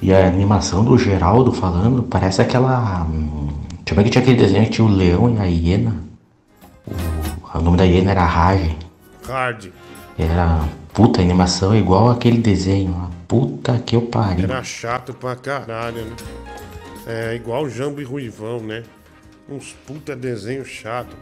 E 0.00 0.12
a 0.12 0.26
animação 0.26 0.84
do 0.84 0.96
Geraldo 0.98 1.52
falando 1.52 2.02
parece 2.02 2.42
aquela. 2.42 3.02
hum, 3.04 3.48
Deixa 3.78 3.92
eu 3.92 3.96
ver 3.96 4.04
que 4.04 4.10
tinha 4.10 4.22
aquele 4.22 4.36
desenho 4.36 4.64
que 4.64 4.70
tinha 4.70 4.84
o 4.86 4.90
leão 4.90 5.32
e 5.34 5.38
a 5.38 5.44
hiena. 5.44 5.94
O, 6.86 7.58
o 7.58 7.62
nome 7.62 7.76
da 7.76 7.84
hiena 7.84 8.10
era 8.10 8.24
Rage. 8.24 8.76
Hard. 9.26 9.70
Era. 10.18 10.64
Puta, 10.92 11.20
a 11.20 11.24
animação 11.24 11.72
é 11.72 11.78
igual 11.78 12.10
aquele 12.10 12.38
desenho. 12.38 12.94
ó. 12.98 13.16
Puta 13.28 13.78
que 13.78 13.96
eu 13.96 14.02
pariu. 14.02 14.44
Era 14.44 14.62
chato 14.62 15.12
pra 15.14 15.34
caralho, 15.36 16.04
né? 16.04 16.16
É 17.06 17.34
igual 17.34 17.68
Jambo 17.68 18.00
e 18.00 18.04
Ruivão, 18.04 18.60
né? 18.60 18.82
Uns 19.48 19.74
puta 19.86 20.16
desenho 20.16 20.64
chato. 20.64 21.16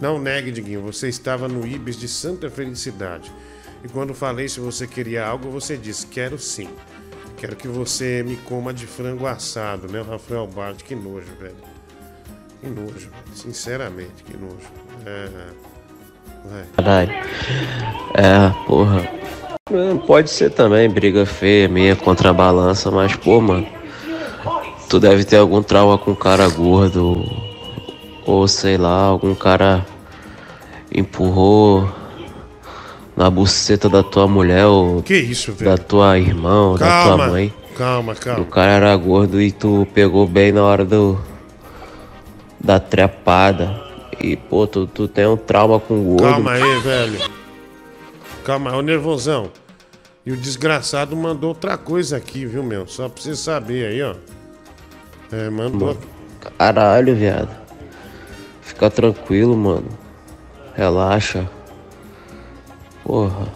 Não 0.00 0.18
negue, 0.20 0.52
Diguinho, 0.52 0.82
você 0.82 1.08
estava 1.08 1.48
no 1.48 1.66
Ibis 1.66 1.96
de 1.98 2.06
Santa 2.08 2.48
Felicidade. 2.50 3.32
E 3.82 3.88
quando 3.88 4.12
falei 4.14 4.48
se 4.48 4.60
você 4.60 4.86
queria 4.86 5.26
algo, 5.26 5.50
você 5.50 5.76
disse: 5.76 6.06
Quero 6.06 6.38
sim. 6.38 6.68
Quero 7.36 7.56
que 7.56 7.66
você 7.66 8.22
me 8.22 8.36
coma 8.36 8.72
de 8.74 8.86
frango 8.86 9.26
assado, 9.26 9.90
né? 9.90 10.02
Rafael 10.02 10.46
Bart, 10.46 10.82
que 10.82 10.94
nojo, 10.94 11.32
velho. 11.40 11.56
Que 12.60 12.68
nojo. 12.68 13.08
Sinceramente, 13.34 14.22
que 14.24 14.36
nojo. 14.36 14.68
É. 15.06 15.50
Caralho. 16.76 17.12
É, 18.14 18.66
porra. 18.66 19.08
É, 19.70 19.94
Pode 20.06 20.28
ser 20.28 20.50
também 20.50 20.90
briga 20.90 21.24
feia 21.24 21.68
minha 21.68 21.96
contra 21.96 22.30
a 22.30 22.34
balança, 22.34 22.90
mas, 22.90 23.16
pô, 23.16 23.40
mano. 23.40 23.66
Tu 24.90 25.00
deve 25.00 25.24
ter 25.24 25.36
algum 25.36 25.62
trauma 25.62 25.96
com 25.96 26.14
cara 26.14 26.48
gordo. 26.48 27.24
Ou 28.26 28.46
sei 28.46 28.76
lá, 28.76 29.04
algum 29.04 29.34
cara 29.34 29.86
empurrou 30.92 31.88
na 33.20 33.28
buceta 33.28 33.86
da 33.86 34.02
tua 34.02 34.26
mulher 34.26 34.64
ou 34.64 35.02
Que 35.02 35.14
isso, 35.18 35.52
velho? 35.52 35.70
da 35.72 35.76
tua 35.76 36.18
irmã 36.18 36.68
ou 36.70 36.78
da 36.78 36.86
tua 36.86 37.04
Calma, 37.04 37.26
mãe. 37.28 37.54
calma, 37.76 38.12
O 38.14 38.16
calma. 38.16 38.44
cara 38.46 38.70
era 38.72 38.96
gordo 38.96 39.38
e 39.42 39.52
tu 39.52 39.86
pegou 39.92 40.26
bem 40.26 40.52
na 40.52 40.62
hora 40.62 40.86
do. 40.86 41.20
da 42.58 42.80
trepada. 42.80 43.78
E, 44.18 44.36
pô, 44.36 44.66
tu, 44.66 44.86
tu 44.86 45.06
tem 45.06 45.26
um 45.26 45.36
trauma 45.36 45.78
com 45.78 46.02
gordo. 46.02 46.22
Calma 46.32 46.52
aí, 46.52 46.80
velho. 46.80 47.20
Calma, 48.42 48.74
ô 48.74 48.80
nervosão. 48.80 49.50
E 50.24 50.32
o 50.32 50.36
desgraçado 50.36 51.14
mandou 51.14 51.50
outra 51.50 51.76
coisa 51.76 52.16
aqui, 52.16 52.46
viu, 52.46 52.62
meu? 52.62 52.86
Só 52.86 53.06
pra 53.10 53.22
você 53.22 53.36
saber 53.36 53.86
aí, 53.86 54.02
ó. 54.02 54.14
É, 55.30 55.50
mandou. 55.50 55.94
Caralho, 56.58 57.14
viado. 57.14 57.50
Fica 58.62 58.88
tranquilo, 58.90 59.54
mano. 59.54 59.88
Relaxa. 60.74 61.46
Porra. 63.04 63.48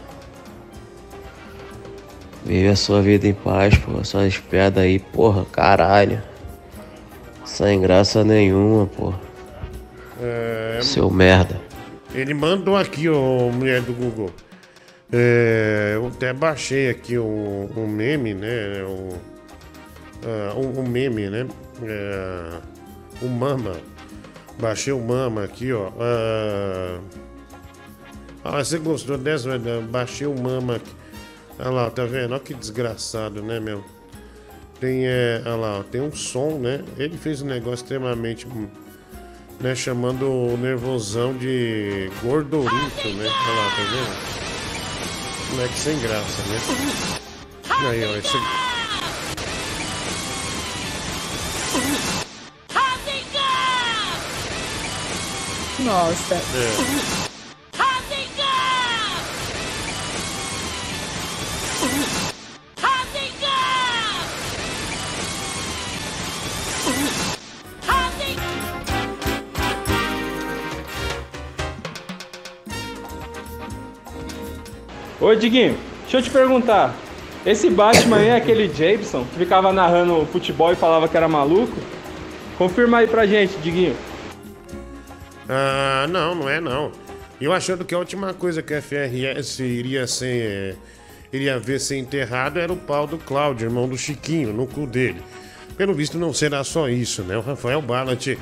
Vive 2.45 2.69
a 2.69 2.77
sua 2.77 3.01
vida 3.01 3.27
em 3.27 3.35
paz, 3.35 3.77
pô. 3.79 4.01
Essas 4.01 4.37
pedras 4.39 4.85
aí, 4.85 4.99
porra, 4.99 5.45
caralho. 5.47 6.23
Sem 7.45 7.81
graça 7.81 8.23
nenhuma, 8.23 8.87
porra. 8.87 9.21
É, 10.21 10.81
Seu 10.83 11.11
merda. 11.11 11.61
Ele 12.15 12.35
mandou 12.35 12.77
aqui, 12.77 13.09
ô 13.09 13.51
mulher 13.51 13.81
do 13.81 13.93
Google. 13.93 14.31
É, 15.13 15.93
eu 15.95 16.09
até 16.09 16.33
baixei 16.33 16.91
aqui 16.91 17.19
um, 17.19 17.69
um 17.77 17.87
meme, 17.87 18.35
né? 18.35 18.83
O, 18.85 19.19
ah, 20.25 20.55
um, 20.57 20.81
um 20.81 20.89
meme, 20.89 21.29
né? 21.29 21.47
É, 21.83 22.61
o 23.23 23.29
Mama. 23.29 23.77
Baixei 24.59 24.93
o 24.93 25.01
Mama 25.01 25.45
aqui, 25.45 25.73
ó. 25.73 25.91
Ah, 26.01 26.99
ah, 28.45 28.63
você 28.63 28.79
gostou 28.79 29.17
dessa? 29.17 29.59
velho? 29.59 29.83
Baixei 29.83 30.27
o 30.27 30.39
Mama 30.39 30.77
aqui. 30.77 30.91
Olha 31.59 31.71
lá, 31.71 31.91
tá 31.91 32.05
vendo? 32.05 32.33
Olha 32.33 32.41
que 32.41 32.53
desgraçado, 32.53 33.43
né, 33.43 33.59
meu? 33.59 33.83
Tem, 34.79 35.07
é, 35.07 35.43
olha 35.47 35.57
lá, 35.57 35.85
tem 35.91 36.01
um 36.01 36.13
som, 36.13 36.59
né? 36.59 36.85
Ele 36.99 37.17
fez 37.17 37.41
um 37.41 37.47
negócio 37.47 37.85
extremamente 37.85 38.47
né, 39.61 39.75
chamando 39.75 40.31
o 40.31 40.57
nervosão 40.57 41.33
de 41.37 42.11
gordorito, 42.23 43.09
né? 43.09 43.27
Olha 43.27 43.61
lá, 43.61 43.71
tá 43.71 43.83
vendo? 43.91 44.35
Moleque 45.53 45.79
sem 45.79 45.99
graça, 46.01 46.43
né? 46.49 46.59
Aí, 47.89 48.05
ó, 48.05 48.17
esse... 48.17 48.65
Nossa. 55.83 56.35
É. 56.35 57.24
Ô 75.25 75.35
Diguinho, 75.35 75.75
deixa 76.03 76.19
eu 76.19 76.23
te 76.23 76.29
perguntar. 76.29 76.95
Esse 77.47 77.71
Batman 77.71 78.19
aí 78.19 78.29
é 78.29 78.37
aquele 78.37 78.69
Jameson 78.69 79.25
que 79.25 79.39
ficava 79.39 79.73
narrando 79.73 80.27
futebol 80.27 80.71
e 80.71 80.77
falava 80.77 81.09
que 81.09 81.17
era 81.17 81.27
maluco? 81.27 81.73
Confirma 82.59 82.99
aí 82.99 83.07
pra 83.07 83.27
gente, 83.27 83.57
Diguinho. 83.57 83.97
Ah, 85.49 86.07
não, 86.11 86.35
não 86.35 86.47
é 86.47 86.61
não. 86.61 86.93
Eu 87.41 87.55
achando 87.55 87.87
que 87.87 87.95
a 87.95 87.99
última 87.99 88.35
coisa 88.35 88.63
que 88.63 88.75
a 88.75 88.83
FRS 88.83 89.61
iria 89.61 90.07
ser. 90.07 90.77
iria 91.33 91.59
ver 91.59 91.81
ser 91.81 91.97
enterrado 91.97 92.61
era 92.61 92.71
o 92.71 92.77
pau 92.77 93.07
do 93.07 93.17
Cláudio, 93.17 93.65
irmão 93.65 93.89
do 93.89 93.97
Chiquinho, 93.97 94.53
no 94.53 94.67
cu 94.67 94.87
dele. 94.87 95.23
Pelo 95.75 95.95
visto 95.95 96.19
não 96.19 96.35
será 96.35 96.63
só 96.65 96.87
isso, 96.87 97.23
né? 97.23 97.35
O 97.35 97.41
Rafael 97.41 97.81
Ballat, 97.81 98.37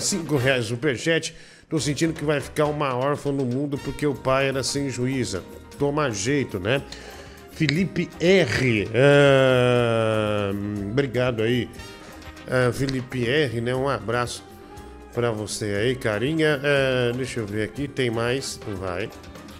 5 0.00 0.36
reais 0.36 0.64
superchat. 0.64 1.36
Tô 1.68 1.78
sentindo 1.78 2.14
que 2.14 2.24
vai 2.24 2.40
ficar 2.40 2.64
uma 2.64 2.96
órfã 2.96 3.30
no 3.30 3.44
mundo 3.44 3.76
porque 3.76 4.06
o 4.06 4.14
pai 4.14 4.48
era 4.48 4.62
sem 4.62 4.88
juíza. 4.88 5.42
Toma 5.78 6.10
jeito, 6.10 6.58
né? 6.58 6.82
Felipe 7.50 8.08
R. 8.18 8.88
ah, 8.94 10.50
obrigado 10.90 11.42
aí. 11.42 11.68
Ah, 12.48 12.72
Felipe 12.72 13.28
R, 13.28 13.60
né? 13.60 13.74
Um 13.74 13.88
abraço 13.88 14.42
pra 15.14 15.30
você 15.30 15.66
aí, 15.66 15.94
carinha. 15.94 16.60
Ah, 16.62 17.12
deixa 17.14 17.40
eu 17.40 17.46
ver 17.46 17.64
aqui, 17.64 17.86
tem 17.86 18.10
mais. 18.10 18.58
Vai. 18.78 19.08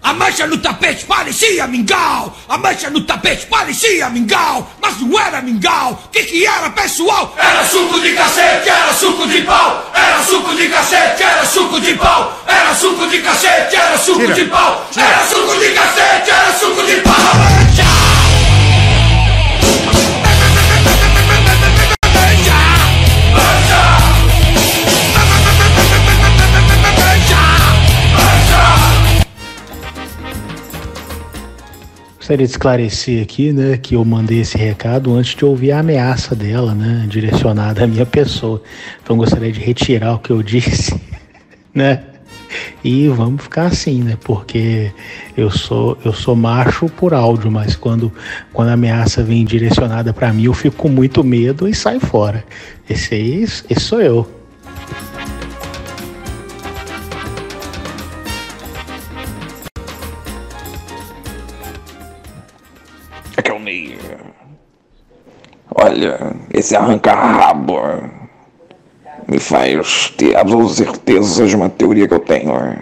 A 0.02 0.12
mancha 0.12 0.46
no 0.48 0.58
tapete 0.58 1.04
parecia 1.06 1.66
mingau! 1.68 2.34
A 2.48 2.58
mancha 2.58 2.90
no 2.90 3.04
tapete 3.04 3.46
parecia 3.46 4.10
mingau! 4.10 4.68
Mas 4.80 5.00
não 5.00 5.18
era 5.18 5.40
mingau! 5.40 5.92
O 5.92 6.08
que, 6.08 6.24
que 6.24 6.44
era, 6.44 6.70
pessoal? 6.70 7.32
Era 7.38 7.64
suco 7.64 8.00
de 8.00 8.12
cacete, 8.12 8.68
era 8.68 8.92
suco 8.92 9.26
de 9.28 9.42
pau! 9.42 9.90
Era 9.94 10.22
suco 10.24 10.54
de 10.54 10.68
cacete, 10.68 11.22
era 11.22 11.46
suco 11.46 11.78
de 11.80 11.94
pau! 11.94 12.42
Era 12.48 12.74
suco 12.74 13.06
de 13.06 13.20
cacete, 13.22 13.76
era 13.76 13.96
suco 13.96 14.20
Tira. 14.20 14.34
de 14.34 14.44
pau! 14.46 14.86
Tira. 14.90 15.06
Era 15.06 15.26
suco 15.28 15.54
de 15.54 15.72
cacete, 15.72 16.30
era 16.30 16.58
suco 16.58 16.82
de 16.82 16.96
pau! 16.96 17.91
Gostaria 32.32 32.46
de 32.46 32.52
esclarecer 32.52 33.22
aqui, 33.22 33.52
né, 33.52 33.76
que 33.76 33.94
eu 33.94 34.02
mandei 34.06 34.40
esse 34.40 34.56
recado 34.56 35.12
antes 35.14 35.36
de 35.36 35.44
ouvir 35.44 35.72
a 35.72 35.80
ameaça 35.80 36.34
dela, 36.34 36.74
né, 36.74 37.04
direcionada 37.06 37.84
à 37.84 37.86
minha 37.86 38.06
pessoa. 38.06 38.62
Então 39.02 39.18
gostaria 39.18 39.52
de 39.52 39.60
retirar 39.60 40.14
o 40.14 40.18
que 40.18 40.30
eu 40.30 40.42
disse, 40.42 40.98
né? 41.74 42.02
E 42.82 43.06
vamos 43.08 43.42
ficar 43.42 43.66
assim, 43.66 44.02
né? 44.02 44.16
Porque 44.24 44.90
eu 45.36 45.50
sou 45.50 45.98
eu 46.06 46.14
sou 46.14 46.34
macho 46.34 46.86
por 46.86 47.12
áudio, 47.12 47.50
mas 47.50 47.76
quando 47.76 48.10
quando 48.50 48.70
a 48.70 48.72
ameaça 48.72 49.22
vem 49.22 49.44
direcionada 49.44 50.14
para 50.14 50.32
mim, 50.32 50.44
eu 50.44 50.54
fico 50.54 50.76
com 50.76 50.88
muito 50.88 51.22
medo 51.22 51.68
e 51.68 51.74
saio 51.74 52.00
fora. 52.00 52.42
Esse 52.88 53.14
aí, 53.14 53.42
esse 53.42 53.80
sou 53.80 54.00
eu. 54.00 54.41
Olha, 65.84 66.36
esse 66.54 66.76
arranca-rabo 66.76 67.76
me 69.26 69.40
faz 69.40 70.14
ter 70.16 70.36
absoluta 70.36 70.74
certeza 70.74 71.44
de 71.44 71.56
uma 71.56 71.68
teoria 71.68 72.06
que 72.06 72.14
eu 72.14 72.20
tenho. 72.20 72.78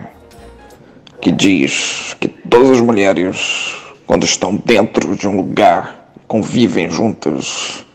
Que 1.18 1.32
diz 1.32 2.14
que 2.20 2.28
todas 2.28 2.72
as 2.72 2.80
mulheres, 2.82 3.74
quando 4.06 4.24
estão 4.24 4.54
dentro 4.54 5.16
de 5.16 5.26
um 5.26 5.34
lugar, 5.34 6.12
convivem 6.28 6.90
juntas, 6.90 7.86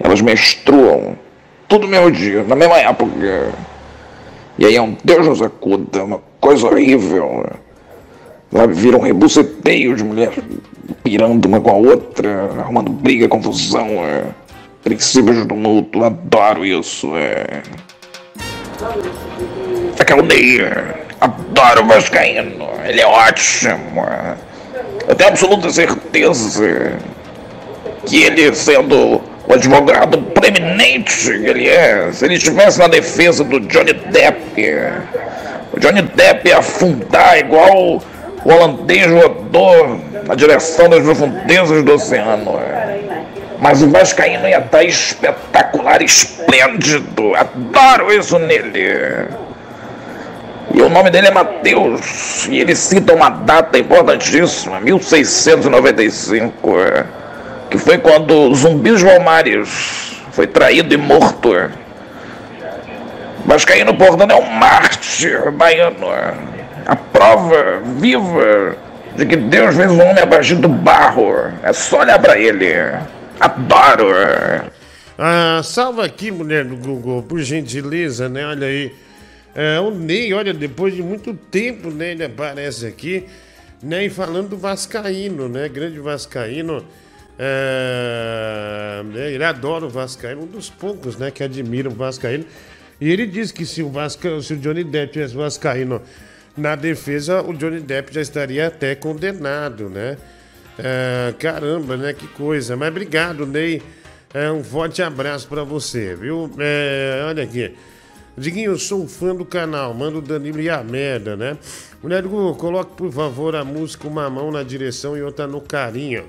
elas 0.00 0.22
menstruam 0.22 1.14
tudo 1.68 1.86
mesmo 1.86 2.10
dia, 2.10 2.42
na 2.42 2.56
mesma 2.56 2.78
época. 2.78 3.52
E 4.58 4.64
aí 4.64 4.76
é 4.76 4.80
um 4.80 4.96
Deus 5.04 5.26
nos 5.26 5.42
acuda, 5.42 6.04
uma 6.04 6.22
coisa 6.40 6.66
horrível. 6.66 7.44
Sabe, 8.50 8.72
vira 8.72 8.96
um 8.96 9.02
rebuceteio 9.02 9.94
de 9.94 10.02
mulheres 10.02 10.42
pirando 11.02 11.46
uma 11.46 11.60
com 11.60 11.70
a 11.70 11.74
outra, 11.74 12.50
arrumando 12.58 12.90
briga, 12.90 13.28
confusão, 13.28 13.86
é. 14.04 14.24
princípios 14.82 15.38
do 15.38 15.46
tumulto, 15.46 16.04
adoro 16.04 16.64
isso, 16.64 17.16
é. 17.16 17.62
É 19.98 20.04
que 20.04 20.12
é 20.12 20.94
adoro 21.20 21.82
o 21.82 21.86
Vascaíno, 21.86 22.68
ele 22.84 23.00
é 23.00 23.06
ótimo. 23.06 24.04
é. 24.04 24.34
Eu 25.08 25.14
tenho 25.14 25.30
absoluta 25.30 25.70
certeza 25.70 26.92
que 28.04 28.22
ele, 28.22 28.54
sendo 28.54 29.20
o 29.48 29.52
advogado 29.52 30.18
preeminente 30.18 31.30
que 31.30 31.46
ele 31.46 31.68
é, 31.68 32.10
se 32.12 32.24
ele 32.24 32.34
estivesse 32.34 32.78
na 32.78 32.88
defesa 32.88 33.44
do 33.44 33.60
Johnny 33.60 33.92
Depp, 33.92 34.60
o 35.72 35.80
Johnny 35.80 36.02
Depp 36.02 36.48
ia 36.48 36.58
afundar 36.58 37.38
igual 37.38 38.02
o 38.46 38.48
holandês 38.48 39.10
rodou 39.10 40.00
na 40.24 40.36
direção 40.36 40.88
das 40.88 41.02
profundezas 41.02 41.82
do 41.82 41.94
oceano. 41.94 42.60
Mas 43.58 43.82
o 43.82 43.90
Vascaíno 43.90 44.46
ia 44.46 44.58
estar 44.58 44.84
espetacular, 44.84 46.00
esplêndido. 46.00 47.34
Adoro 47.34 48.12
isso 48.12 48.38
nele. 48.38 49.26
E 50.72 50.80
o 50.80 50.88
nome 50.88 51.10
dele 51.10 51.26
é 51.26 51.30
Mateus. 51.32 52.46
E 52.48 52.60
ele 52.60 52.76
cita 52.76 53.14
uma 53.14 53.30
data 53.30 53.78
importantíssima, 53.78 54.78
1695, 54.78 56.78
é, 56.78 57.04
que 57.68 57.78
foi 57.78 57.98
quando 57.98 58.54
Zumbis 58.54 59.02
Valmares 59.02 60.22
foi 60.30 60.46
traído 60.46 60.94
e 60.94 60.96
morto. 60.96 61.52
Vascaíno, 63.44 63.94
portanto, 63.94 64.30
é 64.30 64.36
um 64.36 64.50
mártir 64.50 65.50
baiano. 65.50 66.06
É. 66.86 66.92
A 66.92 66.96
prova 66.96 67.80
viva 67.98 68.76
de 69.16 69.26
que 69.26 69.36
Deus 69.36 69.74
fez 69.74 69.90
um 69.90 70.00
homem 70.00 70.22
a 70.22 70.26
partir 70.26 70.56
do 70.56 70.68
barro. 70.68 71.32
É 71.62 71.72
só 71.72 72.00
olhar 72.00 72.18
pra 72.18 72.38
ele. 72.38 72.66
Adoro. 73.40 74.06
Ah, 75.18 75.62
salva 75.64 76.04
aqui, 76.04 76.30
mulher 76.30 76.64
do 76.64 76.76
Google, 76.76 77.22
por 77.22 77.40
gentileza, 77.40 78.28
né? 78.28 78.46
Olha 78.46 78.66
aí. 78.66 78.94
É, 79.54 79.80
o 79.80 79.90
Ney, 79.90 80.34
olha, 80.34 80.52
depois 80.52 80.94
de 80.94 81.02
muito 81.02 81.32
tempo, 81.32 81.90
né? 81.90 82.12
Ele 82.12 82.24
aparece 82.24 82.86
aqui, 82.86 83.24
né? 83.82 84.04
E 84.04 84.10
falando 84.10 84.50
do 84.50 84.58
Vascaíno, 84.58 85.48
né? 85.48 85.68
Grande 85.68 85.98
Vascaíno. 85.98 86.84
É, 87.38 89.02
né, 89.04 89.32
ele 89.32 89.44
adora 89.44 89.84
o 89.84 89.90
Vascaíno, 89.90 90.42
um 90.42 90.46
dos 90.46 90.70
poucos, 90.70 91.16
né? 91.16 91.30
Que 91.30 91.42
admiram 91.42 91.90
o 91.90 91.94
Vascaíno. 91.94 92.44
E 93.00 93.10
ele 93.10 93.26
diz 93.26 93.50
que 93.50 93.64
se 93.64 93.82
o, 93.82 93.90
Vasca, 93.90 94.40
se 94.40 94.54
o 94.54 94.56
Johnny 94.56 94.84
Depp 94.84 95.12
tivesse 95.12 95.34
Vascaíno 95.34 96.00
na 96.56 96.74
defesa, 96.74 97.42
o 97.42 97.52
Johnny 97.52 97.80
Depp 97.80 98.12
já 98.14 98.20
estaria 98.20 98.66
até 98.66 98.94
condenado, 98.94 99.88
né? 99.88 100.16
É, 100.78 101.34
caramba, 101.38 101.96
né? 101.96 102.12
Que 102.12 102.26
coisa. 102.28 102.76
Mas 102.76 102.88
obrigado, 102.88 103.46
Ney. 103.46 103.82
É, 104.32 104.50
um 104.50 104.62
forte 104.62 105.02
abraço 105.02 105.48
pra 105.48 105.64
você, 105.64 106.14
viu? 106.14 106.50
É, 106.58 107.24
olha 107.26 107.42
aqui. 107.42 107.74
Diguinho, 108.36 108.72
eu 108.72 108.78
sou 108.78 109.02
um 109.02 109.08
fã 109.08 109.34
do 109.34 109.44
canal. 109.44 109.94
Manda 109.94 110.18
o 110.18 110.22
Danilo 110.22 110.60
e 110.60 110.68
a 110.68 110.82
merda, 110.82 111.36
né? 111.36 111.56
Mulher 112.02 112.22
do 112.22 112.54
coloque 112.54 112.94
por 112.96 113.10
favor 113.10 113.56
a 113.56 113.64
música 113.64 114.06
Uma 114.06 114.28
Mão 114.28 114.50
na 114.50 114.62
direção 114.62 115.16
e 115.16 115.22
outra 115.22 115.46
no 115.46 115.60
carinho. 115.60 116.24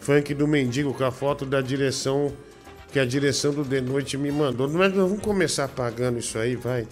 Funk 0.00 0.34
do 0.34 0.46
Mendigo 0.46 0.92
com 0.92 1.04
a 1.04 1.10
foto 1.10 1.46
da 1.46 1.60
direção 1.60 2.32
que 2.92 2.98
a 2.98 3.04
direção 3.04 3.52
do 3.52 3.64
The 3.64 3.80
Noite 3.80 4.16
me 4.16 4.30
mandou. 4.30 4.68
Mas 4.68 4.92
vamos 4.92 5.20
começar 5.20 5.68
pagando 5.68 6.18
isso 6.18 6.38
aí, 6.38 6.56
vai. 6.56 6.86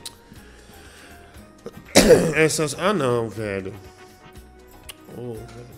Essas. 2.35 2.76
Ah, 2.78 2.93
não, 2.93 3.28
velho. 3.28 3.73
Ô, 5.17 5.35
velho. 5.35 5.76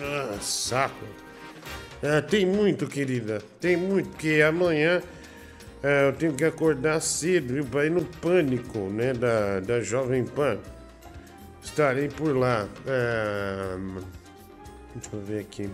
Ah, 0.00 0.38
saco. 0.40 1.04
Ah, 2.02 2.22
tem 2.22 2.46
muito, 2.46 2.86
querida. 2.86 3.42
Tem 3.60 3.76
muito, 3.76 4.10
porque 4.10 4.42
amanhã 4.46 5.02
ah, 5.82 6.06
eu 6.06 6.12
tenho 6.12 6.32
que 6.32 6.44
acordar 6.44 7.00
cedo, 7.00 7.54
viu? 7.54 7.64
Pra 7.64 7.86
ir 7.86 7.90
no 7.90 8.04
pânico, 8.04 8.78
né? 8.90 9.12
Da, 9.12 9.60
da 9.60 9.80
Jovem 9.80 10.24
Pan. 10.24 10.58
Estarei 11.62 12.08
por 12.08 12.36
lá. 12.36 12.66
Ah, 12.86 13.78
deixa 14.94 15.10
eu 15.12 15.20
ver 15.20 15.40
aqui. 15.40 15.68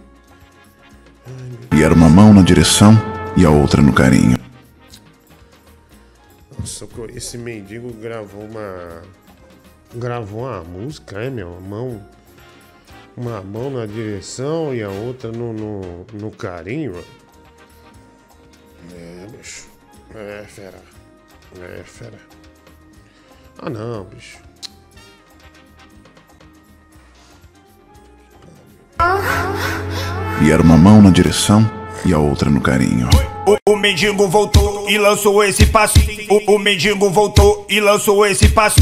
E 1.74 1.82
era 1.82 1.94
uma 1.94 2.08
mão 2.08 2.34
na 2.34 2.42
direção 2.42 2.92
e 3.36 3.44
a 3.44 3.50
outra 3.50 3.80
no 3.80 3.92
carinho. 3.92 4.36
Nossa, 6.58 6.86
esse 7.14 7.38
mendigo 7.38 7.92
gravou 7.92 8.42
uma. 8.42 9.02
Gravou 9.94 10.40
uma 10.40 10.62
música, 10.64 11.20
é, 11.20 11.30
meu? 11.30 11.60
Mão. 11.60 12.04
Uma 13.16 13.40
mão 13.42 13.70
na 13.70 13.86
direção 13.86 14.74
e 14.74 14.82
a 14.82 14.88
outra 14.88 15.30
no, 15.30 15.52
no, 15.52 16.06
no 16.12 16.30
carinho. 16.32 17.04
É, 18.92 19.26
bicho. 19.28 19.68
É, 20.14 20.44
fera. 20.48 20.82
É, 21.60 21.82
fera. 21.84 22.18
Ah, 23.58 23.70
não, 23.70 24.04
bicho. 24.04 24.38
E 30.44 30.50
era 30.50 30.62
uma 30.62 30.76
mão 30.76 31.00
na 31.00 31.10
direção 31.10 31.83
e 32.04 32.12
a 32.12 32.18
outra 32.18 32.50
no 32.50 32.60
carinho. 32.60 33.08
O, 33.46 33.72
o 33.72 33.76
mendigo 33.76 34.28
voltou 34.28 34.88
e 34.88 34.96
lançou 34.96 35.44
esse 35.44 35.66
passo. 35.66 35.98
O, 36.30 36.54
o 36.54 36.58
mendigo 36.58 37.10
voltou 37.10 37.66
e 37.68 37.80
lançou 37.80 38.24
esse 38.24 38.48
passo. 38.48 38.80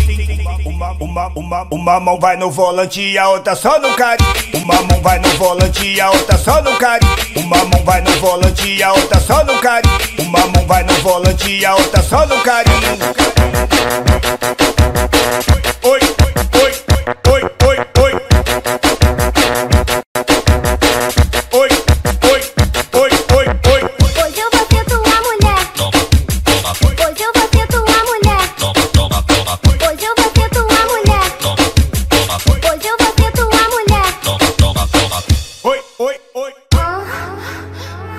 Uma, 0.64 0.92
uma, 0.92 1.26
uma, 1.34 1.68
uma 1.70 2.00
mão 2.00 2.18
vai 2.18 2.36
no 2.36 2.50
volante 2.50 3.00
e 3.00 3.18
a 3.18 3.28
outra 3.28 3.56
só 3.56 3.80
no 3.80 3.92
carinho. 3.94 4.30
Uma 4.54 4.82
mão 4.82 5.00
vai 5.02 5.18
no 5.18 5.28
volante 5.30 5.84
e 5.84 6.00
a 6.00 6.10
outra 6.10 6.38
só 6.38 6.62
no 6.62 6.76
carinho. 6.76 7.12
Uma 7.36 7.64
mão 7.64 7.84
vai 7.84 8.00
no 8.00 8.12
volante 8.12 8.68
e 8.68 8.82
a 8.82 8.92
outra 8.92 9.20
só 9.20 9.44
no 9.44 9.58
carinho. 9.58 9.98
Uma 10.18 10.46
mão 10.46 10.66
vai 10.66 10.84
no 10.84 10.94
volante 10.94 11.50
e 11.50 11.64
a 11.64 11.74
outra 11.74 12.02
só 12.02 12.26
no 12.26 12.40
carinho. 12.42 12.72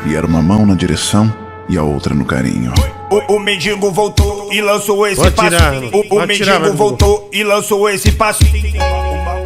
E 0.05 0.15
era 0.15 0.25
uma 0.27 0.41
mão 0.41 0.65
na 0.65 0.75
direção 0.75 1.33
e 1.69 1.77
a 1.77 1.83
outra 1.83 2.13
no 2.13 2.25
carinho. 2.25 2.73
O, 3.09 3.35
o 3.35 3.39
mendigo 3.39 3.91
voltou 3.91 4.51
e 4.51 4.61
lançou 4.61 5.07
esse 5.07 5.21
Pode 5.21 5.35
passo. 5.35 5.49
tirar, 5.49 5.73
o 5.75 5.87
o 5.87 6.01
tirar, 6.03 6.27
mendigo 6.27 6.59
Manu. 6.59 6.73
voltou 6.73 7.29
e 7.31 7.43
lançou 7.43 7.89
esse 7.89 8.11
passo. 8.11 8.43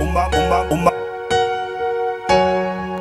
Uma, 0.01 0.27
uma, 0.27 0.27
uma, 0.27 0.61
uma. 0.73 0.91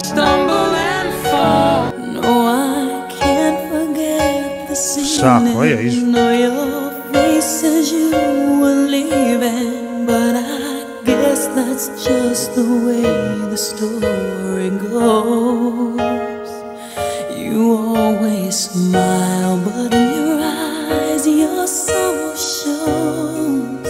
Stumble 0.05 0.75
and 0.77 1.13
fall. 1.23 1.93
No, 1.99 2.47
I 2.47 3.09
can't 3.19 3.59
forget 3.71 4.69
the 4.69 4.75
Saco, 4.75 5.59
olha 5.59 5.81
isso. 5.81 6.05
Know 6.05 6.33
your 6.33 6.93
face 7.13 7.65
as 7.65 7.91
you 7.91 8.11
were 8.61 8.87
leaving, 8.89 10.05
but 10.05 10.37
I 10.37 10.85
guess 11.05 11.47
that's 11.55 11.89
just 12.05 12.55
the 12.55 12.63
way 12.63 13.03
the 13.51 13.57
story 13.57 14.71
goes. 14.91 16.26
You 17.47 17.63
always 17.97 18.55
smile, 18.57 19.57
but 19.65 19.95
in 19.95 20.07
your 20.17 20.41
eyes 20.43 21.27
your 21.27 21.67
soul 21.67 22.35
shows. 22.35 23.87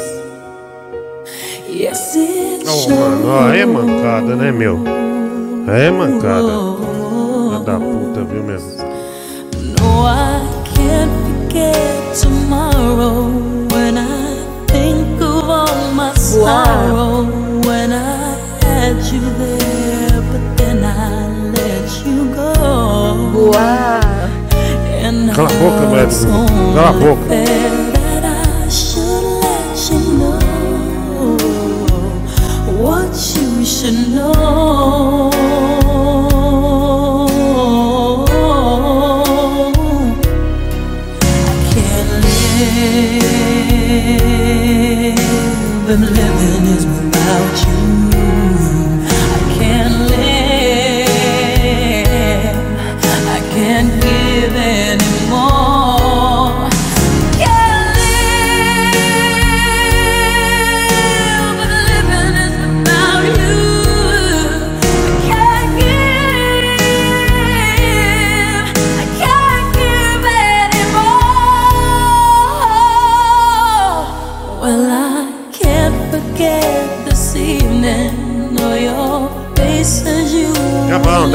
Yes, 1.67 2.15
it 2.17 2.69
Ô, 2.69 2.91
mano, 2.91 3.29
ó, 3.29 3.49
é 3.49 3.65
mancada, 3.65 4.37
né, 4.37 4.53
meu? 4.53 4.79
É 5.69 5.91
mancada. 5.91 6.53
Filha 7.49 7.61
da 7.65 7.81
puta, 7.81 8.25
viu 8.25 8.43
mesmo? 8.45 8.73
No, 9.81 10.07
I 10.07 10.43
can't 10.75 11.11
forget 11.25 12.15
tomorrow 12.21 13.31
when 13.73 13.97
I 13.97 14.45
think 14.69 15.21
of 15.23 15.49
all 15.49 15.93
my 15.95 16.13
sorrow. 16.15 17.25
When 17.67 17.91
I 17.93 18.37
had 18.63 18.97
you 19.11 19.21
there, 19.39 19.66
Cala 25.35 25.49
a 25.49 25.59
boca, 25.61 25.85
now 25.85 25.93
Beto. 25.93 26.07
it's 26.07 26.25
Cala 26.25 26.91
a 26.91 26.93
only 26.93 27.05
boca. 27.05 27.29
fair 27.29 27.87
that 45.87 46.66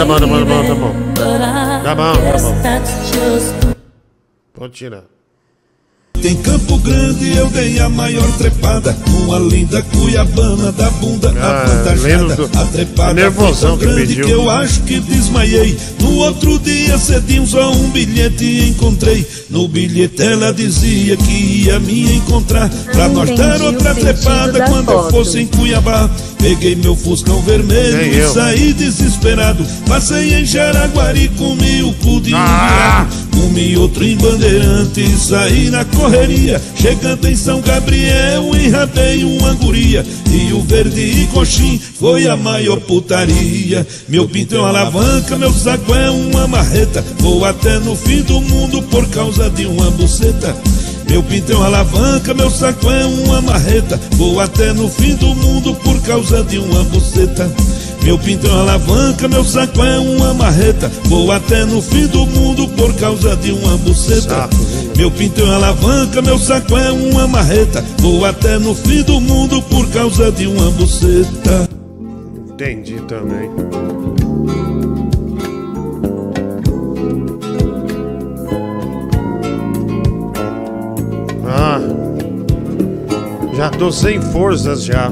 Tá 0.02 0.06
bom, 0.06 0.20
tá 0.20 0.26
bom, 0.26 0.40
tá 0.40 0.46
bom, 0.46 0.64
tá 0.64 0.64
bom, 0.64 0.68
tá 0.68 0.74
bom. 0.74 0.94
But 1.14 1.42
I 1.44 1.84
Tá 1.84 1.94
bom, 1.94 2.14
guess 2.24 2.42
bom. 2.42 2.62
that's 2.64 3.12
just 3.12 3.54
Pode 4.52 4.74
tirar. 4.74 5.04
Em 6.24 6.42
Campo 6.42 6.80
Grande 6.84 7.38
eu 7.38 7.48
dei 7.50 7.80
a 7.80 7.88
maior 7.90 8.28
trepada. 8.38 8.96
Uma 9.24 9.38
linda 9.38 9.82
cuiabana 9.84 10.72
da 10.72 10.90
bunda 10.92 11.32
Ah, 11.40 11.64
avantajada 11.64 12.36
do- 12.36 12.50
A 12.60 12.66
trepada 12.66 13.14
nervosão 13.14 13.78
foi 13.78 13.80
que 13.80 13.86
tão 13.86 13.94
grande 13.96 14.08
pediu. 14.08 14.26
que 14.26 14.32
eu 14.32 14.50
acho 14.50 14.82
que 14.82 15.00
desmaiei. 15.00 15.78
No 16.00 16.16
outro 16.18 16.58
dia 16.60 16.98
cedinho 16.98 17.46
só 17.46 17.72
um 17.72 17.90
bilhete 17.92 18.68
encontrei. 18.70 19.26
No 19.50 19.68
bilhete 19.68 20.22
ela 20.24 20.52
dizia 20.52 21.16
que 21.18 21.32
ia 21.66 21.80
me 21.80 22.16
encontrar. 22.16 22.68
Pra 22.92 23.08
nós 23.10 23.30
entendi 23.30 23.48
dar 23.48 23.62
outra 23.62 23.94
trepada 23.94 24.52
da 24.54 24.66
quando 24.68 24.90
eu 24.92 25.02
foto. 25.04 25.12
fosse 25.12 25.40
em 25.40 25.46
Cuiabá. 25.48 26.10
Peguei 26.40 26.76
meu 26.76 26.96
fuscão 26.96 27.40
vermelho 27.44 27.98
Nem 27.98 28.14
e 28.14 28.18
eu. 28.18 28.34
saí 28.34 28.74
desesperado. 28.74 29.64
Passei 29.88 30.34
em 30.34 30.46
Jaraguari, 30.46 31.30
comi 31.38 31.84
o 31.84 31.94
cu 31.94 32.20
de 32.20 32.34
Ah! 32.34 33.06
Comi 33.32 33.78
outro 33.78 34.04
em 34.04 34.16
Bandeirante 34.18 35.02
e 35.02 35.18
saí 35.18 35.70
na 35.70 35.86
correria 35.86 36.60
Chegando 36.76 37.28
em 37.28 37.36
São 37.36 37.62
Gabriel, 37.62 38.56
enrabei 38.56 39.24
uma 39.24 39.54
guria. 39.54 40.06
E 40.32 40.54
o 40.54 40.62
verde 40.62 41.02
e 41.02 41.28
coxim 41.28 41.80
foi 41.80 42.28
a 42.28 42.36
maior 42.36 42.80
putaria. 42.80 43.86
Meu 44.08 44.28
pinto 44.28 44.56
é 44.56 44.60
uma 44.60 44.70
alavanca, 44.70 45.38
meu 45.38 45.54
saco 45.54 45.94
é 45.94 46.10
uma 46.10 46.48
marreta. 46.48 47.04
Vou 47.20 47.46
até 47.46 47.80
no 47.80 47.96
fim 47.96 48.22
do 48.22 48.42
mundo 48.42 48.82
por 48.84 49.08
causa 49.10 49.50
de 49.50 49.66
uma 49.66 49.92
buceta. 49.92 50.56
Meu 51.10 51.22
pinto 51.22 51.52
é 51.52 51.56
uma 51.56 51.66
alavanca, 51.66 52.34
meu 52.34 52.50
saco 52.50 52.90
é 52.90 53.06
uma 53.06 53.42
marreta. 53.42 54.00
Vou 54.14 54.40
até 54.40 54.72
no 54.74 54.90
fim 54.90 55.16
do 55.16 55.36
mundo 55.36 55.76
por 55.76 56.02
causa 56.02 56.44
de 56.44 56.58
uma 56.58 56.84
buceta 56.86 57.52
Meu 58.04 58.18
pinto 58.18 58.48
é 58.48 58.50
uma 58.50 58.62
alavanca, 58.62 59.28
meu 59.28 59.44
saco 59.44 59.84
é 59.84 60.00
uma 60.00 60.34
marreta. 60.34 60.90
Vou 61.06 61.32
até 61.32 61.64
no 61.66 61.82
fim 61.82 62.08
do 62.08 62.26
mundo 62.26 62.68
por 62.70 62.94
causa 62.96 63.36
de 63.36 63.52
uma 63.52 63.78
buceta. 63.78 64.50
Meu 64.98 65.12
pinto 65.12 65.42
é 65.42 65.44
uma 65.44 65.56
alavanca, 65.56 66.22
meu 66.22 66.38
saco 66.38 66.78
é 66.78 66.92
uma 66.92 67.28
marreta. 67.28 67.84
Vou 68.00 68.26
até 68.26 68.58
no 68.58 68.74
fim 68.74 69.04
do 69.04 69.22
mundo 69.22 69.62
por 69.64 69.88
causa 69.90 70.32
de 70.32 70.48
uma 70.48 70.72
buceta. 70.72 71.70
Entendi 72.50 73.00
também. 73.08 73.50
Ah, 81.46 81.80
já 83.56 83.70
tô 83.70 83.92
sem 83.92 84.22
forças 84.22 84.84
já. 84.84 85.12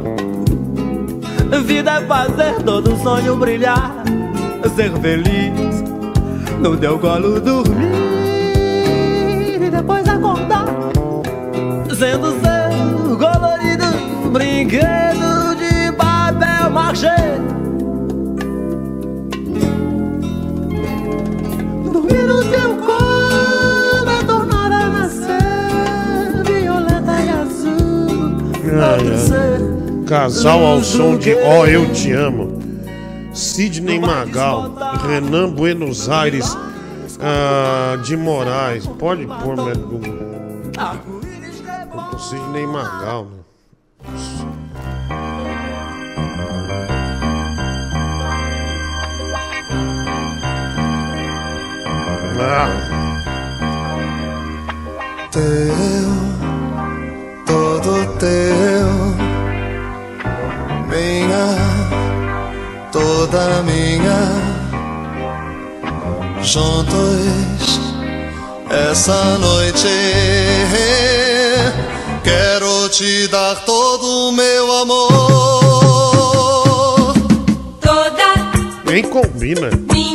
Vida 1.59 1.91
é 1.91 2.01
fazer 2.05 2.61
todo 2.63 2.95
sonho 2.97 3.35
brilhar, 3.35 4.03
ser 4.75 4.91
feliz, 4.99 5.83
no 6.59 6.75
teu 6.75 6.97
colo 6.99 7.39
dormir 7.39 7.85
e 9.61 9.69
depois 9.69 10.07
acordar, 10.07 10.65
dizendo 11.87 12.31
seu 12.41 13.17
colorido 13.17 13.85
brinquedo 14.31 15.55
de 15.55 15.91
papel 15.93 16.69
machê. 16.71 17.07
Dormir 21.91 22.23
no 22.23 22.43
teu 22.43 22.75
colo, 22.77 24.09
a 24.09 24.23
tornada 24.25 24.89
nascer, 24.89 26.43
violeta 26.45 27.21
e 27.21 27.29
azul. 27.29 28.39
Ai, 28.81 29.07
ai. 29.07 29.60
Casal 30.11 30.65
ao 30.65 30.83
som 30.83 31.17
de 31.17 31.33
Ó 31.35 31.65
Eu 31.65 31.89
Te 31.93 32.11
Amo. 32.11 32.59
Sidney 33.33 33.97
Magal, 33.97 34.75
Renan 35.07 35.51
Buenos 35.51 36.09
Aires 36.09 36.53
ah, 37.21 37.95
de 38.03 38.17
Moraes. 38.17 38.85
Pode 38.85 39.25
pôr, 39.25 39.55
né? 39.55 39.73
Google. 39.73 40.19
O 42.13 42.19
Sidney 42.19 42.67
Magal, 42.67 43.25
né? 43.25 43.39
Ah. 52.37 52.67
teu, 55.31 56.10
toda 63.31 63.63
minha. 63.63 64.19
Juntos 66.43 67.79
essa 68.69 69.37
noite 69.37 69.87
quero 72.23 72.89
te 72.89 73.27
dar 73.29 73.55
todo 73.65 74.29
o 74.29 74.31
meu 74.33 74.71
amor. 74.79 75.13
Toda 77.79 78.51
Nem 78.85 79.03
combina. 79.03 79.69
minha 79.93 80.10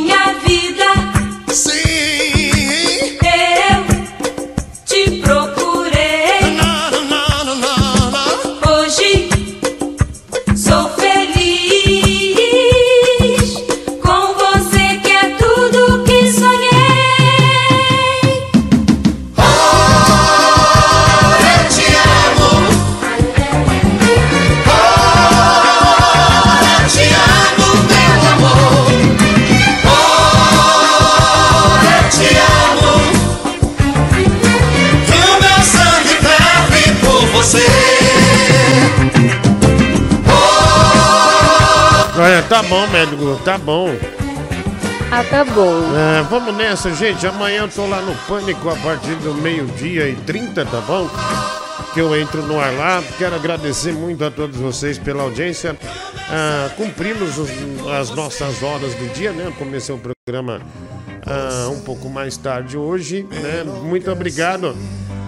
tá 42.49 42.63
bom, 42.63 42.87
médico, 42.87 43.39
tá 43.43 43.57
bom. 43.57 43.89
Ah, 45.11 45.23
tá 45.23 45.43
bom. 45.45 45.73
É, 45.95 46.21
vamos 46.23 46.53
nessa, 46.55 46.93
gente. 46.93 47.25
Amanhã 47.25 47.61
eu 47.61 47.69
tô 47.69 47.85
lá 47.87 48.01
no 48.01 48.13
Pânico 48.27 48.69
a 48.69 48.75
partir 48.75 49.15
do 49.15 49.33
meio-dia 49.35 50.09
e 50.09 50.15
30, 50.15 50.65
tá 50.65 50.81
bom? 50.81 51.09
Que 51.93 52.01
eu 52.01 52.15
entro 52.19 52.41
no 52.43 52.59
ar 52.59 52.73
lá. 52.73 53.03
Quero 53.17 53.35
agradecer 53.35 53.93
muito 53.93 54.23
a 54.25 54.29
todos 54.31 54.57
vocês 54.57 54.97
pela 54.97 55.23
audiência. 55.23 55.77
Ah, 56.29 56.69
cumprimos 56.75 57.37
os- 57.37 57.49
as 57.97 58.09
nossas 58.11 58.61
horas 58.61 58.93
do 58.95 59.13
dia, 59.13 59.31
né? 59.31 59.43
Eu 59.47 59.53
comecei 59.53 59.95
o 59.95 59.97
programa 59.99 60.61
ah, 61.25 61.69
um 61.69 61.79
pouco 61.79 62.09
mais 62.09 62.35
tarde 62.35 62.77
hoje, 62.77 63.25
né? 63.31 63.63
Muito 63.83 64.11
obrigado. 64.11 64.75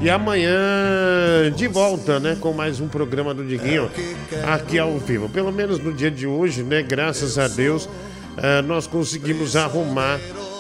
E 0.02 0.10
amanhã 0.10 1.52
de 1.56 1.68
volta, 1.68 2.20
né? 2.20 2.38
Com 2.40 2.54
mais 2.54 2.80
um 2.80 2.88
programa 2.88 3.34
do 3.34 3.44
Diguinho 3.44 3.90
aqui 4.48 4.80
ao 4.80 4.98
vivo. 4.98 5.28
Pelo 5.28 5.52
menos 5.52 5.78
no 5.80 5.92
dia 5.94 6.10
de 6.10 6.26
hoje, 6.26 6.64
né? 6.64 6.82
Graças 6.82 7.38
a 7.38 7.48
Deus, 7.50 7.90
ah, 8.38 8.62
nós 8.62 8.88
conseguimos 8.88 9.58
arrumar 9.58 10.18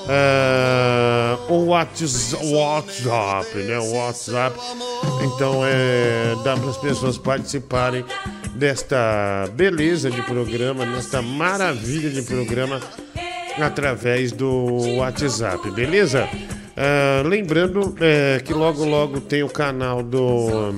ah, 0.09 1.37
o 1.47 1.67
Whats- 1.67 2.33
WhatsApp, 2.33 3.55
né? 3.59 3.79
O 3.79 3.93
WhatsApp. 3.93 4.59
Então 5.23 5.61
é, 5.63 6.35
dá 6.43 6.57
para 6.57 6.69
as 6.69 6.77
pessoas 6.77 7.17
participarem 7.17 8.03
desta 8.55 9.47
beleza 9.53 10.11
de 10.11 10.21
programa, 10.23 10.85
nesta 10.85 11.21
maravilha 11.21 12.09
de 12.09 12.21
programa 12.23 12.81
através 13.61 14.33
do 14.33 14.97
WhatsApp, 14.97 15.71
beleza? 15.71 16.27
Ah, 16.81 17.21
lembrando 17.27 17.93
eh, 17.99 18.41
que 18.43 18.53
logo 18.53 18.85
logo 18.85 19.19
tem 19.19 19.43
o 19.43 19.49
canal 19.49 20.01
do 20.01 20.73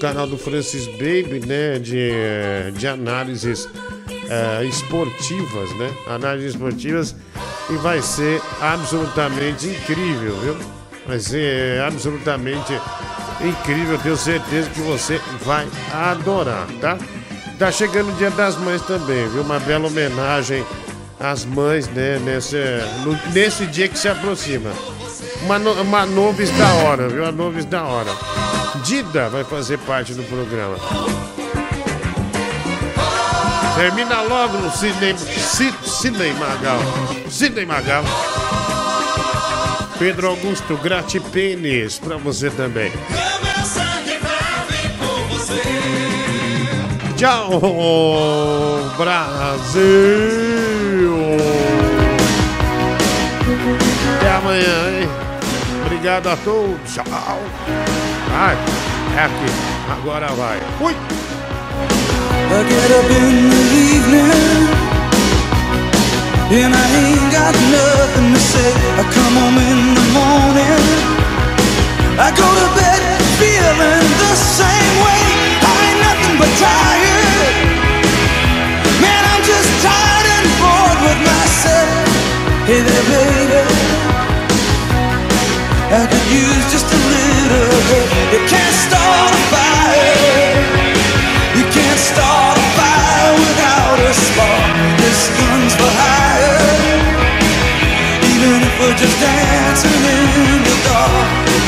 canal 0.00 0.26
do 0.26 0.36
Francis 0.36 0.86
Baby, 0.86 1.40
né? 1.46 1.78
De, 1.78 2.10
de 2.76 2.86
análises 2.86 3.66
eh, 4.28 4.64
esportivas, 4.66 5.70
né? 5.78 5.90
Análises 6.08 6.52
esportivas 6.52 7.16
e 7.70 7.74
vai 7.76 8.02
ser 8.02 8.40
absolutamente 8.60 9.66
incrível, 9.66 10.36
viu? 10.40 10.56
Vai 11.06 11.18
ser 11.20 11.80
absolutamente 11.80 12.78
incrível, 13.42 13.96
tenho 13.98 14.16
certeza 14.16 14.68
que 14.68 14.80
você 14.80 15.18
vai 15.42 15.66
adorar, 15.90 16.66
tá? 16.82 16.98
Tá 17.58 17.72
chegando 17.72 18.10
o 18.10 18.16
Dia 18.16 18.30
das 18.30 18.58
Mães 18.58 18.82
também, 18.82 19.26
viu? 19.30 19.40
Uma 19.42 19.58
bela 19.58 19.86
homenagem 19.86 20.62
às 21.18 21.46
mães, 21.46 21.88
né? 21.88 22.18
Nesse, 22.22 22.56
no- 23.06 23.32
nesse 23.32 23.64
dia 23.66 23.88
que 23.88 23.98
se 23.98 24.06
aproxima. 24.08 24.70
Uma, 25.42 25.58
no- 25.58 25.80
uma 25.82 26.04
da 26.50 26.66
hora, 26.84 27.08
viu? 27.08 27.22
Uma 27.22 27.32
noves 27.32 27.64
da 27.64 27.82
hora. 27.84 28.10
Dida 28.84 29.28
vai 29.28 29.44
fazer 29.44 29.78
parte 29.78 30.12
do 30.14 30.22
programa. 30.24 30.76
Termina 33.76 34.22
logo 34.22 34.58
no 34.58 34.70
Sidney, 34.72 35.14
Sidney 35.16 36.32
Magal. 36.34 36.80
Sidney 37.30 37.64
Magal. 37.64 38.02
Pedro 39.98 40.28
Augusto 40.28 40.76
Gratipênis 40.76 41.98
pra 41.98 42.16
você 42.16 42.50
também. 42.50 42.92
Tchau, 47.16 47.50
Brasil! 48.96 49.78
Até 54.18 54.30
amanhã? 54.30 54.97
Obrigado 56.08 56.30
a 56.30 56.36
todos. 56.36 56.94
Tchau. 56.94 57.04
Vai, 58.30 58.56
é 59.14 59.24
aqui. 59.24 59.52
Agora 59.92 60.28
vai. 60.28 60.58
Fui! 60.78 60.94
I 60.94 62.64
get 62.66 62.90
up 62.96 63.10
in 63.12 63.50
the 63.50 63.62
evening 63.92 64.32
and 66.50 66.74
I 66.74 66.86
ain't 66.96 67.30
got 67.30 67.54
nothing 67.68 68.32
to 68.32 68.40
say. 68.40 68.72
I 68.96 69.04
come 69.12 69.36
home 69.36 69.58
in 69.60 69.94
the 69.94 70.00
morning. 70.16 70.80
I 72.18 72.30
go 72.30 72.48
to 72.54 72.68
bed 72.74 73.20
feeling 73.36 74.08
the 74.18 74.34
same 74.34 75.04
way. 75.04 75.24
I 75.60 75.90
ain't 75.90 76.00
nothing 76.00 76.38
but 76.38 76.48
tired. 76.58 77.67
I 85.90 86.04
could 86.04 86.28
use 86.28 86.70
just 86.70 86.84
a 86.84 87.00
little 87.00 87.80
help. 87.88 88.08
You 88.28 88.40
can't 88.44 88.76
start 88.76 89.32
a 89.32 89.40
fire. 89.48 90.52
You 91.56 91.64
can't 91.72 91.96
start 91.96 92.58
a 92.60 92.66
fire 92.76 93.32
without 93.40 93.96
a 93.96 94.12
spark. 94.12 94.76
This 95.00 95.32
for 95.80 95.88
hire. 95.88 96.60
Even 98.20 98.68
if 98.68 98.74
we're 98.78 98.98
just 99.00 99.16
dancing 99.16 100.04
in 100.12 100.60
the 100.68 100.76
dark. 100.84 101.58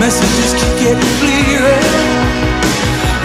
Messages 0.00 0.58
keep 0.58 0.74
getting 0.82 1.12
clearer. 1.22 1.87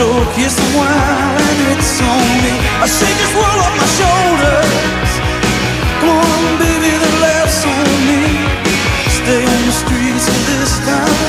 The 0.00 0.06
wine 0.72 1.36
and 1.36 1.76
it's 1.76 2.00
on 2.00 2.28
me. 2.40 2.56
I 2.80 2.88
shake 2.88 3.12
this 3.20 3.34
world 3.36 3.60
off 3.60 3.74
my 3.76 3.88
shoulders. 4.00 5.10
Come 6.00 6.16
on, 6.16 6.56
baby, 6.56 6.88
the 6.96 7.12
laughs 7.20 7.60
on 7.68 7.84
me. 8.08 8.24
Stay 9.20 9.44
on 9.44 9.60
the 9.68 9.76
streets 9.76 10.24
of 10.24 10.40
this 10.48 10.72
town. 10.88 11.20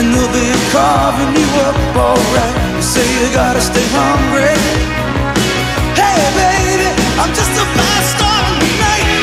And 0.00 0.16
they'll 0.16 0.32
be 0.32 0.48
carving 0.72 1.36
you 1.36 1.48
up 1.68 1.76
alright. 1.92 2.56
You 2.72 2.80
say 2.80 3.04
you 3.20 3.28
gotta 3.36 3.60
stay 3.60 3.84
hungry. 3.92 4.56
Hey, 6.00 6.24
baby, 6.40 6.88
I'm 7.20 7.32
just 7.36 7.52
a 7.52 7.64
fast 7.76 8.16
star. 8.16 8.40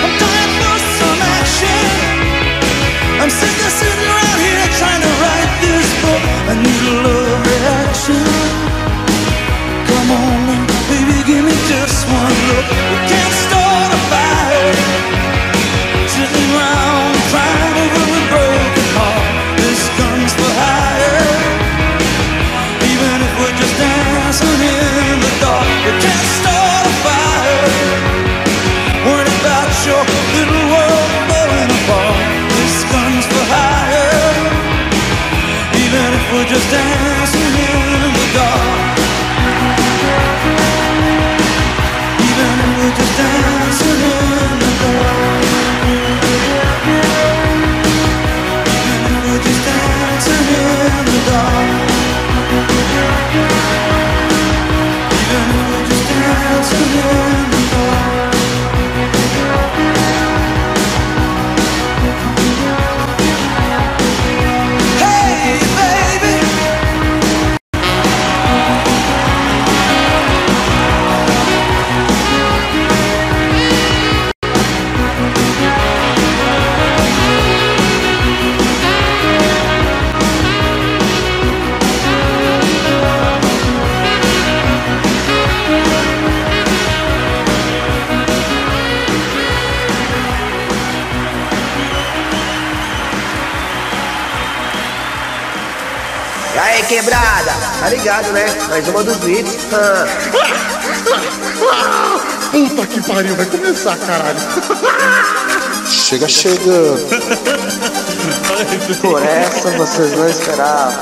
I'm 0.06 0.14
dying 0.22 0.54
for 0.62 0.78
some 1.02 1.20
action. 1.34 1.86
I'm 3.18 3.32
sick 3.34 3.58
of 3.58 3.74
sitting 3.74 4.06
around 4.06 4.38
here 4.38 4.70
trying 4.78 5.02
to 5.02 5.12
write 5.18 5.54
this. 5.66 5.81
I 6.52 6.54
need 6.54 6.84
a 6.84 6.96
love 7.08 7.48
reaction. 7.48 8.24
Come 9.88 10.12
on, 10.12 10.68
baby, 10.90 11.24
give 11.26 11.46
me 11.46 11.56
just 11.70 12.06
one 12.10 12.36
look. 12.50 13.31
Quebrada? 97.02 97.52
Tá 97.80 97.90
ligado, 97.90 98.32
né? 98.32 98.46
Mais 98.70 98.88
uma 98.88 99.04
dos 99.04 99.18
beats. 99.18 99.58
Ah. 99.74 100.06
Puta 102.52 102.86
que 102.86 103.02
pariu, 103.02 103.36
vai 103.36 103.46
começar, 103.46 103.98
caralho. 103.98 104.40
Chega 105.88 106.28
chegando. 106.28 107.08
Por 109.02 109.24
essa 109.24 109.72
vocês 109.72 110.12
não 110.14 110.30
esperavam. 110.30 110.94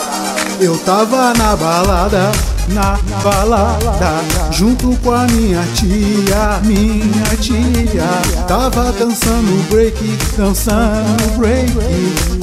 Eu 0.61 0.77
tava 0.79 1.33
na 1.33 1.55
balada, 1.55 2.31
na 2.73 2.97
balada, 3.23 4.21
junto 4.51 4.95
com 5.03 5.11
a 5.11 5.25
minha 5.27 5.63
tia, 5.73 6.59
minha 6.63 7.35
tia. 7.39 8.09
Tava 8.47 8.91
dançando 8.93 9.69
break, 9.69 10.17
dançando 10.37 11.37
break. 11.37 11.73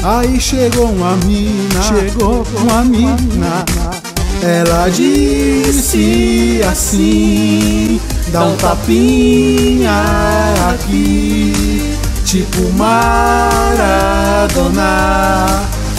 Aí 0.03 0.41
chegou 0.41 0.91
uma 0.91 1.17
mina, 1.25 1.83
chegou 1.83 2.45
uma 2.63 2.85
mina. 2.85 3.65
Ela 4.43 4.89
disse 4.89 6.61
assim: 6.71 8.01
dá 8.29 8.45
um 8.45 8.57
tapinha 8.57 10.05
aqui, 10.71 11.97
tipo 12.25 12.71
Maradona. 12.77 13.77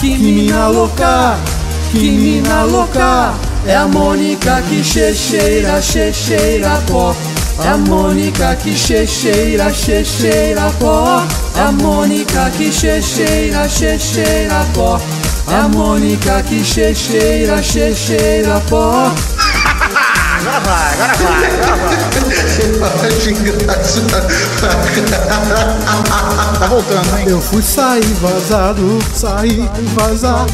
Que 0.00 0.16
mina 0.16 0.68
louca, 0.68 1.36
que 1.90 2.10
mina 2.10 2.62
louca. 2.62 3.34
É 3.68 3.76
a 3.76 3.86
Mônica 3.86 4.62
que 4.62 4.82
checheira, 4.82 5.82
checheira 5.82 6.82
pó. 6.86 7.14
É 7.62 7.68
a 7.68 7.76
Mônica 7.76 8.56
que 8.56 8.74
checheira, 8.74 9.70
checheira 9.74 10.72
pó. 10.80 11.22
É 11.54 11.60
a 11.60 11.72
Mônica 11.72 12.50
que 12.56 12.72
checheira, 12.72 13.68
checheira 13.68 14.66
pó. 14.72 14.98
É 15.50 15.54
a 15.54 15.68
Mônica 15.68 16.42
que 16.44 16.64
checheira, 16.64 17.62
checheira 17.62 18.58
pó. 18.70 19.12
Agora 20.38 20.60
vai, 20.60 20.92
agora 20.94 21.14
vai, 21.18 21.46
agora 21.46 21.76
vai. 21.76 22.27
Tá 26.58 26.66
voltando, 26.66 27.18
hein? 27.18 27.24
Eu 27.28 27.40
fui 27.40 27.62
sair 27.62 28.02
vazado, 28.20 28.98
sair 29.14 29.68
vazado. 29.94 30.52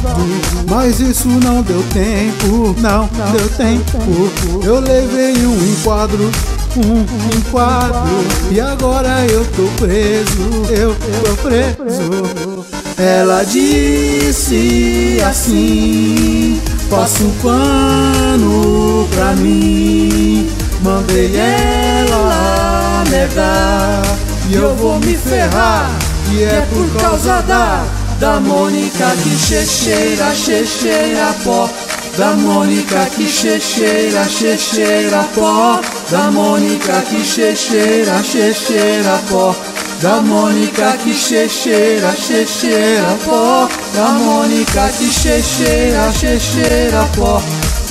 Mas 0.69 1.01
isso 1.01 1.29
não 1.29 1.63
deu 1.63 1.83
tempo, 1.93 2.77
não 2.79 3.09
deu 3.33 3.49
tempo. 3.57 4.31
Eu 4.65 4.81
levei 4.81 5.47
um 5.47 5.57
enquadro, 5.73 6.31
um 6.77 7.07
enquadro. 7.39 8.27
E 8.51 8.61
agora 8.61 9.25
eu 9.27 9.45
tô 9.57 9.67
preso, 9.83 10.67
eu 10.71 10.95
tô 11.25 11.37
preso. 11.49 12.67
Ela 12.99 13.45
disse 13.45 15.19
assim: 15.27 16.61
Passa 16.91 17.25
um 17.25 17.31
pano 17.43 19.09
pra 19.15 19.33
mim. 19.37 20.49
Mandei 20.85 21.35
ela 21.35 23.05
negar 23.11 24.03
e 24.51 24.55
eu 24.55 24.77
vou 24.77 25.01
me 25.01 25.17
ferrar. 25.17 25.91
E 26.31 26.43
é 26.43 26.67
por 26.71 27.01
causa 27.01 27.41
da 27.41 27.83
da 28.21 28.39
Mônica 28.39 29.07
que 29.23 29.31
checheira, 29.31 30.35
checheira 30.35 31.35
pó. 31.43 31.71
Da 32.19 32.33
Mônica 32.35 33.07
que 33.17 33.27
checheira, 33.27 34.29
checheira 34.29 35.25
pó. 35.35 35.81
Da 36.11 36.31
Mônica 36.31 37.03
que 37.09 37.25
checheira, 37.25 38.23
checheira 38.23 39.19
pó. 39.31 39.57
Da 40.03 40.21
Mônica 40.21 40.99
que 41.03 41.15
checheira, 41.15 42.15
checheira 42.15 43.17
pó. 43.25 43.69
Da 43.95 44.09
Mônica 44.11 44.91
que 44.99 45.11
checheira, 45.11 46.13
checheira 46.13 47.09
pó. 47.17 47.43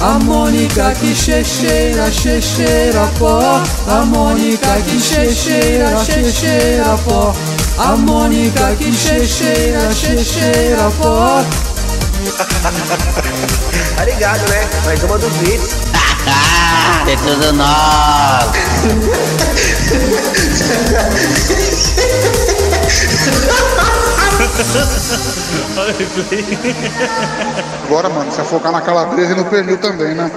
A 0.03 0.19
Mônica 0.19 0.93
que 0.99 1.15
checheira, 1.15 2.11
checheira 2.11 3.09
pó. 3.17 3.63
A 3.87 4.03
Mônica 4.05 4.81
que 4.81 4.99
checheira, 4.99 5.97
checheira 6.03 6.97
pó. 7.05 7.33
A 7.77 7.95
Mônica 7.95 8.75
que 8.75 8.91
checheira, 8.91 9.93
checheira 9.93 10.91
pó. 11.01 11.41
Tá 13.95 14.05
ligado, 14.05 14.41
né? 14.49 14.67
Mais 14.83 15.01
uma 15.03 15.17
dos 15.17 15.31
beats. 15.37 15.77
É 17.07 17.15
tudo 17.15 17.53
nosso. 17.53 18.51
Agora, 27.85 28.09
mano, 28.09 28.31
se 28.31 28.43
focar 28.43 28.71
na 28.71 28.81
calabresa 28.81 29.33
e 29.33 29.35
no 29.35 29.45
pernil 29.45 29.77
também, 29.77 30.15
né? 30.15 30.31